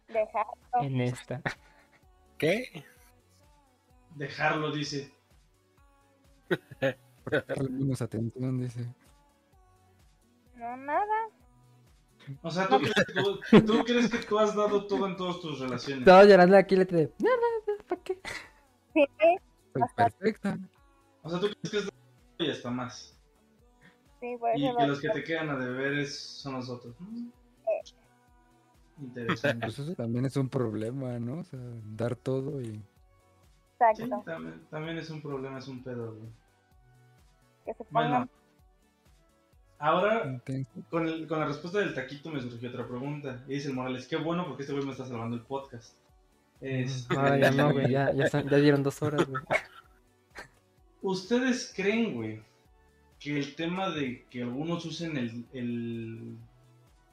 Dejar. 0.08 0.48
En 0.82 1.02
esta. 1.02 1.40
¿Qué? 2.40 2.84
Dejarlo, 4.16 4.72
dice. 4.72 5.14
Darle 7.30 7.70
menos 7.70 8.02
atención, 8.02 8.60
dice. 8.60 8.88
No, 10.56 10.76
nada. 10.76 11.30
O 12.42 12.50
sea, 12.50 12.68
¿tú 12.68 12.80
crees, 12.80 12.94
que 13.06 13.14
tú, 13.14 13.40
tú 13.68 13.84
crees 13.84 14.10
que 14.10 14.18
tú 14.18 14.40
has 14.40 14.56
dado 14.56 14.88
todo 14.88 15.06
en 15.06 15.16
todas 15.16 15.40
tus 15.42 15.60
relaciones. 15.60 16.06
Todo 16.06 16.24
llorando 16.24 16.58
aquí 16.58 16.76
le 16.76 16.86
te 16.88 17.14
no, 17.20 17.30
no, 17.30 17.74
no, 17.78 17.84
¿para 17.88 18.02
qué? 18.02 18.20
Sí, 18.96 19.06
Soy 19.74 19.84
perfecta. 19.96 20.58
O 21.22 21.30
sea, 21.30 21.40
¿tú 21.40 21.50
crees 21.50 21.70
que 21.70 21.78
has 21.78 21.86
dado 21.86 22.05
y 22.40 22.50
hasta 22.52 22.70
más. 22.72 23.18
sí, 24.20 24.36
por 24.40 24.58
Y 24.58 24.66
eso 24.66 24.76
que 24.78 24.82
lo- 24.84 24.88
los 24.90 25.02
que 25.02 25.10
te 25.10 25.24
quedan 25.24 25.50
a 25.50 25.58
deber 25.58 25.94
es- 26.00 26.20
son 26.20 26.54
nosotros. 26.54 26.96
Mm. 27.00 27.30
Interesante. 29.02 29.66
Pues 29.66 29.80
eso 29.80 29.94
también 29.96 30.26
es 30.26 30.38
un 30.38 30.48
problema, 30.50 31.20
¿no? 31.20 31.40
O 31.40 31.44
sea, 31.44 31.60
dar 31.98 32.16
todo 32.16 32.62
y. 32.62 32.66
Sí, 32.76 32.82
Exacto. 34.04 34.24
también, 34.26 34.62
también 34.70 34.98
es 34.98 35.10
un 35.10 35.22
problema, 35.22 35.60
es 35.60 35.68
un 35.68 35.84
pedo, 35.84 36.14
güey. 36.16 36.30
Que 37.66 37.74
se 37.74 37.84
pongan. 37.84 37.92
Bueno, 38.12 38.30
ahora 39.80 40.26
intenso. 40.28 40.72
con, 40.90 41.08
el- 41.08 41.28
con 41.28 41.40
la 41.42 41.48
respuesta 41.48 41.80
del 41.80 41.94
taquito 41.94 42.32
me 42.32 42.40
surgió 42.42 42.70
otra 42.70 42.88
pregunta. 42.88 43.44
Y 43.48 43.56
dice 43.56 43.68
el 43.70 43.76
Morales, 43.76 44.08
qué 44.08 44.16
bueno 44.16 44.48
porque 44.48 44.64
este 44.64 44.74
güey 44.74 44.86
me 44.86 44.92
está 44.94 45.06
salvando 45.06 45.36
el 45.36 45.42
podcast. 45.44 45.98
Es- 46.62 47.06
Ahora 47.12 47.38
ya 47.38 47.52
no, 47.52 47.74
güey, 47.74 47.92
ya, 47.92 48.14
ya, 48.14 48.28
ya 48.30 48.58
dieron 48.58 48.82
dos 48.82 49.02
horas, 49.02 49.28
güey. 49.28 49.44
¿Ustedes 51.06 51.72
creen, 51.76 52.16
güey, 52.16 52.42
que 53.20 53.38
el 53.38 53.56
tema 53.56 53.92
de 53.92 54.26
que 54.30 54.42
algunos 54.42 54.86
usen 54.86 55.18
el, 55.18 55.46
el, 55.54 56.38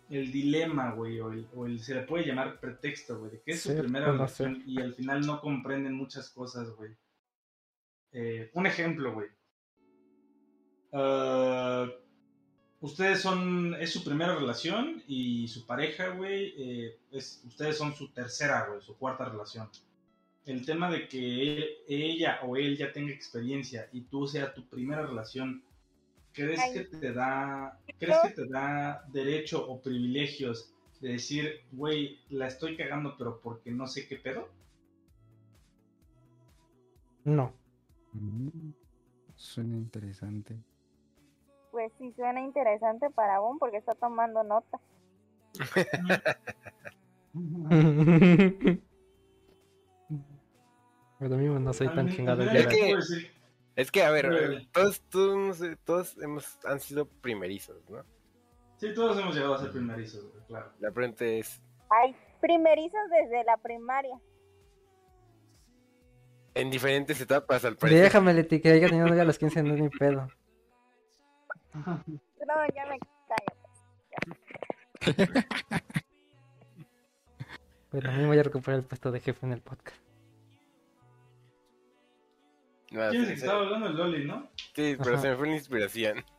el 0.09 0.32
dilema, 0.32 0.93
güey, 0.93 1.20
o 1.20 1.31
el, 1.31 1.47
o 1.55 1.66
el- 1.66 1.78
se 1.81 1.94
le 1.94 2.02
puede 2.02 2.24
llamar 2.27 2.59
pretexto, 2.59 3.19
güey, 3.19 3.32
de 3.32 3.43
que 3.43 3.52
es 3.52 3.60
su 3.60 3.77
primera 3.77 4.06
pues, 4.06 4.16
relación 4.16 4.62
y 4.66 4.81
al 4.81 4.94
final 4.94 5.27
no 5.27 5.40
comprenden 5.43 5.93
muchas 5.93 6.31
cosas, 6.31 6.70
güey? 6.77 6.97
Eh, 8.12 8.51
un 8.55 8.66
ejemplo, 8.66 9.12
güey. 9.12 9.28
Ah, 10.93 11.86
ustedes 12.81 13.20
son, 13.20 13.74
es 13.74 13.93
su 13.93 14.02
primera 14.05 14.35
relación 14.35 15.02
y 15.06 15.48
su 15.48 15.66
pareja, 15.66 16.09
güey, 16.09 16.55
eh, 16.56 16.98
es, 17.10 17.43
ustedes 17.47 17.77
son 17.77 17.94
su 17.94 18.09
tercera, 18.12 18.66
güey, 18.69 18.81
su 18.81 18.97
cuarta 18.97 19.27
relación 19.28 19.69
el 20.47 20.64
tema 20.66 20.90
de 20.90 21.09
que 21.09 21.43
él- 21.43 21.69
ella 21.89 22.40
o 22.43 22.56
él 22.56 22.77
ya 22.77 22.93
tenga 22.93 23.12
experiencia 23.12 23.89
y 23.93 24.02
tú 24.02 24.27
sea 24.27 24.52
tu 24.55 24.64
primera 24.66 25.06
relación, 25.06 25.62
¿crees 26.32 26.60
Ay. 26.60 26.73
que 26.73 26.85
te 26.85 27.12
da, 27.12 27.78
crees 27.98 28.19
que 28.23 28.31
te 28.31 28.47
da 28.48 29.05
derecho 29.12 29.66
o 29.69 29.81
privilegios 29.81 30.73
de 31.01 31.10
decir, 31.12 31.60
güey, 31.73 32.19
la 32.31 32.47
estoy 32.48 32.77
cagando, 32.77 33.16
pero 33.16 33.40
porque 33.40 33.71
no 33.71 33.87
sé 33.87 34.06
qué 34.09 34.16
pedo? 34.16 34.48
No. 37.24 37.53
Mm, 38.12 38.71
Suena 39.37 39.77
interesante. 39.77 40.56
Pues 41.71 41.93
sí, 41.98 42.12
suena 42.12 42.40
interesante 42.40 43.11
para 43.11 43.38
Boom 43.40 43.59
porque 43.59 43.79
está 43.79 43.95
tomando 43.95 44.43
nota. 44.45 44.79
Pero 51.22 51.36
mismo 51.36 51.59
no 51.60 51.72
soy 51.72 51.88
tan 51.88 52.09
chingado 52.09 52.42
Es 52.42 52.66
que- 52.66 52.96
decir- 52.96 53.30
Es 53.76 53.90
que, 53.90 54.02
a 54.02 54.10
ver, 54.10 54.66
todos, 54.72 55.01
todos, 55.09 55.60
todos 55.84 56.16
hemos, 56.20 56.59
han 56.66 56.80
sido 56.80 57.06
primerizos, 57.06 57.88
¿no? 57.88 58.04
Sí, 58.76 58.92
todos 58.92 59.18
hemos 59.18 59.34
llegado 59.34 59.54
a 59.54 59.59
ser 59.60 59.70
primerizos, 59.70 60.24
claro. 60.48 60.72
La 60.80 60.90
pregunta 60.90 61.24
es, 61.24 61.62
Ay, 61.88 62.14
primerizos 62.40 63.01
desde 63.10 63.44
la 63.44 63.56
primaria. 63.56 64.18
en 66.54 66.70
diferentes 66.70 67.18
etapas, 67.20 67.64
al 67.64 67.76
parecer. 67.76 68.02
Déjame, 68.02 68.34
Leti, 68.34 68.60
que 68.60 68.72
haya 68.72 68.88
tenido 68.88 69.06
novia 69.06 69.22
a 69.22 69.24
los 69.24 69.38
15 69.38 69.62
no 69.62 69.74
es 69.74 69.80
mi 69.80 69.88
pedo. 69.88 70.28
No, 71.74 72.66
ya 72.74 72.86
me 72.86 72.98
callo. 73.28 73.54
Pero 77.90 78.10
a 78.10 78.12
mí 78.12 78.26
voy 78.26 78.38
a 78.38 78.42
recuperar 78.42 78.80
el 78.80 78.84
puesto 78.86 79.10
de 79.12 79.20
jefe 79.20 79.46
en 79.46 79.52
el 79.52 79.62
podcast. 79.62 79.96
No, 82.93 83.09
¿Quién 83.11 83.22
es 83.22 83.29
el 83.29 83.29
sí, 83.29 83.30
que 83.30 83.37
sí, 83.37 83.43
estaba 83.46 83.61
hablando? 83.61 83.87
El 83.88 83.96
Loli, 83.96 84.24
¿no? 84.27 84.51
sí, 84.74 84.96
pero 84.98 85.12
Ajá. 85.14 85.22
se 85.22 85.30
me 85.30 85.37
fue 85.37 85.46
la 85.48 85.54
inspiración. 85.54 86.24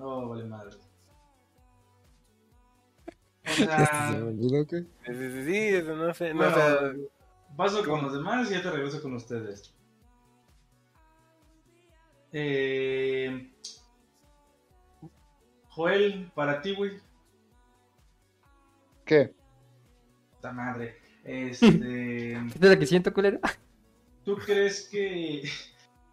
Oh, 0.00 0.28
vale 0.28 0.44
madre. 0.44 0.76
O 3.44 3.48
¿Se 3.48 3.66
sea, 3.66 4.12
me 4.12 4.22
olvidó 4.28 4.64
que? 4.64 4.82
Sí, 5.06 5.44
sí, 5.44 5.56
eso 5.74 5.96
no 5.96 6.14
sé, 6.14 6.32
no, 6.32 6.36
bueno, 6.36 6.52
o 6.52 6.54
sea, 6.54 6.92
paso 7.56 7.84
con 7.84 8.04
los 8.04 8.12
demás 8.12 8.48
y 8.48 8.54
ya 8.54 8.62
te 8.62 8.70
regreso 8.70 9.02
con 9.02 9.14
ustedes. 9.14 9.74
Eh, 12.30 13.52
Joel, 15.70 16.30
para 16.34 16.62
ti, 16.62 16.76
güey. 16.76 16.92
¿Qué? 19.04 19.34
Puta 20.36 20.52
madre. 20.52 20.96
Este, 21.24 22.34
¿Esto 22.34 22.58
es 22.66 22.70
lo 22.70 22.78
que 22.78 22.86
siento, 22.86 23.12
culero? 23.12 23.40
¿Tú 24.24 24.36
crees 24.36 24.88
que... 24.88 25.42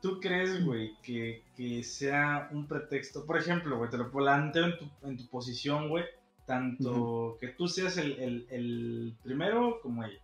¿Tú 0.01 0.19
crees, 0.19 0.63
güey, 0.63 0.95
que, 1.01 1.43
que 1.55 1.83
sea 1.83 2.47
un 2.51 2.67
pretexto? 2.67 3.25
Por 3.25 3.37
ejemplo, 3.37 3.77
güey, 3.77 3.89
te 3.89 3.97
lo 3.97 4.11
planteo 4.11 4.65
en 4.65 4.77
tu, 4.77 4.85
en 5.07 5.17
tu 5.17 5.27
posición, 5.29 5.89
güey. 5.89 6.05
Tanto 6.45 7.37
que 7.39 7.47
tú 7.49 7.67
seas 7.67 7.97
el, 7.97 8.11
el- 8.19 8.47
el 8.51 9.15
primero 9.23 9.79
como 9.81 10.03
ella. 10.03 10.19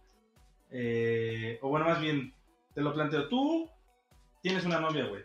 Eh, 0.69 1.57
o 1.63 1.69
bueno, 1.69 1.85
más 1.87 1.99
bien, 1.99 2.33
te 2.75 2.81
lo 2.81 2.93
planteo. 2.93 3.27
Tú 3.27 3.67
tienes 4.41 4.63
una 4.65 4.79
novia, 4.79 5.07
güey. 5.07 5.23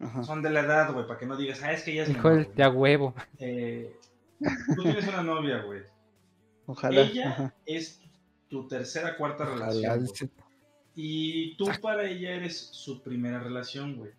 Ajá. 0.00 0.22
Son 0.24 0.40
de 0.42 0.50
la 0.50 0.60
edad, 0.60 0.92
güey, 0.92 1.06
para 1.06 1.18
que 1.18 1.26
no 1.26 1.36
digas, 1.36 1.62
ah, 1.62 1.72
es 1.72 1.82
que 1.82 1.92
ella 1.92 2.02
es 2.04 2.10
Hijo 2.10 2.28
menor, 2.28 2.44
güey". 2.44 2.56
de 2.56 2.62
a 2.64 2.68
huevo. 2.70 3.14
Eh, 3.38 3.96
Tú 4.76 4.82
tienes 4.82 5.06
una 5.08 5.22
novia, 5.22 5.62
güey. 5.62 5.82
Ojalá. 6.66 7.00
Ella 7.00 7.28
Ajá. 7.30 7.54
es 7.66 8.00
tu 8.48 8.66
tercera, 8.68 9.16
cuarta 9.16 9.44
Ojalá, 9.44 9.66
relación. 9.70 10.30
Y 10.94 11.54
tú 11.56 11.66
para 11.80 12.08
ella 12.08 12.34
eres 12.34 12.58
su 12.58 13.02
primera 13.02 13.40
relación, 13.40 13.96
güey. 13.96 14.12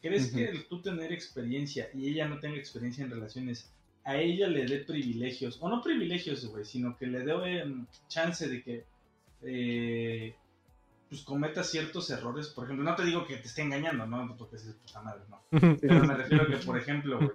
¿Crees 0.00 0.32
que 0.32 0.66
tú 0.68 0.82
tener 0.82 1.12
experiencia 1.12 1.88
y 1.94 2.08
ella 2.08 2.26
no 2.26 2.40
tenga 2.40 2.56
experiencia 2.56 3.04
en 3.04 3.10
relaciones, 3.10 3.72
a 4.04 4.16
ella 4.16 4.48
le 4.48 4.66
dé 4.66 4.78
privilegios? 4.78 5.58
O 5.60 5.68
no 5.68 5.80
privilegios, 5.80 6.44
güey, 6.46 6.64
sino 6.64 6.96
que 6.96 7.06
le 7.06 7.20
dé 7.20 7.60
em, 7.60 7.86
chance 8.08 8.48
de 8.48 8.62
que 8.62 8.84
eh, 9.42 10.34
pues 11.08 11.22
cometa 11.22 11.62
ciertos 11.62 12.10
errores. 12.10 12.48
Por 12.48 12.64
ejemplo, 12.64 12.84
no 12.84 12.96
te 12.96 13.04
digo 13.04 13.26
que 13.26 13.36
te 13.36 13.46
esté 13.46 13.62
engañando, 13.62 14.06
¿no? 14.06 14.36
Porque 14.36 14.56
es 14.56 14.62
puta 14.64 15.02
madre, 15.02 15.22
no. 15.28 15.40
Pero 15.80 16.04
me 16.04 16.14
refiero 16.14 16.44
a 16.44 16.46
que, 16.46 16.56
por 16.56 16.76
ejemplo, 16.76 17.18
güey, 17.18 17.30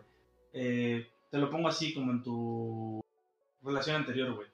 eh, 0.52 1.08
te 1.32 1.38
lo 1.38 1.50
pongo 1.50 1.68
así 1.70 1.94
como 1.94 2.12
en 2.12 2.24
tu 2.24 3.02
relación 3.64 3.96
anterior, 3.98 4.34
güey. 4.34 4.48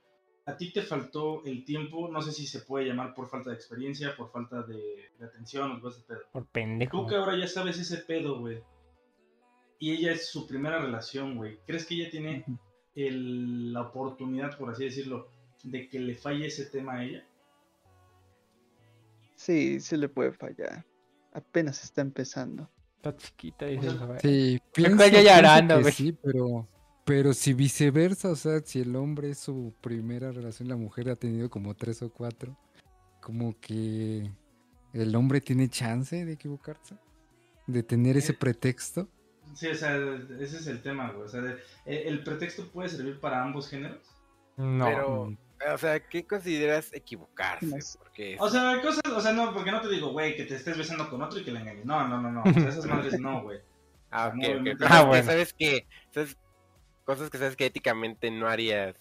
A 0.45 0.57
ti 0.57 0.73
te 0.73 0.81
faltó 0.81 1.43
el 1.45 1.63
tiempo, 1.63 2.09
no 2.09 2.21
sé 2.21 2.33
si 2.33 2.45
se 2.45 2.59
puede 2.59 2.85
llamar 2.87 3.13
por 3.13 3.29
falta 3.29 3.49
de 3.49 3.55
experiencia, 3.55 4.13
por 4.17 4.29
falta 4.29 4.61
de, 4.63 5.09
de 5.17 5.25
atención 5.25 5.71
o 5.71 5.73
algo 5.75 5.89
de 5.89 5.95
ese 5.97 6.05
pedo. 6.05 6.19
Por 6.33 6.43
Tú 6.43 6.49
pendejo. 6.51 7.07
que 7.07 7.15
ahora 7.15 7.37
ya 7.37 7.47
sabes 7.47 7.79
ese 7.79 7.97
pedo, 7.97 8.39
güey. 8.39 8.61
Y 9.79 9.91
ella 9.91 10.11
es 10.11 10.27
su 10.29 10.45
primera 10.45 10.79
relación, 10.79 11.35
güey. 11.37 11.59
¿Crees 11.65 11.85
que 11.85 11.95
ella 11.95 12.09
tiene 12.11 12.45
el- 12.95 13.71
la 13.71 13.81
oportunidad, 13.83 14.57
por 14.57 14.69
así 14.69 14.83
decirlo, 14.83 15.29
de 15.63 15.87
que 15.87 15.99
le 15.99 16.15
falle 16.15 16.47
ese 16.47 16.65
tema 16.65 16.95
a 16.95 17.05
ella? 17.05 17.25
Sí, 19.35 19.79
sí 19.79 19.97
le 19.97 20.09
puede 20.09 20.31
fallar. 20.33 20.85
Apenas 21.33 21.83
está 21.83 22.01
empezando. 22.01 22.69
Está 22.97 23.15
chiquita, 23.15 23.65
dice 23.65 23.87
el 23.87 23.97
güey. 23.97 24.19
Sí, 24.19 24.61
pienso, 24.73 24.97
pienso 24.97 25.21
llorando, 25.21 25.75
que 25.77 25.81
güey. 25.81 25.93
sí, 25.93 26.11
pero, 26.21 26.67
pero 27.05 27.33
si 27.33 27.53
viceversa, 27.53 28.29
o 28.29 28.35
sea, 28.35 28.59
si 28.61 28.79
el 28.81 28.95
hombre 28.95 29.29
es 29.31 29.39
su 29.39 29.73
primera 29.81 30.31
relación, 30.31 30.67
la 30.69 30.75
mujer 30.77 31.09
ha 31.09 31.15
tenido 31.15 31.49
como 31.49 31.73
tres 31.75 32.01
o 32.01 32.11
cuatro, 32.11 32.57
como 33.21 33.57
que 33.59 34.29
¿El 34.93 35.15
hombre 35.15 35.41
tiene 35.41 35.69
chance 35.69 36.23
de 36.23 36.33
equivocarse? 36.33 36.95
¿De 37.65 37.81
tener 37.81 38.15
ese 38.15 38.33
Eh, 38.33 38.37
pretexto? 38.39 39.09
Sí, 39.55 39.67
o 39.67 39.73
sea, 39.75 39.97
ese 40.39 40.57
es 40.57 40.67
el 40.67 40.83
tema, 40.83 41.09
güey. 41.11 41.25
O 41.25 41.29
sea, 41.29 41.41
de- 41.41 41.53
eh, 41.87 42.03
el 42.05 42.23
pretexto 42.23 42.67
puede 42.71 42.89
servir 42.89 43.19
para 43.19 43.41
ambos 43.41 43.69
géneros. 43.69 44.03
No. 44.55 44.85
Pero, 44.85 45.73
o 45.73 45.77
sea, 45.79 45.99
¿qué 46.07 46.27
consideras 46.27 46.93
equivocarse? 46.93 47.79
Porque 47.97 48.37
O 48.39 48.47
sea, 48.51 48.79
cosas, 48.83 49.01
o 49.11 49.19
sea, 49.19 49.33
no, 49.33 49.51
porque 49.51 49.71
no 49.71 49.81
te 49.81 49.89
digo, 49.89 50.11
güey, 50.11 50.35
que 50.35 50.43
te 50.43 50.55
estés 50.57 50.77
besando 50.77 51.09
con 51.09 51.23
otro 51.23 51.39
y 51.39 51.43
que 51.43 51.51
le 51.51 51.61
engañes. 51.61 51.85
No, 51.85 52.07
no, 52.07 52.21
no, 52.21 52.29
no. 52.31 52.43
O 52.43 52.53
sea, 52.53 52.69
esas 52.69 52.85
madres 53.17 53.19
no, 53.19 53.41
güey. 53.41 53.59
Ah, 54.11 54.27
ok, 54.27 54.33
No, 54.35 54.41
ok. 54.43 54.49
obviamente. 54.51 54.83
Cosas 54.83 54.91
Ah, 54.95 55.03
bueno. 55.05 55.25
sabes 55.25 55.53
que, 55.53 55.87
sabes, 56.11 56.37
cosas 57.05 57.29
que 57.29 57.37
sabes 57.37 57.55
que 57.55 57.65
éticamente 57.65 58.31
no 58.31 58.47
harías. 58.47 58.95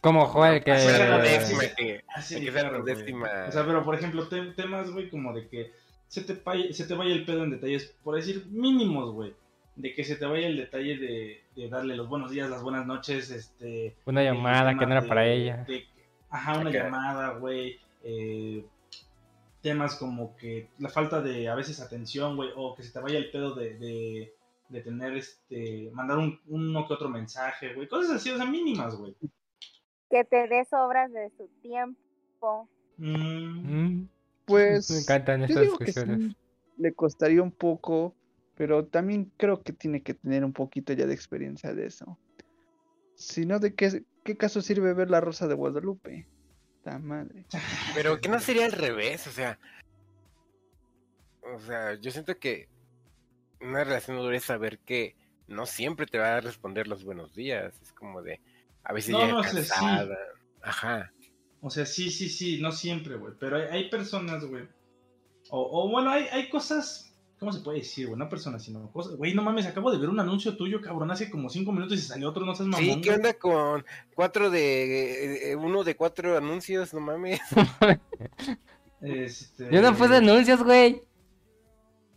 Como 0.00 0.26
Joel, 0.26 0.62
que. 0.62 0.72
Así 0.72 0.86
décima 0.86 1.62
que, 1.76 2.04
Así, 2.14 2.40
que 2.44 2.52
claro, 2.52 2.82
décima. 2.84 3.28
O 3.48 3.52
sea, 3.52 3.64
pero 3.66 3.82
por 3.84 3.94
ejemplo, 3.94 4.28
te- 4.28 4.52
temas, 4.52 4.90
güey, 4.90 5.08
como 5.10 5.32
de 5.32 5.48
que 5.48 5.72
se 6.08 6.22
te, 6.22 6.34
vaya, 6.34 6.72
se 6.72 6.86
te 6.86 6.94
vaya 6.94 7.12
el 7.14 7.24
pedo 7.24 7.44
en 7.44 7.50
detalles, 7.50 7.94
por 8.04 8.14
decir 8.16 8.46
mínimos, 8.50 9.12
güey. 9.12 9.34
De 9.74 9.92
que 9.94 10.04
se 10.04 10.16
te 10.16 10.24
vaya 10.24 10.46
el 10.46 10.56
detalle 10.56 10.96
de, 10.98 11.42
de 11.56 11.68
darle 11.68 11.96
los 11.96 12.08
buenos 12.08 12.30
días, 12.30 12.48
las 12.48 12.62
buenas 12.62 12.86
noches, 12.86 13.30
este... 13.30 13.94
Una 14.06 14.22
llamada 14.22 14.70
que 14.78 14.86
no 14.86 14.92
era 14.92 15.02
de- 15.02 15.08
para 15.08 15.26
ella. 15.26 15.64
de- 15.68 15.84
ajá, 16.30 16.58
una 16.58 16.70
llamada, 16.70 17.30
güey. 17.38 17.78
eh, 18.04 18.64
temas 19.62 19.96
como 19.96 20.36
que 20.36 20.68
la 20.78 20.88
falta 20.88 21.20
de 21.20 21.48
a 21.48 21.54
veces 21.56 21.80
atención, 21.80 22.36
güey, 22.36 22.50
o 22.54 22.74
que 22.76 22.84
se 22.84 22.92
te 22.92 23.00
vaya 23.00 23.18
el 23.18 23.30
pedo 23.30 23.54
de, 23.54 23.74
de, 23.76 24.32
de 24.68 24.80
tener, 24.82 25.16
este, 25.16 25.90
mandar 25.92 26.18
un, 26.18 26.40
uno 26.46 26.86
que 26.86 26.94
otro 26.94 27.08
mensaje, 27.08 27.74
güey. 27.74 27.88
Cosas 27.88 28.16
así, 28.16 28.30
o 28.30 28.36
sea, 28.36 28.46
mínimas, 28.46 28.96
güey. 28.96 29.16
Que 30.10 30.24
te 30.24 30.46
des 30.48 30.72
obras 30.72 31.12
de 31.12 31.30
su 31.36 31.48
tiempo. 31.62 32.68
Mm, 32.96 33.96
Mm, 33.98 34.08
Pues 34.44 34.90
Me 34.90 34.98
encantan 34.98 35.42
estas 35.44 35.62
discusiones. 35.62 36.18
sí, 36.32 36.36
le 36.78 36.92
costaría 36.94 37.42
un 37.42 37.50
poco, 37.52 38.14
pero 38.54 38.86
también 38.86 39.32
creo 39.36 39.62
que 39.62 39.72
tiene 39.72 40.02
que 40.02 40.14
tener 40.14 40.44
un 40.44 40.52
poquito 40.52 40.92
ya 40.92 41.06
de 41.06 41.14
experiencia 41.14 41.74
de 41.74 41.86
eso. 41.86 42.18
Si 43.14 43.44
no, 43.46 43.58
¿de 43.58 43.74
qué, 43.74 44.04
qué 44.24 44.36
caso 44.36 44.60
sirve 44.62 44.92
ver 44.94 45.10
la 45.10 45.20
Rosa 45.20 45.46
de 45.48 45.54
Guadalupe? 45.54 46.26
La 46.84 46.98
madre. 46.98 47.44
Pero 47.94 48.20
que 48.20 48.28
no 48.28 48.38
sería 48.38 48.66
al 48.66 48.72
revés, 48.72 49.26
o 49.26 49.30
sea. 49.30 49.58
O 51.42 51.58
sea, 51.60 51.94
yo 51.94 52.10
siento 52.10 52.38
que 52.38 52.68
una 53.60 53.84
relación 53.84 54.16
dura 54.18 54.36
es 54.36 54.44
saber 54.44 54.78
que 54.80 55.16
no 55.48 55.66
siempre 55.66 56.06
te 56.06 56.18
va 56.18 56.36
a 56.36 56.40
responder 56.40 56.86
los 56.88 57.04
buenos 57.04 57.34
días. 57.34 57.74
Es 57.82 57.92
como 57.92 58.22
de. 58.22 58.40
A 58.84 58.92
veces 58.92 59.10
No, 59.12 59.20
llega 59.20 59.32
no 59.32 59.42
sé, 59.44 59.62
sí. 59.64 59.70
cansada. 59.70 60.16
Ajá. 60.62 61.12
O 61.60 61.70
sea, 61.70 61.86
sí, 61.86 62.10
sí, 62.10 62.28
sí, 62.28 62.60
no 62.60 62.70
siempre, 62.72 63.16
güey. 63.16 63.34
Pero 63.38 63.56
hay, 63.56 63.64
hay 63.70 63.90
personas, 63.90 64.44
güey. 64.44 64.68
O, 65.50 65.84
o 65.84 65.88
bueno, 65.90 66.10
hay, 66.10 66.24
hay 66.32 66.48
cosas. 66.48 67.12
¿Cómo 67.38 67.52
se 67.52 67.60
puede 67.60 67.78
decir, 67.78 68.06
güey? 68.06 68.18
No 68.18 68.28
personas, 68.30 68.64
sino 68.64 68.90
cosas. 68.92 69.16
Güey, 69.16 69.34
no 69.34 69.42
mames, 69.42 69.66
acabo 69.66 69.90
de 69.92 69.98
ver 69.98 70.08
un 70.08 70.18
anuncio 70.20 70.56
tuyo, 70.56 70.80
cabrón, 70.80 71.10
hace 71.10 71.28
como 71.30 71.50
cinco 71.50 71.70
minutos 71.70 71.98
y 71.98 72.02
salió 72.02 72.30
otro, 72.30 72.46
no 72.46 72.54
seas 72.54 72.68
mamón. 72.68 72.84
Sí, 72.84 73.00
¿qué 73.02 73.10
onda 73.10 73.34
con 73.34 73.84
cuatro 74.14 74.48
de. 74.50 75.50
eh, 75.50 75.56
uno 75.56 75.84
de 75.84 75.96
cuatro 75.96 76.36
anuncios? 76.36 76.94
No 76.94 77.00
mames. 77.00 77.40
Este... 79.00 79.68
Yo 79.70 79.82
no 79.82 79.94
puse 79.94 80.16
anuncios, 80.16 80.62
güey. 80.62 81.02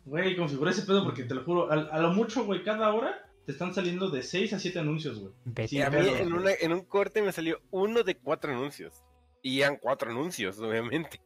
Güey, 0.10 0.36
configura 0.36 0.72
ese 0.72 0.82
pedo 0.82 1.04
porque 1.04 1.24
te 1.24 1.36
lo 1.36 1.44
juro, 1.44 1.72
al- 1.72 1.88
a, 1.92 2.00
lo 2.00 2.10
mucho, 2.12 2.44
güey, 2.44 2.64
cada 2.64 2.92
hora 2.94 3.30
te 3.46 3.52
están 3.52 3.76
saliendo 3.76 4.10
de 4.10 4.24
6 4.24 4.54
a 4.54 4.60
7 4.60 4.80
anuncios, 4.80 5.20
güey. 5.20 5.68
Sí, 5.68 5.80
a 5.82 5.90
mí 5.92 5.98
pedo, 5.98 6.18
en, 6.18 6.34
una, 6.34 6.52
en 6.52 6.74
un 6.74 6.84
corte 6.84 7.22
me 7.22 7.32
salió 7.32 7.62
uno 7.70 8.02
de 8.02 8.16
cuatro 8.16 8.52
anuncios. 8.52 9.04
Y 9.44 9.62
eran 9.62 9.78
cuatro 9.78 10.10
anuncios, 10.10 10.60
obviamente. 10.60 11.22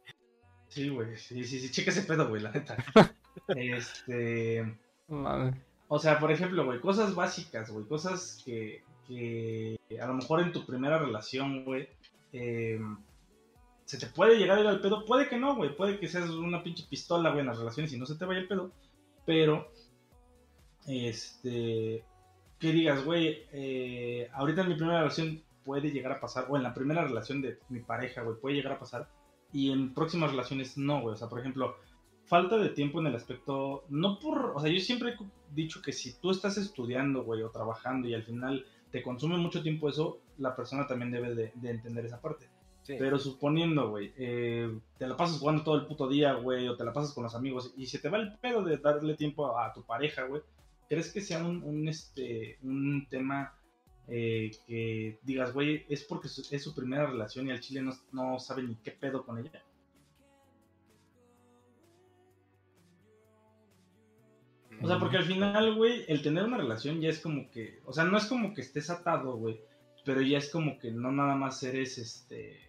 Sí, 0.68 0.90
güey, 0.90 1.16
sí, 1.16 1.44
sí, 1.44 1.60
sí, 1.60 1.70
checa 1.70 1.90
ese 1.90 2.02
pedo, 2.02 2.28
güey, 2.28 2.42
la 2.42 2.50
neta. 2.52 2.76
este... 3.56 4.76
Mames. 5.08 5.54
O 5.88 5.98
sea, 5.98 6.18
por 6.18 6.30
ejemplo, 6.30 6.64
güey, 6.64 6.80
cosas 6.80 7.14
básicas, 7.14 7.70
güey, 7.70 7.86
cosas 7.86 8.42
que, 8.44 8.82
que 9.08 9.78
a 10.00 10.06
lo 10.06 10.14
mejor 10.14 10.40
en 10.40 10.52
tu 10.52 10.66
primera 10.66 10.98
relación, 10.98 11.64
güey, 11.64 11.88
eh, 12.32 12.80
se 13.84 13.98
te 13.98 14.06
puede 14.06 14.38
llegar 14.38 14.58
a 14.58 14.60
ir 14.62 14.66
al 14.66 14.80
pedo, 14.80 15.04
puede 15.04 15.28
que 15.28 15.36
no, 15.36 15.56
güey, 15.56 15.76
puede 15.76 15.98
que 15.98 16.08
seas 16.08 16.30
una 16.30 16.62
pinche 16.62 16.86
pistola, 16.88 17.30
güey, 17.30 17.40
en 17.40 17.46
las 17.46 17.58
relaciones 17.58 17.92
y 17.92 17.98
no 17.98 18.06
se 18.06 18.16
te 18.16 18.24
vaya 18.24 18.40
el 18.40 18.48
pedo, 18.48 18.72
pero, 19.26 19.70
este, 20.86 22.04
que 22.58 22.72
digas, 22.72 23.04
güey, 23.04 23.44
eh, 23.52 24.28
ahorita 24.32 24.62
en 24.62 24.68
mi 24.68 24.74
primera 24.74 25.00
relación 25.00 25.42
puede 25.64 25.90
llegar 25.90 26.12
a 26.12 26.20
pasar, 26.20 26.46
o 26.48 26.56
en 26.56 26.62
la 26.62 26.74
primera 26.74 27.04
relación 27.04 27.42
de 27.42 27.58
mi 27.68 27.80
pareja, 27.80 28.22
güey, 28.22 28.38
puede 28.40 28.56
llegar 28.56 28.72
a 28.72 28.78
pasar, 28.78 29.08
y 29.52 29.70
en 29.70 29.92
próximas 29.92 30.30
relaciones 30.30 30.78
no, 30.78 31.02
güey, 31.02 31.14
o 31.14 31.16
sea, 31.16 31.28
por 31.28 31.40
ejemplo, 31.40 31.76
falta 32.24 32.56
de 32.56 32.70
tiempo 32.70 33.00
en 33.00 33.08
el 33.08 33.16
aspecto, 33.16 33.84
no 33.90 34.18
por, 34.18 34.52
o 34.54 34.60
sea, 34.60 34.70
yo 34.70 34.80
siempre 34.80 35.10
he 35.10 35.54
dicho 35.54 35.82
que 35.82 35.92
si 35.92 36.18
tú 36.20 36.30
estás 36.30 36.56
estudiando, 36.56 37.22
güey, 37.22 37.42
o 37.42 37.50
trabajando 37.50 38.08
y 38.08 38.14
al 38.14 38.24
final 38.24 38.64
te 38.90 39.02
consume 39.02 39.36
mucho 39.36 39.62
tiempo 39.62 39.90
eso, 39.90 40.20
la 40.38 40.56
persona 40.56 40.86
también 40.86 41.10
debe 41.10 41.34
de, 41.34 41.52
de 41.54 41.70
entender 41.70 42.06
esa 42.06 42.20
parte. 42.20 42.48
Pero 42.86 43.18
suponiendo, 43.18 43.90
güey, 43.90 44.12
eh, 44.18 44.78
te 44.98 45.06
la 45.06 45.16
pasas 45.16 45.38
jugando 45.38 45.64
todo 45.64 45.76
el 45.76 45.86
puto 45.86 46.06
día, 46.06 46.34
güey, 46.34 46.68
o 46.68 46.76
te 46.76 46.84
la 46.84 46.92
pasas 46.92 47.14
con 47.14 47.24
los 47.24 47.34
amigos 47.34 47.72
y 47.76 47.86
se 47.86 47.98
te 47.98 48.10
va 48.10 48.18
el 48.18 48.36
pedo 48.38 48.62
de 48.62 48.76
darle 48.76 49.14
tiempo 49.14 49.58
a, 49.58 49.72
tu 49.72 49.82
pareja, 49.84 50.24
güey, 50.24 50.42
¿crees 50.88 51.10
que 51.10 51.22
sea 51.22 51.42
un, 51.42 51.88
este, 51.88 52.58
un 52.62 53.06
tema 53.08 53.54
eh, 54.06 54.50
que 54.66 55.18
digas, 55.22 55.54
güey, 55.54 55.86
es 55.88 56.04
porque 56.04 56.28
es 56.28 56.62
su 56.62 56.74
primera 56.74 57.06
relación 57.06 57.48
y 57.48 57.52
al 57.52 57.60
chile 57.60 57.80
no, 57.80 57.92
no 58.12 58.38
sabe 58.38 58.62
ni 58.62 58.74
qué 58.76 58.90
pedo 58.90 59.24
con 59.24 59.38
ella? 59.38 59.62
O 64.82 64.86
sea, 64.86 64.98
porque 64.98 65.16
al 65.16 65.24
final, 65.24 65.74
güey, 65.76 66.04
el 66.08 66.20
tener 66.20 66.44
una 66.44 66.58
relación 66.58 67.00
ya 67.00 67.08
es 67.08 67.20
como 67.20 67.50
que, 67.50 67.80
o 67.86 67.92
sea, 67.94 68.04
no 68.04 68.18
es 68.18 68.26
como 68.26 68.52
que 68.52 68.60
estés 68.60 68.90
atado, 68.90 69.36
güey, 69.36 69.58
pero 70.04 70.20
ya 70.20 70.36
es 70.36 70.50
como 70.50 70.78
que 70.78 70.90
no 70.90 71.10
nada 71.10 71.34
más 71.34 71.62
eres, 71.62 71.96
este, 71.96 72.60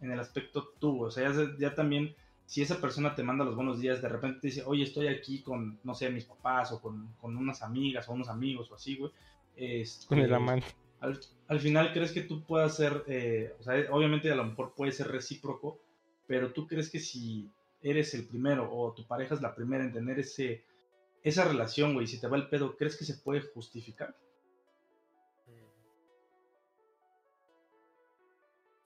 en 0.00 0.12
el 0.12 0.20
aspecto 0.20 0.72
tú, 0.78 1.04
o 1.04 1.10
sea, 1.10 1.28
ya, 1.28 1.34
se- 1.34 1.56
ya 1.58 1.74
también, 1.74 2.14
si 2.46 2.62
esa 2.62 2.80
persona 2.80 3.14
te 3.14 3.22
manda 3.22 3.44
los 3.44 3.56
buenos 3.56 3.80
días, 3.80 4.00
de 4.00 4.08
repente 4.08 4.40
te 4.40 4.46
dice, 4.48 4.62
oye, 4.66 4.84
estoy 4.84 5.08
aquí 5.08 5.42
con, 5.42 5.78
no 5.84 5.94
sé, 5.94 6.10
mis 6.10 6.24
papás 6.24 6.72
o 6.72 6.80
con, 6.80 7.12
con 7.20 7.36
unas 7.36 7.62
amigas 7.62 8.08
o 8.08 8.12
unos 8.12 8.28
amigos 8.28 8.70
o 8.70 8.74
así, 8.74 8.96
güey. 8.96 9.12
este, 9.56 10.06
Con 10.06 10.18
el 10.20 10.32
amante. 10.34 10.66
al, 11.00 11.18
al 11.48 11.60
final 11.60 11.92
crees 11.92 12.12
que 12.12 12.22
tú 12.22 12.42
puedas 12.44 12.76
ser, 12.76 13.04
eh, 13.06 13.54
o 13.58 13.62
sea, 13.62 13.74
obviamente 13.90 14.30
a 14.30 14.36
lo 14.36 14.44
mejor 14.44 14.72
puede 14.74 14.92
ser 14.92 15.08
recíproco, 15.08 15.78
pero 16.26 16.52
tú 16.52 16.66
crees 16.66 16.90
que 16.90 17.00
si 17.00 17.50
eres 17.82 18.14
el 18.14 18.26
primero 18.26 18.68
o 18.72 18.92
tu 18.92 19.06
pareja 19.06 19.34
es 19.34 19.40
la 19.42 19.54
primera 19.54 19.84
en 19.84 19.92
tener 19.92 20.18
ese, 20.18 20.64
esa 21.22 21.44
relación, 21.44 21.94
güey, 21.94 22.06
si 22.06 22.20
te 22.20 22.28
va 22.28 22.36
el 22.36 22.48
pedo, 22.48 22.76
¿crees 22.76 22.96
que 22.96 23.04
se 23.04 23.14
puede 23.18 23.40
justificar? 23.42 24.14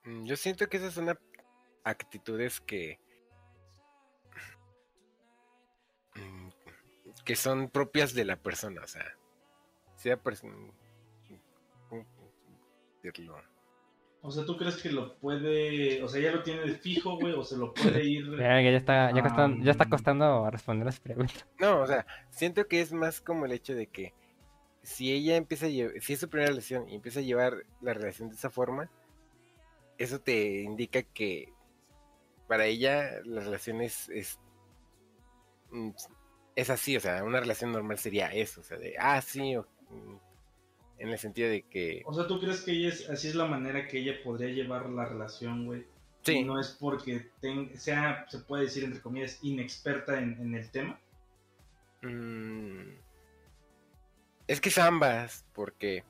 Yo 0.05 0.37
siento 0.37 0.69
que 0.69 0.79
esas 0.79 0.95
son 0.95 1.17
actitudes 1.85 2.61
que. 2.61 2.99
mm, 6.15 6.49
que 7.25 7.37
son 7.37 7.69
propias 7.69 8.15
de 8.15 8.25
la 8.25 8.37
persona, 8.37 8.83
o 8.83 8.87
sea. 8.87 9.05
Sea 9.97 10.17
persona. 10.17 10.55
¿Cómo 11.89 12.05
decirlo? 13.03 13.37
O 14.25 14.31
sea, 14.31 14.45
¿tú 14.45 14.57
crees 14.57 14.77
que 14.77 14.91
lo 14.91 15.17
puede, 15.19 16.01
o 16.03 16.09
sea, 16.09 16.21
ya 16.23 16.31
lo 16.31 16.45
tiene 16.45 16.63
de 16.63 16.75
fijo, 16.77 17.17
güey, 17.19 17.33
o 17.33 17.43
se 17.43 17.57
lo 17.57 17.75
puede 17.75 18.05
ir... 18.05 18.31
Ya, 18.39 18.61
ya 18.61 18.71
está, 18.71 19.11
ya, 19.13 19.21
costan- 19.21 19.63
ya 19.65 19.73
está 19.73 19.89
costando 19.89 20.49
responder 20.49 20.87
las 20.87 21.01
preguntas. 21.01 21.45
No, 21.59 21.81
o 21.81 21.87
sea, 21.89 22.07
siento 22.31 22.69
que 22.69 22.81
es 22.81 22.93
más 22.93 23.21
como 23.21 23.47
el 23.47 23.53
hecho 23.53 23.75
de 23.75 23.89
que 23.89 24.15
si 24.85 25.13
ella 25.13 25.35
empieza 25.37 25.67
a 25.67 25.71
llevar, 25.71 26.01
si 26.01 26.13
es 26.13 26.21
su 26.21 26.29
primera 26.29 26.51
relación 26.51 26.89
y 26.89 26.95
empieza 26.95 27.19
a 27.19 27.25
llevar 27.25 27.65
la 27.81 27.95
relación 27.95 28.29
de 28.29 28.37
esa 28.37 28.49
forma, 28.49 28.89
eso 29.99 30.21
te 30.21 30.61
indica 30.63 31.03
que 31.03 31.53
para 32.49 32.67
ella 32.67 33.21
la 33.25 33.41
relación 33.43 33.81
es, 33.81 34.09
es, 34.11 34.39
mm, 35.71 35.91
es 36.57 36.71
así, 36.71 36.97
o 36.97 37.01
sea, 37.01 37.25
una 37.25 37.41
relación 37.41 37.73
normal 37.73 37.99
sería 37.99 38.29
eso, 38.33 38.61
o 38.61 38.65
sea, 38.65 38.79
de, 38.79 38.95
ah, 38.99 39.21
sí, 39.23 39.57
o- 39.57 39.67
mm, 39.91 40.17
en 40.99 41.09
el 41.09 41.19
sentido 41.19 41.49
de 41.49 41.63
que, 41.63 42.03
O 42.05 42.13
sea, 42.15 42.27
¿tú 42.27 42.39
crees 42.41 42.61
que 42.63 42.73
ella 42.73 42.89
es, 42.91 43.09
así 43.11 43.29
es 43.29 43.35
la 43.35 43.47
manera 43.47 43.89
que 43.89 43.99
ella 43.99 44.23
podría 44.23 44.49
llevar 44.51 44.89
la 44.91 45.05
relación, 45.07 45.67
güey? 45.67 45.87
sí, 46.23 46.39
Y 46.39 46.45
no 46.45 46.61
es 46.61 46.77
porque 46.79 47.31
ten- 47.41 47.77
sea, 47.79 48.27
se 48.29 48.39
puede 48.41 48.65
decir, 48.65 48.85
entre 48.85 49.01
comillas, 49.01 49.39
inexperta 49.43 50.19
en, 50.21 50.35
en 50.41 50.55
el 50.55 50.71
tema. 50.71 51.01
Mm, 52.03 52.97
Es 54.47 54.61
que 54.61 54.69
es 54.69 54.79
ambas, 54.79 55.45
porque. 55.55 56.05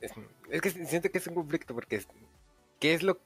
Es, 0.00 0.12
es 0.50 0.60
que 0.62 0.70
siento 0.70 1.10
que 1.10 1.18
es 1.18 1.26
un 1.26 1.34
conflicto, 1.34 1.74
porque. 1.74 1.96
es- 1.96 2.08
¿Qué 2.78 2.94
es 2.94 3.02
lo. 3.02 3.20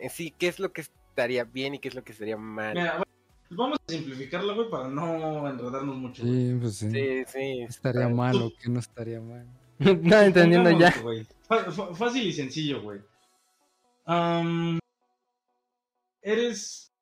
En 0.00 0.10
sí, 0.10 0.34
qué 0.36 0.48
es 0.48 0.58
lo 0.58 0.72
que 0.72 0.80
estaría 0.80 1.44
bien 1.44 1.74
y 1.74 1.78
qué 1.78 1.88
es 1.88 1.94
lo 1.94 2.02
que 2.02 2.12
estaría 2.12 2.36
mal? 2.36 2.74
Mira, 2.74 2.94
güey, 2.96 3.06
vamos 3.50 3.78
a 3.86 3.92
simplificarlo, 3.92 4.54
güey, 4.56 4.68
para 4.68 4.88
no 4.88 5.48
enredarnos 5.48 5.96
mucho. 5.96 6.22
güey. 6.24 6.34
Sí, 6.50 6.58
pues 6.60 6.76
sí. 6.76 6.90
Sí, 6.90 7.24
sí. 7.28 7.62
Estaría 7.68 8.08
mal 8.08 8.36
o 8.42 8.50
que 8.60 8.68
no 8.68 8.80
estaría 8.80 9.20
mal. 9.20 9.46
no 9.78 10.20
entendiendo 10.20 10.70
ya. 10.78 10.92
Güey, 11.02 11.24
Fácil 11.94 12.26
y 12.26 12.32
sencillo, 12.32 12.82
güey. 12.82 13.00
Eres 16.22 16.92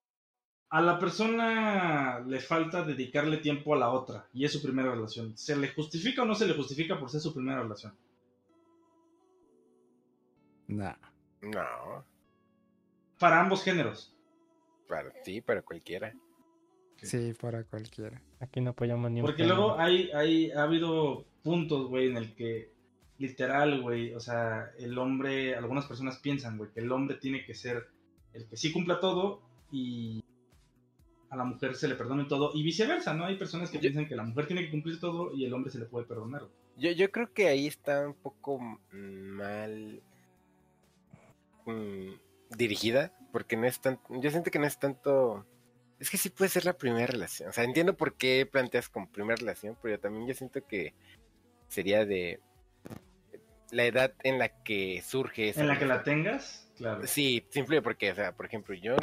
a 0.70 0.80
la 0.82 0.98
persona 0.98 2.20
le 2.26 2.40
falta 2.40 2.82
dedicarle 2.84 3.36
tiempo 3.38 3.74
a 3.74 3.78
la 3.78 3.90
otra 3.90 4.26
y 4.34 4.44
es 4.44 4.52
su 4.52 4.60
primera 4.60 4.90
relación. 4.92 5.36
¿Se 5.38 5.56
le 5.56 5.68
justifica 5.68 6.22
o 6.22 6.26
no 6.26 6.34
se 6.34 6.46
le 6.46 6.54
justifica 6.54 6.98
por 6.98 7.08
ser 7.08 7.20
su 7.20 7.32
primera 7.32 7.62
relación? 7.62 7.94
Nah. 10.68 10.94
No, 11.43 12.05
Para 13.18 13.41
ambos 13.41 13.62
géneros. 13.62 14.10
para 14.89 15.10
ti, 15.23 15.41
para 15.41 15.62
cualquiera. 15.62 16.12
Sí, 16.97 17.34
para 17.39 17.65
cualquiera. 17.65 18.20
Aquí 18.41 18.60
no 18.60 18.70
apoyamos 18.70 19.10
ni 19.10 19.20
un 19.20 19.26
Porque 19.26 19.43
género. 19.43 19.57
luego 19.57 19.78
hay, 19.78 20.10
hay, 20.12 20.51
ha 20.52 20.62
habido 20.62 21.25
puntos, 21.43 21.89
güey, 21.89 22.09
en 22.09 22.17
el 22.17 22.34
que 22.34 22.73
literal, 23.18 23.83
güey, 23.83 24.15
o 24.15 24.20
sea, 24.20 24.70
el 24.78 24.97
hombre, 24.99 25.55
algunas 25.55 25.86
personas 25.86 26.18
piensan, 26.18 26.57
güey, 26.59 26.70
que 26.70 26.81
el 26.81 26.91
hombre 26.93 27.17
tiene 27.17 27.44
que 27.44 27.55
ser 27.55 27.89
el 28.33 28.47
que 28.49 28.57
sí 28.57 28.73
cumpla 28.73 29.01
todo 29.01 29.43
y 29.70 30.25
a 31.31 31.36
la 31.36 31.44
mujer 31.44 31.75
se 31.76 31.89
le 31.89 31.94
perdone 31.94 32.25
todo 32.25 32.52
y 32.55 32.62
viceversa, 32.62 33.12
¿no? 33.15 33.25
Hay 33.25 33.36
personas 33.36 33.70
que 33.70 33.76
Yo- 33.78 33.83
piensan 33.83 34.09
que 34.09 34.17
la 34.17 34.23
mujer 34.25 34.47
tiene 34.47 34.65
que 34.65 34.70
cumplir 34.70 34.99
todo 35.01 35.33
y 35.34 35.44
el 35.44 35.52
hombre 35.55 35.70
se 35.70 35.78
le 35.78 35.84
puede 35.86 36.07
perdonar. 36.07 36.47
Yo, 36.76 36.91
yo 36.93 37.10
creo 37.10 37.33
que 37.33 37.49
ahí 37.49 37.67
está 37.67 38.07
un 38.07 38.15
poco 38.15 38.59
mal 38.93 40.02
mm, 41.67 42.12
dirigida, 42.57 43.12
porque 43.33 43.57
no 43.57 43.67
es 43.67 43.81
tan, 43.81 44.01
yo 44.09 44.31
siento 44.31 44.51
que 44.51 44.59
no 44.59 44.67
es 44.67 44.78
tanto, 44.78 45.47
es 45.99 46.10
que 46.10 46.17
sí 46.17 46.31
puede 46.31 46.51
ser 46.51 46.65
la 46.65 46.76
primera 46.76 47.07
relación, 47.07 47.49
o 47.49 47.52
sea, 47.52 47.65
entiendo 47.65 47.97
por 47.97 48.17
qué 48.17 48.47
planteas 48.51 48.89
como 48.89 49.10
primera 49.10 49.36
relación, 49.36 49.76
pero 49.83 49.97
yo 49.97 50.01
también 50.01 50.26
yo 50.26 50.34
siento 50.34 50.67
que 50.67 50.94
sería 51.68 52.05
de 52.05 52.41
la 53.70 53.84
edad 53.84 54.15
en 54.23 54.39
la 54.39 54.49
que 54.62 55.02
surge 55.05 55.49
esa 55.49 55.62
En 55.62 55.68
la 55.68 55.78
que 55.78 55.86
la 55.86 56.02
tengas, 56.02 56.70
claro. 56.76 57.07
Sí, 57.07 57.47
simple 57.51 57.83
porque, 57.83 58.12
o 58.12 58.15
sea, 58.15 58.33
por 58.33 58.47
ejemplo, 58.47 58.75
yo, 58.75 58.97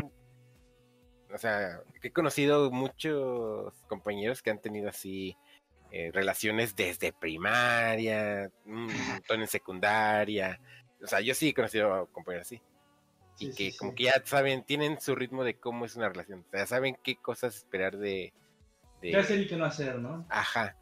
o 1.33 1.37
sea, 1.37 1.81
he 2.01 2.11
conocido 2.11 2.71
muchos 2.71 3.73
compañeros 3.87 4.41
que 4.41 4.51
han 4.51 4.61
tenido 4.61 4.89
así 4.89 5.35
eh, 5.93 6.09
relaciones 6.13 6.73
desde 6.73 7.11
primaria, 7.11 8.49
un 8.65 8.87
montón 9.09 9.41
en 9.41 9.47
secundaria. 9.47 10.57
O 11.03 11.07
sea, 11.07 11.21
yo 11.21 11.33
sí 11.33 11.49
he 11.49 11.53
conocido 11.53 12.07
compañeros 12.11 12.47
así. 12.47 12.61
Y 13.39 13.47
Sí, 13.47 13.55
que 13.55 13.71
sí, 13.71 13.77
como 13.77 13.91
sí. 13.91 13.95
que 13.97 14.03
ya 14.05 14.21
saben, 14.25 14.63
tienen 14.63 14.99
su 15.01 15.15
ritmo 15.15 15.43
de 15.43 15.55
cómo 15.59 15.85
es 15.85 15.95
una 15.95 16.09
relación. 16.09 16.45
O 16.47 16.51
sea, 16.51 16.65
saben 16.67 16.97
qué 17.03 17.15
cosas 17.15 17.55
esperar 17.55 17.97
de... 17.97 18.33
de- 19.01 19.11
¿Qué 19.11 19.17
hacer 19.17 19.39
y 19.39 19.47
qué 19.47 19.55
no 19.55 19.65
hacer, 19.65 19.97
no? 19.99 20.25
Ajá. 20.29 20.77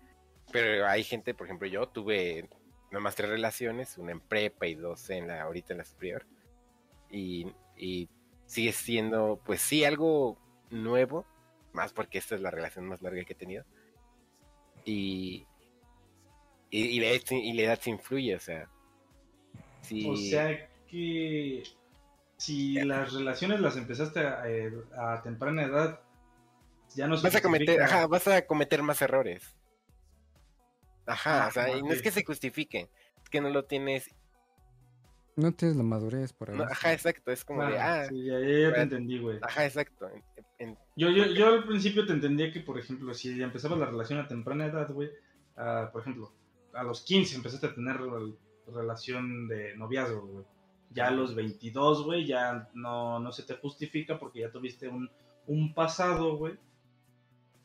Pero 0.51 0.87
hay 0.87 1.03
gente, 1.03 1.33
por 1.33 1.47
ejemplo, 1.47 1.67
yo 1.67 1.87
tuve 1.87 2.49
nomás 2.91 3.15
tres 3.15 3.29
relaciones, 3.29 3.97
una 3.97 4.11
en 4.11 4.19
prepa 4.19 4.65
y 4.67 4.75
dos 4.75 5.09
en 5.09 5.27
la, 5.27 5.43
ahorita 5.43 5.73
en 5.73 5.77
la 5.77 5.85
superior. 5.85 6.25
Y, 7.09 7.53
y 7.77 8.09
sigue 8.45 8.71
siendo, 8.73 9.39
pues 9.45 9.61
sí, 9.61 9.85
algo 9.85 10.37
nuevo, 10.71 11.25
más 11.71 11.93
porque 11.93 12.17
esta 12.17 12.35
es 12.35 12.41
la 12.41 12.51
relación 12.51 12.85
más 12.87 13.01
larga 13.01 13.23
que 13.23 13.33
he 13.33 13.35
tenido. 13.37 13.63
Y, 14.85 15.45
y, 16.71 16.81
y 16.81 16.99
la, 16.99 17.07
y 17.37 17.53
la 17.53 17.61
edad 17.61 17.79
se 17.79 17.91
influye, 17.91 18.35
o 18.35 18.39
sea. 18.39 18.69
Sí, 19.89 20.07
O 20.09 20.15
sea 20.15 20.69
que 20.87 21.63
si 22.37 22.73
las 22.83 23.11
relaciones 23.13 23.59
las 23.59 23.75
empezaste 23.75 24.19
a, 24.19 24.47
eh, 24.49 24.71
a 24.97 25.21
temprana 25.23 25.63
edad, 25.63 25.99
ya 26.95 27.07
no 27.07 27.17
se 27.17 27.23
vas 27.23 27.35
a 27.35 27.41
cometer, 27.41 27.81
ajá, 27.81 28.07
vas 28.07 28.27
a 28.27 28.45
cometer 28.45 28.81
más 28.83 29.01
errores. 29.01 29.55
Ajá, 31.05 31.47
o 31.47 31.51
sea, 31.51 31.63
Ajá, 31.65 31.77
y 31.77 31.81
no 31.81 31.91
es 31.91 32.01
que 32.01 32.11
se 32.11 32.23
justifique, 32.23 32.89
es 33.23 33.29
que 33.29 33.41
no 33.41 33.49
lo 33.49 33.65
tienes 33.65 34.09
No 35.35 35.51
tienes 35.53 35.75
la 35.77 35.83
madurez 35.83 36.33
para 36.33 36.53
No, 36.53 36.63
eso. 36.63 36.71
ajá, 36.73 36.93
exacto, 36.93 37.31
es 37.31 37.43
como 37.45 37.63
de, 37.63 37.71
Claro, 37.73 38.01
ah, 38.03 38.05
sí, 38.09 38.25
ya, 38.25 38.39
ya- 38.39 38.59
ya 38.69 38.73
te 38.73 38.81
entendí, 38.81 39.19
güey. 39.19 39.39
ajá, 39.41 39.65
exacto. 39.65 40.07
en- 40.09 40.23
en- 40.59 40.77
Yo, 40.97 41.09
yo, 41.09 41.25
yo 41.27 41.47
al 41.47 41.63
principio 41.65 42.05
te 42.05 42.13
entendía 42.13 42.51
que, 42.51 42.59
por 42.59 42.77
ejemplo, 42.77 43.13
si 43.13 43.41
empezabas 43.41 43.79
la 43.79 43.85
relación 43.87 44.19
a 44.19 44.27
temprana 44.27 44.65
edad, 44.65 44.91
güey, 44.91 45.09
ah, 45.57 45.89
por 45.91 46.01
ejemplo, 46.01 46.31
a 46.73 46.83
los 46.83 47.01
15 47.01 47.35
empezaste 47.37 47.67
a 47.67 47.73
tener 47.73 47.97
relación 48.73 49.47
de 49.47 49.75
noviazgo, 49.77 50.21
güey. 50.25 50.45
Ya 50.91 51.07
a 51.07 51.11
los 51.11 51.35
22, 51.35 52.03
güey, 52.05 52.25
ya 52.25 52.69
no, 52.73 53.19
no 53.19 53.31
se 53.31 53.43
te 53.43 53.55
justifica 53.55 54.17
porque 54.19 54.39
ya 54.41 54.51
tuviste 54.51 54.87
un, 54.87 55.09
un 55.47 55.73
pasado, 55.73 56.35
güey, 56.37 56.55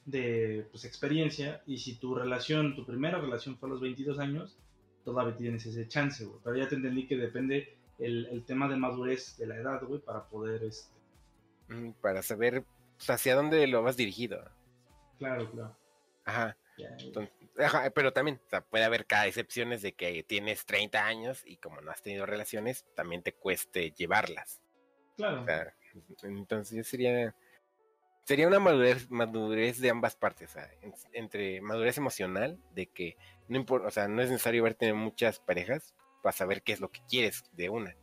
de 0.05 0.67
pues, 0.71 0.85
experiencia. 0.85 1.63
Y 1.67 1.79
si 1.79 1.97
tu 1.97 2.15
relación, 2.15 2.75
tu 2.77 2.85
primera 2.85 3.19
relación 3.19 3.57
fue 3.57 3.69
a 3.69 3.73
los 3.73 3.81
22 3.81 4.19
años, 4.19 4.59
todavía 5.05 5.37
tienes 5.37 5.65
ese 5.67 5.89
chance, 5.89 6.25
güey. 6.25 6.41
Pero 6.45 6.57
ya 6.57 6.69
te 6.69 6.75
entendí 6.77 7.07
que 7.07 7.17
depende 7.17 7.77
el, 7.99 8.27
el 8.27 8.45
tema 8.45 8.69
de 8.69 8.77
madurez 8.77 9.37
de 9.39 9.47
la 9.47 9.57
edad, 9.57 9.83
güey, 9.85 10.01
para 10.01 10.29
poder, 10.29 10.63
este, 10.65 10.93
mm, 11.69 11.93
para 12.03 12.23
saber 12.23 12.65
hacia 13.09 13.35
dónde 13.37 13.67
lo 13.67 13.83
vas 13.83 13.97
dirigido. 13.97 14.45
claro, 15.19 15.51
claro. 15.51 15.77
Ajá, 16.25 16.57
Ya, 16.77 16.97
ya. 16.99 17.05
entonces, 17.07 17.44
ajá, 17.59 17.91
pero 17.91 18.13
también, 18.13 18.41
o 18.47 18.49
sea, 18.51 18.61
puede 18.63 18.85
haber 18.85 19.07
cada 19.07 19.27
excepciones 19.27 19.83
de 19.83 19.93
que 19.95 20.23
tienes 20.25 20.67
30 20.67 21.07
años 21.07 21.43
y 21.47 21.57
como 21.59 21.81
no 21.81 21.91
has 21.91 22.03
tenido 22.03 22.27
relaciones, 22.27 22.85
también 22.95 23.23
te 23.23 23.33
cueste 23.33 23.91
llevarlas. 23.93 24.61
Claro. 25.17 25.43
O 25.43 25.45
sea, 25.47 25.75
entonces 26.25 26.87
sería 26.89 27.35
sería 28.25 28.49
una 28.49 28.59
madurez, 28.59 29.11
madurez 29.11 29.81
de 29.81 29.91
ambas 29.91 30.17
partes, 30.17 30.51
o 30.51 30.53
sea, 30.55 30.71
en- 30.81 30.95
entre 31.13 31.61
madurez 31.61 31.99
emocional 31.99 32.59
de 32.73 32.87
que 32.87 33.17
no 33.49 33.57
importa, 33.59 33.89
o 33.89 33.91
sea, 33.91 34.09
no 34.09 34.23
es 34.23 34.31
necesario 34.31 34.63
haber 34.63 34.75
tenido 34.75 34.97
muchas 34.97 35.39
parejas 35.41 35.95
para 36.23 36.33
saber 36.33 36.63
qué 36.63 36.73
es 36.73 36.81
lo 36.81 36.91
que 36.91 37.01
quieres 37.09 37.45
de 37.53 37.69
una. 37.69 37.95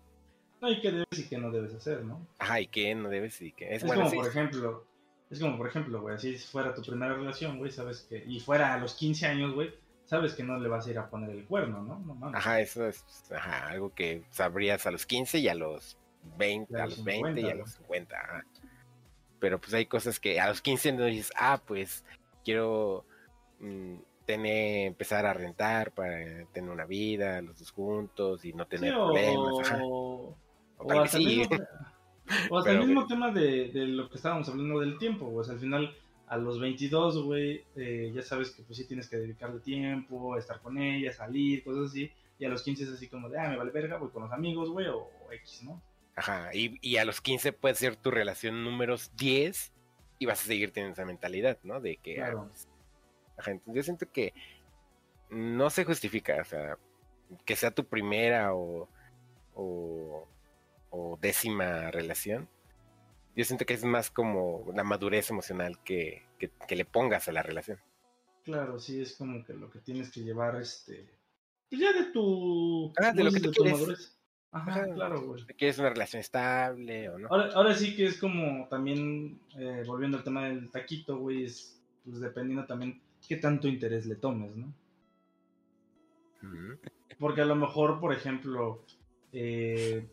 No, 0.61 0.69
y 0.69 0.79
qué 0.79 0.91
debes 0.91 1.07
y 1.17 1.27
qué 1.27 1.39
no 1.39 1.49
debes 1.49 1.73
hacer, 1.73 2.03
¿no? 2.05 2.27
Ajá, 2.37 2.61
y 2.61 2.67
qué 2.67 2.93
no 2.93 3.09
debes 3.09 3.41
y 3.41 3.51
qué 3.51 3.73
es, 3.73 3.81
Es, 3.81 3.87
bueno, 3.87 4.03
como, 4.03 4.11
sí, 4.11 4.17
por 4.17 4.27
ejemplo, 4.27 4.87
es 5.31 5.39
como, 5.39 5.57
por 5.57 5.67
ejemplo, 5.67 6.01
güey, 6.01 6.19
si 6.19 6.37
fuera 6.37 6.73
tu 6.75 6.81
primera 6.81 7.13
relación, 7.13 7.57
güey, 7.57 7.71
sabes 7.71 8.01
que, 8.01 8.23
y 8.27 8.39
fuera 8.39 8.73
a 8.73 8.77
los 8.77 8.93
15 8.95 9.25
años, 9.27 9.53
güey, 9.53 9.73
sabes 10.05 10.33
que 10.33 10.43
no 10.43 10.59
le 10.59 10.67
vas 10.67 10.85
a 10.85 10.91
ir 10.91 10.99
a 10.99 11.09
poner 11.09 11.29
el 11.31 11.45
cuerno, 11.45 11.81
¿no? 11.81 11.99
No 11.99 12.15
mames. 12.15 12.37
Ajá, 12.37 12.59
eso 12.59 12.85
es 12.87 13.03
ajá, 13.31 13.67
algo 13.67 13.93
que 13.93 14.23
sabrías 14.29 14.85
a 14.85 14.91
los 14.91 15.05
15 15.05 15.39
y 15.39 15.47
a 15.47 15.55
los 15.55 15.97
20, 16.37 16.73
Y 16.73 16.75
a 16.75 16.83
a 16.83 16.85
los 16.87 16.97
los 16.97 17.05
20 17.05 17.39
y 17.41 17.43
50, 17.43 17.51
a 17.51 17.55
los 17.55 17.71
50. 17.71 18.15
ajá. 18.17 18.45
Pero 19.39 19.59
pues 19.59 19.73
hay 19.73 19.85
cosas 19.87 20.19
que 20.19 20.39
a 20.39 20.49
los 20.49 20.61
15 20.61 20.91
no 20.91 21.05
dices, 21.05 21.31
ah, 21.37 21.61
pues 21.65 22.03
quiero 22.43 23.05
mm, 23.59 23.95
tener, 24.25 24.87
empezar 24.87 25.25
a 25.25 25.33
rentar 25.33 25.91
para 25.93 26.45
tener 26.51 26.69
una 26.69 26.85
vida, 26.85 27.41
los 27.41 27.57
dos 27.57 27.71
juntos 27.71 28.45
y 28.45 28.53
no 28.53 28.65
Sí, 28.65 28.69
tener 28.69 28.93
o, 28.95 29.05
problemas. 29.05 29.59
Ajá. 29.61 29.79
o 29.81 30.37
O 30.77 30.91
hasta 30.91 31.17
sí. 31.17 31.25
mismo, 31.25 31.57
o 32.49 32.57
hasta 32.57 32.69
Pero, 32.71 32.81
el 32.81 32.87
mismo 32.87 33.01
güey. 33.05 33.07
tema 33.07 33.31
de, 33.31 33.69
de 33.69 33.87
lo 33.87 34.09
que 34.09 34.15
estábamos 34.17 34.47
hablando 34.49 34.79
del 34.79 34.97
tiempo, 34.97 35.25
güey. 35.27 35.41
O 35.41 35.43
sea, 35.43 35.53
al 35.55 35.59
final, 35.59 35.95
a 36.27 36.37
los 36.37 36.59
22, 36.59 37.23
güey, 37.23 37.63
eh, 37.75 38.11
ya 38.13 38.21
sabes 38.21 38.51
que 38.51 38.63
pues 38.63 38.77
sí 38.77 38.87
tienes 38.87 39.07
que 39.09 39.17
dedicarle 39.17 39.59
tiempo, 39.59 40.37
estar 40.37 40.61
con 40.61 40.77
ella, 40.77 41.11
salir, 41.11 41.63
cosas 41.63 41.89
así. 41.91 42.11
Y 42.39 42.45
a 42.45 42.49
los 42.49 42.63
15 42.63 42.83
es 42.83 42.89
así 42.89 43.07
como 43.07 43.29
de, 43.29 43.39
ah, 43.39 43.49
me 43.49 43.57
vale 43.57 43.71
verga, 43.71 43.97
voy 43.97 44.09
con 44.09 44.23
los 44.23 44.31
amigos, 44.31 44.69
güey, 44.69 44.87
o, 44.87 44.97
o 45.27 45.31
X, 45.31 45.61
¿no? 45.63 45.81
Ajá, 46.15 46.49
y, 46.53 46.77
y 46.81 46.97
a 46.97 47.05
los 47.05 47.21
15 47.21 47.53
puede 47.53 47.75
ser 47.75 47.95
tu 47.95 48.11
relación 48.11 48.63
números 48.63 49.11
10 49.15 49.71
y 50.19 50.25
vas 50.25 50.41
a 50.41 50.45
seguir 50.47 50.71
teniendo 50.71 50.93
esa 50.93 51.05
mentalidad, 51.05 51.57
¿no? 51.63 51.79
De 51.79 51.97
que, 51.97 52.13
ah, 52.21 52.25
Claro. 52.31 52.47
pues, 52.49 52.67
ajá, 53.37 53.51
entonces 53.51 53.75
yo 53.75 53.83
siento 53.83 54.11
que 54.11 54.33
no 55.29 55.69
se 55.69 55.85
justifica, 55.85 56.37
o 56.41 56.45
sea, 56.45 56.77
que 57.45 57.55
sea 57.55 57.71
tu 57.71 57.85
primera 57.85 58.53
o, 58.53 58.89
o, 59.55 60.27
o 60.91 61.17
décima 61.19 61.89
relación. 61.91 62.47
Yo 63.35 63.43
siento 63.43 63.65
que 63.65 63.73
es 63.73 63.83
más 63.83 64.11
como 64.11 64.71
la 64.75 64.83
madurez 64.83 65.29
emocional 65.29 65.81
que, 65.83 66.23
que, 66.37 66.51
que 66.67 66.75
le 66.75 66.85
pongas 66.85 67.27
a 67.27 67.31
la 67.31 67.41
relación. 67.41 67.79
Claro, 68.43 68.79
sí, 68.79 69.01
es 69.01 69.15
como 69.15 69.43
que 69.43 69.53
lo 69.53 69.69
que 69.69 69.79
tienes 69.79 70.11
que 70.11 70.21
llevar, 70.21 70.55
este. 70.55 71.09
Pues 71.69 71.81
ya 71.81 71.93
de 71.93 72.11
tu. 72.11 72.93
Ah, 72.97 73.11
de 73.11 73.17
¿cómo 73.17 73.23
lo 73.23 73.31
que 73.31 73.39
tú 73.39 73.51
quieres. 73.51 73.73
madurez. 73.73 74.17
Ajá, 74.51 74.71
Ajá. 74.71 74.93
claro, 74.93 75.21
güey. 75.21 75.45
¿Quieres 75.57 75.79
una 75.79 75.89
relación 75.89 76.19
estable 76.19 77.09
o 77.09 77.17
no? 77.17 77.29
Ahora, 77.29 77.49
ahora 77.53 77.73
sí 77.73 77.95
que 77.95 78.05
es 78.05 78.19
como 78.19 78.67
también, 78.67 79.39
eh, 79.57 79.83
volviendo 79.87 80.17
al 80.17 80.23
tema 80.23 80.45
del 80.45 80.69
taquito, 80.69 81.17
güey, 81.17 81.45
es 81.45 81.81
pues 82.03 82.19
dependiendo 82.19 82.65
también 82.65 83.01
qué 83.25 83.37
tanto 83.37 83.67
interés 83.67 84.05
le 84.05 84.15
tomes, 84.15 84.55
¿no? 84.55 84.73
Porque 87.19 87.41
a 87.41 87.45
lo 87.45 87.55
mejor, 87.55 87.99
por 87.99 88.13
ejemplo, 88.13 88.83
eh, 89.31 90.07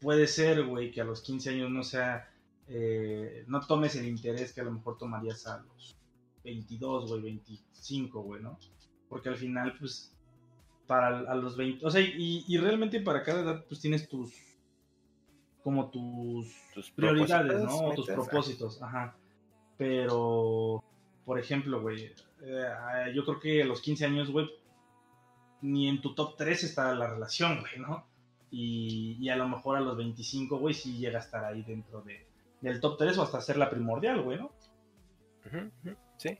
puede 0.00 0.26
ser, 0.26 0.64
güey, 0.64 0.90
que 0.90 1.00
a 1.00 1.04
los 1.04 1.22
15 1.22 1.50
años 1.50 1.70
no 1.70 1.82
sea, 1.82 2.30
eh, 2.68 3.44
no 3.46 3.60
tomes 3.60 3.96
el 3.96 4.06
interés 4.06 4.52
que 4.52 4.60
a 4.60 4.64
lo 4.64 4.72
mejor 4.72 4.98
tomarías 4.98 5.46
a 5.46 5.58
los 5.58 5.96
22, 6.44 7.08
güey, 7.08 7.22
25, 7.22 8.22
güey, 8.22 8.42
¿no? 8.42 8.58
Porque 9.08 9.28
al 9.28 9.36
final, 9.36 9.76
pues, 9.78 10.14
para 10.86 11.18
a 11.18 11.34
los 11.34 11.56
20, 11.56 11.84
o 11.84 11.90
sea, 11.90 12.00
y, 12.00 12.44
y 12.46 12.58
realmente 12.58 13.00
para 13.00 13.22
cada 13.22 13.42
edad, 13.42 13.64
pues 13.66 13.80
tienes 13.80 14.08
tus, 14.08 14.32
como 15.62 15.90
tus 15.90 16.46
Tus 16.72 16.90
prioridades, 16.90 17.62
¿no? 17.62 17.92
Tus 17.94 18.08
metas, 18.08 18.26
propósitos, 18.26 18.82
ajá. 18.82 19.16
Pero, 19.76 20.82
por 21.24 21.38
ejemplo, 21.38 21.82
güey, 21.82 22.12
eh, 22.42 23.12
yo 23.14 23.24
creo 23.24 23.38
que 23.38 23.62
a 23.62 23.66
los 23.66 23.80
15 23.82 24.06
años, 24.06 24.30
güey, 24.30 24.48
ni 25.60 25.88
en 25.88 26.00
tu 26.00 26.14
top 26.14 26.36
3 26.36 26.64
está 26.64 26.94
la 26.94 27.10
relación, 27.10 27.60
güey, 27.60 27.78
¿no? 27.78 28.07
Y, 28.50 29.16
y 29.20 29.28
a 29.28 29.36
lo 29.36 29.48
mejor 29.48 29.76
a 29.76 29.80
los 29.80 29.96
25, 29.96 30.58
güey, 30.58 30.74
sí 30.74 30.98
llega 30.98 31.18
a 31.18 31.22
estar 31.22 31.44
ahí 31.44 31.62
dentro 31.62 32.00
de, 32.02 32.26
del 32.60 32.80
top 32.80 32.96
3 32.98 33.18
o 33.18 33.22
hasta 33.22 33.40
ser 33.40 33.56
la 33.58 33.68
primordial, 33.70 34.22
güey, 34.22 34.38
¿no? 34.38 34.50
Sí. 36.16 36.38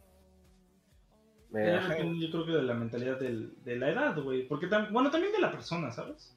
Yo 1.51 2.31
creo 2.31 2.47
que 2.47 2.53
de 2.53 2.63
la 2.63 2.75
mentalidad 2.75 3.19
del- 3.19 3.63
de 3.65 3.77
la 3.77 3.91
edad, 3.91 4.19
güey. 4.23 4.47
Porque, 4.47 4.69
tam- 4.69 4.91
bueno, 4.93 5.11
también 5.11 5.33
de 5.33 5.41
la 5.41 5.51
persona, 5.51 5.91
¿sabes? 5.93 6.37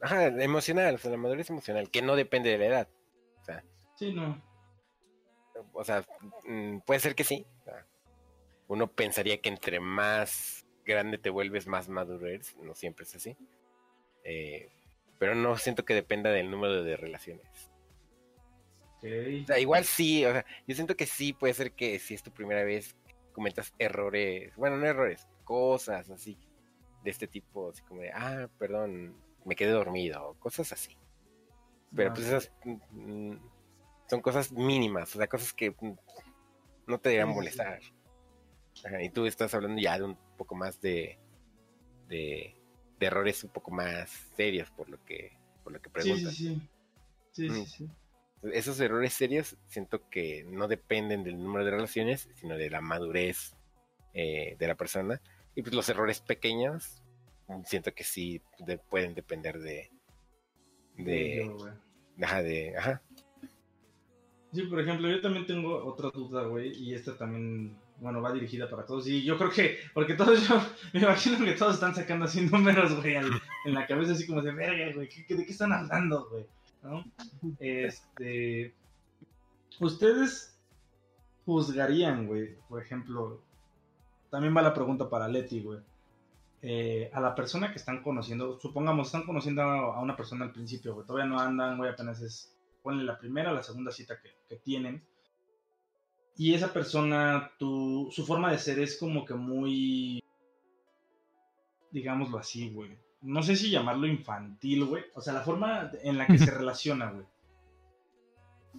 Ajá, 0.00 0.26
emocional, 0.26 0.94
o 0.94 0.98
sea, 0.98 1.10
la 1.10 1.16
madurez 1.16 1.48
emocional, 1.50 1.90
que 1.90 2.02
no 2.02 2.16
depende 2.16 2.50
de 2.50 2.58
la 2.58 2.66
edad. 2.66 2.88
Sí, 3.96 4.12
no. 4.12 4.42
O 5.72 5.84
sea, 5.84 6.04
mm, 6.46 6.80
puede 6.80 7.00
ser 7.00 7.14
que 7.14 7.24
sí. 7.24 7.46
o 7.60 7.64
sea, 7.64 7.86
Uno 8.68 8.88
pensaría 8.88 9.40
que 9.40 9.48
entre 9.48 9.80
más 9.80 10.66
grande 10.84 11.16
te 11.18 11.30
vuelves, 11.30 11.66
más 11.66 11.88
maduro 11.88 12.26
eres. 12.26 12.56
No 12.58 12.74
siempre 12.74 13.04
es 13.04 13.14
así. 13.16 13.36
Eh, 14.24 14.68
pero 15.18 15.34
no 15.34 15.56
siento 15.56 15.84
que 15.84 15.94
dependa 15.94 16.30
del 16.30 16.50
número 16.50 16.82
de 16.82 16.96
relaciones. 16.96 17.70
Ok. 18.98 19.04
O 19.42 19.46
sea, 19.46 19.58
igual 19.58 19.84
sí, 19.84 20.24
o 20.24 20.32
sea, 20.32 20.44
yo 20.66 20.74
siento 20.74 20.96
que 20.96 21.06
sí 21.06 21.32
puede 21.32 21.54
ser 21.54 21.72
que 21.72 21.98
si 21.98 22.14
es 22.14 22.22
tu 22.22 22.32
primera 22.32 22.64
vez 22.64 22.96
cometas 23.32 23.74
errores, 23.78 24.54
bueno, 24.56 24.76
no 24.76 24.86
errores, 24.86 25.28
cosas 25.44 26.08
así 26.10 26.38
de 27.04 27.10
este 27.10 27.28
tipo, 27.28 27.70
así 27.70 27.82
como 27.82 28.00
de, 28.00 28.10
ah, 28.10 28.48
perdón, 28.58 29.16
me 29.44 29.54
quedé 29.54 29.70
dormido, 29.70 30.34
cosas 30.40 30.72
así. 30.72 30.96
Pero 31.94 32.10
Ah, 32.10 32.14
pues 32.14 32.26
esas 32.26 32.52
mm, 32.90 33.36
son 34.08 34.20
cosas 34.20 34.50
mínimas, 34.52 35.14
o 35.14 35.18
sea, 35.18 35.28
cosas 35.28 35.52
que 35.52 35.70
mm, 35.70 35.96
no 36.86 36.98
te 36.98 37.10
deberían 37.10 37.34
molestar. 37.34 37.80
Ajá, 38.84 39.02
y 39.02 39.10
tú 39.10 39.26
estás 39.26 39.54
hablando 39.54 39.80
ya 39.80 39.98
de 39.98 40.04
un 40.04 40.18
poco 40.36 40.54
más 40.54 40.80
de, 40.80 41.18
de, 42.08 42.55
de 42.98 43.06
errores 43.06 43.44
un 43.44 43.50
poco 43.50 43.70
más 43.70 44.10
serios 44.36 44.70
por 44.70 44.88
lo 44.88 45.02
que, 45.04 45.36
por 45.62 45.72
lo 45.72 45.80
que 45.80 45.88
Sí, 45.88 45.92
preguntas. 45.92 46.34
sí, 46.34 46.46
sí. 46.48 46.68
Sí, 47.32 47.50
sí, 47.50 47.60
Mm. 47.60 47.64
sí. 47.66 47.88
Esos 48.52 48.78
errores 48.80 49.12
serios 49.12 49.56
siento 49.66 50.08
que 50.08 50.44
no 50.44 50.68
dependen 50.68 51.24
del 51.24 51.42
número 51.42 51.64
de 51.64 51.70
relaciones, 51.72 52.28
sino 52.34 52.56
de 52.56 52.70
la 52.70 52.80
madurez 52.80 53.54
eh, 54.14 54.56
de 54.58 54.66
la 54.66 54.74
persona. 54.76 55.20
Y 55.54 55.62
pues 55.62 55.74
los 55.74 55.88
errores 55.88 56.20
pequeños 56.20 57.02
mm, 57.48 57.62
siento 57.64 57.92
que 57.92 58.04
sí 58.04 58.40
de- 58.58 58.78
pueden 58.78 59.14
depender 59.14 59.58
de... 59.58 59.90
de, 60.96 61.36
Yo, 61.36 62.24
ajá, 62.24 62.42
de 62.42 62.76
ajá. 62.76 63.02
Sí, 64.52 64.62
por 64.62 64.80
ejemplo, 64.80 65.08
yo 65.10 65.20
también 65.20 65.44
tengo 65.46 65.84
otra 65.84 66.10
duda, 66.10 66.44
güey, 66.44 66.72
y 66.72 66.94
esta 66.94 67.16
también, 67.16 67.76
bueno, 68.00 68.20
va 68.22 68.32
dirigida 68.32 68.68
para 68.68 68.84
todos. 68.84 69.06
Y 69.08 69.22
yo 69.24 69.36
creo 69.38 69.50
que, 69.50 69.78
porque 69.94 70.14
todos, 70.14 70.40
yo 70.48 70.60
me 70.92 71.00
imagino 71.00 71.44
que 71.44 71.52
todos 71.52 71.74
están 71.74 71.94
sacando 71.94 72.24
así 72.26 72.42
números, 72.42 72.94
güey, 73.00 73.14
en 73.16 73.74
la 73.74 73.86
cabeza, 73.86 74.12
así 74.12 74.26
como 74.26 74.42
de 74.42 74.52
verga, 74.52 74.92
güey, 74.94 75.08
¿qué- 75.08 75.24
qué- 75.26 75.34
¿de 75.36 75.44
qué 75.46 75.52
están 75.52 75.72
hablando, 75.72 76.28
güey? 76.30 76.46
¿No? 76.82 77.04
Este. 77.58 78.74
Ustedes 79.80 80.58
juzgarían, 81.44 82.26
güey, 82.26 82.56
por 82.68 82.80
ejemplo, 82.82 83.42
también 84.30 84.56
va 84.56 84.62
la 84.62 84.74
pregunta 84.74 85.08
para 85.08 85.28
Leti, 85.28 85.60
güey. 85.62 85.80
eh, 86.62 87.10
a 87.12 87.20
la 87.20 87.34
persona 87.34 87.70
que 87.70 87.76
están 87.78 88.02
conociendo, 88.02 88.58
supongamos, 88.58 89.08
están 89.08 89.24
conociendo 89.24 89.62
a 89.62 89.96
a 89.96 90.00
una 90.00 90.16
persona 90.16 90.44
al 90.46 90.52
principio, 90.52 90.94
güey, 90.94 91.06
todavía 91.06 91.28
no 91.28 91.38
andan, 91.38 91.76
güey, 91.78 91.90
apenas 91.90 92.20
es 92.22 92.52
ponle 92.82 93.04
la 93.04 93.18
primera 93.18 93.52
o 93.52 93.54
la 93.54 93.62
segunda 93.62 93.92
cita 93.92 94.18
que, 94.20 94.30
que 94.48 94.56
tienen. 94.56 95.02
Y 96.36 96.54
esa 96.54 96.72
persona, 96.72 97.50
tu, 97.58 98.08
su 98.10 98.26
forma 98.26 98.50
de 98.52 98.58
ser 98.58 98.78
es 98.78 98.98
como 98.98 99.24
que 99.24 99.34
muy, 99.34 100.22
digámoslo 101.90 102.38
así, 102.38 102.70
güey. 102.70 102.98
No 103.22 103.42
sé 103.42 103.56
si 103.56 103.70
llamarlo 103.70 104.06
infantil, 104.06 104.84
güey. 104.84 105.04
O 105.14 105.20
sea, 105.20 105.32
la 105.32 105.40
forma 105.40 105.90
en 106.02 106.18
la 106.18 106.26
que 106.26 106.38
se 106.38 106.50
relaciona, 106.50 107.10
güey. 107.10 107.26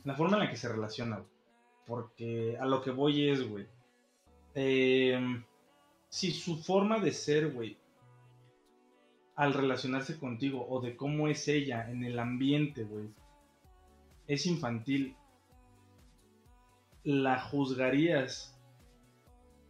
La 0.04 0.16
forma 0.16 0.38
en 0.38 0.44
la 0.44 0.50
que 0.50 0.58
se 0.58 0.70
relaciona, 0.70 1.18
güey. 1.18 1.30
Porque 1.86 2.58
a 2.60 2.66
lo 2.66 2.82
que 2.82 2.92
voy 2.92 3.30
es, 3.30 3.48
güey. 3.50 3.68
eh, 4.54 5.20
si 6.10 6.32
su 6.32 6.58
forma 6.58 7.00
de 7.00 7.12
ser, 7.12 7.52
güey, 7.52 7.78
al 9.36 9.54
relacionarse 9.54 10.18
contigo 10.18 10.66
o 10.70 10.80
de 10.80 10.96
cómo 10.96 11.28
es 11.28 11.48
ella 11.48 11.90
en 11.92 12.04
el 12.04 12.18
ambiente, 12.20 12.84
güey, 12.86 13.10
es 14.26 14.46
infantil, 14.46 15.17
¿la 17.08 17.40
juzgarías 17.40 18.60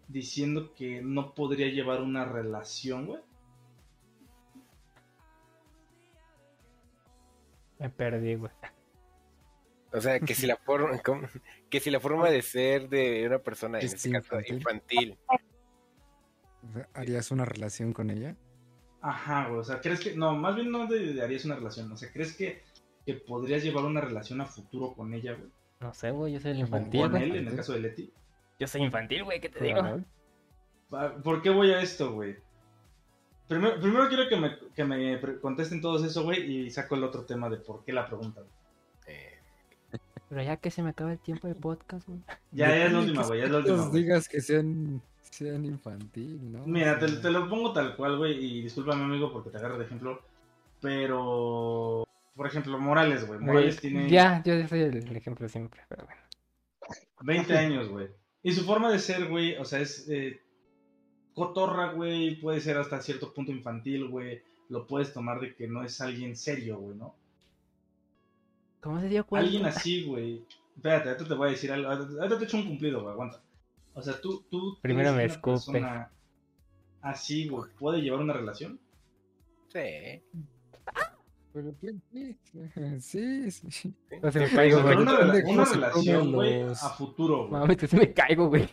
diciendo 0.07 0.73
que 0.73 1.03
no 1.03 1.35
podría 1.35 1.67
llevar 1.67 2.01
una 2.01 2.25
relación, 2.25 3.05
güey? 3.05 3.21
Me 7.77 7.91
perdí, 7.91 8.33
güey. 8.33 8.51
O 9.93 10.01
sea, 10.01 10.19
que 10.19 10.33
si 10.33 10.47
la 10.47 10.57
forma, 10.57 10.99
que 11.69 11.79
si 11.79 11.91
la 11.91 11.99
forma 11.99 12.27
de 12.31 12.41
ser 12.41 12.89
de 12.89 13.27
una 13.27 13.37
persona, 13.37 13.81
en 13.81 13.85
¿Es 13.85 13.93
este 13.93 14.09
caso 14.09 14.39
infantil? 14.39 14.55
infantil, 14.55 15.19
¿Harías 16.95 17.29
una 17.29 17.45
relación 17.45 17.93
con 17.93 18.09
ella? 18.09 18.35
Ajá, 18.99 19.47
güey, 19.47 19.59
o 19.59 19.63
sea, 19.63 19.79
¿crees 19.79 19.99
que, 19.99 20.15
no, 20.15 20.35
más 20.35 20.55
bien 20.55 20.71
no 20.71 20.87
de, 20.87 21.13
de 21.13 21.21
harías 21.21 21.45
una 21.45 21.55
relación, 21.55 21.91
o 21.91 21.97
sea, 21.97 22.11
¿crees 22.11 22.35
que, 22.35 22.63
que 23.05 23.13
podrías 23.13 23.63
llevar 23.63 23.85
una 23.85 24.01
relación 24.01 24.41
a 24.41 24.47
futuro 24.47 24.95
con 24.95 25.13
ella, 25.13 25.35
güey? 25.35 25.51
No 25.79 25.93
sé, 25.93 26.11
güey, 26.11 26.33
yo 26.33 26.39
soy 26.39 26.51
el 26.51 26.59
infantil, 26.59 27.01
con 27.01 27.15
él, 27.17 27.35
en 27.35 27.47
el 27.47 27.55
caso 27.55 27.73
de 27.73 27.79
Leti. 27.81 28.11
Yo 28.59 28.67
soy 28.67 28.81
infantil, 28.81 29.23
güey, 29.23 29.39
¿qué 29.39 29.49
te 29.49 29.63
digo? 29.63 29.81
¿Por 31.23 31.41
qué 31.41 31.49
voy 31.49 31.71
a 31.71 31.81
esto, 31.81 32.13
güey? 32.13 32.35
Primero, 33.47 33.79
primero 33.79 34.07
quiero 34.09 34.27
que 34.27 34.35
me, 34.35 34.57
que 34.75 34.83
me 34.83 35.21
contesten 35.39 35.81
todos 35.81 36.03
eso, 36.03 36.23
güey, 36.23 36.65
y 36.65 36.69
saco 36.71 36.95
el 36.95 37.03
otro 37.03 37.23
tema 37.23 37.49
de 37.49 37.57
por 37.57 37.83
qué 37.85 37.93
la 37.93 38.05
pregunta. 38.07 38.41
güey. 38.41 38.51
eh, 39.17 39.37
Pero 40.29 40.41
ya 40.41 40.57
que 40.57 40.71
se 40.71 40.81
me 40.83 40.89
acaba 40.89 41.11
el 41.13 41.19
tiempo 41.19 41.47
de 41.47 41.55
podcast, 41.55 42.07
güey. 42.07 42.19
Ya, 42.51 42.69
ya 42.69 42.85
es 42.85 42.91
la 42.93 42.99
última, 42.99 43.23
güey, 43.25 43.39
ya 43.39 43.45
es 43.45 43.51
la 43.51 43.57
última. 43.59 43.87
güey. 43.87 44.03
digas 44.03 44.27
que 44.27 44.41
sean, 44.41 45.01
sean 45.21 45.63
infantil, 45.63 46.51
¿no? 46.51 46.65
Mira, 46.65 46.97
te, 46.99 47.07
te 47.07 47.29
lo 47.31 47.47
pongo 47.47 47.71
tal 47.71 47.95
cual, 47.95 48.17
güey, 48.17 48.33
y 48.33 48.61
discúlpame, 48.63 49.03
amigo, 49.03 49.31
porque 49.31 49.51
te 49.51 49.57
agarro 49.57 49.77
de 49.77 49.85
ejemplo, 49.85 50.21
pero, 50.81 52.03
por 52.37 52.47
ejemplo, 52.47 52.79
Morales, 52.79 53.27
güey, 53.27 53.39
Morales 53.39 53.81
tiene 53.81 54.09
Ya, 54.09 54.41
yo 54.45 54.65
soy 54.67 54.81
el 54.81 55.15
ejemplo 55.15 55.49
siempre, 55.49 55.81
pero 55.89 56.05
bueno. 56.05 56.21
20 57.21 57.57
años, 57.57 57.89
güey, 57.89 58.07
y 58.43 58.53
su 58.53 58.63
forma 58.63 58.91
de 58.91 58.99
ser, 58.99 59.27
güey, 59.27 59.57
o 59.57 59.65
sea, 59.65 59.79
es 59.79 60.07
eh, 60.07 60.39
cotorra, 61.33 61.91
güey, 61.91 62.39
puede 62.39 62.61
ser 62.61 62.77
hasta 62.77 63.01
cierto 63.01 63.33
punto 63.33 63.51
infantil, 63.51 64.07
güey, 64.07 64.41
lo 64.69 64.87
puedes 64.87 65.11
tomar 65.11 65.41
de 65.41 65.55
que 65.55 65.67
no 65.67 65.83
es 65.83 65.99
alguien 65.99 66.35
serio, 66.37 66.77
güey, 66.77 66.95
¿no? 66.95 67.15
¿Cómo 68.79 69.01
se 69.01 69.09
dio 69.09 69.25
cuenta? 69.25 69.45
Alguien 69.45 69.65
así, 69.65 70.03
güey. 70.03 70.45
Espérate, 70.75 71.09
ahorita 71.09 71.27
te 71.27 71.33
voy 71.33 71.47
a 71.47 71.51
decir 71.51 71.71
algo. 71.71 71.89
Ahorita 71.89 72.37
te 72.37 72.45
echo 72.45 72.57
un 72.57 72.67
cumplido, 72.67 73.01
güey. 73.01 73.11
Aguanta. 73.11 73.41
O 73.95 74.01
sea, 74.01 74.21
tú. 74.21 74.45
tú 74.49 74.77
Primero 74.81 75.11
me 75.13 75.25
escupe. 75.25 75.49
persona 75.49 76.11
Así, 77.01 77.47
güey. 77.47 77.71
¿Puede 77.77 78.01
llevar 78.01 78.19
una 78.19 78.33
relación? 78.33 78.79
sí. 79.73 80.21
Pero 81.63 82.99
sí, 83.01 83.51
sí, 83.51 83.71
sí. 83.71 83.93
No 84.21 84.31
se 84.31 84.39
me 84.39 84.45
O 84.45 84.49
caigo, 84.55 84.77
sea, 84.77 84.83
güey. 84.85 84.97
una, 84.97 85.19
rela- 85.19 85.71
relación, 85.73 86.31
güey, 86.33 86.63
los- 86.63 86.83
a 86.83 86.89
futuro, 86.89 87.47
güey. 87.47 87.75
Que 87.77 87.87
se 87.87 87.97
me 87.97 88.13
caigo, 88.13 88.47
güey. 88.49 88.67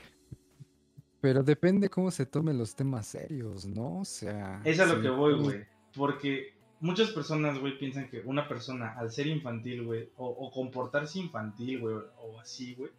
Pero 1.21 1.43
depende 1.43 1.89
cómo 1.89 2.11
se 2.11 2.27
tomen 2.27 2.59
los 2.59 2.75
temas 2.75 3.07
serios, 3.07 3.65
¿no? 3.67 4.01
O 4.01 4.05
sea. 4.05 4.61
Es 4.65 4.79
a 4.81 4.87
lo 4.87 5.01
que 5.01 5.09
voy, 5.09 5.35
güey. 5.41 5.65
Porque 5.97 6.55
muchas 6.81 7.11
personas, 7.11 7.59
güey, 7.59 7.79
piensan 7.79 8.11
que 8.11 8.21
una 8.21 8.47
persona, 8.47 8.95
al 8.99 9.11
ser 9.11 9.27
infantil, 9.29 9.85
güey, 9.85 10.11
o, 10.17 10.27
o 10.29 10.51
comportarse 10.51 11.19
infantil, 11.19 11.81
güey, 11.81 11.97
o 12.19 12.39
así, 12.41 12.75
güey, 12.75 12.91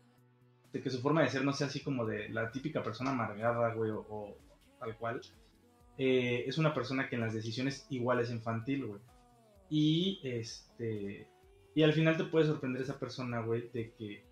de 0.74 0.82
que 0.82 0.90
su 0.90 1.00
forma 1.02 1.22
de 1.22 1.30
ser 1.30 1.46
no 1.46 1.54
sea 1.54 1.68
así 1.68 1.82
como 1.82 2.06
de 2.06 2.30
la 2.30 2.52
típica 2.52 2.82
persona 2.82 3.12
amargada, 3.12 3.74
güey, 3.76 3.92
o, 3.92 4.00
o 4.10 4.38
tal 4.80 4.98
cual, 4.98 5.22
eh, 5.98 6.44
es 6.48 6.58
una 6.58 6.74
persona 6.74 7.08
que 7.08 7.16
en 7.16 7.22
las 7.22 7.34
decisiones 7.34 7.86
igual 7.92 8.20
es 8.22 8.32
infantil, 8.32 8.88
güey. 8.88 9.02
Y 9.70 10.20
este. 10.24 11.28
Y 11.74 11.84
al 11.84 11.94
final 11.94 12.18
te 12.18 12.24
puede 12.24 12.46
sorprender 12.46 12.82
esa 12.82 12.98
persona, 12.98 13.42
güey, 13.42 13.70
de 13.72 13.94
que 13.94 14.26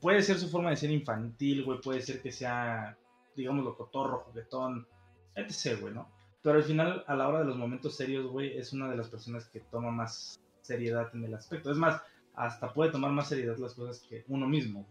puede 0.00 0.22
ser 0.22 0.38
su 0.38 0.48
forma 0.48 0.70
de 0.70 0.76
ser 0.76 0.90
infantil, 0.90 1.64
güey, 1.64 1.80
puede 1.80 2.00
ser 2.00 2.22
que 2.22 2.32
sea, 2.32 2.96
digámoslo, 3.36 3.76
cotorro, 3.76 4.20
juguetón, 4.20 4.86
etc., 5.34 5.78
güey, 5.80 5.94
¿no? 5.94 6.10
Pero 6.42 6.56
al 6.56 6.64
final, 6.64 7.04
a 7.06 7.14
la 7.14 7.28
hora 7.28 7.40
de 7.40 7.44
los 7.44 7.56
momentos 7.56 7.96
serios, 7.96 8.26
güey, 8.26 8.56
es 8.56 8.72
una 8.72 8.88
de 8.88 8.96
las 8.96 9.08
personas 9.08 9.46
que 9.46 9.60
toma 9.60 9.90
más 9.90 10.40
seriedad 10.62 11.10
en 11.14 11.24
el 11.24 11.34
aspecto. 11.34 11.70
Es 11.70 11.76
más, 11.76 12.00
hasta 12.34 12.72
puede 12.72 12.90
tomar 12.90 13.12
más 13.12 13.28
seriedad 13.28 13.58
las 13.58 13.74
cosas 13.74 14.00
que 14.08 14.24
uno 14.28 14.46
mismo. 14.46 14.86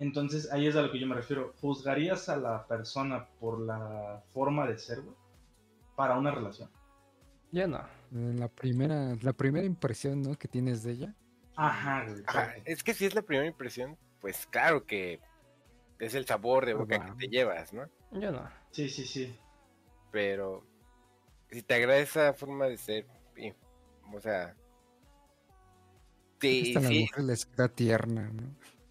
Entonces, 0.00 0.50
ahí 0.50 0.66
es 0.66 0.74
a 0.74 0.82
lo 0.82 0.90
que 0.90 0.98
yo 0.98 1.06
me 1.06 1.14
refiero. 1.14 1.54
¿Juzgarías 1.60 2.28
a 2.28 2.36
la 2.36 2.66
persona 2.66 3.28
por 3.38 3.60
la 3.60 4.24
forma 4.32 4.66
de 4.66 4.78
ser, 4.78 5.02
güey? 5.02 5.14
Para 5.94 6.18
una 6.18 6.32
relación. 6.32 6.68
Yo 7.52 7.68
no. 7.68 7.86
La 8.10 8.48
primera, 8.48 9.14
la 9.22 9.32
primera 9.32 9.64
impresión, 9.66 10.22
¿no? 10.22 10.34
Que 10.36 10.48
tienes 10.48 10.82
de 10.82 10.92
ella. 10.92 11.14
Ajá, 11.54 12.04
güey. 12.08 12.22
Ajá, 12.26 12.42
exacto. 12.44 12.62
es 12.64 12.82
que 12.82 12.94
si 12.94 13.04
es 13.06 13.14
la 13.14 13.22
primera 13.22 13.46
impresión, 13.46 13.96
pues 14.20 14.46
claro 14.46 14.84
que 14.86 15.20
es 15.98 16.14
el 16.14 16.26
sabor 16.26 16.66
de 16.66 16.74
boca 16.74 16.96
Ajá. 16.96 17.06
que 17.16 17.26
te 17.26 17.28
llevas, 17.32 17.72
¿no? 17.72 17.88
Yo 18.12 18.32
no. 18.32 18.48
Sí, 18.70 18.88
sí, 18.88 19.04
sí. 19.06 19.36
Pero 20.10 20.66
si 21.50 21.62
te 21.62 21.74
agrada 21.74 21.98
esa 22.00 22.32
forma 22.34 22.66
de 22.66 22.76
ser, 22.78 23.06
o 24.12 24.20
sea, 24.20 24.56
Sí, 26.40 26.62
Esta 26.68 26.80
la 26.80 26.88
sí, 26.88 27.00
mujer 27.02 27.24
les 27.24 27.46
queda 27.46 27.68
tierna, 27.68 28.28
¿no? 28.30 28.42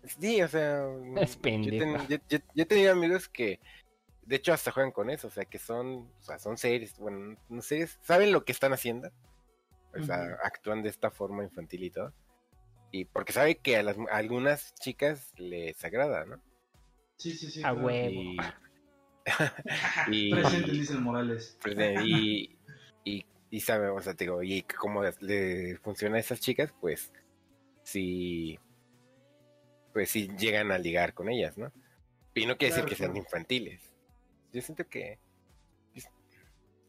sí, 0.06 0.42
o 0.42 0.48
sea, 0.48 0.86
Es 1.18 1.36
yo, 1.36 1.42
ten- 1.42 2.08
yo- 2.08 2.18
yo- 2.30 2.38
yo 2.56 2.64
he 2.64 2.66
tenido 2.66 2.94
amigos 2.94 3.28
que, 3.28 3.60
de 4.32 4.38
hecho, 4.38 4.54
hasta 4.54 4.72
juegan 4.72 4.94
con 4.94 5.10
eso, 5.10 5.28
o 5.28 5.30
sea, 5.30 5.44
que 5.44 5.60
son, 5.60 6.10
o 6.18 6.24
sea, 6.24 6.40
son 6.40 6.58
series, 6.58 6.98
bueno, 6.98 7.38
no 7.50 7.62
sé, 7.62 7.86
saben 8.02 8.32
lo 8.32 8.46
que 8.46 8.54
están 8.54 8.72
haciendo, 8.72 9.12
o 9.94 10.02
sea, 10.02 10.22
Ujú. 10.22 10.38
actúan 10.42 10.84
de 10.84 10.88
esta 10.90 11.12
forma 11.12 11.44
infantil 11.44 11.84
y 11.84 11.90
todo, 11.92 12.14
y 12.92 13.04
porque 13.04 13.34
sabe 13.34 13.58
que 13.58 13.76
a, 13.76 13.84
las, 13.84 13.98
a 14.10 14.16
algunas 14.16 14.74
chicas 14.76 15.34
les 15.36 15.84
agrada, 15.84 16.24
¿no? 16.26 16.42
Sí, 17.18 17.32
sí, 17.32 17.52
sí. 17.52 17.62
A 17.62 17.74
claro. 17.74 17.84
huevo. 17.84 18.24
Y, 18.24 18.38
y, 20.14 20.32
Presente, 20.32 20.72
dice 20.72 20.94
Morales. 20.94 21.58
Presente, 21.62 22.06
y, 22.06 22.58
y, 23.04 23.26
y 23.50 23.60
sabe, 23.60 23.90
o 23.90 24.00
sea, 24.00 24.14
te 24.14 24.24
digo, 24.24 24.42
y 24.44 24.62
cómo 24.62 25.04
le 25.20 25.76
funciona 25.84 26.16
a 26.16 26.20
esas 26.22 26.40
chicas, 26.40 26.74
pues 26.80 27.12
sí, 27.84 28.58
pues 29.92 30.10
sí 30.10 30.30
llegan 30.40 30.72
a 30.72 30.78
ligar 30.78 31.14
con 31.14 31.28
ellas, 31.28 31.58
¿no? 31.58 31.70
Y 32.34 32.46
no 32.46 32.58
quiere 32.58 32.74
Claro, 32.74 32.86
decir 32.86 32.86
que 32.86 32.96
sean 32.96 33.18
infantiles. 33.18 33.91
Yo 34.54 34.62
siento 34.62 34.88
que... 34.88 35.20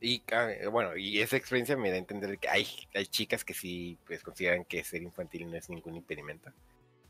Y 0.01 0.21
ah, 0.33 0.49
bueno, 0.71 0.97
y 0.97 1.21
esa 1.21 1.37
experiencia 1.37 1.77
me 1.77 1.91
da 1.91 1.95
a 1.95 1.99
entender 1.99 2.37
que 2.39 2.49
hay, 2.49 2.67
hay 2.93 3.07
chicas 3.07 3.45
que 3.45 3.55
sí 3.55 3.97
pues 4.05 4.21
consideran 4.25 4.65
que 4.65 4.83
ser 4.83 5.01
infantil 5.01 5.49
no 5.49 5.57
es 5.57 5.71
ningún 5.71 5.95
impedimento. 5.95 6.51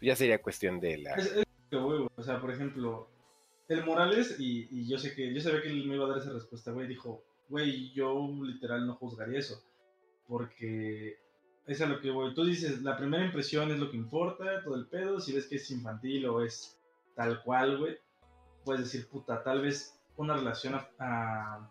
Ya 0.02 0.14
sería 0.14 0.42
cuestión 0.42 0.78
de 0.78 0.98
la... 0.98 1.14
Es, 1.14 1.26
es 1.32 1.46
que, 1.70 1.76
güey, 1.78 2.06
o 2.14 2.22
sea, 2.22 2.38
por 2.38 2.52
ejemplo, 2.52 3.08
el 3.68 3.84
Morales, 3.86 4.36
y, 4.38 4.68
y 4.70 4.86
yo 4.86 4.98
sé 4.98 5.14
que, 5.14 5.32
yo 5.32 5.40
sabía 5.40 5.62
que 5.62 5.68
él 5.68 5.86
me 5.86 5.94
iba 5.94 6.04
a 6.04 6.08
dar 6.10 6.18
esa 6.18 6.34
respuesta, 6.34 6.70
güey, 6.72 6.86
dijo, 6.86 7.24
güey, 7.48 7.92
yo 7.92 8.28
literal 8.42 8.86
no 8.86 8.96
juzgaría 8.96 9.38
eso, 9.38 9.64
porque 10.26 11.18
es 11.66 11.80
a 11.80 11.86
lo 11.86 12.00
que 12.00 12.10
voy. 12.10 12.34
Tú 12.34 12.44
dices, 12.44 12.82
la 12.82 12.96
primera 12.96 13.24
impresión 13.24 13.70
es 13.70 13.78
lo 13.78 13.90
que 13.90 13.96
importa, 13.96 14.62
todo 14.62 14.74
el 14.74 14.86
pedo, 14.86 15.20
si 15.20 15.32
ves 15.32 15.46
que 15.46 15.56
es 15.56 15.70
infantil 15.70 16.26
o 16.26 16.44
es 16.44 16.78
tal 17.14 17.42
cual, 17.42 17.78
güey, 17.78 17.98
puedes 18.64 18.82
decir, 18.82 19.08
puta, 19.08 19.42
tal 19.42 19.62
vez 19.62 19.98
una 20.16 20.34
relación 20.34 20.74
a, 20.74 20.88
a, 20.98 21.70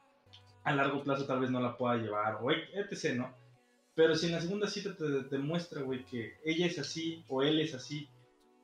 a 0.63 0.75
largo 0.75 1.03
plazo 1.03 1.25
tal 1.25 1.39
vez 1.39 1.49
no 1.51 1.59
la 1.59 1.77
pueda 1.77 1.97
llevar, 1.97 2.39
o 2.41 2.51
etc., 2.51 3.15
¿no? 3.15 3.33
Pero 3.95 4.15
si 4.15 4.27
en 4.27 4.31
la 4.33 4.41
segunda 4.41 4.67
cita 4.67 4.95
te, 4.95 5.23
te 5.23 5.37
muestra, 5.37 5.81
güey, 5.81 6.05
que 6.05 6.37
ella 6.45 6.65
es 6.65 6.79
así 6.79 7.23
o 7.27 7.41
él 7.43 7.59
es 7.59 7.73
así, 7.73 8.09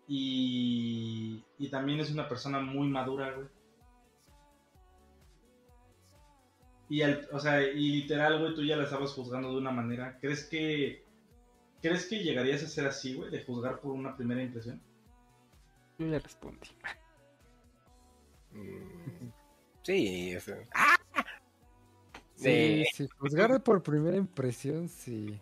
y, 0.07 1.43
y 1.57 1.69
también 1.69 1.99
es 1.99 2.11
una 2.11 2.30
persona 2.30 2.59
muy 2.59 2.88
madura, 2.88 3.33
güey. 3.33 3.47
Y, 6.89 7.01
al- 7.01 7.27
o 7.33 7.39
sea, 7.39 7.61
y 7.61 7.89
literal, 8.01 8.39
güey, 8.39 8.56
tú 8.56 8.64
ya 8.64 8.77
la 8.77 8.83
estabas 8.85 9.11
juzgando 9.11 9.51
de 9.51 9.57
una 9.57 9.72
manera. 9.72 10.17
¿Crees 10.22 10.45
que, 10.45 11.03
¿crees 11.81 12.06
que 12.07 12.23
llegarías 12.23 12.64
a 12.64 12.67
ser 12.67 12.88
así, 12.88 13.14
güey, 13.15 13.30
de 13.30 13.43
juzgar 13.43 13.81
por 13.81 13.91
una 13.91 14.15
primera 14.15 14.41
impresión? 14.41 14.81
Yo 15.99 16.07
ya 16.07 16.19
respondí. 16.19 16.69
mm, 18.53 19.16
Sí, 19.88 20.35
o 20.35 20.40
sea, 20.41 20.57
Sí, 22.35 22.49
Eh, 22.49 22.85
sí, 22.93 23.07
juzgar 23.17 23.64
por 23.64 23.82
primera 23.82 24.17
impresión, 24.17 24.90
sí. 24.90 25.40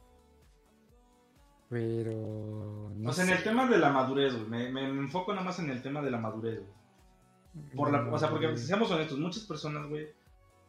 Pero. 1.68 2.92
No 2.96 3.10
o 3.10 3.14
sea, 3.14 3.24
en 3.26 3.32
el 3.32 3.38
sé. 3.40 3.44
tema 3.44 3.68
de 3.68 3.80
la 3.80 3.90
madurez, 3.92 4.34
güey. 4.36 4.48
Me, 4.48 4.72
me- 4.72 4.88
enfoco 4.88 5.34
nada 5.34 5.44
más 5.46 5.58
en 5.58 5.72
el 5.72 5.82
tema 5.82 6.02
de 6.04 6.12
la 6.12 6.20
madurez, 6.20 6.60
güey. 6.60 7.76
Por 7.76 7.92
la, 7.92 8.08
o 8.14 8.20
sea, 8.20 8.30
porque 8.30 8.50
Mm, 8.50 8.58
seamos 8.58 8.92
honestos, 8.92 9.18
muchas 9.18 9.44
personas, 9.46 9.90
güey, 9.90 10.10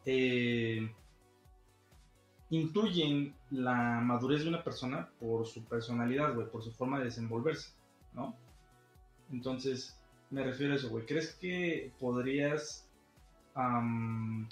eh, 0.06 0.90
intuyen 2.50 3.34
la 3.50 4.00
madurez 4.00 4.42
de 4.44 4.48
una 4.48 4.64
persona 4.64 5.10
por 5.20 5.46
su 5.46 5.64
personalidad, 5.64 6.34
güey, 6.34 6.48
por 6.50 6.62
su 6.62 6.72
forma 6.72 6.98
de 6.98 7.04
desenvolverse, 7.06 7.74
¿no? 8.14 8.34
Entonces, 9.30 10.00
me 10.30 10.42
refiero 10.44 10.72
a 10.72 10.76
eso, 10.76 10.88
güey. 10.88 11.04
¿Crees 11.04 11.34
que 11.34 11.92
podrías 12.00 12.85
am, 13.56 14.48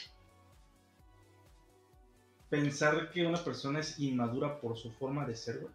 pensar 2.51 3.11
que 3.11 3.25
una 3.27 3.43
persona 3.43 3.81
es 3.81 3.99
inmadura 4.01 4.61
por 4.61 4.77
su 4.77 4.91
forma 4.91 5.25
de 5.27 5.37
ser, 5.37 5.59
güey? 5.61 5.73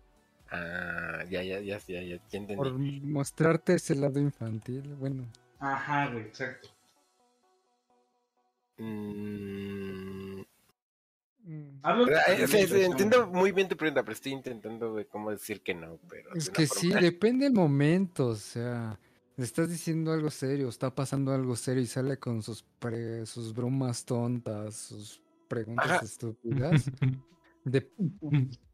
ah, 0.51 1.23
ya, 1.29 1.43
ya, 1.43 1.59
ya, 1.59 1.77
ya, 1.77 2.01
ya, 2.01 2.19
ya 2.29 2.37
entendí. 2.37 2.55
Por 2.55 2.73
mostrarte 2.73 3.75
ese 3.75 3.95
lado 3.95 4.19
infantil, 4.19 4.95
bueno. 4.95 5.25
Ajá, 5.59 6.09
güey, 6.11 6.23
exacto. 6.25 6.69
Mm, 8.77 10.41
mm, 11.43 11.79
Hablo 11.83 12.07
eh, 12.07 12.37
de 12.39 12.47
sí, 12.47 12.65
sí, 12.65 12.81
entiendo 12.81 13.27
muy 13.27 13.51
bien 13.51 13.67
tu 13.67 13.75
pregunta, 13.75 14.03
pero 14.03 14.13
estoy 14.13 14.31
intentando 14.31 14.95
de 14.95 15.05
cómo 15.05 15.31
decir 15.31 15.61
que 15.61 15.75
no. 15.75 15.99
Pero 16.09 16.33
Es 16.33 16.49
que 16.49 16.65
sí, 16.65 16.89
depende 17.01 17.45
del 17.45 17.53
momento, 17.53 18.27
o 18.27 18.35
sea, 18.35 18.97
le 19.39 19.45
estás 19.45 19.69
diciendo 19.69 20.11
algo 20.11 20.29
serio, 20.29 20.67
está 20.67 20.93
pasando 20.93 21.31
algo 21.33 21.55
serio 21.55 21.81
y 21.81 21.87
sale 21.87 22.19
con 22.19 22.43
sus, 22.43 22.61
pre- 22.77 23.25
sus 23.25 23.53
bromas 23.53 24.03
tontas, 24.03 24.75
sus 24.75 25.21
preguntas 25.47 25.89
Ajá. 25.89 26.03
estúpidas. 26.05 26.91
De, 27.63 27.89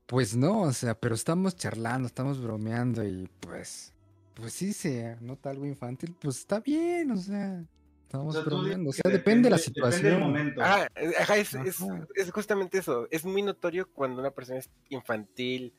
pues 0.07 0.35
no, 0.35 0.61
o 0.61 0.73
sea, 0.73 0.99
pero 0.99 1.13
estamos 1.13 1.55
charlando, 1.55 2.07
estamos 2.07 2.41
bromeando 2.41 3.03
y 3.03 3.29
pues, 3.39 3.93
pues 4.33 4.53
sí 4.53 4.73
se 4.73 5.17
nota 5.21 5.51
algo 5.51 5.65
infantil, 5.67 6.15
pues 6.19 6.37
está 6.39 6.59
bien, 6.61 7.11
o 7.11 7.17
sea, 7.17 7.63
estamos 8.03 8.35
O 8.35 8.39
sea, 8.39 8.43
tú 8.43 8.49
bromeando, 8.57 8.89
o 8.89 8.93
sea, 8.93 9.11
depende 9.11 9.49
de 9.49 9.49
la 9.51 9.57
Depende 9.57 9.81
del 9.81 9.91
situación. 9.91 10.19
momento. 10.19 10.61
Ajá, 10.63 10.87
ajá, 11.19 11.37
es, 11.37 11.53
es- 11.53 11.81
Ajá. 11.81 12.07
es 12.15 12.31
justamente 12.31 12.79
eso. 12.79 13.07
Es 13.11 13.23
muy 13.23 13.41
notorio 13.43 13.87
cuando 13.91 14.19
una 14.21 14.31
persona 14.31 14.57
es 14.59 14.69
infantil 14.89 15.73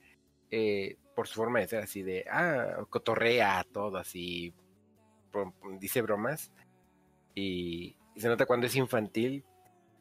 eh, 0.52 0.96
por 1.16 1.26
su 1.28 1.34
forma 1.34 1.58
de 1.60 1.68
ser, 1.68 1.82
así 1.82 2.02
de, 2.02 2.24
ah, 2.30 2.84
cotorrea 2.90 3.64
todo, 3.72 3.96
así, 3.98 4.52
dice 5.80 6.02
bromas. 6.02 6.50
Y, 7.34 7.96
y 8.14 8.20
se 8.20 8.28
nota 8.28 8.46
cuando 8.46 8.66
es 8.66 8.76
infantil 8.76 9.44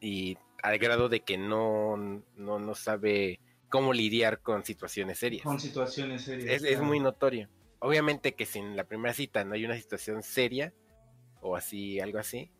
y 0.00 0.38
al 0.62 0.78
grado 0.78 1.08
de 1.08 1.20
que 1.20 1.36
no, 1.36 1.96
no, 2.34 2.58
no 2.58 2.74
sabe 2.74 3.40
cómo 3.68 3.92
lidiar 3.92 4.40
con 4.40 4.64
situaciones 4.64 5.18
serias. 5.18 5.42
Con 5.44 5.60
situaciones 5.60 6.22
serias. 6.22 6.62
Es, 6.62 6.64
es 6.64 6.80
muy 6.80 7.00
notorio. 7.00 7.48
Obviamente 7.78 8.34
que 8.34 8.46
si 8.46 8.58
en 8.58 8.76
la 8.76 8.84
primera 8.84 9.12
cita 9.12 9.44
no 9.44 9.54
hay 9.54 9.64
una 9.64 9.76
situación 9.76 10.22
seria 10.22 10.72
o 11.40 11.56
así, 11.56 12.00
algo 12.00 12.18
así, 12.18 12.50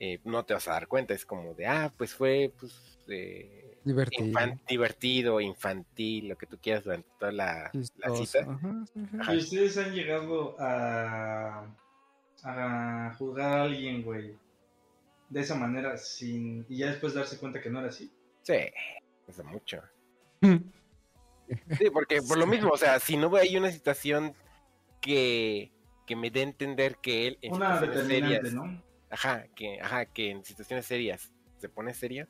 eh, 0.00 0.18
no 0.24 0.44
te 0.44 0.54
vas 0.54 0.66
a 0.68 0.72
dar 0.72 0.88
cuenta. 0.88 1.14
Es 1.14 1.24
como 1.24 1.54
de, 1.54 1.66
ah, 1.66 1.92
pues 1.96 2.12
fue 2.14 2.52
pues, 2.58 2.98
eh, 3.08 3.78
Divertido. 3.84 4.26
infan- 4.26 4.60
divertido, 4.68 5.40
infantil, 5.40 6.28
lo 6.28 6.36
que 6.36 6.46
tú 6.46 6.58
quieras 6.60 6.84
durante 6.84 7.08
toda 7.18 7.32
la, 7.32 7.70
la 7.72 8.14
cita. 8.16 8.40
ajá. 8.40 8.84
Ajá. 9.20 9.34
¿Y 9.34 9.38
ustedes 9.38 9.78
han 9.78 9.94
llegado 9.94 10.56
a, 10.58 11.74
a 12.44 13.14
juzgar 13.18 13.58
a 13.58 13.62
alguien, 13.64 14.02
güey, 14.02 14.36
de 15.28 15.40
esa 15.40 15.54
manera 15.54 15.96
sin 15.96 16.64
y 16.68 16.78
ya 16.78 16.90
después 16.90 17.14
darse 17.14 17.38
cuenta 17.38 17.60
que 17.60 17.70
no 17.70 17.80
era 17.80 17.88
así? 17.88 18.12
Sí, 18.42 18.54
hace 19.28 19.42
mucho. 19.42 19.82
Sí, 21.78 21.90
porque 21.92 22.20
por 22.22 22.38
lo 22.38 22.46
mismo, 22.46 22.70
o 22.70 22.76
sea, 22.76 22.98
si 23.00 23.16
no 23.16 23.34
hay 23.36 23.56
una 23.56 23.70
situación 23.70 24.34
que, 25.00 25.72
que 26.06 26.16
me 26.16 26.30
dé 26.30 26.40
a 26.40 26.44
entender 26.44 26.96
que 26.98 27.26
él 27.26 27.38
en 27.42 27.54
Una 27.54 27.74
situaciones 27.78 28.08
determinante, 28.08 28.50
serias, 28.50 28.54
¿no? 28.54 28.82
ajá, 29.10 29.46
que, 29.54 29.80
ajá, 29.80 30.06
que 30.06 30.30
en 30.30 30.44
situaciones 30.44 30.86
serias 30.86 31.32
se 31.58 31.68
pone 31.68 31.94
serio, 31.94 32.28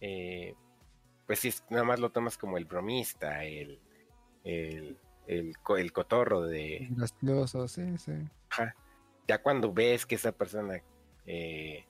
eh, 0.00 0.54
pues 1.26 1.38
sí, 1.40 1.48
es- 1.48 1.64
nada 1.70 1.84
más 1.84 1.98
lo 2.00 2.10
tomas 2.10 2.38
como 2.38 2.56
el 2.58 2.64
bromista, 2.64 3.44
el, 3.44 3.80
el, 4.44 4.98
el 5.26 5.92
cotorro 5.92 6.42
de, 6.42 6.88
Gracioso, 6.90 7.68
sí, 7.68 7.98
sí. 7.98 8.12
ajá. 8.50 8.74
Ya 9.28 9.42
cuando 9.42 9.72
ves 9.72 10.06
que 10.06 10.14
esa 10.14 10.32
persona 10.32 10.82
eh, 11.26 11.84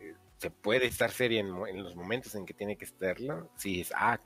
eh, 0.00 0.14
se 0.38 0.50
puede 0.50 0.86
estar 0.86 1.10
seria 1.10 1.40
en, 1.40 1.82
los 1.82 1.94
momentos 1.94 2.34
en 2.34 2.46
que 2.46 2.54
tiene 2.54 2.78
que 2.78 2.86
estarlo, 2.86 3.50
sí 3.56 3.82
es, 3.82 3.92
ah, 3.94 4.18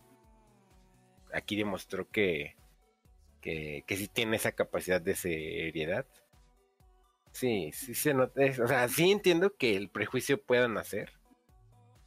aquí 1.34 1.56
demostró 1.56 2.08
que, 2.08 2.56
que, 3.40 3.82
que 3.84 3.96
sí 3.96 4.06
tiene 4.06 4.36
esa 4.36 4.52
capacidad 4.52 5.00
de 5.00 5.16
seriedad. 5.16 6.06
Sí, 7.32 7.72
sí 7.72 7.94
se 7.94 8.14
nota, 8.14 8.44
es- 8.44 8.60
o 8.60 8.68
sea, 8.68 8.88
sí 8.88 9.10
entiendo 9.10 9.56
que 9.56 9.76
el 9.76 9.90
prejuicio 9.90 10.40
pueda 10.40 10.68
nacer, 10.68 11.12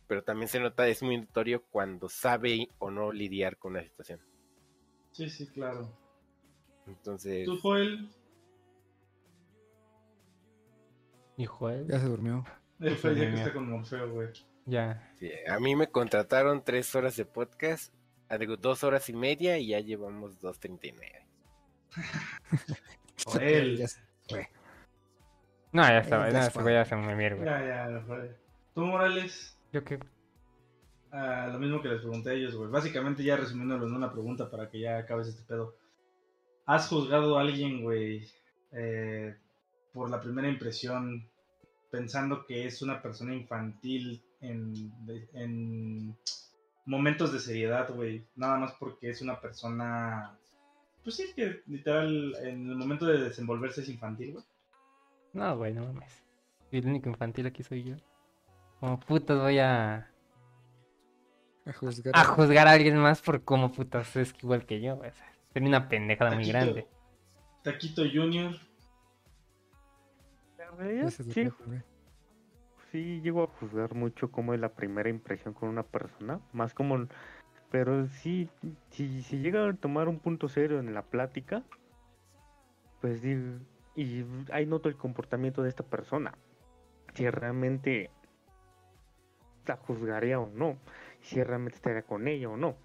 pero 0.08 0.24
también 0.24 0.48
se 0.48 0.60
nota, 0.62 0.88
es 0.88 1.04
muy 1.04 1.18
notorio 1.18 1.66
cuando 1.70 2.08
sabe 2.08 2.70
o 2.80 2.92
no 2.92 3.12
lidiar 3.12 3.58
con 3.58 3.74
una 3.74 3.84
situación. 3.84 4.22
Sí, 5.12 5.30
sí, 5.30 5.48
claro. 5.48 5.98
Entonces, 6.88 7.46
¿Tú, 7.46 7.58
Joel? 7.60 8.10
Hijo, 11.38 11.70
eh, 11.70 11.86
Ya 11.88 12.00
se 12.00 12.06
durmió. 12.08 12.46
El 12.80 12.96
fue 12.96 13.16
día 13.16 13.30
que 13.30 13.36
está 13.36 13.54
con 13.54 13.70
Morfeo, 13.70 14.12
güey. 14.12 14.30
ya. 14.66 15.12
sí, 15.16 15.32
a 15.48 15.60
mí 15.60 15.76
me 15.76 15.88
contrataron 15.88 16.64
tres 16.64 16.94
horas 16.96 17.16
de 17.16 17.26
podcast, 17.26 17.94
ah, 18.30 18.38
digo, 18.38 18.58
dos 18.58 18.84
horas 18.84 19.08
y 19.10 19.14
media 19.14 19.58
y 19.58 19.68
ya 19.68 19.80
llevamos 19.80 20.40
dos 20.42 20.60
treinta 20.60 20.88
y 20.88 20.92
nueve. 20.92 21.26
Joel. 23.26 23.78
Ya 23.78 23.88
se 23.88 24.02
fue. 24.28 24.50
No, 25.72 25.84
ya 25.84 26.00
estaba, 26.00 26.28
no, 26.28 26.34
ya 26.34 26.48
ese 26.48 26.62
güey 26.62 26.76
ya 26.76 26.86
se 26.86 26.96
me 26.96 27.16
mierda. 27.16 27.44
Ya, 27.44 27.90
ya, 27.90 28.02
fue. 28.06 28.36
¿Tú, 28.76 28.82
Morales? 28.82 29.58
Yo 29.72 29.84
que 29.84 30.00
Ah, 31.12 31.48
lo 31.52 31.60
mismo 31.60 31.80
que 31.82 31.90
les 31.90 32.00
pregunté 32.02 32.32
a 32.32 32.34
ellos, 32.34 32.56
güey. 32.56 32.72
Básicamente 32.72 33.24
ya 33.24 33.36
resumiéndolo 33.38 33.86
en 33.86 33.94
una 33.94 34.12
pregunta 34.12 34.50
para 34.50 34.68
que 34.70 34.80
ya 34.80 34.98
acabes 34.98 35.28
este 35.28 35.44
pedo. 35.44 35.76
¿Has 36.66 36.88
juzgado 36.88 37.38
a 37.38 37.42
alguien, 37.42 37.84
güey, 37.84 38.28
eh, 38.72 39.36
por 39.94 40.10
la 40.10 40.20
primera 40.20 40.48
impresión, 40.50 41.30
pensando 41.92 42.46
que 42.46 42.66
es 42.66 42.82
una 42.82 43.02
persona 43.02 43.36
infantil 43.36 44.24
en, 44.42 44.92
en 45.34 46.18
momentos 46.86 47.32
de 47.32 47.40
seriedad, 47.40 47.94
güey? 47.94 48.26
Nada 48.36 48.58
más 48.58 48.74
porque 48.80 49.10
es 49.10 49.22
una 49.22 49.40
persona... 49.40 50.38
Pues 51.04 51.18
sí, 51.18 51.26
que 51.36 51.62
literal, 51.68 52.34
en 52.44 52.70
el 52.70 52.76
momento 52.76 53.06
de 53.06 53.22
desenvolverse 53.22 53.82
es 53.82 53.90
infantil, 53.90 54.34
güey. 54.34 54.46
No, 55.34 55.58
güey, 55.58 55.74
no 55.74 55.86
mames. 55.86 56.24
Y 56.72 56.78
el 56.78 56.88
único 56.88 57.10
infantil 57.10 57.46
aquí 57.48 57.62
soy 57.62 57.84
yo. 57.84 57.96
Como 58.80 59.00
putas 59.00 59.38
voy 59.40 59.60
a, 59.60 60.10
A 61.66 61.74
juzgar. 61.74 62.14
a 62.16 62.24
juzgar 62.26 62.68
a 62.68 62.72
alguien 62.72 62.98
más 62.98 63.22
por 63.22 63.44
cómo 63.44 63.72
putas 63.72 64.16
es 64.16 64.34
igual 64.42 64.66
que 64.66 64.82
yo, 64.82 64.96
güey. 64.96 65.10
O 65.10 65.14
sea, 65.14 65.32
sería 65.52 65.68
una 65.70 65.88
pendejada 65.90 66.36
muy 66.36 66.46
grande. 66.48 66.88
Taquito 67.64 68.04
Junior. 68.04 68.56
Realidad, 70.78 71.10
sí, 71.10 71.50
sí 72.92 73.22
llego 73.22 73.44
a 73.44 73.48
juzgar 73.48 73.94
mucho 73.94 74.32
cómo 74.32 74.54
es 74.54 74.60
la 74.60 74.70
primera 74.70 75.10
impresión 75.10 75.54
con 75.54 75.70
una 75.70 75.84
persona, 75.84 76.40
más 76.52 76.74
como, 76.74 77.08
pero 77.72 78.08
sí, 78.08 78.50
si, 78.90 79.24
si 79.24 79.40
llega 79.40 79.68
a 79.68 79.74
tomar 79.74 80.08
un 80.08 80.20
punto 80.20 80.48
serio 80.48 80.80
en 80.80 80.94
la 80.94 81.04
plática, 81.04 81.64
pues 83.02 83.22
digo, 83.22 83.60
y 83.96 84.26
ahí 84.52 84.66
noto 84.66 84.90
el 84.90 84.96
comportamiento 84.96 85.64
de 85.64 85.70
esta 85.70 85.84
persona, 85.84 86.34
si 87.14 87.30
realmente 87.30 88.10
la 89.66 89.78
juzgaría 89.78 90.40
o 90.40 90.50
no, 90.50 90.78
si 91.22 91.42
realmente 91.44 91.78
estaría 91.78 92.04
con 92.04 92.28
ella 92.28 92.50
o 92.50 92.58
no, 92.58 92.76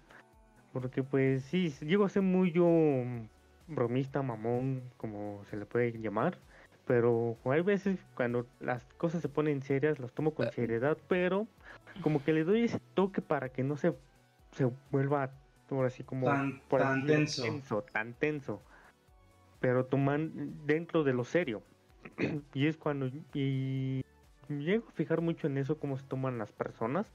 porque 0.73 1.03
pues 1.03 1.43
sí, 1.43 1.69
llego 1.81 2.05
a 2.05 2.09
ser 2.09 2.21
muy 2.21 2.51
yo 2.51 2.67
bromista, 3.67 4.21
mamón, 4.21 4.83
como 4.97 5.43
se 5.45 5.57
le 5.57 5.65
puede 5.65 5.91
llamar, 5.99 6.37
pero 6.89 7.37
hay 7.45 7.61
veces 7.61 8.03
cuando 8.15 8.47
las 8.59 8.83
cosas 8.97 9.21
se 9.21 9.29
ponen 9.29 9.61
serias, 9.61 9.99
las 9.99 10.11
tomo 10.11 10.33
con 10.33 10.51
seriedad, 10.51 10.97
pero 11.07 11.45
como 12.01 12.23
que 12.23 12.33
le 12.33 12.43
doy 12.43 12.63
ese 12.63 12.79
toque 12.95 13.21
para 13.21 13.49
que 13.49 13.63
no 13.63 13.77
se, 13.77 13.93
se 14.53 14.71
vuelva 14.89 15.29
así 15.85 16.03
como 16.03 16.25
Tan- 16.25 16.59
por 16.67 16.81
tan 16.81 16.93
así 16.93 17.05
tenso. 17.05 17.43
tenso, 17.43 17.81
tan 17.83 18.15
tenso, 18.15 18.63
pero 19.59 19.85
toman 19.85 20.65
dentro 20.65 21.03
de 21.03 21.13
lo 21.13 21.25
serio. 21.25 21.61
y 22.55 22.65
es 22.65 22.75
cuando 22.75 23.11
y 23.35 24.01
llego 24.47 24.87
a 24.89 24.91
fijar 24.93 25.21
mucho 25.21 25.45
en 25.45 25.59
eso 25.59 25.77
cómo 25.77 25.95
se 25.95 26.07
toman 26.07 26.39
las 26.39 26.51
personas, 26.51 27.13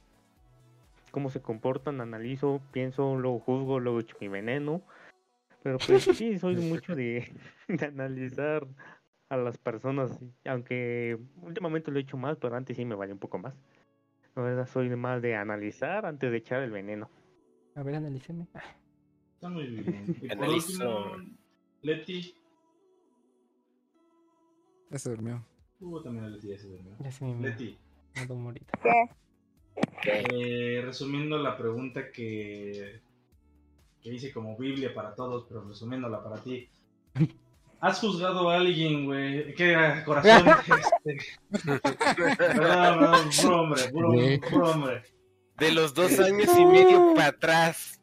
cómo 1.10 1.30
se 1.30 1.42
comportan, 1.42 2.00
analizo, 2.00 2.62
pienso, 2.70 3.16
luego 3.16 3.40
juzgo, 3.40 3.80
luego 3.80 3.98
echo 3.98 4.16
mi 4.20 4.28
veneno. 4.28 4.82
Pero 5.64 5.78
pues 5.78 6.04
sí, 6.04 6.38
soy 6.38 6.56
mucho 6.56 6.94
de, 6.94 7.34
de 7.68 7.86
analizar 7.86 8.68
a 9.34 9.44
las 9.44 9.58
personas, 9.58 10.18
aunque 10.44 11.18
últimamente 11.42 11.90
lo 11.90 11.98
he 11.98 12.02
hecho 12.02 12.16
más, 12.16 12.36
pero 12.38 12.56
antes 12.56 12.76
sí 12.76 12.84
me 12.84 12.94
vale 12.94 13.12
un 13.12 13.18
poco 13.18 13.38
más. 13.38 13.54
Ahora 14.34 14.66
soy 14.66 14.88
de 14.88 14.96
más 14.96 15.22
de 15.22 15.36
analizar 15.36 16.06
antes 16.06 16.30
de 16.30 16.38
echar 16.38 16.62
el 16.62 16.70
veneno. 16.70 17.08
A 17.76 17.82
ver, 17.82 17.96
analíceme. 17.96 18.46
Está 19.34 19.48
muy 19.48 19.66
bien. 19.66 20.16
Y 20.22 20.28
por 20.34 20.48
último, 20.48 21.16
Leti. 21.82 22.34
Ya 24.90 24.98
se 24.98 25.10
durmió. 25.10 25.44
Hubo 25.80 26.02
también 26.02 26.24
a 26.24 26.28
Leti, 26.28 26.48
ya 26.48 26.58
se 26.58 26.68
durmió. 26.68 26.96
Ya 27.00 27.12
se 27.12 27.26
Leti, 27.26 27.78
eh, 30.06 30.82
resumiendo 30.84 31.38
la 31.38 31.56
pregunta 31.56 32.10
que, 32.12 33.00
que 34.00 34.14
hice 34.14 34.32
como 34.32 34.56
Biblia 34.56 34.94
para 34.94 35.14
todos, 35.14 35.46
pero 35.48 35.64
resumiéndola 35.64 36.22
para 36.22 36.42
ti. 36.42 36.68
¿Has 37.84 38.00
juzgado 38.00 38.48
a 38.48 38.56
alguien, 38.56 39.04
güey? 39.04 39.54
¿Qué 39.56 40.02
corazón? 40.06 40.46
este... 41.04 41.18
Perdón, 42.16 42.98
perdón, 42.98 43.28
puro 43.42 43.60
hombre, 43.60 43.82
puro, 43.90 44.10
puro 44.48 44.70
hombre. 44.70 45.02
De 45.58 45.70
los 45.70 45.92
dos 45.92 46.18
años 46.18 46.48
y 46.56 46.64
medio 46.64 47.12
para 47.14 47.28
atrás, 47.28 48.00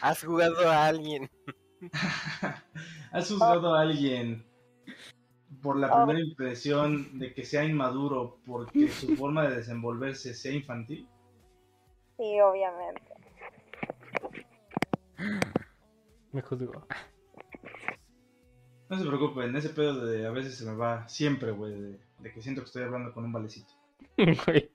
has 0.00 0.24
jugado 0.24 0.70
a 0.70 0.86
alguien. 0.86 1.30
¿Has 3.12 3.28
juzgado 3.28 3.74
a 3.74 3.82
alguien 3.82 4.48
por 5.60 5.76
la 5.76 5.94
primera 5.94 6.20
impresión 6.20 7.18
de 7.18 7.34
que 7.34 7.44
sea 7.44 7.62
inmaduro 7.62 8.38
porque 8.46 8.88
su 8.88 9.16
forma 9.18 9.46
de 9.46 9.56
desenvolverse 9.56 10.32
sea 10.32 10.52
infantil? 10.52 11.06
Sí, 12.16 12.40
obviamente. 12.40 13.12
Me 16.32 16.40
juzgó. 16.40 16.86
No 18.90 18.98
se 18.98 19.06
preocupen, 19.06 19.54
ese 19.54 19.68
pedo 19.70 20.04
de 20.04 20.26
a 20.26 20.30
veces 20.30 20.56
se 20.56 20.66
me 20.66 20.74
va 20.74 21.08
siempre, 21.08 21.52
güey, 21.52 21.80
de, 21.80 22.00
de 22.18 22.32
que 22.32 22.42
siento 22.42 22.60
que 22.60 22.66
estoy 22.66 22.82
hablando 22.82 23.12
con 23.14 23.24
un 23.24 23.32
valecito. 23.32 23.72
Güey. 24.16 24.70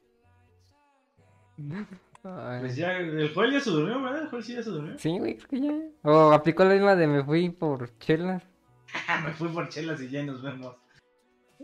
Pues 2.59 2.75
ya, 2.75 2.97
el 2.97 3.33
Joel 3.33 3.51
ya 3.51 3.59
se 3.59 3.69
durmió, 3.69 4.01
¿verdad? 4.01 4.23
El 4.23 4.29
Joel 4.29 4.43
sí 4.43 4.53
ya 4.53 4.63
se 4.63 4.69
durmió. 4.69 4.97
Sí, 4.97 5.19
güey, 5.19 5.37
creo 5.37 5.49
que 5.49 5.61
ya. 5.61 6.09
O 6.09 6.31
aplicó 6.31 6.63
la 6.63 6.73
misma 6.73 6.95
de 6.95 7.07
me 7.07 7.23
fui 7.23 7.49
por 7.49 7.95
chelas. 7.99 8.41
me 9.25 9.31
fui 9.33 9.49
por 9.49 9.69
chelas 9.69 10.01
y 10.01 10.09
ya 10.09 10.23
nos 10.23 10.41
vemos. 10.41 10.75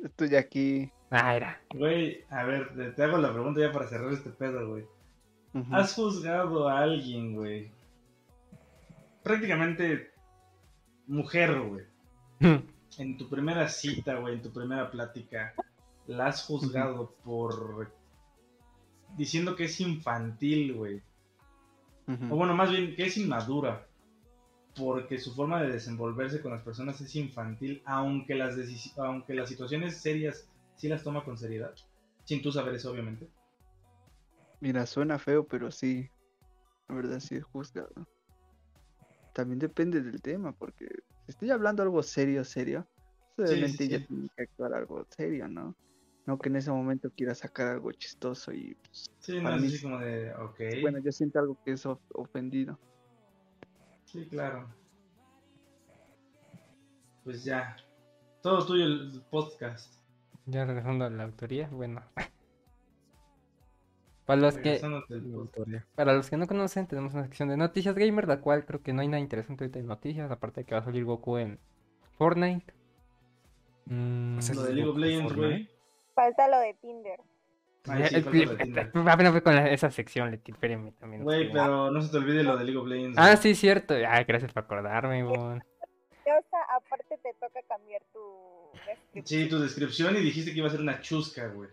Estoy 0.04 0.36
aquí. 0.36 0.92
Ah, 1.10 1.36
era. 1.36 1.62
Güey, 1.74 2.24
a 2.30 2.44
ver, 2.44 2.94
te, 2.96 3.04
hago 3.04 3.18
la 3.18 3.34
pregunta 3.34 3.60
ya 3.60 3.72
para 3.72 3.88
cerrar 3.88 4.14
este 4.14 4.30
pedo, 4.30 4.70
güey. 4.70 4.86
¿Has 5.72 5.94
juzgado 5.94 6.70
a 6.70 6.80
alguien, 6.80 7.36
güey? 7.36 7.72
Prácticamente 9.24 10.12
mujer, 11.08 11.60
güey. 11.60 11.91
En 12.98 13.18
tu 13.18 13.30
primera 13.30 13.70
cita, 13.70 14.16
güey, 14.16 14.36
en 14.36 14.42
tu 14.42 14.52
primera 14.52 14.90
plática, 14.90 15.54
la 16.08 16.28
has 16.28 16.44
juzgado 16.44 17.16
por 17.24 17.92
diciendo 19.16 19.56
que 19.56 19.66
es 19.66 19.80
infantil, 19.80 20.74
güey. 20.74 21.02
O 22.30 22.36
bueno, 22.36 22.54
más 22.54 22.70
bien 22.72 22.96
que 22.96 23.06
es 23.06 23.18
inmadura. 23.18 23.88
Porque 24.76 25.20
su 25.20 25.34
forma 25.34 25.62
de 25.62 25.72
desenvolverse 25.72 26.42
con 26.42 26.52
las 26.52 26.62
personas 26.62 27.00
es 27.02 27.16
infantil, 27.16 27.82
aunque 27.86 28.36
las, 28.36 28.56
aunque 28.98 29.34
las 29.34 29.50
situaciones 29.50 29.98
serias 29.98 30.50
sí 30.76 30.88
las 30.88 31.04
toma 31.04 31.24
con 31.24 31.38
seriedad. 31.38 31.74
Sin 32.24 32.42
tú 32.42 32.52
saber 32.52 32.76
eso, 32.76 32.92
obviamente. 32.92 33.30
Mira, 34.62 34.86
suena 34.86 35.20
feo, 35.20 35.46
pero 35.46 35.72
sí. 35.72 36.10
La 36.88 36.96
verdad 36.96 37.20
sí 37.20 37.36
es 37.36 37.44
juzgado. 37.44 38.08
También 39.34 39.60
depende 39.60 40.02
del 40.02 40.22
tema, 40.22 40.52
porque 40.54 40.88
si 41.26 41.32
estoy 41.32 41.52
hablando 41.52 41.84
algo 41.84 42.02
serio, 42.04 42.44
serio, 42.44 42.88
Sí, 43.38 43.44
obviamente 43.44 43.86
sí, 43.86 43.90
ya 43.90 43.98
sí. 44.00 44.06
tiene 44.08 44.28
que 44.36 44.44
actuar 44.44 44.74
algo 44.74 45.06
serio, 45.10 45.48
¿no? 45.48 45.76
No 46.26 46.38
que 46.38 46.50
en 46.50 46.58
ese 46.58 46.70
momento 46.72 47.10
quiera 47.16 47.34
sacar 47.34 47.68
algo 47.68 47.92
chistoso 47.94 48.52
y 48.52 48.76
pues, 48.76 49.06
Sí, 49.20 49.38
no 49.38 49.44
Para 49.44 49.58
mí 49.58 49.70
sí. 49.70 49.82
como 49.82 49.98
de, 50.00 50.34
ok. 50.36 50.60
bueno, 50.82 51.00
yo 51.00 51.12
siento 51.12 51.40
algo 51.40 51.58
que 51.64 51.72
es 51.74 51.86
of- 51.86 52.00
ofendido. 52.14 52.78
Sí, 54.06 54.28
claro. 54.30 54.68
Pues 57.24 57.44
ya. 57.44 57.78
Todo 58.42 58.66
tuyo 58.66 58.86
el 58.86 59.24
podcast. 59.30 59.94
Ya 60.48 60.66
regresando 60.66 61.06
a 61.06 61.10
la 61.10 61.24
autoría, 61.24 61.68
bueno. 61.70 62.02
Para 64.32 64.42
los 64.42 64.58
que, 64.58 64.82
para 65.96 66.14
los 66.14 66.30
que 66.30 66.38
no 66.38 66.48
conocen, 66.48 66.88
tenemos 66.88 67.14
una 67.14 67.24
sección 67.24 67.50
de 67.50 67.58
noticias 67.58 67.96
gamer, 67.96 68.28
la 68.28 68.40
cual 68.40 68.66
creo 68.66 68.82
que 68.82 68.94
no 68.94 69.02
hay 69.02 69.08
nada 69.08 69.20
interesante 69.20 69.64
ahorita 69.66 69.80
de 69.80 69.86
noticias, 69.86 70.32
aparte 70.32 70.62
de 70.62 70.66
que 70.66 70.74
va 70.76 70.80
a 70.82 70.84
salir 70.86 71.04
Goku 71.04 71.38
en 71.38 71.60
Fortnite. 72.18 72.74
Mm, 73.86 74.38
O 74.38 74.42
sea, 74.42 74.56
Lo 74.56 74.64
de 74.64 74.74
League 74.74 74.90
of 74.90 74.98
Legends, 74.98 75.34
güey. 75.36 75.70
Falta 76.16 76.48
lo 76.48 76.60
de 76.60 76.74
Tinder. 76.76 77.20
Ay, 77.88 78.08
sí, 78.08 78.22
falta 78.22 78.38
lo 78.46 78.56
de 78.56 78.64
Tinder. 78.64 78.92
apenas 79.10 79.32
fue 79.32 79.44
con 79.44 79.56
la- 79.56 79.70
esa 79.70 79.90
sección, 79.92 80.32
Leti, 80.32 80.52
espérenme 80.52 80.92
también. 80.94 81.24
Güey, 81.24 81.52
pero 81.52 81.92
no 81.92 82.02
se 82.02 82.10
te 82.12 82.18
olvide 82.18 82.44
lo 82.44 82.56
de 82.58 82.64
League 82.64 82.80
of 82.80 82.88
Legends. 82.88 83.18
Ah, 83.18 83.26
güey. 83.32 83.38
sí, 83.38 83.56
cierto. 83.56 83.96
Ah, 84.08 84.24
gracias 84.24 84.54
por 84.54 84.64
acordarme, 84.64 85.24
bon. 85.24 85.58
O 85.58 86.44
sea, 86.50 86.60
aparte 86.78 87.18
te 87.22 87.34
toca 87.34 87.60
cambiar 87.68 88.02
tu 88.14 88.22
descripción. 88.88 89.26
Sí, 89.26 89.50
tu 89.50 89.60
descripción 89.60 90.16
y 90.16 90.20
dijiste 90.22 90.52
que 90.54 90.60
iba 90.60 90.68
a 90.68 90.72
ser 90.72 90.80
una 90.82 91.02
chusca, 91.02 91.48
güey. 91.48 91.70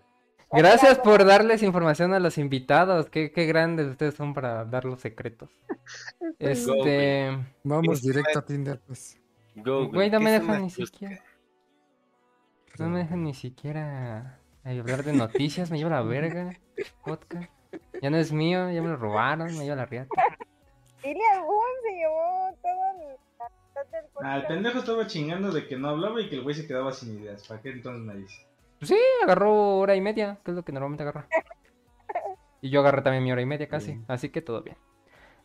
Gracias 0.51 0.99
por 0.99 1.25
darles 1.25 1.63
información 1.63 2.15
a 2.15 2.21
los 2.21 2.39
invitados. 2.39 3.11
Qué, 3.11 3.33
qué 3.33 3.47
grandes 3.47 3.87
ustedes 3.89 4.15
son 4.15 4.35
para 4.35 4.65
dar 4.65 4.85
los 4.85 5.01
secretos. 5.01 5.51
Este. 6.39 7.37
Vamos 7.65 8.03
directo 8.03 8.39
a 8.39 8.45
Tinder, 8.45 8.81
pues. 8.87 9.19
Go, 9.57 9.89
Güey, 9.89 10.11
no 10.11 10.19
¿qué 10.19 10.25
me 10.25 10.31
dejan 10.33 10.63
ni 10.63 10.71
siquiera. 10.71 11.25
No 12.79 12.89
me 12.91 12.99
dejan 13.01 13.25
ni 13.25 13.35
siquiera 13.35 14.39
hablar 14.63 15.03
de 15.03 15.15
noticias. 15.15 15.71
Me 15.71 15.79
lleva 15.79 15.91
la 15.91 16.03
verga. 16.03 16.57
Podcast. 17.03 17.51
Ya 18.01 18.11
no 18.11 18.19
es 18.19 18.33
mío, 18.33 18.71
ya 18.71 18.83
me 18.83 18.89
lo 18.89 18.97
robaron. 18.97 19.57
Me 19.57 19.65
lleva 19.65 19.77
la 19.77 19.87
riata. 19.87 20.09
Boom, 21.03 21.15
se 21.83 21.93
llevó 21.95 22.51
todo 22.63 23.03
el 23.03 23.19
Ah, 24.23 24.39
el 24.39 24.47
pendejo 24.47 24.81
estaba 24.81 25.07
chingando 25.07 25.53
de 25.53 25.67
que 25.67 25.77
no 25.77 25.91
hablaba 25.91 26.21
y 26.21 26.29
que 26.29 26.37
el 26.37 26.43
güey 26.43 26.55
se 26.55 26.67
quedaba 26.67 26.93
sin 26.93 27.21
ideas. 27.21 27.47
¿Para 27.47 27.61
qué 27.61 27.71
entonces 27.71 28.03
me 28.03 28.17
dice? 28.17 28.48
Pues 28.79 28.89
sí, 28.91 28.99
agarró 29.23 29.79
hora 29.79 29.97
y 29.97 30.01
media, 30.01 30.39
que 30.45 30.53
es 30.53 30.57
lo 30.57 30.65
que 30.65 30.73
normalmente 30.73 31.03
agarra. 31.03 31.29
Y 32.61 32.71
yo 32.71 32.81
agarré 32.81 33.03
también 33.03 33.23
mi 33.23 33.31
hora 33.31 33.41
y 33.41 33.47
media 33.47 33.69
casi. 33.69 33.93
Bien. 33.93 34.05
Así 34.09 34.31
que 34.31 34.43
todo 34.43 34.63
bien. 34.63 34.77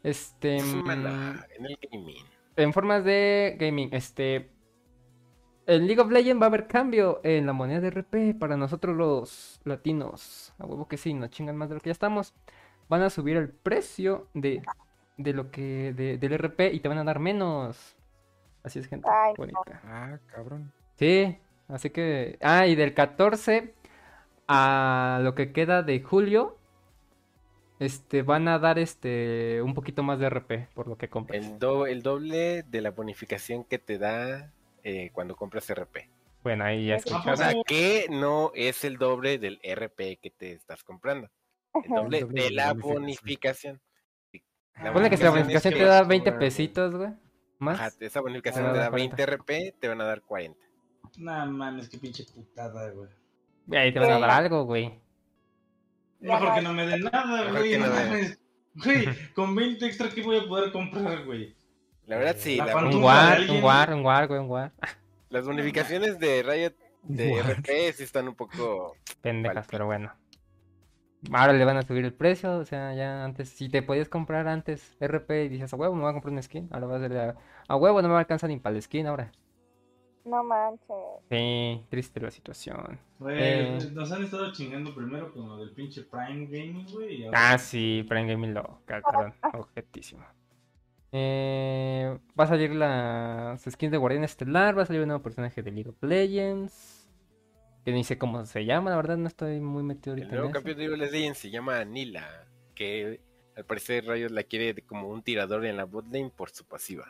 Este. 0.02 0.58
Es 0.58 0.74
mm, 0.74 0.84
mala 0.84 1.48
en 1.58 1.66
el 1.66 1.78
gaming. 1.92 2.26
en 2.56 2.74
formas 2.74 3.04
de 3.04 3.56
gaming, 3.60 3.90
este. 3.92 4.50
En 5.66 5.88
League 5.88 6.02
of 6.02 6.12
Legends 6.12 6.42
va 6.42 6.48
a 6.48 6.50
haber 6.50 6.68
cambio 6.68 7.22
en 7.24 7.46
la 7.46 7.54
moneda 7.54 7.80
de 7.80 7.90
RP 7.90 8.38
para 8.38 8.58
nosotros 8.58 8.98
los 8.98 9.62
latinos. 9.64 10.54
A 10.58 10.66
huevo 10.66 10.88
que 10.88 10.98
sí, 10.98 11.14
nos 11.14 11.30
chingan 11.30 11.56
más 11.56 11.70
de 11.70 11.76
lo 11.76 11.82
que 11.82 11.90
ya 11.90 11.94
estamos. 11.94 12.34
Van 12.90 13.02
a 13.02 13.10
subir 13.10 13.38
el 13.38 13.50
precio 13.50 14.28
de, 14.34 14.62
de 15.18 15.34
lo 15.34 15.52
que. 15.52 15.94
De, 15.94 16.18
del 16.18 16.34
RP 16.34 16.74
y 16.74 16.80
te 16.80 16.90
van 16.90 16.98
a 16.98 17.04
dar 17.04 17.20
menos. 17.20 17.96
Así 18.64 18.80
es, 18.80 18.88
gente. 18.88 19.08
Ay, 19.08 19.34
no. 19.34 19.38
bonita. 19.38 19.82
Ah, 19.86 20.18
cabrón. 20.34 20.74
Sí, 20.96 21.38
así 21.68 21.90
que. 21.90 22.38
Ah, 22.42 22.68
y 22.68 22.76
del 22.76 22.94
14 22.94 23.74
a 24.48 25.20
lo 25.24 25.36
que 25.36 25.52
queda 25.52 25.84
de 25.84 26.02
julio. 26.02 26.58
Este, 27.80 28.22
van 28.22 28.48
a 28.48 28.60
dar 28.60 28.80
este 28.80 29.62
un 29.62 29.74
poquito 29.74 30.04
más 30.04 30.18
de 30.20 30.28
RP 30.30 30.68
por 30.74 30.88
lo 30.88 30.98
que 30.98 31.10
compres. 31.10 31.44
El, 31.46 31.60
do- 31.60 31.86
el 31.88 32.02
doble 32.02 32.64
de 32.64 32.82
la 32.82 32.92
bonificación 32.92 33.64
que 33.66 33.78
te 33.80 33.98
da 33.98 34.52
eh, 34.84 35.10
cuando 35.12 35.36
compras 35.36 35.70
RP. 35.70 36.08
Bueno, 36.44 36.64
ahí 36.64 36.88
ya 36.88 36.98
Ajá. 37.12 37.32
O 37.34 37.36
sea, 37.36 37.54
que 37.66 38.06
no 38.10 38.52
es 38.54 38.84
el 38.86 38.98
doble 38.98 39.38
del 39.38 39.60
RP 39.64 40.18
que 40.22 40.30
te 40.30 40.54
estás 40.54 40.84
comprando. 40.84 41.30
El 41.74 41.90
doble, 41.90 42.20
doble 42.22 42.42
de 42.42 42.48
de 42.50 42.52
la 42.56 42.74
bonificación. 42.74 43.82
Ponle 44.94 45.10
que 45.10 45.18
si 45.18 45.24
la 45.24 45.30
bonificación 45.32 45.74
es 45.74 45.74
bonificación 45.74 45.74
que 45.74 45.80
te 45.80 45.86
da 45.86 46.00
vas 46.00 46.08
20 46.08 46.32
por- 46.32 46.40
pesitos, 46.40 46.96
güey. 46.96 47.10
Más. 47.60 47.80
Ajá, 47.80 47.92
esa 48.00 48.22
bonificación 48.22 48.66
Te 48.66 48.72
da 48.78 48.84
dar 48.84 48.92
20 48.92 49.24
RP, 49.26 49.74
te 49.80 49.88
van 49.88 50.00
a 50.02 50.06
dar 50.06 50.22
40. 50.22 50.60
Nah, 51.18 51.46
mames, 51.46 51.90
qué 51.90 51.98
pinche 51.98 52.24
putada, 52.34 52.90
güey. 52.92 53.10
Y 53.72 53.76
ahí 53.76 53.94
te 53.94 54.00
van 54.00 54.12
a 54.12 54.20
dar 54.20 54.30
algo, 54.32 54.66
güey. 54.66 55.00
No. 56.20 56.54
que 56.56 56.62
no 56.62 56.74
me 56.74 56.86
den 56.88 57.02
nada, 57.04 57.52
güey. 57.52 57.78
No 57.78 57.88
no 57.88 57.94
me- 57.94 58.00
mames. 58.06 58.40
Güey, 58.76 59.06
con 59.36 59.54
20 59.56 59.86
extra, 59.86 60.10
¿qué 60.10 60.24
voy 60.24 60.38
a 60.38 60.48
poder 60.48 60.72
comprar, 60.72 61.24
güey? 61.26 61.56
La 62.08 62.18
verdad 62.18 62.36
sí, 62.38 62.58
La 62.58 62.66
la- 62.66 62.76
Un 62.78 63.04
war, 63.04 63.40
un 63.50 63.64
war, 63.64 63.94
un 63.94 64.04
war, 64.06 64.28
güey, 64.28 64.40
un 64.40 64.50
war. 64.50 64.74
las 65.30 65.46
bonificaciones 65.46 66.18
de 66.20 66.42
Riot 66.44 66.74
de? 67.04 67.42
RP 67.42 67.94
sí 67.94 68.04
están 68.04 68.28
un 68.28 68.36
poco... 68.36 68.96
Pendejas, 69.22 69.68
pero 69.70 69.86
bueno. 69.86 70.12
Ahora 71.32 71.54
le 71.54 71.64
van 71.64 71.78
a 71.78 71.84
subir 71.84 72.04
el 72.04 72.14
precio, 72.14 72.58
o 72.58 72.66
sea, 72.66 72.94
ya 72.96 73.24
antes, 73.24 73.48
si 73.50 73.70
te 73.70 73.82
podías 73.82 74.10
comprar 74.10 74.48
antes 74.48 74.98
RP 75.00 75.46
y 75.46 75.50
dices, 75.50 75.72
a 75.72 75.76
huevo, 75.78 75.96
me 75.96 76.02
voy 76.02 76.10
a 76.10 76.14
comprar 76.14 76.34
una 76.34 76.42
skin, 76.42 76.68
ahora 76.72 76.88
vas 76.88 77.02
a 77.02 77.08
ser 77.08 77.18
a, 77.18 77.36
a 77.68 77.76
huevo, 77.78 78.02
no 78.02 78.08
me 78.10 78.14
va 78.14 78.20
a 78.20 78.22
alcanzar 78.24 78.50
ni 78.50 78.58
para 78.60 78.76
la 78.76 78.82
skin 78.82 79.08
ahora. 79.08 79.32
No 80.26 80.44
manches. 80.44 80.88
Sí, 81.30 81.84
triste 81.90 82.20
la 82.22 82.32
situación. 82.32 83.00
Güey, 83.20 83.38
Eh. 83.40 83.90
nos 83.94 84.12
han 84.12 84.24
estado 84.24 84.52
chingando 84.54 84.94
primero 84.96 85.32
con 85.34 85.48
lo 85.48 85.58
del 85.58 85.72
pinche 85.72 86.04
Prime 86.04 86.46
Gaming, 86.46 86.86
güey. 86.92 87.22
y 87.22 87.26
ahora- 87.26 87.52
Ah, 87.54 87.58
sí, 87.58 88.06
Prime 88.08 88.28
Gaming 88.32 88.54
lo 88.54 88.80
cagaron, 88.86 89.34
objetísimo. 89.54 90.24
Eh, 91.12 92.18
va 92.40 92.44
a 92.46 92.48
salir 92.48 92.74
la 92.74 93.56
skin 93.58 93.92
de 93.92 93.98
Guardián 93.98 94.24
Estelar, 94.24 94.78
va 94.78 94.84
a 94.84 94.86
salir 94.86 95.02
un 95.02 95.10
nuevo 95.10 95.22
personaje 95.22 95.62
de 95.62 95.72
League 95.72 95.90
of 95.90 96.02
Legends. 96.02 97.08
Que 97.86 97.92
ni 97.92 98.04
sé 98.06 98.18
cómo 98.18 98.46
se 98.46 98.64
llama, 98.66 98.90
la 98.92 98.96
verdad 98.96 99.18
no 99.18 99.28
estoy 99.28 99.60
muy 99.60 99.84
metido 99.84 100.16
El 100.16 100.22
ahorita 100.22 100.36
en 100.36 100.40
nuevo 100.42 100.48
eso. 100.50 100.54
campeón 100.54 100.78
de 100.78 100.88
League 100.88 101.04
of 101.06 101.12
Legends 101.12 101.38
se 101.38 101.52
llama 101.52 101.84
Nila, 101.84 102.48
que 102.76 103.20
al 103.58 103.66
parecer 103.66 104.06
Riot 104.06 104.30
la 104.30 104.44
quiere 104.44 104.74
de- 104.74 104.82
como 104.84 105.10
un 105.10 105.22
tirador 105.22 105.66
en 105.66 105.76
la 105.78 105.84
botlane 105.84 106.32
por 106.36 106.50
su 106.50 106.66
pasiva. 106.66 107.06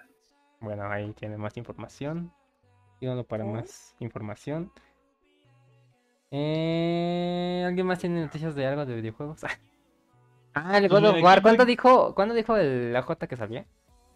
Bueno, 0.59 0.89
ahí 0.89 1.13
tiene 1.13 1.37
más 1.37 1.55
información. 1.57 2.33
Síganlo 2.99 3.25
para 3.25 3.45
más 3.45 3.95
información. 3.99 4.71
Eh, 6.31 7.63
¿Alguien 7.67 7.85
más 7.85 7.99
tiene 7.99 8.21
noticias 8.21 8.55
de 8.55 8.65
algo 8.65 8.85
de 8.85 8.95
videojuegos? 8.95 9.41
Ah, 10.55 10.77
el 10.77 10.87
Pues 10.87 11.01
God 11.01 11.09
of 11.15 11.23
War. 11.23 11.41
¿Cuándo 11.41 11.65
dijo, 11.65 12.13
¿cuándo 12.13 12.35
dijo 12.35 12.55
el 12.55 12.95
AJ 12.95 13.17
que 13.27 13.35
salía? 13.35 13.65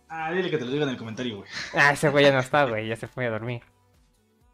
Ah, 0.07 0.31
dile 0.31 0.51
que 0.51 0.59
te 0.59 0.65
lo 0.65 0.71
diga 0.71 0.83
en 0.83 0.89
el 0.91 0.97
comentario, 0.97 1.37
güey. 1.37 1.49
Ah, 1.73 1.93
ese 1.93 2.09
güey 2.09 2.25
ya 2.25 2.31
no 2.31 2.37
está, 2.37 2.65
güey. 2.65 2.87
Ya 2.87 2.95
se 2.95 3.07
fue 3.07 3.25
a 3.25 3.31
dormir. 3.31 3.63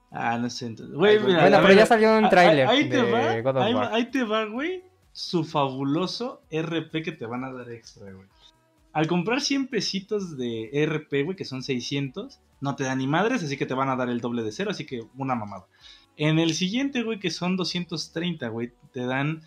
Ah, 0.09 0.37
no 0.37 0.49
sé. 0.49 0.67
entonces- 0.67 0.95
Güey, 0.95 1.17
Ay, 1.17 1.23
mira, 1.25 1.41
Bueno, 1.41 1.57
pero 1.57 1.67
ver, 1.67 1.77
ya 1.79 1.85
salió 1.85 2.17
un 2.17 2.29
tráiler 2.29 2.67
Ahí 2.67 2.87
te 2.87 3.01
de 3.03 3.11
va, 3.11 3.41
God 3.41 3.57
of 3.57 3.63
ahí, 3.63 3.73
War. 3.73 3.93
ahí 3.93 4.05
te 4.05 4.23
va, 4.23 4.45
güey, 4.45 4.81
su 5.11 5.43
fabuloso 5.43 6.41
RP 6.49 7.03
que 7.03 7.11
te 7.11 7.25
van 7.25 7.43
a 7.43 7.51
dar 7.51 7.69
extra, 7.69 8.09
güey. 8.13 8.29
Al 8.93 9.05
comprar 9.07 9.41
100 9.41 9.67
pesitos 9.67 10.37
de 10.37 10.69
RP, 10.87 11.23
güey, 11.23 11.35
que 11.35 11.43
son 11.43 11.63
600, 11.63 12.39
no 12.63 12.77
te 12.77 12.85
dan 12.85 12.99
ni 12.99 13.07
madres, 13.07 13.43
así 13.43 13.57
que 13.57 13.65
te 13.65 13.73
van 13.73 13.89
a 13.89 13.97
dar 13.97 14.09
el 14.09 14.21
doble 14.21 14.41
de 14.41 14.53
cero, 14.53 14.71
así 14.71 14.85
que 14.85 15.03
una 15.17 15.35
mamada. 15.35 15.67
En 16.15 16.39
el 16.39 16.53
siguiente, 16.53 17.03
güey, 17.03 17.19
que 17.19 17.29
son 17.29 17.57
230, 17.57 18.47
güey, 18.47 18.71
te 18.93 19.05
dan 19.05 19.41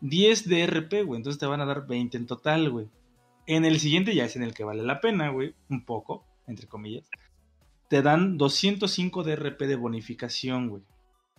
10 0.00 0.48
de 0.48 0.66
RP, 0.66 1.02
güey, 1.04 1.18
entonces 1.18 1.38
te 1.38 1.44
van 1.44 1.60
a 1.60 1.66
dar 1.66 1.86
20 1.86 2.16
en 2.16 2.26
total, 2.26 2.70
güey. 2.70 2.88
En 3.46 3.66
el 3.66 3.78
siguiente 3.78 4.14
ya 4.14 4.24
es 4.24 4.36
en 4.36 4.42
el 4.42 4.54
que 4.54 4.64
vale 4.64 4.82
la 4.84 5.02
pena, 5.02 5.28
güey, 5.28 5.54
un 5.68 5.84
poco, 5.84 6.24
entre 6.46 6.66
comillas. 6.66 7.04
Te 7.90 8.00
dan 8.00 8.38
205 8.38 9.22
de 9.22 9.36
RP 9.36 9.66
de 9.66 9.76
bonificación, 9.76 10.70
güey. 10.70 10.82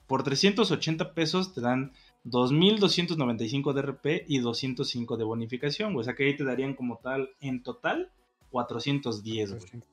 Por 0.06 0.22
380 0.22 1.16
pesos 1.16 1.56
te 1.56 1.62
dan 1.62 1.94
2.295 2.26 3.74
de 3.74 3.82
RP 3.82 4.06
y 4.28 4.38
205 4.38 5.18
de 5.18 5.24
bonificación, 5.24 5.94
güey. 5.94 6.02
O 6.02 6.04
sea 6.04 6.14
que 6.14 6.26
ahí 6.26 6.38
te 6.38 6.44
darían 6.44 6.76
como 6.76 6.98
tal, 6.98 7.32
en 7.42 7.64
total, 7.64 8.12
410, 8.52 9.50
güey. 9.50 9.84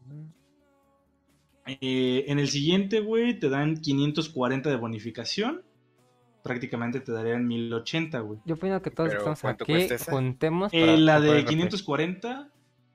Eh, 1.66 2.24
en 2.28 2.38
el 2.38 2.48
siguiente, 2.48 3.00
güey, 3.00 3.38
te 3.38 3.48
dan 3.48 3.76
540 3.76 4.70
de 4.70 4.76
bonificación. 4.76 5.62
Prácticamente 6.42 7.00
te 7.00 7.12
darían 7.12 7.46
1080, 7.46 8.20
güey. 8.20 8.40
Yo 8.46 8.54
opino 8.54 8.80
que 8.80 8.90
todos 8.90 9.12
estamos 9.12 9.40
¿cuánto 9.40 9.64
aquí, 9.64 9.88
juntemos. 10.08 10.72
Eh, 10.72 10.80
para 10.80 10.96
la 10.96 11.20
de 11.20 11.40
RP. 11.40 11.48
540 11.48 12.50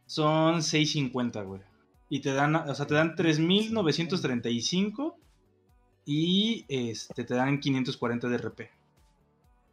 son 0.06 0.64
650, 0.64 1.42
güey. 1.44 1.62
Y 2.10 2.22
te 2.22 2.34
dan, 2.34 2.56
o 2.56 2.74
sea, 2.74 2.88
te 2.88 2.96
dan 2.96 3.16
3935 3.16 5.18
y 6.06 6.66
este 6.68 7.24
te 7.24 7.34
dan 7.34 7.60
540 7.60 8.30
de 8.30 8.38
RP. 8.38 8.70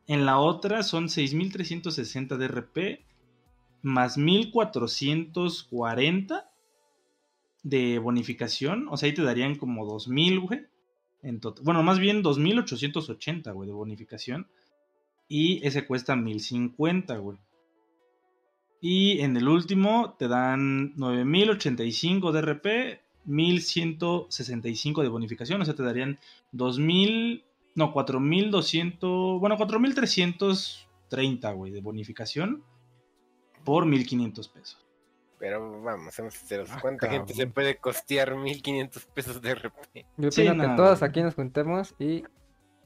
En 0.07 0.27
la 0.27 0.39
otra 0.39 0.83
son 0.83 1.09
6360 1.09 2.37
de 2.37 2.49
RP 2.49 3.05
más 3.83 4.19
1440 4.19 6.52
de 7.63 7.99
bonificación, 7.99 8.89
o 8.91 8.97
sea, 8.97 9.07
ahí 9.09 9.15
te 9.15 9.23
darían 9.23 9.57
como 9.57 9.87
2000, 9.87 10.41
güey. 10.41 10.67
En 11.23 11.41
tot- 11.41 11.61
bueno, 11.63 11.83
más 11.83 11.99
bien 12.01 12.23
2880, 12.23 13.53
güey, 13.53 13.69
de 13.69 13.75
bonificación. 13.75 14.49
Y 15.29 15.65
ese 15.67 15.87
cuesta 15.87 16.17
1050, 16.17 17.17
güey. 17.19 17.39
Y 18.81 19.21
en 19.21 19.37
el 19.37 19.47
último 19.49 20.17
te 20.19 20.27
dan 20.27 20.93
9085 20.97 22.33
de 22.33 22.39
RP, 22.41 23.01
1165 23.25 25.03
de 25.03 25.09
bonificación, 25.09 25.63
o 25.63 25.65
sea, 25.65 25.75
te 25.77 25.85
darían 25.85 26.19
2000, 26.51 27.45
no, 27.77 27.93
4200, 27.93 29.39
bueno, 29.41 29.57
4330, 29.57 31.53
güey, 31.53 31.71
de 31.71 31.81
bonificación 31.81 32.65
por 33.65 33.87
1500 33.87 34.49
pesos. 34.49 34.82
Pero 35.43 35.83
vamos, 35.83 36.15
seamos 36.15 36.35
sinceros. 36.35 36.69
Ah, 36.71 36.79
¿Cuánta 36.81 37.11
gente 37.11 37.35
se 37.35 37.49
puede 37.49 37.77
costear 37.79 38.37
1500 38.37 39.07
pesos 39.07 39.43
de 39.43 39.57
RP? 39.57 40.07
Yo 40.17 40.31
Sí, 40.31 40.47
opino 40.47 40.63
que 40.63 40.69
no, 40.69 40.77
todos 40.77 41.01
güey. 41.01 41.09
aquí 41.11 41.21
nos 41.21 41.35
juntemos 41.35 41.97
y 41.99 42.23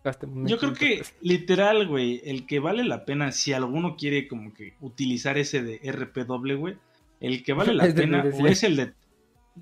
gastemos. 0.03 0.49
Yo 0.51 0.57
creo 0.57 0.71
1500 0.71 0.79
que 0.79 0.97
pesos. 1.01 1.15
literal, 1.21 1.87
güey, 1.87 2.23
el 2.25 2.47
que 2.47 2.59
vale 2.59 2.83
la 2.83 3.05
pena, 3.05 3.31
si 3.33 3.53
alguno 3.53 3.95
quiere 3.97 4.27
como 4.27 4.55
que 4.55 4.75
utilizar 4.81 5.37
ese 5.37 5.63
de 5.63 5.81
RP 5.93 6.25
doble, 6.25 6.55
güey, 6.55 6.79
el 7.21 7.43
que 7.45 7.53
vale 7.53 7.75
la 7.75 7.85
Es 7.89 7.93
pena 7.95 8.23
de 8.23 8.31
o 8.31 8.33
100. 8.33 8.47
es 8.47 8.63
el 8.63 8.77
de 8.77 8.95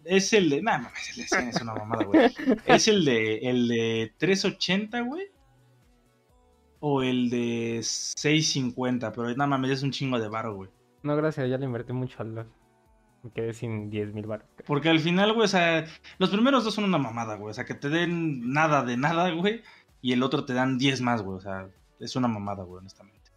es 0.05 0.33
el 0.33 0.51
de, 0.51 0.63
nah, 0.63 0.79
mames, 0.79 1.11
el 1.11 1.17
de 1.17 1.27
100 1.27 1.49
es 1.49 1.63
una 1.63 1.75
mamada, 1.75 2.05
güey. 2.05 2.31
Es 2.67 2.87
el 2.87 3.05
de 3.05 3.39
el 3.39 3.67
de 3.67 4.13
380, 4.19 5.01
güey. 5.01 5.27
O 6.79 7.03
el 7.03 7.29
de 7.29 7.81
650, 7.83 9.11
pero 9.13 9.29
nada 9.31 9.49
mames, 9.49 9.73
es 9.73 9.83
un 9.83 9.91
chingo 9.91 10.21
de 10.21 10.29
varo, 10.29 10.55
güey. 10.55 10.71
No, 11.03 11.17
gracias, 11.17 11.51
ya 11.51 11.59
le 11.59 11.65
invertí 11.65 11.93
mucho 11.93 12.23
al 12.23 12.35
LOL. 12.37 12.47
Me 13.25 13.31
quedé 13.31 13.53
sin 13.55 13.91
10 13.91 14.13
mil 14.15 14.27
baros. 14.27 14.47
Porque 14.67 14.89
al 14.91 15.01
final, 15.01 15.33
güey, 15.33 15.47
o 15.47 15.49
sea, 15.49 15.85
los 16.19 16.31
primeros 16.31 16.63
dos 16.65 16.75
son 16.75 16.85
una 16.85 16.99
mamada, 16.99 17.35
güey. 17.37 17.51
O 17.51 17.55
sea, 17.55 17.65
que 17.65 17.75
te 17.75 17.89
den 17.89 18.53
nada 18.53 18.85
de 18.85 18.97
nada, 18.97 19.31
güey. 19.33 19.63
Y 20.03 20.13
el 20.13 20.23
otro 20.23 20.45
te 20.45 20.53
dan 20.53 20.77
10 20.79 21.01
más, 21.01 21.23
güey. 21.23 21.39
O 21.39 21.41
sea, 21.41 21.69
es 21.99 22.15
una 22.17 22.29
mamada, 22.29 22.63
güey, 22.65 22.81
honestamente. 22.81 23.31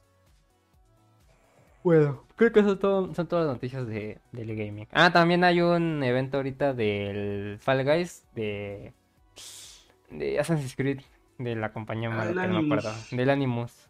Bueno, 1.84 2.26
creo 2.36 2.52
que 2.52 2.60
eso 2.60 2.78
todo- 2.78 3.14
son 3.14 3.28
todas 3.28 3.46
las 3.46 3.56
noticias 3.56 3.88
de, 3.88 4.20
del 4.34 4.56
gaming. 4.56 4.88
Ah, 4.92 5.12
también 5.14 5.44
hay 5.46 5.62
un 5.62 6.04
evento 6.04 6.38
ahorita 6.38 6.74
del 6.74 7.58
Fall 7.62 7.86
Guys 7.86 8.26
de, 8.36 8.94
de 10.12 10.38
Assassin's 10.40 10.76
Creed, 10.76 11.00
de 11.38 11.56
la 11.56 11.72
compañía 11.72 12.10
madre, 12.10 12.34
que 12.34 12.48
no 12.48 12.62
me 12.62 12.66
acuerdo. 12.76 12.92
Del 13.12 13.30
Animus. 13.30 13.88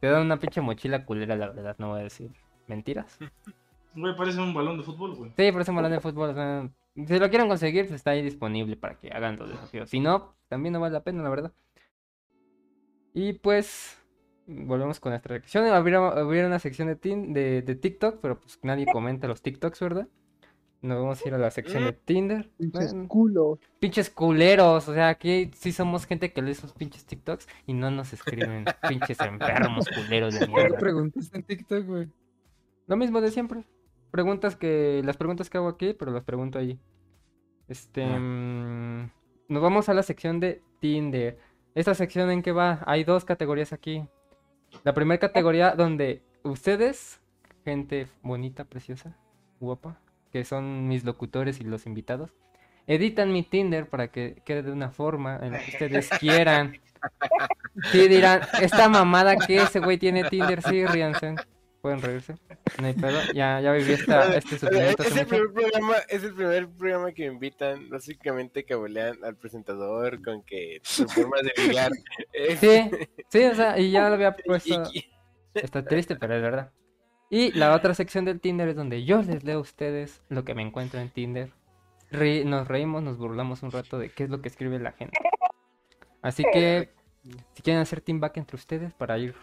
Te 0.00 0.06
dan 0.06 0.22
una 0.22 0.38
pinche 0.38 0.62
mochila 0.62 1.04
culera, 1.04 1.36
la 1.36 1.50
verdad, 1.50 1.76
no 1.78 1.88
voy 1.90 2.00
a 2.00 2.04
decir 2.04 2.30
mentiras. 2.68 3.18
Güey, 3.94 4.16
parece 4.16 4.40
un 4.40 4.52
balón 4.54 4.76
de 4.78 4.82
fútbol, 4.84 5.14
güey. 5.14 5.32
Sí, 5.36 5.52
por 5.52 5.60
eso 5.62 5.72
balón 5.72 5.92
de 5.92 6.00
fútbol. 6.00 6.30
o 6.30 6.34
sea, 6.34 6.68
si 6.94 7.18
lo 7.18 7.28
quieren 7.28 7.48
conseguir, 7.48 7.84
pues 7.84 7.94
está 7.96 8.10
ahí 8.12 8.22
disponible 8.22 8.76
para 8.76 8.96
que 8.98 9.08
hagan 9.10 9.36
los 9.38 9.48
desafíos. 9.50 9.90
Si 9.90 10.00
no, 10.00 10.34
también 10.48 10.72
no 10.72 10.80
vale 10.80 10.92
la 10.92 11.02
pena, 11.04 11.22
la 11.22 11.28
verdad. 11.28 11.52
Y 13.12 13.34
pues, 13.34 13.96
volvemos 14.46 14.98
con 15.00 15.10
nuestra 15.10 15.36
sección. 15.36 15.66
Habría, 15.66 15.98
habría 16.08 16.46
una 16.46 16.58
sección 16.58 16.88
de, 16.88 16.96
tin- 16.96 17.32
de, 17.32 17.62
de 17.62 17.74
TikTok, 17.76 18.18
pero 18.20 18.40
pues 18.40 18.58
nadie 18.62 18.86
comenta 18.86 19.28
los 19.28 19.42
TikToks, 19.42 19.80
¿verdad? 19.80 20.08
nos 20.82 20.98
vamos 21.00 21.24
a 21.24 21.28
ir 21.28 21.32
a 21.34 21.38
la 21.38 21.50
sección 21.50 21.82
de 21.84 21.94
Tinder. 21.94 22.50
Pinches 22.58 22.92
Bueno, 22.92 23.08
culos. 23.08 23.58
pinches 23.80 24.10
culeros, 24.10 24.86
o 24.86 24.92
sea, 24.92 25.08
aquí 25.08 25.50
sí 25.54 25.72
somos 25.72 26.04
gente 26.04 26.30
que 26.30 26.42
lee 26.42 26.54
sus 26.54 26.74
pinches 26.74 27.06
TikToks 27.06 27.48
y 27.66 27.72
no 27.72 27.90
nos 27.90 28.12
escriben 28.12 28.66
pinches 28.86 29.18
enfermos 29.20 29.86
culeros 29.88 30.34
de 30.34 30.40
¿Qué 30.40 30.46
mierda. 30.46 30.76
preguntaste 30.78 31.38
en 31.38 31.42
TikTok, 31.42 31.86
güey? 31.86 32.08
Lo 32.86 32.96
mismo 32.98 33.22
de 33.22 33.30
siempre. 33.30 33.64
Preguntas 34.14 34.54
que. 34.54 35.02
Las 35.04 35.16
preguntas 35.16 35.50
que 35.50 35.58
hago 35.58 35.66
aquí, 35.66 35.92
pero 35.92 36.12
las 36.12 36.22
pregunto 36.22 36.56
ahí. 36.56 36.78
Este. 37.66 38.04
Ah. 38.04 38.16
mm, 38.16 39.10
nos 39.48 39.60
vamos 39.60 39.88
a 39.88 39.94
la 39.94 40.04
sección 40.04 40.38
de 40.38 40.62
Tinder. 40.78 41.36
¿Esta 41.74 41.96
sección 41.96 42.30
en 42.30 42.40
qué 42.40 42.52
va? 42.52 42.84
Hay 42.86 43.02
dos 43.02 43.24
categorías 43.24 43.72
aquí. 43.72 44.06
La 44.84 44.94
primera 44.94 45.18
categoría 45.18 45.72
donde 45.72 46.22
ustedes, 46.44 47.20
gente 47.64 48.06
bonita, 48.22 48.62
preciosa, 48.62 49.16
guapa, 49.58 49.98
que 50.30 50.44
son 50.44 50.86
mis 50.86 51.02
locutores 51.02 51.58
y 51.58 51.64
los 51.64 51.84
invitados, 51.84 52.30
editan 52.86 53.32
mi 53.32 53.42
Tinder 53.42 53.88
para 53.88 54.12
que 54.12 54.40
quede 54.44 54.62
de 54.62 54.70
una 54.70 54.92
forma 54.92 55.40
en 55.42 55.54
la 55.54 55.58
que 55.58 55.72
ustedes 55.72 56.08
quieran. 56.20 56.80
Sí, 57.90 58.06
dirán, 58.06 58.42
esta 58.62 58.88
mamada 58.88 59.34
que 59.34 59.56
ese 59.56 59.80
güey 59.80 59.98
tiene 59.98 60.22
Tinder, 60.22 60.62
sí, 60.62 60.86
ríanse. 60.86 61.34
Pueden 61.84 62.00
reírse. 62.00 62.34
No 62.80 62.86
hay 62.86 62.94
pedo. 62.94 63.20
Ya, 63.34 63.60
ya 63.60 63.72
viví 63.72 63.92
esta, 63.92 64.34
este 64.34 64.54
Es 64.54 64.60
sufrimiento 64.62 65.02
hace 65.02 65.20
el 65.20 65.26
primer 65.26 65.52
programa, 65.52 65.96
es 66.08 66.24
el 66.24 66.32
primer 66.34 66.66
programa 66.70 67.12
que 67.12 67.26
me 67.28 67.34
invitan, 67.34 67.90
básicamente 67.90 68.64
cabolean 68.64 69.22
al 69.22 69.36
presentador 69.36 70.22
con 70.22 70.42
que 70.44 70.80
su 70.82 71.06
forma 71.06 71.36
de 71.42 71.52
ligar. 71.68 71.92
es- 72.32 72.58
Sí, 72.58 72.90
sí, 73.28 73.44
o 73.44 73.54
sea, 73.54 73.78
y 73.78 73.90
ya 73.90 74.08
lo 74.08 74.14
había 74.14 74.34
puesto. 74.46 74.82
Está 75.52 75.84
triste, 75.84 76.16
pero 76.16 76.34
es 76.36 76.40
verdad. 76.40 76.72
Y 77.28 77.52
la 77.52 77.74
otra 77.74 77.92
sección 77.92 78.24
del 78.24 78.40
Tinder 78.40 78.68
es 78.70 78.76
donde 78.76 79.04
yo 79.04 79.20
les 79.20 79.44
leo 79.44 79.58
a 79.58 79.60
ustedes 79.60 80.22
lo 80.30 80.42
que 80.42 80.54
me 80.54 80.62
encuentro 80.62 81.00
en 81.00 81.10
Tinder. 81.10 81.50
Ri- 82.10 82.46
nos 82.46 82.66
reímos, 82.66 83.02
nos 83.02 83.18
burlamos 83.18 83.62
un 83.62 83.70
rato 83.72 83.98
de 83.98 84.08
qué 84.08 84.24
es 84.24 84.30
lo 84.30 84.40
que 84.40 84.48
escribe 84.48 84.78
la 84.78 84.92
gente. 84.92 85.18
Así 86.22 86.44
que, 86.50 86.94
si 87.52 87.60
quieren 87.62 87.82
hacer 87.82 88.00
team 88.00 88.20
back 88.20 88.38
entre 88.38 88.56
ustedes 88.56 88.94
para 88.94 89.18
ir 89.18 89.34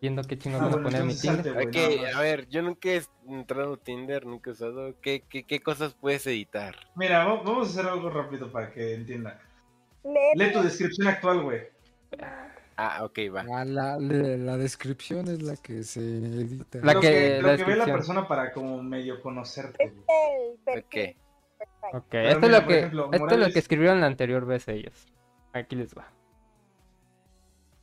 viendo 0.00 0.22
qué 0.24 0.38
chingos 0.38 0.60
Ah, 0.60 0.64
vamos 0.64 0.78
a 0.78 0.82
bueno, 0.82 0.98
poner 0.98 1.00
en 1.02 1.06
mi 1.08 1.14
Tinder. 1.14 2.14
a 2.16 2.20
ver, 2.20 2.48
yo 2.48 2.62
nunca 2.62 2.88
he 2.90 3.02
entrado 3.28 3.74
a 3.74 3.76
Tinder, 3.76 4.26
nunca 4.26 4.50
he 4.50 4.52
usado. 4.52 4.94
¿Qué, 5.00 5.22
qué, 5.28 5.44
qué 5.44 5.60
cosas 5.60 5.94
puedes 5.94 6.26
editar? 6.26 6.76
Mira, 6.94 7.24
va- 7.24 7.42
vamos 7.42 7.68
a 7.68 7.70
hacer 7.80 7.90
algo 7.90 8.10
rápido 8.10 8.50
para 8.50 8.72
que 8.72 8.94
entiendan. 8.94 9.38
Lee 10.04 10.12
Lee 10.34 10.52
tu 10.52 10.62
descripción 10.62 11.08
actual, 11.08 11.42
güey. 11.42 11.60
Ah, 12.76 13.04
ok, 13.04 13.18
va. 13.34 13.44
Ah, 13.52 13.64
la, 13.66 13.98
la, 13.98 14.36
la 14.38 14.56
descripción 14.56 15.28
es 15.28 15.42
la 15.42 15.56
que 15.56 15.82
se 15.82 16.00
edita. 16.00 16.78
La 16.82 16.94
lo 16.94 17.00
que- 17.00 17.08
que, 17.10 17.42
la 17.42 17.52
lo 17.52 17.56
que 17.58 17.64
ve 17.64 17.76
la 17.76 17.84
persona 17.84 18.26
para 18.26 18.52
como 18.52 18.82
medio 18.82 19.20
conocerte. 19.20 19.92
Güey. 20.66 20.78
Ok. 20.78 21.16
Ok, 21.92 22.04
Pero 22.10 22.28
esto, 22.28 22.40
mira, 22.40 22.56
es 22.58 22.62
lo 22.62 22.68
que, 22.68 22.78
ejemplo, 22.78 23.10
esto 23.12 23.28
es 23.34 23.38
lo 23.38 23.50
que 23.52 23.58
escribieron 23.58 24.00
la 24.00 24.06
anterior 24.06 24.46
vez 24.46 24.66
ellos. 24.68 25.06
Aquí 25.52 25.76
les 25.76 25.94
va. 25.94 26.10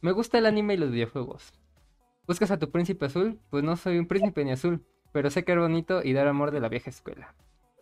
Me 0.01 0.11
gusta 0.13 0.37
el 0.39 0.45
anime 0.47 0.75
y 0.75 0.77
los 0.77 0.91
videojuegos. 0.91 1.53
¿Buscas 2.27 2.51
a 2.51 2.59
tu 2.59 2.69
príncipe 2.69 3.05
azul? 3.05 3.39
Pues 3.49 3.63
no 3.63 3.77
soy 3.77 3.97
un 3.97 4.05
príncipe 4.05 4.43
ni 4.43 4.51
azul, 4.51 4.83
pero 5.13 5.29
sé 5.29 5.45
que 5.45 5.53
es 5.53 5.57
bonito 5.57 6.01
y 6.03 6.11
dar 6.11 6.27
amor 6.27 6.51
de 6.51 6.59
la 6.59 6.67
vieja 6.67 6.89
escuela. 6.89 7.33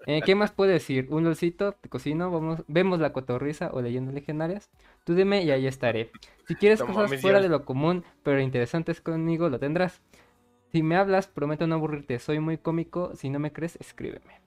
Eh, 0.06 0.22
¿Qué 0.24 0.36
más 0.36 0.52
puedo 0.52 0.72
decir? 0.72 1.08
Un 1.10 1.24
lolcito, 1.24 1.72
te 1.72 1.90
cocino, 1.90 2.30
vamos, 2.30 2.64
vemos 2.68 3.00
la 3.00 3.12
cotorriza 3.12 3.72
o 3.74 3.82
leyendas 3.82 4.14
legendarias. 4.14 4.70
Tú 5.04 5.16
dime 5.16 5.44
y 5.44 5.50
ahí 5.50 5.66
estaré. 5.66 6.12
Si 6.48 6.54
quieres 6.54 6.84
cosas 6.84 7.20
fuera 7.20 7.42
de 7.42 7.50
lo 7.50 7.66
común, 7.66 8.04
pero 8.22 8.40
interesantes 8.40 9.02
conmigo, 9.02 9.50
lo 9.50 9.58
tendrás. 9.58 10.04
Si 10.72 10.84
me 10.84 10.96
hablas, 10.96 11.26
prometo 11.26 11.66
no 11.66 11.76
aburrirte. 11.76 12.20
Soy 12.20 12.40
muy 12.40 12.60
cómico. 12.60 13.16
Si 13.16 13.32
no 13.32 13.40
me 13.40 13.52
crees, 13.52 13.78
escríbeme. 13.78 14.42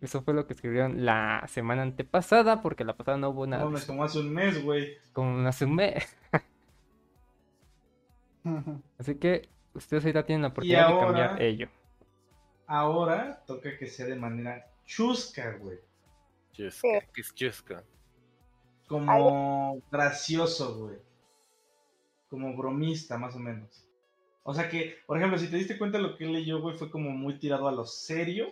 Eso 0.00 0.22
fue 0.22 0.34
lo 0.34 0.46
que 0.46 0.54
escribieron 0.54 1.04
la 1.04 1.44
semana 1.46 1.82
antepasada, 1.82 2.60
porque 2.60 2.84
la 2.84 2.96
pasada 2.96 3.18
no 3.18 3.30
hubo 3.30 3.46
nada. 3.46 3.64
No, 3.64 3.70
me 3.70 3.80
tomó 3.80 4.02
hace 4.02 4.18
un 4.18 4.32
mes, 4.32 4.62
güey. 4.64 4.96
Como 5.12 5.46
hace 5.46 5.64
un 5.64 5.76
mes. 5.76 6.16
Así 8.98 9.16
que 9.16 9.48
ustedes 9.74 10.04
ahorita 10.04 10.24
tienen 10.24 10.42
la 10.42 10.48
oportunidad 10.48 10.88
de 10.88 11.00
cambiar 11.00 11.42
ello. 11.42 11.68
Ahora 12.66 13.42
toca 13.46 13.76
que 13.78 13.86
sea 13.86 14.06
de 14.06 14.16
manera 14.16 14.70
chusca, 14.84 15.56
güey. 15.58 15.78
Chusca, 16.52 17.00
¿qué 17.12 17.20
es 17.20 17.34
chusco? 17.34 17.76
Como 18.88 19.80
gracioso, 19.90 20.78
güey. 20.78 20.98
Como 22.28 22.56
bromista, 22.56 23.18
más 23.18 23.34
o 23.36 23.38
menos. 23.38 23.86
O 24.42 24.54
sea 24.54 24.68
que, 24.68 24.96
por 25.06 25.16
ejemplo, 25.16 25.38
si 25.38 25.48
te 25.48 25.56
diste 25.56 25.76
cuenta 25.76 25.98
lo 25.98 26.16
que 26.16 26.24
él 26.24 26.32
leyó, 26.32 26.60
güey, 26.60 26.76
fue 26.76 26.90
como 26.90 27.10
muy 27.10 27.38
tirado 27.38 27.66
a 27.66 27.72
lo 27.72 27.84
serio, 27.84 28.46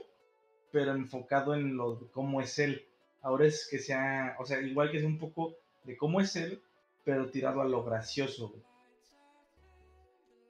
pero 0.73 0.93
enfocado 0.93 1.55
en 1.55 1.77
lo 1.77 1.97
de 1.97 2.11
cómo 2.11 2.41
es 2.41 2.59
él. 2.59 2.85
Ahora 3.23 3.47
es 3.47 3.69
que 3.71 3.79
sea, 3.79 4.37
o 4.41 4.45
sea, 4.45 4.61
igual 4.61 4.91
que 4.91 4.99
es 4.99 5.05
un 5.05 5.19
poco 5.19 5.55
de 5.85 5.97
cómo 5.97 6.21
es 6.21 6.35
él, 6.35 6.61
pero 7.05 7.31
tirado 7.31 7.63
a 7.63 7.65
lo 7.65 7.85
gracioso, 7.85 8.49
güey. 8.49 8.63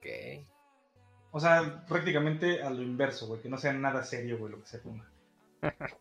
Ok. 0.05 0.45
O 1.31 1.39
sea, 1.39 1.83
prácticamente 1.87 2.61
a 2.63 2.69
lo 2.69 2.81
inverso, 2.81 3.27
güey, 3.27 3.41
que 3.41 3.49
no 3.49 3.57
sea 3.57 3.73
nada 3.73 4.03
serio, 4.03 4.37
güey, 4.37 4.51
lo 4.51 4.59
que 4.61 4.67
se 4.67 4.79
ponga. 4.79 5.05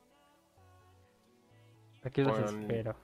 Aquí 2.04 2.22
los 2.22 2.38
Pon- 2.38 2.60
espero. 2.60 2.94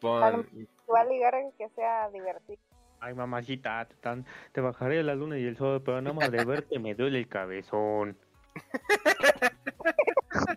Pon. 0.00 0.46
Va 0.92 1.00
a 1.00 1.04
ligar 1.04 1.34
a 1.34 1.38
que 1.56 1.68
sea 1.70 2.08
divertido. 2.10 2.58
Ay, 3.00 3.12
mamacita, 3.14 3.84
te, 3.84 3.94
tan- 3.96 4.24
te 4.52 4.60
bajaré 4.62 5.02
la 5.02 5.14
luna 5.14 5.36
y 5.38 5.44
el 5.44 5.56
sol, 5.58 5.82
pero 5.84 6.00
nada 6.00 6.14
más 6.14 6.30
de 6.30 6.42
verte 6.44 6.78
me 6.78 6.94
duele 6.94 7.18
el 7.18 7.28
cabezón. 7.28 8.16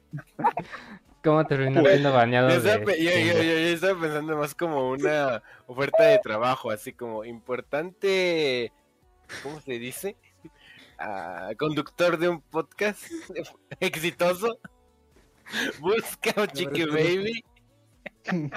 ¿Cómo 1.24 1.46
terminó 1.46 1.82
siendo 1.84 2.14
baneado 2.14 2.48
Yo 2.50 2.56
estaba, 2.56 2.86
de 2.86 3.04
yo- 3.04 3.12
yo- 3.12 3.44
yo 3.44 3.52
estaba 3.76 4.00
pensando 4.00 4.38
más 4.38 4.56
como 4.56 4.90
una 4.92 5.44
oferta 5.68 6.04
de 6.06 6.20
trabajo, 6.20 6.72
así 6.72 6.94
como 6.94 7.26
importante, 7.26 8.72
¿cómo 9.44 9.60
se 9.62 9.80
dice? 9.80 10.16
Conductor 11.58 12.18
de 12.18 12.30
un 12.30 12.42
podcast 12.42 13.04
exitoso. 13.80 14.60
Busca 15.80 16.42
un 16.42 16.48
chiqui 16.48 16.86
baby 16.86 17.44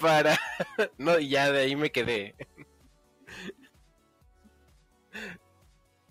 para... 0.00 0.38
No, 0.98 1.18
y 1.18 1.28
ya 1.30 1.50
de 1.50 1.60
ahí 1.60 1.76
me 1.76 1.90
quedé. 1.90 2.34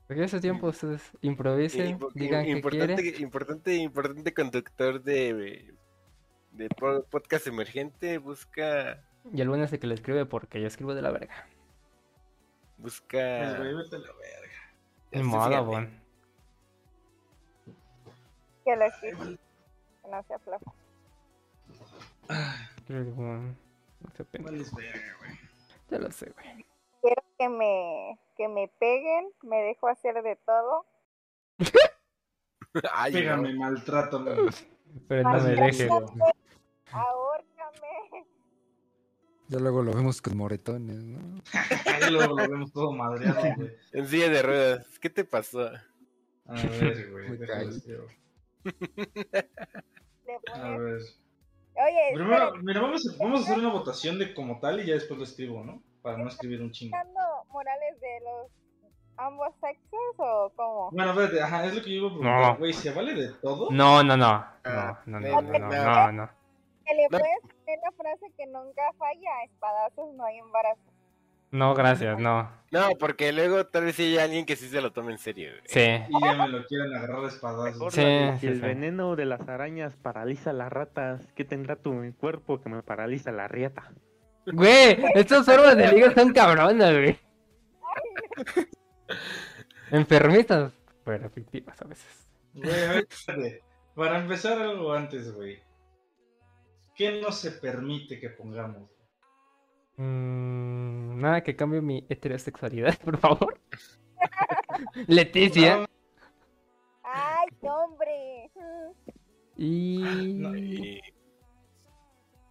Porque 0.08 0.24
ese 0.24 0.40
tiempo 0.40 0.68
ustedes 0.68 1.02
improvisen, 1.22 2.00
digan 2.14 2.46
que 2.46 2.52
importante, 2.52 3.02
quieren. 3.02 3.22
importante, 3.22 3.76
importante 3.76 4.34
conductor 4.34 5.04
de, 5.04 5.74
de 6.52 6.70
po- 6.70 7.04
podcast 7.04 7.48
emergente. 7.48 8.18
Busca... 8.18 9.04
Y 9.34 9.42
el 9.42 9.50
bueno 9.50 9.66
es 9.66 9.74
el 9.74 9.80
que 9.80 9.88
le 9.88 9.96
escribe 9.96 10.26
porque 10.26 10.62
yo 10.62 10.68
escribo 10.68 10.96
de 10.96 11.02
la 11.02 11.12
verga. 11.12 11.48
Busca... 12.78 13.18
Pues, 13.18 13.58
güey, 13.58 13.76
vete 13.76 13.96
a 13.96 14.00
la 14.00 14.14
verga. 14.14 14.74
Ni 15.12 15.20
Este, 15.20 15.24
modo. 15.24 15.88
Que 18.66 18.76
lo 18.76 18.86
escriba. 18.86 19.26
Que 19.26 20.10
no 20.10 20.24
sea 20.24 20.38
bon, 23.16 23.58
No. 24.38 24.44
Vales 24.44 24.76
verga, 24.76 25.18
güey. 25.20 25.40
Ya 25.90 26.00
lo 26.00 26.12
sé, 26.12 26.30
güey. 26.32 26.66
Quiero 27.02 27.24
que 27.38 27.50
me, 27.50 28.20
que 28.36 28.48
me 28.48 28.68
peguen. 28.80 29.32
Me 29.44 29.58
dejo 29.64 29.88
hacer 29.88 30.22
de 30.22 30.36
todo. 30.36 30.86
Ay, 32.94 33.14
no. 33.14 33.20
Pégame, 33.20 33.54
maltrátame. 33.56 34.36
Pero 35.08 35.24
no 35.24 35.42
me 35.42 35.50
dejes. 35.56 35.90
Ahórcame. 36.92 38.26
Ya 39.50 39.60
luego 39.60 39.82
lo 39.82 39.94
vemos 39.94 40.22
con 40.22 40.36
moretones, 40.38 41.04
¿no? 41.04 41.20
Ahí 41.86 42.12
luego 42.12 42.38
lo 42.38 42.48
vemos 42.50 42.72
todo 42.74 42.92
madreado, 42.92 43.42
güey. 43.56 43.72
En 43.94 44.08
silla 44.08 44.30
de 44.30 44.42
ruedas. 44.42 45.00
¿Qué 45.00 45.10
te 45.10 45.24
pasó? 45.24 45.70
A 46.46 46.54
ver, 46.54 47.12
güey, 47.12 47.28
A 50.54 50.78
ver. 50.78 51.02
Oye, 51.80 52.16
Primero, 52.16 52.56
mira, 52.64 52.82
vamos 52.82 53.08
a, 53.08 53.24
vamos 53.24 53.42
a 53.42 53.44
hacer 53.44 53.60
una 53.60 53.72
votación 53.72 54.18
de 54.18 54.34
como 54.34 54.60
tal 54.60 54.80
y 54.80 54.88
ya 54.88 54.96
después 54.96 55.18
lo 55.18 55.24
escribo, 55.24 55.64
¿no? 55.64 55.82
Para 56.02 56.18
no 56.18 56.28
escribir 56.28 56.62
un 56.62 56.72
chingo. 56.72 56.96
¿están 56.98 57.14
dando 57.14 57.46
morales 57.52 58.02
de 58.02 58.20
los 58.26 58.52
ambos 59.18 59.50
sexos 59.62 60.16
o 60.18 60.52
cómo? 60.56 60.90
Bueno, 60.92 61.12
espérate, 61.12 61.42
ajá, 61.42 61.66
es 61.66 61.76
lo 61.76 61.82
que 61.84 61.92
yo 61.92 61.98
iba 61.98 62.08
a 62.08 62.12
preguntar. 62.12 62.52
No. 62.54 62.58
Güey, 62.58 62.74
¿se 62.74 62.92
vale 62.94 63.14
de 63.14 63.30
todo? 63.42 63.70
No, 63.72 64.04
no, 64.04 64.18
no. 64.18 64.28
No, 64.40 64.46
Ah, 64.66 65.02
no, 65.06 65.20
no, 65.20 65.28
no, 65.30 65.42
no, 65.42 65.60
no, 65.60 65.60
no. 65.60 65.84
no, 65.86 66.12
no. 66.12 66.30
Que 66.88 66.96
le 66.96 67.04
No. 67.04 67.20
puedes 67.20 67.42
poner 67.42 67.80
la 67.84 67.92
frase 67.92 68.26
que 68.38 68.46
nunca 68.48 68.82
falla, 68.98 69.44
espadazos 69.46 70.14
no 70.16 70.26
hay 70.26 70.38
embarazo. 70.40 70.82
No, 71.50 71.74
gracias, 71.76 72.20
no. 72.20 72.50
No, 72.72 72.90
porque 73.00 73.32
luego 73.32 73.66
tal 73.68 73.86
vez 73.86 73.96
sí 73.96 74.04
hay 74.04 74.18
alguien 74.18 74.46
que 74.46 74.58
sí 74.58 74.68
se 74.68 74.82
lo 74.82 74.92
tome 74.92 75.14
en 75.14 75.18
serio. 75.18 75.50
güey. 75.52 75.62
Sí. 75.66 76.04
Y 76.10 76.22
ya 76.22 76.34
me 76.34 76.48
lo 76.50 76.66
quieren 76.66 76.94
agarrar 76.94 77.22
de 77.22 77.28
espadazos. 77.28 77.94
Sí, 77.94 78.02
si 78.34 78.40
sí, 78.40 78.48
el 78.48 78.56
sí. 78.56 78.62
veneno 78.62 79.16
de 79.16 79.26
las 79.26 79.48
arañas 79.48 79.96
paraliza 79.96 80.50
a 80.50 80.54
las 80.54 80.72
ratas, 80.72 81.26
¿qué 81.36 81.46
tendrá 81.46 81.78
tu 81.78 81.94
cuerpo 82.20 82.60
que 82.62 82.70
me 82.70 82.84
paraliza 82.84 83.32
la 83.32 83.48
rieta? 83.48 83.94
Güey, 84.46 84.98
estos 85.16 85.46
formas 85.46 85.76
de 85.78 85.88
liga 85.92 86.14
son 86.14 86.34
cabronas, 86.34 86.92
güey. 86.94 87.18
Enfermitas, 89.92 90.74
pero 91.06 91.26
efectivas 91.28 91.82
a 91.82 91.86
veces. 91.86 92.30
Güey, 92.54 92.84
a 92.84 92.92
ver. 92.94 93.08
Para 93.96 94.20
empezar 94.20 94.62
algo 94.62 94.92
antes, 94.94 95.34
güey. 95.34 95.60
¿Qué 96.98 97.22
no 97.22 97.32
se 97.32 97.52
permite 97.52 98.20
que 98.20 98.30
pongamos? 98.32 98.90
Mm, 99.98 101.20
nada 101.20 101.42
que 101.44 101.56
cambie 101.56 101.82
mi 101.82 102.06
heterosexualidad, 102.10 102.98
por 103.06 103.18
favor. 103.18 103.60
Leticia. 105.08 105.78
No, 105.78 105.86
Ay, 107.04 107.48
hombre. 107.62 108.52
Y... 109.56 110.34
No, 110.36 110.56
Y- 110.56 111.02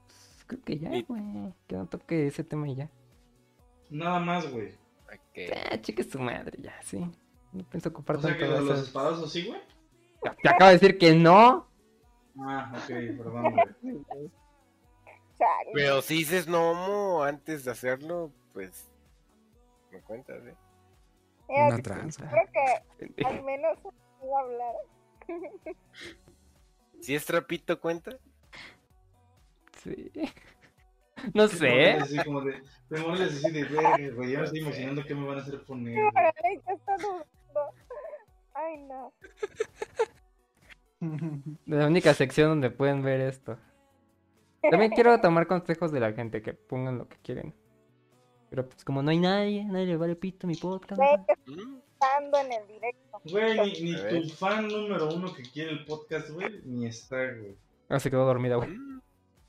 pues, 0.06 0.44
creo 0.46 0.62
que 0.64 0.78
ya, 0.78 0.96
y- 0.96 1.02
güey. 1.02 1.22
Que 1.66 1.76
no 1.76 1.86
toque 1.86 2.26
ese 2.28 2.44
tema 2.44 2.68
y 2.68 2.76
ya. 2.76 2.90
nada 3.90 4.18
más, 4.20 4.50
güey. 4.50 4.72
ok. 5.06 5.52
Ah, 5.70 5.80
chique 5.80 6.02
su 6.04 6.18
madre, 6.18 6.58
ya, 6.60 6.74
sí. 6.82 6.98
No 7.52 7.64
pienso 7.68 7.88
ocupar 7.90 8.16
O 8.16 8.20
sea 8.22 8.34
que 8.36 8.40
tanto 8.44 8.54
lo 8.60 8.64
de 8.64 8.70
los 8.70 8.80
espadazos 8.88 9.32
sí, 9.32 9.46
güey. 9.46 9.60
Te 10.42 10.48
acabo 10.48 10.66
de 10.70 10.78
decir 10.78 10.98
que 10.98 11.14
no. 11.14 11.68
Ah, 12.40 12.72
ok, 12.76 12.86
perdón. 12.88 13.54
Pero 15.74 16.02
si 16.02 16.14
dices 16.16 16.48
no 16.48 17.22
antes 17.22 17.64
de 17.64 17.70
hacerlo, 17.70 18.32
pues 18.52 18.90
me 19.90 20.00
cuentas, 20.00 20.44
¿eh? 20.46 20.54
Mira, 21.48 21.66
Una 21.68 21.78
tranza. 21.78 22.28
creo 22.28 22.46
que 22.52 23.24
al 23.24 23.42
menos 23.44 23.78
iba 24.22 24.38
a 24.38 24.42
hablar. 24.42 24.74
Si 27.00 27.14
es 27.14 27.24
trapito, 27.24 27.80
cuenta. 27.80 28.16
Sí. 29.82 30.10
No 31.34 31.48
sé. 31.48 31.92
Así 31.92 32.16
como 32.24 32.40
de, 32.42 32.62
te 32.88 33.00
mueres 33.00 33.36
así 33.44 33.50
de 33.52 33.64
verga, 33.64 34.14
güey. 34.14 34.32
Ya 34.32 34.38
me 34.40 34.44
estoy 34.44 34.60
imaginando 34.60 35.04
qué 35.04 35.14
me 35.14 35.26
van 35.26 35.38
a 35.38 35.42
hacer 35.42 35.64
poner. 35.64 35.96
Ay, 38.54 38.78
no. 38.84 39.12
La 41.66 41.86
única 41.86 42.14
sección 42.14 42.48
donde 42.48 42.70
pueden 42.70 43.02
ver 43.02 43.20
esto. 43.20 43.58
También 44.70 44.92
quiero 44.92 45.20
tomar 45.20 45.46
consejos 45.46 45.92
de 45.92 46.00
la 46.00 46.12
gente 46.12 46.42
que 46.42 46.54
pongan 46.54 46.98
lo 46.98 47.08
que 47.08 47.16
quieren. 47.22 47.54
Pero 48.50 48.68
pues 48.68 48.84
como 48.84 49.02
no 49.02 49.10
hay 49.10 49.18
nadie, 49.18 49.64
nadie 49.64 49.86
le 49.86 49.96
vale 49.96 50.16
pito 50.16 50.46
a 50.46 50.48
mi 50.48 50.56
podcast. 50.56 51.00
¿no? 51.00 51.54
¿Mm? 51.54 51.86
estando 51.96 52.38
en 52.38 52.52
el 52.52 52.66
directo. 52.68 53.20
Güey, 53.24 53.82
ni, 53.82 54.22
tu 54.22 54.28
fan 54.34 54.68
número 54.68 55.08
uno 55.08 55.32
que 55.32 55.42
quiere 55.42 55.72
el 55.72 55.84
podcast, 55.84 56.30
güey, 56.30 56.60
ni 56.64 56.86
está, 56.86 57.16
güey. 57.16 57.56
Ah, 57.88 57.98
se 57.98 58.10
quedó 58.10 58.24
dormida, 58.26 58.56
güey. 58.56 58.70
¿Mm? 58.70 59.00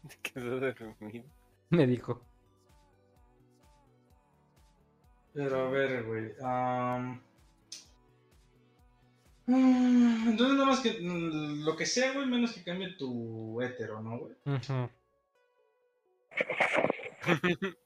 Quedó 0.22 0.59
dormido. 0.59 1.26
Me 1.69 1.85
dijo. 1.85 2.22
Pero 5.34 5.67
a 5.67 5.69
ver, 5.69 6.03
güey. 6.06 6.32
mm, 6.40 7.19
Entonces 9.48 10.56
nada 10.58 10.66
más 10.66 10.80
que 10.82 11.00
mm, 11.01 11.64
lo 11.64 11.76
que 11.77 11.85
sea, 11.85 12.14
güey, 12.14 12.27
menos 12.27 12.51
que 12.53 12.64
cambie 12.64 12.95
tu 12.98 13.61
hétero, 13.61 14.01
¿no, 14.01 14.19
güey? 14.19 14.35
Ujú. 14.45 14.90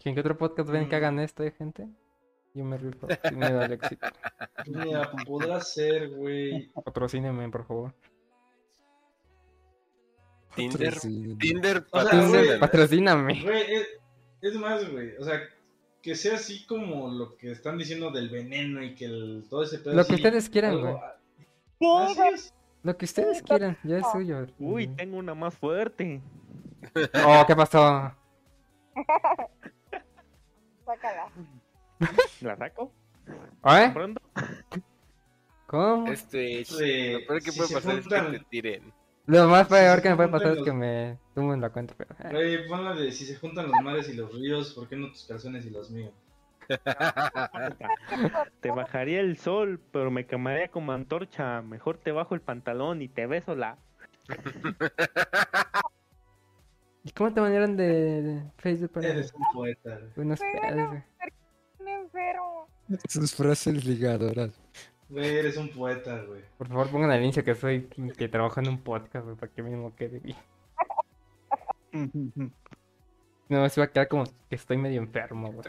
¿Quién 0.00 0.14
que 0.14 0.20
otro 0.20 0.36
podcast 0.36 0.68
ven 0.70 0.88
que 0.88 0.94
Mm. 0.96 0.98
hagan 0.98 1.18
esto, 1.20 1.42
eh, 1.44 1.50
gente? 1.56 1.88
Yo 2.54 2.64
me 2.64 2.76
rifo. 2.78 3.06
Sin 3.28 3.38
miedo 3.38 3.60
al 3.60 3.72
éxito. 3.72 4.06
Mira, 4.66 5.10
podrá 5.26 5.60
ser, 5.60 6.10
güey. 6.10 6.68
Patrocíneme, 6.84 7.48
por 7.50 7.66
favor. 7.66 7.94
Tinder, 10.54 10.94
Sí. 11.00 11.36
Tinder, 11.38 11.78
O 11.90 12.00
sea, 12.00 12.04
patrocínanos. 12.10 12.46
güey, 12.46 12.60
Patrocíname. 12.60 13.42
Güey, 13.42 13.74
es, 13.74 13.88
es 14.42 14.54
más, 14.54 14.88
güey. 14.90 15.16
O 15.16 15.24
sea, 15.24 15.40
que 16.04 16.14
sea 16.14 16.34
así 16.34 16.66
como 16.66 17.08
lo 17.08 17.34
que 17.38 17.50
están 17.50 17.78
diciendo 17.78 18.10
del 18.10 18.28
veneno 18.28 18.84
y 18.84 18.94
que 18.94 19.06
el, 19.06 19.46
todo 19.48 19.62
ese 19.62 19.78
pedo. 19.78 19.94
Lo 19.94 20.04
que 20.04 20.16
ustedes 20.16 20.50
quieran, 20.50 20.78
güey. 20.78 20.94
Lo 22.82 22.96
que 22.98 23.06
ustedes 23.06 23.40
quieran, 23.42 23.78
ya 23.82 23.96
es 23.98 24.04
suyo. 24.12 24.46
Uy, 24.58 24.86
tengo 24.88 25.16
una 25.16 25.34
más 25.34 25.54
fuerte. 25.54 26.20
Oh, 27.26 27.44
¿qué 27.46 27.56
pasó? 27.56 28.14
Sácala. 30.84 31.30
¿La 32.42 32.56
saco? 32.58 32.92
¿Eh? 33.64 33.90
¿Pronto? 33.94 34.20
¿Cómo? 35.66 36.12
Este, 36.12 36.62
Sí, 36.66 37.12
lo 37.14 37.26
peor 37.26 37.42
que 37.42 37.52
si 37.52 37.58
puede 37.58 37.74
pasar 37.74 37.96
es 37.96 38.06
que 38.06 38.20
te 38.20 38.44
tiren. 38.50 38.92
Lo 39.26 39.48
más 39.48 39.66
peor 39.68 40.02
que 40.02 40.10
me 40.10 40.16
puede 40.16 40.28
pasar 40.28 40.58
es 40.58 40.62
que 40.62 40.72
me 40.72 41.18
tumben 41.34 41.60
la 41.60 41.70
cuenta, 41.70 41.94
pero... 41.96 42.14
eh. 42.20 42.28
Güey, 42.30 42.68
pon 42.68 42.84
la 42.84 42.94
de 42.94 43.10
si 43.10 43.24
se 43.24 43.36
juntan 43.36 43.70
los 43.70 43.80
mares 43.82 44.08
y 44.08 44.14
los 44.14 44.32
ríos, 44.34 44.74
¿por 44.74 44.88
qué 44.88 44.96
no 44.96 45.10
tus 45.10 45.24
calzones 45.24 45.64
y 45.64 45.70
los 45.70 45.90
míos? 45.90 46.12
Te 48.60 48.70
bajaría 48.70 49.20
el 49.20 49.36
sol, 49.36 49.80
pero 49.92 50.10
me 50.10 50.26
quemaría 50.26 50.68
como 50.68 50.92
antorcha. 50.92 51.60
Mejor 51.62 51.98
te 51.98 52.12
bajo 52.12 52.34
el 52.34 52.40
pantalón 52.40 53.02
y 53.02 53.08
te 53.08 53.26
beso 53.26 53.54
la. 53.54 53.76
¿Y 57.04 57.10
cómo 57.10 57.34
te 57.34 57.40
mandaron 57.42 57.76
de, 57.76 58.22
de 58.22 58.42
Facebook 58.56 58.92
para 58.92 59.08
Eres 59.08 59.34
un 59.34 59.44
poeta? 59.52 60.00
Un 60.16 60.32
enfermo. 60.32 61.04
Sus 63.08 63.34
frases 63.34 63.84
ligadoras. 63.84 64.52
Güey, 65.14 65.36
eres 65.38 65.56
un 65.56 65.68
poeta, 65.68 66.22
güey. 66.24 66.42
Por 66.58 66.66
favor, 66.66 66.90
pongan 66.90 67.12
al 67.12 67.22
inicio 67.22 67.44
que 67.44 67.54
soy 67.54 67.86
que 68.18 68.28
trabajo 68.28 68.58
en 68.58 68.68
un 68.68 68.78
podcast, 68.82 69.24
güey, 69.24 69.36
para 69.36 69.52
que 69.52 69.62
mismo 69.62 69.94
quede 69.94 70.18
bien. 70.18 70.36
No, 73.48 73.68
se 73.68 73.80
va 73.80 73.84
a 73.84 73.90
quedar 73.92 74.08
como 74.08 74.24
que 74.24 74.56
estoy 74.56 74.76
medio 74.78 75.00
enfermo, 75.00 75.52
güey. 75.52 75.68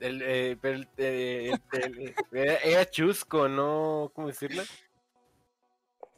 El, 0.00 0.20
eh, 0.22 0.58
pero 0.60 0.74
el- 0.76 0.88
eh, 0.98 1.52
el- 1.72 1.98
el- 2.00 2.14
era, 2.32 2.56
era 2.56 2.90
chusco, 2.90 3.48
¿no? 3.48 4.10
¿Cómo 4.14 4.26
decirlo? 4.26 4.62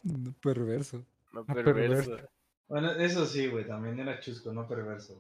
No, 0.03 0.33
perverso. 0.43 1.05
No 1.33 1.45
perverso. 1.45 2.11
perverso. 2.11 2.29
Bueno, 2.67 2.91
eso 2.93 3.27
sí, 3.27 3.47
güey, 3.49 3.67
también 3.67 4.01
era 4.01 4.19
chusco, 4.19 4.53
no 4.53 4.67
perverso. 4.67 5.15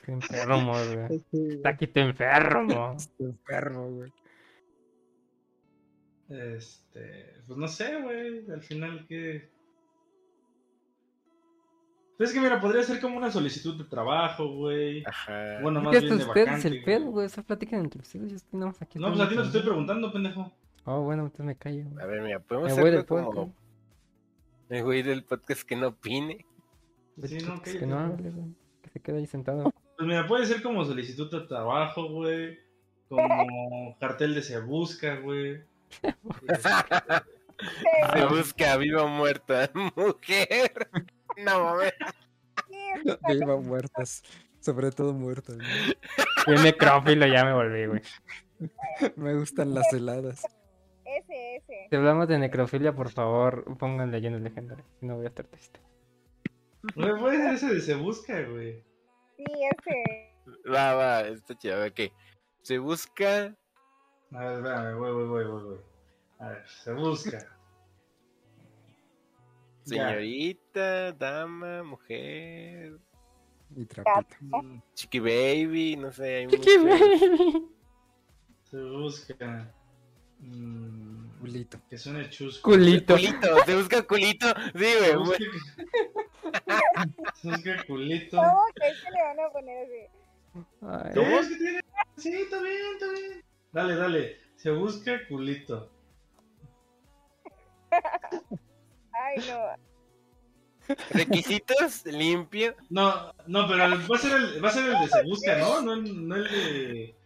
Estoy 0.00 0.14
enfermo, 0.14 0.72
güey. 0.72 1.22
Está 1.56 1.68
aquí 1.70 1.88
enfermo. 1.94 2.96
Enfermo, 3.18 3.90
güey. 3.90 4.12
Este, 6.28 7.42
pues 7.46 7.58
no 7.58 7.66
sé, 7.68 8.00
güey, 8.02 8.48
al 8.50 8.62
final 8.62 9.06
que... 9.08 9.48
Pues 12.16 12.30
es 12.30 12.34
que 12.34 12.40
mira, 12.40 12.60
podría 12.60 12.82
ser 12.82 13.00
como 13.00 13.16
una 13.16 13.30
solicitud 13.30 13.76
de 13.78 13.84
trabajo, 13.84 14.46
güey. 14.54 15.02
Ajá. 15.06 15.58
Bueno, 15.62 15.80
¿Qué 15.80 15.86
más 15.86 15.96
es 15.96 16.02
bien 16.02 16.18
de 16.18 16.24
ustedes 16.24 16.46
vacante. 16.46 16.68
el 16.68 16.84
pedo, 16.84 17.04
güey? 17.06 17.26
Esa 17.26 17.42
platican 17.42 17.80
entre 17.80 18.02
ustedes, 18.02 18.30
yo 18.30 18.36
estoy 18.36 18.60
nada 18.60 18.72
más 18.72 18.82
aquí. 18.82 18.98
No, 18.98 19.08
pues 19.08 19.20
a 19.20 19.28
ti 19.28 19.34
no 19.34 19.40
te 19.42 19.46
estoy 19.48 19.62
preguntando. 19.62 20.12
pendejo. 20.12 20.52
Oh, 20.84 21.00
bueno, 21.02 21.22
entonces 21.24 21.46
me 21.46 21.56
callo. 21.56 21.86
A 22.00 22.06
ver, 22.06 22.22
mira, 22.22 22.38
podemos 22.40 22.68
Me 22.68 22.72
voy 22.74 22.80
hacerlo 22.82 22.96
del 22.98 23.06
podcast. 23.06 23.34
como 23.34 23.54
el 24.68 24.82
güey 24.84 25.02
del 25.02 25.24
podcast 25.24 25.62
que 25.62 25.76
no 25.76 25.88
opine. 25.88 26.46
Sí, 27.24 27.38
no, 27.38 27.48
cállate, 27.62 27.78
que 27.78 27.86
no 27.86 27.96
güey. 27.96 28.12
hable, 28.12 28.30
güey. 28.30 28.54
Que 28.82 28.90
se 28.90 29.00
quede 29.00 29.18
ahí 29.18 29.26
sentado. 29.26 29.72
Pues 30.00 30.08
mira, 30.08 30.26
puede 30.26 30.46
ser 30.46 30.62
como 30.62 30.82
solicitud 30.82 31.30
de 31.30 31.46
trabajo, 31.46 32.08
güey. 32.08 32.58
Como 33.10 33.98
cartel 34.00 34.34
de 34.34 34.40
se 34.40 34.58
busca, 34.58 35.16
güey. 35.16 35.62
Se 38.14 38.24
busca 38.24 38.78
viva 38.78 39.02
o 39.02 39.08
muerta. 39.08 39.70
Mujer. 39.74 40.88
No 41.44 41.64
mames. 41.64 41.92
Viva 43.28 43.58
muertas. 43.58 44.22
Sobre 44.60 44.90
todo 44.90 45.12
muertas. 45.12 45.56
güey. 45.56 45.68
Fui 46.46 46.54
necrófilo, 46.64 47.26
ya 47.26 47.44
me 47.44 47.52
volví, 47.52 47.84
güey. 47.84 48.00
Me 49.16 49.34
gustan 49.34 49.74
las 49.74 49.92
heladas. 49.92 50.46
Ese, 51.04 51.56
ese. 51.56 51.88
Si 51.90 51.94
hablamos 51.94 52.26
de 52.26 52.38
necrofilia, 52.38 52.94
por 52.94 53.10
favor, 53.10 53.76
pongan 53.76 54.10
leyendas 54.10 54.40
legendarias. 54.40 54.88
Si 54.98 55.04
no 55.04 55.16
voy 55.16 55.26
a 55.26 55.28
estar 55.28 55.44
triste. 55.44 55.78
Güey, 56.94 57.18
puede 57.18 57.36
ser 57.36 57.52
ese 57.52 57.74
de 57.74 57.80
se 57.82 57.94
busca, 57.96 58.40
güey. 58.44 58.88
Sí, 59.46 59.64
ese. 59.64 60.70
Va, 60.70 60.94
va, 60.94 61.20
está 61.22 61.56
chido. 61.56 61.84
Ok. 61.86 62.00
Se 62.62 62.78
busca. 62.78 63.56
A 64.32 64.38
ver, 64.44 64.56
espérame, 64.58 64.98
güey, 64.98 65.12
güey, 65.12 65.26
güey, 65.28 65.44
güey, 65.46 65.64
güey. 65.64 65.78
A 66.40 66.48
ver, 66.50 66.64
se 66.68 66.92
busca. 66.92 67.38
Ya. 69.86 70.08
Señorita, 70.10 71.12
dama, 71.12 71.82
mujer, 71.82 72.98
Y 73.76 73.84
trapito. 73.86 74.36
Mm, 74.40 74.82
chiqui 74.94 75.18
baby, 75.20 75.96
no 75.96 76.12
sé, 76.12 76.36
hay 76.36 76.46
muchos. 76.46 76.64
Se 78.70 78.80
busca. 78.82 79.74
mm, 80.38 81.40
Culito. 81.40 81.80
que 81.88 81.96
suene 81.98 82.28
chusco. 82.28 82.70
Culito. 82.70 83.14
Culito, 83.14 83.64
se 83.64 83.76
busca 83.76 84.02
culito. 84.02 84.46
Sí, 84.76 84.84
Se 84.84 85.16
güey. 85.16 85.38
Se 87.34 87.48
busca 87.48 87.84
culito. 87.86 88.36
¿Cómo 88.36 88.64
que 88.74 88.94
se 88.94 89.10
le 89.10 89.22
van 89.22 89.40
a 89.40 89.50
poner 89.50 89.86
así? 89.86 90.02
Ay, 90.82 91.14
¿Cómo 91.14 91.38
es 91.38 91.48
que 91.48 91.56
tiene? 91.56 91.80
Sí, 92.16 92.32
está 92.32 92.60
bien, 92.60 92.76
está 92.94 93.12
bien. 93.12 93.44
Dale, 93.72 93.96
dale. 93.96 94.40
Se 94.56 94.70
busca 94.70 95.26
culito. 95.28 95.90
Ay, 99.12 99.36
no. 99.48 100.96
Requisitos, 101.10 102.04
limpio. 102.06 102.74
No, 102.88 103.32
no, 103.46 103.68
pero 103.68 103.78
va 103.78 104.16
a 104.16 104.18
ser 104.18 104.32
el, 104.32 104.64
va 104.64 104.68
a 104.68 104.72
ser 104.72 104.86
el 104.86 105.00
de 105.00 105.08
se 105.08 105.22
busca, 105.22 105.56
¿no? 105.56 105.82
No 105.82 105.96
no 105.96 106.36
el 106.36 106.44
de. 106.44 107.19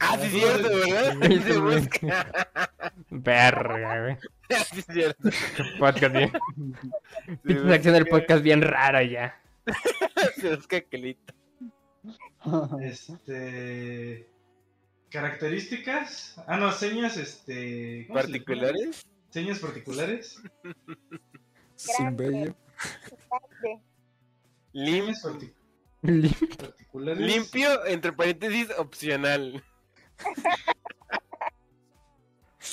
Ah, 0.00 0.16
sí, 0.18 0.26
es 0.26 0.32
cierto, 0.32 0.68
¿verdad? 0.68 1.16
Sí, 1.28 1.40
Se 1.40 1.58
busca. 1.58 2.52
Verga, 3.10 4.00
güey. 4.02 4.16
Sí, 4.70 4.78
es 4.78 4.86
cierto. 4.86 5.28
Podcast 5.78 6.14
bien. 6.14 6.32
Pinche 7.42 7.68
sección 7.68 7.94
del 7.94 8.06
podcast 8.06 8.42
bien 8.42 8.62
rara 8.62 9.02
ya. 9.02 9.38
Se 10.36 10.56
busca. 10.56 10.82
Este. 12.80 14.26
Características. 15.10 16.40
Ah, 16.46 16.56
no, 16.56 16.72
señas, 16.72 17.16
este. 17.16 18.06
¿Particulares? 18.12 19.06
Señas 19.30 19.58
particulares. 19.58 20.40
Sin 21.76 22.16
bello. 22.16 22.54
Lim- 24.72 25.14
Lim- 26.02 26.56
particulares. 26.56 27.18
limpio, 27.20 27.84
entre 27.86 28.12
paréntesis, 28.12 28.68
opcional. 28.78 29.62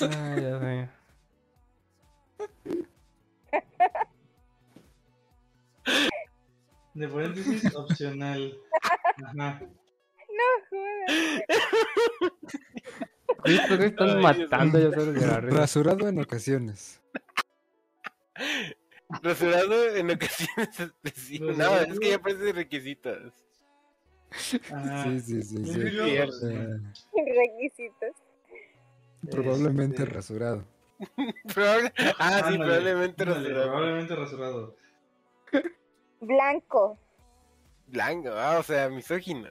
Ay, 0.01 0.39
Dios 0.41 0.61
mío. 0.61 0.89
De 6.93 7.07
paréntesis, 7.07 7.75
opcional. 7.75 8.57
Ajá. 9.25 9.61
No 10.29 10.43
jodas. 10.69 12.31
Güeyes 13.43 13.71
están 13.71 14.09
Ay, 14.09 14.21
matando 14.23 14.79
ya 14.79 14.89
de 14.89 15.21
la. 15.21 15.41
Rasurado 15.41 16.07
en 16.07 16.19
ocasiones. 16.19 17.01
Rasurado 19.21 19.95
en 19.95 20.11
ocasiones 20.11 20.79
específicas. 20.79 21.57
No, 21.57 21.63
Rasurado. 21.65 21.93
es 21.93 21.99
que 21.99 22.09
ya 22.09 22.19
parece 22.19 22.53
requisitos. 22.53 23.33
Ajá. 24.73 25.03
Sí, 25.03 25.19
sí, 25.21 25.41
sí. 25.43 25.65
sí. 25.65 25.81
Opcional. 25.81 26.81
Eh, 27.13 27.23
Requisitos. 27.35 28.11
probablemente 29.31 30.03
Este, 30.03 30.13
rasurado. 30.15 30.65
Probable- 31.53 31.93
Ah, 32.19 32.39
sí, 32.39 32.53
ándale, 32.53 32.57
probablemente 32.57 33.23
ándale, 33.23 33.39
rasurado. 33.49 33.67
Probablemente 33.71 34.15
rasurado. 34.15 34.75
Blanco. 36.21 36.99
Blanco, 37.87 38.29
ah, 38.33 38.57
o 38.59 38.63
sea, 38.63 38.89
misógino. 38.89 39.47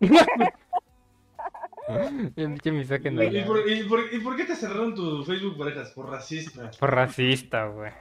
Bien 1.88 2.34
pinche 2.36 2.70
misógino, 2.70 3.22
¿Y 3.24 3.42
por, 3.42 3.68
y, 3.68 3.82
por, 3.88 4.00
¿Y 4.14 4.20
por 4.20 4.36
qué 4.36 4.44
te 4.44 4.54
cerraron 4.54 4.94
tu 4.94 5.24
Facebook 5.24 5.58
parejas? 5.58 5.90
Por 5.90 6.08
racista. 6.08 6.70
Por 6.78 6.94
racista, 6.94 7.66
güey. 7.66 7.92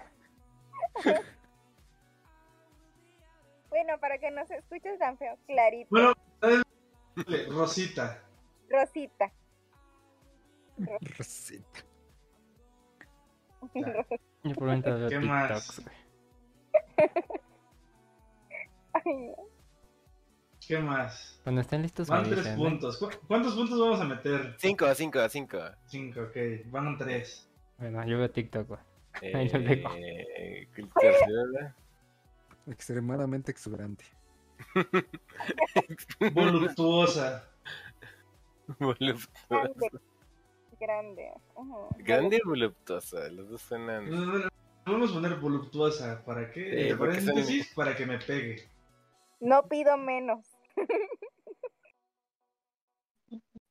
Bueno, 3.70 4.00
para 4.00 4.18
que 4.18 4.32
no 4.32 4.46
se 4.48 4.56
escuche 4.58 4.98
tan 4.98 5.18
feo. 5.18 5.38
Clarito. 5.48 5.88
Bueno, 5.92 6.14
Rosita. 7.50 8.24
Rosita. 8.70 9.32
Rosita. 11.18 11.80
Probablemente 14.56 14.92
veo 14.94 15.10
¿Qué 15.10 15.20
más? 15.20 15.82
güey. 15.82 15.96
Ay, 18.94 19.14
no. 19.18 19.36
¿Qué 20.68 20.78
más? 20.80 21.40
Cuando 21.44 21.62
estén 21.62 21.82
listos, 21.82 22.08
Van 22.10 22.24
tres 22.26 22.38
dicen, 22.38 22.54
¿eh? 22.54 22.58
puntos. 22.58 22.98
¿Cu- 22.98 23.10
¿Cuántos 23.28 23.56
puntos 23.56 23.80
vamos 23.80 24.00
a 24.02 24.06
meter? 24.06 24.56
Cinco, 24.60 24.94
cinco, 24.94 25.28
cinco. 25.30 25.58
Cinco, 25.88 26.22
ok. 26.22 26.38
Van 26.66 26.98
tres. 26.98 27.50
Bueno, 27.78 28.06
yo 28.06 28.18
veo 28.20 28.30
TikTok, 28.30 28.68
güey. 28.68 28.80
Ahí 29.34 29.50
lo 29.50 29.60
dejo. 29.60 29.90
Extremadamente 32.70 33.52
exuberante. 33.52 34.06
Voluptuosa. 36.34 37.50
Voluptuosa. 38.80 40.02
Grande. 40.80 41.32
Grande. 41.98 42.40
O 42.44 42.48
voluptuosa, 42.50 43.28
los 43.30 43.50
dos 43.50 43.62
suenan. 43.62 44.10
Vamos 44.86 45.12
a 45.12 45.14
poner 45.14 45.36
voluptuosa. 45.40 46.24
¿Para 46.24 46.52
qué? 46.52 46.96
Sí, 46.96 47.64
son- 47.64 47.76
para 47.76 47.96
que 47.96 48.06
me 48.06 48.18
pegue. 48.20 48.70
No 49.40 49.68
pido 49.68 49.98
menos. 49.98 50.46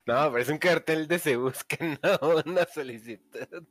No, 0.07 0.31
pero 0.33 0.39
es 0.39 0.49
un 0.49 0.59
cartel 0.59 1.07
de 1.07 1.19
se 1.19 1.37
busca, 1.37 1.77
no 2.03 2.43
una 2.47 2.65
solicitud. 2.67 3.67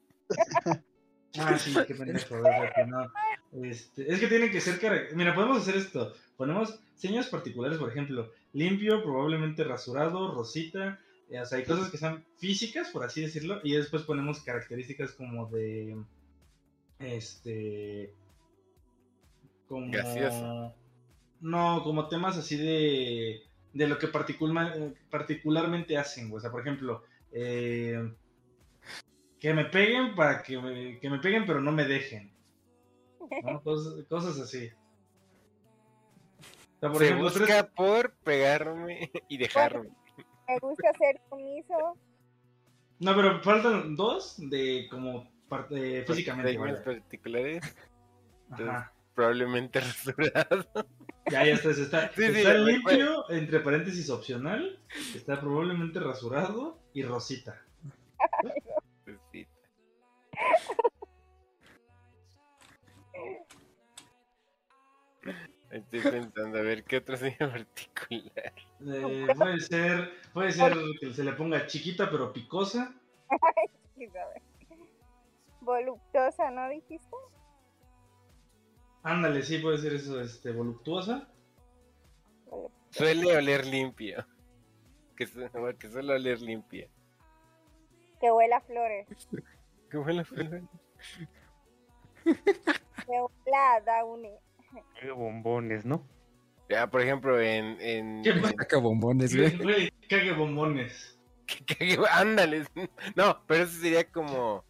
Ah, 1.39 1.57
sí, 1.57 1.73
qué 1.87 1.95
pendejo, 1.95 2.35
no. 2.37 3.11
Este, 3.53 4.11
es 4.11 4.19
que 4.19 4.27
tiene 4.27 4.51
que 4.51 4.61
ser 4.61 4.79
cara- 4.79 5.07
Mira, 5.15 5.33
podemos 5.33 5.57
hacer 5.59 5.75
esto. 5.77 6.13
Ponemos 6.35 6.79
señas 6.95 7.27
particulares, 7.27 7.77
por 7.77 7.89
ejemplo, 7.89 8.31
limpio, 8.53 9.01
probablemente 9.03 9.63
rasurado, 9.63 10.33
rosita. 10.33 10.99
eh, 11.29 11.39
o 11.41 11.45
sea, 11.45 11.57
hay 11.57 11.65
cosas 11.65 11.89
que 11.89 11.97
sean 11.97 12.23
físicas, 12.37 12.89
por 12.89 13.03
así 13.03 13.21
decirlo, 13.21 13.59
y 13.63 13.73
después 13.73 14.03
ponemos 14.03 14.41
características 14.41 15.11
como 15.11 15.47
de. 15.47 15.97
Este. 16.99 18.13
Como. 19.67 19.91
Gracioso. 19.91 20.73
No, 21.41 21.81
como 21.83 22.07
temas 22.07 22.37
así 22.37 22.57
de. 22.57 23.41
De 23.73 23.87
lo 23.87 23.99
que 23.99 24.07
particular- 24.07 24.93
particularmente 25.09 25.97
hacen, 25.97 26.29
güey. 26.29 26.37
O 26.37 26.41
sea, 26.41 26.51
por 26.51 26.61
ejemplo. 26.61 27.03
eh, 27.31 28.13
que 29.39 29.53
me 29.53 29.65
peguen 29.65 30.15
para 30.15 30.41
que 30.41 30.57
me, 30.59 30.97
que 30.99 31.09
me 31.11 31.19
peguen, 31.19 31.45
pero 31.45 31.61
no 31.61 31.71
me 31.71 31.85
dejen. 31.85 32.31
¿No? 33.43 33.61
Cosas, 33.61 34.05
cosas 34.09 34.39
así. 34.39 34.69
O 36.39 36.79
sea, 36.79 36.89
por 36.89 36.97
se 36.99 37.05
ejemplo, 37.05 37.23
busca 37.29 37.45
tres- 37.45 37.73
por 37.75 38.11
pegarme 38.23 39.11
y 39.27 39.37
dejarme. 39.37 39.89
Me 40.47 40.59
gusta 40.59 40.91
ser 40.97 41.19
sumiso. 41.29 41.97
No, 42.99 43.15
pero 43.15 43.41
faltan 43.43 43.95
dos 43.95 44.35
de 44.37 44.87
como 44.89 45.29
parte, 45.49 46.03
físicamente. 46.05 46.53
Señas 46.53 46.71
vaya. 46.71 46.83
particulares, 46.83 47.75
Ajá. 48.51 48.93
probablemente 49.13 49.79
rasurado. 49.81 50.65
Ya, 51.31 51.45
ya 51.45 51.53
está. 51.53 51.69
Está, 51.71 52.11
Sí, 52.13 52.21
limpio, 52.65 53.29
entre 53.29 53.59
paréntesis 53.59 54.09
opcional. 54.09 54.79
Está 55.15 55.39
probablemente 55.39 55.99
rasurado 55.99 56.79
y 56.93 57.03
rosita. 57.03 57.61
Sí. 59.31 59.47
Estoy 65.69 65.99
pensando, 65.99 66.57
a 66.59 66.61
ver, 66.61 66.83
¿qué 66.85 66.97
otra 66.97 67.17
seña 67.17 67.37
particular? 67.51 68.53
Eh, 68.85 69.27
puede 69.37 69.59
ser, 69.59 70.11
puede 70.33 70.51
ser 70.51 70.73
que 70.99 71.13
se 71.13 71.23
le 71.23 71.33
ponga 71.33 71.65
chiquita 71.67 72.09
pero 72.09 72.31
picosa. 72.31 72.93
Voluptuosa, 75.61 76.49
¿no 76.51 76.69
dijiste? 76.69 77.15
Ándale, 79.03 79.41
sí, 79.43 79.57
puede 79.59 79.77
ser 79.77 79.93
eso, 79.93 80.19
este, 80.21 80.51
voluptuosa. 80.51 81.27
Suele 82.91 83.35
oler 83.35 83.65
limpio. 83.65 84.25
Que, 85.15 85.25
su- 85.27 85.49
que 85.79 85.89
suele 85.89 86.13
oler 86.13 86.41
limpio. 86.41 86.87
Que 88.19 88.31
huela 88.31 88.57
a 88.57 88.61
flores. 88.61 89.05
Que 89.89 89.97
huela 89.99 90.23
a 93.75 93.81
Downy. 93.81 94.33
Bombones, 95.15 95.85
¿no? 95.85 96.05
Ya, 96.69 96.87
por 96.89 97.01
ejemplo, 97.01 97.39
en. 97.39 97.79
en, 97.81 98.23
¿Qué 98.23 98.31
en- 98.31 98.43
Saca 98.43 98.77
bombones, 98.77 99.35
güey. 99.35 99.57
Güey, 99.57 99.91
cague 100.09 100.33
bombones. 100.33 101.17
que- 101.45 101.97
ándale. 102.11 102.65
No, 103.15 103.41
pero 103.47 103.63
eso 103.63 103.79
sería 103.79 104.03
como. 104.11 104.65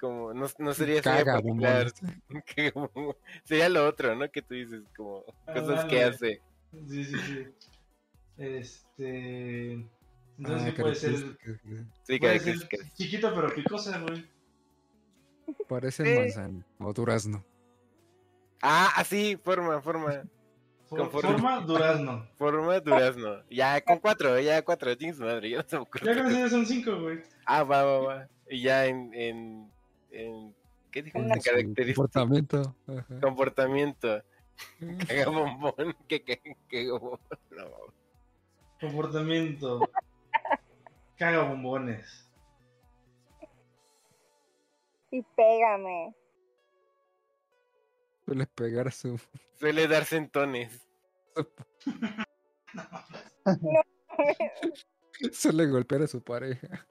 como 0.00 0.32
no, 0.32 0.46
no 0.58 0.74
sería 0.74 1.02
Caga 1.02 1.40
como- 2.72 3.16
sería 3.44 3.68
lo 3.68 3.86
otro, 3.86 4.14
¿no? 4.14 4.30
Que 4.30 4.40
tú 4.42 4.54
dices, 4.54 4.82
como 4.96 5.24
cosas 5.46 5.84
que 5.86 6.02
hace. 6.04 6.40
Sí, 6.88 7.04
sí, 7.04 7.14
sí. 7.18 7.46
Este. 8.38 9.72
Entonces, 10.38 10.68
Ah, 10.68 10.74
¿qué 10.74 10.82
puede 10.82 10.94
ser? 10.94 11.14
Sí, 12.04 12.18
Puede 12.18 12.38
ser 12.40 12.68
que- 12.68 12.78
chiquita 12.94 13.34
pero 13.34 13.54
picosa, 13.54 13.98
güey. 14.00 14.26
Parece 15.68 16.04
Sí. 16.04 16.18
manzana 16.18 16.66
o 16.78 16.92
durazno. 16.92 17.44
Ah, 18.62 18.90
así, 18.96 19.36
forma, 19.36 19.80
forma. 19.80 20.22
For- 20.88 20.98
Conforme. 21.00 21.32
forma 21.32 21.60
durazno. 21.60 22.28
Forma 22.38 22.78
durazno. 22.80 23.42
Ya 23.50 23.80
con 23.80 23.98
cuatro, 23.98 24.38
ya 24.38 24.62
cuatro, 24.62 24.96
tienes 24.96 25.18
madre, 25.18 25.50
ya 25.50 25.58
no 25.58 25.64
se 25.68 25.76
me 25.76 25.82
ocurre. 25.82 26.04
Ya 26.06 26.14
con 26.22 26.26
eso 26.30 26.38
ya 26.38 26.48
son 26.48 26.64
cinco, 26.66 27.00
güey. 27.00 27.20
Ah, 27.44 27.64
va, 27.64 27.82
va, 27.84 27.98
va. 27.98 28.28
Y 28.48 28.62
ya 28.62 28.86
en. 28.86 29.12
en, 29.12 29.70
en 30.12 30.54
¿Qué 30.92 31.02
dijo? 31.02 31.18
En 31.18 31.34
Su 31.34 31.50
característica. 31.50 31.96
Comportamiento. 31.96 32.74
ajá. 32.86 33.20
Comportamiento. 33.20 34.22
Caga 35.08 35.28
bombón. 35.30 35.96
Que, 36.08 36.22
que, 36.22 36.40
que 36.68 36.90
bombón. 36.90 37.18
No, 37.50 37.64
Comportamiento. 38.80 39.80
Caga 41.16 41.42
bombones. 41.42 42.28
Y 45.10 45.22
pégame. 45.36 46.14
Suele 48.26 48.46
pegar 48.46 48.92
su. 48.92 49.18
suele 49.58 49.88
dar 49.88 50.04
centones. 50.04 50.86
Suele 55.32 55.66
golpear 55.66 56.02
a 56.02 56.06
su 56.06 56.22
pareja. 56.22 56.86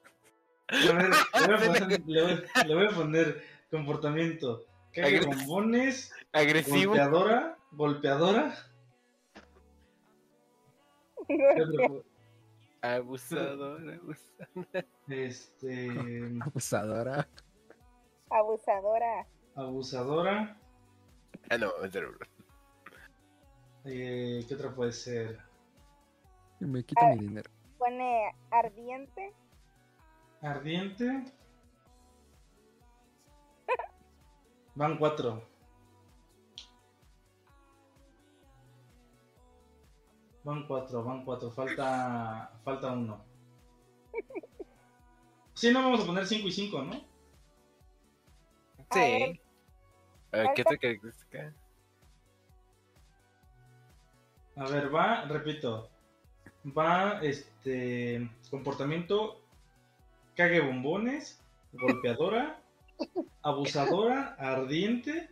A 0.68 0.76
ver, 0.76 1.08
le 1.08 1.46
voy 1.46 1.54
a 1.54 1.58
poner, 1.80 2.02
le 2.06 2.22
voy- 2.22 2.42
le 2.66 2.74
voy 2.74 2.86
a 2.86 2.90
poner 2.90 3.42
comportamiento. 3.70 4.64
Caga 4.92 5.20
bombones, 5.26 6.12
Agresivo. 6.32 6.90
golpeadora, 6.92 7.58
golpeadora. 7.72 8.54
¿Qué 11.28 11.62
otro? 11.62 12.04
Abusador, 12.80 13.90
abusador. 13.92 14.86
Este, 15.08 15.88
Abusadora. 16.40 17.28
Abusadora. 18.30 19.26
abusadora. 19.54 20.58
Ah, 21.48 21.58
no, 21.58 21.70
es 21.84 21.94
Eh, 23.84 24.44
¿Qué 24.48 24.54
otra 24.54 24.74
puede 24.74 24.92
ser? 24.92 25.38
Me 26.58 26.82
quita 26.84 27.06
mi 27.14 27.18
dinero. 27.18 27.50
Pone 27.78 28.34
ardiente. 28.50 29.32
Ardiente. 30.42 31.24
Van 34.74 34.98
cuatro. 34.98 35.42
Van 40.42 40.66
cuatro, 40.66 41.04
van 41.04 41.24
cuatro. 41.24 41.50
Falta, 41.50 42.52
falta 42.64 42.92
uno. 42.92 43.24
Sí, 45.54 45.72
no 45.72 45.82
vamos 45.82 46.02
a 46.02 46.06
poner 46.06 46.26
cinco 46.26 46.48
y 46.48 46.52
cinco, 46.52 46.82
¿no? 46.82 47.00
Sí. 48.92 49.40
A 50.36 50.40
ver, 50.40 50.54
¿qué 50.54 50.62
otra 50.62 50.76
característica? 50.76 51.54
A 54.56 54.64
ver, 54.68 54.94
va, 54.94 55.24
repito. 55.24 55.88
Va, 56.76 57.20
este, 57.22 58.28
comportamiento, 58.50 59.40
cague 60.34 60.60
bombones, 60.60 61.40
golpeadora, 61.72 62.60
abusadora, 63.42 64.34
ardiente. 64.38 65.30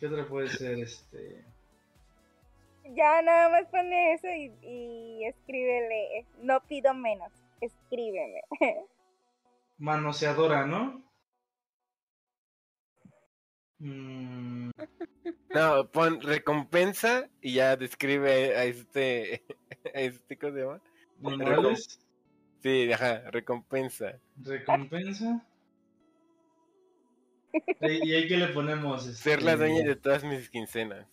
¿Qué 0.00 0.06
otra 0.08 0.26
puede 0.26 0.48
ser? 0.48 0.78
Este, 0.80 1.44
Ya 2.96 3.22
nada 3.22 3.48
más 3.48 3.66
pone 3.68 4.14
eso 4.14 4.26
y, 4.28 4.52
y 4.60 5.24
escríbele. 5.24 6.26
No 6.42 6.60
pido 6.62 6.94
menos. 6.94 7.30
Escríbeme. 7.60 8.42
manoseadora, 9.78 10.66
¿no? 10.66 11.03
Mm, 13.78 14.70
No, 15.54 15.88
pon 15.90 16.20
recompensa 16.20 17.28
y 17.40 17.54
ya 17.54 17.76
describe 17.76 18.56
a 18.56 18.64
este. 18.64 19.44
A 19.94 20.00
este 20.00 20.38
¿Cómo 20.38 20.54
se 20.54 20.60
llama? 21.44 21.76
Sí, 22.62 22.90
ajá, 22.92 23.30
recompensa. 23.30 24.18
recompensa. 24.36 25.46
¿Y 27.80 28.14
ahí 28.14 28.26
qué 28.26 28.36
le 28.38 28.48
ponemos? 28.48 29.04
Ser 29.04 29.42
la 29.42 29.52
Este, 29.52 29.64
dueña 29.66 29.86
de 29.86 29.96
todas 29.96 30.24
mis 30.24 30.48
quincenas. 30.48 31.06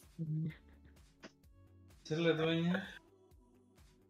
Ser 2.03 2.19
la 2.19 2.31
dueña 2.33 2.90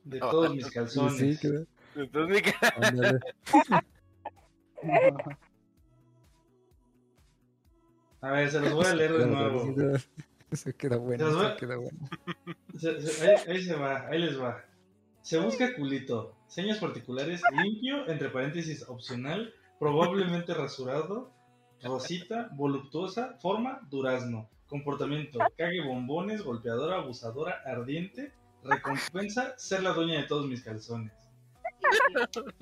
de 0.04 0.20
Oh, 0.22 0.30
todos 0.30 0.56
mis 0.56 0.66
Sí, 0.66 0.72
calzones. 0.72 1.18
sí, 1.18 1.38
queda. 1.42 1.66
Entonces, 1.96 2.36
mi 2.36 2.42
ca- 2.52 2.74
Ándale. 2.78 3.20
A 8.22 8.32
ver, 8.32 8.50
se 8.52 8.60
los 8.60 8.74
voy 8.74 8.86
a 8.86 8.94
leer 8.96 9.14
de 9.18 9.26
nuevo. 9.28 9.74
Se 10.52 10.74
queda 10.76 10.98
bueno, 10.98 11.52
Se 11.54 11.56
queda 11.58 11.78
bueno. 11.78 11.98
Se- 12.78 13.02
se- 13.02 13.28
ahí, 13.30 13.36
ahí 13.48 13.64
se 13.64 13.76
va, 13.76 14.08
ahí 14.08 14.20
les 14.20 14.40
va. 14.40 14.64
Se 15.22 15.40
busca 15.40 15.74
culito. 15.76 16.36
Señas 16.48 16.80
particulares, 16.80 17.42
limpio, 17.64 18.08
entre 18.10 18.30
paréntesis, 18.30 18.84
opcional, 18.90 19.54
probablemente 19.80 20.54
rasurado, 20.54 21.32
rosita, 21.82 22.50
voluptuosa, 22.54 23.38
forma, 23.42 23.80
durazno. 23.90 24.50
Comportamiento, 24.68 25.40
cague 25.58 25.82
bombones, 25.86 26.44
golpeadora, 26.44 26.98
abusadora, 26.98 27.62
ardiente, 27.66 28.34
recompensa, 28.64 29.54
ser 29.58 29.84
la 29.84 29.94
dueña 29.94 30.18
de 30.22 30.28
todos 30.28 30.48
mis 30.48 30.62
calzones. 30.64 31.14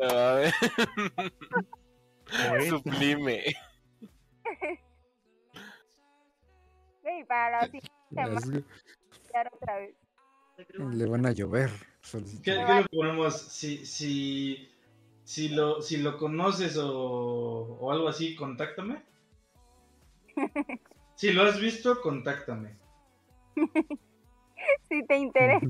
No, 0.00 0.08
a 0.08 0.34
ver, 0.34 0.52
Sublime. 2.68 3.44
Y 7.04 7.24
para 7.24 7.60
la 7.60 7.64
siguiente 7.66 7.92
semana 8.10 9.50
otra 9.52 9.76
vez. 9.78 9.94
Le 10.78 11.06
van 11.06 11.26
a 11.26 11.32
llover. 11.32 11.70
¿Qué, 12.10 12.42
qué 12.42 12.52
le 12.52 12.84
ponemos? 12.90 13.40
Si, 13.40 13.84
si, 13.84 14.70
si, 15.24 15.48
lo, 15.48 15.82
si 15.82 15.98
lo 15.98 16.16
conoces 16.16 16.76
o, 16.76 17.78
o 17.80 17.92
algo 17.92 18.08
así, 18.08 18.34
contáctame. 18.36 19.02
Si 21.16 21.32
lo 21.32 21.44
has 21.44 21.60
visto, 21.60 22.00
contáctame. 22.00 22.76
Si 24.88 25.06
te 25.06 25.16
interesa, 25.16 25.66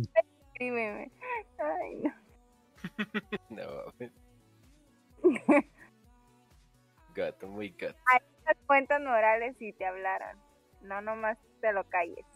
escríbeme. 0.47 1.11
Ay, 1.59 1.97
no. 1.97 2.15
No, 3.51 3.63
mames. 3.87 4.13
Gato, 7.15 7.47
muy 7.49 7.71
gato. 7.71 7.99
Las 8.45 8.57
cuentas 8.67 9.01
morales 9.01 9.57
si 9.59 9.73
te 9.73 9.87
hablaran. 9.87 10.39
No, 10.83 11.01
nomás 11.01 11.39
te 11.61 11.73
lo 11.73 11.85
calles. 11.89 12.27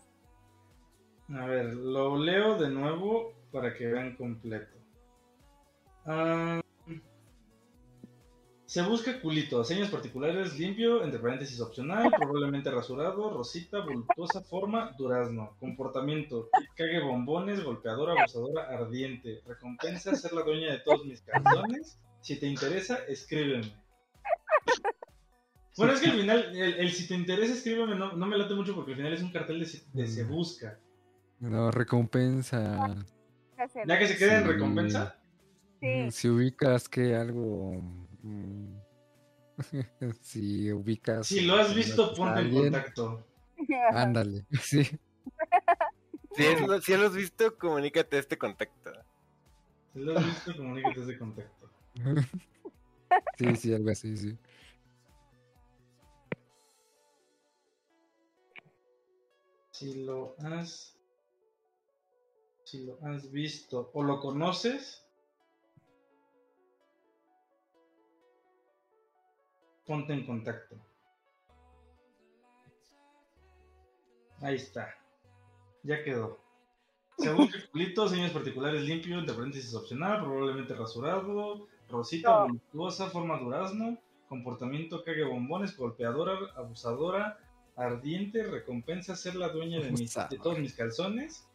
A 1.34 1.44
ver, 1.46 1.74
lo 1.74 2.16
leo 2.16 2.56
de 2.56 2.70
nuevo 2.70 3.34
para 3.52 3.74
que 3.74 3.86
vean 3.86 4.16
completo. 4.16 4.76
Ah, 6.06 6.60
se 8.68 8.82
busca 8.82 9.18
culito, 9.22 9.64
señas 9.64 9.88
particulares, 9.88 10.58
limpio, 10.58 11.02
entre 11.02 11.18
paréntesis 11.18 11.58
opcional, 11.58 12.10
probablemente 12.16 12.70
rasurado, 12.70 13.30
rosita, 13.30 13.80
voluptuosa, 13.80 14.42
forma, 14.42 14.94
durazno. 14.98 15.56
Comportamiento, 15.58 16.50
cague 16.76 17.00
bombones, 17.00 17.64
golpeadora, 17.64 18.12
abusadora, 18.12 18.68
ardiente. 18.68 19.40
Recompensa, 19.46 20.14
ser 20.14 20.34
la 20.34 20.42
dueña 20.42 20.70
de 20.70 20.80
todos 20.80 21.06
mis 21.06 21.22
calzones. 21.22 21.98
Si 22.20 22.38
te 22.38 22.46
interesa, 22.46 22.98
escríbeme. 23.08 23.72
Bueno, 25.76 25.92
es 25.92 26.00
que 26.00 26.06
al 26.10 26.18
final, 26.18 26.56
el, 26.56 26.74
el 26.74 26.90
si 26.90 27.06
te 27.06 27.14
interesa, 27.14 27.52
escríbeme, 27.54 27.94
no, 27.94 28.12
no 28.12 28.26
me 28.26 28.36
late 28.36 28.52
mucho 28.52 28.74
porque 28.74 28.90
al 28.92 28.96
final 28.96 29.12
es 29.12 29.22
un 29.22 29.30
cartel 29.30 29.60
de, 29.60 29.66
se- 29.66 29.84
de 29.92 30.08
se 30.08 30.24
busca. 30.24 30.76
No, 31.38 31.70
recompensa. 31.70 32.96
Ya 33.86 33.96
que 33.98 34.08
se 34.08 34.16
quede 34.16 34.38
en 34.38 34.46
recompensa. 34.48 35.16
Sí. 35.80 36.10
Si 36.10 36.28
ubicas 36.28 36.88
que 36.88 37.14
algo. 37.14 37.80
mm, 38.24 38.74
si 40.20 40.72
ubicas. 40.72 41.28
Si 41.28 41.42
lo 41.42 41.54
has 41.54 41.70
a 41.70 41.74
visto, 41.74 42.12
ponte 42.14 42.40
en 42.40 42.50
contacto. 42.52 43.24
Ándale, 43.92 44.46
sí. 44.60 44.82
Si, 46.32 46.44
es 46.44 46.60
lo- 46.60 46.80
si 46.80 46.96
lo 46.96 47.06
has 47.06 47.14
visto, 47.14 47.56
comunícate 47.56 48.16
a 48.16 48.20
este 48.20 48.36
contacto. 48.36 48.90
Si 49.92 50.00
lo 50.00 50.18
has 50.18 50.24
visto, 50.26 50.56
comunícate 50.56 51.04
de 51.06 51.18
contacto. 51.18 51.70
Sí, 53.38 53.54
sí, 53.56 53.72
algo 53.74 53.90
así, 53.90 54.16
sí. 54.16 54.36
Si 59.78 60.04
lo 60.04 60.34
has. 60.40 60.98
Si 62.64 62.84
lo 62.84 62.98
has 63.04 63.30
visto 63.30 63.92
o 63.94 64.02
lo 64.02 64.18
conoces. 64.18 65.06
Ponte 69.86 70.14
en 70.14 70.26
contacto. 70.26 70.74
Ahí 74.40 74.56
está. 74.56 74.92
Ya 75.84 76.02
quedó. 76.02 76.40
Según 77.16 77.48
que 77.48 77.64
culito, 77.68 78.08
señas 78.08 78.32
particulares 78.32 78.82
limpio, 78.82 79.20
entre 79.20 79.36
paréntesis 79.36 79.72
opcional, 79.74 80.24
probablemente 80.24 80.74
rasurado, 80.74 81.68
rosita, 81.88 82.30
No. 82.30 82.46
voluptuosa, 82.46 83.10
forma 83.10 83.38
durazno, 83.38 83.96
comportamiento 84.28 85.04
cague 85.04 85.22
bombones, 85.22 85.76
golpeadora, 85.76 86.36
abusadora, 86.56 87.38
ardiente, 87.78 88.42
recompensa 88.42 89.16
ser 89.16 89.36
la 89.36 89.48
dueña 89.48 89.80
de, 89.80 89.90
mis, 89.92 90.14
de 90.14 90.38
todos 90.38 90.58
mis 90.58 90.74
calzones. 90.74 91.46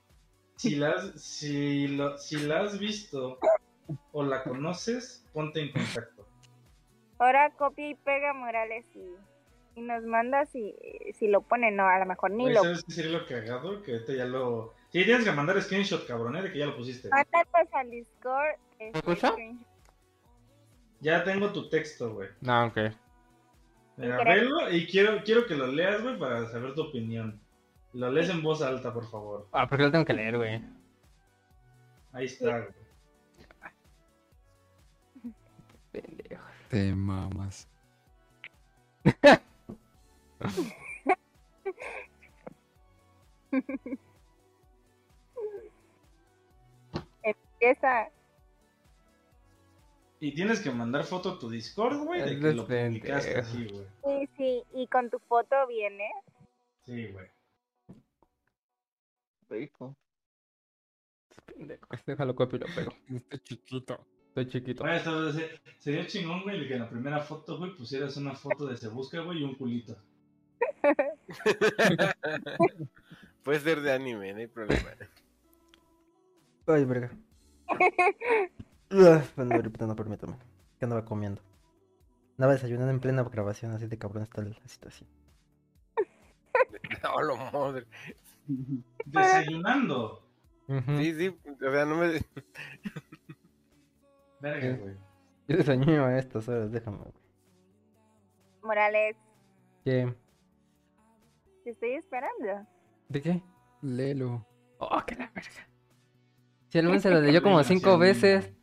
Si 0.55 0.75
la, 0.75 0.91
has, 0.91 1.21
si, 1.21 1.87
lo- 1.87 2.17
si 2.17 2.37
la 2.37 2.61
has 2.61 2.79
visto 2.79 3.37
o 4.11 4.23
la 4.23 4.43
conoces, 4.43 5.25
ponte 5.33 5.61
en 5.61 5.71
contacto. 5.71 6.25
Ahora 7.19 7.51
copia 7.51 7.89
y 7.89 7.95
pega 7.95 8.33
Morales 8.33 8.85
y, 8.95 9.79
y 9.79 9.81
nos 9.81 10.03
manda 10.03 10.45
si, 10.45 10.75
si 11.13 11.27
lo 11.27 11.41
pone. 11.41 11.71
No, 11.71 11.87
a 11.87 11.99
lo 11.99 12.05
mejor 12.05 12.31
ni 12.31 12.45
Oye, 12.45 12.53
lo 12.53 12.63
¿Sabes 12.63 12.83
qué 12.85 12.93
sería 12.93 13.11
lo 13.17 13.25
cagado? 13.25 13.81
Que 13.81 13.93
ahorita 13.93 14.13
ya 14.13 14.25
lo... 14.25 14.73
Sí, 14.91 15.03
tienes 15.03 15.23
que 15.25 15.31
mandar 15.31 15.61
screenshot, 15.61 16.05
cabrón, 16.07 16.35
¿eh? 16.37 16.43
de 16.43 16.51
que 16.51 16.59
ya 16.59 16.67
lo 16.67 16.77
pusiste. 16.77 17.09
Mándanos 17.09 17.73
al 17.73 17.89
Discord. 17.89 18.55
este, 18.79 18.97
escucha? 18.99 19.31
screenshot. 19.31 19.67
Ya 21.01 21.23
tengo 21.23 21.51
tu 21.51 21.67
texto, 21.69 22.13
güey. 22.13 22.29
No, 22.41 22.67
ok. 22.67 22.77
Velo 23.97 24.71
y 24.71 24.87
quiero, 24.87 25.23
quiero 25.23 25.45
que 25.45 25.55
lo 25.55 25.67
leas, 25.67 26.01
güey, 26.01 26.17
para 26.17 26.47
saber 26.47 26.73
tu 26.73 26.81
opinión. 26.83 27.39
Lo 27.93 28.11
lees 28.11 28.29
en 28.29 28.41
voz 28.41 28.61
alta, 28.61 28.91
por 28.93 29.09
favor. 29.09 29.47
Ah, 29.51 29.67
porque 29.67 29.83
lo 29.83 29.91
tengo 29.91 30.05
que 30.05 30.13
leer, 30.13 30.37
güey. 30.37 30.61
Ahí 32.11 32.25
está, 32.25 32.59
güey. 32.59 32.73
Pendejo. 35.91 36.43
Te 36.69 36.95
mamas. 36.95 37.67
Empieza. 47.23 48.09
Y 50.23 50.33
tienes 50.33 50.61
que 50.61 50.71
mandar 50.71 51.03
foto 51.03 51.31
a 51.31 51.37
tu 51.37 51.49
Discord, 51.49 51.97
güey, 51.97 52.21
de 52.21 52.39
que 52.39 52.53
lo 52.53 52.65
publicaste 52.65 53.39
así, 53.39 53.67
güey. 53.67 53.85
Sí, 54.05 54.29
sí, 54.37 54.63
y 54.73 54.87
con 54.87 55.09
tu 55.09 55.19
foto 55.19 55.67
viene. 55.67 56.09
Sí, 56.85 57.07
güey. 57.07 57.27
Rico. 59.49 59.97
Pendejo. 61.45 61.85
Déjalo 62.05 62.33
copio 62.35 62.55
y 62.55 62.59
lo 62.61 62.67
pego. 62.73 62.93
Está 63.13 63.37
chiquito. 63.43 63.99
Estoy 64.29 64.47
chiquito. 64.47 64.85
Güey, 64.85 64.97
se- 65.01 65.59
sería 65.79 66.07
chingón, 66.07 66.43
güey, 66.43 66.57
de 66.61 66.67
que 66.69 66.75
en 66.75 66.79
la 66.83 66.89
primera 66.89 67.19
foto, 67.19 67.57
güey, 67.57 67.75
pusieras 67.75 68.15
una 68.15 68.33
foto 68.33 68.65
de 68.67 68.77
Se 68.77 68.87
Busca, 68.87 69.19
güey, 69.19 69.41
y 69.41 69.43
un 69.43 69.55
culito. 69.55 69.97
Puede 73.43 73.59
ser 73.59 73.81
de 73.81 73.91
anime, 73.91 74.31
no 74.31 74.39
hay 74.39 74.47
problema. 74.47 74.89
Ay, 76.67 76.85
verga. 76.85 77.11
Bueno, 78.93 79.55
ahorita 79.55 79.87
no, 79.87 79.95
permítame. 79.95 80.35
¿Qué 80.77 80.85
andaba 80.85 81.03
comiendo? 81.03 81.41
Andaba 82.37 82.53
desayunando 82.53 82.91
en 82.91 82.99
plena 82.99 83.23
grabación, 83.23 83.71
así 83.71 83.87
de 83.87 83.97
cabrón 83.97 84.23
está 84.23 84.41
la 84.41 84.53
situación. 84.67 85.09
No, 87.01 87.21
lo 87.21 87.37
madre. 87.37 87.87
Desayunando. 89.05 90.21
Sí, 90.67 91.13
sí, 91.15 91.27
o 91.27 91.71
sea, 91.71 91.85
no 91.85 91.97
me. 91.97 92.07
Verga, 94.41 94.77
güey. 94.77 94.95
Yo 95.47 95.57
desayuno 95.57 96.05
a 96.05 96.17
estas 96.17 96.47
horas, 96.47 96.71
déjame, 96.71 96.97
güey. 96.97 97.13
Morales, 98.61 99.17
¿Qué? 99.83 100.13
te 101.63 101.71
estoy 101.71 101.93
esperando. 101.93 102.67
¿De 103.09 103.21
qué? 103.21 103.41
Lelo. 103.81 104.45
Oh, 104.77 105.01
que 105.05 105.15
la 105.15 105.29
verga. 105.33 105.67
Si 106.69 106.77
el 106.77 107.01
se 107.01 107.09
lo 107.09 107.21
leyó 107.21 107.41
como 107.41 107.63
cinco 107.63 107.97
veces. 107.97 108.53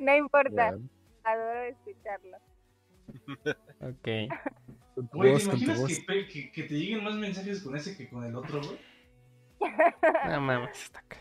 No 0.00 0.16
importa, 0.16 0.74
adoro 1.24 1.62
escucharlo. 1.62 2.38
Ok. 3.80 4.08
Güey, 5.12 5.36
¿te 5.36 5.42
imaginas 5.44 5.80
que, 5.84 6.26
que, 6.28 6.52
que 6.52 6.62
te 6.64 6.74
lleguen 6.74 7.04
más 7.04 7.14
mensajes 7.14 7.62
con 7.62 7.76
ese 7.76 7.96
que 7.96 8.08
con 8.08 8.24
el 8.24 8.34
otro, 8.34 8.60
güey? 8.60 8.78
No 10.28 10.40
mames, 10.40 10.82
está 10.82 11.00
acá. 11.00 11.16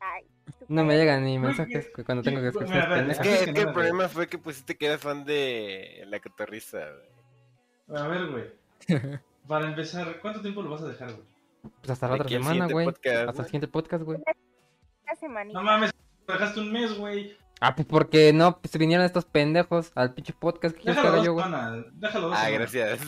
Ay, 0.00 0.24
No 0.68 0.84
me 0.84 0.96
llegan 0.96 1.24
ni 1.24 1.38
mensajes 1.38 1.90
¿qué- 1.94 2.04
cuando 2.04 2.22
tengo 2.22 2.40
que 2.40 2.48
escuchar. 2.48 2.68
mira, 2.68 2.84
a 2.84 3.02
ver, 3.02 3.10
Es 3.10 3.18
que, 3.18 3.44
el 3.50 3.72
problema 3.72 4.08
fue 4.08 4.28
que 4.28 4.38
pusiste 4.38 4.76
que 4.76 4.86
eras 4.86 5.00
fan 5.00 5.24
de 5.24 6.04
la 6.06 6.20
cotorriza, 6.20 6.78
güey. 7.88 8.00
A 8.00 8.08
ver, 8.08 8.26
güey. 8.30 8.44
Para 9.48 9.66
empezar, 9.66 10.20
¿cuánto 10.20 10.40
tiempo 10.40 10.62
lo 10.62 10.70
vas 10.70 10.82
a 10.82 10.88
dejar, 10.88 11.12
güey? 11.12 11.26
Pues 11.80 11.90
hasta 11.90 12.08
la 12.08 12.14
otra 12.14 12.28
semana, 12.28 12.66
güey. 12.68 12.86
Hasta 12.88 13.24
¿no? 13.24 13.30
el 13.32 13.44
siguiente 13.44 13.68
podcast, 13.68 14.04
güey. 14.04 14.18
una 15.02 15.14
semanita. 15.16 15.58
No 15.58 15.64
mames, 15.64 15.90
dejaste 16.26 16.60
un 16.60 16.72
mes, 16.72 16.96
güey. 16.98 17.36
Ah, 17.60 17.74
pues 17.74 17.86
porque 17.86 18.32
no, 18.32 18.58
pues 18.60 18.76
vinieron 18.76 19.06
estos 19.06 19.24
pendejos 19.24 19.92
al 19.94 20.12
pinche 20.12 20.32
podcast 20.34 20.76
que 20.76 20.90
Déjalo 20.90 21.12
dos 21.16 21.24
yo, 21.24 21.32
güey. 21.34 21.44
semanas. 21.44 21.86
Déjalo 21.94 22.28
dos 22.28 22.38
Ah, 22.38 22.50
gracias. 22.50 23.00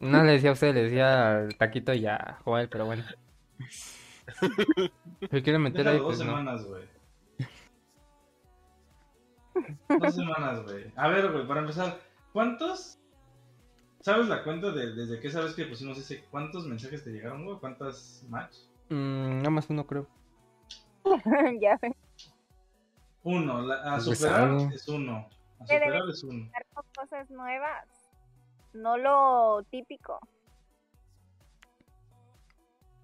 No 0.00 0.24
le 0.24 0.32
decía 0.32 0.50
a 0.50 0.52
usted, 0.54 0.74
le 0.74 0.82
decía 0.84 1.36
al 1.38 1.56
Taquito 1.56 1.92
y 1.92 2.06
a 2.06 2.38
Joel, 2.44 2.68
pero 2.68 2.86
bueno. 2.86 3.04
Si 5.30 5.42
quieren 5.42 5.62
meter 5.62 5.88
ahí, 5.88 5.94
Déjalo 5.94 6.08
dos 6.08 6.16
pues 6.16 6.18
no. 6.18 6.24
semanas, 6.36 6.64
güey. 6.64 6.82
Dos 10.00 10.14
semanas, 10.14 10.62
güey. 10.64 10.92
A 10.96 11.08
ver, 11.08 11.32
güey, 11.32 11.46
para 11.46 11.60
empezar, 11.60 11.98
¿cuántos? 12.32 12.98
¿Sabes 14.00 14.28
la 14.28 14.44
cuenta 14.44 14.70
de 14.70 14.94
desde 14.94 15.18
qué 15.20 15.28
sabes 15.30 15.54
que 15.54 15.64
pusimos 15.64 15.98
ese? 15.98 16.24
¿Cuántos 16.30 16.66
mensajes 16.66 17.02
te 17.02 17.10
llegaron, 17.10 17.44
güey? 17.44 17.58
¿Cuántas 17.58 18.24
match? 18.28 18.54
Mm, 18.90 19.38
nada 19.38 19.50
más 19.50 19.68
uno, 19.68 19.84
creo. 19.86 20.06
ya 21.60 21.76
ves. 21.82 21.92
Uno. 23.28 23.60
la- 23.62 23.94
a 23.94 23.94
Pues 23.96 24.18
superar 24.18 24.72
es 24.72 24.88
uno. 24.88 25.28
A 25.60 25.66
superar 25.66 26.02
es 26.08 26.22
uno. 26.24 26.50
Con 26.74 26.84
cosas 26.96 27.30
nuevas. 27.30 27.86
No 28.72 28.96
lo 28.96 29.62
típico. 29.70 30.18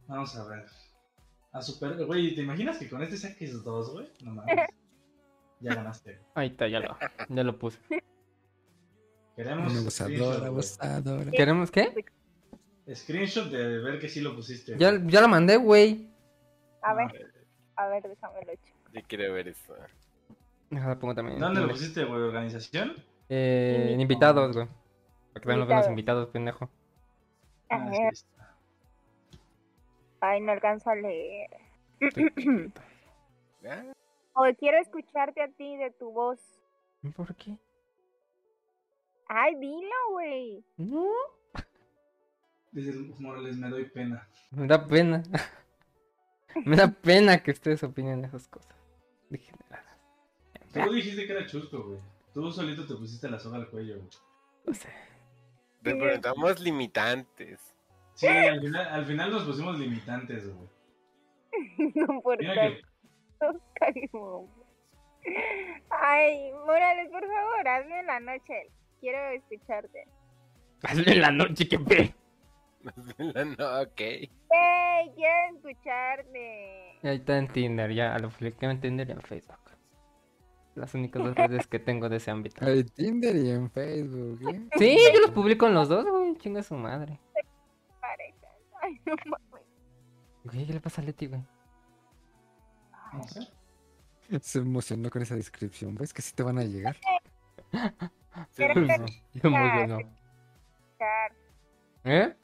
Vamos 0.07 0.37
a 0.37 0.45
ver. 0.49 0.65
A 1.53 1.63
superar. 1.63 2.05
Güey, 2.05 2.35
¿te 2.35 2.43
imaginas 2.43 2.79
que 2.79 2.89
con 2.89 3.03
este 3.03 3.17
saques 3.17 3.63
dos, 3.65 3.93
güey? 3.93 4.11
No 4.23 4.33
mames. 4.35 4.57
Ya 5.61 5.73
ganaste. 5.77 6.21
Ahí 6.35 6.49
está, 6.49 6.69
ya 6.69 6.81
lo, 6.81 6.99
ya 7.29 7.43
lo 7.43 7.59
puse. 7.59 7.79
Queremos 9.37 9.73
güey. 9.73 10.19
abusadora. 10.47 11.31
¿Queremos 11.31 11.71
qué? 11.71 12.05
Screenshot 12.93 13.51
de 13.51 13.79
ver 13.79 13.99
que 13.99 14.09
sí 14.11 14.21
lo 14.21 14.35
pusiste. 14.35 14.77
Ya, 14.77 14.93
ya 15.07 15.23
lo 15.23 15.29
mandé, 15.29 15.57
güey. 15.57 16.11
A 16.83 16.93
ver, 16.93 17.33
a 17.77 17.87
ver, 17.89 18.03
déjame 18.03 18.45
lo 18.45 18.53
echo. 18.53 18.75
Yo 18.93 19.01
quiero 19.09 19.33
ver 19.33 19.49
eso. 19.49 19.75
Déjala 20.71 20.99
pongo 20.99 21.15
también. 21.15 21.39
¿Dónde 21.39 21.61
lo 21.61 21.69
pusiste, 21.69 22.05
güey? 22.05 22.21
¿Organización? 22.23 22.95
Eh, 23.29 23.91
en 23.93 24.01
Invitados. 24.01 24.55
güey. 24.57 24.67
Para 24.67 24.77
que 25.35 25.41
también 25.41 25.59
nos 25.61 25.69
vean 25.69 25.79
los 25.81 25.89
Invitados. 25.89 25.89
invitados, 25.89 26.29
pendejo. 26.31 26.71
Ah, 27.71 27.91
sí 27.93 28.03
está. 28.13 28.57
ay, 30.21 30.41
no 30.41 30.53
alcanzo 30.53 30.91
a 30.91 30.95
leer. 30.95 31.51
O 34.35 34.45
quiero 34.59 34.79
escucharte 34.79 35.43
a 35.43 35.49
ti 35.49 35.77
de 35.77 35.91
tu 35.93 36.11
voz. 36.13 36.41
¿Por 37.17 37.35
qué? 37.37 37.59
Ay, 39.29 39.55
dilo, 39.57 40.11
güey. 40.13 40.65
No. 40.77 41.07
Dice 42.73 42.93
Morales, 43.19 43.57
me 43.57 43.69
doy 43.71 43.85
pena. 43.87 44.29
Me 44.51 44.67
da 44.67 44.87
pena. 44.87 45.23
Me 46.65 46.77
da 46.77 46.87
pena 46.87 47.43
que 47.43 47.51
ustedes 47.51 47.83
opinen 47.83 48.25
esas 48.25 48.47
cosas. 48.47 48.77
Degeneradas. 49.29 49.64
Tú 50.83 50.93
dijiste 50.93 51.27
que 51.27 51.33
era 51.33 51.47
chusco, 51.47 51.83
güey. 51.83 52.01
Tú 52.33 52.51
solito 52.51 52.87
te 52.87 52.95
pusiste 52.95 53.31
la 53.31 53.39
soga 53.39 53.59
al 53.59 53.69
cuello, 53.69 53.97
güey. 53.97 54.09
No 54.67 54.75
sé. 54.75 54.89
Le 55.83 55.95
preguntamos 55.95 56.61
limitantes. 56.61 57.75
Sí, 58.15 58.27
al 58.27 58.61
final, 58.61 58.89
al 58.89 59.05
final 59.05 59.31
nos 59.31 59.45
pusimos 59.45 59.79
limitantes, 59.79 60.53
güey. 60.53 60.69
no 61.95 62.21
por 62.21 62.39
que. 62.39 62.83
Ay, 65.91 66.53
Morales, 66.67 67.11
por 67.11 67.23
favor, 67.27 67.69
hazme 67.69 68.01
en 68.01 68.07
la 68.07 68.21
noche. 68.21 68.71
Quiero 69.01 69.19
escucharte. 69.31 70.07
Hazle 70.83 71.13
en 71.13 71.21
la 71.21 71.31
noche, 71.31 71.69
que 71.69 71.79
pe. 71.79 72.15
no, 73.59 73.81
ok. 73.81 74.01
¡Ey! 74.01 75.13
Quiero 75.15 75.57
escucharte. 75.57 76.99
Ahí 77.03 77.17
está 77.17 77.39
en 77.39 77.49
Tinder, 77.49 77.93
ya 77.93 78.19
lo 78.19 78.31
publiqué 78.31 78.67
en 78.67 78.81
Tinder 78.81 79.09
y 79.09 79.13
en 79.13 79.23
Facebook. 79.23 79.64
Las 80.75 80.93
únicas 80.95 81.23
dos 81.23 81.35
redes 81.37 81.67
que 81.69 81.79
tengo 81.79 82.09
de 82.09 82.17
ese 82.17 82.31
ámbito. 82.31 82.67
En 82.67 82.89
Tinder 82.89 83.37
y 83.37 83.51
en 83.51 83.71
Facebook, 83.71 84.41
¿eh? 84.51 84.69
Sí, 84.77 84.99
yo 85.15 85.21
los 85.21 85.31
publico 85.31 85.67
en 85.67 85.75
los 85.75 85.89
dos, 85.89 86.05
güey. 86.05 86.37
Chinga 86.39 86.63
su 86.63 86.75
madre. 86.75 87.21
Ay, 88.83 89.01
no 89.07 89.15
mames. 89.27 89.67
Güey, 90.45 90.67
¿qué 90.67 90.73
le 90.73 90.81
pasa 90.81 91.01
a 91.01 91.05
Leti, 91.05 91.27
güey? 91.29 91.43
No 93.13 93.23
sé. 93.23 93.49
Se 94.41 94.59
emocionó 94.59 95.11
con 95.11 95.23
esa 95.23 95.37
descripción. 95.37 95.95
¿Ves 95.95 96.13
que 96.13 96.23
sí 96.23 96.35
te 96.35 96.43
van 96.43 96.59
a 96.59 96.65
llegar? 96.65 96.97
No. 98.37 99.99
escuchar. 99.99 101.33
¿Eh? 102.03 102.35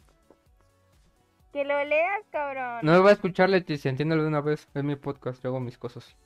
Que 1.52 1.64
lo 1.64 1.84
leas, 1.84 2.22
cabrón. 2.30 2.78
No 2.82 2.92
me 2.92 2.98
va 3.00 3.10
a 3.10 3.12
escuchar 3.14 3.50
Leti, 3.50 3.76
si 3.76 3.88
entiéndelo 3.88 4.22
de 4.22 4.28
una 4.28 4.40
vez. 4.40 4.68
Es 4.72 4.84
mi 4.84 4.94
podcast, 4.94 5.42
yo 5.42 5.50
hago 5.50 5.58
mis 5.58 5.78
cosas. 5.78 6.16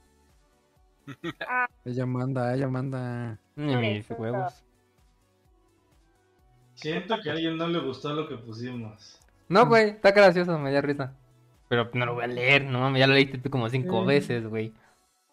Ella 1.84 2.06
manda, 2.06 2.54
ella 2.54 2.68
manda. 2.68 3.38
Mis 3.56 4.08
huevos. 4.10 4.64
Siento 6.74 7.20
que 7.22 7.30
a 7.30 7.32
alguien 7.32 7.56
no 7.56 7.68
le 7.68 7.78
gustó 7.80 8.12
lo 8.12 8.28
que 8.28 8.36
pusimos. 8.36 9.20
No, 9.48 9.66
güey, 9.66 9.90
está 9.90 10.10
gracioso, 10.12 10.58
me 10.58 10.72
da 10.72 10.80
risa. 10.80 11.14
Pero 11.68 11.90
no 11.92 12.06
lo 12.06 12.14
voy 12.14 12.24
a 12.24 12.28
leer, 12.28 12.64
no 12.64 12.80
mames, 12.80 13.00
ya 13.00 13.06
lo 13.06 13.14
leíste 13.14 13.38
tú 13.38 13.50
como 13.50 13.68
cinco 13.68 14.04
veces, 14.04 14.46
güey. 14.46 14.72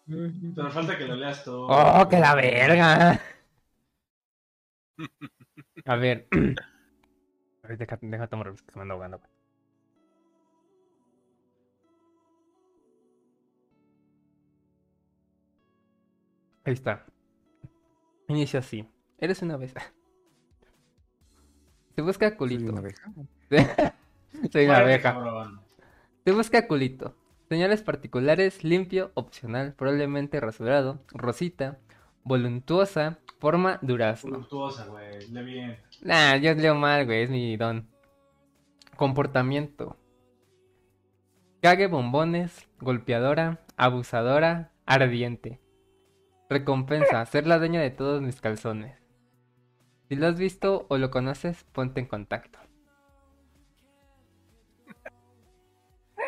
Pero 0.06 0.70
falta 0.70 0.96
que 0.98 1.06
lo 1.06 1.16
leas 1.16 1.44
tú. 1.44 1.66
¡Oh, 1.68 2.08
que 2.08 2.18
la 2.18 2.34
verga! 2.34 3.20
A 5.84 5.96
ver. 5.96 6.28
A 7.64 7.68
ver, 7.68 7.78
deja, 7.78 7.96
deja 8.02 8.26
tomar 8.26 8.52
que 8.52 8.72
se 8.72 8.76
me 8.76 8.82
anda 8.82 8.94
ahogando, 8.94 9.18
güey. 9.18 9.31
Ahí 16.64 16.72
está. 16.74 17.04
Inicia 18.28 18.60
así. 18.60 18.86
Eres 19.18 19.42
una 19.42 19.56
vez. 19.56 19.74
Se 21.94 22.02
busca 22.02 22.28
Soy 22.28 22.36
culito. 22.38 22.72
una 22.72 22.80
abeja. 22.80 23.12
Soy 24.50 24.64
una 24.64 24.76
abeja. 24.78 25.12
cabrón. 25.14 25.60
Te 26.24 26.32
busca 26.32 26.66
culito. 26.66 27.14
Señales 27.48 27.82
particulares, 27.82 28.64
limpio, 28.64 29.10
opcional, 29.14 29.74
probablemente 29.74 30.40
rasurado, 30.40 31.02
rosita, 31.08 31.78
voluntuosa, 32.24 33.18
forma 33.40 33.78
durazno. 33.82 34.30
Voluptuosa, 34.30 34.86
güey. 34.86 35.28
Le 35.30 35.42
bien. 35.42 35.76
Nah, 36.00 36.36
yo 36.36 36.54
leo 36.54 36.74
mal, 36.74 37.04
güey, 37.04 37.24
es 37.24 37.30
mi 37.30 37.54
don. 37.58 37.86
Comportamiento. 38.96 39.98
Cague 41.60 41.88
bombones, 41.88 42.66
golpeadora, 42.80 43.60
abusadora, 43.76 44.72
ardiente. 44.86 45.60
Recompensa, 46.52 47.24
ser 47.24 47.46
la 47.46 47.58
dueña 47.58 47.80
de 47.80 47.90
todos 47.90 48.20
mis 48.20 48.40
calzones. 48.42 48.98
Si 50.08 50.16
lo 50.16 50.26
has 50.26 50.38
visto 50.38 50.84
o 50.90 50.98
lo 50.98 51.10
conoces, 51.10 51.64
ponte 51.72 52.00
en 52.00 52.06
contacto. 52.06 52.58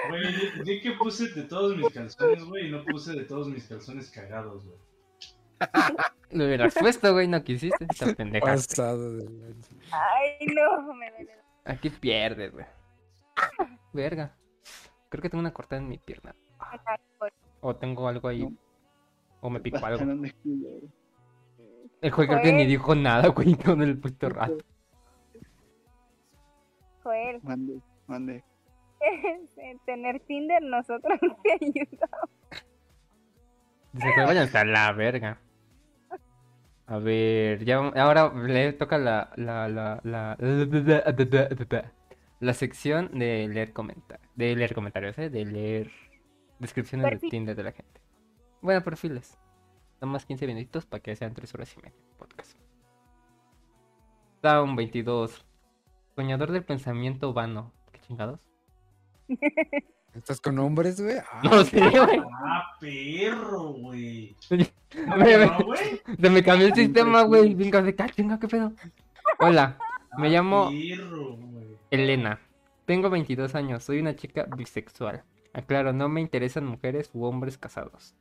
Güey, 0.08 0.80
que 0.80 0.92
puse 0.92 1.28
de 1.34 1.42
todos 1.42 1.76
mis 1.76 1.92
calzones, 1.92 2.42
güey, 2.44 2.68
y 2.68 2.70
no 2.70 2.82
puse 2.84 3.12
de 3.12 3.24
todos 3.24 3.48
mis 3.48 3.66
calzones 3.66 4.10
cagados, 4.10 4.64
güey. 4.64 4.78
Lo 6.30 6.46
hubieras 6.46 6.74
puesto, 6.74 7.12
güey, 7.12 7.28
no 7.28 7.44
quisiste, 7.44 7.86
esta 7.88 8.14
pendeja. 8.14 8.46
Pasado 8.46 9.16
de 9.16 9.28
lanza. 9.28 9.76
Ay, 9.92 10.46
no, 10.46 10.94
me 10.94 11.10
duele. 11.10 11.32
Aquí 11.66 11.90
pierdes, 11.90 12.50
güey. 12.50 12.66
Verga. 13.92 14.34
Creo 15.10 15.20
que 15.20 15.28
tengo 15.28 15.40
una 15.40 15.52
cortada 15.52 15.82
en 15.82 15.88
mi 15.88 15.98
pierna. 15.98 16.34
O 17.60 17.76
tengo 17.76 18.08
algo 18.08 18.28
ahí. 18.28 18.48
O 19.44 19.50
me 19.50 19.60
pico 19.60 19.76
algo. 19.84 20.02
El 22.00 22.10
juego 22.10 22.32
creo 22.32 22.42
que 22.42 22.52
ni 22.54 22.64
dijo 22.64 22.94
nada, 22.94 23.28
güey, 23.28 23.54
con 23.64 23.82
el 23.82 23.98
puto 23.98 24.30
rato. 24.30 24.56
Joel, 27.02 27.40
Mande, 27.42 27.78
mande. 28.06 28.42
tener 29.84 30.20
Tinder 30.20 30.62
nosotros 30.62 31.20
te 31.42 31.52
ayuda. 31.52 32.08
Dice 33.92 34.08
que 34.16 34.22
vayan 34.22 34.48
a 34.56 34.64
la 34.64 34.92
verga. 34.92 35.38
A 36.86 36.96
ver, 36.96 37.66
ya 37.66 37.76
ahora 37.76 38.32
le 38.32 38.72
toca 38.72 38.96
la 38.96 39.30
la 39.36 39.68
la 39.68 40.00
la 40.04 40.38
la 42.40 42.54
sección 42.54 43.10
de 43.18 43.46
leer 43.46 43.74
comentarios, 43.74 44.30
de 44.36 44.56
leer 44.56 44.74
comentarios, 44.74 45.18
¿eh? 45.18 45.28
de 45.28 45.44
leer 45.44 45.90
descripciones 46.58 47.20
de. 47.20 47.28
Tinder 47.28 47.54
de 47.54 47.62
la 47.62 47.72
gente. 47.72 47.93
Bueno, 48.64 48.82
perfiles. 48.82 49.36
Nada 50.00 50.06
más 50.10 50.24
15 50.24 50.46
minutitos 50.46 50.86
para 50.86 51.02
que 51.02 51.14
sean 51.14 51.34
3 51.34 51.52
horas 51.54 51.70
y 51.74 51.82
media 51.82 51.92
de 51.92 52.16
podcast. 52.16 52.56
Down 54.42 54.74
22. 54.74 55.44
Soñador 56.16 56.50
del 56.50 56.64
pensamiento 56.64 57.34
vano. 57.34 57.72
¿Qué 57.92 58.00
chingados? 58.00 58.40
¿Estás 60.14 60.40
con 60.40 60.58
hombres, 60.60 60.98
güey? 60.98 61.16
Ah, 61.18 61.40
No 61.44 61.62
sé, 61.64 61.78
güey. 61.78 62.22
Ah, 62.42 62.62
perro, 62.80 63.72
güey. 63.74 64.34
Se 64.40 64.56
me 66.30 66.42
cambió 66.42 66.68
el 66.68 66.74
sistema, 66.74 67.20
güey. 67.24 67.52
Venga, 67.54 67.82
de 67.82 67.90
acá, 67.90 68.08
chinga, 68.08 68.38
¿qué 68.38 68.48
pedo? 68.48 68.72
Hola, 69.40 69.76
me 70.16 70.28
Ah, 70.28 70.30
llamo 70.30 70.70
Perro, 70.70 71.36
güey. 71.36 71.76
Elena. 71.90 72.40
Tengo 72.86 73.10
22 73.10 73.54
años, 73.56 73.84
soy 73.84 73.98
una 74.00 74.16
chica 74.16 74.46
bisexual. 74.56 75.22
Aclaro, 75.52 75.92
no 75.92 76.08
me 76.08 76.22
interesan 76.22 76.64
mujeres 76.64 77.10
u 77.12 77.24
hombres 77.26 77.58
casados. 77.58 78.14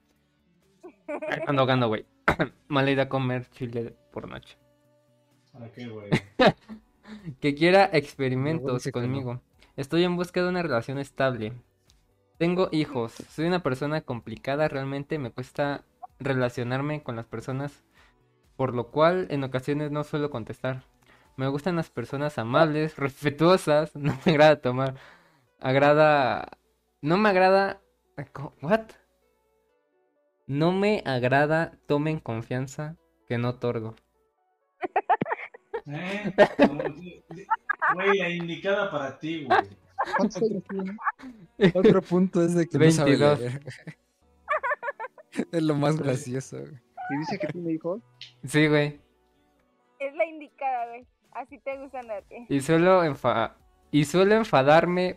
Ando 1.48 1.66
gano, 1.66 1.88
güey. 1.88 2.06
Mala 2.68 2.92
idea 2.92 3.10
comer 3.10 3.50
chile 3.50 3.96
por 4.12 4.30
noche. 4.30 4.58
¿Para 5.52 5.72
qué, 5.72 5.88
güey? 5.88 6.10
Que 7.40 7.54
quiera 7.54 7.90
experimentos 7.94 8.88
conmigo. 8.92 9.42
Estoy 9.76 10.04
en 10.04 10.16
busca 10.16 10.42
de 10.42 10.50
una 10.50 10.64
relación 10.64 10.98
estable. 10.98 11.54
Tengo 12.38 12.70
hijos. 12.72 13.14
Soy 13.30 13.46
una 13.46 13.62
persona 13.62 14.02
complicada. 14.02 14.68
Realmente 14.68 15.20
me 15.20 15.32
cuesta 15.32 15.84
relacionarme 16.20 17.04
con 17.04 17.16
las 17.16 17.26
personas. 17.26 17.84
Por 18.56 18.74
lo 18.74 18.90
cual 18.90 19.28
en 19.30 19.44
ocasiones 19.44 19.92
no 19.92 20.04
suelo 20.04 20.30
contestar. 20.30 20.84
Me 21.36 21.48
gustan 21.48 21.76
las 21.76 21.90
personas 21.90 22.38
amables, 22.38 22.98
respetuosas. 22.98 23.96
No 23.96 24.18
me 24.26 24.32
agrada 24.32 24.62
tomar. 24.62 24.96
Agrada. 25.60 26.58
No 27.02 27.18
me 27.18 27.30
agrada. 27.30 27.82
¿What? 28.62 28.82
No 30.48 30.72
me 30.72 31.02
agrada. 31.06 31.72
Tomen 31.88 32.20
confianza 32.20 32.96
que 33.28 33.38
no 33.38 33.50
otorgo. 33.50 33.96
¿Eh? 35.86 36.34
Güey, 37.94 38.18
la 38.20 38.30
indicada 38.30 38.90
para 38.92 39.20
ti, 39.20 39.46
güey. 39.46 39.60
Otro 41.76 42.02
punto 42.02 42.42
es 42.44 42.54
de 42.56 42.68
que 42.68 42.78
no 42.78 42.92
sabe 42.92 43.18
22. 43.18 43.40
Es 45.52 45.64
lo 45.64 45.74
más 45.76 45.98
gracioso, 45.98 46.60
güey. 46.60 46.74
¿Y 47.10 47.18
dice 47.18 47.40
que 47.40 47.48
tiene 47.48 47.72
hijos? 47.74 48.02
Sí, 48.46 48.68
güey. 48.68 49.00
Es 50.00 50.14
la 50.16 50.26
indicada, 50.26 50.88
güey. 50.90 51.08
Así 51.32 51.58
te 51.60 51.76
gustan 51.80 52.10
a 52.12 52.22
ti. 52.22 52.46
Y 52.50 52.62
suelo 52.62 53.04
enfa- 53.04 53.54
y 53.90 54.06
suelo 54.06 54.36
enfadarme 54.36 55.16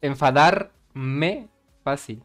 enfadarme 0.00 1.48
fácil. 1.84 2.22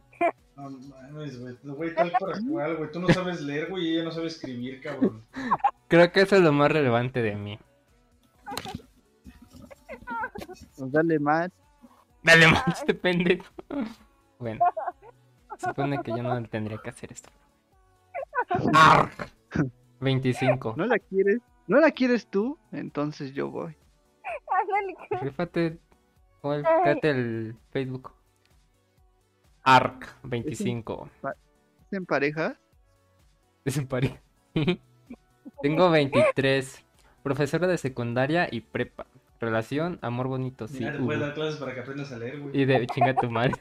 No 0.56 0.70
mames, 0.70 1.38
güey. 1.38 1.56
Güey, 1.62 1.94
tal 1.94 2.12
para 2.18 2.38
cual, 2.48 2.76
güey. 2.76 2.90
Tú 2.90 3.00
no 3.00 3.08
sabes 3.08 3.42
leer, 3.42 3.68
güey, 3.68 3.84
y 3.84 3.94
ella 3.94 4.04
no 4.04 4.10
sabe 4.10 4.28
escribir, 4.28 4.80
cabrón. 4.80 5.22
Creo 5.88 6.10
que 6.10 6.22
eso 6.22 6.36
es 6.36 6.42
lo 6.42 6.52
más 6.52 6.72
relevante 6.72 7.20
de 7.22 7.36
mí. 7.36 7.58
Pues 10.76 10.92
dale 10.92 11.18
más. 11.18 11.50
Dale 12.22 12.48
más 12.48 12.66
este 12.80 12.94
pendejo. 12.94 13.44
Bueno, 14.38 14.64
supone 15.58 16.02
que 16.02 16.10
yo 16.10 16.22
no 16.22 16.42
tendría 16.44 16.78
que 16.78 16.90
hacer 16.90 17.12
esto. 17.12 17.30
Arr. 18.74 19.10
25. 20.00 20.74
¿No 20.76 20.86
la 20.86 20.98
quieres? 20.98 21.40
¿No 21.66 21.80
la 21.80 21.90
quieres 21.90 22.26
tú? 22.28 22.58
Entonces 22.72 23.32
yo 23.32 23.50
voy. 23.50 23.76
Ándale, 24.50 25.22
Rífate. 25.22 25.78
El 27.02 27.56
Facebook. 27.70 28.15
Arc 29.66 30.16
25. 30.22 31.10
¿Es 31.90 31.98
en 31.98 32.06
pareja? 32.06 32.56
Es 33.64 33.76
en 33.76 33.88
París. 33.88 34.12
Tengo 35.62 35.90
23. 35.90 36.84
Profesora 37.24 37.66
de 37.66 37.76
secundaria 37.76 38.46
y 38.48 38.60
prepa. 38.60 39.06
Relación, 39.40 39.98
amor 40.02 40.28
bonito, 40.28 40.68
sí. 40.68 40.84
Te 40.84 40.92
puedes 40.92 41.20
dar 41.20 41.34
clases 41.34 41.58
para 41.58 41.74
que 41.74 41.80
aprendas 41.80 42.12
a 42.12 42.18
leer, 42.18 42.38
güey. 42.38 42.56
Y 42.56 42.64
de 42.64 42.86
chinga 42.86 43.14
tu 43.16 43.28
madre. 43.28 43.54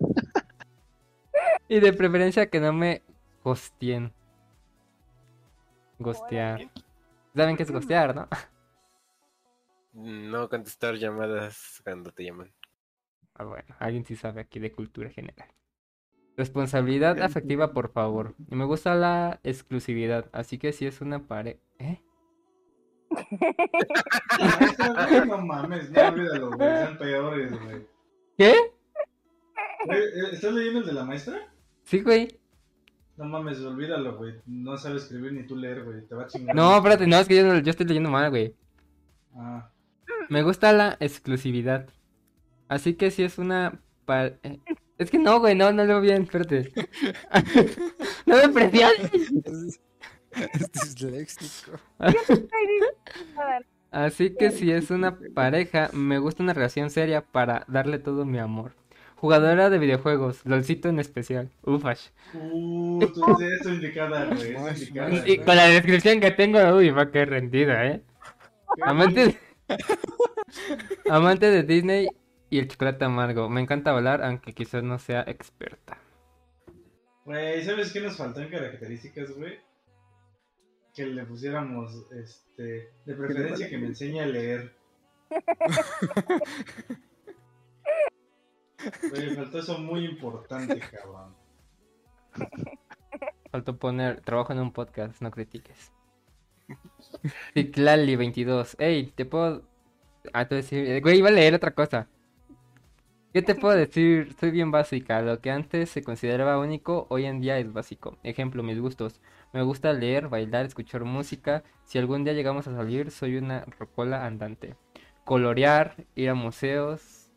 y 1.68 1.78
de 1.78 1.92
preferencia 1.92 2.50
que 2.50 2.58
no 2.58 2.72
me 2.72 3.02
gostien. 3.44 4.12
Gostear. 6.00 6.68
¿Saben 7.36 7.56
qué 7.56 7.62
es 7.62 7.70
gostear, 7.70 8.12
no? 8.12 8.28
No 9.92 10.48
contestar 10.48 10.96
llamadas 10.96 11.80
cuando 11.84 12.10
te 12.10 12.24
llaman. 12.24 12.52
Ah, 13.38 13.44
bueno, 13.44 13.74
alguien 13.78 14.04
sí 14.04 14.16
sabe 14.16 14.40
aquí 14.40 14.58
de 14.58 14.72
cultura 14.72 15.10
general. 15.10 15.48
Responsabilidad 16.36 17.20
afectiva, 17.22 17.72
por 17.72 17.90
favor. 17.92 18.34
Y 18.50 18.54
me 18.56 18.64
gusta 18.64 18.94
la 18.94 19.40
exclusividad, 19.42 20.28
así 20.32 20.58
que 20.58 20.72
si 20.72 20.86
es 20.86 21.00
una 21.00 21.26
pareja... 21.26 21.58
¿Eh? 21.78 22.00
No 25.26 25.38
mames, 25.38 25.90
no 25.90 26.08
olvídalo, 26.08 26.50
güey. 26.50 26.68
Sean 26.68 26.98
peores, 26.98 27.50
güey. 27.62 27.86
¿Qué? 28.36 28.50
¿eh, 28.52 30.10
¿Estás 30.32 30.52
leyendo 30.52 30.80
el 30.80 30.86
de 30.86 30.92
la 30.92 31.04
maestra? 31.04 31.52
Sí, 31.84 32.00
güey. 32.00 32.28
No 33.16 33.24
mames, 33.24 33.60
olvídalo, 33.60 34.16
güey. 34.18 34.34
No 34.46 34.76
sabes 34.76 35.04
escribir 35.04 35.32
ni 35.32 35.46
tú 35.46 35.56
leer, 35.56 35.84
güey. 35.84 36.06
Te 36.06 36.14
va 36.14 36.24
a 36.24 36.26
chingar. 36.26 36.54
No, 36.54 36.76
espérate, 36.76 37.06
no, 37.06 37.16
es 37.18 37.28
que 37.28 37.36
yo, 37.36 37.44
no- 37.46 37.58
yo 37.60 37.70
estoy 37.70 37.86
leyendo 37.86 38.10
mal, 38.10 38.28
güey. 38.30 38.54
Ah, 39.34 39.70
Me 40.28 40.42
gusta 40.42 40.72
la 40.72 40.96
exclusividad. 41.00 41.88
Así 42.68 42.94
que 42.94 43.10
si 43.10 43.22
es 43.22 43.38
una... 43.38 43.80
eh, 44.08 44.58
Es 44.98 45.10
que 45.10 45.18
no, 45.18 45.40
güey, 45.40 45.54
no, 45.54 45.72
no 45.72 45.84
leo 45.84 46.00
bien, 46.00 46.22
espérate. 46.22 46.72
no 48.26 48.36
me 48.36 48.48
presiones. 48.48 49.10
Es, 49.44 49.80
es 50.32 50.72
disléxico. 50.72 51.78
Así 53.90 54.34
que 54.36 54.50
si 54.50 54.70
es 54.72 54.90
una 54.90 55.18
pareja, 55.34 55.90
me 55.92 56.18
gusta 56.18 56.42
una 56.42 56.52
relación 56.52 56.90
seria 56.90 57.22
para 57.22 57.64
darle 57.68 57.98
todo 57.98 58.24
mi 58.24 58.38
amor. 58.38 58.72
Jugadora 59.16 59.70
de 59.70 59.78
videojuegos, 59.78 60.44
LOLcito 60.44 60.88
en 60.90 60.98
especial. 60.98 61.50
Ufash. 61.62 62.08
Uh, 62.34 63.00
tú 63.14 63.40
eres 63.40 63.62
tu 63.62 63.70
indicada, 63.70 64.26
güey. 64.26 64.54
Y 65.24 65.38
con 65.38 65.56
la 65.56 65.68
descripción 65.68 66.20
que 66.20 66.30
tengo, 66.32 66.58
uy, 66.76 66.90
va 66.90 67.10
que 67.10 67.24
rendida, 67.24 67.86
¿eh? 67.86 68.02
Amante 68.82 69.26
de... 69.26 69.36
Amante 71.10 71.50
de 71.50 71.62
Disney 71.62 72.08
y 72.50 72.58
el 72.58 72.68
chocolate 72.68 73.04
amargo. 73.04 73.48
Me 73.48 73.60
encanta 73.60 73.90
hablar, 73.90 74.22
aunque 74.22 74.52
quizás 74.52 74.82
no 74.82 74.98
sea 74.98 75.24
experta. 75.26 75.98
Güey, 77.24 77.64
¿sabes 77.64 77.92
qué 77.92 78.00
nos 78.00 78.16
faltó 78.16 78.40
en 78.40 78.50
características, 78.50 79.36
güey? 79.36 79.58
Que 80.94 81.06
le 81.06 81.24
pusiéramos, 81.26 82.06
este, 82.12 82.92
de 83.04 83.14
preferencia 83.14 83.68
que 83.68 83.78
me 83.78 83.86
enseñe 83.86 84.20
a 84.20 84.26
leer. 84.26 84.72
Oye, 89.12 89.34
faltó 89.34 89.58
eso 89.58 89.78
muy 89.78 90.04
importante, 90.04 90.78
cabrón. 90.78 91.34
Faltó 93.50 93.76
poner 93.76 94.20
trabajo 94.20 94.52
en 94.52 94.60
un 94.60 94.72
podcast, 94.72 95.20
no 95.20 95.30
critiques. 95.30 95.92
Ciclali 97.54 98.16
22. 98.16 98.76
Ey, 98.78 99.12
te 99.12 99.24
puedo. 99.24 99.64
Ah, 100.32 100.40
a 100.40 100.44
decir. 100.44 101.00
Güey, 101.02 101.18
iba 101.18 101.28
a 101.28 101.32
leer 101.32 101.54
otra 101.54 101.72
cosa. 101.72 102.08
¿Qué 103.36 103.42
te 103.42 103.54
puedo 103.54 103.76
decir? 103.76 104.34
Soy 104.40 104.50
bien 104.50 104.70
básica. 104.70 105.20
Lo 105.20 105.42
que 105.42 105.50
antes 105.50 105.90
se 105.90 106.02
consideraba 106.02 106.58
único, 106.58 107.06
hoy 107.10 107.26
en 107.26 107.38
día 107.42 107.58
es 107.58 107.70
básico. 107.70 108.16
Ejemplo, 108.22 108.62
mis 108.62 108.80
gustos. 108.80 109.20
Me 109.52 109.60
gusta 109.62 109.92
leer, 109.92 110.28
bailar, 110.28 110.64
escuchar 110.64 111.04
música. 111.04 111.62
Si 111.84 111.98
algún 111.98 112.24
día 112.24 112.32
llegamos 112.32 112.66
a 112.66 112.74
salir, 112.74 113.10
soy 113.10 113.36
una 113.36 113.66
rocola 113.78 114.24
andante. 114.24 114.74
Colorear, 115.26 116.06
ir 116.14 116.30
a 116.30 116.34
museos. 116.34 117.30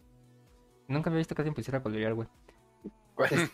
Nunca 0.88 1.10
había 1.10 1.18
visto 1.18 1.36
que 1.36 1.42
alguien 1.42 1.53
pusiera 1.53 1.80
a 1.80 1.84
colorear, 1.84 2.14
güey. 2.14 2.30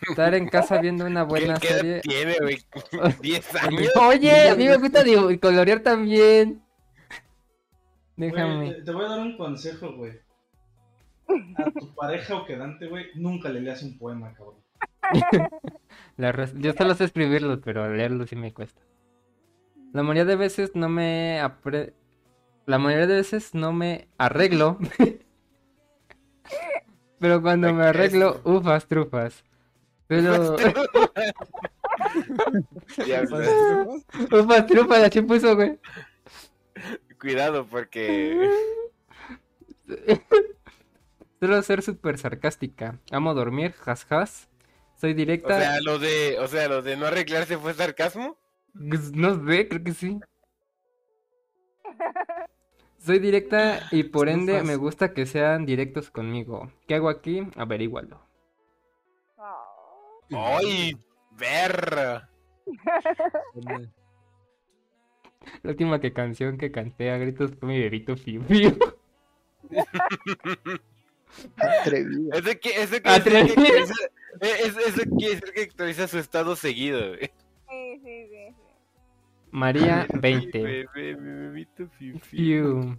Estar 0.08 0.32
en 0.34 0.46
casa 0.48 0.80
viendo 0.80 1.04
una 1.04 1.24
buena 1.24 1.54
¿Qué, 1.54 1.66
qué 1.66 1.74
serie. 1.74 2.00
tiene, 2.02 2.36
güey? 2.40 2.58
¿10 3.22 3.60
años? 3.60 3.90
Oye, 3.96 4.50
a 4.50 4.54
mí 4.54 4.68
me 4.68 4.76
gusta 4.76 5.02
dibu- 5.02 5.40
colorear 5.40 5.80
también. 5.80 6.62
Déjame. 8.16 8.72
te 8.84 8.92
voy 8.92 9.04
a 9.04 9.08
dar 9.08 9.18
un 9.18 9.36
consejo, 9.36 9.96
güey. 9.96 10.24
A 11.28 11.70
tu 11.70 11.94
pareja 11.94 12.36
o 12.36 12.44
quedante, 12.44 12.86
güey, 12.86 13.06
nunca 13.14 13.48
le 13.48 13.60
leas 13.60 13.82
un 13.82 13.98
poema, 13.98 14.32
cabrón. 14.34 14.56
La 16.16 16.32
Yo 16.54 16.72
solo 16.72 16.94
sé 16.94 17.04
escribirlos, 17.04 17.60
pero 17.64 17.92
leerlos 17.92 18.30
sí 18.30 18.36
me 18.36 18.52
cuesta. 18.52 18.82
La 19.92 20.02
mayoría 20.02 20.24
de 20.24 20.36
veces 20.36 20.74
no 20.74 20.88
me 20.88 21.40
apre... 21.40 21.94
La 22.66 22.78
mayoría 22.78 23.06
de 23.06 23.16
veces 23.16 23.54
no 23.54 23.72
me 23.72 24.08
arreglo. 24.18 24.78
pero 27.20 27.42
cuando 27.42 27.72
me 27.72 27.86
arreglo, 27.86 28.40
ufas, 28.44 28.86
trufas. 28.86 29.44
Pero... 30.06 30.56
Ufas, 34.32 34.66
trufas, 34.66 35.04
así 35.04 35.22
puso, 35.22 35.56
güey. 35.56 35.78
Cuidado, 37.18 37.66
porque. 37.66 38.50
Suelo 41.46 41.62
ser 41.62 41.80
súper 41.82 42.18
sarcástica. 42.18 42.98
Amo 43.12 43.32
dormir, 43.32 43.72
jas 43.74 44.04
jas. 44.04 44.48
Soy 44.96 45.12
O 45.12 45.14
directa. 45.14 45.56
sea, 45.60 45.80
lo 45.80 46.00
de, 46.00 46.40
o 46.40 46.48
sea, 46.48 46.66
lo 46.66 46.82
de 46.82 46.96
no 46.96 47.06
arreglarse 47.06 47.56
fue 47.56 47.72
sarcasmo. 47.72 48.36
Pues, 48.74 49.12
No 49.12 49.46
sé, 49.46 49.68
creo 49.68 49.84
que 49.84 49.92
sí. 49.94 50.18
Soy 52.98 53.20
directa 53.20 53.86
y 53.92 54.02
por 54.02 54.28
ende 54.28 54.64
me 54.64 54.74
gusta 54.74 55.14
que 55.14 55.24
sean 55.24 55.66
directos 55.66 56.10
conmigo. 56.10 56.72
¿Qué 56.88 56.96
hago 56.96 57.08
aquí? 57.08 57.46
Averígualo. 57.54 58.20
¡Ay! 60.32 60.96
¡Ver! 61.30 62.22
La 65.62 65.70
última 65.70 66.00
que 66.00 66.12
canción 66.12 66.58
que 66.58 66.72
canté 66.72 67.12
a 67.12 67.18
gritos 67.18 67.52
fue 67.54 67.68
mi 67.68 67.78
bebito 67.78 68.16
Fiu 68.16 68.42
Fiu. 68.42 68.76
Atrevido. 71.56 72.32
Eso, 72.32 72.60
que, 72.60 72.82
eso, 72.82 73.02
que 73.02 73.08
Atrevido. 73.08 73.54
actualiza, 73.54 73.94
eso, 74.40 74.80
eso 74.80 75.02
quiere 75.18 75.34
decir 75.36 75.52
que 75.54 75.62
actualiza 75.62 76.08
su 76.08 76.18
estado 76.18 76.56
seguido. 76.56 77.08
güey. 77.08 77.30
Sí, 77.68 78.00
sí, 78.04 78.26
sí. 78.30 78.54
María 79.50 80.06
Mi 80.12 80.20
20. 80.20 80.62
bebé, 80.62 81.16
mi 81.16 81.40
bebito 81.46 81.88
fiu, 81.98 82.18
fiu. 82.18 82.80
Fiu. 82.82 82.96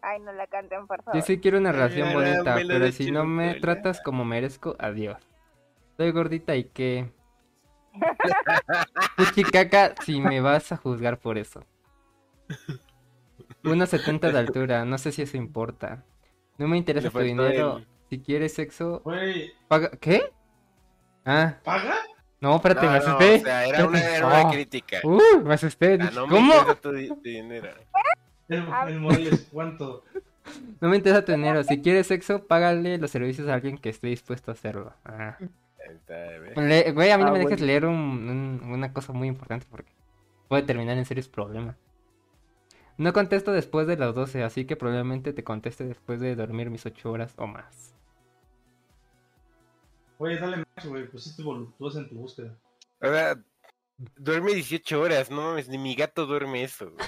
Ay, 0.00 0.20
no 0.20 0.32
la 0.32 0.46
canten, 0.46 0.86
por 0.86 1.02
favor. 1.02 1.20
Yo 1.20 1.26
sí 1.26 1.38
quiero 1.38 1.58
una 1.58 1.72
relación 1.72 2.12
bonita, 2.12 2.56
pero 2.66 2.92
si 2.92 3.10
no 3.10 3.24
me 3.24 3.56
tratas 3.56 4.00
como 4.00 4.24
merezco, 4.24 4.76
adiós. 4.78 5.16
Soy 5.96 6.12
gordita 6.12 6.54
y 6.54 6.64
qué. 6.64 7.10
Puchicaca, 9.16 9.94
si 10.04 10.20
me 10.20 10.40
vas 10.40 10.70
a 10.70 10.76
juzgar 10.76 11.18
por 11.18 11.36
eso. 11.36 11.64
1.70 13.64 14.32
de 14.32 14.38
altura, 14.38 14.84
no 14.84 14.98
sé 14.98 15.10
si 15.10 15.22
eso 15.22 15.36
importa. 15.36 16.04
No 16.58 16.68
me 16.68 16.76
interesa 16.76 17.10
tu 17.10 17.18
dinero. 17.20 17.78
el- 17.78 17.86
Si 18.10 18.18
quieres 18.20 18.54
sexo, 18.54 19.02
paga. 19.68 19.90
¿Qué? 20.00 20.32
Ah, 21.24 21.56
¿paga? 21.62 21.94
no, 22.40 22.56
espérate, 22.56 22.86
No, 22.86 22.92
me 22.92 22.98
no, 22.98 23.04
asusté. 23.04 23.34
o 23.34 23.38
sea, 23.40 23.66
era 23.66 23.86
una, 23.86 24.16
era 24.16 24.26
una 24.26 24.42
Oh. 24.46 24.50
crítica. 24.50 24.98
Uh, 25.04 25.40
me 25.44 25.54
asusté. 25.54 25.98
Ah, 26.00 26.10
no 26.14 26.26
me 26.26 26.34
¿Cómo? 26.34 26.52
interesa 26.54 26.74
tu 26.80 26.92
di- 26.92 27.08
tu 27.08 27.20
dinero. 27.22 27.68
El, 28.48 28.66
Ah. 28.72 28.86
el 28.88 28.98
Morales, 29.00 29.46
¿cuánto? 29.52 30.04
No 30.80 30.88
me 30.88 30.96
interesa 30.96 31.22
tu 31.24 31.32
dinero. 31.32 31.62
Si 31.64 31.82
quieres 31.82 32.06
sexo, 32.06 32.46
págale 32.46 32.96
los 32.96 33.10
servicios 33.10 33.46
a 33.48 33.54
alguien 33.54 33.76
que 33.76 33.90
esté 33.90 34.06
dispuesto 34.06 34.50
a 34.50 34.54
hacerlo. 34.54 34.94
Ah. 35.04 35.36
A 35.38 35.42
mí 35.42 35.48
no 36.54 36.54
Ah, 36.56 36.60
me 36.62 36.64
dejes 36.74 36.94
bueno. 36.94 37.66
leer 37.66 37.84
un- 37.86 38.60
un- 38.64 38.72
una 38.72 38.92
cosa 38.92 39.12
muy 39.12 39.28
importante 39.28 39.66
porque 39.70 39.90
puede 40.48 40.62
terminar 40.62 40.96
en 40.96 41.04
serios 41.04 41.28
problemas. 41.28 41.76
No 42.98 43.12
contesto 43.12 43.52
después 43.52 43.86
de 43.86 43.96
las 43.96 44.14
12, 44.14 44.42
así 44.42 44.66
que 44.66 44.76
probablemente 44.76 45.32
te 45.32 45.44
conteste 45.44 45.84
después 45.84 46.20
de 46.20 46.34
dormir 46.36 46.68
mis 46.68 46.84
8 46.84 47.10
horas 47.10 47.32
o 47.36 47.46
más. 47.46 47.94
Oye, 50.18 50.36
dale 50.38 50.58
más, 50.58 50.84
güey, 50.86 51.08
pusiste 51.08 51.42
voluptuosa 51.42 52.00
en 52.00 52.08
tu 52.08 52.16
búsqueda. 52.16 52.58
O 53.00 53.06
sea, 53.06 53.36
duerme 54.16 54.52
18 54.54 55.00
horas, 55.00 55.30
no 55.30 55.42
mames, 55.42 55.68
ni 55.68 55.78
mi 55.78 55.94
gato 55.94 56.26
duerme 56.26 56.62
eso. 56.64 56.92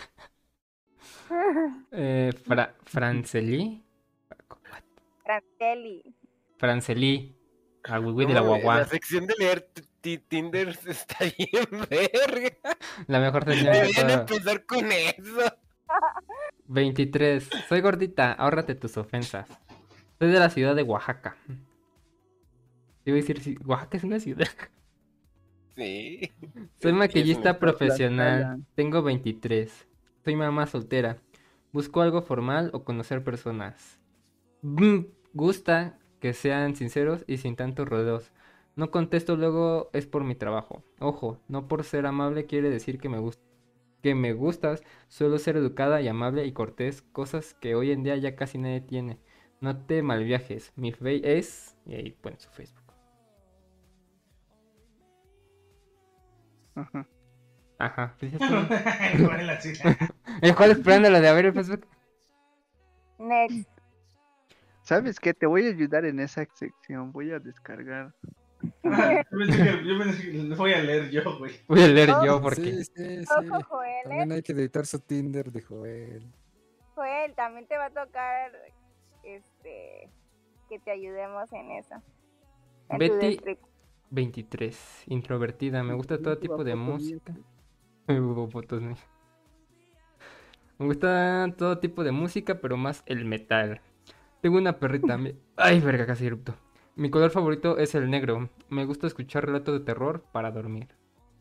Eh, 1.93 2.33
Fra- 2.45 2.75
Franceli. 2.87 3.81
Franceli. 5.23 6.03
Franceli. 6.59 7.37
A 7.85 8.01
Wiwi 8.01 8.27
de 8.27 8.35
la 8.35 8.41
guagua. 8.41 8.79
La 8.79 8.85
sección 8.85 9.27
de 9.29 9.35
leer 9.39 9.71
Tinder 10.01 10.69
está 10.87 11.19
bien 11.39 11.87
verga. 11.89 12.57
La 13.07 13.21
mejor 13.21 13.45
señal 13.55 13.93
de 13.93 14.13
empezar 14.13 14.67
con 14.67 14.91
eso. 14.91 15.57
23. 16.67 17.49
Soy 17.69 17.81
gordita, 17.81 18.33
ahórrate 18.33 18.75
tus 18.75 18.97
ofensas. 18.97 19.49
Soy 20.19 20.31
de 20.31 20.39
la 20.39 20.51
ciudad 20.51 20.75
de 20.77 20.83
Oaxaca. 20.83 21.37
Iba 23.05 23.15
a 23.17 23.21
decir, 23.21 23.41
si- 23.41 23.57
Oaxaca 23.65 23.97
es 23.97 24.05
una 24.05 24.21
ciudad. 24.21 24.49
Sí. 25.77 26.31
Soy 26.83 26.93
maquillista 26.93 27.59
profesional. 27.59 28.65
Tengo 28.75 29.03
23. 29.03 29.87
Soy 30.25 30.37
mamá 30.37 30.67
soltera. 30.67 31.17
Busco 31.73 32.03
algo 32.03 32.23
formal 32.23 32.71
o 32.75 32.85
conocer 32.85 33.25
personas. 33.25 33.99
Mm, 34.63 35.07
gusta 35.33 35.99
que 36.21 36.35
sean 36.35 36.77
sinceros 36.77 37.25
y 37.27 37.39
sin 37.39 37.57
tantos 37.57 37.89
rodeos. 37.89 38.31
No 38.77 38.91
contesto 38.91 39.37
luego 39.37 39.89
es 39.93 40.07
por 40.07 40.23
mi 40.25 40.35
trabajo. 40.35 40.83
Ojo, 40.99 41.39
no 41.49 41.67
por 41.69 41.85
ser 41.85 42.05
amable 42.07 42.45
quiere 42.47 42.69
decir 42.69 42.99
que 42.99 43.09
me 43.09 43.19
gusta. 43.19 43.43
Que 44.03 44.15
me 44.15 44.33
gustas, 44.33 44.83
suelo 45.09 45.39
ser 45.39 45.57
educada 45.57 46.01
y 46.01 46.09
amable 46.09 46.47
y 46.47 46.53
cortés, 46.53 47.03
cosas 47.03 47.55
que 47.55 47.75
hoy 47.75 47.93
en 47.93 48.03
día 48.03 48.17
ya 48.17 48.37
casi 48.37 48.59
nadie 48.59 48.81
tiene. 48.81 49.19
No 49.61 49.77
te 49.77 50.03
malviajes. 50.03 50.73
Mi 50.77 50.93
face 50.93 51.39
es. 51.39 51.77
Y 51.85 51.95
ahí 51.95 52.11
pone 52.11 52.39
su 52.39 52.49
Facebook. 52.51 52.95
Ajá. 56.75 57.07
Ajá. 57.79 58.17
¿Cuál 59.27 59.41
es 59.41 59.47
la 59.47 59.61
cita? 59.61 59.97
El 60.41 60.55
cual 60.55 60.71
esperando 60.71 61.11
lo 61.11 61.21
de 61.21 61.29
abrir 61.29 61.47
el 61.47 61.53
Facebook. 61.53 61.87
Next. 63.19 63.69
¿Sabes 64.83 65.21
qué? 65.21 65.35
Te 65.35 65.47
voy 65.47 65.67
a 65.67 65.71
ayudar 65.71 66.05
en 66.07 66.21
esa 66.21 66.45
sección. 66.55 67.13
Voy 67.13 67.31
a 67.33 67.39
descargar. 67.39 68.15
Ah, 68.83 69.23
Yo 69.31 69.39
pensé 69.39 69.57
que, 69.63 69.85
yo 69.87 69.99
pensé 69.99 70.23
que 70.23 70.33
lo 70.39 70.57
voy 70.57 70.73
a 70.73 70.83
leer 70.83 71.11
yo, 71.11 71.39
güey. 71.39 71.53
Voy 71.69 71.83
a 71.83 71.89
leer 71.89 72.11
Oh, 72.13 72.25
yo 72.25 72.41
porque. 72.41 72.63
Sí, 72.63 72.85
sí, 72.85 73.25
sí. 73.25 73.27
Ojo, 73.51 73.63
Joel, 73.69 73.91
¿eh? 73.91 74.01
También 74.05 74.33
hay 74.33 74.43
que 74.43 74.53
editar 74.53 74.87
su 74.87 74.99
Tinder 75.01 75.53
de 75.53 75.61
Joel. 75.63 76.27
Joel, 76.95 77.35
también 77.35 77.67
te 77.67 77.77
va 77.77 77.87
a 77.87 77.91
tocar 77.91 78.53
este 79.23 80.09
que 80.69 80.79
te 80.79 80.91
ayudemos 80.93 81.53
en 81.53 81.71
eso. 81.73 81.95
En 82.89 82.99
Betty- 82.99 83.27
descripción. 83.27 83.71
23. 84.11 85.05
Introvertida. 85.09 85.83
Me 85.83 85.95
gusta 85.95 86.19
todo 86.19 86.39
tipo 86.39 86.65
de 86.65 86.75
música. 86.75 87.35
Me 90.79 90.87
gusta 90.87 91.53
todo 91.59 91.79
tipo 91.79 92.03
de 92.03 92.11
música, 92.13 92.61
pero 92.61 92.77
más 92.77 93.03
el 93.07 93.25
metal. 93.25 93.81
Tengo 94.41 94.57
una 94.57 94.79
perrita. 94.79 95.19
Ay, 95.57 95.81
verga, 95.81 96.07
casi 96.07 96.27
erupto. 96.27 96.55
Mi 97.01 97.09
color 97.11 97.31
favorito 97.31 97.79
es 97.79 97.95
el 97.95 98.11
negro. 98.11 98.51
Me 98.69 98.85
gusta 98.85 99.07
escuchar 99.07 99.47
relatos 99.47 99.79
de 99.79 99.85
terror 99.87 100.23
para 100.33 100.51
dormir. 100.51 100.89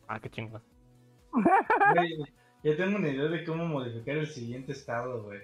Ah, 0.08 0.18
qué 0.18 0.30
chingón. 0.30 0.62
Ya 2.62 2.76
tengo 2.76 2.96
una 2.96 3.08
idea 3.10 3.24
de 3.28 3.44
cómo 3.44 3.66
modificar 3.66 4.16
el 4.16 4.26
siguiente 4.26 4.72
estado, 4.72 5.22
güey. 5.22 5.40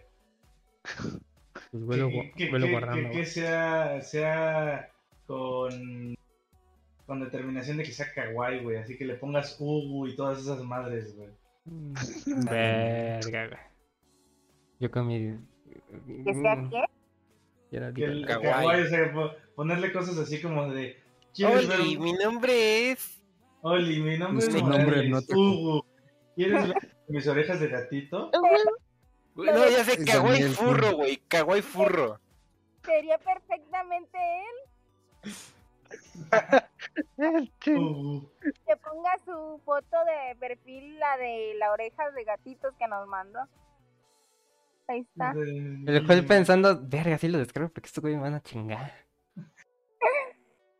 Pues 1.71 1.85
vuelo, 1.85 2.09
que, 2.09 2.33
que- 2.37 2.49
vuelo 2.51 2.65
que- 2.67 2.73
guardando. 2.73 3.11
que- 3.11 3.25
sea, 3.27 4.01
sea 4.01 4.89
con, 5.27 6.15
con 7.07 7.21
determinación 7.21 7.77
de 7.77 7.85
que 7.85 7.93
sea 7.93 8.13
kawaii, 8.15 8.63
güey. 8.63 8.77
Así 8.79 8.97
que 8.97 9.05
le 9.05 9.17
pongas 9.17 9.57
Ugu 9.61 10.07
y 10.09 10.17
todas 10.17 10.41
esas 10.41 10.63
madres, 10.65 11.15
güey. 11.15 11.29
Verga, 12.51 13.49
güey. 13.49 13.61
Yo 14.81 14.91
con 14.91 15.07
mi 15.09 15.37
¿Que 16.25 16.35
sea 16.35 16.57
Mm, 16.57 16.71
qué? 16.71 16.85
Que 17.95 18.05
el. 18.05 18.27
Kawaii. 18.27 18.51
kawaii, 18.53 18.83
o 18.83 18.87
sea, 18.87 19.13
po- 19.13 19.31
ponerle 19.57 19.93
cosas 19.93 20.17
así 20.19 20.41
como 20.41 20.69
de. 20.73 21.03
¿Quieres 21.35 21.67
ver 21.69 21.81
Oli, 21.81 21.99
mi 21.99 22.13
nombre 22.13 22.93
es. 22.93 23.21
Oli, 23.63 24.01
mi 24.01 24.17
nombre 24.19 24.47
es 24.47 24.55
nombre 24.55 24.79
Morales, 24.85 25.11
no 25.11 25.23
te- 25.23 25.35
Hugo. 25.35 25.87
¿Quieres 26.37 26.69
ver 26.69 26.77
mis 27.09 27.27
orejas 27.27 27.59
de 27.61 27.69
gatito? 27.69 28.31
No, 29.35 29.69
ya 29.69 29.85
sé, 29.85 30.05
Kawaii 30.05 30.43
Furro, 30.45 30.71
Furro. 30.71 30.93
güey. 30.97 31.17
Kawaii 31.29 31.63
Furro. 31.63 32.21
Sería 32.85 33.19
perfectamente 33.19 34.17
él 35.25 35.33
Hugo. 37.77 38.31
que 38.41 38.77
ponga 38.77 39.11
su 39.25 39.61
foto 39.65 39.97
de 40.05 40.37
perfil, 40.37 40.99
la 40.99 41.17
de 41.19 41.55
la 41.59 41.73
oreja 41.73 42.11
de 42.13 42.25
gatitos 42.25 42.73
que 42.79 42.87
nos 42.89 43.07
mandó. 43.09 43.41
Ahí 44.89 45.01
está. 45.01 45.33
El 45.33 45.89
estoy 45.89 46.23
pensando, 46.23 46.79
verga, 46.81 47.19
sí 47.19 47.29
lo 47.29 47.39
descargo 47.39 47.69
porque 47.71 47.89
estos 47.89 48.01
güey 48.03 48.15
me 48.15 48.23
van 48.23 48.35
a 48.35 48.43
chingar. 48.43 49.06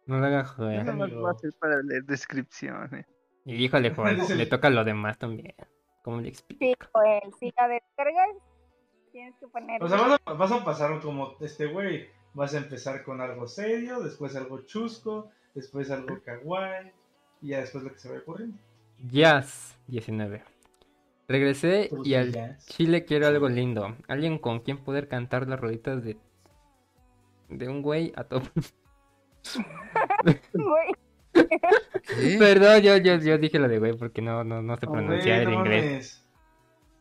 No 0.07 0.19
lo 0.19 0.27
haga 0.27 0.43
Yo 0.43 0.49
joder. 0.49 0.85
nomás 0.85 1.13
voy 1.13 1.29
a 1.29 1.31
hacer 1.33 1.53
para 1.59 1.83
leer 1.83 2.05
descripciones. 2.05 3.07
Y 3.45 3.55
híjole, 3.65 3.91
joder, 3.91 4.19
le 4.37 4.47
toca 4.47 4.71
lo 4.71 4.85
demás 4.85 5.19
también. 5.19 5.55
¿Cómo 6.03 6.21
le 6.21 6.29
explico? 6.29 6.65
Sí, 6.65 6.75
pues, 6.93 7.23
si 7.41 7.53
la 7.57 7.69
descargas, 7.69 8.29
tienes 9.13 9.35
que 9.41 9.49
poner. 9.49 9.83
O 9.83 9.89
sea, 9.89 9.99
vas 9.99 10.21
a, 10.25 10.33
vas 10.33 10.53
a 10.53 10.65
pasar 10.65 11.01
como 11.01 11.37
este 11.41 11.67
güey. 11.67 12.09
Vas 12.35 12.55
a 12.55 12.59
empezar 12.59 13.03
con 13.03 13.21
algo 13.21 13.47
serio, 13.47 14.01
después 14.01 14.37
algo 14.37 14.61
chusco, 14.67 15.31
después 15.55 15.91
algo 15.91 16.21
kawaii, 16.23 16.93
y 17.41 17.49
ya 17.49 17.61
después 17.61 17.83
lo 17.83 17.93
que 17.93 17.99
se 17.99 18.13
va 18.13 18.19
ocurriendo. 18.19 18.59
Jazz 18.99 19.79
19. 19.89 20.43
Regresé 21.29 21.91
y 22.05 22.15
al. 22.15 22.59
Chile 22.59 23.05
quiero 23.05 23.27
algo 23.27 23.49
lindo. 23.49 23.97
Alguien 24.07 24.39
con 24.39 24.61
quien 24.61 24.79
poder 24.79 25.09
cantar 25.09 25.49
las 25.49 25.59
rolitas 25.59 26.05
de. 26.05 26.17
de 27.49 27.69
un 27.69 27.83
güey 27.83 28.13
a 28.17 28.25
top. 28.25 28.45
Perdón, 32.39 32.81
yo, 32.83 32.97
yo, 32.99 33.17
yo 33.19 33.39
dije 33.39 33.59
lo 33.59 33.69
de 33.69 33.79
güey 33.79 33.97
porque 33.97 34.23
no, 34.23 34.43
no, 34.45 34.63
no 34.63 34.77
sé 34.77 34.87
pronunciar 34.87 35.41
el 35.41 35.51
no 35.51 35.55
inglés. 35.61 35.85
mames. 35.85 36.27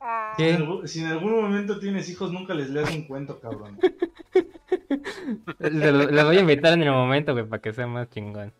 ah, 0.01 0.33
Si 0.37 0.43
¿Qué? 0.43 0.49
en, 0.51 0.55
algún, 0.57 0.87
si 0.87 0.99
en 1.01 1.05
algún 1.07 1.31
momento 1.41 1.79
tienes 1.79 2.09
hijos, 2.09 2.31
nunca 2.31 2.53
les 2.53 2.69
leas 2.69 2.93
un 2.93 3.07
cuento, 3.07 3.39
cabrón. 3.39 3.77
Le, 5.59 5.91
lo- 5.91 6.09
le 6.11 6.23
voy 6.23 6.37
a 6.37 6.41
invitar 6.41 6.73
en 6.73 6.83
el 6.83 6.91
momento, 6.91 7.33
güey, 7.33 7.45
para 7.47 7.61
que 7.61 7.73
sea 7.73 7.87
más 7.87 8.09
chingón. 8.09 8.53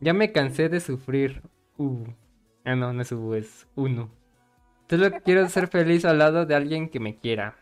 Ya 0.00 0.12
me 0.12 0.32
cansé 0.32 0.68
de 0.68 0.80
sufrir. 0.80 1.42
Uh. 1.76 2.04
Ah, 2.64 2.74
no, 2.74 2.92
no 2.92 3.02
es 3.02 3.12
U, 3.12 3.34
es 3.34 3.66
uno. 3.74 4.10
Solo 4.90 5.10
quiero 5.24 5.48
ser 5.48 5.68
feliz 5.68 6.04
al 6.04 6.18
lado 6.18 6.46
de 6.46 6.54
alguien 6.54 6.88
que 6.88 6.98
me 7.00 7.16
quiera. 7.16 7.56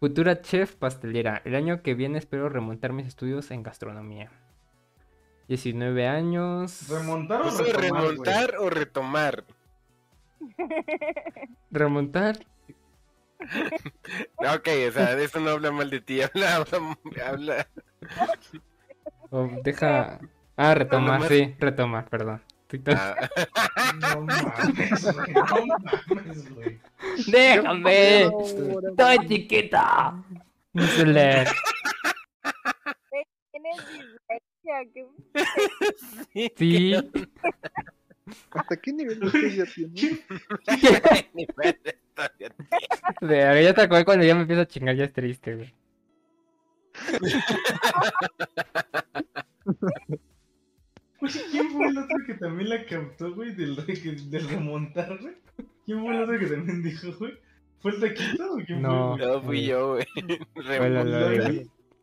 Futura 0.00 0.40
chef 0.40 0.76
pastelera. 0.76 1.42
El 1.44 1.54
año 1.54 1.82
que 1.82 1.94
viene 1.94 2.18
espero 2.18 2.48
remontar 2.48 2.92
mis 2.94 3.06
estudios 3.06 3.50
en 3.50 3.62
gastronomía. 3.62 4.30
19 5.48 6.08
años. 6.08 6.88
¿Remontar 6.88 7.42
o 7.42 7.48
¿Eso 7.48 7.64
retomar, 7.64 8.02
remontar 8.02 8.56
o 8.58 8.70
retomar? 8.70 9.44
Remontar. 11.70 12.38
No, 14.40 14.52
Ok, 14.54 14.68
o 14.88 14.92
sea, 14.92 15.14
de 15.16 15.24
eso 15.24 15.38
no 15.40 15.50
habla 15.50 15.70
mal 15.70 15.90
de 15.90 16.00
ti. 16.00 16.20
Habla, 16.22 16.56
habla, 16.56 16.96
habla. 17.26 17.68
O 19.30 19.48
deja. 19.62 20.18
Ah, 20.56 20.74
retomar, 20.74 21.20
Retomar. 21.22 21.28
sí, 21.28 21.56
retomar, 21.58 22.08
perdón. 22.08 22.42
Todo- 22.78 22.94
Ah, 22.96 23.16
No 24.00 24.20
mames, 24.22 25.02
güey. 25.12 25.32
No 25.32 25.44
mames, 26.14 26.54
güey. 26.54 26.78
¡Déjame! 27.26 28.22
¡Estoy 28.24 29.28
chiquita! 29.28 30.14
Leer. 31.04 31.48
tienes 33.50 33.76
dislexia. 33.88 34.76
¿qué? 34.94 36.52
Sí. 36.56 36.94
¿Hasta 38.52 38.76
qué 38.76 38.92
nivel 38.92 39.18
de 39.18 39.26
estudio 39.26 39.64
tiene? 39.74 40.20
ni 41.34 41.46
madre, 41.56 41.98
todavía 42.14 42.54
Verga, 43.20 43.60
ya 43.60 43.74
te 43.74 43.80
acuerdas 43.82 44.04
cuando 44.04 44.24
ya 44.24 44.34
me 44.36 44.42
empiezo 44.42 44.62
a 44.62 44.66
chingar, 44.68 44.94
ya 44.94 45.04
es 45.06 45.12
triste, 45.12 45.56
güey. 45.56 45.74
Oye, 51.22 51.40
¿quién 51.50 51.70
fue 51.70 51.86
el 51.88 51.98
otro 51.98 52.16
que 52.26 52.34
también 52.34 52.68
la 52.70 52.84
captó, 52.86 53.34
güey, 53.34 53.54
del, 53.54 53.76
re- 53.76 53.94
que- 54.00 54.12
del 54.12 54.48
remontar, 54.48 55.18
güey? 55.20 55.34
¿Quién 55.84 56.00
fue 56.00 56.14
el 56.16 56.22
otro 56.22 56.38
que 56.38 56.46
también 56.46 56.82
dijo, 56.82 57.08
güey? 57.18 57.32
¿Fue 57.80 57.90
el 57.92 58.00
taquito 58.00 58.52
o 58.54 58.56
quién 58.66 58.82
No. 58.82 59.16
fue? 59.16 59.26
No 59.26 59.42
fui 59.42 59.64
yo, 59.66 59.94
güey. 59.94 60.06
La- 60.56 61.52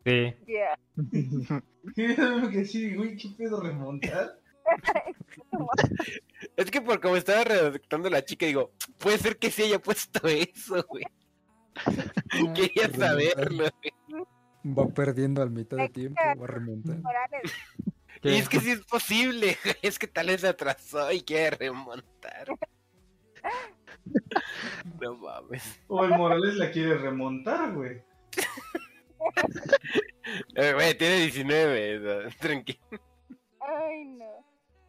Sí. 0.04 0.34
Algo 2.18 2.50
que 2.50 2.64
sí, 2.64 2.94
güey, 2.94 3.16
¿qué 3.16 3.28
pedo 3.36 3.60
remontar? 3.60 4.38
Es 6.56 6.70
que 6.70 6.80
por 6.80 7.00
como 7.00 7.16
estaba 7.16 7.42
redactando 7.44 8.08
la 8.10 8.24
chica, 8.24 8.46
digo, 8.46 8.72
puede 8.98 9.18
ser 9.18 9.38
que 9.38 9.50
sí 9.50 9.62
haya 9.62 9.78
puesto 9.78 10.26
eso, 10.28 10.84
güey. 10.88 11.04
Quería 12.54 12.90
saberlo, 12.90 13.64
güey. 13.80 14.24
Va 14.76 14.86
perdiendo 14.88 15.42
al 15.42 15.50
mitad 15.50 15.76
de 15.78 15.88
tiempo, 15.88 16.20
va 16.22 16.44
a 16.44 16.46
remontar. 16.46 17.00
Y 18.22 18.34
es 18.36 18.48
que 18.48 18.60
sí 18.60 18.70
es 18.70 18.80
posible, 18.84 19.56
güey. 19.62 19.76
Es 19.82 19.98
que 19.98 20.06
tal 20.06 20.26
vez 20.28 20.40
se 20.40 20.48
atrasó 20.48 21.10
y 21.12 21.22
quiere 21.22 21.56
remontar. 21.56 22.48
No 25.00 25.14
mames. 25.16 25.80
O 25.86 26.04
el 26.04 26.10
Morales 26.10 26.54
la 26.56 26.70
quiere 26.70 26.96
remontar, 26.96 27.74
güey. 27.74 28.02
Eh, 30.54 30.72
Güey, 30.74 30.96
tiene 30.98 31.20
19, 31.20 31.98
o 31.98 32.02
sea, 32.02 32.38
tranquilo. 32.38 32.78
Ay, 33.60 34.04
no. 34.04 34.44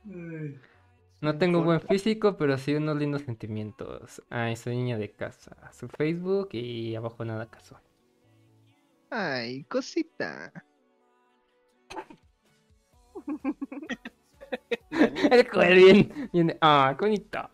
Ay, 0.05 0.59
No 1.21 1.37
tengo 1.37 1.63
buen 1.63 1.79
físico, 1.81 2.35
pero 2.37 2.57
sí 2.57 2.75
unos 2.75 2.97
lindos 2.97 3.21
sentimientos. 3.23 4.21
Ay, 4.29 4.55
soy 4.57 4.75
niña 4.75 4.97
de 4.97 5.11
casa. 5.11 5.71
Su 5.71 5.87
Facebook 5.87 6.49
y 6.51 6.95
abajo 6.95 7.23
nada 7.23 7.49
casual. 7.49 7.81
Ay, 9.09 9.63
cosita. 9.63 10.51
El 15.31 15.47
joder 15.49 15.75
bien. 15.75 16.29
bien- 16.33 16.57
Ah, 16.61 16.95
no. 16.99 17.49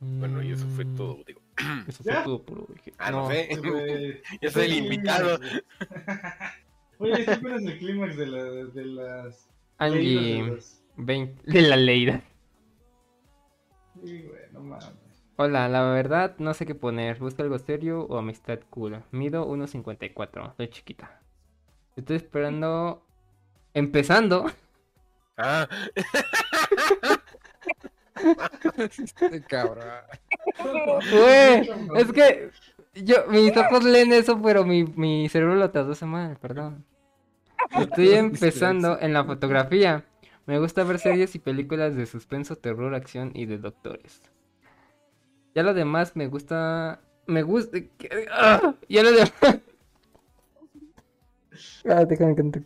Bueno, 0.00 0.42
y 0.42 0.52
eso 0.52 0.66
fue 0.68 0.84
todo, 0.86 1.18
digo. 1.26 1.40
Eso 1.88 2.02
fue 2.02 2.12
¿Ya? 2.12 2.24
todo 2.24 2.42
por 2.42 2.58
hoy. 2.60 2.80
Ah, 2.98 3.10
no, 3.10 3.28
sé. 3.28 3.48
Yo 4.40 4.50
soy 4.50 4.64
el 4.66 4.72
invitado. 4.78 5.38
Oye, 6.98 7.12
este 7.20 7.32
apenas 7.34 7.62
el 7.62 7.78
clímax 7.78 8.16
de, 8.16 8.26
la, 8.26 8.42
de 8.44 8.84
las... 8.86 9.48
Angie, 9.78 10.42
de 10.42 10.48
los- 10.48 10.82
20 10.96 11.50
de 11.50 11.62
la 11.62 11.76
Leida. 11.76 12.22
Sí, 14.04 14.22
güey, 14.22 14.42
no 14.52 14.60
mames. 14.62 14.88
Hola, 15.42 15.70
la 15.70 15.82
verdad 15.84 16.34
no 16.36 16.52
sé 16.52 16.66
qué 16.66 16.74
poner. 16.74 17.18
¿Busca 17.18 17.42
algo 17.42 17.58
serio 17.58 18.02
o 18.02 18.18
amistad 18.18 18.58
cool? 18.68 19.02
Mido 19.10 19.48
1.54, 19.48 20.54
soy 20.54 20.68
chiquita. 20.68 21.18
Estoy 21.96 22.16
esperando... 22.16 23.02
Empezando. 23.72 24.44
Ah, 25.38 25.66
Este 28.76 29.42
cabrón. 29.44 29.86
Güey, 31.10 31.70
es 31.96 32.12
que 32.12 32.50
yo, 32.92 33.26
mis 33.28 33.56
ojos 33.56 33.84
leen 33.84 34.12
eso, 34.12 34.42
pero 34.42 34.66
mi, 34.66 34.84
mi 34.84 35.26
cerebro 35.30 35.54
lo 35.54 35.70
traduce 35.70 36.04
mal, 36.04 36.36
perdón. 36.36 36.84
Estoy 37.70 38.10
empezando 38.12 38.98
en 39.00 39.14
la 39.14 39.24
fotografía. 39.24 40.04
Me 40.44 40.58
gusta 40.58 40.84
ver 40.84 40.98
series 40.98 41.34
y 41.34 41.38
películas 41.38 41.96
de 41.96 42.04
suspenso, 42.04 42.56
terror, 42.56 42.94
acción 42.94 43.30
y 43.34 43.46
de 43.46 43.56
doctores. 43.56 44.20
Ya 45.54 45.62
lo 45.62 45.74
demás 45.74 46.16
me 46.16 46.26
gusta... 46.26 47.00
Me 47.26 47.42
gusta... 47.42 47.78
¡Ah! 48.32 48.74
Ya 48.88 49.02
lo 49.02 49.10
demás... 49.12 49.32
Ah, 51.88 52.04
déjame 52.04 52.36
que 52.36 52.42
te 52.42 52.64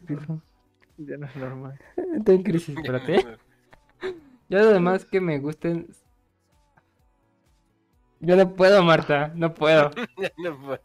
Ya 0.98 1.16
no 1.16 1.26
es 1.26 1.36
normal. 1.36 1.78
Estoy 2.16 2.36
en 2.36 2.42
crisis, 2.42 2.76
espérate. 2.76 3.24
Ya 4.48 4.58
lo 4.58 4.72
demás 4.72 5.04
que 5.04 5.20
me 5.20 5.38
gusten... 5.38 5.88
Yo 8.20 8.36
no 8.36 8.54
puedo, 8.54 8.82
Marta, 8.82 9.32
no 9.34 9.52
puedo. 9.52 9.90
no 10.38 10.56
fue. 10.58 10.80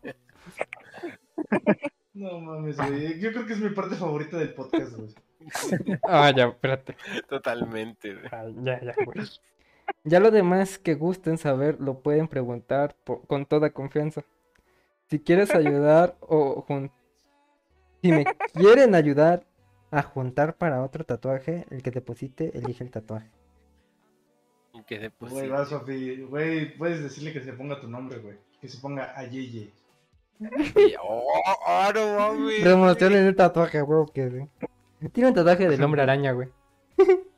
No 2.13 2.39
mames, 2.39 2.75
güey. 2.77 3.19
Yo 3.19 3.31
creo 3.31 3.45
que 3.45 3.53
es 3.53 3.59
mi 3.59 3.69
parte 3.69 3.95
favorita 3.95 4.37
del 4.37 4.53
podcast, 4.53 4.93
güey. 4.97 5.13
Ah, 6.03 6.33
ya, 6.35 6.47
espérate. 6.47 6.97
Totalmente, 7.29 8.13
güey. 8.13 8.27
Ay, 8.31 8.55
ya, 8.61 8.81
ya, 8.81 8.93
güey. 9.05 9.25
Ya 10.03 10.19
lo 10.19 10.31
demás 10.31 10.77
que 10.79 10.95
gusten 10.95 11.37
saber 11.37 11.79
lo 11.79 11.99
pueden 11.99 12.27
preguntar 12.27 12.95
con 13.27 13.45
toda 13.45 13.71
confianza. 13.71 14.23
Si 15.07 15.19
quieres 15.19 15.53
ayudar 15.55 16.15
o 16.21 16.63
jun- 16.67 16.91
si 18.01 18.11
me 18.11 18.25
quieren 18.53 18.95
ayudar 18.95 19.45
a 19.91 20.03
juntar 20.03 20.55
para 20.55 20.83
otro 20.83 21.03
tatuaje, 21.03 21.65
el 21.69 21.81
que 21.81 21.91
deposite 21.91 22.57
elige 22.57 22.83
el 22.83 22.91
tatuaje. 22.91 23.29
que 24.85 24.95
Güey, 24.97 25.01
deposite. 25.01 25.47
va, 25.49 25.65
Sofi. 25.65 26.21
Güey, 26.23 26.77
puedes 26.77 27.01
decirle 27.03 27.33
que 27.33 27.41
se 27.41 27.53
ponga 27.53 27.81
tu 27.81 27.87
nombre, 27.89 28.19
güey. 28.19 28.37
Que 28.61 28.67
se 28.67 28.77
ponga 28.79 29.17
Ayeye. 29.17 29.71
Oh, 31.01 31.23
oh, 31.67 31.89
no 31.93 32.19
mames. 32.19 32.63
Demostraron 32.63 33.17
el 33.17 33.35
tatuaje, 33.35 33.81
güey. 33.81 34.05
Que... 34.13 34.47
Tiene 35.11 35.29
un 35.29 35.35
tatuaje 35.35 35.67
del 35.67 35.83
hombre 35.83 36.01
araña, 36.03 36.31
güey. 36.33 36.49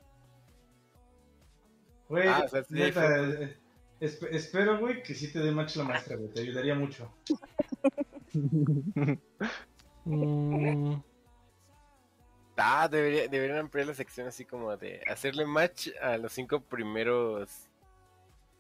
Güey, 2.12 2.28
Ah, 2.28 2.42
o 2.46 2.50
sea, 2.50 2.64
sí, 2.66 2.74
neta, 2.74 3.02
fue- 3.02 3.44
eh, 3.46 3.58
esp- 4.02 4.28
espero, 4.32 4.78
güey, 4.80 5.02
que 5.02 5.16
sí 5.16 5.32
te 5.32 5.40
dé 5.40 5.50
match 5.54 5.78
la 5.78 5.86
maestra, 5.86 6.18
güey. 6.18 6.30
Te 6.34 6.42
ayudaría 6.42 6.76
mucho. 6.76 7.10
Mm, 10.06 10.96
Ah, 12.64 12.88
debería, 12.88 13.28
deberían 13.28 13.58
ampliar 13.60 13.88
la 13.88 13.94
sección 13.96 14.28
así 14.28 14.46
como 14.46 14.76
de 14.78 15.02
hacerle 15.08 15.46
match 15.48 15.88
a 16.00 16.18
los 16.18 16.32
cinco 16.34 16.60
primeros. 16.60 17.68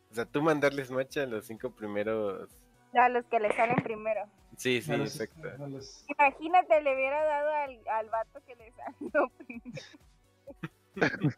O 0.09 0.15
sea, 0.15 0.25
tú 0.25 0.41
mandarles 0.41 0.89
match 0.89 1.17
a 1.17 1.25
los 1.27 1.45
cinco 1.45 1.69
primeros. 1.71 2.49
A 2.93 3.09
los 3.09 3.23
que 3.25 3.39
le 3.39 3.55
salen 3.55 3.75
primero. 3.83 4.21
Sí, 4.57 4.81
sí, 4.81 4.95
los- 4.95 5.19
exacto. 5.19 5.67
los- 5.67 6.03
Imagínate, 6.07 6.81
le 6.81 6.95
hubiera 6.95 7.23
dado 7.23 7.51
al, 7.51 7.79
al 7.89 8.09
vato 8.09 8.41
que 8.47 8.55
le 8.55 8.71
salió 8.71 9.29
primero. 9.37 9.81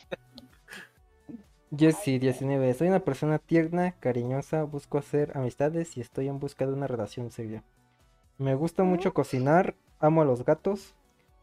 Jessie, 1.75 2.19
19. 2.19 2.73
Soy 2.75 2.87
una 2.87 2.99
persona 2.99 3.39
tierna, 3.39 3.93
cariñosa, 3.99 4.63
busco 4.63 4.99
hacer 4.99 5.35
amistades 5.35 5.97
y 5.97 6.01
estoy 6.01 6.27
en 6.27 6.39
busca 6.39 6.67
de 6.67 6.73
una 6.73 6.85
relación 6.85 7.31
seria. 7.31 7.63
Me 8.37 8.53
gusta 8.53 8.83
mucho 8.83 9.13
cocinar, 9.13 9.73
amo 9.99 10.21
a 10.21 10.25
los 10.25 10.45
gatos, 10.45 10.93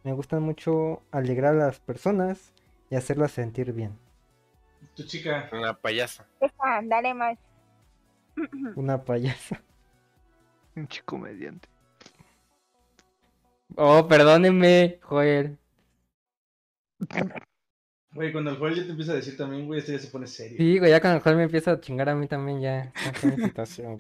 me 0.05 0.13
gusta 0.13 0.39
mucho 0.39 1.03
alegrar 1.11 1.55
a 1.55 1.67
las 1.67 1.81
personas 1.81 2.55
y 2.91 2.97
hacerlas 2.97 3.33
sentir 3.33 3.73
bien. 3.73 3.99
Tu 4.95 5.03
chica. 5.05 5.49
Una 5.53 5.75
payasa. 5.75 6.27
Dale 6.85 7.13
más. 7.13 7.37
Una 8.77 9.03
payasa. 9.03 9.61
Un 10.77 10.87
chico 10.87 11.19
mediante. 11.19 11.69
Oh, 13.77 14.07
perdónenme, 14.07 15.01
Joel. 15.03 15.59
Güey, 18.13 18.33
cuando 18.33 18.51
el 18.51 18.57
Joel 18.59 18.75
ya 18.75 18.85
te 18.85 18.91
empieza 18.91 19.13
a 19.13 19.17
decir 19.17 19.37
también, 19.37 19.67
güey, 19.67 19.79
esto 19.79 19.93
ya 19.93 19.99
se 19.99 20.09
pone 20.09 20.27
serio. 20.27 20.57
Sí, 20.59 20.79
güey, 20.79 20.91
ya 20.91 21.01
cuando 21.01 21.19
el 21.19 21.23
Joel 21.23 21.37
me 21.37 21.45
empieza 21.45 21.73
a 21.73 21.81
chingar 21.81 22.09
a 22.09 22.15
mí 22.15 22.27
también 22.27 22.61
ya. 22.61 22.93
situación. 23.37 23.99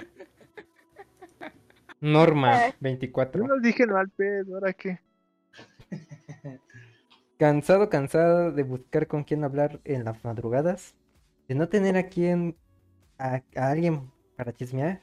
Norma, 2.00 2.58
24. 2.80 3.42
Yo 3.42 3.48
no 3.54 3.60
dije 3.60 3.86
no 3.86 3.96
al 3.96 4.08
pedo, 4.10 4.54
¿ahora 4.54 4.72
qué? 4.72 4.98
Cansado, 7.38 7.88
cansado 7.88 8.52
de 8.52 8.62
buscar 8.64 9.06
con 9.06 9.24
quién 9.24 9.44
hablar 9.44 9.80
en 9.84 10.04
las 10.04 10.22
madrugadas, 10.24 10.94
de 11.48 11.54
no 11.54 11.68
tener 11.68 11.96
a 11.96 12.08
quien, 12.08 12.56
a, 13.18 13.42
a 13.56 13.70
alguien 13.70 14.10
para 14.36 14.52
chismear 14.52 15.00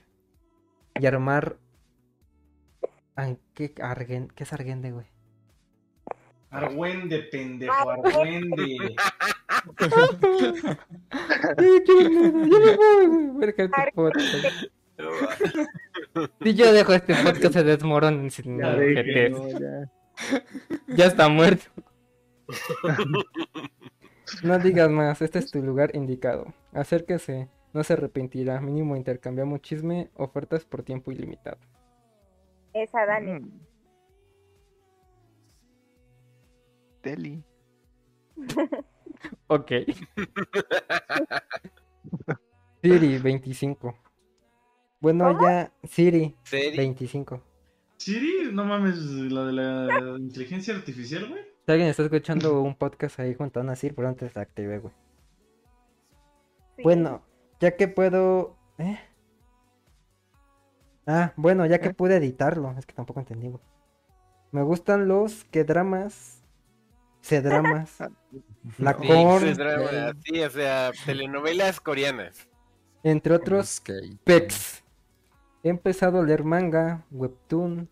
y 1.00 1.06
armar. 1.06 1.58
¿Qué, 3.54 3.74
argen- 3.76 4.32
¿Qué 4.36 4.44
es 4.44 4.54
argende, 4.54 4.92
güey? 4.92 5.08
Argüende, 6.50 7.20
pendejo, 7.32 7.90
argüende. 7.90 8.78
Este. 9.80 10.78
Si 16.42 16.56
yo 16.56 16.74
dejo 16.74 16.94
este 16.94 17.14
podcast 17.16 17.54
se 17.54 17.64
desmorona 17.64 18.30
sin 18.30 18.60
ya. 18.60 18.76
Ya 20.88 21.06
está 21.06 21.30
muerto. 21.30 21.66
No 24.44 24.58
digas 24.60 24.90
más, 24.90 25.22
este 25.22 25.40
es 25.40 25.52
tu 25.52 25.62
lugar 25.62 25.96
indicado. 25.96 26.54
Acérquese, 26.74 27.50
no 27.74 27.84
se 27.84 27.94
arrepentirá. 27.94 28.60
Mínimo 28.60 28.96
intercambiamos 28.96 29.62
chisme, 29.62 30.10
ofertas 30.16 30.66
por 30.66 30.84
tiempo 30.84 31.12
ilimitado. 31.12 31.60
Esa, 32.74 33.06
dale. 33.06 33.40
Mm. 33.40 33.67
Deli. 37.08 37.44
Ok. 39.48 39.72
Siri, 42.84 43.18
25. 43.18 43.98
Bueno, 45.00 45.42
ya, 45.42 45.72
Siri, 45.84 46.36
¿Serio? 46.44 46.78
25. 46.78 47.42
Siri, 47.98 48.50
no 48.52 48.66
mames, 48.66 49.00
la 49.00 49.46
de 49.46 49.54
la 49.54 50.18
inteligencia 50.20 50.76
artificial, 50.76 51.30
güey. 51.30 51.42
Si 51.66 51.72
alguien 51.72 51.90
está 51.90 52.04
escuchando 52.04 52.62
un 52.62 52.76
podcast 52.76 53.20
ahí 53.20 53.34
junto 53.34 53.60
a 53.60 53.64
una 53.64 53.76
Siri, 53.76 53.96
pero 53.96 54.08
antes 54.08 54.36
la 54.36 54.44
activé, 54.44 54.80
güey. 54.80 54.94
Sí. 56.76 56.84
Bueno, 56.84 57.24
ya 57.60 57.76
que 57.76 57.88
puedo. 57.88 58.56
¿Eh? 58.78 59.00
Ah, 61.08 61.34
bueno, 61.38 61.66
ya 61.66 61.80
que 61.80 61.94
pude 61.94 62.18
editarlo. 62.18 62.76
Es 62.78 62.86
que 62.86 62.94
tampoco 62.94 63.20
entendí, 63.20 63.48
güey. 63.48 63.64
Me 64.52 64.62
gustan 64.62 65.08
los 65.08 65.44
que 65.46 65.64
dramas. 65.64 66.37
Se 67.28 67.42
dramas. 67.42 67.98
La 68.78 68.94
Sí, 68.94 69.08
corn, 69.08 69.48
sí, 69.48 69.54
drama, 69.54 70.14
sí, 70.24 70.42
o 70.42 70.50
sea, 70.50 70.92
telenovelas 71.06 71.80
coreanas. 71.82 72.48
entre 73.04 73.34
otros 73.34 73.82
pecs. 74.24 74.84
He 75.64 75.70
empezado 75.70 76.20
a 76.22 76.24
leer 76.24 76.44
manga, 76.46 77.06
webtoon, 77.12 77.90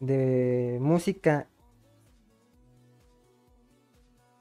de 0.00 0.76
música. 0.80 1.48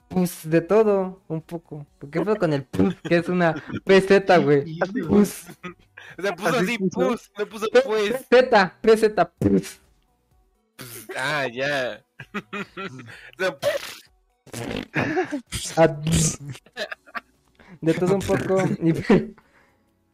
Pues 0.09 0.47
de 0.49 0.61
todo, 0.61 1.23
un 1.27 1.41
poco. 1.41 1.87
¿Por 1.99 2.09
qué 2.09 2.23
fue 2.23 2.35
con 2.35 2.51
el 2.53 2.65
pus? 2.65 2.95
Que 3.01 3.17
es 3.17 3.29
una 3.29 3.53
PZ, 3.85 4.43
güey. 4.43 4.77
Pus. 5.07 5.45
O 6.17 6.21
sea, 6.21 6.35
puso 6.35 6.57
Así 6.57 6.77
pus, 6.77 7.31
no 7.37 7.45
puso 7.47 7.67
pues. 7.85 8.11
PZ, 8.29 8.73
PZ, 8.81 9.25
pus. 9.39 9.79
Ah, 11.15 11.47
ya. 11.47 12.03
O 12.33 13.39
sea, 13.39 13.57
Ah, 13.61 14.02
De 17.81 17.93
todo 17.93 18.15
un 18.15 18.21
poco. 18.21 18.57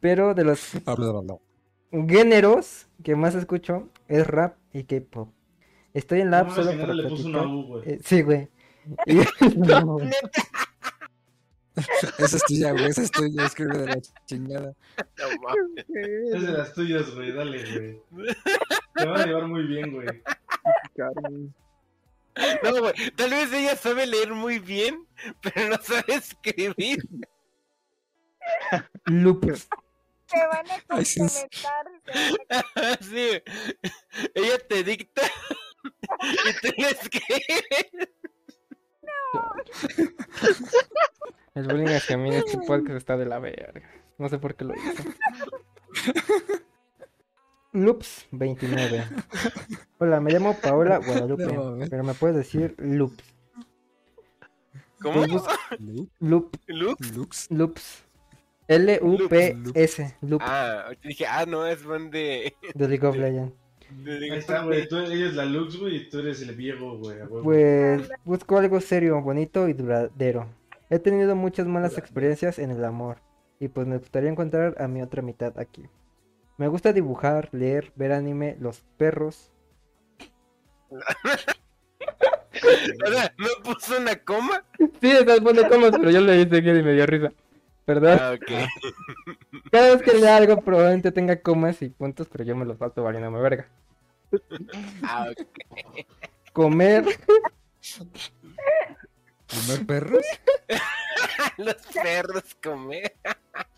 Pero 0.00 0.34
de 0.34 0.44
los 0.44 0.72
géneros 2.08 2.88
que 3.02 3.16
más 3.16 3.34
escucho 3.34 3.88
es 4.08 4.26
rap 4.26 4.56
y 4.72 4.84
K-pop. 4.84 5.28
Estoy 5.92 6.20
en 6.20 6.30
la 6.30 6.40
app 6.40 6.54
solo 6.54 6.70
para 6.78 6.94
le 6.94 7.08
puso 7.08 7.26
una. 7.26 7.42
U, 7.42 7.66
güey. 7.66 7.82
Eh, 7.84 8.00
sí, 8.02 8.22
güey. 8.22 8.48
Esa 12.18 12.36
es 12.36 12.44
tuya, 12.44 12.72
güey. 12.72 12.86
Esa 12.86 13.02
es 13.02 13.10
tuya. 13.10 13.44
Escribe 13.44 13.78
de 13.78 13.86
la 13.86 14.00
chingada. 14.26 14.74
no 15.18 15.26
mames. 15.42 15.86
Es 16.34 16.42
de 16.42 16.52
las 16.52 16.74
tuyas, 16.74 17.14
güey, 17.14 17.32
dale, 17.32 18.00
güey. 18.10 18.26
Te 18.94 19.06
van 19.06 19.20
a 19.20 19.26
llevar 19.26 19.46
muy 19.46 19.66
bien, 19.66 19.92
güey. 19.92 20.06
Carmen. 20.96 21.54
No, 22.62 22.78
güey, 22.80 22.94
tal 23.16 23.30
vez 23.30 23.52
ella 23.52 23.76
sabe 23.76 24.06
leer 24.06 24.32
muy 24.32 24.58
bien, 24.58 25.06
pero 25.42 25.68
no 25.68 25.78
sabe 25.82 26.14
escribir. 26.14 26.98
Loops. 29.06 29.68
Se 30.26 30.46
van 30.46 30.70
a 30.70 30.80
complementar. 30.86 31.04
se 31.10 31.58
van 31.68 32.64
a- 32.88 32.98
Sí, 33.02 33.42
ella 34.34 34.58
te 34.68 34.84
dicta 34.84 35.22
y 36.22 36.52
tú 36.68 36.74
le 36.78 36.88
escribes. 36.90 38.08
El 41.54 41.66
bullying 41.66 41.88
hacia 41.94 42.16
mí 42.16 42.28
en 42.28 42.34
este 42.36 42.58
podcast 42.58 42.96
está 42.96 43.16
de 43.16 43.26
la 43.26 43.38
verga. 43.40 43.90
No 44.18 44.28
sé 44.28 44.38
por 44.38 44.54
qué 44.54 44.64
lo 44.64 44.74
hizo. 44.74 45.02
Loops 47.72 48.26
29. 48.32 49.04
Hola, 49.98 50.20
me 50.20 50.32
llamo 50.32 50.56
Paola 50.60 50.98
Guadalupe. 51.06 51.46
No, 51.46 51.76
pero 51.88 52.02
me 52.04 52.14
puedes 52.14 52.36
decir 52.36 52.74
Loops. 52.78 53.22
¿Cómo? 55.00 55.24
Lu- 55.78 56.08
Loop, 56.20 56.56
¿Lux? 56.66 57.16
Lux. 57.16 57.50
Loops. 57.50 58.04
L-U-P-S. 58.68 60.16
Loop 60.20 60.42
Ah, 60.44 60.90
dije, 61.02 61.26
ah, 61.26 61.44
no, 61.46 61.66
es 61.66 61.78
fan 61.80 62.10
de. 62.10 62.54
de 62.74 62.88
League 62.88 63.06
of 63.06 63.16
Legends. 63.16 63.52
de- 64.04 64.16
Ahí 64.32 64.38
está, 64.38 64.62
güey. 64.64 64.86
Tú, 64.88 64.98
ella 64.98 65.26
es 65.28 65.34
la 65.34 65.44
Lux, 65.44 65.76
güey, 65.78 65.96
y 65.96 66.08
tú 66.10 66.18
eres 66.20 66.42
el 66.42 66.54
viejo, 66.54 66.98
güey. 66.98 67.16
Pues 67.42 68.08
busco 68.24 68.58
algo 68.58 68.80
serio, 68.80 69.20
bonito 69.22 69.68
y 69.68 69.72
duradero. 69.72 70.46
He 70.90 70.98
tenido 70.98 71.34
muchas 71.36 71.66
malas 71.66 71.96
experiencias 71.98 72.58
en 72.58 72.70
el 72.70 72.84
amor 72.84 73.18
y 73.58 73.68
pues 73.68 73.86
me 73.86 73.98
gustaría 73.98 74.28
encontrar 74.30 74.76
a 74.80 74.86
mi 74.88 75.02
otra 75.02 75.22
mitad 75.22 75.58
aquí. 75.58 75.84
Me 76.60 76.68
gusta 76.68 76.92
dibujar, 76.92 77.48
leer, 77.52 77.90
ver 77.96 78.12
anime, 78.12 78.54
los 78.60 78.82
perros. 78.98 79.50
O 82.52 83.10
sea, 83.10 83.32
¿no 83.38 83.46
puso 83.62 83.96
una 83.96 84.16
coma? 84.16 84.62
Sí, 85.00 85.10
estás 85.10 85.40
poniendo 85.40 85.70
comas, 85.70 85.92
pero 85.92 86.10
yo 86.10 86.20
le 86.20 86.42
hice 86.42 86.62
que 86.62 86.76
y 86.76 86.82
me 86.82 86.92
dio 86.92 87.06
risa. 87.06 87.32
Perdón. 87.86 88.18
Ah, 88.20 88.34
ok. 88.34 88.42
Cada 89.72 89.94
vez 89.94 90.02
que 90.02 90.18
lea 90.18 90.36
algo 90.36 90.60
probablemente 90.60 91.10
tenga 91.10 91.40
comas 91.40 91.80
y 91.80 91.88
puntos, 91.88 92.28
pero 92.30 92.44
yo 92.44 92.54
me 92.54 92.66
los 92.66 92.76
falto 92.76 93.02
valiéndome 93.02 93.40
verga. 93.40 93.66
Ah, 95.02 95.28
ok. 95.30 95.40
Comer, 96.52 97.06
¿Comer 99.50 99.86
perros? 99.86 100.24
Los 101.56 101.76
perros 101.92 102.44
comer. 102.62 103.14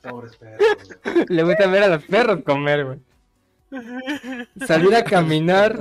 Pobres 0.03 0.37
perros. 0.37 1.29
Le 1.29 1.43
gusta 1.43 1.67
ver 1.67 1.83
a 1.85 1.89
los 1.89 2.05
perros 2.05 2.43
comer, 2.45 2.85
güey. 2.85 2.99
Salir 4.67 4.95
a 4.97 5.05
caminar. 5.17 5.79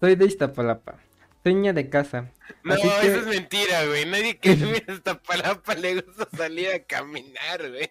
Soy 0.00 0.14
de 0.16 0.26
Iztapalapa. 0.26 0.96
Niña 1.44 1.72
de 1.72 1.88
casa. 1.88 2.30
No, 2.62 2.74
Así 2.74 2.82
que- 3.00 3.06
eso 3.08 3.20
es 3.20 3.26
mentira, 3.26 3.84
güey. 3.86 4.06
Nadie 4.06 4.38
que 4.38 4.54
vive 4.54 4.84
hasta 4.88 5.20
Palapa 5.20 5.74
le 5.74 6.00
gusta 6.02 6.28
salir 6.36 6.68
a 6.70 6.78
caminar, 6.80 7.68
güey. 7.68 7.90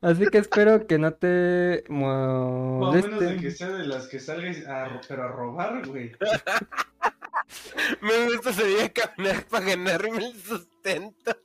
Así 0.00 0.26
que 0.26 0.38
espero 0.38 0.86
que 0.86 0.98
no 0.98 1.12
te 1.14 1.84
O 1.90 2.86
a 2.86 2.92
menos 2.92 3.20
de 3.20 3.36
que 3.36 3.50
sea 3.50 3.68
de 3.70 3.86
las 3.86 4.06
que 4.08 4.18
salgas 4.20 4.66
a, 4.66 4.88
ro- 4.88 5.00
pero 5.08 5.24
a 5.24 5.28
robar, 5.28 5.86
güey. 5.86 6.12
Me 8.00 8.26
gusta 8.26 8.52
salir 8.52 8.80
a 8.82 8.88
caminar 8.88 9.44
para 9.44 9.66
ganarme 9.66 10.26
el 10.26 10.34
sustento. 10.40 11.36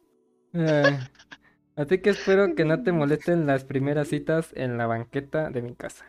Así 1.76 1.98
que 2.00 2.12
espero 2.12 2.56
que 2.56 2.64
no 2.66 2.82
te 2.84 2.92
molesten 2.94 3.46
las 3.46 3.64
primeras 3.66 4.08
citas 4.10 4.50
en 4.54 4.78
la 4.78 4.88
banqueta 4.88 5.50
de 5.50 5.62
mi 5.62 5.76
casa. 5.76 6.06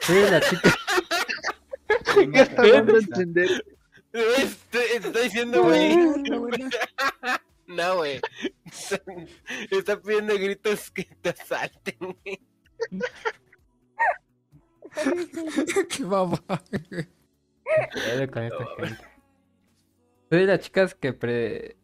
Soy 0.00 0.22
la 0.30 0.40
chica. 0.40 0.74
¿Qué 2.14 2.40
está 2.40 2.66
dando 2.66 2.96
a 2.96 2.98
entender? 2.98 3.64
Estoy, 4.12 4.82
estoy 4.96 5.22
diciendo, 5.24 5.62
güey. 5.62 5.96
No, 7.68 7.96
güey. 7.98 8.20
Está 9.70 10.00
pidiendo 10.00 10.34
gritos 10.34 10.90
que 10.90 11.04
te 11.04 11.28
asalten, 11.30 11.96
güey. 12.00 12.40
Qué 15.96 16.04
baba. 16.04 16.38
Pedo 17.92 18.30
con 18.32 18.42
esta 18.42 18.64
gente. 18.78 19.04
Soy 20.30 20.40
de 20.40 20.46
las 20.46 20.60
chicas 20.60 20.94
que 20.94 21.12
pre... 21.12 21.76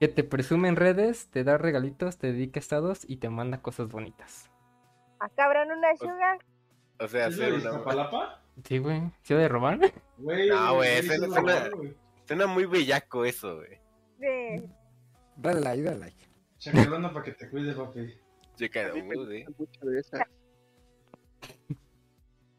que 0.00 0.08
te 0.08 0.24
presume 0.24 0.68
en 0.68 0.76
redes, 0.76 1.28
te 1.30 1.44
da 1.44 1.58
regalitos, 1.58 2.18
te 2.18 2.32
dedica 2.32 2.58
estados 2.58 3.04
y 3.08 3.18
te 3.18 3.28
manda 3.28 3.62
cosas 3.62 3.88
bonitas. 3.88 4.50
Ah, 5.20 5.28
cabrón, 5.36 5.70
una 5.70 5.94
sugar. 5.96 6.38
O 6.98 7.06
sea, 7.08 7.28
¿Es 7.28 7.36
de 7.36 7.44
hacer 7.44 7.54
una... 7.60 7.70
Iztapalapa? 7.70 8.42
Sí, 8.64 8.78
güey. 8.78 9.02
¿Sí 9.22 9.34
de 9.34 9.48
robar? 9.48 9.78
Güey, 10.18 10.48
No, 10.48 10.74
güey, 10.76 11.02
suena- 11.02 11.68
güey. 11.70 11.96
Suena 12.26 12.46
muy 12.46 12.64
bellaco 12.66 13.24
eso, 13.24 13.56
güey. 13.56 13.79
Sí. 14.20 14.70
Dale 15.36 15.60
like, 15.60 15.82
dale 15.82 15.98
like. 15.98 16.28
Chacalona 16.58 17.12
para 17.12 17.24
que 17.24 17.32
te 17.32 17.48
cuide, 17.48 17.72
papi. 17.74 18.14
Checa, 18.56 18.88
eh. 18.94 19.02
mucho 19.58 19.80
de 19.86 20.00
esas. 20.00 20.20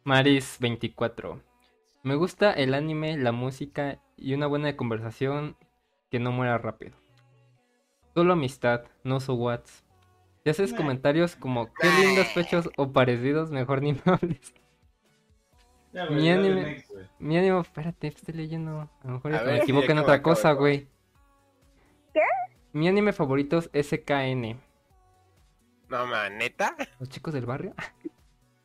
Maris 0.04 0.58
24. 0.60 1.42
Me 2.04 2.16
gusta 2.16 2.52
el 2.54 2.74
anime, 2.74 3.18
la 3.18 3.32
música 3.32 4.00
y 4.18 4.34
una 4.34 4.48
buena 4.48 4.76
conversación 4.76 5.56
que 6.10 6.20
no 6.20 6.32
muera 6.32 6.58
rápido. 6.58 6.98
Solo 8.16 8.34
amistad, 8.34 8.86
no 9.04 9.20
so 9.20 9.36
whats. 9.36 9.84
Si 10.44 10.50
haces 10.50 10.74
comentarios 10.74 11.36
como 11.36 11.72
qué 11.74 11.88
lindos 12.02 12.28
pechos 12.34 12.70
o 12.78 12.92
parecidos, 12.92 13.52
mejor 13.52 13.84
ni 13.84 13.94
me 13.94 14.02
hables. 14.06 14.54
Ya, 15.94 16.06
Mi 16.06 16.16
güey, 16.16 16.30
anime- 16.30 16.64
next. 16.64 16.92
Mi 17.20 17.38
ánimo, 17.38 17.60
espérate, 17.62 18.08
estoy 18.08 18.34
leyendo. 18.34 18.80
A 18.82 19.08
lo 19.08 19.14
mejor 19.14 19.34
A 19.34 19.38
ya 19.38 19.44
ver, 19.44 19.54
me 19.58 19.60
equivoco 19.60 19.92
en 19.92 20.00
otra 20.00 20.22
cosa, 20.24 20.54
güey. 20.54 20.88
Mi 22.74 22.88
anime 22.88 23.14
favorito 23.14 23.60
es 23.74 23.88
SKN. 23.88 24.60
No, 25.90 26.06
man, 26.08 26.38
¿neta? 26.38 26.76
¿Los 27.00 27.10
chicos 27.10 27.34
del 27.34 27.46
barrio? 27.46 27.74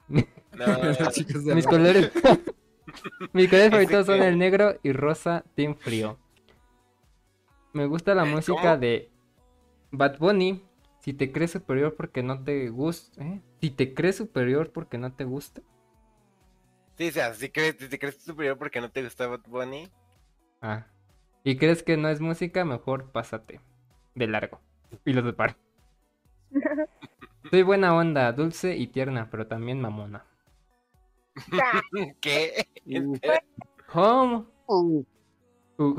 No, 0.08 0.22
Los 1.00 1.12
chicos 1.12 1.44
de 1.44 1.54
Mis 1.54 1.66
colores. 1.66 2.12
Mis 3.32 3.48
colores 3.50 3.70
favoritos 3.70 4.06
son 4.06 4.22
el 4.22 4.38
negro 4.38 4.78
y 4.82 4.92
rosa 4.92 5.44
Team 5.54 5.74
Frío. 5.76 6.18
Me 7.72 7.86
gusta 7.86 8.14
la 8.14 8.24
Eh, 8.26 8.30
música 8.32 8.60
¿cómo? 8.62 8.76
de 8.78 9.10
Bad 9.90 10.18
Bunny. 10.18 10.64
Si 11.00 11.12
te 11.12 11.30
crees 11.32 11.50
superior 11.52 11.94
porque 11.96 12.22
no 12.22 12.42
te 12.42 12.68
gusta. 12.68 13.22
¿eh? 13.24 13.40
Si 13.60 13.70
te 13.70 13.92
crees 13.94 14.16
superior 14.16 14.70
porque 14.72 14.98
no 14.98 15.12
te 15.12 15.24
gusta. 15.24 15.62
Sí, 16.96 17.08
o 17.08 17.12
sea, 17.12 17.34
si 17.34 17.50
crees, 17.50 17.76
si 17.78 17.88
te 17.88 17.98
crees 17.98 18.16
superior 18.22 18.56
porque 18.56 18.80
no 18.80 18.90
te 18.90 19.02
gusta 19.02 19.26
Bad 19.26 19.42
Bunny. 19.46 19.88
Ah. 20.62 20.86
Y 21.44 21.56
crees 21.58 21.82
que 21.82 21.96
no 21.96 22.08
es 22.08 22.20
música, 22.20 22.64
mejor 22.64 23.10
pásate. 23.12 23.60
De 24.16 24.26
largo. 24.26 24.60
Y 25.04 25.12
lo 25.12 25.22
separo. 25.22 25.54
Soy 27.50 27.62
buena 27.62 27.94
onda, 27.94 28.32
dulce 28.32 28.76
y 28.76 28.88
tierna, 28.88 29.30
pero 29.30 29.46
también 29.46 29.80
mamona. 29.80 30.24
Ah, 31.52 31.82
¿Qué? 32.20 32.66
Uh, 32.86 33.16
¿Cómo? 33.92 34.46
uh, 34.66 35.04
Uh. 35.78 35.94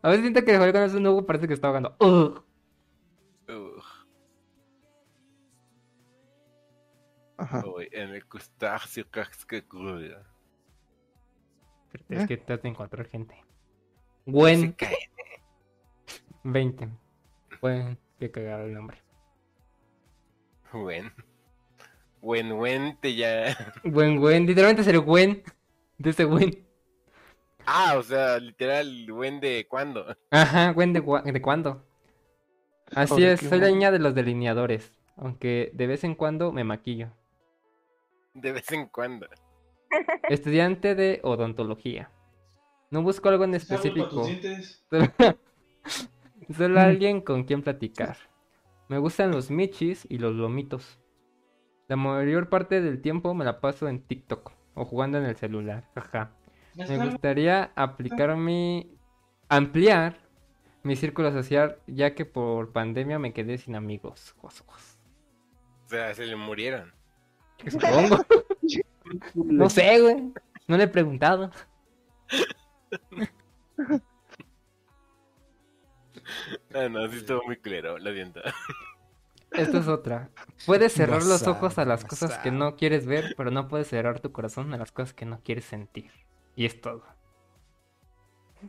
A 0.00 0.08
veces 0.08 0.22
siento 0.22 0.42
que 0.44 0.52
el 0.52 0.58
juego 0.58 0.78
no 0.78 0.84
es 0.86 0.94
un 0.94 1.02
nuevo, 1.02 1.26
parece 1.26 1.46
que 1.46 1.52
está 1.54 1.66
ahogando. 1.68 1.94
Uh. 2.00 2.40
Ugh, 3.52 3.82
Ajá. 7.36 7.62
en 7.92 8.10
el. 8.10 8.24
Es 12.08 12.26
que 12.26 12.36
te 12.36 12.52
has 12.52 12.62
de 12.62 12.68
encontrar 12.68 13.06
gente. 13.08 13.44
Gwen 14.26 14.60
Se 14.60 14.74
cae. 14.74 14.96
20. 16.46 16.88
Gwen, 17.60 17.98
que 18.18 18.30
cagado 18.30 18.64
el 18.66 18.74
nombre. 18.74 18.98
Buen. 20.72 21.12
Buen, 22.20 22.56
buen, 22.56 22.96
te 23.00 23.14
ya. 23.14 23.56
Gwen, 23.84 24.18
Gwen, 24.20 24.46
literalmente 24.46 24.82
es 24.82 24.88
el 24.88 25.00
Gwen 25.00 25.42
de 25.98 26.10
ese 26.10 26.24
Gwen. 26.24 26.64
Ah, 27.66 27.96
o 27.98 28.02
sea, 28.02 28.38
literal, 28.38 29.10
buen 29.10 29.40
de 29.40 29.66
cuándo. 29.68 30.16
Ajá, 30.30 30.72
Gwen 30.72 30.92
de, 30.92 31.02
gua- 31.02 31.22
de 31.22 31.42
cuándo. 31.42 31.84
Así 32.94 33.14
Joder, 33.14 33.32
es, 33.32 33.40
soy 33.40 33.58
la 33.58 33.68
niña 33.68 33.90
de 33.90 33.98
los 33.98 34.14
delineadores. 34.14 34.92
Aunque 35.16 35.70
de 35.74 35.86
vez 35.86 36.04
en 36.04 36.14
cuando 36.14 36.52
me 36.52 36.62
maquillo. 36.62 37.10
De 38.34 38.52
vez 38.52 38.70
en 38.70 38.86
cuando. 38.86 39.26
Estudiante 40.28 40.94
de 40.94 41.20
odontología. 41.24 42.10
No 42.90 43.02
busco 43.02 43.28
algo 43.28 43.44
en 43.44 43.54
específico. 43.54 44.24
Solo, 44.90 45.12
solo 46.54 46.80
alguien 46.80 47.20
con 47.20 47.44
quien 47.44 47.62
platicar. 47.62 48.16
Me 48.88 48.98
gustan 48.98 49.30
los 49.30 49.50
michis 49.50 50.06
y 50.08 50.18
los 50.18 50.34
lomitos. 50.34 51.00
La 51.88 51.96
mayor 51.96 52.48
parte 52.48 52.80
del 52.80 53.00
tiempo 53.00 53.34
me 53.34 53.44
la 53.44 53.60
paso 53.60 53.88
en 53.88 54.00
TikTok 54.00 54.52
o 54.74 54.84
jugando 54.84 55.18
en 55.18 55.24
el 55.24 55.36
celular. 55.36 55.84
Jaja. 55.94 56.32
Ya 56.74 56.86
Me 56.86 57.04
gustaría 57.08 57.72
aplicar 57.74 58.36
mi. 58.36 58.96
ampliar 59.48 60.18
mi 60.82 60.94
círculo 60.94 61.32
social, 61.32 61.78
ya 61.86 62.14
que 62.14 62.24
por 62.24 62.72
pandemia 62.72 63.18
me 63.18 63.32
quedé 63.32 63.58
sin 63.58 63.74
amigos. 63.74 64.34
O 64.42 64.50
sea, 65.86 66.14
se 66.14 66.26
le 66.26 66.36
murieron. 66.36 66.92
Supongo. 67.66 68.18
No 69.34 69.70
sé, 69.70 70.00
güey. 70.00 70.32
No 70.66 70.76
le 70.76 70.82
he 70.82 70.88
preguntado. 70.88 71.52
Ah, 76.74 76.88
no, 76.90 77.08
sí 77.08 77.18
estuvo 77.18 77.42
muy 77.44 77.56
culero, 77.56 77.98
lo 77.98 78.12
siento. 78.12 78.40
Esta 79.52 79.78
es 79.78 79.88
otra. 79.88 80.30
Puedes 80.66 80.92
cerrar 80.92 81.22
los 81.22 81.46
ojos 81.46 81.78
a 81.78 81.84
las 81.84 82.04
cosas 82.04 82.38
que 82.38 82.50
no 82.50 82.76
quieres 82.76 83.06
ver, 83.06 83.34
pero 83.36 83.50
no 83.50 83.68
puedes 83.68 83.88
cerrar 83.88 84.20
tu 84.20 84.32
corazón 84.32 84.74
a 84.74 84.76
las 84.76 84.92
cosas 84.92 85.14
que 85.14 85.24
no 85.24 85.40
quieres 85.42 85.64
sentir. 85.64 86.10
Y 86.56 86.66
es 86.66 86.80
todo. 86.80 87.04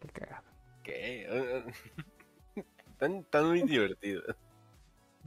Qué 0.00 0.08
cagado. 0.12 0.44
¿Qué? 0.82 1.64
Tan, 2.98 3.24
tan 3.24 3.48
muy 3.48 3.62
divertido. 3.62 4.22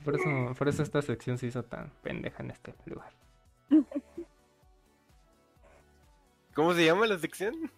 Por 0.04 0.16
eso, 0.16 0.56
por 0.58 0.68
eso 0.70 0.84
esta 0.84 1.02
sección 1.02 1.38
se 1.38 1.48
hizo 1.48 1.64
tan 1.64 1.92
pendeja 2.02 2.42
en 2.42 2.52
este 2.52 2.74
lugar. 2.86 3.12
¿Cómo 6.54 6.74
se 6.74 6.86
llama 6.86 7.08
la 7.08 7.20
sección? 7.20 7.70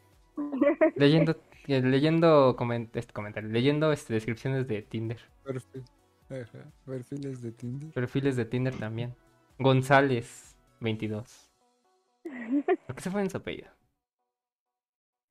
Leyendo, 0.95 1.35
leyendo 1.69 2.55
coment- 2.57 2.89
este 2.95 3.13
comentario, 3.13 3.49
leyendo 3.49 3.91
este, 3.91 4.13
descripciones 4.13 4.67
de 4.67 4.81
Tinder. 4.81 5.19
Perfil. 5.43 5.83
Ajá, 6.29 6.71
Perfiles 6.85 7.41
de 7.41 7.51
Tinder. 7.51 7.91
Perfiles 7.91 8.35
de 8.35 8.45
Tinder 8.45 8.75
también. 8.75 9.15
González, 9.57 10.55
22. 10.79 11.49
¿Por 12.85 12.95
qué 12.95 13.01
se 13.01 13.09
fue 13.11 13.21
en 13.21 13.29
su 13.29 13.37
apellido? 13.37 13.69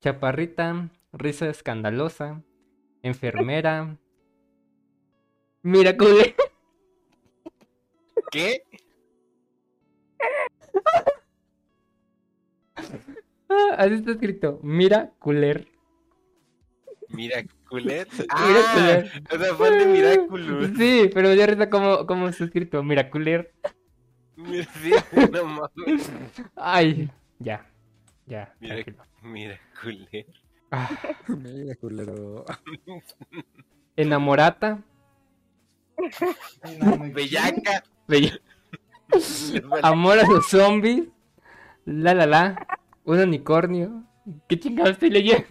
Chaparrita, 0.01 0.89
risa 1.13 1.49
escandalosa, 1.49 2.41
enfermera. 3.01 3.97
Mira, 5.63 5.95
culé. 5.97 6.35
¿Qué? 8.31 8.63
Ah, 13.49 13.75
Así 13.77 13.95
está 13.95 14.11
escrito. 14.11 14.59
Mira, 14.63 15.11
culer. 15.19 15.67
¿Miraculet? 17.09 18.07
Ah, 18.29 18.45
Miraculer. 18.47 19.23
o 19.31 19.37
sea, 19.37 19.55
fan 19.55 19.77
de 19.79 19.85
Miraculous. 19.85 20.77
Sí, 20.77 21.09
pero 21.13 21.33
ya 21.33 21.45
risa 21.47 21.69
cómo, 21.69 22.05
cómo 22.05 22.27
está 22.29 22.45
escrito. 22.45 22.81
Mira, 22.83 23.09
culer. 23.09 23.53
Mira, 24.35 24.67
sí, 24.81 24.91
no 25.31 25.45
mames. 25.45 26.11
Ay, 26.55 27.09
ya. 27.39 27.65
Ya, 28.25 28.53
Mira. 28.59 28.75
tranquilo. 28.75 29.03
Miraculet. 29.23 30.27
Ah, 30.71 30.87
enamorata, 33.95 34.79
Bellaca. 37.13 37.83
Amor 39.81 40.19
a 40.19 40.23
los 40.27 40.47
zombies. 40.47 41.07
La 41.85 42.13
la 42.13 42.25
la. 42.27 42.67
Un 43.03 43.19
unicornio. 43.19 44.03
¿Qué 44.47 44.59
chingados 44.59 44.91
estoy 44.91 45.09
leyendo? 45.09 45.47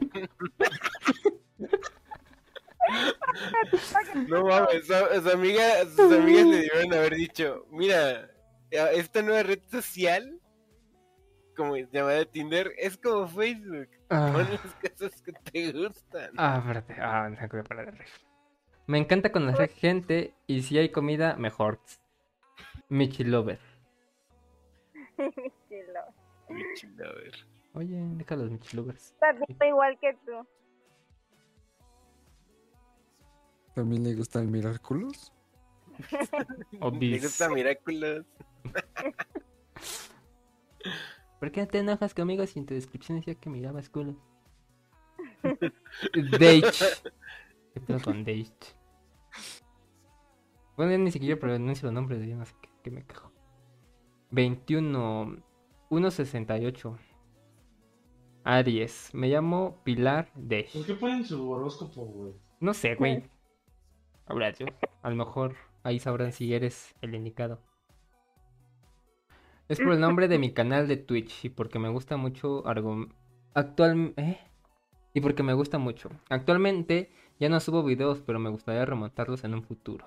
No 4.28 4.44
mames, 4.44 4.86
su, 4.86 5.20
su 5.22 5.30
amiga, 5.30 5.84
sus 5.94 6.12
amigas 6.12 6.46
le 6.46 6.56
debieron 6.56 6.92
haber 6.94 7.14
dicho, 7.14 7.66
mira, 7.70 8.30
esta 8.70 9.22
nueva 9.22 9.42
red 9.42 9.60
social, 9.70 10.40
como 11.56 11.76
llamada 11.76 12.24
Tinder, 12.24 12.72
es 12.78 12.96
como 12.96 13.26
Facebook. 13.28 13.88
Pon 14.08 14.18
Ah, 14.18 14.32
las 14.50 14.74
cosas 14.92 15.22
que 15.22 15.32
te 15.32 15.72
gustan. 15.72 16.30
ah, 16.36 16.58
espérate. 16.60 16.94
Ah, 17.00 17.28
no 17.28 17.48
voy 17.48 17.60
a 17.60 17.64
parar 17.64 17.86
de 17.86 17.90
reír. 17.92 18.10
Me 18.86 18.98
encanta 18.98 19.30
conocer 19.32 19.68
gente 19.68 20.34
y 20.46 20.62
si 20.62 20.78
hay 20.78 20.88
comida, 20.90 21.36
mejor. 21.36 21.78
Michi 22.88 23.24
Lover. 23.24 23.58
Chilo. 25.68 26.00
Mi 26.48 26.62
chingada, 26.74 27.10
a 27.10 27.14
ver. 27.14 27.32
Oye, 27.74 27.96
deja 28.16 28.36
los 28.36 28.50
Michi 28.50 28.76
Lovers. 28.76 29.14
Está 29.48 29.66
igual 29.66 29.98
que 30.00 30.14
tú. 30.24 30.46
¿También 33.78 34.02
le 34.02 34.12
gusta 34.16 34.40
el 34.40 34.48
Miraculous? 34.48 35.32
Me 36.72 36.78
Obis. 36.80 37.22
gusta 37.22 37.48
Miraculous. 37.48 38.26
¿Por 41.38 41.52
qué 41.52 41.64
te 41.66 41.78
enojas 41.78 42.12
conmigo 42.12 42.44
si 42.44 42.58
en 42.58 42.66
tu 42.66 42.74
descripción 42.74 43.18
decía 43.18 43.36
que 43.36 43.48
mirabas 43.48 43.88
culo? 43.90 44.16
Deitch. 46.40 46.82
¿Qué 47.72 47.80
pedo 47.80 48.00
con 48.00 48.24
Deitch? 48.24 48.74
Bueno, 50.76 50.90
yo 50.92 50.98
ni 50.98 51.12
siquiera 51.12 51.38
pronuncio 51.38 51.86
los 51.86 51.94
nombres, 51.94 52.26
yo 52.26 52.34
no 52.36 52.44
sé 52.44 52.54
qué, 52.60 52.68
qué 52.82 52.90
me 52.90 53.04
cago. 53.04 53.30
21. 54.32 55.36
168. 55.88 56.98
Aries. 58.42 59.10
Me 59.14 59.28
llamo 59.28 59.80
Pilar 59.84 60.32
Desh. 60.34 60.72
¿Por 60.72 60.84
qué 60.84 60.94
ponen 60.94 61.24
su 61.24 61.48
horóscopo, 61.48 62.06
güey? 62.06 62.32
No 62.58 62.74
sé, 62.74 62.96
güey. 62.96 63.22
Yo. 64.58 64.66
A 65.02 65.10
lo 65.10 65.16
mejor 65.16 65.54
ahí 65.82 65.98
sabrán 65.98 66.32
si 66.32 66.52
eres 66.54 66.94
el 67.00 67.14
indicado. 67.14 67.60
Es 69.68 69.80
por 69.80 69.92
el 69.92 70.00
nombre 70.00 70.28
de 70.28 70.38
mi 70.38 70.52
canal 70.52 70.88
de 70.88 70.96
Twitch 70.96 71.44
y 71.44 71.48
porque 71.50 71.78
me 71.78 71.88
gusta 71.88 72.16
mucho 72.16 72.64
argum- 72.64 73.12
actual 73.54 74.14
¿eh? 74.16 74.38
y 75.12 75.20
porque 75.20 75.42
me 75.42 75.52
gusta 75.52 75.78
mucho. 75.78 76.10
Actualmente 76.30 77.10
ya 77.38 77.48
no 77.48 77.60
subo 77.60 77.82
videos, 77.82 78.20
pero 78.20 78.38
me 78.38 78.50
gustaría 78.50 78.86
remontarlos 78.86 79.44
en 79.44 79.54
un 79.54 79.62
futuro. 79.62 80.06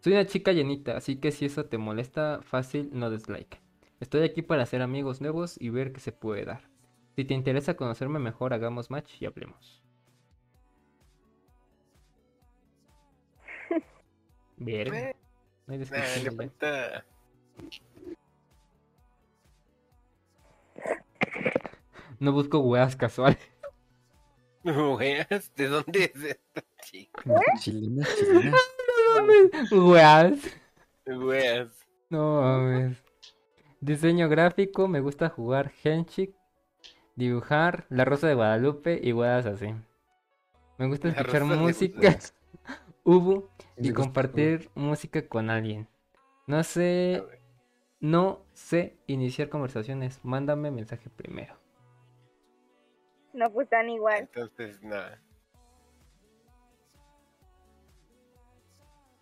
Soy 0.00 0.14
una 0.14 0.26
chica 0.26 0.52
llenita, 0.52 0.96
así 0.96 1.16
que 1.16 1.30
si 1.30 1.44
eso 1.44 1.66
te 1.66 1.78
molesta, 1.78 2.40
fácil, 2.42 2.90
no 2.92 3.10
dislike. 3.10 3.60
Estoy 4.00 4.22
aquí 4.22 4.42
para 4.42 4.64
hacer 4.64 4.82
amigos 4.82 5.20
nuevos 5.20 5.60
y 5.60 5.68
ver 5.70 5.92
qué 5.92 6.00
se 6.00 6.10
puede 6.10 6.44
dar. 6.44 6.68
Si 7.14 7.24
te 7.24 7.34
interesa 7.34 7.74
conocerme 7.76 8.18
mejor, 8.18 8.52
hagamos 8.52 8.90
match 8.90 9.20
y 9.20 9.26
hablemos. 9.26 9.81
Verga. 14.64 15.10
Eh, 15.10 15.16
No 15.66 15.72
hay 15.74 15.78
descripción 15.78 16.36
falta. 16.36 17.04
No 22.18 22.32
busco 22.32 22.58
weas 22.60 22.96
casuales. 22.96 23.38
Weas, 24.64 25.52
¿De 25.56 25.66
dónde 25.66 26.12
es 26.14 26.22
esta 26.22 26.62
chica? 26.82 27.22
Chilena, 27.58 28.06
chilena. 28.16 28.56
Weas. 29.72 30.40
Weas. 31.06 31.68
No 32.08 32.40
mames. 32.42 33.02
Diseño 33.80 34.28
gráfico, 34.28 34.86
me 34.86 35.00
gusta 35.00 35.28
jugar 35.28 35.72
Henchik, 35.82 36.36
dibujar 37.16 37.86
La 37.88 38.04
Rosa 38.04 38.28
de 38.28 38.34
Guadalupe 38.34 39.00
y 39.02 39.12
weas 39.12 39.46
así. 39.46 39.74
Me 40.78 40.86
gusta 40.86 41.08
escuchar 41.08 41.44
música, 41.44 42.16
Ubu, 43.04 43.48
y 43.76 43.92
compartir 43.92 44.70
música 44.74 45.26
con 45.26 45.50
alguien. 45.50 45.88
No 46.46 46.62
sé, 46.62 47.24
no 48.00 48.44
sé 48.52 48.96
iniciar 49.06 49.48
conversaciones. 49.48 50.24
Mándame 50.24 50.70
mensaje 50.70 51.10
primero. 51.10 51.56
No, 53.32 53.50
pues 53.52 53.68
tan 53.68 53.88
igual. 53.88 54.18
Entonces, 54.20 54.82
nada. 54.82 55.20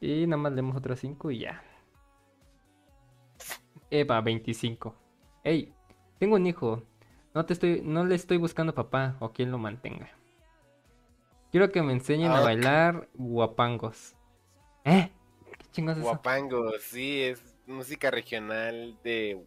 Y 0.01 0.27
nada 0.27 0.43
más 0.43 0.53
leemos 0.53 0.77
otras 0.77 0.99
5 0.99 1.31
y 1.31 1.41
ya. 1.41 1.63
Eva, 3.91 4.21
25. 4.21 4.95
Ey, 5.45 5.75
tengo 6.19 6.37
un 6.37 6.47
hijo. 6.47 6.83
No 7.35 7.47
te 7.47 7.53
estoy, 7.53 7.83
no 7.83 8.05
le 8.05 8.15
estoy 8.15 8.39
buscando 8.39 8.75
papá 8.75 9.17
o 9.21 9.33
quien 9.33 9.51
lo 9.51 9.59
mantenga. 9.59 10.20
Quiero 11.51 11.71
que 11.73 11.83
me 11.83 11.93
enseñen 11.93 12.31
a 12.31 12.39
Ah, 12.39 12.43
bailar 12.43 13.09
guapangos. 13.15 14.15
¿Eh? 14.85 15.11
¿Qué 15.59 15.67
chingados 15.73 15.99
es 15.99 16.05
eso? 16.05 16.13
Guapango, 16.15 16.73
sí, 16.81 17.23
es 17.23 17.43
música 17.67 18.11
regional 18.11 18.97
de. 19.03 19.45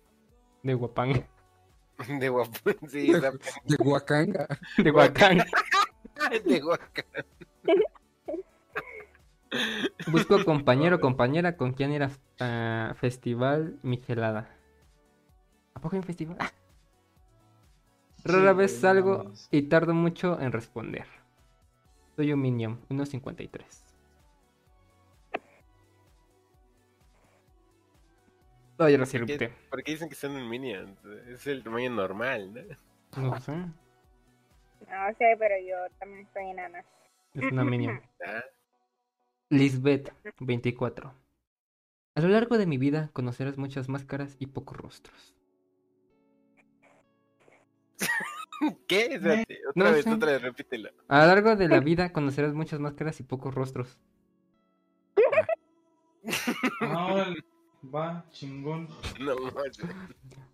De 0.64 0.73
guapanga. 0.73 1.25
De 2.19 2.30
Guapango, 2.30 2.80
sí, 2.90 3.11
De 3.11 3.75
Huacanga. 3.80 4.48
De 4.77 4.91
guacanga. 4.91 5.45
de 6.45 6.64
Huacán. 6.64 7.25
Busco 10.07 10.43
compañero 10.43 10.95
o 10.98 10.99
compañera 10.99 11.56
con 11.57 11.73
quien 11.73 11.91
ir 11.93 12.07
a 12.40 12.95
festival 12.95 13.77
Michelada. 13.83 14.49
¿A 15.75 15.80
poco 15.80 15.95
hay 15.95 15.99
un 15.99 16.06
festival? 16.06 16.38
Ah. 16.40 16.51
Rara 18.25 18.51
Sí, 18.51 18.57
vez 18.57 18.73
no 18.75 18.80
salgo 18.82 19.32
y 19.51 19.61
tardo 19.64 19.93
mucho 19.93 20.40
en 20.40 20.51
responder. 20.51 21.06
Soy 22.16 22.32
un 22.32 22.42
minion, 22.42 22.80
1.53. 22.90 23.83
Ay, 28.80 28.93
ahora 28.93 29.06
sí 29.06 29.17
¿Por 29.17 29.27
qué, 29.27 29.33
erupté. 29.35 29.56
por 29.69 29.83
qué 29.83 29.92
dicen 29.92 30.09
que 30.09 30.16
son 30.16 30.35
un 30.35 30.50
minion? 30.50 30.98
Es 31.30 31.45
el 31.48 31.64
tamaño 31.64 31.90
normal, 31.92 32.53
¿no? 32.53 32.61
No 33.22 33.40
sé, 33.40 33.51
No 33.56 35.14
sé, 35.17 35.35
pero 35.40 35.56
yo 35.66 35.75
también 36.00 36.27
soy 36.33 36.50
enana. 36.50 36.83
es 37.33 37.51
una 37.51 37.64
minion. 37.64 38.01
Ah, 38.25 38.43
Lisbeth, 39.50 40.11
24. 40.40 41.14
A 42.16 42.22
lo 42.22 42.27
largo 42.30 42.58
de 42.58 42.66
mi 42.66 42.77
vida 42.77 43.09
conocerás 43.14 43.58
muchas 43.58 43.90
máscaras 43.90 44.35
y 44.40 44.48
pocos 44.48 44.77
rostros. 44.77 45.35
¿Qué? 48.88 49.15
Espérate, 49.15 49.59
otra 49.69 49.83
No 49.83 49.91
vez, 49.91 50.03
sé. 50.03 50.11
otra 50.11 50.32
vez, 50.33 50.41
repítelo. 50.41 50.90
A 51.07 51.22
lo 51.22 51.27
largo 51.27 51.56
de 51.56 51.67
la 51.67 51.80
vida 51.82 52.11
conocerás 52.11 52.53
muchas 52.53 52.80
máscaras 52.80 53.19
y 53.19 53.23
pocos 53.23 53.53
rostros. 53.53 53.98
Ah, 56.82 57.07
órale. 57.14 57.43
Va, 57.93 58.25
chingón. 58.32 58.88
No. 59.19 59.35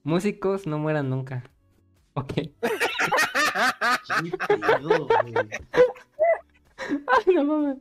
Músicos 0.03 0.65
no 0.65 0.79
mueran 0.79 1.09
nunca. 1.09 1.43
Ok. 2.13 2.33
Ay, 7.07 7.33
no 7.35 7.43
mames. 7.43 7.77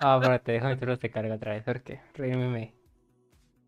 Ah, 0.00 0.16
espérate, 0.20 0.52
déjame 0.52 0.78
que 0.78 0.96
te 0.96 1.10
carga 1.10 1.34
otra 1.36 1.52
vez. 1.52 1.64
Porque 1.64 2.00
reírme 2.14 2.48
me, 2.48 2.74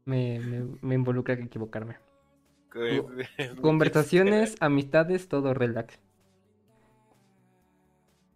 me, 0.04 0.38
me, 0.40 0.78
me 0.80 0.94
involucra 0.94 1.36
que 1.36 1.44
equivocarme. 1.44 1.96
Conversaciones, 3.60 4.56
amistades, 4.60 5.28
todo 5.28 5.54
relax. 5.54 5.98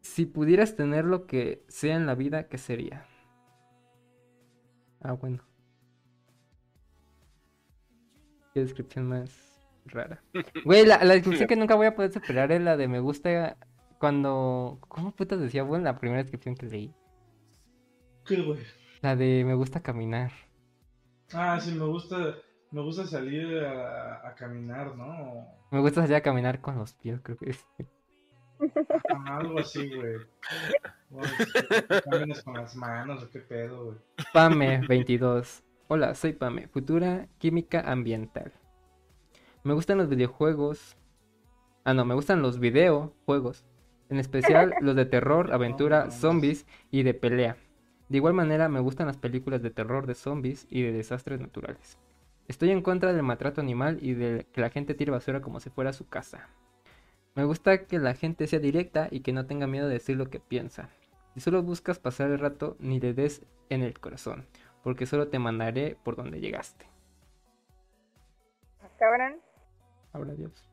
Si 0.03 0.27
pudieras 0.27 0.77
tener 0.77 1.05
lo 1.05 1.27
que 1.27 1.65
sea 1.69 1.97
en 1.97 2.07
la 2.07 2.15
vida, 2.15 2.49
¿qué 2.49 2.59
sería? 2.59 3.07
Ah, 5.01 5.13
bueno. 5.13 5.43
Qué 8.55 8.61
descripción 8.61 9.09
más 9.09 9.31
rara. 9.85 10.23
Güey, 10.65 10.87
la, 10.87 11.03
la 11.05 11.15
descripción 11.15 11.49
que 11.49 11.57
nunca 11.57 11.75
voy 11.75 11.87
a 11.87 11.95
poder 11.95 12.13
superar 12.13 12.53
es 12.53 12.61
la 12.61 12.77
de 12.77 12.89
me 12.89 13.01
gusta 13.01 13.57
cuando... 13.99 14.79
¿Cómo 14.89 15.15
putas 15.15 15.41
decía, 15.41 15.63
bueno, 15.63 15.85
la 15.85 15.99
primera 15.99 16.23
descripción 16.23 16.55
que 16.55 16.67
leí? 16.67 16.95
¿Qué, 18.25 18.41
güey? 18.43 18.61
La 19.03 19.17
de 19.17 19.45
me 19.45 19.55
gusta 19.55 19.83
caminar. 19.83 20.33
Ah, 21.33 21.61
sí, 21.61 21.73
me 21.73 21.85
gusta, 21.85 22.37
me 22.71 22.83
gusta 22.83 23.07
salir 23.07 23.65
a, 23.65 24.29
a 24.29 24.35
caminar, 24.35 24.97
¿no? 24.97 25.47
Me 25.71 25.81
gusta 25.81 26.03
salir 26.03 26.17
a 26.17 26.21
caminar 26.23 26.61
con 26.61 26.77
los 26.77 26.95
pies, 26.95 27.21
creo 27.23 27.37
que 27.37 27.51
es. 27.51 27.67
Ah, 29.15 29.39
algo 29.39 29.59
así, 29.59 29.89
güey. 29.95 30.17
Caminas 32.11 32.43
con 32.43 32.55
las 32.55 32.75
manos, 32.77 33.23
o 33.23 33.31
qué 33.31 33.41
pedo, 33.41 33.85
güey. 33.85 33.99
Pame 34.33 34.81
22. 34.87 35.63
Hola, 35.89 36.15
soy 36.15 36.33
Pame, 36.33 36.69
futura 36.69 37.29
química 37.39 37.81
ambiental. 37.81 38.53
Me 39.63 39.75
gustan 39.75 39.99
los 39.99 40.09
videojuegos. 40.09 40.97
Ah, 41.85 41.95
no, 41.95 42.05
me 42.05 42.15
gustan 42.15 42.43
los 42.43 42.59
videojuegos. 42.59 43.65
En 44.09 44.19
especial 44.19 44.75
los 44.81 44.97
de 44.97 45.07
terror, 45.07 45.53
aventura, 45.53 46.11
zombies 46.11 46.67
y 46.91 47.03
de 47.03 47.15
pelea. 47.15 47.57
De 48.09 48.19
igual 48.19 48.35
manera, 48.35 48.69
me 48.69 48.81
gustan 48.81 49.07
las 49.07 49.17
películas 49.17 49.63
de 49.63 49.71
terror 49.71 50.07
de 50.07 50.15
zombies 50.15 50.67
y 50.71 50.83
de 50.83 50.93
desastres 50.93 51.41
naturales. 51.41 51.99
Estoy 52.49 52.71
en 52.71 52.83
contra 52.83 53.13
del 53.13 53.23
maltrato 53.23 53.61
animal 53.61 53.99
y 54.01 54.15
de 54.15 54.47
que 54.53 54.61
la 54.61 54.71
gente 54.71 54.95
tire 54.95 55.11
basura 55.11 55.41
como 55.41 55.61
si 55.61 55.71
fuera 55.71 55.93
su 55.93 56.09
casa. 56.09 56.49
Me 57.35 57.45
gusta 57.45 57.85
que 57.87 57.99
la 57.99 58.15
gente 58.15 58.47
sea 58.47 58.61
directa 58.61 59.09
y 59.11 59.21
que 59.21 59.33
no 59.33 59.47
tenga 59.47 59.67
miedo 59.67 59.89
de 59.89 59.95
decir 59.95 60.17
lo 60.17 60.31
que 60.31 60.41
piensa. 60.41 60.89
Si 61.35 61.41
solo 61.41 61.63
buscas 61.63 61.99
pasar 61.99 62.31
el 62.31 62.39
rato, 62.39 62.77
ni 62.79 62.99
le 62.99 63.13
des 63.13 63.45
en 63.69 63.83
el 63.83 63.99
corazón, 63.99 64.47
porque 64.83 65.07
solo 65.07 65.29
te 65.29 65.39
mandaré 65.39 65.99
por 66.03 66.17
donde 66.17 66.41
llegaste. 66.41 66.87
Cabrón. 68.99 69.41
Ahora 70.13 70.35
Dios. 70.35 70.67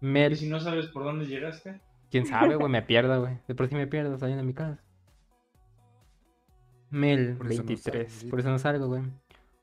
Y 0.00 0.06
Mel, 0.06 0.36
si 0.36 0.48
no 0.48 0.60
sabes 0.60 0.86
por 0.86 1.04
dónde 1.04 1.26
llegaste, 1.26 1.80
quién 2.10 2.24
sabe, 2.24 2.56
güey, 2.56 2.68
me 2.70 2.82
pierdo, 2.82 3.20
güey. 3.20 3.38
De 3.46 3.54
por 3.54 3.68
sí 3.68 3.74
me 3.74 3.86
pierdo 3.86 4.16
saliendo 4.16 4.42
de 4.42 4.46
mi 4.46 4.54
casa. 4.54 4.80
Mel 6.88 7.36
Por 7.36 7.50
eso 7.50 7.62
no 7.62 7.66
23, 7.66 8.12
salgo, 8.12 8.30
por 8.30 8.40
eso 8.40 8.48
no 8.48 8.58
salgo, 8.58 8.86
güey. 8.86 9.02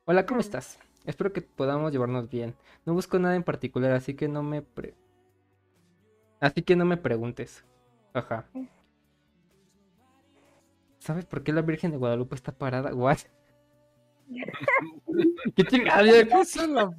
Hola, 0.06 0.26
¿cómo 0.26 0.42
estás? 0.42 0.78
Espero 1.06 1.34
que 1.34 1.42
podamos 1.42 1.92
llevarnos 1.92 2.30
bien. 2.30 2.56
No 2.86 2.94
busco 2.94 3.18
nada 3.20 3.36
en 3.36 3.44
particular, 3.44 3.92
así 3.94 4.14
que 4.14 4.28
no 4.28 4.44
me 4.44 4.62
pre... 4.62 4.94
Así 6.40 6.62
que 6.62 6.76
no 6.76 6.86
me 6.86 6.98
preguntes. 6.98 7.64
Ajá. 8.14 8.46
¿Sabes 11.00 11.26
por 11.26 11.44
qué 11.44 11.52
la 11.54 11.62
Virgen 11.62 11.92
de 11.92 11.98
Guadalupe 11.98 12.36
está 12.36 12.52
parada? 12.52 12.94
What? 12.96 13.18
¿Qué 15.56 15.64
chingada? 15.64 16.04
¿Qué 16.04 16.20
es 16.42 16.56
la 16.56 16.92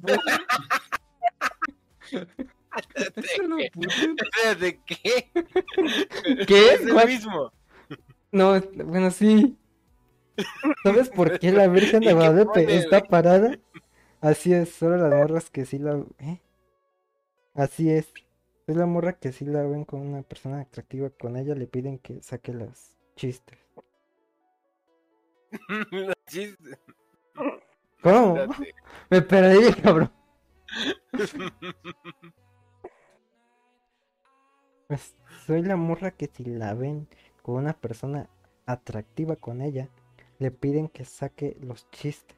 puta? 3.73 4.55
¿De 4.59 4.79
qué? 4.85 5.31
¿Qué? 6.47 6.73
Es 6.73 6.93
What? 6.93 7.07
mismo. 7.07 7.51
No, 8.31 8.59
bueno, 8.85 9.11
sí. 9.11 9.57
¿Sabes 10.83 11.09
por 11.09 11.39
qué 11.39 11.51
la 11.51 11.67
Virgen 11.67 12.03
¿Y 12.03 12.07
de 12.07 12.13
Guadalupe 12.13 12.75
está 12.75 13.01
parada? 13.01 13.57
Así 14.23 14.53
es, 14.53 14.69
solo 14.69 14.95
las 14.95 15.13
morras 15.13 15.49
que 15.49 15.65
sí 15.65 15.77
la... 15.77 16.01
¿eh? 16.19 16.39
Así 17.53 17.89
es. 17.91 18.07
Es 18.67 18.77
la 18.77 18.85
morra 18.85 19.19
que 19.19 19.33
sí 19.33 19.43
la 19.43 19.63
ven 19.63 19.83
con 19.83 19.99
una 19.99 20.21
persona 20.23 20.61
atractiva. 20.61 21.09
Con 21.09 21.35
ella 21.35 21.55
le 21.55 21.67
piden 21.67 21.99
que 21.99 22.21
saque 22.21 22.53
los 22.53 22.95
chistes. 23.17 23.59
Los 25.91 26.15
chistes. 26.25 26.79
¿Cómo? 28.01 28.37
Me 29.09 29.21
perdí, 29.21 29.73
cabrón. 29.81 30.09
Pues 34.87 35.15
soy 35.45 35.63
la 35.63 35.75
morra 35.75 36.11
que 36.11 36.29
si 36.31 36.45
la 36.45 36.73
ven 36.73 37.07
con 37.41 37.55
una 37.55 37.73
persona 37.73 38.29
atractiva 38.65 39.35
con 39.35 39.61
ella, 39.61 39.89
le 40.39 40.51
piden 40.51 40.87
que 40.87 41.03
saque 41.03 41.57
los 41.61 41.89
chistes. 41.91 42.37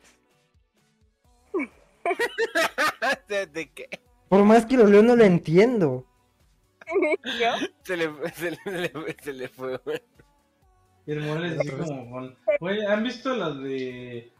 ¿De 3.53 3.69
qué? 3.73 3.89
Por 4.29 4.43
más 4.43 4.65
que 4.65 4.77
lo 4.77 4.85
leo, 4.87 5.01
no 5.03 5.15
lo 5.15 5.23
entiendo. 5.23 6.05
Yo. 7.39 7.51
Se 7.83 7.97
le, 7.97 8.09
se 8.33 8.51
le, 8.51 8.57
se 8.63 8.71
le- 8.71 9.15
se 9.23 9.33
le 9.33 9.47
fue. 9.47 9.77
güey. 9.83 10.01
y 11.07 11.11
el 11.13 11.21
Morales 11.21 11.59
así 11.59 11.69
como 11.71 12.11
con... 12.11 12.35
Güey, 12.59 12.85
¿han 12.85 13.03
visto 13.03 13.35
la 13.35 13.51
de... 13.51 14.31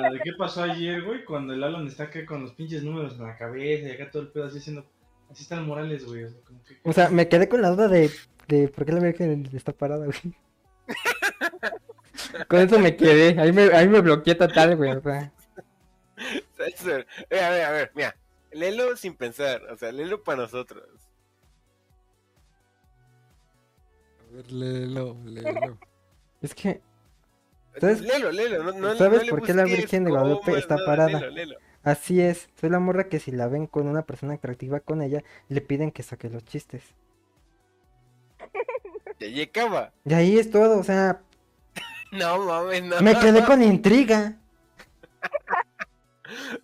La 0.00 0.10
de 0.10 0.20
qué 0.20 0.32
pasó 0.38 0.62
ayer, 0.62 1.02
güey? 1.02 1.24
Cuando 1.24 1.52
el 1.52 1.64
Alan 1.64 1.86
está 1.86 2.04
acá 2.04 2.24
con 2.26 2.42
los 2.42 2.52
pinches 2.52 2.82
números 2.82 3.14
en 3.18 3.24
la 3.24 3.36
cabeza 3.36 3.88
y 3.88 3.90
acá 3.92 4.10
todo 4.10 4.22
el 4.22 4.28
pedo 4.28 4.44
así 4.44 4.58
haciendo... 4.58 4.84
Así 5.30 5.42
está 5.42 5.56
el 5.56 5.64
Morales, 5.66 6.04
güey. 6.06 6.24
O 6.24 6.30
sea, 6.30 6.40
como 6.46 6.64
que... 6.64 6.76
O 6.84 6.92
sea, 6.92 7.08
me 7.10 7.28
quedé 7.28 7.48
con 7.48 7.60
la 7.62 7.70
duda 7.70 7.88
de, 7.88 8.10
de 8.46 8.68
por 8.68 8.84
qué 8.86 8.92
la 8.92 9.00
Virgen 9.00 9.48
está 9.52 9.72
parada, 9.72 10.06
güey. 10.06 10.18
Con 12.48 12.60
eso 12.60 12.78
me 12.78 12.96
quedé. 12.96 13.38
Ahí 13.40 13.52
me, 13.52 13.62
ahí 13.74 13.88
me 13.88 14.00
bloqueé 14.00 14.34
total, 14.34 14.76
güey. 14.76 14.90
O 14.92 15.00
sea, 15.02 15.32
A 16.18 17.50
ver, 17.50 17.64
a 17.64 17.70
ver, 17.70 17.92
mira. 17.94 18.16
Léelo 18.52 18.96
sin 18.96 19.14
pensar. 19.14 19.62
O 19.70 19.76
sea, 19.76 19.92
léelo 19.92 20.22
para 20.22 20.42
nosotros. 20.42 20.84
A 24.30 24.34
ver, 24.36 24.52
léelo, 24.52 25.16
léelo. 25.24 25.78
es 26.42 26.54
que, 26.54 26.80
¿Sabes- 27.80 28.00
Léelo, 28.00 28.30
léelo. 28.32 28.62
No, 28.64 28.72
no, 28.72 28.94
¿sabes 28.96 29.20
no 29.20 29.24
le 29.24 29.30
por 29.30 29.42
qué 29.42 29.54
la 29.54 29.64
Virgen 29.64 30.04
de 30.04 30.10
Guadalupe 30.10 30.58
está 30.58 30.76
parada? 30.84 31.08
léelo, 31.20 31.30
léelo. 31.30 31.56
así 31.82 32.20
es. 32.20 32.48
Soy 32.60 32.70
la 32.70 32.78
morra 32.80 33.08
que 33.08 33.20
si 33.20 33.30
la 33.30 33.46
ven 33.48 33.66
con 33.66 33.86
una 33.86 34.02
persona 34.02 34.34
atractiva 34.34 34.80
con 34.80 35.02
ella, 35.02 35.22
le 35.48 35.60
piden 35.60 35.90
que 35.92 36.02
saque 36.02 36.28
los 36.30 36.44
chistes. 36.44 36.82
Y 39.20 39.24
ahí 39.24 39.42
acaba. 39.42 39.92
Y 40.04 40.14
ahí 40.14 40.38
es 40.38 40.50
todo, 40.50 40.78
o 40.78 40.84
sea, 40.84 41.20
No 42.12 42.44
mames, 42.44 42.82
no. 42.84 43.00
me 43.02 43.18
quedé 43.18 43.44
con 43.44 43.62
intriga. 43.62 44.36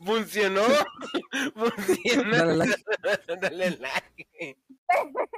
Funcionó. 0.05 0.63
Funcionó. 1.55 2.31
Dale 2.37 2.57
like. 2.57 2.85
Dale 3.41 3.71
like. 3.79 4.59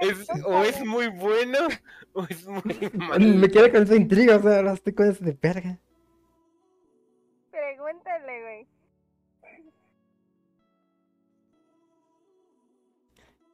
Es- 0.00 0.28
o 0.46 0.62
es 0.62 0.82
muy 0.86 1.08
bueno 1.08 1.58
o 2.12 2.22
es 2.24 2.46
muy 2.46 2.90
malo. 2.94 3.18
Me 3.20 3.50
quedé 3.50 3.70
con 3.70 3.82
esa 3.82 3.96
intriga, 3.96 4.36
o 4.36 4.42
sea, 4.42 4.56
ahora 4.58 4.72
estoy 4.72 4.94
con 4.94 5.10
eso 5.10 5.22
de 5.24 5.36
verga. 5.40 5.78
Pregúntale, 7.50 8.42
güey. 8.42 8.66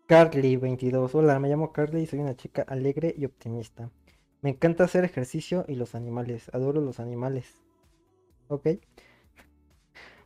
Carly, 0.06 0.56
22. 0.56 1.14
Hola, 1.14 1.38
me 1.38 1.48
llamo 1.48 1.72
Carly 1.72 2.02
y 2.02 2.06
soy 2.06 2.20
una 2.20 2.36
chica 2.36 2.62
alegre 2.62 3.14
y 3.16 3.24
optimista. 3.24 3.90
Me 4.42 4.50
encanta 4.50 4.84
hacer 4.84 5.04
ejercicio 5.04 5.64
y 5.68 5.74
los 5.74 5.94
animales. 5.94 6.50
Adoro 6.52 6.80
los 6.80 7.00
animales. 7.00 7.62
¿Ok? 8.48 8.66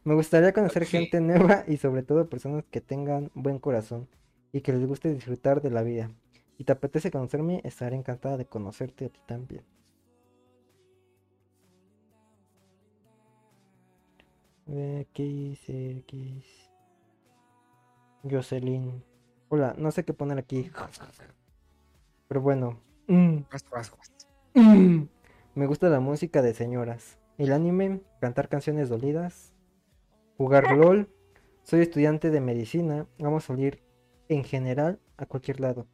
Me 0.09 0.15
gustaría 0.15 0.55
conocer 0.55 0.87
gente 0.87 1.21
nueva 1.21 1.65
y 1.69 1.77
sobre 1.77 2.03
todo 2.03 2.31
personas 2.31 2.65
que 2.71 2.81
tengan 2.81 3.31
buen 3.35 3.59
corazón 3.59 4.09
y 4.53 4.63
que 4.63 4.73
les 4.73 4.87
guste 4.87 5.13
disfrutar 5.13 5.61
de 5.61 5.71
la 5.71 5.83
vida. 5.83 6.11
Si 6.57 6.65
te 6.65 6.73
apetece 6.73 7.11
conocerme, 7.11 7.61
estaré 7.63 7.95
encantada 7.95 8.39
de 8.39 8.47
conocerte 8.47 9.05
a 9.05 9.09
ti 9.11 9.21
también. 9.27 9.65
¿Qué 14.67 15.07
dice? 15.23 16.05
¿Qué 16.07 16.17
dice? 16.17 16.71
Jocelyn. 18.23 19.05
Hola, 19.51 19.75
no 19.77 19.91
sé 19.91 20.07
qué 20.07 20.15
poner 20.15 20.39
aquí. 20.39 20.71
Pero 22.29 22.41
bueno. 22.41 22.81
mm, 23.09 23.41
mm, 24.55 25.09
Me 25.55 25.67
gusta 25.67 25.91
la 25.91 26.01
música 26.01 26.41
de 26.41 26.55
señoras. 26.55 27.19
El 27.37 27.53
anime, 27.53 28.01
cantar 28.23 28.49
canciones 28.49 28.89
dolidas, 28.89 29.53
jugar 30.39 30.75
LOL. 30.77 31.09
Soy 31.63 31.81
estudiante 31.83 32.31
de 32.31 32.41
medicina. 32.41 33.07
Vamos 33.19 33.45
a 33.45 33.49
salir 33.49 33.83
en 34.31 34.43
general 34.45 34.99
a 35.19 35.27
cualquier 35.27 35.61
lado. 35.61 35.87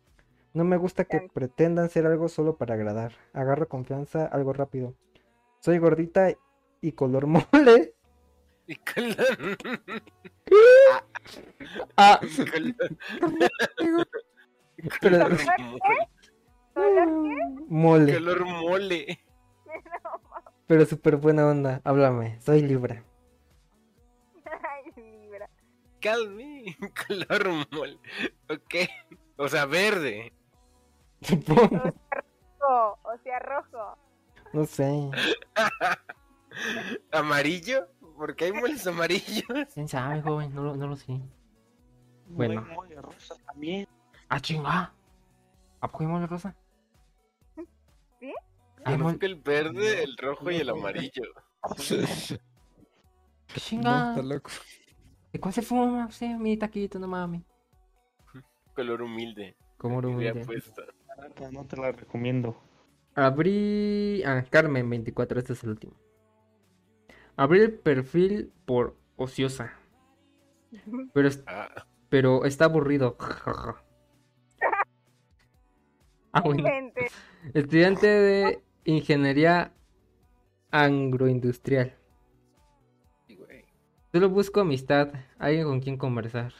No 0.52 0.62
me 0.64 0.76
gusta 0.76 1.04
que 1.04 1.26
pretendan 1.34 1.90
ser 1.90 2.06
algo 2.06 2.28
solo 2.28 2.56
para 2.56 2.74
agradar. 2.74 3.12
Agarro 3.32 3.68
confianza 3.68 4.26
algo 4.26 4.52
rápido. 4.52 4.94
Soy 5.58 5.78
gordita 5.78 6.28
y 6.80 6.92
color 6.92 7.26
mole. 7.52 7.94
Y 8.68 8.76
la- 8.96 9.26
Ah, 11.96 12.20
pero- 15.00 15.18
¿Color 15.28 15.36
qué? 15.36 15.46
mole. 17.68 18.14
color 18.14 18.44
mole. 18.44 19.18
Pero 20.66 20.84
súper 20.86 21.16
buena 21.16 21.46
onda. 21.48 21.80
Háblame. 21.84 22.40
Soy 22.40 22.62
Libra. 22.62 23.04
Calme. 26.04 26.76
Color 27.08 27.48
mole. 27.72 27.98
Ok. 28.50 28.74
O 29.38 29.48
sea, 29.48 29.64
verde. 29.64 30.32
Supongo. 31.22 31.82
Oh, 32.60 32.98
o 33.02 33.18
sea, 33.22 33.38
rojo. 33.38 33.96
No 34.52 34.66
sé. 34.66 35.10
¿Amarillo? 37.12 37.88
Porque 38.16 38.44
hay 38.44 38.52
moles 38.52 38.86
amarillos. 38.86 39.44
¿Quién 39.72 39.88
sabe, 39.88 40.20
joven? 40.22 40.54
No 40.54 40.62
lo, 40.62 40.76
no 40.76 40.86
lo 40.88 40.96
sé. 40.96 41.20
Bueno. 42.28 42.60
Muy 42.62 42.74
mole 42.74 43.00
rosa 43.00 43.34
también. 43.46 43.88
Ah, 44.28 44.38
chinga. 44.40 44.92
¿A 45.80 45.88
poco 45.90 46.04
hay 46.04 46.08
mole 46.08 46.26
rosa? 46.26 46.54
¿Sí? 48.20 48.32
Hay 48.84 48.98
mole- 48.98 49.18
el 49.22 49.36
verde, 49.36 50.02
el 50.04 50.16
rojo 50.16 50.50
y 50.50 50.56
el 50.56 50.68
amarillo. 50.68 51.22
¿Qué 51.78 52.38
No, 53.54 53.56
chinga? 53.56 54.10
está 54.10 54.22
loco. 54.22 54.50
¿De 55.34 55.40
cuál 55.40 55.52
se 55.52 55.62
fuma? 55.62 56.08
Sí, 56.12 56.28
mi 56.38 56.56
taquito, 56.56 57.00
no 57.00 57.08
mames. 57.08 57.42
Color 58.76 59.02
humilde. 59.02 59.56
¿Cómo 59.78 60.00
lo 60.00 60.10
Idea 60.10 60.32
humilde? 60.32 60.62
Neta, 61.20 61.50
No 61.50 61.66
te 61.66 61.76
la 61.76 61.90
recomiendo. 61.90 62.56
Abrí. 63.16 64.22
Ah, 64.24 64.44
Carmen 64.48 64.88
24, 64.88 65.40
este 65.40 65.54
es 65.54 65.64
el 65.64 65.70
último. 65.70 65.94
Abrí 67.36 67.62
el 67.62 67.72
perfil 67.74 68.52
por 68.64 68.96
ociosa. 69.16 69.72
Pero, 71.12 71.26
es- 71.26 71.42
Ah, 71.48 71.84
pero 72.08 72.44
está 72.44 72.66
aburrido. 72.66 73.16
ah, 76.32 76.40
bueno. 76.42 76.62
Estudiante 77.54 78.06
de 78.06 78.62
ingeniería 78.84 79.72
agroindustrial. 80.70 81.96
Solo 84.14 84.28
busco 84.28 84.60
amistad, 84.60 85.12
alguien 85.40 85.64
con 85.64 85.80
quien 85.80 85.96
conversar. 85.96 86.52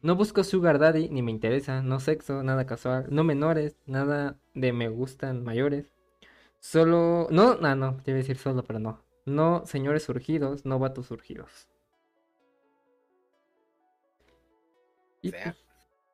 No 0.00 0.14
busco 0.14 0.44
sugar 0.44 0.78
daddy, 0.78 1.08
ni 1.08 1.20
me 1.20 1.32
interesa, 1.32 1.82
no 1.82 1.98
sexo, 1.98 2.44
nada 2.44 2.66
casual, 2.66 3.06
no 3.10 3.24
menores, 3.24 3.76
nada 3.84 4.38
de 4.54 4.72
me 4.72 4.88
gustan 4.88 5.42
mayores. 5.42 5.92
Solo, 6.60 7.26
no, 7.32 7.56
no, 7.56 7.74
no, 7.74 7.96
te 7.96 8.12
iba 8.12 8.18
a 8.18 8.22
decir 8.22 8.36
solo, 8.36 8.62
pero 8.62 8.78
no. 8.78 9.02
No 9.26 9.66
señores 9.66 10.04
surgidos, 10.04 10.64
no 10.64 10.78
vatos 10.78 11.06
surgidos. 11.06 11.68
Y 15.20 15.30
O 15.30 15.32
sea, 15.32 15.56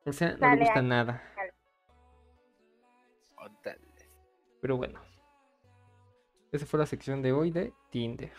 pues, 0.03 0.15
o 0.15 0.17
sea, 0.17 0.29
no 0.29 0.37
le 0.37 0.39
Dale, 0.39 0.61
gusta 0.61 0.81
nada. 0.81 1.23
Pero 4.61 4.77
bueno. 4.77 4.99
Esa 6.51 6.65
fue 6.65 6.79
la 6.79 6.87
sección 6.87 7.21
de 7.21 7.33
hoy 7.33 7.51
de 7.51 7.71
Tinder. 7.91 8.31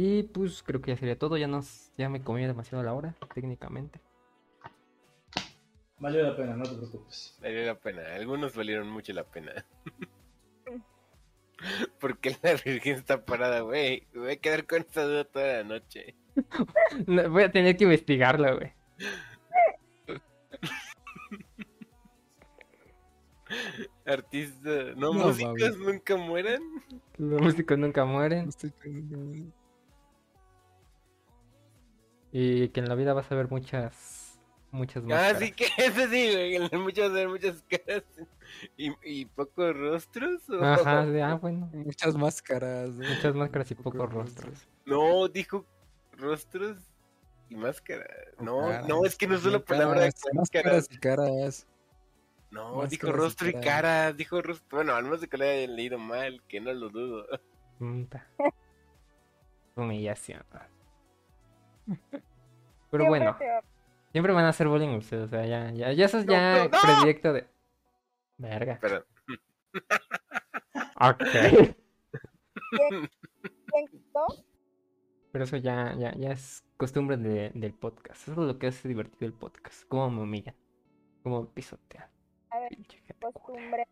Y 0.00 0.22
pues 0.22 0.62
creo 0.62 0.80
que 0.80 0.92
ya 0.92 0.96
sería 0.96 1.18
todo. 1.18 1.36
Ya 1.36 1.48
nos, 1.48 1.90
ya 1.98 2.08
me 2.08 2.22
comí 2.22 2.46
demasiado 2.46 2.84
la 2.84 2.94
hora, 2.94 3.16
técnicamente. 3.34 4.00
Valió 5.98 6.22
la 6.22 6.36
pena, 6.36 6.54
no 6.54 6.62
te 6.62 6.76
preocupes. 6.76 7.36
Valió 7.42 7.66
la 7.66 7.74
pena. 7.74 8.02
Algunos 8.14 8.54
valieron 8.54 8.88
mucho 8.88 9.12
la 9.12 9.24
pena. 9.24 9.66
Porque 11.98 12.36
la 12.40 12.54
Virgen 12.64 12.94
está 12.94 13.24
parada, 13.24 13.62
güey. 13.62 14.06
Me 14.12 14.20
voy 14.20 14.30
a 14.30 14.36
quedar 14.36 14.68
con 14.68 14.82
esa 14.82 15.02
duda 15.02 15.24
toda 15.24 15.46
la 15.48 15.64
noche. 15.64 16.14
No, 17.08 17.28
Voy 17.30 17.42
a 17.42 17.50
tener 17.50 17.76
que 17.76 17.82
investigarlo, 17.82 18.56
güey. 18.56 18.72
Artista. 24.06 24.94
No, 24.94 25.12
No, 25.12 25.24
músicos 25.24 25.76
nunca 25.78 26.14
mueran. 26.14 26.62
Los 27.16 27.40
músicos 27.40 27.76
nunca 27.76 28.04
mueren. 28.04 28.50
Estoy. 28.50 28.72
Y 32.32 32.68
que 32.70 32.80
en 32.80 32.88
la 32.88 32.94
vida 32.94 33.14
vas 33.14 33.30
a 33.32 33.34
ver 33.34 33.48
muchas, 33.50 34.38
muchas 34.70 35.02
Ah, 35.04 35.06
máscaras. 35.06 35.38
sí 35.38 35.52
que 35.56 35.64
eso 35.78 36.06
sí, 36.08 36.32
güey. 36.32 36.56
en 36.56 36.80
Muchas, 36.82 37.10
muchas 37.28 37.62
caras. 37.68 38.04
¿Y, 38.76 38.92
y 39.04 39.24
pocos 39.26 39.76
rostros? 39.76 40.48
¿o? 40.50 40.62
Ajá, 40.64 41.06
de, 41.06 41.22
ah, 41.22 41.34
bueno. 41.34 41.70
Muchas 41.72 42.14
máscaras. 42.16 42.90
Muchas 42.90 43.34
máscaras 43.34 43.70
y 43.70 43.74
Pocos 43.74 43.92
pocos 43.94 44.12
rostros. 44.12 44.50
rostros. 44.50 44.68
No, 44.86 45.28
dijo 45.28 45.64
rostros 46.12 46.76
y 47.48 47.56
máscaras. 47.56 48.08
No, 48.40 48.68
Caras, 48.68 48.88
no, 48.88 49.04
es 49.04 49.16
que 49.16 49.26
no 49.26 49.34
es 49.36 49.42
solo 49.42 49.64
palabra 49.64 50.00
Máscaras 50.06 50.34
máscaras. 50.34 50.88
y 50.90 50.98
caras. 50.98 51.66
No, 52.50 52.68
Máscaras 52.76 52.90
dijo 52.90 53.12
rostro 53.12 53.48
y 53.48 53.52
caras. 53.52 53.64
caras. 53.66 54.16
Dijo 54.16 54.42
rostro. 54.42 54.76
Bueno, 54.76 54.94
al 54.94 55.04
menos 55.04 55.20
de 55.20 55.28
que 55.28 55.36
le 55.38 55.50
hayan 55.50 55.76
leído 55.76 55.98
mal, 55.98 56.42
que 56.48 56.60
no 56.60 56.72
lo 56.72 56.88
dudo. 56.90 57.26
Humillación. 59.76 60.44
Pero 62.90 63.04
Siempre 63.04 63.08
bueno, 63.08 63.38
peor. 63.38 63.64
siempre 64.12 64.32
van 64.32 64.44
a 64.44 64.48
hacer 64.50 64.68
bullying 64.68 64.96
ustedes. 64.96 65.24
O 65.24 65.28
sea, 65.28 65.44
ya, 65.46 65.70
ya, 65.72 65.92
ya 65.92 66.04
eso 66.06 66.18
es 66.18 66.26
No, 66.26 66.32
ya 66.32 66.56
no, 66.58 66.64
no. 66.64 66.70
predilecto 66.82 67.32
de. 67.32 67.46
Verga. 68.38 68.78
Perdón. 68.80 69.04
Ok. 71.00 71.18
¿Quién 72.70 73.86
quitó? 73.88 74.26
Pero 75.30 75.44
eso 75.44 75.56
ya, 75.58 75.94
ya, 75.96 76.12
ya 76.16 76.32
es 76.32 76.64
costumbre 76.76 77.16
de- 77.16 77.52
del 77.54 77.72
podcast. 77.72 78.22
Eso 78.28 78.32
es 78.32 78.38
lo 78.48 78.58
que 78.58 78.66
hace 78.66 78.88
divertido 78.88 79.26
el 79.26 79.32
podcast. 79.32 79.84
Cómo 79.88 80.10
me 80.10 80.22
humillan. 80.22 80.56
Cómo 81.22 81.46
pisotean. 81.50 82.08
A 82.50 82.58
ver, 82.58 82.76
costumbre. 83.20 83.86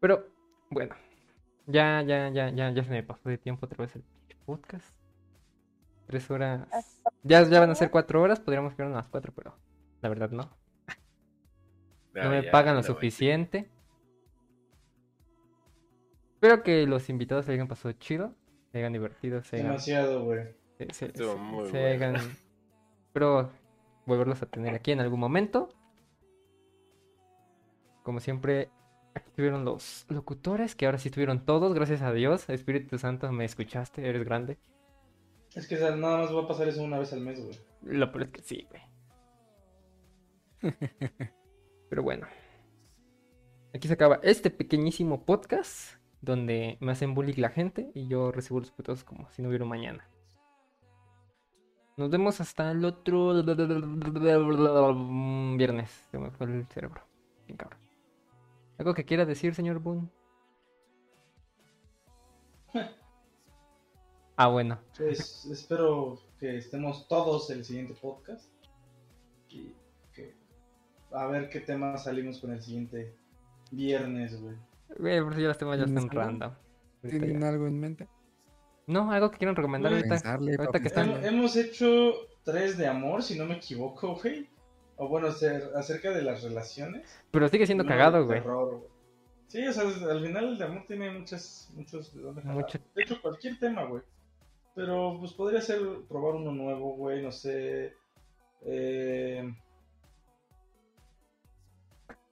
Pero, 0.00 0.26
bueno. 0.70 0.94
Ya, 1.66 2.02
ya, 2.02 2.28
ya, 2.28 2.50
ya, 2.50 2.70
ya 2.70 2.84
se 2.84 2.90
me 2.90 3.02
pasó 3.02 3.28
de 3.28 3.38
tiempo 3.38 3.66
otra 3.66 3.78
vez 3.84 3.96
el 3.96 4.04
podcast. 4.46 4.94
Tres 6.10 6.28
horas. 6.30 6.66
Ya, 7.22 7.42
ya 7.48 7.60
van 7.60 7.70
a 7.70 7.74
ser 7.76 7.90
cuatro 7.90 8.20
horas. 8.20 8.40
Podríamos 8.40 8.74
quedar 8.74 8.90
unas 8.90 9.06
cuatro, 9.08 9.32
pero 9.34 9.54
la 10.00 10.08
verdad 10.08 10.30
no. 10.30 10.50
No 12.14 12.30
me 12.30 12.42
ya, 12.42 12.50
pagan 12.50 12.74
lo 12.74 12.82
suficiente. 12.82 13.70
Espero 16.34 16.62
que 16.64 16.84
los 16.86 17.08
invitados 17.08 17.44
se 17.46 17.52
hayan 17.52 17.68
pasado 17.68 17.92
chido. 17.92 18.34
Se 18.72 18.78
hayan 18.78 18.92
divertido. 18.92 19.42
Se 19.44 19.56
hayan, 19.56 19.68
Demasiado, 19.68 20.24
güey. 20.24 20.48
se, 20.78 20.86
se- 20.92 21.12
se- 21.16 21.34
muy 21.36 21.70
se 21.70 21.92
hagan- 21.94 22.16
Espero 23.06 23.50
volverlos 24.06 24.42
a 24.42 24.46
tener 24.46 24.74
aquí 24.74 24.90
en 24.92 25.00
algún 25.00 25.20
momento. 25.20 25.68
Como 28.02 28.18
siempre, 28.18 28.70
aquí 29.14 29.28
estuvieron 29.28 29.64
los 29.64 30.06
locutores, 30.08 30.74
que 30.74 30.86
ahora 30.86 30.98
sí 30.98 31.08
estuvieron 31.08 31.44
todos, 31.44 31.74
gracias 31.74 32.02
a 32.02 32.12
Dios. 32.12 32.48
Espíritu 32.48 32.98
Santo, 32.98 33.30
me 33.30 33.44
escuchaste, 33.44 34.08
eres 34.08 34.24
grande. 34.24 34.58
Es 35.54 35.66
que 35.66 35.74
o 35.74 35.78
sea, 35.78 35.96
nada 35.96 36.18
más 36.18 36.34
va 36.34 36.42
a 36.42 36.48
pasar 36.48 36.68
eso 36.68 36.82
una 36.82 36.98
vez 36.98 37.12
al 37.12 37.20
mes, 37.20 37.42
güey. 37.42 37.58
Lo 37.82 38.12
peor 38.12 38.24
es 38.24 38.30
que 38.30 38.42
sí, 38.42 38.68
güey. 38.70 38.82
Pero 41.88 42.02
bueno. 42.02 42.26
Aquí 43.74 43.88
se 43.88 43.94
acaba 43.94 44.20
este 44.22 44.50
pequeñísimo 44.50 45.24
podcast 45.24 45.96
donde 46.20 46.76
me 46.80 46.92
hacen 46.92 47.14
bullying 47.14 47.40
la 47.40 47.50
gente 47.50 47.90
y 47.94 48.08
yo 48.08 48.30
recibo 48.32 48.60
los 48.60 48.70
putos 48.70 49.04
como 49.04 49.30
si 49.30 49.42
no 49.42 49.48
hubiera 49.48 49.64
mañana. 49.64 50.08
Nos 51.96 52.10
vemos 52.10 52.40
hasta 52.40 52.70
el 52.70 52.84
otro 52.84 53.42
viernes. 55.56 56.06
Se 56.10 56.18
me 56.18 56.30
fue 56.30 56.46
el 56.46 56.66
cerebro. 56.66 57.02
Bien 57.46 57.56
cabrón. 57.56 57.80
¿Algo 58.78 58.94
que 58.94 59.04
quiera 59.04 59.26
decir, 59.26 59.54
señor 59.54 59.80
Boone? 59.80 60.08
Ah, 64.42 64.46
bueno. 64.48 64.78
Pues 64.96 65.44
espero 65.44 66.18
que 66.38 66.56
estemos 66.56 67.06
todos 67.08 67.50
en 67.50 67.58
el 67.58 67.64
siguiente 67.66 67.92
podcast. 67.92 68.50
Y 69.50 69.74
que 70.14 70.34
a 71.12 71.26
ver 71.26 71.50
qué 71.50 71.60
temas 71.60 72.04
salimos 72.04 72.38
con 72.40 72.50
el 72.52 72.62
siguiente 72.62 73.14
viernes, 73.70 74.40
güey. 74.40 74.56
Güey, 74.98 75.22
por 75.22 75.34
si 75.34 75.42
ya 75.42 75.48
los 75.48 75.58
temas 75.58 75.78
ya 75.78 75.84
¿Tienes 75.84 76.04
están 76.04 76.18
algo? 76.18 76.30
random. 76.30 76.54
¿Tienen 77.06 77.38
ya. 77.40 77.48
algo 77.50 77.66
en 77.66 77.80
mente? 77.80 78.08
No, 78.86 79.12
algo 79.12 79.30
que 79.30 79.36
quieran 79.36 79.56
recomendar 79.56 79.92
ahorita. 79.92 80.08
Pensarle, 80.08 80.52
ahorita 80.52 80.72
pa' 80.72 80.78
que 80.78 80.84
pensarle. 80.84 81.12
están. 81.16 81.24
Hem- 81.34 81.34
Hemos 81.36 81.56
hecho 81.56 82.12
tres 82.42 82.78
de 82.78 82.86
amor, 82.86 83.22
si 83.22 83.38
no 83.38 83.44
me 83.44 83.56
equivoco, 83.56 84.14
güey. 84.22 84.48
O 84.96 85.06
bueno, 85.06 85.30
ser- 85.32 85.70
acerca 85.76 86.12
de 86.12 86.22
las 86.22 86.42
relaciones. 86.42 87.14
Pero 87.30 87.46
sigue 87.50 87.66
siendo 87.66 87.84
cagado, 87.84 88.24
güey. 88.24 88.40
Sí, 89.48 89.66
o 89.66 89.72
sea, 89.74 89.82
al 89.82 90.22
final 90.24 90.44
el 90.48 90.56
de 90.58 90.64
amor 90.64 90.84
tiene 90.86 91.10
muchas, 91.10 91.70
muchos 91.74 92.14
de 92.14 92.22
dónde. 92.22 92.40
Mucho- 92.42 92.78
De 92.94 93.02
hecho, 93.02 93.20
cualquier 93.20 93.58
tema, 93.58 93.84
güey. 93.84 94.02
Pero 94.74 95.16
pues 95.18 95.32
podría 95.32 95.60
ser 95.60 95.80
probar 96.08 96.34
uno 96.36 96.52
nuevo, 96.52 96.94
güey, 96.96 97.22
no 97.22 97.32
sé. 97.32 97.94
Eh, 98.62 99.52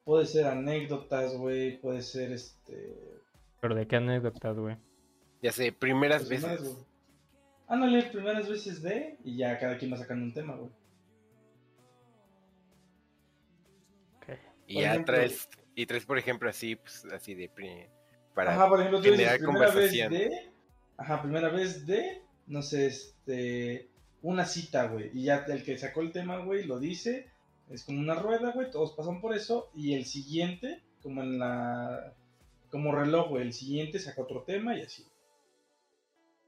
puede 0.05 0.27
ser 0.27 0.47
anécdotas, 0.47 1.35
güey. 1.37 1.81
Puede 1.81 2.03
ser 2.03 2.33
este. 2.33 2.95
Pero 3.61 3.75
de 3.75 3.87
qué 3.87 3.97
anécdotas, 3.97 4.57
güey. 4.57 4.77
Ya 5.43 5.53
sé, 5.53 5.73
primeras 5.73 6.23
pues, 6.27 6.43
veces. 6.43 6.49
más, 6.61 6.63
güey. 6.75 6.87
Ándale, 7.67 8.03
primeras 8.05 8.49
veces 8.49 8.83
de. 8.83 9.19
Y 9.25 9.37
ya 9.37 9.59
cada 9.59 9.77
quien 9.77 9.93
va 9.93 9.97
sacando 9.97 10.25
un 10.25 10.33
tema, 10.35 10.55
güey. 10.57 10.71
Y 14.71 14.75
Por 14.75 14.83
ya 14.83 14.91
ejemplo- 14.93 15.15
traes, 15.15 15.49
y 15.75 15.87
traes, 15.87 16.05
por 16.05 16.19
ejemplo, 16.19 16.51
así, 16.51 16.77
pues, 16.77 17.03
así 17.07 17.35
de 17.35 17.49
pri- 17.49 17.89
para 18.35 18.53
Ajá, 18.53 18.69
por 18.69 18.81
ejemplo, 18.81 18.99
tú 19.01 19.05
dices 19.05 19.19
generar 19.19 19.39
primera 19.39 19.65
vez 19.65 19.73
conversación. 19.73 20.13
de. 20.13 20.53
Ajá, 20.99 21.23
primera 21.23 21.49
vez 21.49 21.87
de. 21.87 22.23
No 22.49 22.63
sé, 22.63 22.87
este. 22.87 23.89
Una 24.23 24.45
cita, 24.47 24.89
güey. 24.89 25.11
Y 25.17 25.25
ya 25.25 25.45
el 25.47 25.63
que 25.63 25.79
sacó 25.79 26.01
el 26.01 26.11
tema, 26.13 26.39
güey, 26.39 26.65
lo 26.65 26.79
dice. 26.81 27.31
Es 27.71 27.85
como 27.85 28.01
una 28.01 28.15
rueda, 28.15 28.51
güey. 28.53 28.71
Todos 28.71 28.93
pasan 28.93 29.21
por 29.21 29.35
eso. 29.35 29.71
Y 29.75 29.95
el 29.95 30.05
siguiente, 30.07 30.83
como 31.03 31.23
en 31.23 31.39
la. 31.39 32.15
Como 32.71 32.93
reloj, 32.95 33.29
güey. 33.31 33.43
El 33.43 33.53
siguiente 33.53 33.99
saca 33.99 34.23
otro 34.23 34.43
tema 34.43 34.77
y 34.77 34.83
así. 34.83 35.07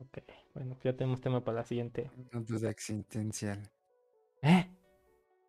Ok, 0.00 0.18
bueno, 0.54 0.74
pues 0.74 0.84
ya 0.84 0.96
tenemos 0.96 1.20
tema 1.20 1.44
para 1.44 1.58
la 1.58 1.64
siguiente. 1.64 2.10
Antes 2.32 2.60
de 2.62 2.70
existencial. 2.70 3.60
¿Eh? 4.42 4.66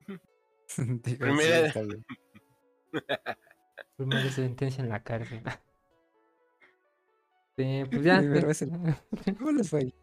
Digo, 0.08 0.20
sí, 0.68 1.16
Primera- 1.16 1.68
está 1.68 1.82
bien. 1.82 2.06
Primera 3.98 4.30
sentencia 4.32 4.84
en 4.84 4.90
la 4.90 5.02
cárcel. 5.04 5.42
Sí, 7.56 7.84
pues 7.90 8.04
ya. 8.04 8.20
Primera 8.20 8.48
vez 8.48 8.66
¿Cómo 9.38 9.52
les 9.52 9.70
fue? 9.70 9.94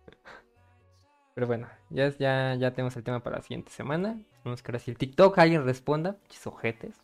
Pero 1.39 1.47
bueno, 1.47 1.69
ya, 1.91 2.07
es- 2.07 2.19
ya, 2.19 2.57
ya 2.57 2.73
tenemos 2.73 2.97
el 2.97 3.05
tema 3.05 3.23
para 3.23 3.37
la 3.37 3.43
siguiente 3.43 3.71
semana. 3.71 4.19
Vamos 4.45 4.61
que 4.61 4.73
ahora 4.73 4.81
si 4.81 4.91
el 4.91 4.99
TikTok 4.99 5.39
alguien 5.39 5.65
responda, 5.65 6.15
pinches 6.15 6.45
ojetes. 6.49 6.97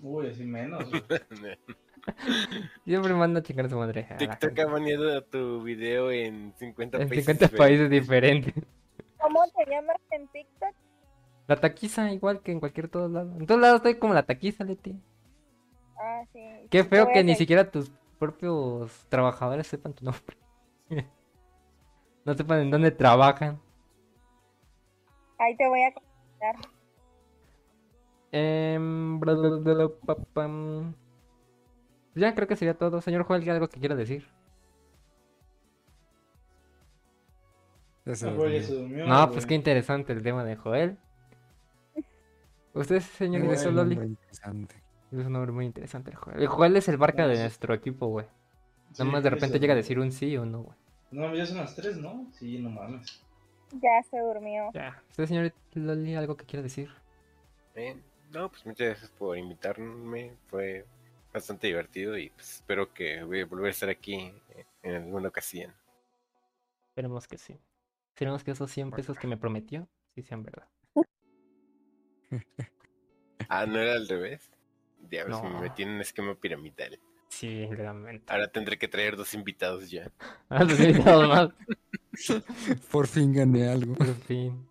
Uy, 0.00 0.28
así 0.28 0.44
menos. 0.44 0.84
Siempre 2.84 3.12
manda 3.14 3.40
a 3.40 3.42
chingar 3.42 3.66
a 3.66 3.68
su 3.68 3.76
madre. 3.76 4.06
a 4.10 4.16
TikTok 4.16 4.56
ha 4.60 4.66
baneado 4.66 5.24
tu 5.24 5.60
video 5.60 6.12
en 6.12 6.54
50 6.56 6.98
En 6.98 7.08
países. 7.08 7.24
50 7.26 7.46
diferentes. 7.46 7.58
países 7.58 7.90
diferentes. 7.90 8.54
¿Cómo 9.20 9.42
te 9.56 9.68
llamas 9.68 9.96
en 10.12 10.28
TikTok? 10.28 10.74
La 11.48 11.56
taquiza, 11.56 12.12
igual 12.12 12.42
que 12.42 12.52
en 12.52 12.60
cualquier 12.60 12.86
todos 12.88 13.10
lados. 13.10 13.34
En 13.40 13.44
todos 13.44 13.60
lados 13.60 13.78
estoy 13.78 13.96
como 13.96 14.14
la 14.14 14.22
taquiza, 14.22 14.62
Leti. 14.62 14.94
Ah, 15.98 16.22
sí. 16.32 16.40
Qué 16.70 16.84
feo 16.84 17.08
a 17.08 17.12
que 17.12 17.24
ni 17.24 17.34
siquiera 17.34 17.68
tus 17.72 17.90
propios 18.20 19.04
trabajadores 19.08 19.66
sepan 19.66 19.94
tu 19.94 20.04
nombre. 20.04 20.36
No 22.30 22.36
sepan 22.36 22.60
en 22.60 22.70
dónde 22.70 22.92
trabajan. 22.92 23.58
Ahí 25.36 25.56
te 25.56 25.66
voy 25.66 25.82
a 25.82 25.92
contar. 25.92 26.54
Pam. 30.32 30.94
Ya 32.14 32.32
creo 32.36 32.46
que 32.46 32.54
sería 32.54 32.74
todo. 32.78 33.00
Señor 33.00 33.24
Joel, 33.24 33.42
¿hay 33.42 33.48
algo 33.48 33.68
que 33.68 33.80
quiera 33.80 33.96
decir? 33.96 34.28
Ya 38.04 38.14
se 38.14 38.28
Ah, 38.28 38.32
durmió. 38.32 39.06
No, 39.08 39.22
güey. 39.22 39.32
pues 39.32 39.46
qué 39.46 39.54
interesante 39.56 40.12
el 40.12 40.22
tema 40.22 40.44
de 40.44 40.54
Joel. 40.54 40.98
Usted, 42.74 43.00
señor 43.00 43.40
Bueno, 43.40 43.54
Ineso 43.54 43.70
un 43.70 43.74
Loli. 43.74 43.96
nombre 43.96 44.06
interesante. 44.08 44.76
Es 45.10 45.26
un 45.26 45.32
nombre 45.32 45.50
muy 45.50 45.66
interesante 45.66 46.12
el 46.12 46.16
Joel. 46.16 46.40
El 46.42 46.46
Joel 46.46 46.76
es 46.76 46.86
el 46.88 46.96
barca 46.96 47.26
de 47.26 47.40
nuestro 47.40 47.74
equipo, 47.74 48.06
güey. 48.06 48.26
Nada 49.00 49.04
más 49.10 49.24
de 49.24 49.30
repente 49.30 49.56
eso, 49.56 49.60
llega 49.60 49.72
a 49.72 49.76
decir 49.76 49.98
un 49.98 50.12
sí 50.12 50.36
o 50.36 50.42
un 50.42 50.52
no, 50.52 50.62
güey. 50.62 50.78
No, 51.10 51.34
ya 51.34 51.44
son 51.46 51.58
las 51.58 51.74
3, 51.74 51.96
¿no? 51.98 52.26
Sí, 52.32 52.58
no 52.58 52.70
mames. 52.70 53.22
Ya 53.72 54.02
se 54.10 54.18
durmió. 54.18 54.70
Ya. 54.74 55.02
¿Usted, 55.10 55.26
señor 55.26 55.52
Loli, 55.74 56.14
algo 56.14 56.36
que 56.36 56.44
quiera 56.44 56.62
decir? 56.62 56.90
Eh, 57.74 57.96
no, 58.32 58.48
pues 58.50 58.64
muchas 58.66 58.88
gracias 58.88 59.10
por 59.12 59.36
invitarme. 59.38 60.36
Fue 60.48 60.84
bastante 61.32 61.68
divertido 61.68 62.16
y 62.18 62.30
pues, 62.30 62.56
espero 62.56 62.92
que 62.92 63.22
voy 63.22 63.40
a 63.40 63.46
volver 63.46 63.66
a 63.68 63.70
estar 63.70 63.88
aquí 63.88 64.32
en 64.82 64.94
alguna 64.94 65.28
ocasión. 65.28 65.72
Esperemos 66.88 67.26
que 67.28 67.38
sí. 67.38 67.58
Esperemos 68.08 68.42
que 68.44 68.50
esos 68.50 68.70
100 68.70 68.90
pesos 68.90 69.18
que 69.18 69.26
me 69.26 69.36
prometió, 69.36 69.88
sí 70.14 70.22
sean 70.22 70.42
verdad. 70.42 70.68
Ah, 73.48 73.66
¿no 73.66 73.80
era 73.80 73.94
al 73.94 74.06
revés? 74.06 74.48
Diablos, 75.08 75.42
No. 75.42 75.50
me 75.50 75.60
metí 75.62 75.82
en 75.82 75.88
un 75.88 76.00
esquema 76.00 76.36
piramidal. 76.36 77.00
Sí, 77.30 77.66
legalmente. 77.68 78.30
Ahora 78.30 78.50
tendré 78.50 78.76
que 78.76 78.88
traer 78.88 79.16
dos 79.16 79.32
invitados 79.34 79.90
ya. 79.90 80.10
Ah, 80.50 80.64
los 80.64 80.78
he 80.80 80.90
invitado 80.90 81.28
más. 81.28 81.48
Por 82.90 83.06
fin 83.06 83.32
gané 83.32 83.68
algo. 83.68 83.94
Por 83.94 84.14
fin. 84.14 84.68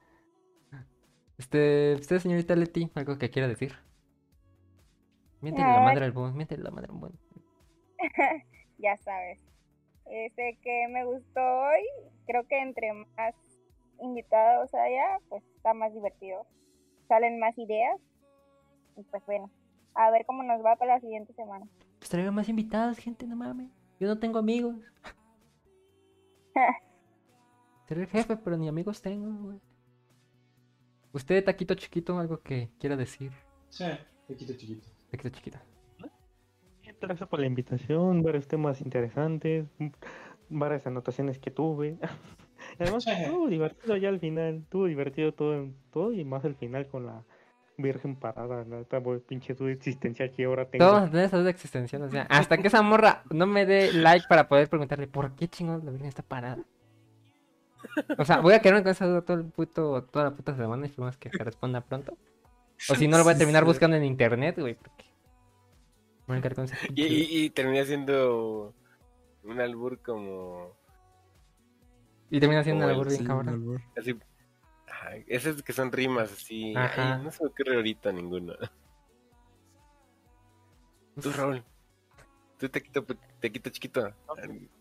Este, 1.38 1.95
usted, 1.95 2.19
señorita 2.19 2.55
Leti, 2.55 2.91
algo 2.95 3.17
que 3.17 3.29
quiera 3.29 3.47
decir. 3.47 3.73
Miente 5.39 5.61
la 5.61 5.79
madre 5.79 6.03
al 6.05 6.11
buen, 6.11 6.35
miente 6.35 6.57
la 6.57 6.69
madre 6.69 6.89
al 6.91 6.97
buen. 6.97 7.13
ya 8.77 8.97
sabes. 8.97 9.39
Este 10.05 10.57
que 10.61 10.88
me 10.89 11.05
gustó 11.05 11.39
hoy, 11.39 12.11
creo 12.27 12.45
que 12.45 12.59
entre 12.59 12.91
más 12.91 13.35
invitados 14.01 14.73
haya, 14.73 15.19
pues 15.29 15.43
está 15.55 15.73
más 15.73 15.93
divertido. 15.93 16.45
Salen 17.07 17.39
más 17.39 17.57
ideas. 17.57 18.01
Y 18.97 19.03
pues 19.03 19.25
bueno, 19.25 19.49
a 19.95 20.11
ver 20.11 20.25
cómo 20.25 20.43
nos 20.43 20.63
va 20.63 20.75
para 20.75 20.95
la 20.95 20.99
siguiente 20.99 21.31
semana. 21.33 21.65
Pues 21.99 22.09
traigan 22.09 22.33
más 22.33 22.49
invitados, 22.49 22.97
gente, 22.97 23.27
no 23.27 23.35
mames. 23.35 23.69
Yo 23.99 24.07
no 24.07 24.17
tengo 24.17 24.39
amigos. 24.39 24.75
Seré 27.87 28.01
el 28.01 28.07
jefe, 28.07 28.37
pero 28.37 28.57
ni 28.57 28.67
amigos 28.67 29.01
tengo, 29.01 29.31
güey. 29.43 29.59
Usted, 31.11 31.43
taquito 31.43 31.73
chiquito, 31.73 32.17
algo 32.19 32.39
que 32.41 32.69
quiera 32.79 32.95
decir. 32.95 33.31
Sí, 33.69 33.85
chiquito, 34.27 34.53
chiquito. 34.53 34.87
Taquito 35.11 35.29
chiquito. 35.29 35.57
Gracias 37.01 37.29
por 37.29 37.39
la 37.39 37.45
invitación, 37.45 38.21
varios 38.23 38.47
temas 38.47 38.81
interesantes, 38.81 39.65
varias 40.49 40.85
anotaciones 40.85 41.39
que 41.39 41.49
tuve. 41.49 41.97
Además, 42.79 43.03
Sí. 43.05 43.11
estuvo 43.11 43.47
divertido 43.47 43.95
ya 43.97 44.09
al 44.09 44.19
final, 44.19 44.55
estuvo 44.63 44.85
divertido 44.85 45.33
todo, 45.33 45.69
todo 45.91 46.11
y 46.11 46.25
más 46.25 46.43
al 46.45 46.55
final 46.55 46.87
con 46.87 47.05
la 47.05 47.23
Virgen 47.82 48.16
parada, 48.17 48.64
neta, 48.66 48.98
güey, 48.99 49.19
pinche 49.19 49.53
duda 49.53 49.72
existencial 49.72 50.32
que 50.32 50.43
ahora 50.45 50.66
tengo. 50.69 50.83
Todos 50.83 50.93
vamos 50.95 51.08
a 51.09 51.11
tener 51.11 51.25
esa 51.27 51.38
duda 51.38 51.49
existencial. 51.49 52.01
O 52.03 52.09
sea, 52.09 52.24
hasta 52.30 52.58
que 52.58 52.67
esa 52.67 52.82
morra 52.82 53.24
no 53.30 53.48
me 53.48 53.66
dé 53.66 53.93
like 53.93 54.25
para 54.27 54.49
poder 54.49 54.67
preguntarle 54.69 55.08
por 55.08 55.32
qué 55.35 55.48
chingados 55.48 55.83
la 55.83 55.91
Virgen 55.91 56.09
está 56.09 56.22
parada. 56.24 56.61
O 58.17 58.25
sea, 58.25 58.41
voy 58.41 58.53
a 58.53 58.59
quedarme 58.59 58.83
con 58.83 58.91
esa 58.91 59.06
duda 59.08 59.22
todo 59.22 59.38
el 59.38 59.45
puto, 59.45 60.03
toda 60.11 60.25
la 60.25 60.32
puta 60.32 60.56
semana 60.56 60.85
y 60.85 60.90
esperemos 60.90 61.16
que 61.17 61.30
se 61.30 61.43
responda 61.43 61.80
pronto. 61.82 62.17
O 62.90 62.95
si 62.95 63.08
no, 63.08 63.17
lo 63.17 63.24
voy 63.24 63.33
a 63.33 63.38
terminar 63.38 63.64
sí. 63.64 63.67
buscando 63.67 63.95
en 63.95 64.03
internet, 64.03 64.58
güey. 64.59 64.74
Porque... 64.75 65.06
Voy 66.27 66.38
a 66.38 66.41
quedar 66.41 66.56
con 66.56 66.66
esa 66.66 66.77
Y, 66.93 67.03
y, 67.06 67.45
y 67.45 67.49
terminé 67.49 67.80
haciendo 67.82 68.74
un 69.43 69.59
albur 69.61 69.99
como 70.01 70.75
Y 72.30 72.40
termina 72.41 72.64
siendo 72.64 72.83
el- 72.85 72.91
albur 72.91 73.08
bien 73.08 73.19
Sí, 73.22 73.25
cabrón. 73.25 73.49
albur. 73.49 73.82
así. 73.98 74.16
Ay, 75.09 75.23
esos 75.27 75.63
que 75.63 75.73
son 75.73 75.91
rimas 75.91 76.31
así. 76.31 76.75
Ajá. 76.75 77.17
Ay, 77.17 77.23
no 77.23 77.31
se 77.31 77.43
me 77.43 77.49
ocurre 77.49 77.75
ahorita 77.75 78.11
ninguno. 78.11 78.53
Tú, 81.21 81.31
Raúl. 81.31 81.63
Tú 82.57 82.69
te 82.69 82.81
quito, 82.81 83.05
te 83.39 83.51
quito 83.51 83.69
chiquito. 83.69 84.13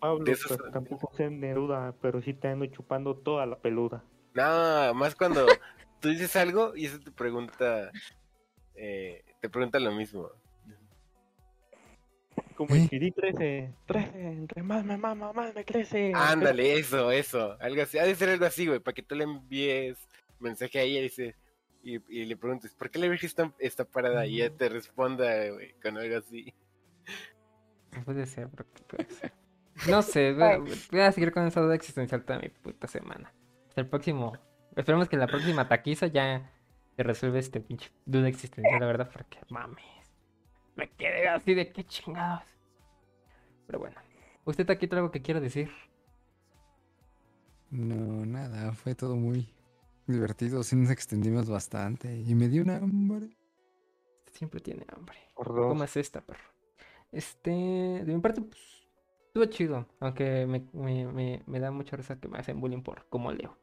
Pablo, 0.01 0.25
de 0.25 0.33
esos- 0.33 0.57
pues, 0.59 0.73
tampoco 0.73 1.11
sé 1.15 1.31
Neruda, 1.31 1.95
pero 2.01 2.21
sí 2.21 2.35
te 2.35 2.49
ando 2.49 2.67
chupando 2.67 3.17
toda 3.17 3.47
la 3.47 3.57
peluda. 3.59 4.05
No, 4.35 4.95
más 4.95 5.15
cuando 5.15 5.47
tú 6.01 6.09
dices 6.09 6.35
algo 6.37 6.77
y 6.77 6.87
eso 6.87 6.99
te 7.01 7.11
pregunta. 7.11 7.91
eh, 8.75 9.25
te 9.41 9.49
pregunta 9.49 9.79
lo 9.81 9.93
mismo. 9.93 10.31
Como 12.59 12.75
¿Eh? 12.75 12.83
el 12.83 12.89
CD 12.89 13.13
13, 13.13 13.73
13, 13.87 14.33
entre 14.33 14.65
más 14.65 14.85
me 14.85 14.97
mama, 14.97 15.33
más 15.33 15.55
me 15.55 15.65
crece. 15.65 16.11
Ándale, 16.13 16.77
eso, 16.77 17.13
eso. 17.13 17.57
Algo 17.61 17.83
así. 17.83 17.99
Ha 17.99 18.05
de 18.05 18.17
ser 18.17 18.31
algo 18.31 18.47
así, 18.47 18.67
güey. 18.67 18.81
Para 18.81 18.97
que 18.97 19.03
tú 19.05 19.15
le 19.15 19.23
envíes 19.23 19.97
mensaje 20.41 20.81
a 20.81 20.83
ella 20.83 20.99
y, 20.99 21.03
dices, 21.03 21.37
y, 21.85 22.01
y 22.09 22.25
le 22.25 22.37
preguntes, 22.37 22.75
¿por 22.75 22.91
qué 22.91 22.99
la 22.99 23.07
Virgen 23.07 23.29
está, 23.29 23.55
está 23.61 23.85
parada? 23.85 24.27
Y 24.27 24.43
ella 24.43 24.57
te 24.57 24.69
responda, 24.69 25.51
güey, 25.51 25.75
con 25.81 25.99
algo 25.99 26.19
así. 26.19 26.53
Puede 28.05 28.27
ser, 28.27 28.49
pero 28.49 28.67
¿qué 28.75 28.83
puede 28.83 29.09
ser? 29.09 29.33
No 29.89 30.03
sé, 30.03 30.33
voy 30.33 30.43
a, 30.43 30.59
voy 30.59 31.01
a 31.01 31.13
seguir 31.13 31.31
con 31.31 31.47
esa 31.47 31.61
duda 31.61 31.77
existencial 31.77 32.25
toda 32.25 32.41
mi 32.41 32.49
puta 32.49 32.89
semana. 32.89 33.33
Hasta 33.69 33.83
el 33.83 33.87
próximo. 33.87 34.37
Esperemos 34.75 35.09
que 35.09 35.17
la 35.17 35.29
próxima 35.29 35.69
taquiza 35.69 36.09
ya 36.09 36.51
se 36.97 37.05
resuelva 37.05 37.39
este 37.39 37.61
pinche 37.61 37.93
duda 38.05 38.27
existencial, 38.27 38.81
la 38.81 38.87
verdad, 38.87 39.09
porque 39.13 39.39
mames. 39.49 39.98
Me 40.79 40.89
quedé 40.97 41.29
así 41.29 41.55
de 41.55 41.73
qué 41.73 41.85
chingados. 41.85 42.45
Pero 43.67 43.81
bueno. 43.81 43.97
¿Usted 44.45 44.65
taquito 44.65 44.95
algo 44.97 45.11
que 45.11 45.21
quiera 45.21 45.41
decir? 45.41 45.71
No, 47.71 48.25
nada, 48.25 48.73
fue 48.73 48.95
todo 48.95 49.17
muy 49.17 49.49
divertido. 50.07 50.63
Sí 50.63 50.77
nos 50.77 50.91
extendimos 50.91 51.51
bastante 51.51 52.17
y 52.17 52.35
me 52.37 52.49
dio 52.49 52.63
una 52.63 52.77
hambre. 52.77 53.37
Siempre 54.33 54.61
tiene 54.61 54.87
hambre. 54.95 55.19
Por. 55.35 55.49
¿Cómo 55.49 55.83
es 55.83 55.97
esta, 55.97 56.21
perro? 56.21 56.45
Este, 57.11 57.51
de 57.51 58.15
mi 58.15 58.21
parte, 58.21 58.41
pues, 58.43 58.87
estuvo 59.27 59.45
chido. 59.47 59.87
Aunque 59.99 60.47
me, 60.47 60.65
me, 60.73 61.07
me, 61.13 61.43
me 61.45 61.61
da 61.61 61.73
mucha 61.73 61.97
risa 61.97 62.21
que 62.21 62.29
me 62.29 62.39
hacen 62.39 62.61
bullying 62.61 62.83
por 62.83 63.09
cómo 63.09 63.33
leo. 63.33 63.59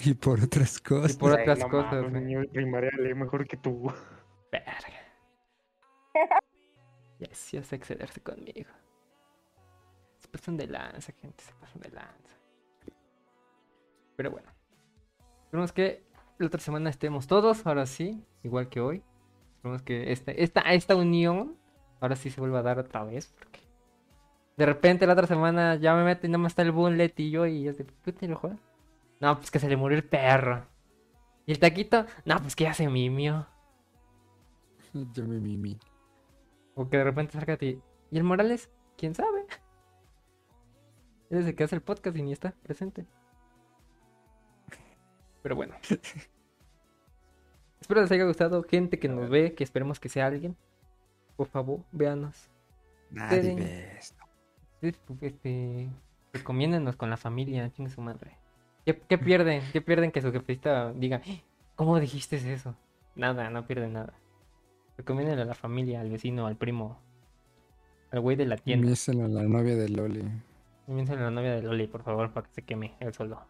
Y 0.04 0.14
por 0.14 0.40
otras 0.40 0.80
cosas. 0.80 1.16
por 1.16 1.32
Ay, 1.32 1.42
otras 1.42 1.58
no 1.58 1.68
cosas, 1.68 2.10
mames, 2.10 2.24
de 2.24 2.48
primaria 2.52 2.90
lee 2.98 3.14
mejor 3.14 3.46
que 3.46 3.56
tú. 3.56 3.92
Verga. 4.52 4.98
Ya 7.20 7.34
sí 7.34 7.56
hace 7.56 7.74
excederse 7.74 8.20
conmigo. 8.20 8.70
Se 10.20 10.28
pasan 10.28 10.56
de 10.56 10.68
lanza, 10.68 11.12
gente, 11.12 11.42
se 11.42 11.52
pasan 11.54 11.80
de 11.82 11.90
lanza. 11.90 12.30
Pero 14.14 14.30
bueno. 14.30 14.48
Esperemos 15.44 15.72
que 15.72 16.04
la 16.38 16.46
otra 16.46 16.60
semana 16.60 16.90
estemos 16.90 17.26
todos, 17.26 17.66
ahora 17.66 17.86
sí, 17.86 18.24
igual 18.44 18.68
que 18.68 18.80
hoy. 18.80 19.02
Esperemos 19.56 19.82
que 19.82 20.12
este, 20.12 20.44
esta, 20.44 20.60
esta 20.60 20.94
unión 20.94 21.56
ahora 22.00 22.14
sí 22.14 22.30
se 22.30 22.40
vuelva 22.40 22.60
a 22.60 22.62
dar 22.62 22.78
otra 22.78 23.02
vez. 23.02 23.34
Porque 23.36 23.60
de 24.56 24.66
repente 24.66 25.06
la 25.06 25.14
otra 25.14 25.26
semana 25.26 25.76
ya 25.76 25.94
me 25.94 26.04
meten, 26.04 26.30
nada 26.30 26.42
más 26.42 26.52
está 26.52 26.62
el 26.62 26.72
Bunlet 26.72 27.18
y 27.18 27.30
yo 27.30 27.46
y 27.46 27.66
es 27.66 27.78
de 27.78 27.86
¿qué 28.04 28.12
te 28.12 28.28
lo 28.28 28.36
juega? 28.36 28.58
No, 29.20 29.36
pues 29.36 29.50
que 29.50 29.58
se 29.58 29.68
le 29.68 29.76
murió 29.76 29.98
el 29.98 30.04
perro. 30.04 30.66
Y 31.46 31.52
el 31.52 31.58
taquito, 31.58 32.06
no, 32.24 32.36
pues 32.38 32.54
que 32.54 32.64
ya 32.64 32.74
se 32.74 32.88
mimió. 32.88 33.46
O 36.74 36.88
que 36.88 36.96
de 36.96 37.04
repente 37.04 37.32
salga 37.32 37.54
a 37.54 37.56
ti. 37.56 37.80
¿Y 38.10 38.18
el 38.18 38.24
Morales? 38.24 38.70
¿Quién 38.96 39.14
sabe? 39.14 39.46
Él 41.30 41.38
es 41.40 41.46
el 41.46 41.54
que 41.56 41.64
hace 41.64 41.74
el 41.74 41.82
podcast 41.82 42.16
y 42.16 42.22
ni 42.22 42.32
está 42.32 42.52
presente. 42.62 43.04
Pero 45.42 45.56
bueno. 45.56 45.74
Espero 47.80 48.00
les 48.00 48.10
haya 48.12 48.24
gustado. 48.24 48.62
Gente 48.62 48.98
que 48.98 49.08
nos 49.08 49.28
ve, 49.28 49.54
que 49.54 49.64
esperemos 49.64 49.98
que 50.00 50.08
sea 50.08 50.26
alguien. 50.26 50.56
Por 51.36 51.48
favor, 51.48 51.80
véanos. 51.92 52.48
Nadie 53.10 53.54
ve 53.54 53.96
esto. 53.98 54.24
Este, 54.82 55.26
Este, 55.26 55.88
recomiéndenos 56.32 56.96
con 56.96 57.10
la 57.10 57.16
familia, 57.16 57.70
chingue 57.72 57.90
su 57.90 58.00
madre. 58.00 58.36
¿Qué, 58.84 58.98
qué 58.98 59.18
pierden? 59.18 59.62
¿Qué 59.72 59.80
pierden 59.80 60.12
que 60.12 60.22
su 60.22 60.32
jefecita 60.32 60.92
diga, 60.92 61.20
"¡Ah! 61.26 61.40
¿cómo 61.76 61.98
dijiste 62.00 62.36
eso? 62.52 62.74
Nada, 63.14 63.50
no 63.50 63.66
pierden 63.66 63.92
nada. 63.94 64.14
Recomiéndenle 64.98 65.42
a 65.42 65.46
la 65.46 65.54
familia, 65.54 66.00
al 66.00 66.10
vecino, 66.10 66.46
al 66.48 66.56
primo, 66.56 67.00
al 68.10 68.20
güey 68.20 68.36
de 68.36 68.46
la 68.46 68.56
tienda. 68.56 68.90
Míselo 68.90 69.24
a 69.24 69.28
la 69.28 69.44
novia 69.44 69.76
de 69.76 69.88
Loli. 69.88 70.24
Comienza 70.86 71.12
a 71.12 71.16
la 71.16 71.30
novia 71.30 71.54
de 71.54 71.62
Loli, 71.62 71.86
por 71.86 72.02
favor, 72.02 72.32
para 72.32 72.48
que 72.48 72.54
se 72.54 72.62
queme 72.62 72.96
el 72.98 73.14
solo. 73.14 73.40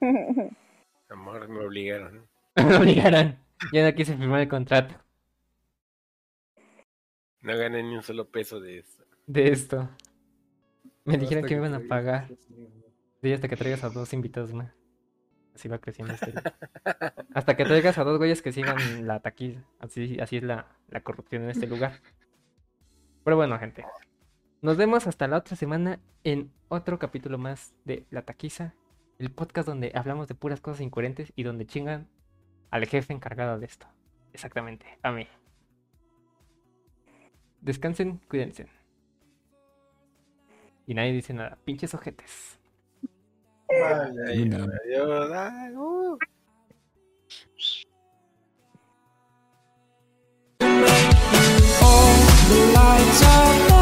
Amor, 1.08 1.48
me 1.48 1.64
obligaron. 1.64 2.26
Me 2.56 2.76
obligarán. 2.76 3.38
Ya 3.72 3.88
no 3.88 3.94
quise 3.94 4.16
firmar 4.16 4.40
el 4.40 4.48
contrato. 4.48 4.94
No 7.42 7.56
gané 7.56 7.82
ni 7.82 7.94
un 7.94 8.02
solo 8.02 8.28
peso 8.28 8.58
de 8.60 8.78
eso. 8.78 9.04
de 9.26 9.48
esto. 9.52 9.88
Me 11.04 11.16
dijeron 11.18 11.44
que 11.44 11.54
me 11.54 11.66
iban 11.68 11.74
a 11.74 11.86
pagar. 11.86 12.28
nuevas. 12.48 12.74
Sí, 13.22 13.32
hasta 13.32 13.48
que 13.48 13.56
traigas 13.56 13.84
a 13.84 13.90
dos 13.90 14.12
invitados 14.12 14.52
más. 14.52 14.75
Así 15.56 15.68
va 15.68 15.78
creciendo 15.78 16.12
este. 16.12 16.34
Hasta 17.34 17.56
que 17.56 17.64
traigas 17.64 17.96
a 17.96 18.04
dos 18.04 18.18
güeyes 18.18 18.42
que 18.42 18.52
sigan 18.52 19.06
la 19.06 19.20
taquiza. 19.20 19.62
Así, 19.78 20.20
así 20.20 20.36
es 20.36 20.42
la, 20.42 20.66
la 20.90 21.00
corrupción 21.00 21.44
en 21.44 21.50
este 21.50 21.66
lugar. 21.66 22.02
Pero 23.24 23.36
bueno, 23.36 23.58
gente. 23.58 23.82
Nos 24.60 24.76
vemos 24.76 25.06
hasta 25.06 25.26
la 25.28 25.38
otra 25.38 25.56
semana 25.56 25.98
en 26.24 26.52
otro 26.68 26.98
capítulo 26.98 27.38
más 27.38 27.74
de 27.86 28.04
La 28.10 28.20
Taquiza. 28.20 28.74
El 29.18 29.30
podcast 29.30 29.66
donde 29.66 29.92
hablamos 29.94 30.28
de 30.28 30.34
puras 30.34 30.60
cosas 30.60 30.82
incoherentes 30.82 31.32
y 31.34 31.42
donde 31.42 31.64
chingan 31.64 32.06
al 32.70 32.84
jefe 32.84 33.14
encargado 33.14 33.58
de 33.58 33.64
esto. 33.64 33.86
Exactamente, 34.34 34.84
a 35.02 35.10
mí. 35.10 35.26
Descansen, 37.62 38.20
cuídense. 38.28 38.66
Y 40.86 40.92
nadie 40.92 41.12
dice 41.12 41.32
nada. 41.32 41.56
Pinches 41.64 41.94
ojetes. 41.94 42.60
Vaya, 43.68 44.30
ay, 44.30 44.46
uh. 44.54 46.16
All 51.82 52.14
the 52.48 52.60
lights 52.74 53.22
are 53.26 53.75